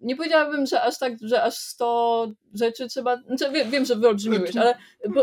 nie 0.00 0.16
powiedziałabym, 0.16 0.66
że 0.66 0.82
aż 0.82 0.98
tak, 0.98 1.12
że 1.22 1.42
aż 1.42 1.54
100 1.54 2.32
rzeczy 2.54 2.88
trzeba. 2.88 3.16
Znaczy, 3.16 3.52
wiem, 3.52 3.70
wiem, 3.70 3.84
że 3.84 3.96
wyolbrzymiłeś, 3.96 4.56
ale 4.56 4.78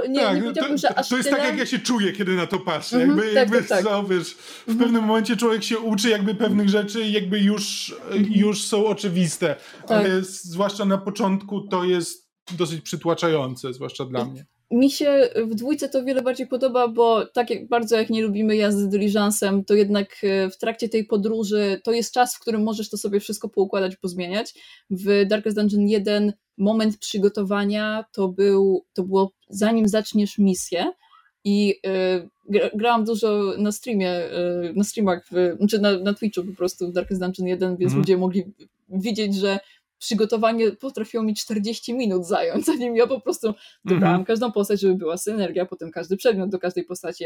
nie, 0.09 0.21
tak, 0.21 0.35
nie 0.35 0.41
powiedziałbym, 0.41 0.77
że 0.77 0.99
aż. 0.99 1.09
To 1.09 1.17
jest 1.17 1.29
tyle... 1.29 1.41
tak, 1.41 1.49
jak 1.49 1.57
ja 1.57 1.65
się 1.65 1.79
czuję, 1.79 2.11
kiedy 2.11 2.35
na 2.35 2.47
to 2.47 2.59
patrzę. 2.59 2.97
Mm 2.97 3.17
-hmm, 3.17 3.23
jakby, 3.23 3.33
tak, 3.33 3.35
jakby 3.35 3.69
tak, 3.69 3.85
tak. 3.85 4.07
wiesz, 4.07 4.33
w 4.33 4.67
mm 4.67 4.79
-hmm. 4.79 4.83
pewnym 4.83 5.03
momencie 5.03 5.37
człowiek 5.37 5.63
się 5.63 5.79
uczy 5.79 6.09
jakby 6.09 6.35
pewnych 6.35 6.69
rzeczy 6.69 7.01
i 7.01 7.11
jakby 7.11 7.39
już, 7.39 7.95
mm 8.11 8.23
-hmm. 8.23 8.37
już 8.37 8.63
są 8.63 8.85
oczywiste. 8.85 9.55
Tak. 9.87 9.91
Ale 9.97 10.21
zwłaszcza 10.21 10.85
na 10.85 10.97
początku 10.97 11.61
to 11.61 11.83
jest 11.83 12.29
dosyć 12.57 12.81
przytłaczające, 12.81 13.73
zwłaszcza 13.73 14.05
dla 14.05 14.25
mnie. 14.25 14.45
Mi 14.71 14.91
się 14.91 15.29
w 15.35 15.55
dwójce 15.55 15.89
to 15.89 16.03
wiele 16.03 16.21
bardziej 16.21 16.47
podoba, 16.47 16.87
bo 16.87 17.25
tak 17.25 17.49
jak 17.49 17.67
bardzo 17.67 17.97
jak 17.97 18.09
nie 18.09 18.23
lubimy 18.23 18.55
jazdy 18.55 18.87
dyliżansem, 18.87 19.63
to 19.63 19.73
jednak 19.73 20.17
e, 20.23 20.49
w 20.49 20.57
trakcie 20.57 20.89
tej 20.89 21.05
podróży 21.05 21.81
to 21.83 21.91
jest 21.91 22.13
czas, 22.13 22.35
w 22.35 22.39
którym 22.39 22.63
możesz 22.63 22.89
to 22.89 22.97
sobie 22.97 23.19
wszystko 23.19 23.49
poukładać, 23.49 23.95
pozmieniać. 23.95 24.53
W 24.89 25.25
Darkest 25.27 25.57
Dungeon 25.57 25.87
1 25.87 26.33
moment 26.57 26.97
przygotowania 26.97 28.05
to, 28.11 28.27
był, 28.27 28.85
to 28.93 29.03
było 29.03 29.31
zanim 29.49 29.87
zaczniesz 29.87 30.37
misję 30.37 30.91
i 31.43 31.79
y, 32.51 32.69
grałam 32.75 33.05
dużo 33.05 33.53
na 33.57 33.71
streamie, 33.71 34.23
y, 34.23 34.73
na 34.75 34.83
streamach, 34.83 35.25
w, 35.31 35.57
znaczy 35.57 35.79
na, 35.79 35.99
na 35.99 36.13
Twitchu 36.13 36.43
po 36.43 36.53
prostu 36.53 36.87
w 36.87 36.93
Darkest 36.93 37.21
Dungeon 37.21 37.47
1, 37.47 37.77
więc 37.77 37.91
mm. 37.91 38.01
ludzie 38.01 38.17
mogli 38.17 38.43
widzieć, 38.89 39.35
że 39.35 39.59
przygotowanie 40.05 40.71
potrafiło 40.71 41.23
mi 41.23 41.35
40 41.35 41.93
minut 41.93 42.27
zająć, 42.27 42.65
zanim 42.75 42.95
ja 42.95 43.07
po 43.07 43.21
prostu 43.21 43.53
dobrałam 43.85 44.23
-hmm. 44.23 44.25
każdą 44.25 44.51
postać, 44.51 44.81
żeby 44.81 44.95
była 44.95 45.17
synergia, 45.17 45.65
potem 45.65 45.91
każdy 45.91 46.17
przedmiot 46.17 46.49
do 46.49 46.59
każdej 46.59 46.83
postaci, 46.83 47.23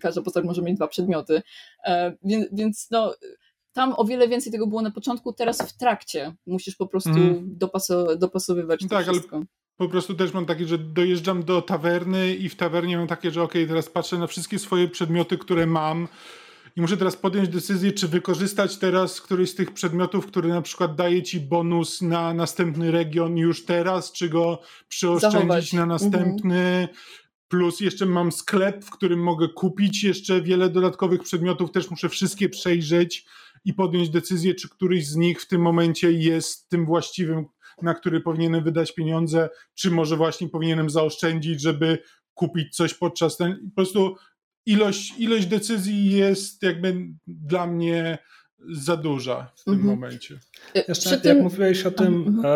każda 0.00 0.22
postać 0.22 0.44
może 0.44 0.62
mieć 0.62 0.76
dwa 0.76 0.88
przedmioty, 0.88 1.42
e, 1.84 2.16
więc, 2.22 2.46
więc 2.52 2.88
no 2.90 3.14
tam 3.72 3.94
o 3.96 4.04
wiele 4.04 4.28
więcej 4.28 4.52
tego 4.52 4.66
było 4.66 4.82
na 4.82 4.90
początku, 4.90 5.32
teraz 5.32 5.62
w 5.62 5.76
trakcie 5.76 6.34
musisz 6.46 6.76
po 6.76 6.86
prostu 6.86 7.10
mm. 7.10 7.58
dopaso 7.58 8.16
dopasowywać 8.16 8.80
to 8.80 8.88
tak, 8.88 9.06
wszystko. 9.06 9.36
Ale 9.36 9.46
po 9.76 9.88
prostu 9.88 10.14
też 10.14 10.32
mam 10.32 10.46
takie, 10.46 10.66
że 10.66 10.78
dojeżdżam 10.78 11.42
do 11.42 11.62
tawerny 11.62 12.34
i 12.34 12.48
w 12.48 12.56
tawernie 12.56 12.96
mam 12.96 13.06
takie, 13.06 13.30
że 13.30 13.42
ok, 13.42 13.52
teraz 13.68 13.90
patrzę 13.90 14.18
na 14.18 14.26
wszystkie 14.26 14.58
swoje 14.58 14.88
przedmioty, 14.88 15.38
które 15.38 15.66
mam, 15.66 16.08
i 16.76 16.80
muszę 16.80 16.96
teraz 16.96 17.16
podjąć 17.16 17.48
decyzję, 17.48 17.92
czy 17.92 18.08
wykorzystać 18.08 18.76
teraz 18.76 19.20
któryś 19.20 19.50
z 19.50 19.54
tych 19.54 19.70
przedmiotów, 19.70 20.26
który 20.26 20.48
na 20.48 20.62
przykład 20.62 20.94
daje 20.94 21.22
ci 21.22 21.40
bonus 21.40 22.02
na 22.02 22.34
następny 22.34 22.90
region 22.90 23.36
już 23.36 23.64
teraz, 23.64 24.12
czy 24.12 24.28
go 24.28 24.60
przyoszczędzić 24.88 25.40
Zachować. 25.40 25.72
na 25.72 25.86
następny. 25.86 26.58
Mhm. 26.58 26.88
Plus 27.48 27.80
jeszcze 27.80 28.06
mam 28.06 28.32
sklep, 28.32 28.84
w 28.84 28.90
którym 28.90 29.22
mogę 29.22 29.48
kupić 29.48 30.04
jeszcze 30.04 30.42
wiele 30.42 30.70
dodatkowych 30.70 31.22
przedmiotów, 31.22 31.72
też 31.72 31.90
muszę 31.90 32.08
wszystkie 32.08 32.48
przejrzeć 32.48 33.26
i 33.64 33.74
podjąć 33.74 34.10
decyzję, 34.10 34.54
czy 34.54 34.68
któryś 34.68 35.06
z 35.06 35.16
nich 35.16 35.42
w 35.42 35.48
tym 35.48 35.62
momencie 35.62 36.12
jest 36.12 36.68
tym 36.68 36.86
właściwym, 36.86 37.44
na 37.82 37.94
który 37.94 38.20
powinienem 38.20 38.64
wydać 38.64 38.94
pieniądze, 38.94 39.48
czy 39.74 39.90
może 39.90 40.16
właśnie 40.16 40.48
powinienem 40.48 40.90
zaoszczędzić, 40.90 41.60
żeby 41.60 41.98
kupić 42.34 42.76
coś 42.76 42.94
podczas 42.94 43.36
ten. 43.36 43.70
Po 43.70 43.74
prostu 43.74 44.16
ilość, 44.66 45.14
ilość 45.18 45.46
decyzji 45.46 46.10
jest 46.10 46.62
jakby 46.62 46.94
dla 47.26 47.66
mnie 47.66 48.18
za 48.72 48.96
duża 48.96 49.52
w 49.56 49.64
tym 49.64 49.74
mhm. 49.74 49.94
momencie. 49.94 50.38
E, 50.74 50.84
Jeszcze 50.88 51.10
jak 51.10 51.20
tym... 51.20 51.42
mówiłeś 51.42 51.86
o 51.86 51.90
tym, 51.90 52.24
mhm. 52.26 52.46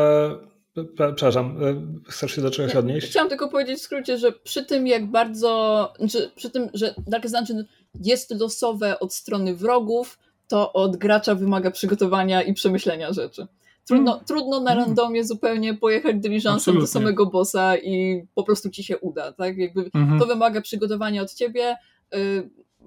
e, 0.77 0.85
przepraszam, 1.15 1.65
e, 1.65 2.11
chcesz 2.11 2.33
się 2.33 2.43
do 2.43 2.51
czegoś 2.51 2.77
odnieść? 2.77 3.07
Chciałam 3.07 3.29
tylko 3.29 3.49
powiedzieć 3.49 3.79
w 3.79 3.83
skrócie, 3.83 4.19
że 4.19 4.33
przy 4.33 4.65
tym 4.65 4.87
jak 4.87 5.11
bardzo, 5.11 5.93
znaczy 5.99 6.31
przy 6.37 6.51
tym, 6.51 6.69
że 6.75 6.95
Darkest 7.07 7.35
Dungeon 7.35 7.65
jest 8.01 8.31
losowe 8.31 9.01
od 9.01 9.15
strony 9.15 9.57
wrogów, 9.57 10.19
to 10.49 10.73
od 10.73 10.97
gracza 10.97 11.35
wymaga 11.35 11.71
przygotowania 11.71 12.43
i 12.43 12.55
przemyślenia 12.55 13.13
rzeczy. 13.13 13.47
Trudno, 13.87 14.13
mm. 14.13 14.25
trudno 14.25 14.61
na 14.61 14.73
mm. 14.73 14.85
randomie 14.85 15.25
zupełnie 15.25 15.75
pojechać 15.75 16.17
dyliżansem 16.17 16.79
do 16.81 16.87
samego 16.87 17.27
bossa 17.27 17.77
i 17.77 18.23
po 18.35 18.43
prostu 18.43 18.71
ci 18.71 18.85
się 18.85 18.99
uda, 18.99 19.33
tak? 19.33 19.59
Jakby 19.59 19.91
mm 19.95 20.09
-hmm. 20.09 20.21
to 20.21 20.27
wymaga 20.27 20.61
przygotowania 20.61 21.23
od 21.23 21.35
ciebie, 21.35 21.77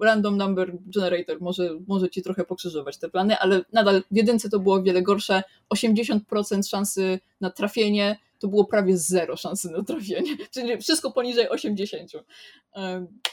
random 0.00 0.36
number 0.36 0.72
generator 0.86 1.40
może, 1.40 1.70
może 1.88 2.10
ci 2.10 2.22
trochę 2.22 2.44
pokrzyżować 2.44 2.98
te 2.98 3.08
plany, 3.08 3.38
ale 3.38 3.64
nadal 3.72 4.02
w 4.10 4.16
jedynce 4.16 4.50
to 4.50 4.58
było 4.58 4.74
o 4.74 4.82
wiele 4.82 5.02
gorsze. 5.02 5.42
80% 5.74 6.68
szansy 6.68 7.20
na 7.40 7.50
trafienie 7.50 8.16
to 8.40 8.48
było 8.48 8.64
prawie 8.64 8.96
zero 8.96 9.36
szansy 9.36 9.70
na 9.70 9.84
trafienie, 9.84 10.36
czyli 10.54 10.78
wszystko 10.78 11.10
poniżej 11.10 11.48
80. 11.48 12.14
Y, 12.14 12.20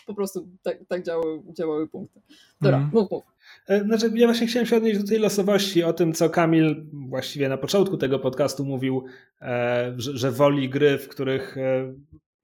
po 0.05 0.13
prostu 0.13 0.47
tak, 0.61 0.77
tak 0.87 1.03
działały, 1.03 1.41
działały 1.57 1.87
punkty. 1.87 2.21
Dobra, 2.61 2.77
mm. 2.77 2.89
mów, 2.93 3.11
mów. 3.11 3.23
E, 3.67 3.83
znaczy, 3.83 4.11
ja 4.15 4.27
właśnie 4.27 4.47
chciałem 4.47 4.65
się 4.65 4.77
odnieść 4.77 4.99
do 4.99 5.07
tej 5.07 5.19
losowości, 5.19 5.83
o 5.83 5.93
tym, 5.93 6.13
co 6.13 6.29
Kamil 6.29 6.85
właściwie 6.93 7.49
na 7.49 7.57
początku 7.57 7.97
tego 7.97 8.19
podcastu 8.19 8.65
mówił, 8.65 9.05
e, 9.41 9.93
że, 9.97 10.17
że 10.17 10.31
woli 10.31 10.69
gry, 10.69 10.97
w 10.97 11.07
których 11.07 11.57
e, 11.57 11.93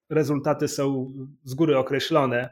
rezultaty 0.09 0.67
są 0.67 1.13
z 1.43 1.53
góry 1.53 1.77
określone. 1.77 2.49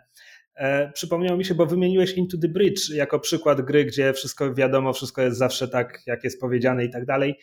E, 0.61 0.91
przypomniało 0.91 1.37
mi 1.37 1.45
się, 1.45 1.55
bo 1.55 1.65
wymieniłeś 1.65 2.13
Into 2.13 2.37
the 2.37 2.47
Bridge 2.47 2.89
jako 2.89 3.19
przykład 3.19 3.61
gry, 3.61 3.85
gdzie 3.85 4.13
wszystko 4.13 4.53
wiadomo, 4.53 4.93
wszystko 4.93 5.21
jest 5.21 5.37
zawsze 5.37 5.67
tak, 5.67 5.99
jak 6.07 6.23
jest 6.23 6.39
powiedziane 6.39 6.85
i 6.85 6.89
tak 6.89 7.05
dalej. 7.05 7.35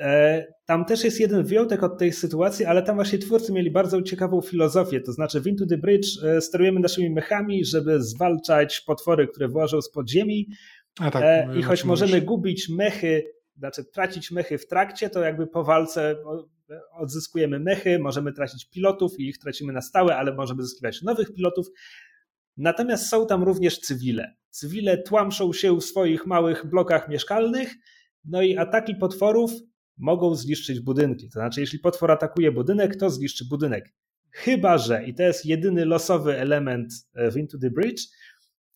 E, 0.00 0.46
tam 0.66 0.84
też 0.84 1.04
jest 1.04 1.20
jeden 1.20 1.44
wyjątek 1.44 1.82
od 1.82 1.98
tej 1.98 2.12
sytuacji, 2.12 2.64
ale 2.64 2.82
tam 2.82 2.94
właśnie 2.94 3.18
twórcy 3.18 3.52
mieli 3.52 3.70
bardzo 3.70 4.02
ciekawą 4.02 4.40
filozofię. 4.40 5.00
To 5.00 5.12
znaczy, 5.12 5.40
w 5.40 5.46
Into 5.46 5.66
the 5.66 5.78
Bridge 5.78 6.24
e, 6.24 6.40
sterujemy 6.40 6.80
naszymi 6.80 7.10
mechami, 7.10 7.64
żeby 7.64 8.02
zwalczać 8.02 8.80
potwory, 8.80 9.28
które 9.28 9.48
włażą 9.48 9.82
z 9.82 9.90
podziemi. 9.90 10.48
Tak, 10.94 11.56
I 11.56 11.62
choć 11.62 11.84
możemy 11.84 12.20
gubić 12.20 12.68
mechy, 12.68 13.22
znaczy 13.60 13.84
tracić 13.84 14.30
mechy 14.30 14.58
w 14.58 14.66
trakcie, 14.66 15.10
to 15.10 15.20
jakby 15.20 15.46
po 15.46 15.64
walce 15.64 16.16
odzyskujemy 16.92 17.60
mechy, 17.60 17.98
możemy 17.98 18.32
tracić 18.32 18.70
pilotów 18.70 19.20
i 19.20 19.28
ich 19.28 19.38
tracimy 19.38 19.72
na 19.72 19.82
stałe, 19.82 20.16
ale 20.16 20.34
możemy 20.34 20.62
zyskiwać 20.62 21.02
nowych 21.02 21.34
pilotów. 21.34 21.66
Natomiast 22.56 23.08
są 23.08 23.26
tam 23.26 23.42
również 23.42 23.78
cywile. 23.78 24.34
Cywile 24.50 24.98
tłamszą 24.98 25.52
się 25.52 25.76
w 25.76 25.84
swoich 25.84 26.26
małych 26.26 26.66
blokach 26.66 27.08
mieszkalnych, 27.08 27.74
no 28.24 28.42
i 28.42 28.56
ataki 28.56 28.94
potworów 28.94 29.50
mogą 29.96 30.34
zniszczyć 30.34 30.80
budynki. 30.80 31.28
To 31.28 31.32
znaczy, 31.32 31.60
jeśli 31.60 31.78
potwór 31.78 32.10
atakuje 32.10 32.52
budynek, 32.52 32.96
to 32.96 33.10
zniszczy 33.10 33.44
budynek. 33.44 33.92
Chyba, 34.30 34.78
że, 34.78 35.04
i 35.04 35.14
to 35.14 35.22
jest 35.22 35.46
jedyny 35.46 35.84
losowy 35.84 36.38
element 36.38 36.92
w 37.32 37.36
Into 37.36 37.58
the 37.58 37.70
Bridge, 37.70 38.02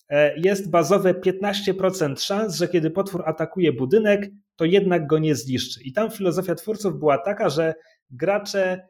e, 0.09 0.41
jest 0.41 0.71
bazowe 0.71 1.15
15% 1.15 2.21
szans, 2.21 2.57
że 2.57 2.69
kiedy 2.69 2.91
potwór 2.91 3.23
atakuje 3.27 3.73
budynek, 3.73 4.31
to 4.57 4.65
jednak 4.65 5.07
go 5.07 5.19
nie 5.19 5.35
zniszczy. 5.35 5.83
I 5.83 5.93
tam 5.93 6.11
filozofia 6.11 6.55
twórców 6.55 6.99
była 6.99 7.19
taka, 7.19 7.49
że 7.49 7.75
gracze 8.11 8.89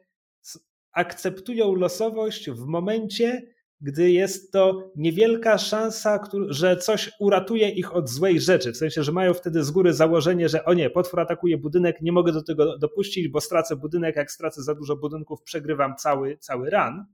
akceptują 0.91 1.75
losowość 1.75 2.49
w 2.49 2.65
momencie, 2.65 3.41
gdy 3.81 4.11
jest 4.11 4.51
to 4.51 4.91
niewielka 4.95 5.57
szansa, 5.57 6.19
że 6.49 6.77
coś 6.77 7.11
uratuje 7.19 7.69
ich 7.69 7.95
od 7.95 8.09
złej 8.09 8.39
rzeczy. 8.39 8.71
W 8.71 8.77
sensie, 8.77 9.03
że 9.03 9.11
mają 9.11 9.33
wtedy 9.33 9.63
z 9.63 9.71
góry 9.71 9.93
założenie, 9.93 10.49
że 10.49 10.65
o 10.65 10.73
nie, 10.73 10.89
potwór 10.89 11.19
atakuje 11.19 11.57
budynek, 11.57 12.01
nie 12.01 12.11
mogę 12.11 12.31
do 12.31 12.43
tego 12.43 12.77
dopuścić, 12.77 13.27
bo 13.27 13.41
stracę 13.41 13.75
budynek, 13.75 14.15
jak 14.15 14.31
stracę 14.31 14.63
za 14.63 14.75
dużo 14.75 14.95
budynków, 14.95 15.41
przegrywam 15.41 15.95
cały, 15.95 16.37
cały 16.37 16.69
run. 16.69 17.05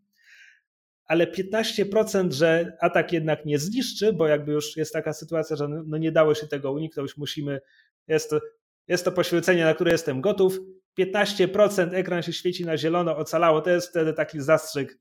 Ale 1.05 1.27
15%, 1.27 2.31
że 2.31 2.77
atak 2.81 3.13
jednak 3.13 3.45
nie 3.45 3.59
zniszczy, 3.59 4.13
bo 4.13 4.27
jakby 4.27 4.51
już 4.51 4.77
jest 4.77 4.93
taka 4.93 5.13
sytuacja, 5.13 5.55
że 5.55 5.67
no 5.67 5.97
nie 5.97 6.11
dało 6.11 6.35
się 6.35 6.47
tego 6.47 6.71
uniknąć, 6.71 7.17
musimy 7.17 7.61
jest 8.07 8.29
to, 8.29 8.39
jest 8.87 9.05
to 9.05 9.11
poświęcenie, 9.11 9.65
na 9.65 9.73
które 9.73 9.91
jestem 9.91 10.21
gotów. 10.21 10.59
15% 10.99 11.93
ekran 11.93 12.23
się 12.23 12.33
świeci 12.33 12.65
na 12.65 12.77
zielono, 12.77 13.17
ocalało. 13.17 13.61
To 13.61 13.69
jest 13.69 13.89
wtedy 13.89 14.13
taki 14.13 14.41
zastrzyk 14.41 14.99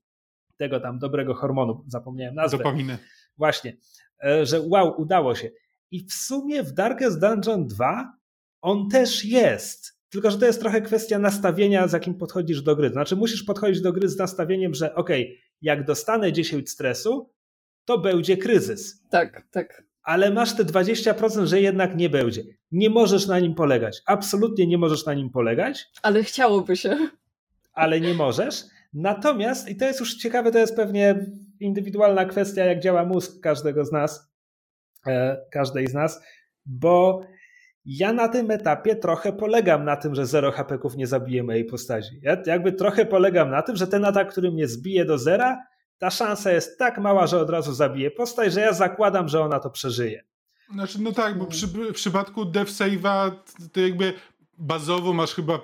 tego 0.57 0.79
tam 0.79 0.99
dobrego 0.99 1.33
hormonu. 1.33 1.83
Zapomniałem 1.87 2.35
nazwę. 2.35 2.57
Dopaminy. 2.57 2.97
Właśnie, 3.37 3.77
e, 4.23 4.45
że 4.45 4.61
wow, 4.61 5.01
udało 5.01 5.35
się. 5.35 5.49
I 5.91 6.05
w 6.05 6.13
sumie 6.13 6.63
w 6.63 6.71
Darkest 6.71 7.19
Dungeon 7.19 7.67
2 7.67 8.13
on 8.61 8.89
też 8.89 9.25
jest. 9.25 10.01
Tylko, 10.09 10.31
że 10.31 10.37
to 10.37 10.45
jest 10.45 10.59
trochę 10.59 10.81
kwestia 10.81 11.19
nastawienia, 11.19 11.87
z 11.87 11.93
jakim 11.93 12.15
podchodzisz 12.15 12.61
do 12.61 12.75
gry. 12.75 12.89
Znaczy, 12.89 13.15
musisz 13.15 13.43
podchodzić 13.43 13.81
do 13.81 13.93
gry 13.93 14.09
z 14.09 14.17
nastawieniem, 14.17 14.73
że 14.73 14.95
ok, 14.95 15.09
jak 15.61 15.85
dostanę 15.85 16.33
10 16.33 16.69
stresu, 16.69 17.33
to 17.85 17.97
będzie 17.97 18.37
kryzys. 18.37 19.03
Tak, 19.09 19.47
tak 19.51 19.90
ale 20.03 20.31
masz 20.31 20.55
te 20.55 20.65
20%, 20.65 21.45
że 21.45 21.61
jednak 21.61 21.95
nie 21.95 22.09
będzie. 22.09 22.43
Nie 22.71 22.89
możesz 22.89 23.27
na 23.27 23.39
nim 23.39 23.55
polegać. 23.55 24.01
Absolutnie 24.05 24.67
nie 24.67 24.77
możesz 24.77 25.05
na 25.05 25.13
nim 25.13 25.29
polegać. 25.29 25.85
Ale 26.01 26.23
chciałoby 26.23 26.77
się. 26.77 26.97
Ale 27.73 28.01
nie 28.01 28.13
możesz. 28.13 28.63
Natomiast, 28.93 29.69
i 29.69 29.75
to 29.75 29.85
jest 29.85 29.99
już 29.99 30.15
ciekawe, 30.15 30.51
to 30.51 30.59
jest 30.59 30.75
pewnie 30.75 31.25
indywidualna 31.59 32.25
kwestia, 32.25 32.65
jak 32.65 32.79
działa 32.79 33.05
mózg 33.05 33.41
każdego 33.41 33.85
z 33.85 33.91
nas, 33.91 34.31
e, 35.07 35.37
każdej 35.51 35.87
z 35.87 35.93
nas, 35.93 36.21
bo 36.65 37.21
ja 37.85 38.13
na 38.13 38.27
tym 38.27 38.51
etapie 38.51 38.95
trochę 38.95 39.33
polegam 39.33 39.85
na 39.85 39.95
tym, 39.95 40.15
że 40.15 40.25
zero 40.25 40.51
hapeków 40.51 40.95
nie 40.95 41.07
zabije 41.07 41.43
mojej 41.43 41.65
postaci. 41.65 42.19
Ja 42.21 42.37
jakby 42.45 42.71
trochę 42.71 43.05
polegam 43.05 43.49
na 43.49 43.61
tym, 43.61 43.75
że 43.75 43.87
ten 43.87 44.05
atak, 44.05 44.31
który 44.31 44.51
mnie 44.51 44.67
zbije 44.67 45.05
do 45.05 45.17
zera, 45.17 45.63
ta 46.01 46.09
szansa 46.09 46.51
jest 46.51 46.77
tak 46.77 46.97
mała, 46.97 47.27
że 47.27 47.39
od 47.39 47.49
razu 47.49 47.73
zabije 47.73 48.11
postać, 48.11 48.53
że 48.53 48.61
ja 48.61 48.73
zakładam, 48.73 49.29
że 49.29 49.41
ona 49.41 49.59
to 49.59 49.69
przeżyje. 49.69 50.23
Znaczy, 50.73 51.01
no 51.01 51.11
tak, 51.11 51.37
bo 51.37 51.45
przy, 51.45 51.67
w 51.67 51.93
przypadku 51.93 52.45
Death 52.45 52.71
Save'a 52.71 53.31
to 53.73 53.79
jakby 53.79 54.13
bazowo 54.57 55.13
masz 55.13 55.33
chyba 55.33 55.59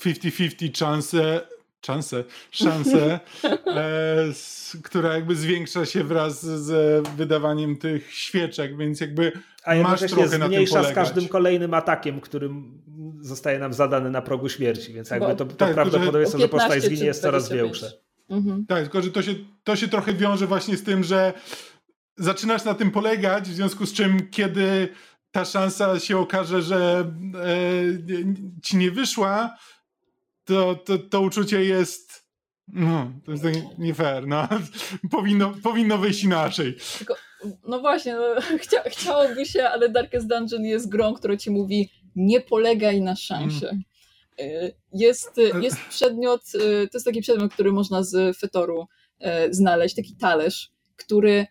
50-50 0.00 0.76
szansę, 0.78 1.40
szansę, 1.86 2.24
szansę 2.50 3.20
e, 3.66 4.22
s, 4.30 4.76
która 4.84 5.14
jakby 5.14 5.36
zwiększa 5.36 5.86
się 5.86 6.04
wraz 6.04 6.46
z 6.46 7.08
wydawaniem 7.08 7.76
tych 7.76 8.12
świeczek, 8.12 8.76
więc 8.76 9.00
jakby 9.00 9.32
A 9.64 9.74
masz 9.74 10.00
trochę 10.00 10.38
na 10.38 10.48
tym 10.48 10.66
polegać. 10.66 10.92
z 10.92 10.94
każdym 10.94 11.28
kolejnym 11.28 11.74
atakiem, 11.74 12.20
którym 12.20 12.82
zostaje 13.20 13.58
nam 13.58 13.72
zadany 13.72 14.10
na 14.10 14.22
progu 14.22 14.48
śmierci, 14.48 14.92
więc 14.92 15.10
jakby 15.10 15.34
to, 15.34 15.44
to 15.44 15.44
tak, 15.44 15.74
prawdopodobieństwo, 15.74 16.38
że 16.38 16.48
postać 16.48 16.82
zginie 16.82 17.04
jest 17.04 17.22
coraz 17.22 17.48
większe. 17.48 18.07
Mhm. 18.28 18.66
Tak, 18.66 18.82
tylko 18.82 19.02
że 19.02 19.10
to 19.10 19.22
się, 19.22 19.34
to 19.64 19.76
się 19.76 19.88
trochę 19.88 20.12
wiąże 20.12 20.46
właśnie 20.46 20.76
z 20.76 20.84
tym, 20.84 21.04
że 21.04 21.32
zaczynasz 22.16 22.64
na 22.64 22.74
tym 22.74 22.90
polegać, 22.90 23.48
w 23.48 23.54
związku 23.54 23.86
z 23.86 23.92
czym 23.92 24.30
kiedy 24.30 24.88
ta 25.30 25.44
szansa 25.44 26.00
się 26.00 26.18
okaże, 26.18 26.62
że 26.62 27.12
e, 27.34 28.62
ci 28.62 28.76
nie 28.76 28.90
wyszła, 28.90 29.56
to, 30.44 30.74
to, 30.74 30.98
to 30.98 31.20
uczucie 31.20 31.64
jest 31.64 32.28
no, 32.72 33.12
to 33.24 33.32
jest 33.32 33.44
nie 33.78 33.94
fair, 33.94 34.26
no. 34.26 34.48
Powinno, 35.10 35.54
powinno 35.62 35.98
wyjść 35.98 36.24
inaczej. 36.24 36.76
Tylko, 36.98 37.14
no 37.68 37.80
właśnie, 37.80 38.14
no, 38.14 38.40
chcia, 38.62 38.82
chciałoby 38.86 39.46
się, 39.46 39.68
ale 39.68 39.88
Darkest 39.88 40.28
Dungeon 40.28 40.64
jest 40.64 40.88
grą, 40.88 41.14
która 41.14 41.36
ci 41.36 41.50
mówi 41.50 41.90
nie 42.16 42.40
polegaj 42.40 43.02
na 43.02 43.16
szansie. 43.16 43.68
Mm. 43.68 43.82
Y, 44.40 44.74
jest, 44.92 45.38
y, 45.38 45.52
jest 45.62 45.76
przedmiot, 45.90 46.42
y, 46.54 46.58
to 46.60 46.98
jest 46.98 47.06
taki 47.06 47.20
przedmiot, 47.20 47.52
który 47.52 47.72
można 47.72 48.02
z 48.02 48.38
Fetoru 48.38 48.86
znaleźć, 49.50 49.96
taki 49.96 50.16
talerz, 50.16 50.70
który 50.96 51.46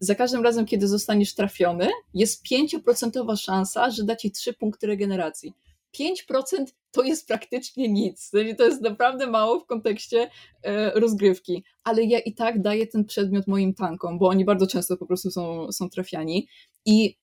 za 0.00 0.14
każdym 0.14 0.42
razem, 0.42 0.66
kiedy 0.66 0.88
zostaniesz 0.88 1.34
trafiony, 1.34 1.88
jest 2.14 2.44
5% 2.44 3.36
szansa, 3.36 3.90
że 3.90 4.04
da 4.04 4.16
ci 4.16 4.30
3 4.30 4.52
punkty 4.52 4.86
regeneracji. 4.86 5.52
5% 5.98 6.64
to 6.90 7.02
jest 7.02 7.28
praktycznie 7.28 7.88
nic. 7.88 8.30
To 8.30 8.64
jest 8.64 8.82
naprawdę 8.82 9.26
mało 9.26 9.60
w 9.60 9.66
kontekście 9.66 10.30
rozgrywki, 10.94 11.64
ale 11.84 12.02
ja 12.02 12.18
i 12.18 12.34
tak 12.34 12.62
daję 12.62 12.86
ten 12.86 13.04
przedmiot 13.04 13.46
moim 13.46 13.74
tankom, 13.74 14.18
bo 14.18 14.28
oni 14.28 14.44
bardzo 14.44 14.66
często 14.66 14.96
po 14.96 15.06
prostu 15.06 15.30
są, 15.30 15.72
są 15.72 15.90
trafiani 15.90 16.48
i 16.86 17.16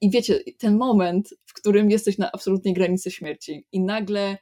i 0.00 0.10
wiecie, 0.10 0.40
ten 0.58 0.76
moment, 0.76 1.28
w 1.46 1.54
którym 1.54 1.90
jesteś 1.90 2.18
na 2.18 2.32
absolutnej 2.32 2.74
granicy 2.74 3.10
śmierci 3.10 3.66
i 3.72 3.80
nagle 3.80 4.38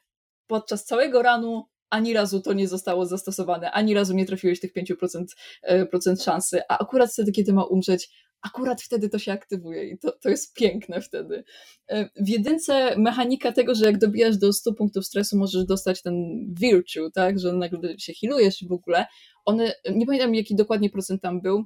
podczas 0.47 0.85
całego 0.85 1.23
ranu 1.23 1.65
ani 1.91 2.13
razu 2.13 2.41
to 2.41 2.53
nie 2.53 2.69
zostało 2.69 3.07
zastosowane, 3.07 3.71
ani 3.71 3.95
razu 3.95 4.15
nie 4.15 4.27
trafiłeś 4.27 4.61
tych 4.61 4.73
5% 4.73 5.25
e, 5.63 5.87
procent 5.87 6.23
szansy, 6.23 6.61
a 6.69 6.79
akurat 6.79 7.13
wtedy, 7.13 7.33
kiedy 7.33 7.53
ma 7.53 7.65
umrzeć, 7.65 8.11
akurat 8.43 8.83
wtedy 8.83 9.09
to 9.09 9.19
się 9.19 9.33
aktywuje 9.33 9.89
i 9.89 9.99
to, 9.99 10.13
to 10.13 10.29
jest 10.29 10.55
piękne 10.55 11.01
wtedy. 11.01 11.45
E, 11.89 12.11
w 12.17 12.29
jedynce 12.29 12.97
mechanika 12.97 13.53
tego, 13.53 13.75
że 13.75 13.85
jak 13.85 13.99
dobijasz 13.99 14.37
do 14.37 14.53
100 14.53 14.73
punktów 14.75 15.07
stresu, 15.07 15.39
możesz 15.39 15.65
dostać 15.65 16.03
ten 16.03 16.15
virtue, 16.61 17.11
tak, 17.15 17.39
że 17.39 17.53
nagle 17.53 17.99
się 17.99 18.13
healujesz 18.21 18.65
w 18.69 18.73
ogóle. 18.73 19.07
One, 19.45 19.73
nie 19.95 20.07
pamiętam 20.07 20.35
jaki 20.35 20.57
dokładnie 20.57 20.91
procent 20.91 21.23
tam 21.23 21.41
był, 21.41 21.65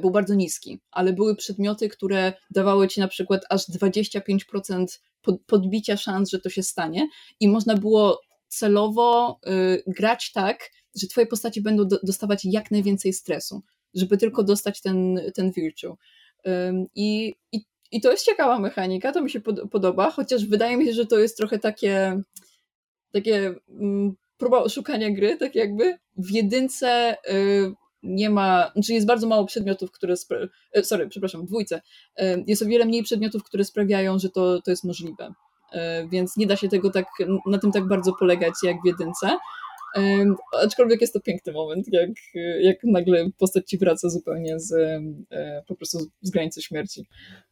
był 0.00 0.10
bardzo 0.10 0.34
niski, 0.34 0.80
ale 0.90 1.12
były 1.12 1.36
przedmioty, 1.36 1.88
które 1.88 2.32
dawały 2.50 2.88
ci 2.88 3.00
na 3.00 3.08
przykład 3.08 3.42
aż 3.50 3.68
25% 3.68 4.86
podbicia 5.46 5.96
szans, 5.96 6.30
że 6.30 6.38
to 6.38 6.50
się 6.50 6.62
stanie 6.62 7.08
i 7.40 7.48
można 7.48 7.76
było 7.76 8.20
celowo 8.48 9.40
y, 9.46 9.82
grać 9.86 10.32
tak, 10.32 10.70
że 10.96 11.06
twoje 11.06 11.26
postaci 11.26 11.62
będą 11.62 11.88
do, 11.88 11.98
dostawać 12.02 12.44
jak 12.44 12.70
najwięcej 12.70 13.12
stresu, 13.12 13.62
żeby 13.94 14.16
tylko 14.16 14.42
dostać 14.42 14.80
ten, 14.80 15.20
ten 15.34 15.52
virtue. 15.52 15.96
I, 16.94 17.34
i, 17.52 17.64
I 17.92 18.00
to 18.00 18.10
jest 18.10 18.24
ciekawa 18.24 18.58
mechanika, 18.58 19.12
to 19.12 19.22
mi 19.22 19.30
się 19.30 19.40
pod, 19.40 19.70
podoba, 19.70 20.10
chociaż 20.10 20.46
wydaje 20.46 20.76
mi 20.76 20.86
się, 20.86 20.92
że 20.92 21.06
to 21.06 21.18
jest 21.18 21.36
trochę 21.36 21.58
takie 21.58 22.22
takie 23.12 23.54
mm, 23.68 24.16
próba 24.38 24.58
oszukania 24.58 25.10
gry, 25.10 25.36
tak 25.36 25.54
jakby. 25.54 25.98
W 26.16 26.30
jedynce 26.30 27.16
y, 27.30 27.72
nie 28.02 28.30
ma, 28.30 28.70
znaczy 28.72 28.92
jest 28.92 29.06
bardzo 29.06 29.28
mało 29.28 29.44
przedmiotów, 29.44 29.90
które, 29.90 30.14
e, 30.74 30.82
sorry, 30.82 31.08
przepraszam, 31.08 31.46
dwójce, 31.46 31.82
e, 32.16 32.44
jest 32.46 32.62
o 32.62 32.66
wiele 32.66 32.84
mniej 32.84 33.02
przedmiotów, 33.02 33.44
które 33.44 33.64
sprawiają, 33.64 34.18
że 34.18 34.28
to, 34.28 34.62
to 34.62 34.70
jest 34.70 34.84
możliwe. 34.84 35.34
E, 35.72 36.08
więc 36.08 36.36
nie 36.36 36.46
da 36.46 36.56
się 36.56 36.68
tego 36.68 36.90
tak, 36.90 37.06
na 37.46 37.58
tym 37.58 37.72
tak 37.72 37.88
bardzo 37.88 38.12
polegać 38.12 38.54
jak 38.62 38.76
w 38.82 38.86
jedynce. 38.86 39.38
Aczkolwiek 40.62 41.00
jest 41.00 41.12
to 41.12 41.20
piękny 41.20 41.52
moment, 41.52 41.86
jak, 41.92 42.10
jak 42.60 42.76
nagle 42.84 43.30
postać 43.38 43.68
ci 43.68 43.78
wraca 43.78 44.08
zupełnie 44.08 44.60
z, 44.60 44.74
po 45.66 45.74
prostu 45.74 45.98
z 46.22 46.30
granicy 46.30 46.62
śmierci. 46.62 47.06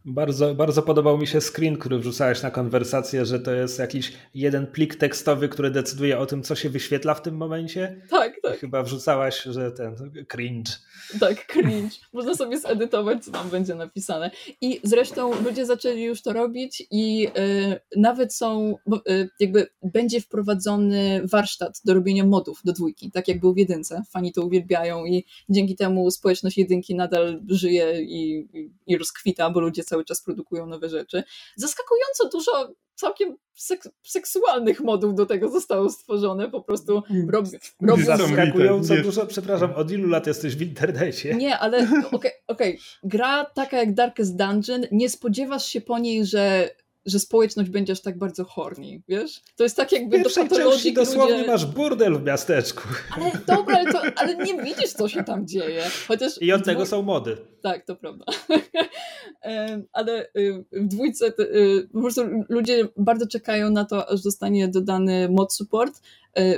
Bardzo, 0.05 0.55
bardzo 0.55 0.83
podobał 0.83 1.19
mi 1.19 1.27
się 1.27 1.41
screen, 1.41 1.79
który 1.79 1.99
wrzucałeś 1.99 2.43
na 2.43 2.51
konwersację, 2.51 3.27
że 3.27 3.41
to 3.41 3.53
jest 3.53 3.79
jakiś 3.79 4.13
jeden 4.35 4.67
plik 4.67 4.97
tekstowy, 4.97 5.49
który 5.49 5.71
decyduje 5.71 6.19
o 6.19 6.27
tym, 6.27 6.43
co 6.43 6.55
się 6.55 6.71
wyświetla 6.71 7.15
w 7.15 7.23
tym 7.23 7.37
momencie. 7.37 8.03
Tak, 8.11 8.37
tak. 8.43 8.59
Chyba 8.59 8.83
wrzucałaś, 8.83 9.43
że 9.43 9.73
ten 9.73 9.97
cringe. 10.29 10.73
Tak, 11.21 11.47
cringe. 11.47 11.97
Można 12.13 12.35
sobie 12.35 12.59
zedytować, 12.59 13.25
co 13.25 13.31
tam 13.31 13.51
będzie 13.51 13.75
napisane. 13.75 14.31
I 14.61 14.81
zresztą 14.85 15.43
ludzie 15.43 15.67
zaczęli 15.67 16.03
już 16.03 16.23
to 16.23 16.33
robić 16.33 16.83
i 16.91 17.29
y, 17.39 17.81
nawet 17.97 18.35
są, 18.35 18.77
y, 19.11 19.29
jakby 19.41 19.67
będzie 19.83 20.21
wprowadzony 20.21 21.21
warsztat 21.33 21.81
do 21.85 21.95
robienia 21.95 22.25
modów 22.29 22.61
do 22.65 22.73
dwójki, 22.73 23.11
tak 23.11 23.29
jak 23.29 23.41
był 23.41 23.55
w 23.55 23.57
jedynce. 23.57 24.03
Fani 24.11 24.33
to 24.33 24.43
uwielbiają 24.43 25.05
i 25.05 25.25
dzięki 25.49 25.77
temu 25.77 26.11
społeczność 26.11 26.59
jedynki 26.59 26.95
nadal 26.95 27.41
żyje 27.49 28.03
i, 28.03 28.49
i, 28.53 28.71
i 28.87 28.99
rozkwita, 28.99 29.51
bo 29.51 29.61
ludzie 29.61 29.85
cały 29.85 30.05
czas 30.05 30.23
produkują 30.23 30.67
nowe 30.67 30.89
rzeczy. 30.89 31.23
Zaskakująco 31.57 32.29
dużo 32.33 32.75
całkiem 32.95 33.37
sek 33.55 33.83
seksualnych 34.03 34.81
modów 34.81 35.15
do 35.15 35.27
tego 35.27 35.51
zostało 35.51 35.91
stworzone, 35.91 36.51
po 36.51 36.61
prostu 36.61 37.03
mm. 37.11 37.31
robią... 37.31 37.51
robią 37.81 38.05
Zaskakująco 38.05 38.97
dużo, 38.97 39.27
przepraszam, 39.27 39.73
od 39.73 39.91
ilu 39.91 40.09
lat 40.09 40.27
jesteś 40.27 40.57
w 40.57 40.63
internecie? 40.63 41.35
Nie, 41.35 41.59
ale 41.59 41.79
okej, 41.79 42.09
okay, 42.13 42.33
okay. 42.47 42.79
gra 43.03 43.45
taka 43.45 43.77
jak 43.77 43.95
Darkest 43.95 44.37
Dungeon, 44.37 44.83
nie 44.93 45.11
spodziewasz 45.11 45.67
się 45.67 45.81
po 45.81 45.99
niej, 45.99 46.27
że 46.27 46.71
że 47.09 47.19
społeczność 47.19 47.71
będzie 47.71 47.93
aż 47.93 48.01
tak 48.01 48.19
bardzo 48.19 48.45
horny, 48.45 49.03
wiesz? 49.09 49.43
To 49.57 49.63
jest 49.63 49.77
tak 49.77 49.93
jakby 49.93 50.23
do 50.23 50.31
patologii 50.31 50.95
dosłownie 50.95 51.37
ludzie... 51.37 51.47
masz 51.47 51.67
burdel 51.67 52.19
w 52.19 52.23
miasteczku. 52.23 52.83
Ale 53.17 53.31
dobra, 53.47 53.77
ale, 53.77 53.93
to, 53.93 54.03
ale 54.17 54.37
nie 54.37 54.63
widzisz, 54.63 54.93
co 54.93 55.09
się 55.09 55.25
tam 55.25 55.47
dzieje. 55.47 55.83
Chociaż 56.09 56.33
I 56.43 56.53
od 56.53 56.65
tego 56.65 56.87
są 56.87 57.03
mody. 57.03 57.37
Tak, 57.63 57.87
to 57.87 57.97
prawda. 57.97 58.25
ale 59.93 60.27
y, 60.37 60.65
w 60.73 60.89
dwójce 60.89 61.27
y, 61.27 61.89
po 61.93 62.01
prostu 62.01 62.23
ludzie 62.49 62.89
bardzo 62.97 63.27
czekają 63.27 63.71
na 63.71 63.85
to, 63.85 64.11
aż 64.11 64.21
zostanie 64.21 64.69
dodany 64.69 65.29
mod 65.29 65.55
support, 65.55 66.01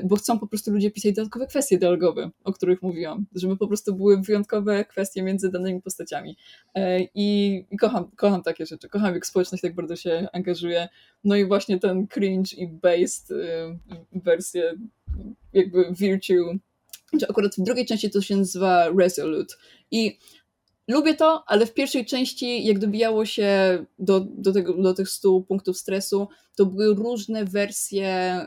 bo 0.05 0.17
chcą 0.17 0.39
po 0.39 0.47
prostu 0.47 0.70
ludzie 0.70 0.91
pisać 0.91 1.12
dodatkowe 1.15 1.47
kwestie 1.47 1.78
dialogowe, 1.78 2.31
o 2.44 2.52
których 2.52 2.83
mówiłam, 2.83 3.26
żeby 3.34 3.57
po 3.57 3.68
prostu 3.68 3.94
były 3.94 4.23
wyjątkowe 4.23 4.84
kwestie 4.84 5.23
między 5.23 5.50
danymi 5.50 5.83
postaciami. 5.83 6.36
I, 7.15 7.65
i 7.70 7.76
kocham, 7.76 8.10
kocham 8.17 8.42
takie 8.42 8.67
rzeczy, 8.67 8.89
kocham 8.89 9.15
jak 9.15 9.26
społeczność 9.26 9.62
tak 9.62 9.75
bardzo 9.75 9.97
się 9.97 10.28
angażuje. 10.33 10.89
No 11.25 11.36
i 11.36 11.44
właśnie 11.44 11.78
ten 11.78 12.07
cringe 12.07 12.57
i 12.57 12.68
based 12.68 13.28
wersję 14.12 14.75
jakby 15.52 15.92
Virtue, 15.92 16.59
czy 17.20 17.28
akurat 17.28 17.55
w 17.55 17.62
drugiej 17.62 17.86
części 17.86 18.10
to 18.10 18.20
się 18.20 18.36
nazywa 18.36 18.89
Resolute. 18.99 19.55
I 19.91 20.18
Lubię 20.90 21.14
to, 21.14 21.44
ale 21.46 21.66
w 21.66 21.74
pierwszej 21.74 22.06
części, 22.06 22.64
jak 22.66 22.78
dobijało 22.78 23.24
się 23.24 23.78
do, 23.98 24.20
do, 24.20 24.52
tego, 24.52 24.82
do 24.82 24.94
tych 24.94 25.08
100 25.08 25.40
punktów 25.40 25.78
stresu, 25.78 26.28
to 26.56 26.66
były 26.66 26.94
różne 26.94 27.44
wersje 27.44 28.40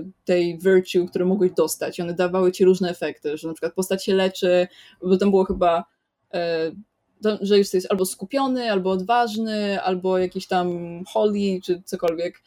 y, 0.00 0.10
tej 0.24 0.58
virtue, 0.58 1.06
które 1.06 1.24
mogłeś 1.24 1.52
dostać. 1.52 2.00
One 2.00 2.14
dawały 2.14 2.52
ci 2.52 2.64
różne 2.64 2.90
efekty, 2.90 3.36
że 3.36 3.48
na 3.48 3.54
przykład 3.54 3.74
postać 3.74 4.04
się 4.04 4.14
leczy, 4.14 4.68
bo 5.02 5.16
tam 5.16 5.30
było 5.30 5.44
chyba, 5.44 5.84
y, 6.34 6.38
to, 7.22 7.38
że 7.40 7.58
jesteś 7.58 7.84
albo 7.90 8.06
skupiony, 8.06 8.72
albo 8.72 8.90
odważny, 8.90 9.82
albo 9.82 10.18
jakiś 10.18 10.46
tam 10.46 10.68
holy, 11.08 11.60
czy 11.64 11.82
cokolwiek. 11.84 12.42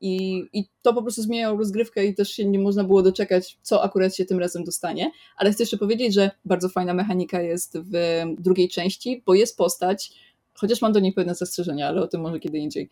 I, 0.00 0.44
I 0.52 0.64
to 0.82 0.94
po 0.94 1.02
prostu 1.02 1.22
zmieniało 1.22 1.58
rozgrywkę 1.58 2.06
i 2.06 2.14
też 2.14 2.30
się 2.30 2.44
nie 2.44 2.58
można 2.58 2.84
było 2.84 3.02
doczekać, 3.02 3.58
co 3.62 3.82
akurat 3.82 4.16
się 4.16 4.24
tym 4.24 4.38
razem 4.38 4.64
dostanie. 4.64 5.10
Ale 5.36 5.52
chcę 5.52 5.62
jeszcze 5.62 5.78
powiedzieć, 5.78 6.14
że 6.14 6.30
bardzo 6.44 6.68
fajna 6.68 6.94
mechanika 6.94 7.42
jest 7.42 7.78
w 7.78 7.92
drugiej 8.38 8.68
części, 8.68 9.22
bo 9.26 9.34
jest 9.34 9.56
postać, 9.56 10.12
chociaż 10.54 10.82
mam 10.82 10.92
do 10.92 11.00
niej 11.00 11.12
pewne 11.12 11.34
zastrzeżenia, 11.34 11.88
ale 11.88 12.02
o 12.02 12.08
tym 12.08 12.20
może 12.20 12.40
kiedy 12.40 12.58
indziej. 12.58 12.90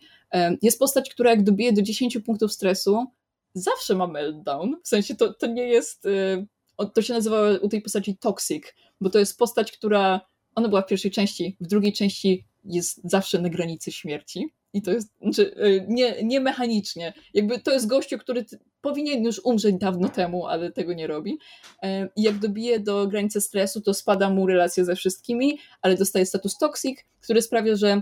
Jest 0.61 0.79
postać, 0.79 1.09
która 1.09 1.29
jak 1.29 1.43
dobije 1.43 1.73
do 1.73 1.81
10 1.81 2.17
punktów 2.25 2.53
stresu, 2.53 3.05
zawsze 3.53 3.95
ma 3.95 4.07
meltdown. 4.07 4.75
W 4.83 4.87
sensie 4.87 5.15
to, 5.15 5.33
to 5.33 5.47
nie 5.47 5.67
jest. 5.67 6.05
Y, 6.05 6.47
to 6.93 7.01
się 7.01 7.13
nazywa 7.13 7.41
u 7.61 7.69
tej 7.69 7.81
postaci 7.81 8.17
toxic, 8.17 8.63
bo 9.01 9.09
to 9.09 9.19
jest 9.19 9.37
postać, 9.37 9.71
która. 9.71 10.21
Ona 10.55 10.69
była 10.69 10.81
w 10.81 10.87
pierwszej 10.87 11.11
części, 11.11 11.57
w 11.61 11.67
drugiej 11.67 11.93
części 11.93 12.45
jest 12.65 13.01
zawsze 13.03 13.41
na 13.41 13.49
granicy 13.49 13.91
śmierci. 13.91 14.53
I 14.73 14.81
to 14.81 14.91
jest, 14.91 15.13
znaczy, 15.21 15.55
y, 15.65 15.85
nie, 15.87 16.23
nie 16.23 16.39
mechanicznie. 16.39 17.13
Jakby 17.33 17.59
to 17.59 17.71
jest 17.71 17.87
gościu, 17.87 18.17
który 18.17 18.45
powinien 18.81 19.23
już 19.23 19.41
umrzeć 19.43 19.75
dawno 19.75 20.09
temu, 20.09 20.47
ale 20.47 20.71
tego 20.71 20.93
nie 20.93 21.07
robi. 21.07 21.39
E, 21.83 22.09
I 22.15 22.23
jak 22.23 22.39
dobije 22.39 22.79
do 22.79 23.07
granicy 23.07 23.41
stresu, 23.41 23.81
to 23.81 23.93
spada 23.93 24.29
mu 24.29 24.47
relacja 24.47 24.83
ze 24.85 24.95
wszystkimi, 24.95 25.59
ale 25.81 25.95
dostaje 25.95 26.25
status 26.25 26.57
toxic, 26.57 26.99
który 27.21 27.41
sprawia, 27.41 27.75
że 27.75 28.01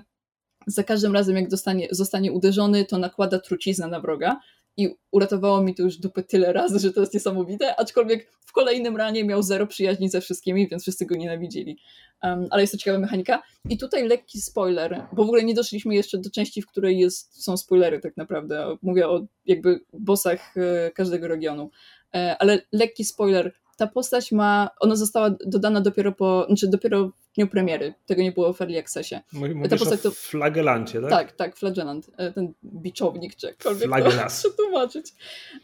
za 0.67 0.83
każdym 0.83 1.13
razem, 1.13 1.35
jak 1.35 1.49
dostanie, 1.49 1.87
zostanie 1.91 2.31
uderzony, 2.31 2.85
to 2.85 2.97
nakłada 2.97 3.39
truciznę 3.39 3.87
na 3.87 3.99
wroga 3.99 4.39
i 4.77 4.95
uratowało 5.11 5.61
mi 5.61 5.75
to 5.75 5.83
już 5.83 5.97
dupę 5.97 6.23
tyle 6.23 6.53
razy, 6.53 6.79
że 6.79 6.93
to 6.93 7.01
jest 7.01 7.13
niesamowite, 7.13 7.79
aczkolwiek 7.79 8.31
kolejnym 8.57 8.97
ranie 8.97 9.23
miał 9.23 9.43
zero 9.43 9.67
przyjaźni 9.67 10.09
ze 10.09 10.21
wszystkimi, 10.21 10.67
więc 10.67 10.83
wszyscy 10.83 11.05
go 11.05 11.15
nienawidzili. 11.15 11.77
Um, 12.23 12.47
ale 12.49 12.63
jest 12.63 12.73
to 12.73 12.77
ciekawa 12.79 12.99
mechanika. 12.99 13.41
I 13.69 13.77
tutaj 13.77 14.07
lekki 14.07 14.41
spoiler, 14.41 15.03
bo 15.13 15.23
w 15.23 15.27
ogóle 15.27 15.43
nie 15.43 15.53
doszliśmy 15.53 15.95
jeszcze 15.95 16.17
do 16.17 16.29
części, 16.29 16.61
w 16.61 16.67
której 16.67 16.99
jest, 16.99 17.43
są 17.43 17.57
spoilery 17.57 17.99
tak 17.99 18.17
naprawdę. 18.17 18.77
Mówię 18.81 19.07
o 19.07 19.25
jakby 19.45 19.79
bossach 19.93 20.57
e, 20.57 20.91
każdego 20.91 21.27
regionu. 21.27 21.69
E, 22.15 22.35
ale 22.39 22.61
lekki 22.71 23.05
spoiler. 23.05 23.53
ta 23.77 23.87
postać 23.87 24.31
ma, 24.31 24.69
ona 24.79 24.95
została 24.95 25.29
dodana 25.45 25.81
dopiero 25.81 26.11
po, 26.11 26.45
znaczy 26.47 26.67
dopiero 26.67 27.07
w 27.07 27.35
dniu 27.35 27.47
premiery, 27.47 27.93
tego 28.05 28.21
nie 28.21 28.31
było 28.31 28.53
w 28.53 28.61
Early 28.61 28.79
Accessie. 28.79 29.15
Mówisz 29.33 29.69
ta 29.69 29.77
postać 29.77 30.01
to... 30.01 30.11
flagelancie, 30.11 31.01
tak? 31.01 31.09
Tak, 31.09 31.31
tak, 31.31 31.57
flagelant, 31.57 32.09
e, 32.17 32.31
ten 32.31 32.53
biczownik, 32.63 33.35
czy 33.35 33.47
jakkolwiek 33.47 33.87
Flagelas. 33.87 34.41
to 34.41 34.49
przetłumaczyć. 34.49 35.13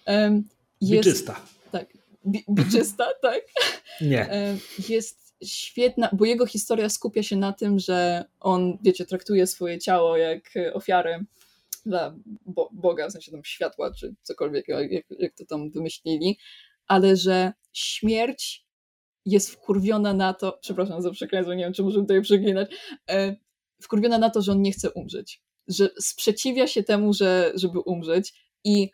Um, 0.07 0.43
jest, 0.81 1.07
biczysta. 1.07 1.35
Tak, 1.71 1.87
biczysta, 2.49 3.05
tak. 3.21 3.41
Nie. 4.01 4.29
Jest 4.89 5.35
świetna, 5.43 6.09
bo 6.13 6.25
jego 6.25 6.45
historia 6.45 6.89
skupia 6.89 7.23
się 7.23 7.35
na 7.35 7.53
tym, 7.53 7.79
że 7.79 8.25
on, 8.39 8.77
wiecie, 8.83 9.05
traktuje 9.05 9.47
swoje 9.47 9.79
ciało 9.79 10.17
jak 10.17 10.49
ofiarę 10.73 11.23
dla 11.85 12.15
bo 12.45 12.69
Boga, 12.73 13.09
w 13.09 13.11
sensie 13.11 13.31
tam 13.31 13.43
światła, 13.43 13.91
czy 13.93 14.15
cokolwiek, 14.21 14.67
jak, 14.67 14.91
jak 15.09 15.33
to 15.33 15.45
tam 15.45 15.71
wymyślili, 15.71 16.37
ale 16.87 17.15
że 17.15 17.53
śmierć 17.73 18.65
jest 19.25 19.49
wkurwiona 19.49 20.13
na 20.13 20.33
to, 20.33 20.57
przepraszam 20.61 21.01
za 21.01 21.11
przekleństwo, 21.11 21.53
nie 21.53 21.63
wiem, 21.63 21.73
czy 21.73 21.83
muszę 21.83 21.99
tutaj 21.99 22.21
przeklinać, 22.21 22.71
e, 23.09 23.35
wkurwiona 23.81 24.17
na 24.17 24.29
to, 24.29 24.41
że 24.41 24.51
on 24.51 24.61
nie 24.61 24.71
chce 24.71 24.91
umrzeć, 24.91 25.41
że 25.67 25.89
sprzeciwia 25.99 26.67
się 26.67 26.83
temu, 26.83 27.13
że, 27.13 27.51
żeby 27.55 27.79
umrzeć 27.79 28.33
i 28.63 28.89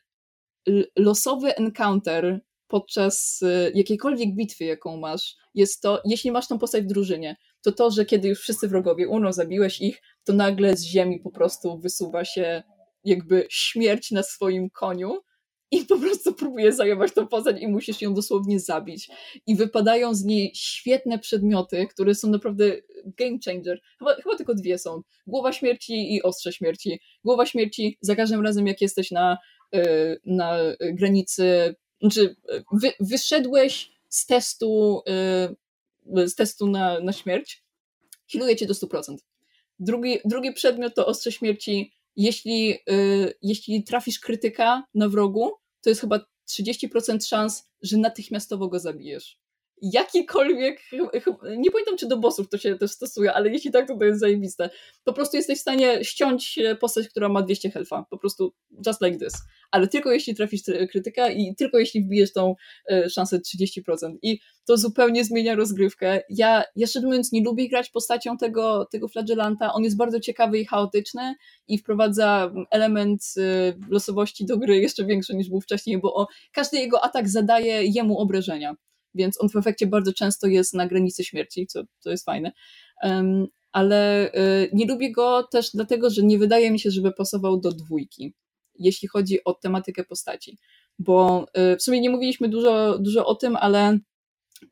losowy 0.96 1.56
encounter 1.56 2.42
podczas 2.70 3.40
e, 3.44 3.72
jakiejkolwiek 3.74 4.36
bitwy, 4.36 4.66
jaką 4.66 4.98
masz, 4.98 5.36
jest 5.56 5.82
to, 5.82 6.02
jeśli 6.06 6.32
masz 6.32 6.48
tą 6.48 6.60
postać 6.60 6.84
w 6.84 6.88
drużynie, 6.88 7.36
to 7.62 7.72
to, 7.72 7.92
że 7.92 8.06
kiedy 8.06 8.28
już 8.28 8.40
wszyscy 8.40 8.68
wrogowie 8.68 9.08
umrą, 9.08 9.34
zabiłeś 9.34 9.82
ich, 9.82 10.02
to 10.24 10.34
nagle 10.34 10.78
z 10.78 10.84
ziemi 10.84 11.20
po 11.20 11.32
prostu 11.32 11.80
wysuwa 11.80 12.26
się 12.26 12.64
jakby 13.04 13.48
śmierć 13.50 14.12
na 14.12 14.24
swoim 14.24 14.70
koniu 14.70 15.20
i 15.72 15.86
po 15.86 16.00
prostu 16.00 16.34
próbuje 16.34 16.74
zajmować 16.74 17.14
tą 17.14 17.28
postać 17.28 17.62
i 17.62 17.68
musisz 17.68 18.02
ją 18.02 18.14
dosłownie 18.14 18.60
zabić. 18.60 19.10
I 19.48 19.56
wypadają 19.56 20.14
z 20.14 20.24
niej 20.24 20.52
świetne 20.56 21.20
przedmioty, 21.20 21.88
które 21.88 22.16
są 22.16 22.30
naprawdę 22.30 22.76
game 23.06 23.38
changer. 23.46 23.82
Chyba, 24.00 24.16
chyba 24.16 24.36
tylko 24.36 24.54
dwie 24.54 24.78
są. 24.78 25.02
Głowa 25.28 25.54
śmierci 25.54 26.16
i 26.16 26.24
ostrze 26.24 26.54
śmierci. 26.54 27.00
Głowa 27.24 27.46
śmierci 27.46 27.98
za 28.02 28.16
każdym 28.16 28.44
razem, 28.46 28.68
jak 28.68 28.82
jesteś 28.82 29.12
na, 29.12 29.38
e, 29.76 30.16
na 30.26 30.58
granicy, 30.80 31.76
znaczy 32.02 32.36
wy, 32.72 32.92
wyszedłeś 33.00 33.92
z 34.10 34.26
testu, 34.26 35.02
e, 36.16 36.28
z 36.28 36.36
testu 36.36 36.68
na, 36.68 37.00
na 37.00 37.14
śmierć, 37.14 37.64
healuje 38.32 38.56
cię 38.56 38.66
do 38.66 38.74
100%. 38.74 39.16
Drugi, 39.80 40.20
drugi 40.26 40.54
przedmiot 40.54 40.96
to 40.96 41.08
ostrze 41.08 41.32
śmierci 41.32 41.94
jeśli, 42.16 42.74
y, 42.74 43.34
jeśli 43.42 43.84
trafisz 43.84 44.20
krytyka 44.20 44.84
na 44.94 45.10
wrogu, 45.10 45.52
to 45.82 45.90
jest 45.90 46.02
chyba 46.02 46.20
30% 46.50 47.28
szans, 47.28 47.70
że 47.82 47.98
natychmiastowo 47.98 48.68
go 48.68 48.80
zabijesz 48.80 49.40
jakikolwiek, 49.82 50.80
nie 51.58 51.72
pamiętam 51.72 51.98
czy 52.00 52.08
do 52.08 52.18
bossów 52.18 52.50
to 52.50 52.58
się 52.58 52.76
też 52.76 52.92
stosuje, 52.92 53.34
ale 53.34 53.50
jeśli 53.50 53.72
tak, 53.72 53.88
to 53.88 53.98
to 53.98 54.06
jest 54.06 54.20
zajebiste. 54.20 54.70
Po 55.04 55.14
prostu 55.14 55.38
jesteś 55.38 55.58
w 55.58 55.62
stanie 55.62 56.04
ściąć 56.04 56.60
postać, 56.80 57.10
która 57.10 57.30
ma 57.30 57.42
200 57.42 57.70
health'a, 57.70 58.04
po 58.10 58.18
prostu 58.18 58.54
just 58.88 59.02
like 59.02 59.18
this. 59.18 59.34
Ale 59.72 59.88
tylko 59.88 60.12
jeśli 60.12 60.36
trafisz 60.36 60.62
krytyka 60.92 61.30
i 61.30 61.56
tylko 61.56 61.80
jeśli 61.80 62.04
wbijesz 62.04 62.34
tą 62.34 62.56
e, 62.92 63.10
szansę 63.10 63.40
30%. 63.40 64.16
I 64.22 64.40
to 64.66 64.78
zupełnie 64.78 65.26
zmienia 65.26 65.56
rozgrywkę. 65.56 66.22
Ja, 66.30 66.64
ja 66.76 66.88
szczerze 66.88 67.08
mówiąc 67.08 67.32
nie 67.32 67.44
lubię 67.44 67.70
grać 67.70 67.90
postacią 67.90 68.38
tego, 68.38 68.88
tego 68.92 69.08
flagellanta, 69.08 69.74
on 69.74 69.84
jest 69.84 69.98
bardzo 69.98 70.20
ciekawy 70.20 70.60
i 70.60 70.66
chaotyczny 70.66 71.36
i 71.68 71.78
wprowadza 71.78 72.54
element 72.72 73.22
e, 73.38 73.74
losowości 73.90 74.46
do 74.46 74.58
gry 74.58 74.78
jeszcze 74.78 75.06
większy 75.06 75.36
niż 75.36 75.50
był 75.50 75.62
wcześniej, 75.62 75.98
bo 75.98 76.16
o, 76.16 76.28
każdy 76.52 76.78
jego 76.78 77.04
atak 77.04 77.30
zadaje 77.30 77.86
jemu 77.86 78.20
obrażenia 78.20 78.76
więc 79.20 79.42
on 79.42 79.50
w 79.50 79.56
efekcie 79.56 79.88
bardzo 79.88 80.14
często 80.14 80.48
jest 80.48 80.74
na 80.74 80.88
granicy 80.88 81.24
śmierci, 81.24 81.68
co, 81.68 81.84
co 82.00 82.10
jest 82.10 82.26
fajne. 82.26 82.52
Um, 83.04 83.48
ale 83.72 84.32
y, 84.34 84.70
nie 84.74 84.86
lubię 84.86 85.12
go 85.12 85.44
też 85.44 85.70
dlatego, 85.74 86.10
że 86.10 86.24
nie 86.24 86.38
wydaje 86.38 86.72
mi 86.72 86.80
się, 86.80 86.92
żeby 86.92 87.12
pasował 87.12 87.60
do 87.60 87.72
dwójki, 87.72 88.34
jeśli 88.80 89.08
chodzi 89.08 89.44
o 89.44 89.54
tematykę 89.54 90.04
postaci. 90.04 90.58
Bo 91.00 91.46
y, 91.74 91.78
w 91.78 91.84
sumie 91.84 92.02
nie 92.02 92.10
mówiliśmy 92.10 92.50
dużo, 92.50 93.00
dużo 93.00 93.26
o 93.26 93.36
tym, 93.36 93.56
ale 93.56 94.00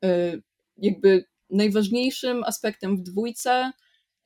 y, 0.04 0.42
jakby 0.76 1.24
najważniejszym 1.50 2.44
aspektem 2.44 2.96
w 2.96 3.02
dwójce 3.02 3.72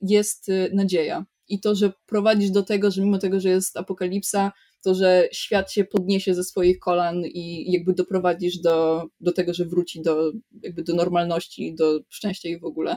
jest 0.00 0.50
nadzieja. 0.72 1.24
I 1.48 1.60
to, 1.60 1.74
że 1.74 1.92
prowadzisz 2.06 2.50
do 2.50 2.62
tego, 2.62 2.90
że 2.90 3.02
mimo 3.02 3.18
tego, 3.18 3.40
że 3.40 3.48
jest 3.48 3.76
apokalipsa, 3.76 4.52
to, 4.82 4.94
że 4.94 5.28
świat 5.32 5.72
się 5.72 5.84
podniesie 5.84 6.34
ze 6.34 6.44
swoich 6.44 6.78
kolan 6.78 7.22
i 7.24 7.72
jakby 7.72 7.94
doprowadzisz 7.94 8.58
do, 8.58 9.04
do 9.20 9.32
tego, 9.32 9.54
że 9.54 9.64
wróci 9.64 10.02
do, 10.02 10.32
jakby 10.62 10.82
do 10.82 10.94
normalności, 10.94 11.74
do 11.74 12.00
szczęścia 12.08 12.48
i 12.48 12.58
w 12.58 12.64
ogóle. 12.64 12.96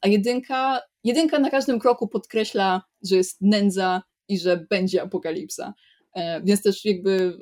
A 0.00 0.08
jedynka, 0.08 0.80
jedynka 1.04 1.38
na 1.38 1.50
każdym 1.50 1.78
kroku 1.78 2.08
podkreśla, 2.08 2.82
że 3.02 3.16
jest 3.16 3.40
nędza 3.40 4.02
i 4.28 4.38
że 4.38 4.66
będzie 4.70 5.02
apokalipsa. 5.02 5.74
E, 6.14 6.42
więc 6.44 6.62
też 6.62 6.84
jakby 6.84 7.38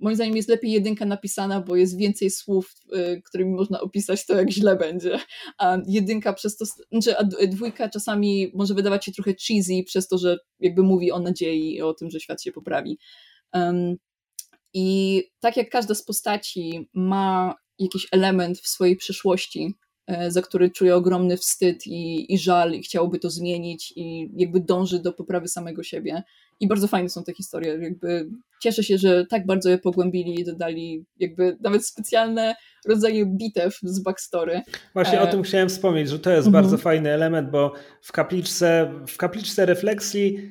moim 0.00 0.16
zdaniem 0.16 0.36
jest 0.36 0.48
lepiej 0.48 0.72
jedynka 0.72 1.04
napisana, 1.04 1.60
bo 1.60 1.76
jest 1.76 1.96
więcej 1.96 2.30
słów, 2.30 2.74
y, 2.96 3.22
którymi 3.24 3.50
można 3.50 3.80
opisać 3.80 4.26
to, 4.26 4.36
jak 4.36 4.50
źle 4.50 4.76
będzie. 4.76 5.18
A 5.58 5.78
jedynka 5.86 6.32
przez 6.32 6.56
to, 6.56 6.64
znaczy, 6.90 7.18
a 7.18 7.24
dwójka 7.24 7.88
czasami 7.88 8.52
może 8.54 8.74
wydawać 8.74 9.04
się 9.04 9.12
trochę 9.12 9.34
cheesy 9.34 9.84
przez 9.86 10.08
to, 10.08 10.18
że 10.18 10.38
jakby 10.60 10.82
mówi 10.82 11.12
o 11.12 11.18
nadziei 11.18 11.74
i 11.74 11.82
o 11.82 11.94
tym, 11.94 12.10
że 12.10 12.20
świat 12.20 12.42
się 12.42 12.52
poprawi. 12.52 12.98
Um, 13.54 13.96
I 14.74 15.22
tak 15.40 15.56
jak 15.56 15.70
każda 15.70 15.94
z 15.94 16.02
postaci 16.02 16.88
ma 16.94 17.54
jakiś 17.78 18.06
element 18.12 18.58
w 18.58 18.68
swojej 18.68 18.96
przyszłości, 18.96 19.74
e, 20.06 20.30
za 20.30 20.42
który 20.42 20.70
czuje 20.70 20.96
ogromny 20.96 21.36
wstyd 21.36 21.86
i, 21.86 22.34
i 22.34 22.38
żal 22.38 22.72
i 22.72 22.82
chciałoby 22.82 23.18
to 23.18 23.30
zmienić 23.30 23.92
i 23.96 24.30
jakby 24.36 24.60
dąży 24.60 24.98
do 24.98 25.12
poprawy 25.12 25.48
samego 25.48 25.82
siebie, 25.82 26.22
i 26.60 26.68
bardzo 26.68 26.88
fajne 26.88 27.08
są 27.08 27.24
te 27.24 27.34
historie. 27.34 27.78
Jakby 27.82 28.30
cieszę 28.62 28.82
się, 28.82 28.98
że 28.98 29.26
tak 29.26 29.46
bardzo 29.46 29.70
je 29.70 29.78
pogłębili 29.78 30.40
i 30.40 30.44
dodali 30.44 31.04
jakby 31.18 31.56
nawet 31.60 31.86
specjalne 31.86 32.54
rodzaje 32.86 33.26
bitew 33.26 33.78
z 33.82 34.00
backstory. 34.02 34.60
Właśnie 34.94 35.20
e... 35.20 35.22
o 35.22 35.26
tym 35.26 35.42
chciałem 35.42 35.68
wspomnieć, 35.68 36.08
że 36.08 36.18
to 36.18 36.30
jest 36.30 36.46
mhm. 36.46 36.62
bardzo 36.62 36.78
fajny 36.78 37.10
element, 37.10 37.50
bo 37.50 37.72
w 38.02 38.12
kapliczce, 38.12 38.94
w 39.08 39.16
kapliczce 39.16 39.66
refleksji 39.66 40.50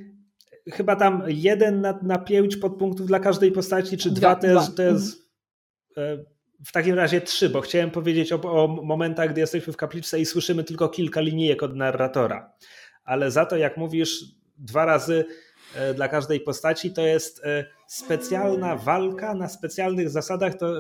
chyba 0.72 0.96
tam 0.96 1.24
jeden 1.28 1.82
na, 1.82 2.00
na 2.04 2.18
pięć 2.18 2.58
podpunktów 2.58 3.08
dla 3.08 3.20
każdej 3.20 3.52
postaci, 3.52 3.98
czy 3.98 4.12
dwa, 4.12 4.36
dwa 4.36 4.42
to 4.42 4.48
jest, 4.48 4.78
to 4.78 4.84
jest 4.84 5.18
mhm. 5.98 6.26
w 6.66 6.72
takim 6.72 6.96
razie 6.96 7.22
trzy, 7.22 7.50
bo 7.50 7.62
chciałem 7.62 7.92
powiedzieć 7.92 8.34
o, 8.34 8.64
o 8.64 8.68
momentach, 8.68 9.32
gdy 9.32 9.42
jesteśmy 9.42 9.74
w 9.74 9.78
kapliczce 9.78 10.20
i 10.20 10.26
słyszymy 10.26 10.64
tylko 10.64 10.90
kilka 10.90 11.22
linijek 11.22 11.64
od 11.64 11.76
narratora. 11.76 12.54
Ale 13.04 13.32
za 13.32 13.46
to, 13.46 13.58
jak 13.58 13.78
mówisz, 13.78 14.24
dwa 14.58 14.86
razy 14.86 15.26
E, 15.26 15.49
dla 15.96 16.08
każdej 16.08 16.40
postaci, 16.40 16.94
to 16.94 17.02
jest 17.02 17.46
e, 17.46 17.66
specjalna 17.88 18.76
walka 18.76 19.34
na 19.34 19.48
specjalnych 19.48 20.10
zasadach, 20.10 20.56
to, 20.56 20.74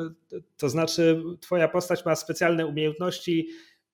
to 0.57 0.69
znaczy 0.69 1.23
twoja 1.39 1.67
postać 1.67 2.05
ma 2.05 2.15
specjalne 2.15 2.67
umiejętności 2.67 3.47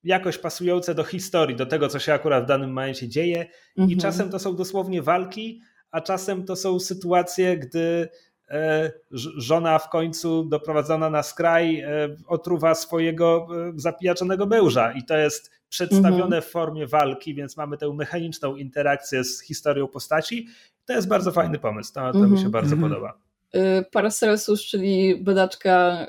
jakoś 0.04 0.38
pasujące 0.38 0.96
do 0.96 1.04
historii, 1.04 1.56
do 1.56 1.66
tego, 1.66 1.88
co 1.88 2.00
się 2.00 2.14
akurat 2.14 2.44
w 2.44 2.48
danym 2.48 2.70
momencie 2.70 3.10
dzieje. 3.10 3.46
Mhm. 3.78 3.92
i 3.92 3.98
czasem 3.98 4.30
to 4.30 4.40
są 4.40 4.56
dosłownie 4.56 5.02
walki, 5.02 5.62
a 5.92 6.02
czasem 6.02 6.46
to 6.46 6.56
są 6.56 6.80
sytuacje, 6.80 7.58
gdy 7.58 8.10
e, 8.50 8.92
żona 9.38 9.80
w 9.80 9.90
końcu 9.90 10.44
doprowadzona 10.44 11.10
na 11.10 11.24
skraj 11.24 11.86
otruwa 12.28 12.76
swojego 12.76 13.48
zapijaczonego 13.76 14.46
męża. 14.46 14.92
I 14.92 15.06
to 15.06 15.18
jest 15.18 15.55
przedstawione 15.70 16.24
mhm. 16.24 16.42
w 16.42 16.46
formie 16.46 16.88
walki, 16.88 17.34
więc 17.34 17.58
mamy 17.58 17.78
tę 17.78 17.94
mechaniczną 17.94 18.56
interakcję 18.56 19.24
z 19.24 19.42
historią 19.42 19.88
postaci 19.88 20.48
to 20.86 20.94
jest 20.94 21.08
bardzo 21.08 21.32
fajny 21.32 21.60
pomysł, 21.60 21.94
to, 21.94 22.12
to 22.12 22.20
mi 22.20 22.38
się 22.38 22.46
mhm. 22.46 22.52
bardzo 22.52 22.76
mhm. 22.76 22.92
podoba. 22.92 23.18
Y, 23.56 23.86
Paracelsus, 23.92 24.62
czyli 24.62 25.16
badaczka, 25.24 26.08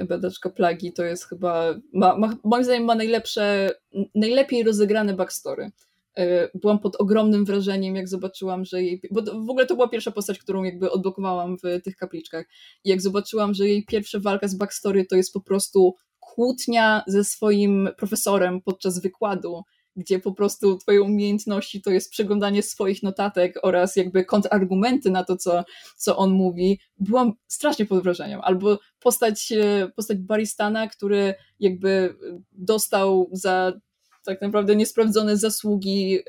y, 0.00 0.04
badaczka 0.04 0.50
plagi, 0.50 0.92
to 0.92 1.04
jest 1.04 1.24
chyba, 1.24 1.74
ma, 1.92 2.16
ma, 2.16 2.36
moim 2.44 2.64
zdaniem 2.64 2.84
ma 2.84 2.94
najlepsze, 2.94 3.70
najlepiej 4.14 4.62
rozegrane 4.62 5.14
backstory. 5.14 5.70
Y, 6.18 6.50
byłam 6.54 6.78
pod 6.78 6.96
ogromnym 6.96 7.44
wrażeniem, 7.44 7.96
jak 7.96 8.08
zobaczyłam, 8.08 8.64
że 8.64 8.82
jej. 8.82 9.02
Bo 9.10 9.22
w 9.22 9.50
ogóle 9.50 9.66
to 9.66 9.74
była 9.74 9.88
pierwsza 9.88 10.10
postać, 10.10 10.38
którą 10.38 10.62
jakby 10.62 10.90
odblokowałam 10.90 11.56
w 11.58 11.82
tych 11.82 11.96
kapliczkach. 11.96 12.46
I 12.84 12.88
jak 12.90 13.00
zobaczyłam, 13.00 13.54
że 13.54 13.68
jej 13.68 13.84
pierwsza 13.84 14.18
walka 14.20 14.48
z 14.48 14.54
backstory 14.54 15.06
to 15.06 15.16
jest 15.16 15.32
po 15.32 15.40
prostu 15.40 15.94
kłótnia 16.34 17.02
ze 17.06 17.24
swoim 17.24 17.88
profesorem 17.96 18.60
podczas 18.60 18.98
wykładu 18.98 19.62
gdzie 19.98 20.18
po 20.18 20.32
prostu 20.32 20.78
twoje 20.78 21.02
umiejętności 21.02 21.82
to 21.82 21.90
jest 21.90 22.10
przeglądanie 22.10 22.62
swoich 22.62 23.02
notatek 23.02 23.58
oraz 23.62 23.96
jakby 23.96 24.24
kontrargumenty 24.24 25.10
na 25.10 25.24
to, 25.24 25.36
co, 25.36 25.64
co 25.96 26.16
on 26.16 26.30
mówi, 26.30 26.80
byłam 26.98 27.32
strasznie 27.46 27.86
pod 27.86 28.02
wrażeniem. 28.02 28.40
Albo 28.42 28.78
postać, 29.00 29.52
e, 29.52 29.88
postać 29.96 30.18
Baristana, 30.18 30.88
który 30.88 31.34
jakby 31.60 32.14
dostał 32.52 33.30
za 33.32 33.72
tak 34.24 34.42
naprawdę 34.42 34.76
niesprawdzone 34.76 35.36
zasługi, 35.36 36.18
e, 36.18 36.22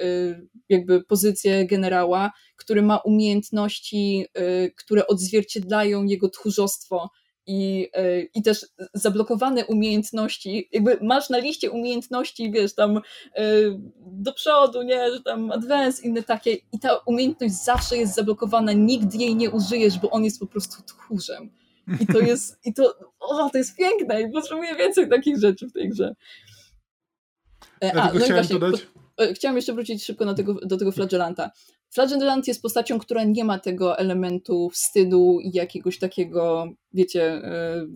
jakby 0.70 1.04
pozycję 1.04 1.66
generała, 1.66 2.32
który 2.56 2.82
ma 2.82 2.98
umiejętności, 2.98 4.26
e, 4.34 4.70
które 4.70 5.08
odzwierciedlają 5.08 6.04
jego 6.04 6.30
tchórzostwo 6.30 7.10
i, 7.50 7.90
e, 7.94 8.22
i 8.22 8.42
też 8.42 8.66
zablokowane 8.94 9.66
umiejętności, 9.66 10.70
jakby 10.72 10.98
masz 11.02 11.30
na 11.30 11.38
liście 11.38 11.72
umiejętności, 11.72 12.52
wiesz, 12.52 12.76
tam 12.76 12.98
e, 12.98 13.44
do 13.98 14.34
przodu, 14.34 14.82
nie, 14.82 15.12
że 15.12 15.24
tam 15.24 15.52
advance, 15.52 16.04
inne 16.04 16.24
takie 16.24 16.54
i 16.54 16.80
ta 16.82 16.96
umiejętność 16.96 17.54
zawsze 17.54 17.98
jest 17.98 18.16
zablokowana, 18.16 18.72
nigdy 18.72 19.18
jej 19.18 19.36
nie 19.36 19.50
użyjesz, 19.50 20.00
bo 20.00 20.10
on 20.10 20.24
jest 20.24 20.40
po 20.40 20.48
prostu 20.48 20.84
tchórzem. 20.84 21.50
I 22.00 22.08
to 22.08 22.20
jest, 22.20 22.60
i 22.68 22.74
to, 22.74 22.96
o, 23.20 23.50
to 23.50 23.58
jest 23.58 23.78
piękne 23.78 24.22
i 24.22 24.32
potrzebuję 24.32 24.76
więcej 24.76 25.10
takich 25.10 25.40
rzeczy 25.40 25.68
w 25.68 25.74
tej 25.74 25.90
grze. 25.90 26.16
E, 27.84 27.94
a, 27.94 28.14
no 28.14 28.20
chciałem 28.20 28.34
właśnie, 28.34 28.60
dodać. 28.60 28.88
Chciałam 29.34 29.56
jeszcze 29.56 29.74
wrócić 29.74 30.06
szybko 30.06 30.26
do 30.26 30.34
tego, 30.34 30.54
do 30.54 30.78
tego 30.78 30.92
flagellanta. 30.92 31.52
Flagellant 31.94 32.48
jest 32.48 32.62
postacią, 32.62 33.00
która 33.00 33.24
nie 33.24 33.44
ma 33.44 33.60
tego 33.60 33.98
elementu 33.98 34.70
wstydu 34.70 35.40
i 35.40 35.52
jakiegoś 35.54 36.00
takiego, 36.00 36.68
wiecie, 36.94 37.24
e, 37.24 37.88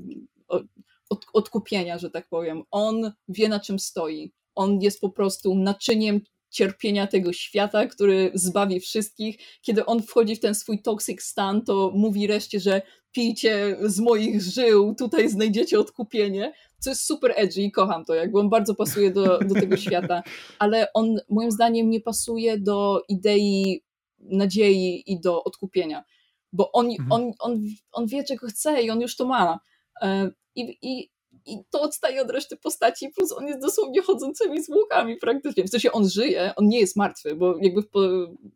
od, 1.10 1.26
odkupienia, 1.34 1.98
że 1.98 2.10
tak 2.10 2.30
powiem. 2.30 2.64
On 2.72 3.12
wie 3.28 3.50
na 3.50 3.60
czym 3.60 3.80
stoi. 3.80 4.34
On 4.56 4.82
jest 4.82 5.02
po 5.02 5.10
prostu 5.10 5.56
naczyniem 5.56 6.22
cierpienia 6.50 7.08
tego 7.08 7.34
świata, 7.34 7.88
który 7.88 8.32
zbawi 8.34 8.80
wszystkich. 8.80 9.38
Kiedy 9.62 9.86
on 9.86 10.02
wchodzi 10.02 10.36
w 10.36 10.40
ten 10.40 10.56
swój 10.56 10.82
toxic 10.82 11.22
stan, 11.24 11.62
to 11.62 11.92
mówi 11.96 12.28
reszcie, 12.28 12.60
że 12.60 12.82
pijcie 13.12 13.78
z 13.82 14.00
moich 14.00 14.42
żył, 14.42 14.96
tutaj 14.96 15.30
znajdziecie 15.30 15.80
odkupienie, 15.80 16.54
co 16.80 16.90
jest 16.90 17.06
super 17.06 17.34
edgy 17.36 17.62
i 17.62 17.72
kocham 17.72 18.06
to, 18.06 18.16
jakby 18.16 18.40
on 18.40 18.50
bardzo 18.50 18.76
pasuje 18.76 19.12
do, 19.12 19.40
do 19.40 19.54
tego 19.54 19.78
świata, 19.86 20.24
ale 20.60 20.88
on 20.94 21.20
moim 21.30 21.52
zdaniem 21.52 21.90
nie 21.90 22.02
pasuje 22.02 22.58
do 22.58 23.02
idei 23.10 23.83
nadziei 24.26 25.04
i 25.12 25.20
do 25.20 25.44
odkupienia, 25.44 26.04
bo 26.54 26.72
on, 26.72 26.86
mhm. 26.86 27.12
on, 27.12 27.32
on, 27.40 27.62
on 27.92 28.08
wie, 28.08 28.24
czego 28.24 28.48
chce 28.48 28.82
i 28.82 28.90
on 28.90 29.02
już 29.02 29.16
to 29.16 29.26
ma. 29.26 29.60
E, 30.02 30.32
I, 30.56 30.78
i, 30.82 31.10
i 31.46 31.58
to 31.70 31.82
odstaje 31.82 32.22
od 32.22 32.32
reszty 32.32 32.58
postaci, 32.58 33.10
plus 33.10 33.32
on 33.32 33.48
jest 33.48 33.62
dosłownie 33.62 34.02
chodzącymi 34.02 34.64
zwłokami 34.64 35.18
praktycznie. 35.18 35.64
W 35.64 35.70
sensie 35.70 35.92
on 35.92 36.10
żyje, 36.10 36.54
on 36.56 36.68
nie 36.68 36.80
jest 36.80 36.96
martwy, 36.96 37.36
bo 37.36 37.58
jakby 37.62 37.82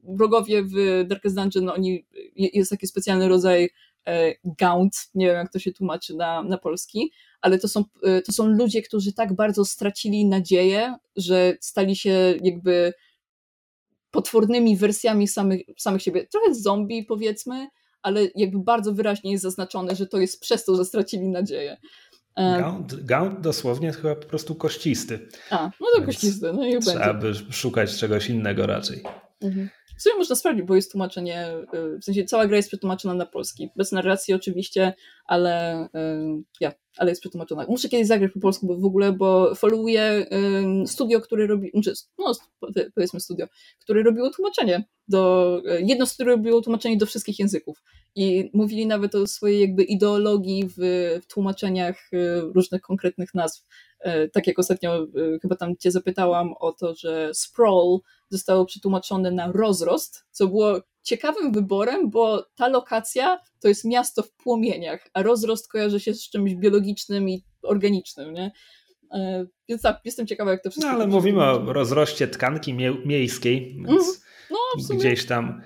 wrogowie 0.04 0.64
w 0.64 1.04
Darkest 1.08 1.36
Dungeon, 1.36 1.70
oni, 1.70 2.06
jest 2.36 2.72
taki 2.72 2.88
specjalny 2.88 3.28
rodzaj 3.28 3.70
e, 4.08 4.34
gaunt, 4.44 4.96
nie 5.16 5.26
wiem 5.26 5.36
jak 5.36 5.52
to 5.52 5.60
się 5.60 5.72
tłumaczy 5.72 6.16
na, 6.16 6.44
na 6.44 6.58
polski, 6.58 7.12
ale 7.42 7.60
to 7.60 7.68
są, 7.68 7.84
e, 8.04 8.22
to 8.22 8.32
są 8.32 8.48
ludzie, 8.48 8.82
którzy 8.82 9.14
tak 9.14 9.36
bardzo 9.36 9.66
stracili 9.66 10.26
nadzieję, 10.26 10.96
że 11.16 11.58
stali 11.62 11.96
się 11.96 12.36
jakby 12.44 12.94
potwornymi 14.12 14.78
wersjami 14.78 15.28
samych, 15.28 15.62
samych 15.78 16.02
siebie. 16.02 16.28
Trochę 16.28 16.56
zombie 16.56 17.04
powiedzmy, 17.04 17.68
ale 18.02 18.28
jakby 18.36 18.60
bardzo 18.60 18.94
wyraźnie 18.94 19.32
jest 19.32 19.44
zaznaczone, 19.44 19.96
że 19.96 20.08
to 20.08 20.18
jest 20.18 20.42
przez 20.42 20.66
to, 20.66 20.76
że 20.76 20.86
stracili 20.86 21.30
nadzieję. 21.30 21.78
E, 22.36 22.60
gaunt, 22.60 23.06
gaunt 23.06 23.42
dosłownie 23.42 23.92
chyba 23.92 24.16
po 24.16 24.28
prostu 24.28 24.56
kościsty. 24.56 25.28
A, 25.50 25.72
no 25.80 25.88
to 25.94 26.02
Więc 26.02 26.06
kościsty, 26.06 26.54
no 26.54 26.68
i 26.68 26.80
Trzeba 26.80 27.14
będzie. 27.14 27.44
by 27.44 27.54
szukać 27.54 27.98
czegoś 27.98 28.30
innego 28.30 28.66
raczej. 28.68 29.04
Mhm. 29.42 29.70
W 29.98 30.02
sumie 30.02 30.16
można 30.16 30.36
sprawdzić, 30.36 30.66
bo 30.66 30.76
jest 30.76 30.92
tłumaczenie, 30.92 31.48
y, 31.96 32.00
w 32.00 32.04
sensie 32.04 32.26
cała 32.26 32.48
gra 32.48 32.58
jest 32.58 32.70
przetłumaczona 32.70 33.14
na 33.14 33.26
polski. 33.26 33.70
Bez 33.76 33.92
narracji 33.92 34.34
oczywiście, 34.34 34.94
ale 35.26 35.84
y, 35.86 35.88
ja, 36.60 36.72
ale 36.98 37.12
jest 37.12 37.22
przetłumaczona. 37.22 37.66
Muszę 37.70 37.90
kiedyś 37.90 38.08
zagrać 38.08 38.32
po 38.32 38.40
polsku, 38.40 38.68
bo 38.68 38.78
w 38.78 38.86
ogóle, 38.86 39.14
bo 39.14 39.56
followuję 39.56 40.26
studio, 40.86 41.22
które 41.22 41.48
robi, 41.48 41.72
znaczy, 41.74 41.94
no 42.18 42.32
powiedzmy 42.96 43.20
studio, 43.20 43.48
które 43.80 44.04
robiło 44.04 44.30
tłumaczenie 44.30 44.84
do, 45.08 45.62
y, 45.66 45.82
jedno 45.82 46.06
studio 46.06 46.32
robiło 46.36 46.62
tłumaczenie 46.62 46.98
do 46.98 47.06
wszystkich 47.06 47.40
języków 47.40 47.84
i 48.16 48.50
mówili 48.54 48.88
nawet 48.88 49.16
o 49.16 49.28
swojej 49.28 49.62
jakby 49.62 49.84
ideologii 49.84 50.68
w, 50.68 50.76
w 51.24 51.28
tłumaczeniach 51.28 52.10
różnych 52.56 52.82
konkretnych 52.82 53.34
nazw. 53.34 53.66
Tak 54.32 54.48
jak 54.48 54.60
ostatnio 54.60 55.08
chyba 55.42 55.56
tam 55.56 55.78
cię 55.78 55.92
zapytałam 55.92 56.54
o 56.60 56.72
to, 56.72 56.96
że 56.96 57.30
sprawl 57.34 57.98
zostało 58.30 58.66
przetłumaczone 58.66 59.32
na 59.32 59.52
rozrost, 59.52 60.26
co 60.32 60.48
było 60.48 60.82
ciekawym 61.04 61.52
wyborem, 61.52 62.10
bo 62.10 62.48
ta 62.56 62.68
lokacja 62.68 63.40
to 63.60 63.68
jest 63.68 63.86
miasto 63.86 64.24
w 64.24 64.32
płomieniach, 64.32 65.08
a 65.14 65.24
rozrost 65.24 65.68
kojarzy 65.68 66.00
się 66.00 66.14
z 66.14 66.30
czymś 66.30 66.56
biologicznym 66.56 67.30
i 67.30 67.44
organicznym, 67.62 68.34
nie? 68.34 68.52
E, 69.12 69.46
więc 69.70 69.82
tak, 69.82 70.00
jestem 70.06 70.28
ciekawa, 70.28 70.52
jak 70.52 70.64
to 70.64 70.70
wszystko... 70.70 70.92
No 70.92 70.98
ale 70.98 71.08
mówimy 71.08 71.44
o 71.44 71.74
rozroście 71.74 72.28
tkanki 72.28 72.74
mie 72.74 72.94
miejskiej, 73.06 73.76
więc 73.76 73.90
mm, 73.90 74.16
no, 74.52 74.96
gdzieś 74.96 75.26
tam 75.26 75.62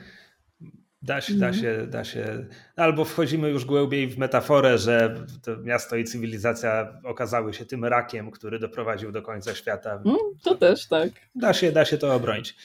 Da 1.03 1.21
się, 1.21 1.33
da 1.33 1.47
mhm. 1.47 1.63
się, 1.63 1.87
da 1.87 2.03
się. 2.03 2.45
Albo 2.75 3.05
wchodzimy 3.05 3.49
już 3.49 3.65
głębiej 3.65 4.07
w 4.07 4.17
metaforę, 4.17 4.77
że 4.77 5.15
to 5.43 5.57
miasto 5.57 5.95
i 5.95 6.03
cywilizacja 6.03 6.99
okazały 7.03 7.53
się 7.53 7.65
tym 7.65 7.85
rakiem, 7.85 8.31
który 8.31 8.59
doprowadził 8.59 9.11
do 9.11 9.21
końca 9.21 9.55
świata. 9.55 10.01
Mm, 10.05 10.17
to 10.43 10.55
też, 10.55 10.87
tak. 10.87 11.09
Da 11.35 11.53
się, 11.53 11.71
da 11.71 11.85
się 11.85 11.97
to 11.97 12.13
obronić. 12.13 12.55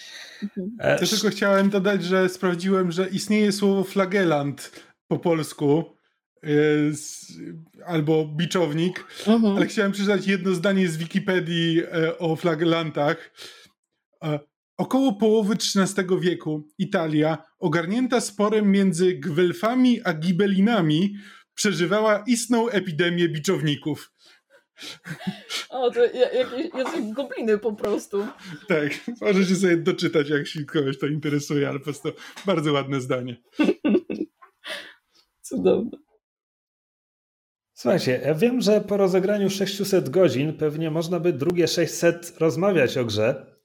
Mhm. 0.43 0.71
E, 0.79 0.99
Też 0.99 1.11
tylko 1.11 1.29
chciałem 1.29 1.71
dodać, 1.71 2.05
że 2.05 2.29
sprawdziłem, 2.29 2.93
że 2.93 3.09
istnieje 3.09 3.53
słowo 3.53 3.85
flagelant 3.85 4.71
po 5.09 5.19
polsku 5.19 5.97
e, 6.45 6.49
albo 7.87 8.25
biczownik, 8.25 9.05
mhm. 9.27 9.57
ale 9.57 9.67
chciałem 9.67 9.93
przeczytać 9.93 10.27
jedno 10.27 10.55
zdanie 10.55 10.89
z 10.89 10.97
Wikipedii 10.97 11.83
e, 11.83 12.19
o 12.19 12.37
flagelantach. 12.37 13.31
Około 14.77 15.13
połowy 15.13 15.55
XIII 15.55 16.21
wieku 16.21 16.69
Italia, 16.79 17.39
ogarnięta 17.59 18.21
sporem 18.21 18.71
między 18.71 19.15
Gwelfami 19.15 20.01
a 20.05 20.15
Gibelinami, 20.15 21.17
przeżywała 21.55 22.25
istną 22.27 22.69
epidemię 22.69 23.29
biczowników. 23.29 24.13
O, 25.71 25.91
to 25.91 26.05
jakieś, 26.05 26.75
jakieś 26.75 27.13
gobliny 27.13 27.59
po 27.59 27.73
prostu. 27.73 28.27
Tak, 28.69 28.91
możecie 29.21 29.57
sobie 29.57 29.77
doczytać, 29.77 30.31
jak 30.31 30.47
się 30.47 30.65
kogoś 30.65 30.99
to 30.99 31.07
interesuje, 31.07 31.69
ale 31.69 31.79
po 31.79 31.85
prostu 31.85 32.13
bardzo 32.47 32.73
ładne 32.73 33.01
zdanie. 33.01 33.37
Cudowne. 35.43 35.91
Słuchajcie, 37.75 38.21
ja 38.25 38.35
wiem, 38.35 38.61
że 38.61 38.81
po 38.81 38.97
rozegraniu 38.97 39.51
600 39.51 40.09
godzin 40.09 40.53
pewnie 40.53 40.91
można 40.91 41.21
by 41.21 41.33
drugie 41.33 41.69
600 41.69 42.41
rozmawiać 42.41 42.99
o 42.99 43.05
grze, 43.05 43.56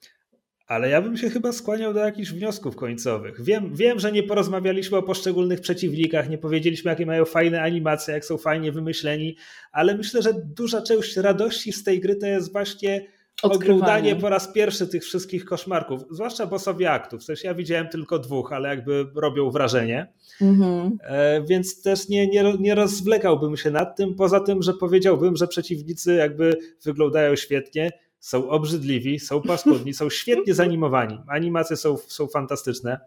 ale 0.72 0.90
ja 0.90 1.02
bym 1.02 1.18
się 1.18 1.30
chyba 1.30 1.52
skłaniał 1.52 1.94
do 1.94 2.00
jakichś 2.00 2.32
wniosków 2.32 2.76
końcowych. 2.76 3.42
Wiem, 3.42 3.76
wiem, 3.76 4.00
że 4.00 4.12
nie 4.12 4.24
porozmawialiśmy 4.24 4.98
o 4.98 5.04
poszczególnych 5.04 5.62
przeciwnikach, 5.62 6.30
nie 6.30 6.38
powiedzieliśmy, 6.38 6.92
jakie 6.92 7.06
mają 7.06 7.26
fajne 7.26 7.62
animacje, 7.62 8.14
jak 8.14 8.26
są 8.26 8.38
fajnie 8.38 8.72
wymyśleni, 8.72 9.36
ale 9.72 9.98
myślę, 9.98 10.22
że 10.22 10.34
duża 10.34 10.82
część 10.82 11.18
radości 11.18 11.72
z 11.72 11.84
tej 11.84 12.00
gry 12.00 12.16
to 12.16 12.26
jest 12.26 12.52
właśnie 12.52 13.06
oglądanie 13.44 14.16
po 14.16 14.30
raz 14.30 14.54
pierwszy 14.54 14.88
tych 14.88 15.04
wszystkich 15.04 15.46
koszmarków, 15.46 16.02
zwłaszcza 16.12 16.48
bossowie 16.48 16.92
aktów. 16.92 17.24
Sensie 17.24 17.48
ja 17.48 17.54
widziałem 17.54 17.88
tylko 17.88 18.20
dwóch, 18.20 18.54
ale 18.54 18.70
jakby 18.70 19.06
robią 19.16 19.50
wrażenie. 19.50 20.14
Mhm. 20.42 20.98
E, 21.04 21.42
więc 21.44 21.82
też 21.82 22.10
nie, 22.10 22.28
nie, 22.28 22.54
nie 22.60 22.76
rozwlekałbym 22.76 23.58
się 23.58 23.72
nad 23.72 23.98
tym, 23.98 24.16
poza 24.16 24.40
tym, 24.40 24.62
że 24.62 24.74
powiedziałbym, 24.74 25.36
że 25.36 25.48
przeciwnicy 25.48 26.16
jakby 26.16 26.58
wyglądają 26.84 27.36
świetnie 27.36 27.92
są 28.22 28.50
obrzydliwi, 28.50 29.20
są 29.20 29.42
paskudni, 29.42 29.94
są 29.94 30.10
świetnie 30.10 30.54
zanimowani. 30.54 31.20
Animacje 31.28 31.78
są, 31.78 31.98
są 31.98 32.28
fantastyczne. 32.28 33.00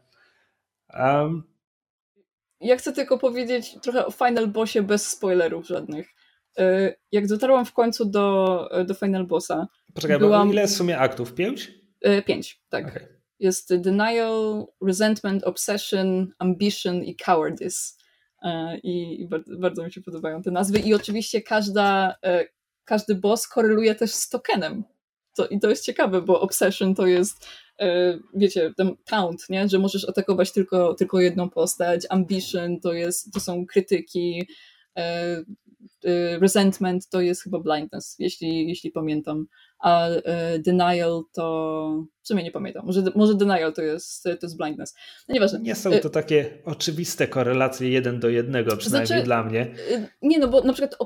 Um, 0.94 1.42
ja 2.60 2.76
chcę 2.76 2.92
tylko 2.92 3.18
powiedzieć 3.18 3.76
trochę 3.82 4.06
o 4.06 4.10
Final 4.10 4.48
Bossie 4.48 4.82
bez 4.82 5.08
spoilerów 5.08 5.66
żadnych. 5.66 6.14
E, 6.58 6.94
jak 7.12 7.26
dotarłam 7.26 7.64
w 7.64 7.72
końcu 7.72 8.04
do, 8.04 8.68
do 8.86 8.94
Final 8.94 9.26
Bossa. 9.26 9.68
Poczekaj, 9.94 10.18
byłam... 10.18 10.48
bo 10.48 10.52
ile 10.52 10.62
jest 10.62 10.74
w 10.74 10.76
sumie 10.76 10.98
aktów? 10.98 11.34
Pięć? 11.34 11.72
E, 12.00 12.22
pięć, 12.22 12.62
tak. 12.68 12.88
Okay. 12.88 13.08
Jest 13.38 13.76
Denial, 13.76 14.66
Resentment, 14.86 15.44
Obsession, 15.44 16.32
Ambition 16.38 17.04
i 17.04 17.16
Cowardice. 17.16 17.94
E, 18.42 18.78
I, 18.78 19.22
i 19.22 19.28
bardzo, 19.28 19.56
bardzo, 19.56 19.84
mi 19.84 19.92
się 19.92 20.00
podobają 20.00 20.42
te 20.42 20.50
nazwy. 20.50 20.78
I 20.78 20.94
oczywiście 20.94 21.42
każda, 21.42 22.14
każdy 22.84 23.14
boss 23.14 23.48
koreluje 23.48 23.94
też 23.94 24.10
z 24.10 24.28
tokenem. 24.28 24.84
To, 25.34 25.46
I 25.46 25.60
to 25.60 25.70
jest 25.70 25.84
ciekawe, 25.84 26.22
bo 26.22 26.40
Obsession 26.40 26.94
to 26.94 27.06
jest 27.06 27.46
e, 27.80 28.18
wiecie, 28.34 28.74
ten 28.76 28.96
count, 29.04 29.50
nie? 29.50 29.68
że 29.68 29.78
możesz 29.78 30.08
atakować 30.08 30.52
tylko, 30.52 30.94
tylko 30.94 31.20
jedną 31.20 31.50
postać, 31.50 32.06
Ambition 32.10 32.80
to, 32.80 32.92
jest, 32.92 33.32
to 33.32 33.40
są 33.40 33.66
krytyki, 33.66 34.48
e, 34.96 35.02
e, 36.04 36.38
Resentment 36.38 37.08
to 37.08 37.20
jest 37.20 37.42
chyba 37.42 37.58
Blindness, 37.58 38.16
jeśli, 38.18 38.68
jeśli 38.68 38.90
pamiętam, 38.90 39.46
a 39.78 40.08
Denial 40.58 41.22
to 41.32 42.04
w 42.22 42.28
sumie 42.28 42.42
nie 42.42 42.50
pamiętam, 42.50 42.86
może, 42.86 43.02
może 43.14 43.34
Denial 43.34 43.72
to 43.72 43.82
jest, 43.82 44.22
to 44.22 44.30
jest 44.42 44.56
Blindness. 44.56 44.94
No 45.28 45.34
nieważne. 45.34 45.58
Nie 45.58 45.74
są 45.74 45.90
to 46.02 46.10
takie 46.10 46.58
oczywiste 46.64 47.28
korelacje 47.28 47.88
jeden 47.90 48.20
do 48.20 48.28
jednego, 48.28 48.76
przynajmniej 48.76 49.06
znaczy, 49.06 49.24
dla 49.24 49.44
mnie. 49.44 49.74
Nie, 50.22 50.38
no 50.38 50.48
bo 50.48 50.60
na 50.60 50.72
przykład 50.72 50.96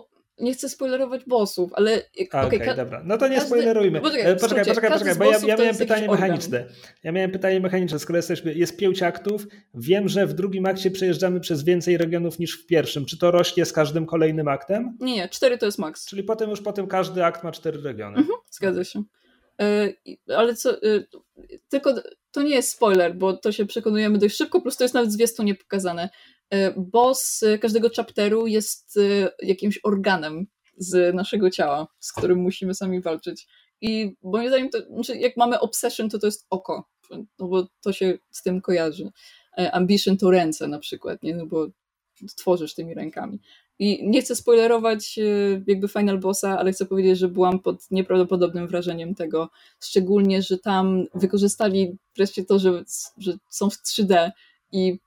nie 0.41 0.55
chcę 0.55 0.69
spoilerować 0.69 1.25
bossów, 1.25 1.71
ale... 1.75 1.97
Okej, 1.97 2.29
okay, 2.29 2.57
okay, 2.57 2.77
dobra. 2.77 3.03
No 3.05 3.19
to 3.19 3.29
nie 3.29 3.35
każdy... 3.35 3.49
spoilerujmy. 3.49 4.01
Poczekaj, 4.01 4.33
e, 4.33 4.37
poczekaj, 4.37 4.65
poczekaj, 4.65 5.15
bo 5.15 5.25
ja, 5.25 5.39
ja 5.47 5.57
miałem 5.57 5.77
pytanie 5.77 6.09
mechaniczne. 6.09 6.59
Organ. 6.59 6.75
Ja 7.05 7.13
miałem 7.13 7.31
pytanie 7.31 7.61
mechaniczne. 7.61 7.99
Skoro 7.99 8.17
jesteśmy, 8.17 8.55
jest 8.55 8.77
pięć 8.77 9.03
aktów, 9.03 9.47
wiem, 9.75 10.09
że 10.09 10.27
w 10.27 10.33
drugim 10.33 10.67
akcie 10.67 10.91
przejeżdżamy 10.91 11.41
przez 11.41 11.65
więcej 11.65 11.97
regionów 11.97 12.39
niż 12.39 12.63
w 12.63 12.67
pierwszym. 12.67 13.07
Czy 13.07 13.19
to 13.19 13.31
rośnie 13.31 13.65
z 13.65 13.73
każdym 13.73 14.07
kolejnym 14.07 14.49
aktem? 14.49 14.97
Nie, 15.01 15.15
nie, 15.15 15.29
cztery 15.29 15.59
to 15.59 15.67
jest 15.67 15.79
maks. 15.79 16.07
Czyli 16.07 16.23
potem 16.23 16.51
już 16.51 16.63
potem 16.63 16.87
każdy 16.87 17.25
akt 17.25 17.45
ma 17.45 17.53
cztery 17.53 17.83
regiony. 17.83 18.17
Mhm, 18.17 18.39
zgadza 18.51 18.85
się. 18.85 19.03
Yy, 19.59 20.17
ale 20.37 20.55
co, 20.55 20.71
yy, 20.83 21.07
tylko 21.69 21.95
to 22.31 22.43
nie 22.43 22.55
jest 22.55 22.71
spoiler, 22.71 23.15
bo 23.15 23.37
to 23.37 23.53
się 23.53 23.67
przekonujemy 23.67 24.19
dość 24.19 24.37
szybko, 24.37 24.61
plus 24.61 24.77
to 24.77 24.85
jest 24.85 24.95
nawet 24.95 25.13
zwiastunie 25.13 25.55
pokazane. 25.55 26.09
Yy, 26.53 26.75
boss 26.77 27.45
każdego 27.61 27.91
chapteru 27.97 28.47
jest 28.47 28.99
jakimś 29.43 29.81
organem 29.83 30.47
z 30.77 31.15
naszego 31.15 31.51
ciała, 31.51 31.87
z 32.01 32.13
którym 32.13 32.39
musimy 32.39 32.75
sami 32.75 33.01
walczyć. 33.01 33.47
I 33.81 34.17
moim 34.23 34.49
zdaniem, 34.49 34.69
to, 34.69 34.79
znaczy 34.95 35.17
jak 35.17 35.37
mamy 35.37 35.61
obsession, 35.61 36.09
to 36.09 36.19
to 36.19 36.27
jest 36.27 36.47
oko, 36.51 36.89
no 37.11 37.49
bo 37.49 37.67
to 37.81 37.93
się 37.93 38.19
z 38.31 38.43
tym 38.43 38.61
kojarzy. 38.61 39.13
Ambition 39.73 40.17
to 40.17 40.31
ręce 40.31 40.69
na 40.69 40.79
przykład, 40.79 41.23
nie? 41.23 41.35
No 41.35 41.47
bo 41.47 41.67
tworzysz 42.37 42.75
tymi 42.75 42.95
rękami. 42.95 43.41
I 43.79 44.09
nie 44.09 44.23
chcę 44.23 44.37
spoilerować 44.37 45.19
e, 45.19 45.23
jakby 45.67 45.89
Final 45.89 46.19
Bossa, 46.19 46.59
ale 46.59 46.73
chcę 46.73 46.87
powiedzieć, 46.87 47.19
że 47.19 47.29
byłam 47.29 47.59
pod 47.59 47.91
nieprawdopodobnym 47.91 48.69
wrażeniem 48.69 49.15
tego, 49.15 49.51
szczególnie, 49.81 50.43
że 50.43 50.59
tam 50.59 51.05
wykorzystali 51.15 51.99
wreszcie 52.17 52.45
to, 52.45 52.59
że, 52.59 52.85
że 53.17 53.33
są 53.49 53.71
w 53.71 53.75
3D 53.75 54.31
i 54.73 54.99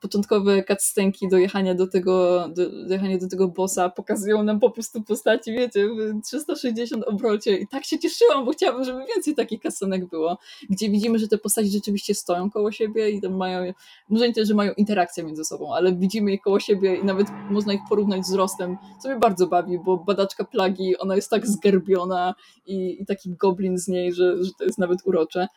początkowe 0.00 0.64
cutscenki 0.64 1.28
dojechania 1.28 1.74
do 1.74 1.86
tego, 1.86 2.48
do, 2.48 2.86
dojechania 2.86 3.18
do 3.18 3.28
tego 3.28 3.48
bossa 3.48 3.88
pokazują 3.88 4.42
nam 4.42 4.60
po 4.60 4.70
prostu 4.70 5.02
postaci, 5.02 5.52
wiecie, 5.52 5.88
w 5.88 6.22
360 6.24 7.04
obrocie. 7.04 7.56
I 7.56 7.68
tak 7.68 7.84
się 7.84 7.98
cieszyłam, 7.98 8.44
bo 8.44 8.52
chciałabym, 8.52 8.84
żeby 8.84 9.04
więcej 9.14 9.34
takich 9.34 9.62
cutscenek 9.62 10.08
było, 10.08 10.38
gdzie 10.70 10.90
widzimy, 10.90 11.18
że 11.18 11.28
te 11.28 11.38
postaci 11.38 11.68
rzeczywiście 11.68 12.14
stoją 12.14 12.50
koło 12.50 12.72
siebie 12.72 13.10
i 13.10 13.20
tam 13.20 13.36
mają, 13.36 13.72
może 14.08 14.28
nie 14.28 14.34
tyle, 14.34 14.46
że 14.46 14.54
mają 14.54 14.72
interakcję 14.72 15.24
między 15.24 15.44
sobą, 15.44 15.74
ale 15.74 15.92
widzimy 15.92 16.30
je 16.30 16.38
koło 16.38 16.60
siebie 16.60 16.96
i 16.96 17.04
nawet 17.04 17.26
można 17.50 17.72
ich 17.72 17.80
porównać 17.88 18.26
z 18.26 18.28
wzrostem, 18.28 18.76
co 19.02 19.08
mnie 19.08 19.18
bardzo 19.18 19.46
bawi, 19.46 19.78
bo 19.78 19.96
badaczka 19.96 20.44
plagi, 20.44 20.98
ona 20.98 21.16
jest 21.16 21.30
tak 21.30 21.46
zgarbiona 21.46 22.34
i, 22.66 23.02
i 23.02 23.06
taki 23.06 23.34
goblin 23.34 23.78
z 23.78 23.88
niej, 23.88 24.12
że, 24.12 24.44
że 24.44 24.50
to 24.58 24.64
jest 24.64 24.78
nawet 24.78 24.98
urocze, 25.04 25.48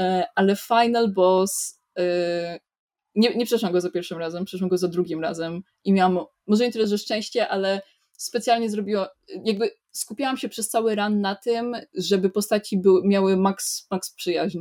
e, 0.00 0.26
ale 0.34 0.56
final 0.56 1.12
boss 1.12 1.80
e, 1.98 2.58
nie, 3.14 3.34
nie 3.34 3.46
przeszłam 3.46 3.72
go 3.72 3.80
za 3.80 3.90
pierwszym 3.90 4.18
razem, 4.18 4.44
przeszłam 4.44 4.70
go 4.70 4.78
za 4.78 4.88
drugim 4.88 5.20
razem 5.20 5.62
i 5.84 5.92
miałam, 5.92 6.18
może 6.46 6.64
nie 6.64 6.72
tyle, 6.72 6.86
że 6.86 6.98
szczęście, 6.98 7.48
ale 7.48 7.82
specjalnie 8.12 8.70
zrobiła, 8.70 9.08
jakby 9.44 9.70
skupiałam 9.92 10.36
się 10.36 10.48
przez 10.48 10.68
cały 10.68 10.94
ran 10.94 11.20
na 11.20 11.34
tym, 11.34 11.76
żeby 11.94 12.30
postaci 12.30 12.78
były, 12.78 13.08
miały 13.08 13.36
max, 13.36 13.86
max 13.90 14.10
przyjaźń. 14.14 14.58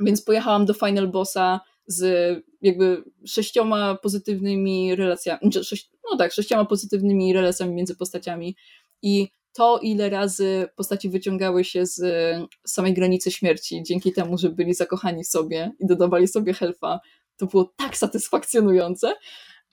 Więc 0.00 0.22
pojechałam 0.22 0.66
do 0.66 0.74
Final 0.74 1.08
Bossa 1.08 1.60
z 1.86 2.36
jakby 2.62 3.04
sześcioma 3.26 3.94
pozytywnymi 3.94 4.96
relacjami, 4.96 5.40
znaczy 5.42 5.64
sześć, 5.64 5.90
no 6.10 6.16
tak, 6.16 6.32
sześcioma 6.32 6.64
pozytywnymi 6.64 7.32
relacjami 7.32 7.74
między 7.74 7.96
postaciami 7.96 8.56
i 9.02 9.28
to, 9.52 9.78
ile 9.82 10.10
razy 10.10 10.68
postaci 10.76 11.08
wyciągały 11.08 11.64
się 11.64 11.86
z 11.86 12.02
samej 12.66 12.94
granicy 12.94 13.30
śmierci, 13.30 13.82
dzięki 13.86 14.12
temu, 14.12 14.38
że 14.38 14.50
byli 14.50 14.74
zakochani 14.74 15.24
w 15.24 15.28
sobie 15.28 15.72
i 15.78 15.86
dodawali 15.86 16.28
sobie 16.28 16.52
helfa, 16.52 17.00
to 17.40 17.46
było 17.46 17.72
tak 17.76 17.96
satysfakcjonujące. 17.96 19.14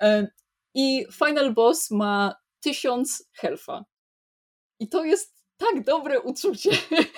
E, 0.01 0.27
I 0.73 1.05
Final 1.25 1.53
Boss 1.53 1.91
ma 1.91 2.35
tysiąc 2.59 3.29
helfa. 3.33 3.85
I 4.79 4.89
to 4.89 5.05
jest 5.05 5.37
tak 5.57 5.83
dobre 5.83 6.21
uczucie, 6.21 6.69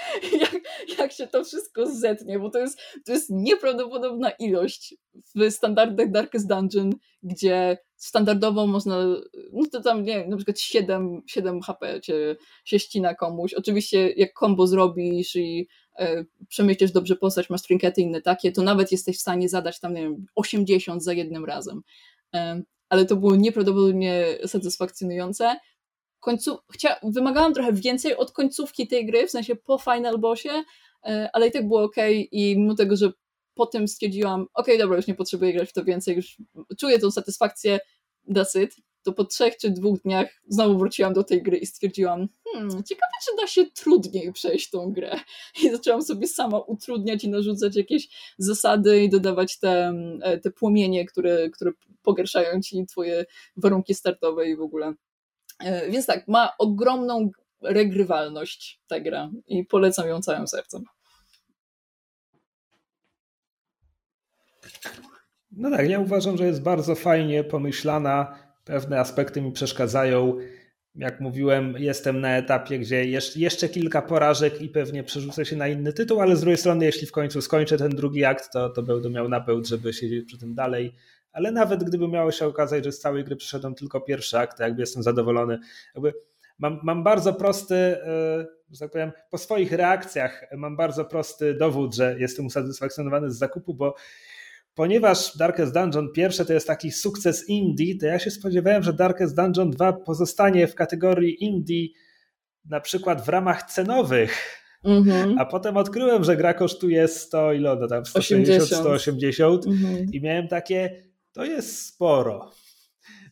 jak, 0.41 0.55
jak 0.99 1.11
się 1.11 1.27
to 1.27 1.43
wszystko 1.43 1.85
zetnie, 1.85 2.39
bo 2.39 2.49
to 2.49 2.59
jest, 2.59 2.79
to 3.05 3.11
jest 3.11 3.29
nieprawdopodobna 3.29 4.31
ilość 4.31 4.95
w 5.35 5.51
standardach 5.51 6.11
Darkest 6.11 6.47
Dungeon, 6.47 6.91
gdzie 7.23 7.77
standardowo 7.95 8.67
można, 8.67 8.97
no 9.53 9.65
to 9.71 9.81
tam, 9.81 10.03
nie 10.03 10.19
wiem, 10.19 10.29
na 10.29 10.35
przykład 10.35 10.59
7, 10.59 11.21
7 11.27 11.61
HP 11.61 12.01
cię, 12.01 12.35
się 12.65 12.79
ścina 12.79 13.15
komuś. 13.15 13.53
Oczywiście 13.53 14.11
jak 14.11 14.33
combo 14.39 14.67
zrobisz 14.67 15.35
i 15.35 15.67
przemyślisz 16.47 16.91
dobrze 16.91 17.15
postać, 17.15 17.49
masz 17.49 17.61
trinkety 17.61 18.01
inne 18.01 18.21
takie, 18.21 18.51
to 18.51 18.63
nawet 18.63 18.91
jesteś 18.91 19.17
w 19.17 19.21
stanie 19.21 19.49
zadać 19.49 19.79
tam, 19.79 19.93
nie 19.93 20.01
wiem, 20.01 20.25
80 20.35 21.03
za 21.03 21.13
jednym 21.13 21.45
razem. 21.45 21.81
E, 22.35 22.61
ale 22.89 23.05
to 23.05 23.15
było 23.15 23.35
nieprawdopodobnie 23.35 24.25
satysfakcjonujące 24.45 25.55
końcu, 26.19 26.57
chcia, 26.71 26.95
wymagałam 27.03 27.53
trochę 27.53 27.73
więcej 27.73 28.15
od 28.17 28.31
końcówki 28.31 28.87
tej 28.87 29.05
gry, 29.05 29.27
w 29.27 29.31
sensie 29.31 29.55
po 29.55 29.77
final 29.77 30.19
bossie, 30.19 30.63
e, 31.05 31.29
ale 31.33 31.47
i 31.47 31.51
tak 31.51 31.67
było 31.67 31.83
ok 31.83 31.95
i 32.31 32.57
mimo 32.57 32.75
tego, 32.75 32.95
że 32.95 33.11
potem 33.53 33.87
stwierdziłam, 33.87 34.45
ok, 34.53 34.67
dobra, 34.79 34.97
już 34.97 35.07
nie 35.07 35.15
potrzebuję 35.15 35.53
grać 35.53 35.69
w 35.69 35.73
to 35.73 35.83
więcej, 35.83 36.15
już 36.15 36.37
czuję 36.79 36.99
tą 36.99 37.11
satysfakcję, 37.11 37.79
that's 38.29 38.63
it, 38.63 38.75
to 39.03 39.13
po 39.13 39.25
trzech 39.25 39.57
czy 39.57 39.71
dwóch 39.71 40.01
dniach 40.01 40.29
znowu 40.47 40.77
wróciłam 40.77 41.13
do 41.13 41.23
tej 41.23 41.43
gry 41.43 41.57
i 41.57 41.65
stwierdziłam, 41.65 42.27
hmm, 42.53 42.83
ciekawe, 42.83 43.11
czy 43.25 43.35
da 43.41 43.47
się 43.47 43.65
trudniej 43.65 44.33
przejść 44.33 44.69
tą 44.69 44.93
grę. 44.93 45.19
I 45.63 45.69
zaczęłam 45.69 46.01
sobie 46.01 46.27
sama 46.27 46.59
utrudniać 46.59 47.23
i 47.23 47.29
narzucać 47.29 47.75
jakieś 47.75 48.09
zasady 48.37 49.03
i 49.03 49.09
dodawać 49.09 49.59
te, 49.59 49.93
e, 50.21 50.37
te 50.37 50.51
płomienie, 50.51 51.05
które, 51.05 51.49
które 51.49 51.71
pogarszają 52.01 52.61
ci 52.61 52.85
twoje 52.85 53.25
warunki 53.57 53.93
startowe 53.93 54.49
i 54.49 54.55
w 54.55 54.61
ogóle. 54.61 54.93
E, 55.59 55.91
więc 55.91 56.05
tak, 56.05 56.27
ma 56.27 56.53
ogromną 56.57 57.29
regrywalność 57.61 58.81
ta 58.87 58.99
gra 58.99 59.31
i 59.47 59.65
polecam 59.65 60.07
ją 60.07 60.21
całym 60.21 60.47
sercem. 60.47 60.83
No 65.51 65.69
tak, 65.69 65.89
ja 65.89 65.99
uważam, 65.99 66.37
że 66.37 66.45
jest 66.45 66.61
bardzo 66.61 66.95
fajnie 66.95 67.43
pomyślana. 67.43 68.48
Pewne 68.69 68.99
aspekty 68.99 69.41
mi 69.41 69.51
przeszkadzają. 69.51 70.37
Jak 70.95 71.19
mówiłem, 71.19 71.75
jestem 71.77 72.21
na 72.21 72.37
etapie, 72.37 72.79
gdzie 72.79 73.05
jeszcze 73.35 73.69
kilka 73.69 74.01
porażek 74.01 74.61
i 74.61 74.69
pewnie 74.69 75.03
przerzucę 75.03 75.45
się 75.45 75.55
na 75.55 75.67
inny 75.67 75.93
tytuł, 75.93 76.21
ale 76.21 76.35
z 76.35 76.41
drugiej 76.41 76.57
strony, 76.57 76.85
jeśli 76.85 77.07
w 77.07 77.11
końcu 77.11 77.41
skończę 77.41 77.77
ten 77.77 77.89
drugi 77.89 78.25
akt, 78.25 78.51
to, 78.53 78.69
to 78.69 78.83
będę 78.83 79.09
miał 79.09 79.29
napełt, 79.29 79.67
żeby 79.67 79.93
siedzieć 79.93 80.25
przy 80.25 80.37
tym 80.37 80.55
dalej 80.55 80.93
ale 81.31 81.51
nawet 81.51 81.83
gdyby 81.83 82.07
miało 82.07 82.31
się 82.31 82.45
okazać, 82.45 82.85
że 82.85 82.91
z 82.91 82.99
całej 82.99 83.23
gry 83.23 83.35
przyszedłem 83.35 83.75
tylko 83.75 84.01
pierwszy 84.01 84.37
akt, 84.37 84.57
to 84.57 84.63
jakby 84.63 84.81
jestem 84.81 85.03
zadowolony. 85.03 85.59
Jakby 85.95 86.13
mam, 86.59 86.79
mam 86.83 87.03
bardzo 87.03 87.33
prosty, 87.33 87.75
e, 87.75 88.47
że 88.71 88.79
tak 88.79 88.91
powiem, 88.91 89.11
po 89.29 89.37
swoich 89.37 89.71
reakcjach 89.71 90.45
mam 90.57 90.77
bardzo 90.77 91.05
prosty 91.05 91.53
dowód, 91.53 91.95
że 91.95 92.15
jestem 92.19 92.45
usatysfakcjonowany 92.45 93.31
z 93.31 93.37
zakupu, 93.37 93.73
bo 93.73 93.95
ponieważ 94.79 95.37
Darkest 95.37 95.73
Dungeon 95.73 96.11
pierwsze 96.15 96.45
to 96.45 96.53
jest 96.53 96.67
taki 96.67 96.91
sukces 96.91 97.49
indie, 97.49 97.97
to 97.97 98.05
ja 98.05 98.19
się 98.19 98.31
spodziewałem, 98.31 98.83
że 98.83 98.93
Darkest 98.93 99.35
Dungeon 99.35 99.71
2 99.71 99.93
pozostanie 99.93 100.67
w 100.67 100.75
kategorii 100.75 101.43
indie 101.43 101.87
na 102.65 102.79
przykład 102.79 103.25
w 103.25 103.29
ramach 103.29 103.63
cenowych, 103.63 104.59
Mm 104.83 105.03
-hmm. 105.03 105.35
A 105.39 105.45
potem 105.45 105.77
odkryłem, 105.77 106.23
że 106.23 106.37
gra 106.37 106.53
kosztuje 106.53 107.07
100, 107.07 107.53
ile 107.53 107.71
ona 107.71 107.87
tam, 107.87 108.05
160, 108.05 108.69
180 108.69 109.67
mm 109.67 109.77
-hmm. 109.77 110.05
i 110.13 110.21
miałem 110.21 110.47
takie, 110.47 111.03
to 111.31 111.45
jest 111.45 111.85
sporo. 111.85 112.51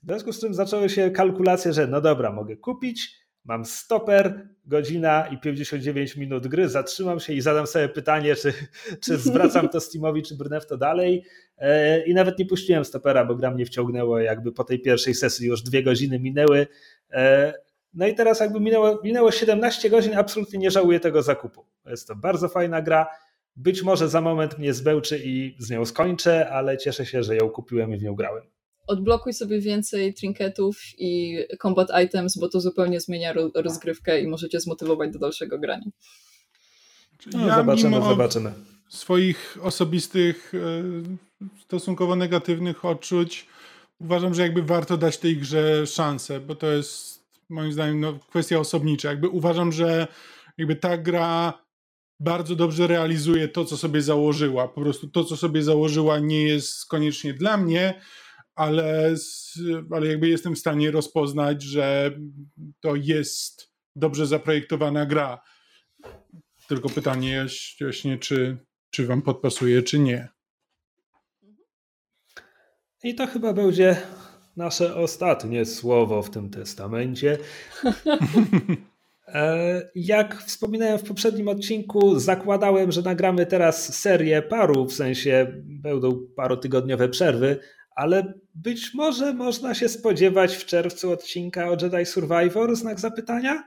W 0.03 0.07
związku 0.07 0.33
z 0.33 0.41
czym 0.41 0.53
zaczęły 0.53 0.89
się 0.89 1.11
kalkulacje, 1.11 1.73
że 1.73 1.87
no 1.87 2.01
dobra, 2.01 2.31
mogę 2.31 2.57
kupić, 2.57 3.15
mam 3.45 3.65
stoper, 3.65 4.49
godzina 4.67 5.27
i 5.27 5.37
59 5.37 6.15
minut 6.15 6.47
gry, 6.47 6.69
zatrzymam 6.69 7.19
się 7.19 7.33
i 7.33 7.41
zadam 7.41 7.67
sobie 7.67 7.89
pytanie, 7.89 8.35
czy, 8.35 8.53
czy 9.03 9.17
zwracam 9.17 9.69
to 9.69 9.79
Steamowi, 9.79 10.23
czy 10.23 10.35
brnę 10.35 10.61
w 10.61 10.65
to 10.65 10.77
dalej. 10.77 11.23
E, 11.57 12.05
I 12.05 12.13
nawet 12.13 12.39
nie 12.39 12.45
puściłem 12.45 12.85
stopera, 12.85 13.25
bo 13.25 13.35
gra 13.35 13.51
mnie 13.51 13.65
wciągnęło, 13.65 14.19
jakby 14.19 14.51
po 14.51 14.63
tej 14.63 14.79
pierwszej 14.79 15.13
sesji 15.13 15.47
już 15.47 15.61
dwie 15.61 15.83
godziny 15.83 16.19
minęły. 16.19 16.67
E, 17.11 17.53
no 17.93 18.07
i 18.07 18.15
teraz 18.15 18.39
jakby 18.39 18.59
minęło, 18.59 18.99
minęło 19.03 19.31
17 19.31 19.89
godzin, 19.89 20.17
absolutnie 20.17 20.59
nie 20.59 20.71
żałuję 20.71 20.99
tego 20.99 21.21
zakupu. 21.21 21.65
Jest 21.85 22.07
to 22.07 22.15
bardzo 22.15 22.49
fajna 22.49 22.81
gra 22.81 23.07
być 23.57 23.83
może 23.83 24.09
za 24.09 24.21
moment 24.21 24.57
mnie 24.57 24.73
zbełczy 24.73 25.21
i 25.23 25.55
z 25.59 25.69
nią 25.69 25.85
skończę, 25.85 26.49
ale 26.49 26.77
cieszę 26.77 27.05
się, 27.05 27.23
że 27.23 27.35
ją 27.35 27.49
kupiłem 27.49 27.93
i 27.93 27.97
w 27.97 28.03
nią 28.03 28.15
grałem. 28.15 28.43
Odblokuj 28.87 29.33
sobie 29.33 29.61
więcej 29.61 30.13
trinketów 30.13 30.79
i 30.97 31.37
combat 31.61 31.87
items, 32.05 32.37
bo 32.37 32.49
to 32.49 32.61
zupełnie 32.61 32.99
zmienia 32.99 33.33
rozgrywkę 33.55 34.21
i 34.21 34.27
możecie 34.27 34.59
zmotywować 34.59 35.11
do 35.11 35.19
dalszego 35.19 35.59
grania. 35.59 35.85
No, 37.33 37.47
ja 37.47 37.55
zobaczymy, 37.55 38.01
zobaczymy. 38.01 38.53
Swoich 38.89 39.57
osobistych, 39.61 40.53
e, 40.55 41.47
stosunkowo 41.63 42.15
negatywnych 42.15 42.85
odczuć 42.85 43.47
uważam, 43.99 44.33
że 44.33 44.41
jakby 44.41 44.63
warto 44.63 44.97
dać 44.97 45.17
tej 45.17 45.37
grze 45.37 45.87
szansę, 45.87 46.39
bo 46.39 46.55
to 46.55 46.67
jest 46.67 47.23
moim 47.49 47.71
zdaniem 47.71 47.99
no, 47.99 48.19
kwestia 48.29 48.59
osobnicza. 48.59 49.09
Jakby 49.09 49.29
uważam, 49.29 49.71
że 49.71 50.07
jakby 50.57 50.75
ta 50.75 50.97
gra 50.97 51.53
bardzo 52.19 52.55
dobrze 52.55 52.87
realizuje 52.87 53.47
to, 53.47 53.65
co 53.65 53.77
sobie 53.77 54.01
założyła. 54.01 54.67
Po 54.67 54.81
prostu 54.81 55.07
to, 55.07 55.23
co 55.23 55.37
sobie 55.37 55.63
założyła, 55.63 56.19
nie 56.19 56.43
jest 56.43 56.85
koniecznie 56.85 57.33
dla 57.33 57.57
mnie, 57.57 58.01
ale, 58.57 59.15
ale 59.91 60.07
jakby 60.07 60.27
jestem 60.27 60.55
w 60.55 60.59
stanie 60.59 60.91
rozpoznać, 60.91 61.63
że 61.63 62.17
to 62.79 62.95
jest 62.95 63.71
dobrze 63.95 64.27
zaprojektowana 64.27 65.05
gra. 65.05 65.41
Tylko 66.67 66.89
pytanie 66.89 67.45
właśnie, 67.81 68.17
czy, 68.17 68.57
czy 68.89 69.07
wam 69.07 69.21
podpasuje, 69.21 69.83
czy 69.83 69.99
nie. 69.99 70.29
I 73.03 73.15
to 73.15 73.27
chyba 73.27 73.53
będzie 73.53 73.97
nasze 74.55 74.95
ostatnie 74.95 75.65
słowo 75.65 76.23
w 76.23 76.29
tym 76.29 76.49
testamencie. 76.49 77.37
E, 79.27 79.89
jak 79.95 80.43
wspominałem 80.43 80.99
w 80.99 81.03
poprzednim 81.03 81.47
odcinku, 81.47 82.19
zakładałem, 82.19 82.91
że 82.91 83.01
nagramy 83.01 83.45
teraz 83.45 83.97
serię 83.99 84.41
paru, 84.41 84.85
w 84.85 84.93
sensie 84.93 85.47
będą 85.63 86.27
parotygodniowe 86.35 87.09
przerwy, 87.09 87.59
ale 87.97 88.33
być 88.55 88.93
może 88.93 89.33
można 89.33 89.73
się 89.73 89.89
spodziewać 89.89 90.55
w 90.55 90.65
czerwcu 90.65 91.11
odcinka 91.11 91.69
o 91.69 91.77
Jedi 91.81 92.05
Survivor, 92.05 92.75
znak 92.75 92.99
zapytania? 92.99 93.63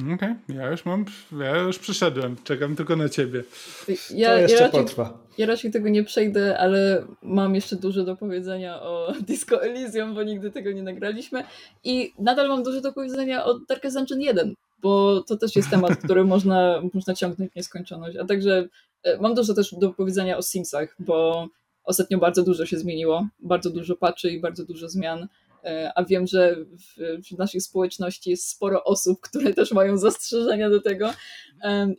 Okej, 0.00 0.14
okay. 0.14 0.36
ja 0.48 0.70
już 0.70 0.84
mam, 0.84 1.04
ja 1.40 1.56
już 1.56 1.78
przyszedłem, 1.78 2.36
czekam 2.44 2.76
tylko 2.76 2.96
na 2.96 3.08
ciebie. 3.08 3.44
Ja, 4.10 4.28
to 4.28 4.38
jeszcze 4.38 4.56
ja 4.56 4.62
raczej, 4.62 4.80
potrwa. 4.80 5.18
Ja 5.38 5.46
raczej 5.46 5.70
tego 5.70 5.88
nie 5.88 6.04
przejdę, 6.04 6.58
ale 6.58 7.06
mam 7.22 7.54
jeszcze 7.54 7.76
dużo 7.76 8.04
do 8.04 8.16
powiedzenia 8.16 8.82
o 8.82 9.12
Disco 9.28 9.62
Elysium, 9.62 10.14
bo 10.14 10.22
nigdy 10.22 10.50
tego 10.50 10.72
nie 10.72 10.82
nagraliśmy 10.82 11.44
i 11.84 12.12
nadal 12.18 12.48
mam 12.48 12.62
dużo 12.62 12.80
do 12.80 12.92
powiedzenia 12.92 13.44
o 13.44 13.58
Darkest 13.68 13.96
Dungeon 13.96 14.20
1, 14.20 14.54
bo 14.82 15.22
to 15.22 15.36
też 15.36 15.56
jest 15.56 15.70
temat, 15.70 15.96
który 16.04 16.24
można, 16.24 16.82
można 16.94 17.14
ciągnąć 17.14 17.52
w 17.52 17.56
nieskończoność, 17.56 18.16
a 18.16 18.24
także 18.24 18.68
e, 19.02 19.18
mam 19.20 19.34
dużo 19.34 19.54
też 19.54 19.74
do 19.74 19.92
powiedzenia 19.92 20.36
o 20.36 20.42
Simsach, 20.42 20.96
bo 20.98 21.48
ostatnio 21.86 22.18
bardzo 22.18 22.42
dużo 22.42 22.66
się 22.66 22.78
zmieniło, 22.78 23.28
bardzo 23.38 23.70
dużo 23.70 23.96
patchy 23.96 24.30
i 24.30 24.40
bardzo 24.40 24.64
dużo 24.64 24.88
zmian 24.88 25.28
E, 25.66 25.92
a 25.94 26.04
wiem, 26.04 26.26
że 26.26 26.56
w, 26.56 27.26
w 27.28 27.38
naszej 27.38 27.60
społeczności 27.60 28.30
jest 28.30 28.48
sporo 28.48 28.84
osób, 28.84 29.20
które 29.20 29.54
też 29.54 29.72
mają 29.72 29.98
zastrzeżenia 29.98 30.70
do 30.70 30.80
tego 30.80 31.12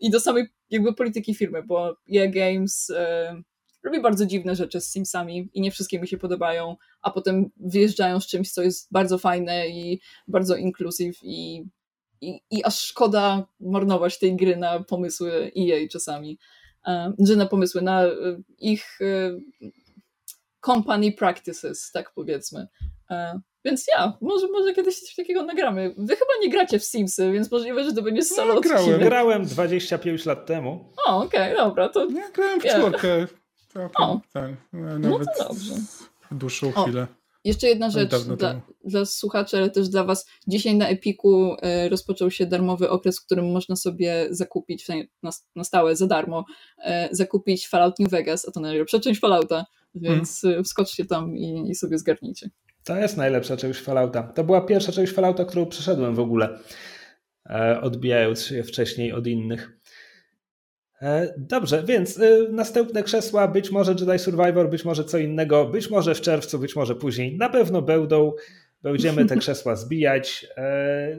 i 0.02 0.10
do 0.10 0.20
samej 0.20 0.48
jakby 0.70 0.94
polityki 0.94 1.36
firmy, 1.36 1.64
bo 1.64 1.98
EA 2.16 2.28
Games 2.28 2.90
e, 2.90 3.42
robi 3.84 4.02
bardzo 4.02 4.26
dziwne 4.26 4.56
rzeczy 4.56 4.82
z 4.82 4.92
Simsami 4.92 5.50
i 5.54 5.62
nie 5.62 5.72
wszystkie 5.72 6.00
mi 6.00 6.08
się 6.08 6.18
podobają, 6.18 6.76
a 7.02 7.12
potem 7.12 7.50
wyjeżdżają 7.58 8.20
z 8.20 8.28
czymś, 8.28 8.52
co 8.52 8.62
jest 8.62 8.88
bardzo 8.92 9.18
fajne 9.18 9.68
i 9.70 10.00
bardzo 10.28 10.56
inclusive 10.56 11.24
i, 11.24 11.66
i, 12.22 12.42
i 12.52 12.64
aż 12.64 12.80
szkoda 12.80 13.48
marnować 13.60 14.20
tej 14.20 14.36
gry 14.36 14.58
na 14.58 14.84
pomysły 14.84 15.52
EA 15.58 15.88
czasami, 15.92 16.38
że 17.20 17.36
na 17.36 17.46
pomysły, 17.46 17.82
na 17.82 18.04
e, 18.04 18.12
ich 18.60 19.00
company 20.62 21.12
practices, 21.12 21.92
tak 21.92 22.12
powiedzmy. 22.16 22.68
Więc 23.66 23.86
ja, 23.88 24.18
może, 24.22 24.48
może 24.48 24.74
kiedyś 24.74 25.00
coś 25.00 25.16
takiego 25.16 25.44
nagramy. 25.44 25.94
Wy 25.98 26.16
chyba 26.16 26.32
nie 26.42 26.50
gracie 26.50 26.80
w 26.80 26.84
Simsy, 26.84 27.32
więc 27.32 27.52
możliwe, 27.52 27.84
że 27.84 27.94
to 27.94 28.02
będzie 28.02 28.24
solo 28.24 28.54
no, 28.54 28.62
grałem. 28.62 29.00
grałem 29.00 29.46
25 29.46 30.26
lat 30.26 30.46
temu. 30.46 30.94
O, 31.06 31.18
okej, 31.18 31.54
okay, 31.54 31.56
dobra. 31.56 31.90
To... 31.90 32.10
Ja 32.10 32.30
grałem 32.34 32.62
w 32.62 32.64
czwórkę. 32.64 33.28
O. 33.96 34.20
Tak, 34.34 34.52
nawet 34.74 35.28
no 35.28 35.34
to 35.38 35.44
dobrze. 35.48 35.74
w 36.32 36.38
dłuższą 36.38 36.74
o. 36.76 36.84
chwilę. 36.84 37.08
Jeszcze 37.48 37.68
jedna 37.68 37.90
rzecz 37.90 38.10
dla, 38.38 38.62
dla, 38.86 39.06
słuchaczy, 39.06 39.58
ale 39.58 39.70
też 39.70 39.90
dla 39.90 40.04
Was. 40.04 40.28
Dzisiaj 40.48 40.76
na 40.76 40.88
Epiku 40.88 41.56
e, 41.62 41.90
rozpoczął 41.90 42.32
się 42.32 42.46
darmowy 42.46 42.90
okres, 42.90 43.20
w 43.20 43.26
którym 43.26 43.52
można 43.52 43.76
sobie 43.76 44.28
zakupić, 44.30 44.88
na, 45.24 45.32
na 45.56 45.64
stałe, 45.64 45.96
za 45.96 46.08
darmo, 46.08 46.46
e, 46.78 47.10
zakupić 47.12 47.68
Fallout 47.68 48.00
New 48.00 48.10
Vegas, 48.10 48.48
a 48.48 48.52
to 48.52 48.60
najlepsza 48.60 49.00
część 49.00 49.20
Fallouta, 49.20 49.66
więc 49.96 50.42
hmm. 50.42 50.64
wskoczcie 50.64 51.06
tam 51.06 51.38
i, 51.38 51.70
i 51.70 51.76
sobie 51.76 51.98
zgarnijcie. 51.98 52.50
To 52.84 52.98
jest 52.98 53.18
najlepsza 53.18 53.58
część 53.58 53.80
Fallouta. 53.80 54.24
To 54.24 54.44
była 54.44 54.62
pierwsza 54.62 54.92
część 54.92 55.14
Fallouta, 55.14 55.46
którą 55.46 55.66
przeszedłem 55.66 56.16
w 56.16 56.20
ogóle, 56.20 56.60
e, 57.50 57.82
odbijając 57.82 58.42
się 58.42 58.64
wcześniej 58.64 59.14
od 59.14 59.28
innych. 59.28 59.77
E, 61.02 61.34
dobrze, 61.38 61.84
więc 61.84 62.20
e, 62.20 62.38
następne 62.52 63.04
krzesła, 63.04 63.48
być 63.48 63.72
może 63.72 63.96
Jedi 64.00 64.20
Survivor, 64.20 64.70
być 64.70 64.86
może 64.86 65.04
co 65.04 65.18
innego, 65.18 65.66
być 65.66 65.90
może 65.90 66.16
w 66.16 66.22
czerwcu, 66.22 66.60
być 66.60 66.76
może 66.76 66.96
później. 66.96 67.38
Na 67.38 67.50
pewno 67.50 67.82
będą, 67.82 68.34
będziemy 68.84 69.26
te 69.26 69.38
krzesła 69.46 69.76
zbijać. 69.76 70.48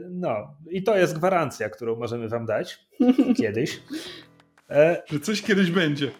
No 0.09 0.55
i 0.69 0.83
to 0.83 0.97
jest 0.97 1.17
gwarancja, 1.17 1.69
którą 1.69 1.95
możemy 1.95 2.29
wam 2.29 2.45
dać 2.45 2.79
kiedyś. 3.37 3.79
Że 5.05 5.19
coś 5.21 5.41
kiedyś 5.41 5.71
będzie. 5.71 6.11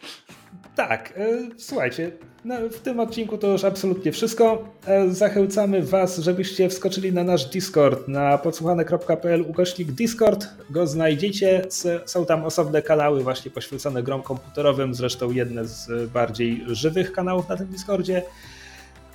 Tak, 0.87 1.13
słuchajcie, 1.57 2.11
no, 2.45 2.55
w 2.71 2.79
tym 2.79 2.99
odcinku 2.99 3.37
to 3.37 3.47
już 3.47 3.63
absolutnie 3.63 4.11
wszystko. 4.11 4.63
E, 4.85 5.09
zachęcamy 5.09 5.83
Was, 5.83 6.17
żebyście 6.17 6.69
wskoczyli 6.69 7.13
na 7.13 7.23
nasz 7.23 7.45
Discord 7.45 8.07
na 8.07 8.37
podsłuchane.pl 8.37 9.41
ukośnik 9.41 9.91
Discord. 9.91 10.47
Go 10.69 10.87
znajdziecie. 10.87 11.61
Są 12.05 12.25
tam 12.25 12.43
osobne 12.43 12.81
kanały 12.81 13.23
właśnie 13.23 13.51
poświęcone 13.51 14.03
grom 14.03 14.21
komputerowym, 14.21 14.93
zresztą 14.93 15.31
jedne 15.31 15.65
z 15.65 16.09
bardziej 16.11 16.63
żywych 16.67 17.11
kanałów 17.11 17.49
na 17.49 17.57
tym 17.57 17.67
Discordzie. 17.67 18.21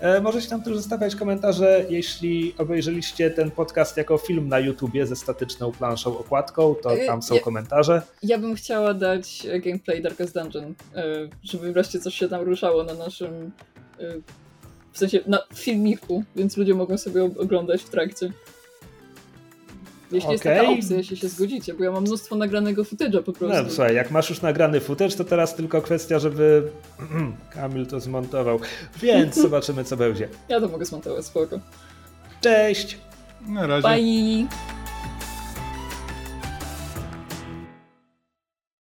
E, 0.00 0.20
możecie 0.20 0.48
tam 0.48 0.62
też 0.62 0.76
zostawiać 0.76 1.16
komentarze, 1.16 1.84
jeśli 1.88 2.54
obejrzeliście 2.58 3.30
ten 3.30 3.50
podcast 3.50 3.96
jako 3.96 4.18
film 4.18 4.48
na 4.48 4.58
YouTubie 4.58 5.06
ze 5.06 5.16
statyczną 5.16 5.72
planszą 5.72 6.18
okładką, 6.18 6.74
to 6.74 6.94
e, 6.94 7.06
tam 7.06 7.22
są 7.22 7.34
ja, 7.34 7.40
komentarze. 7.40 8.02
Ja 8.22 8.38
bym 8.38 8.54
chciała 8.54 8.94
dać 8.94 9.46
gameplay 9.64 10.02
Darkest 10.02 10.34
Dungeon, 10.34 10.74
e, 10.94 11.04
żeby 11.42 11.72
wreszcie 11.72 12.00
coś 12.00 12.14
się 12.14 12.28
tam 12.28 12.42
ruszało 12.42 12.84
na 12.84 12.94
naszym 12.94 13.50
w 14.92 14.98
sensie 14.98 15.20
na 15.26 15.38
filmiku, 15.54 16.24
więc 16.36 16.56
ludzie 16.56 16.74
mogą 16.74 16.98
sobie 16.98 17.24
oglądać 17.24 17.82
w 17.82 17.88
trakcie. 17.88 18.32
Jeśli 20.14 20.36
okay. 20.36 20.52
jest 20.52 20.62
taka 20.62 20.78
opcja, 20.78 20.96
jeśli 20.96 21.16
się 21.16 21.28
zgodzicie, 21.28 21.74
bo 21.74 21.84
ja 21.84 21.92
mam 21.92 22.02
mnóstwo 22.02 22.36
nagranego 22.36 22.82
footage'a 22.82 23.22
po 23.22 23.32
prostu. 23.32 23.62
No 23.62 23.70
słuchaj, 23.70 23.94
jak 23.94 24.10
masz 24.10 24.30
już 24.30 24.42
nagrany 24.42 24.80
footage, 24.80 25.16
to 25.16 25.24
teraz 25.24 25.54
tylko 25.54 25.82
kwestia, 25.82 26.18
żeby 26.18 26.70
Kamil 27.54 27.86
to 27.86 28.00
zmontował. 28.00 28.60
Więc 29.02 29.34
zobaczymy, 29.42 29.84
co 29.84 29.96
będzie. 29.96 30.28
Ja 30.48 30.60
to 30.60 30.68
mogę 30.68 30.84
zmontować, 30.84 31.24
spoko. 31.24 31.60
Cześć! 32.40 32.98
Na 33.46 33.66
razie. 33.66 33.88
Bye! 33.88 34.83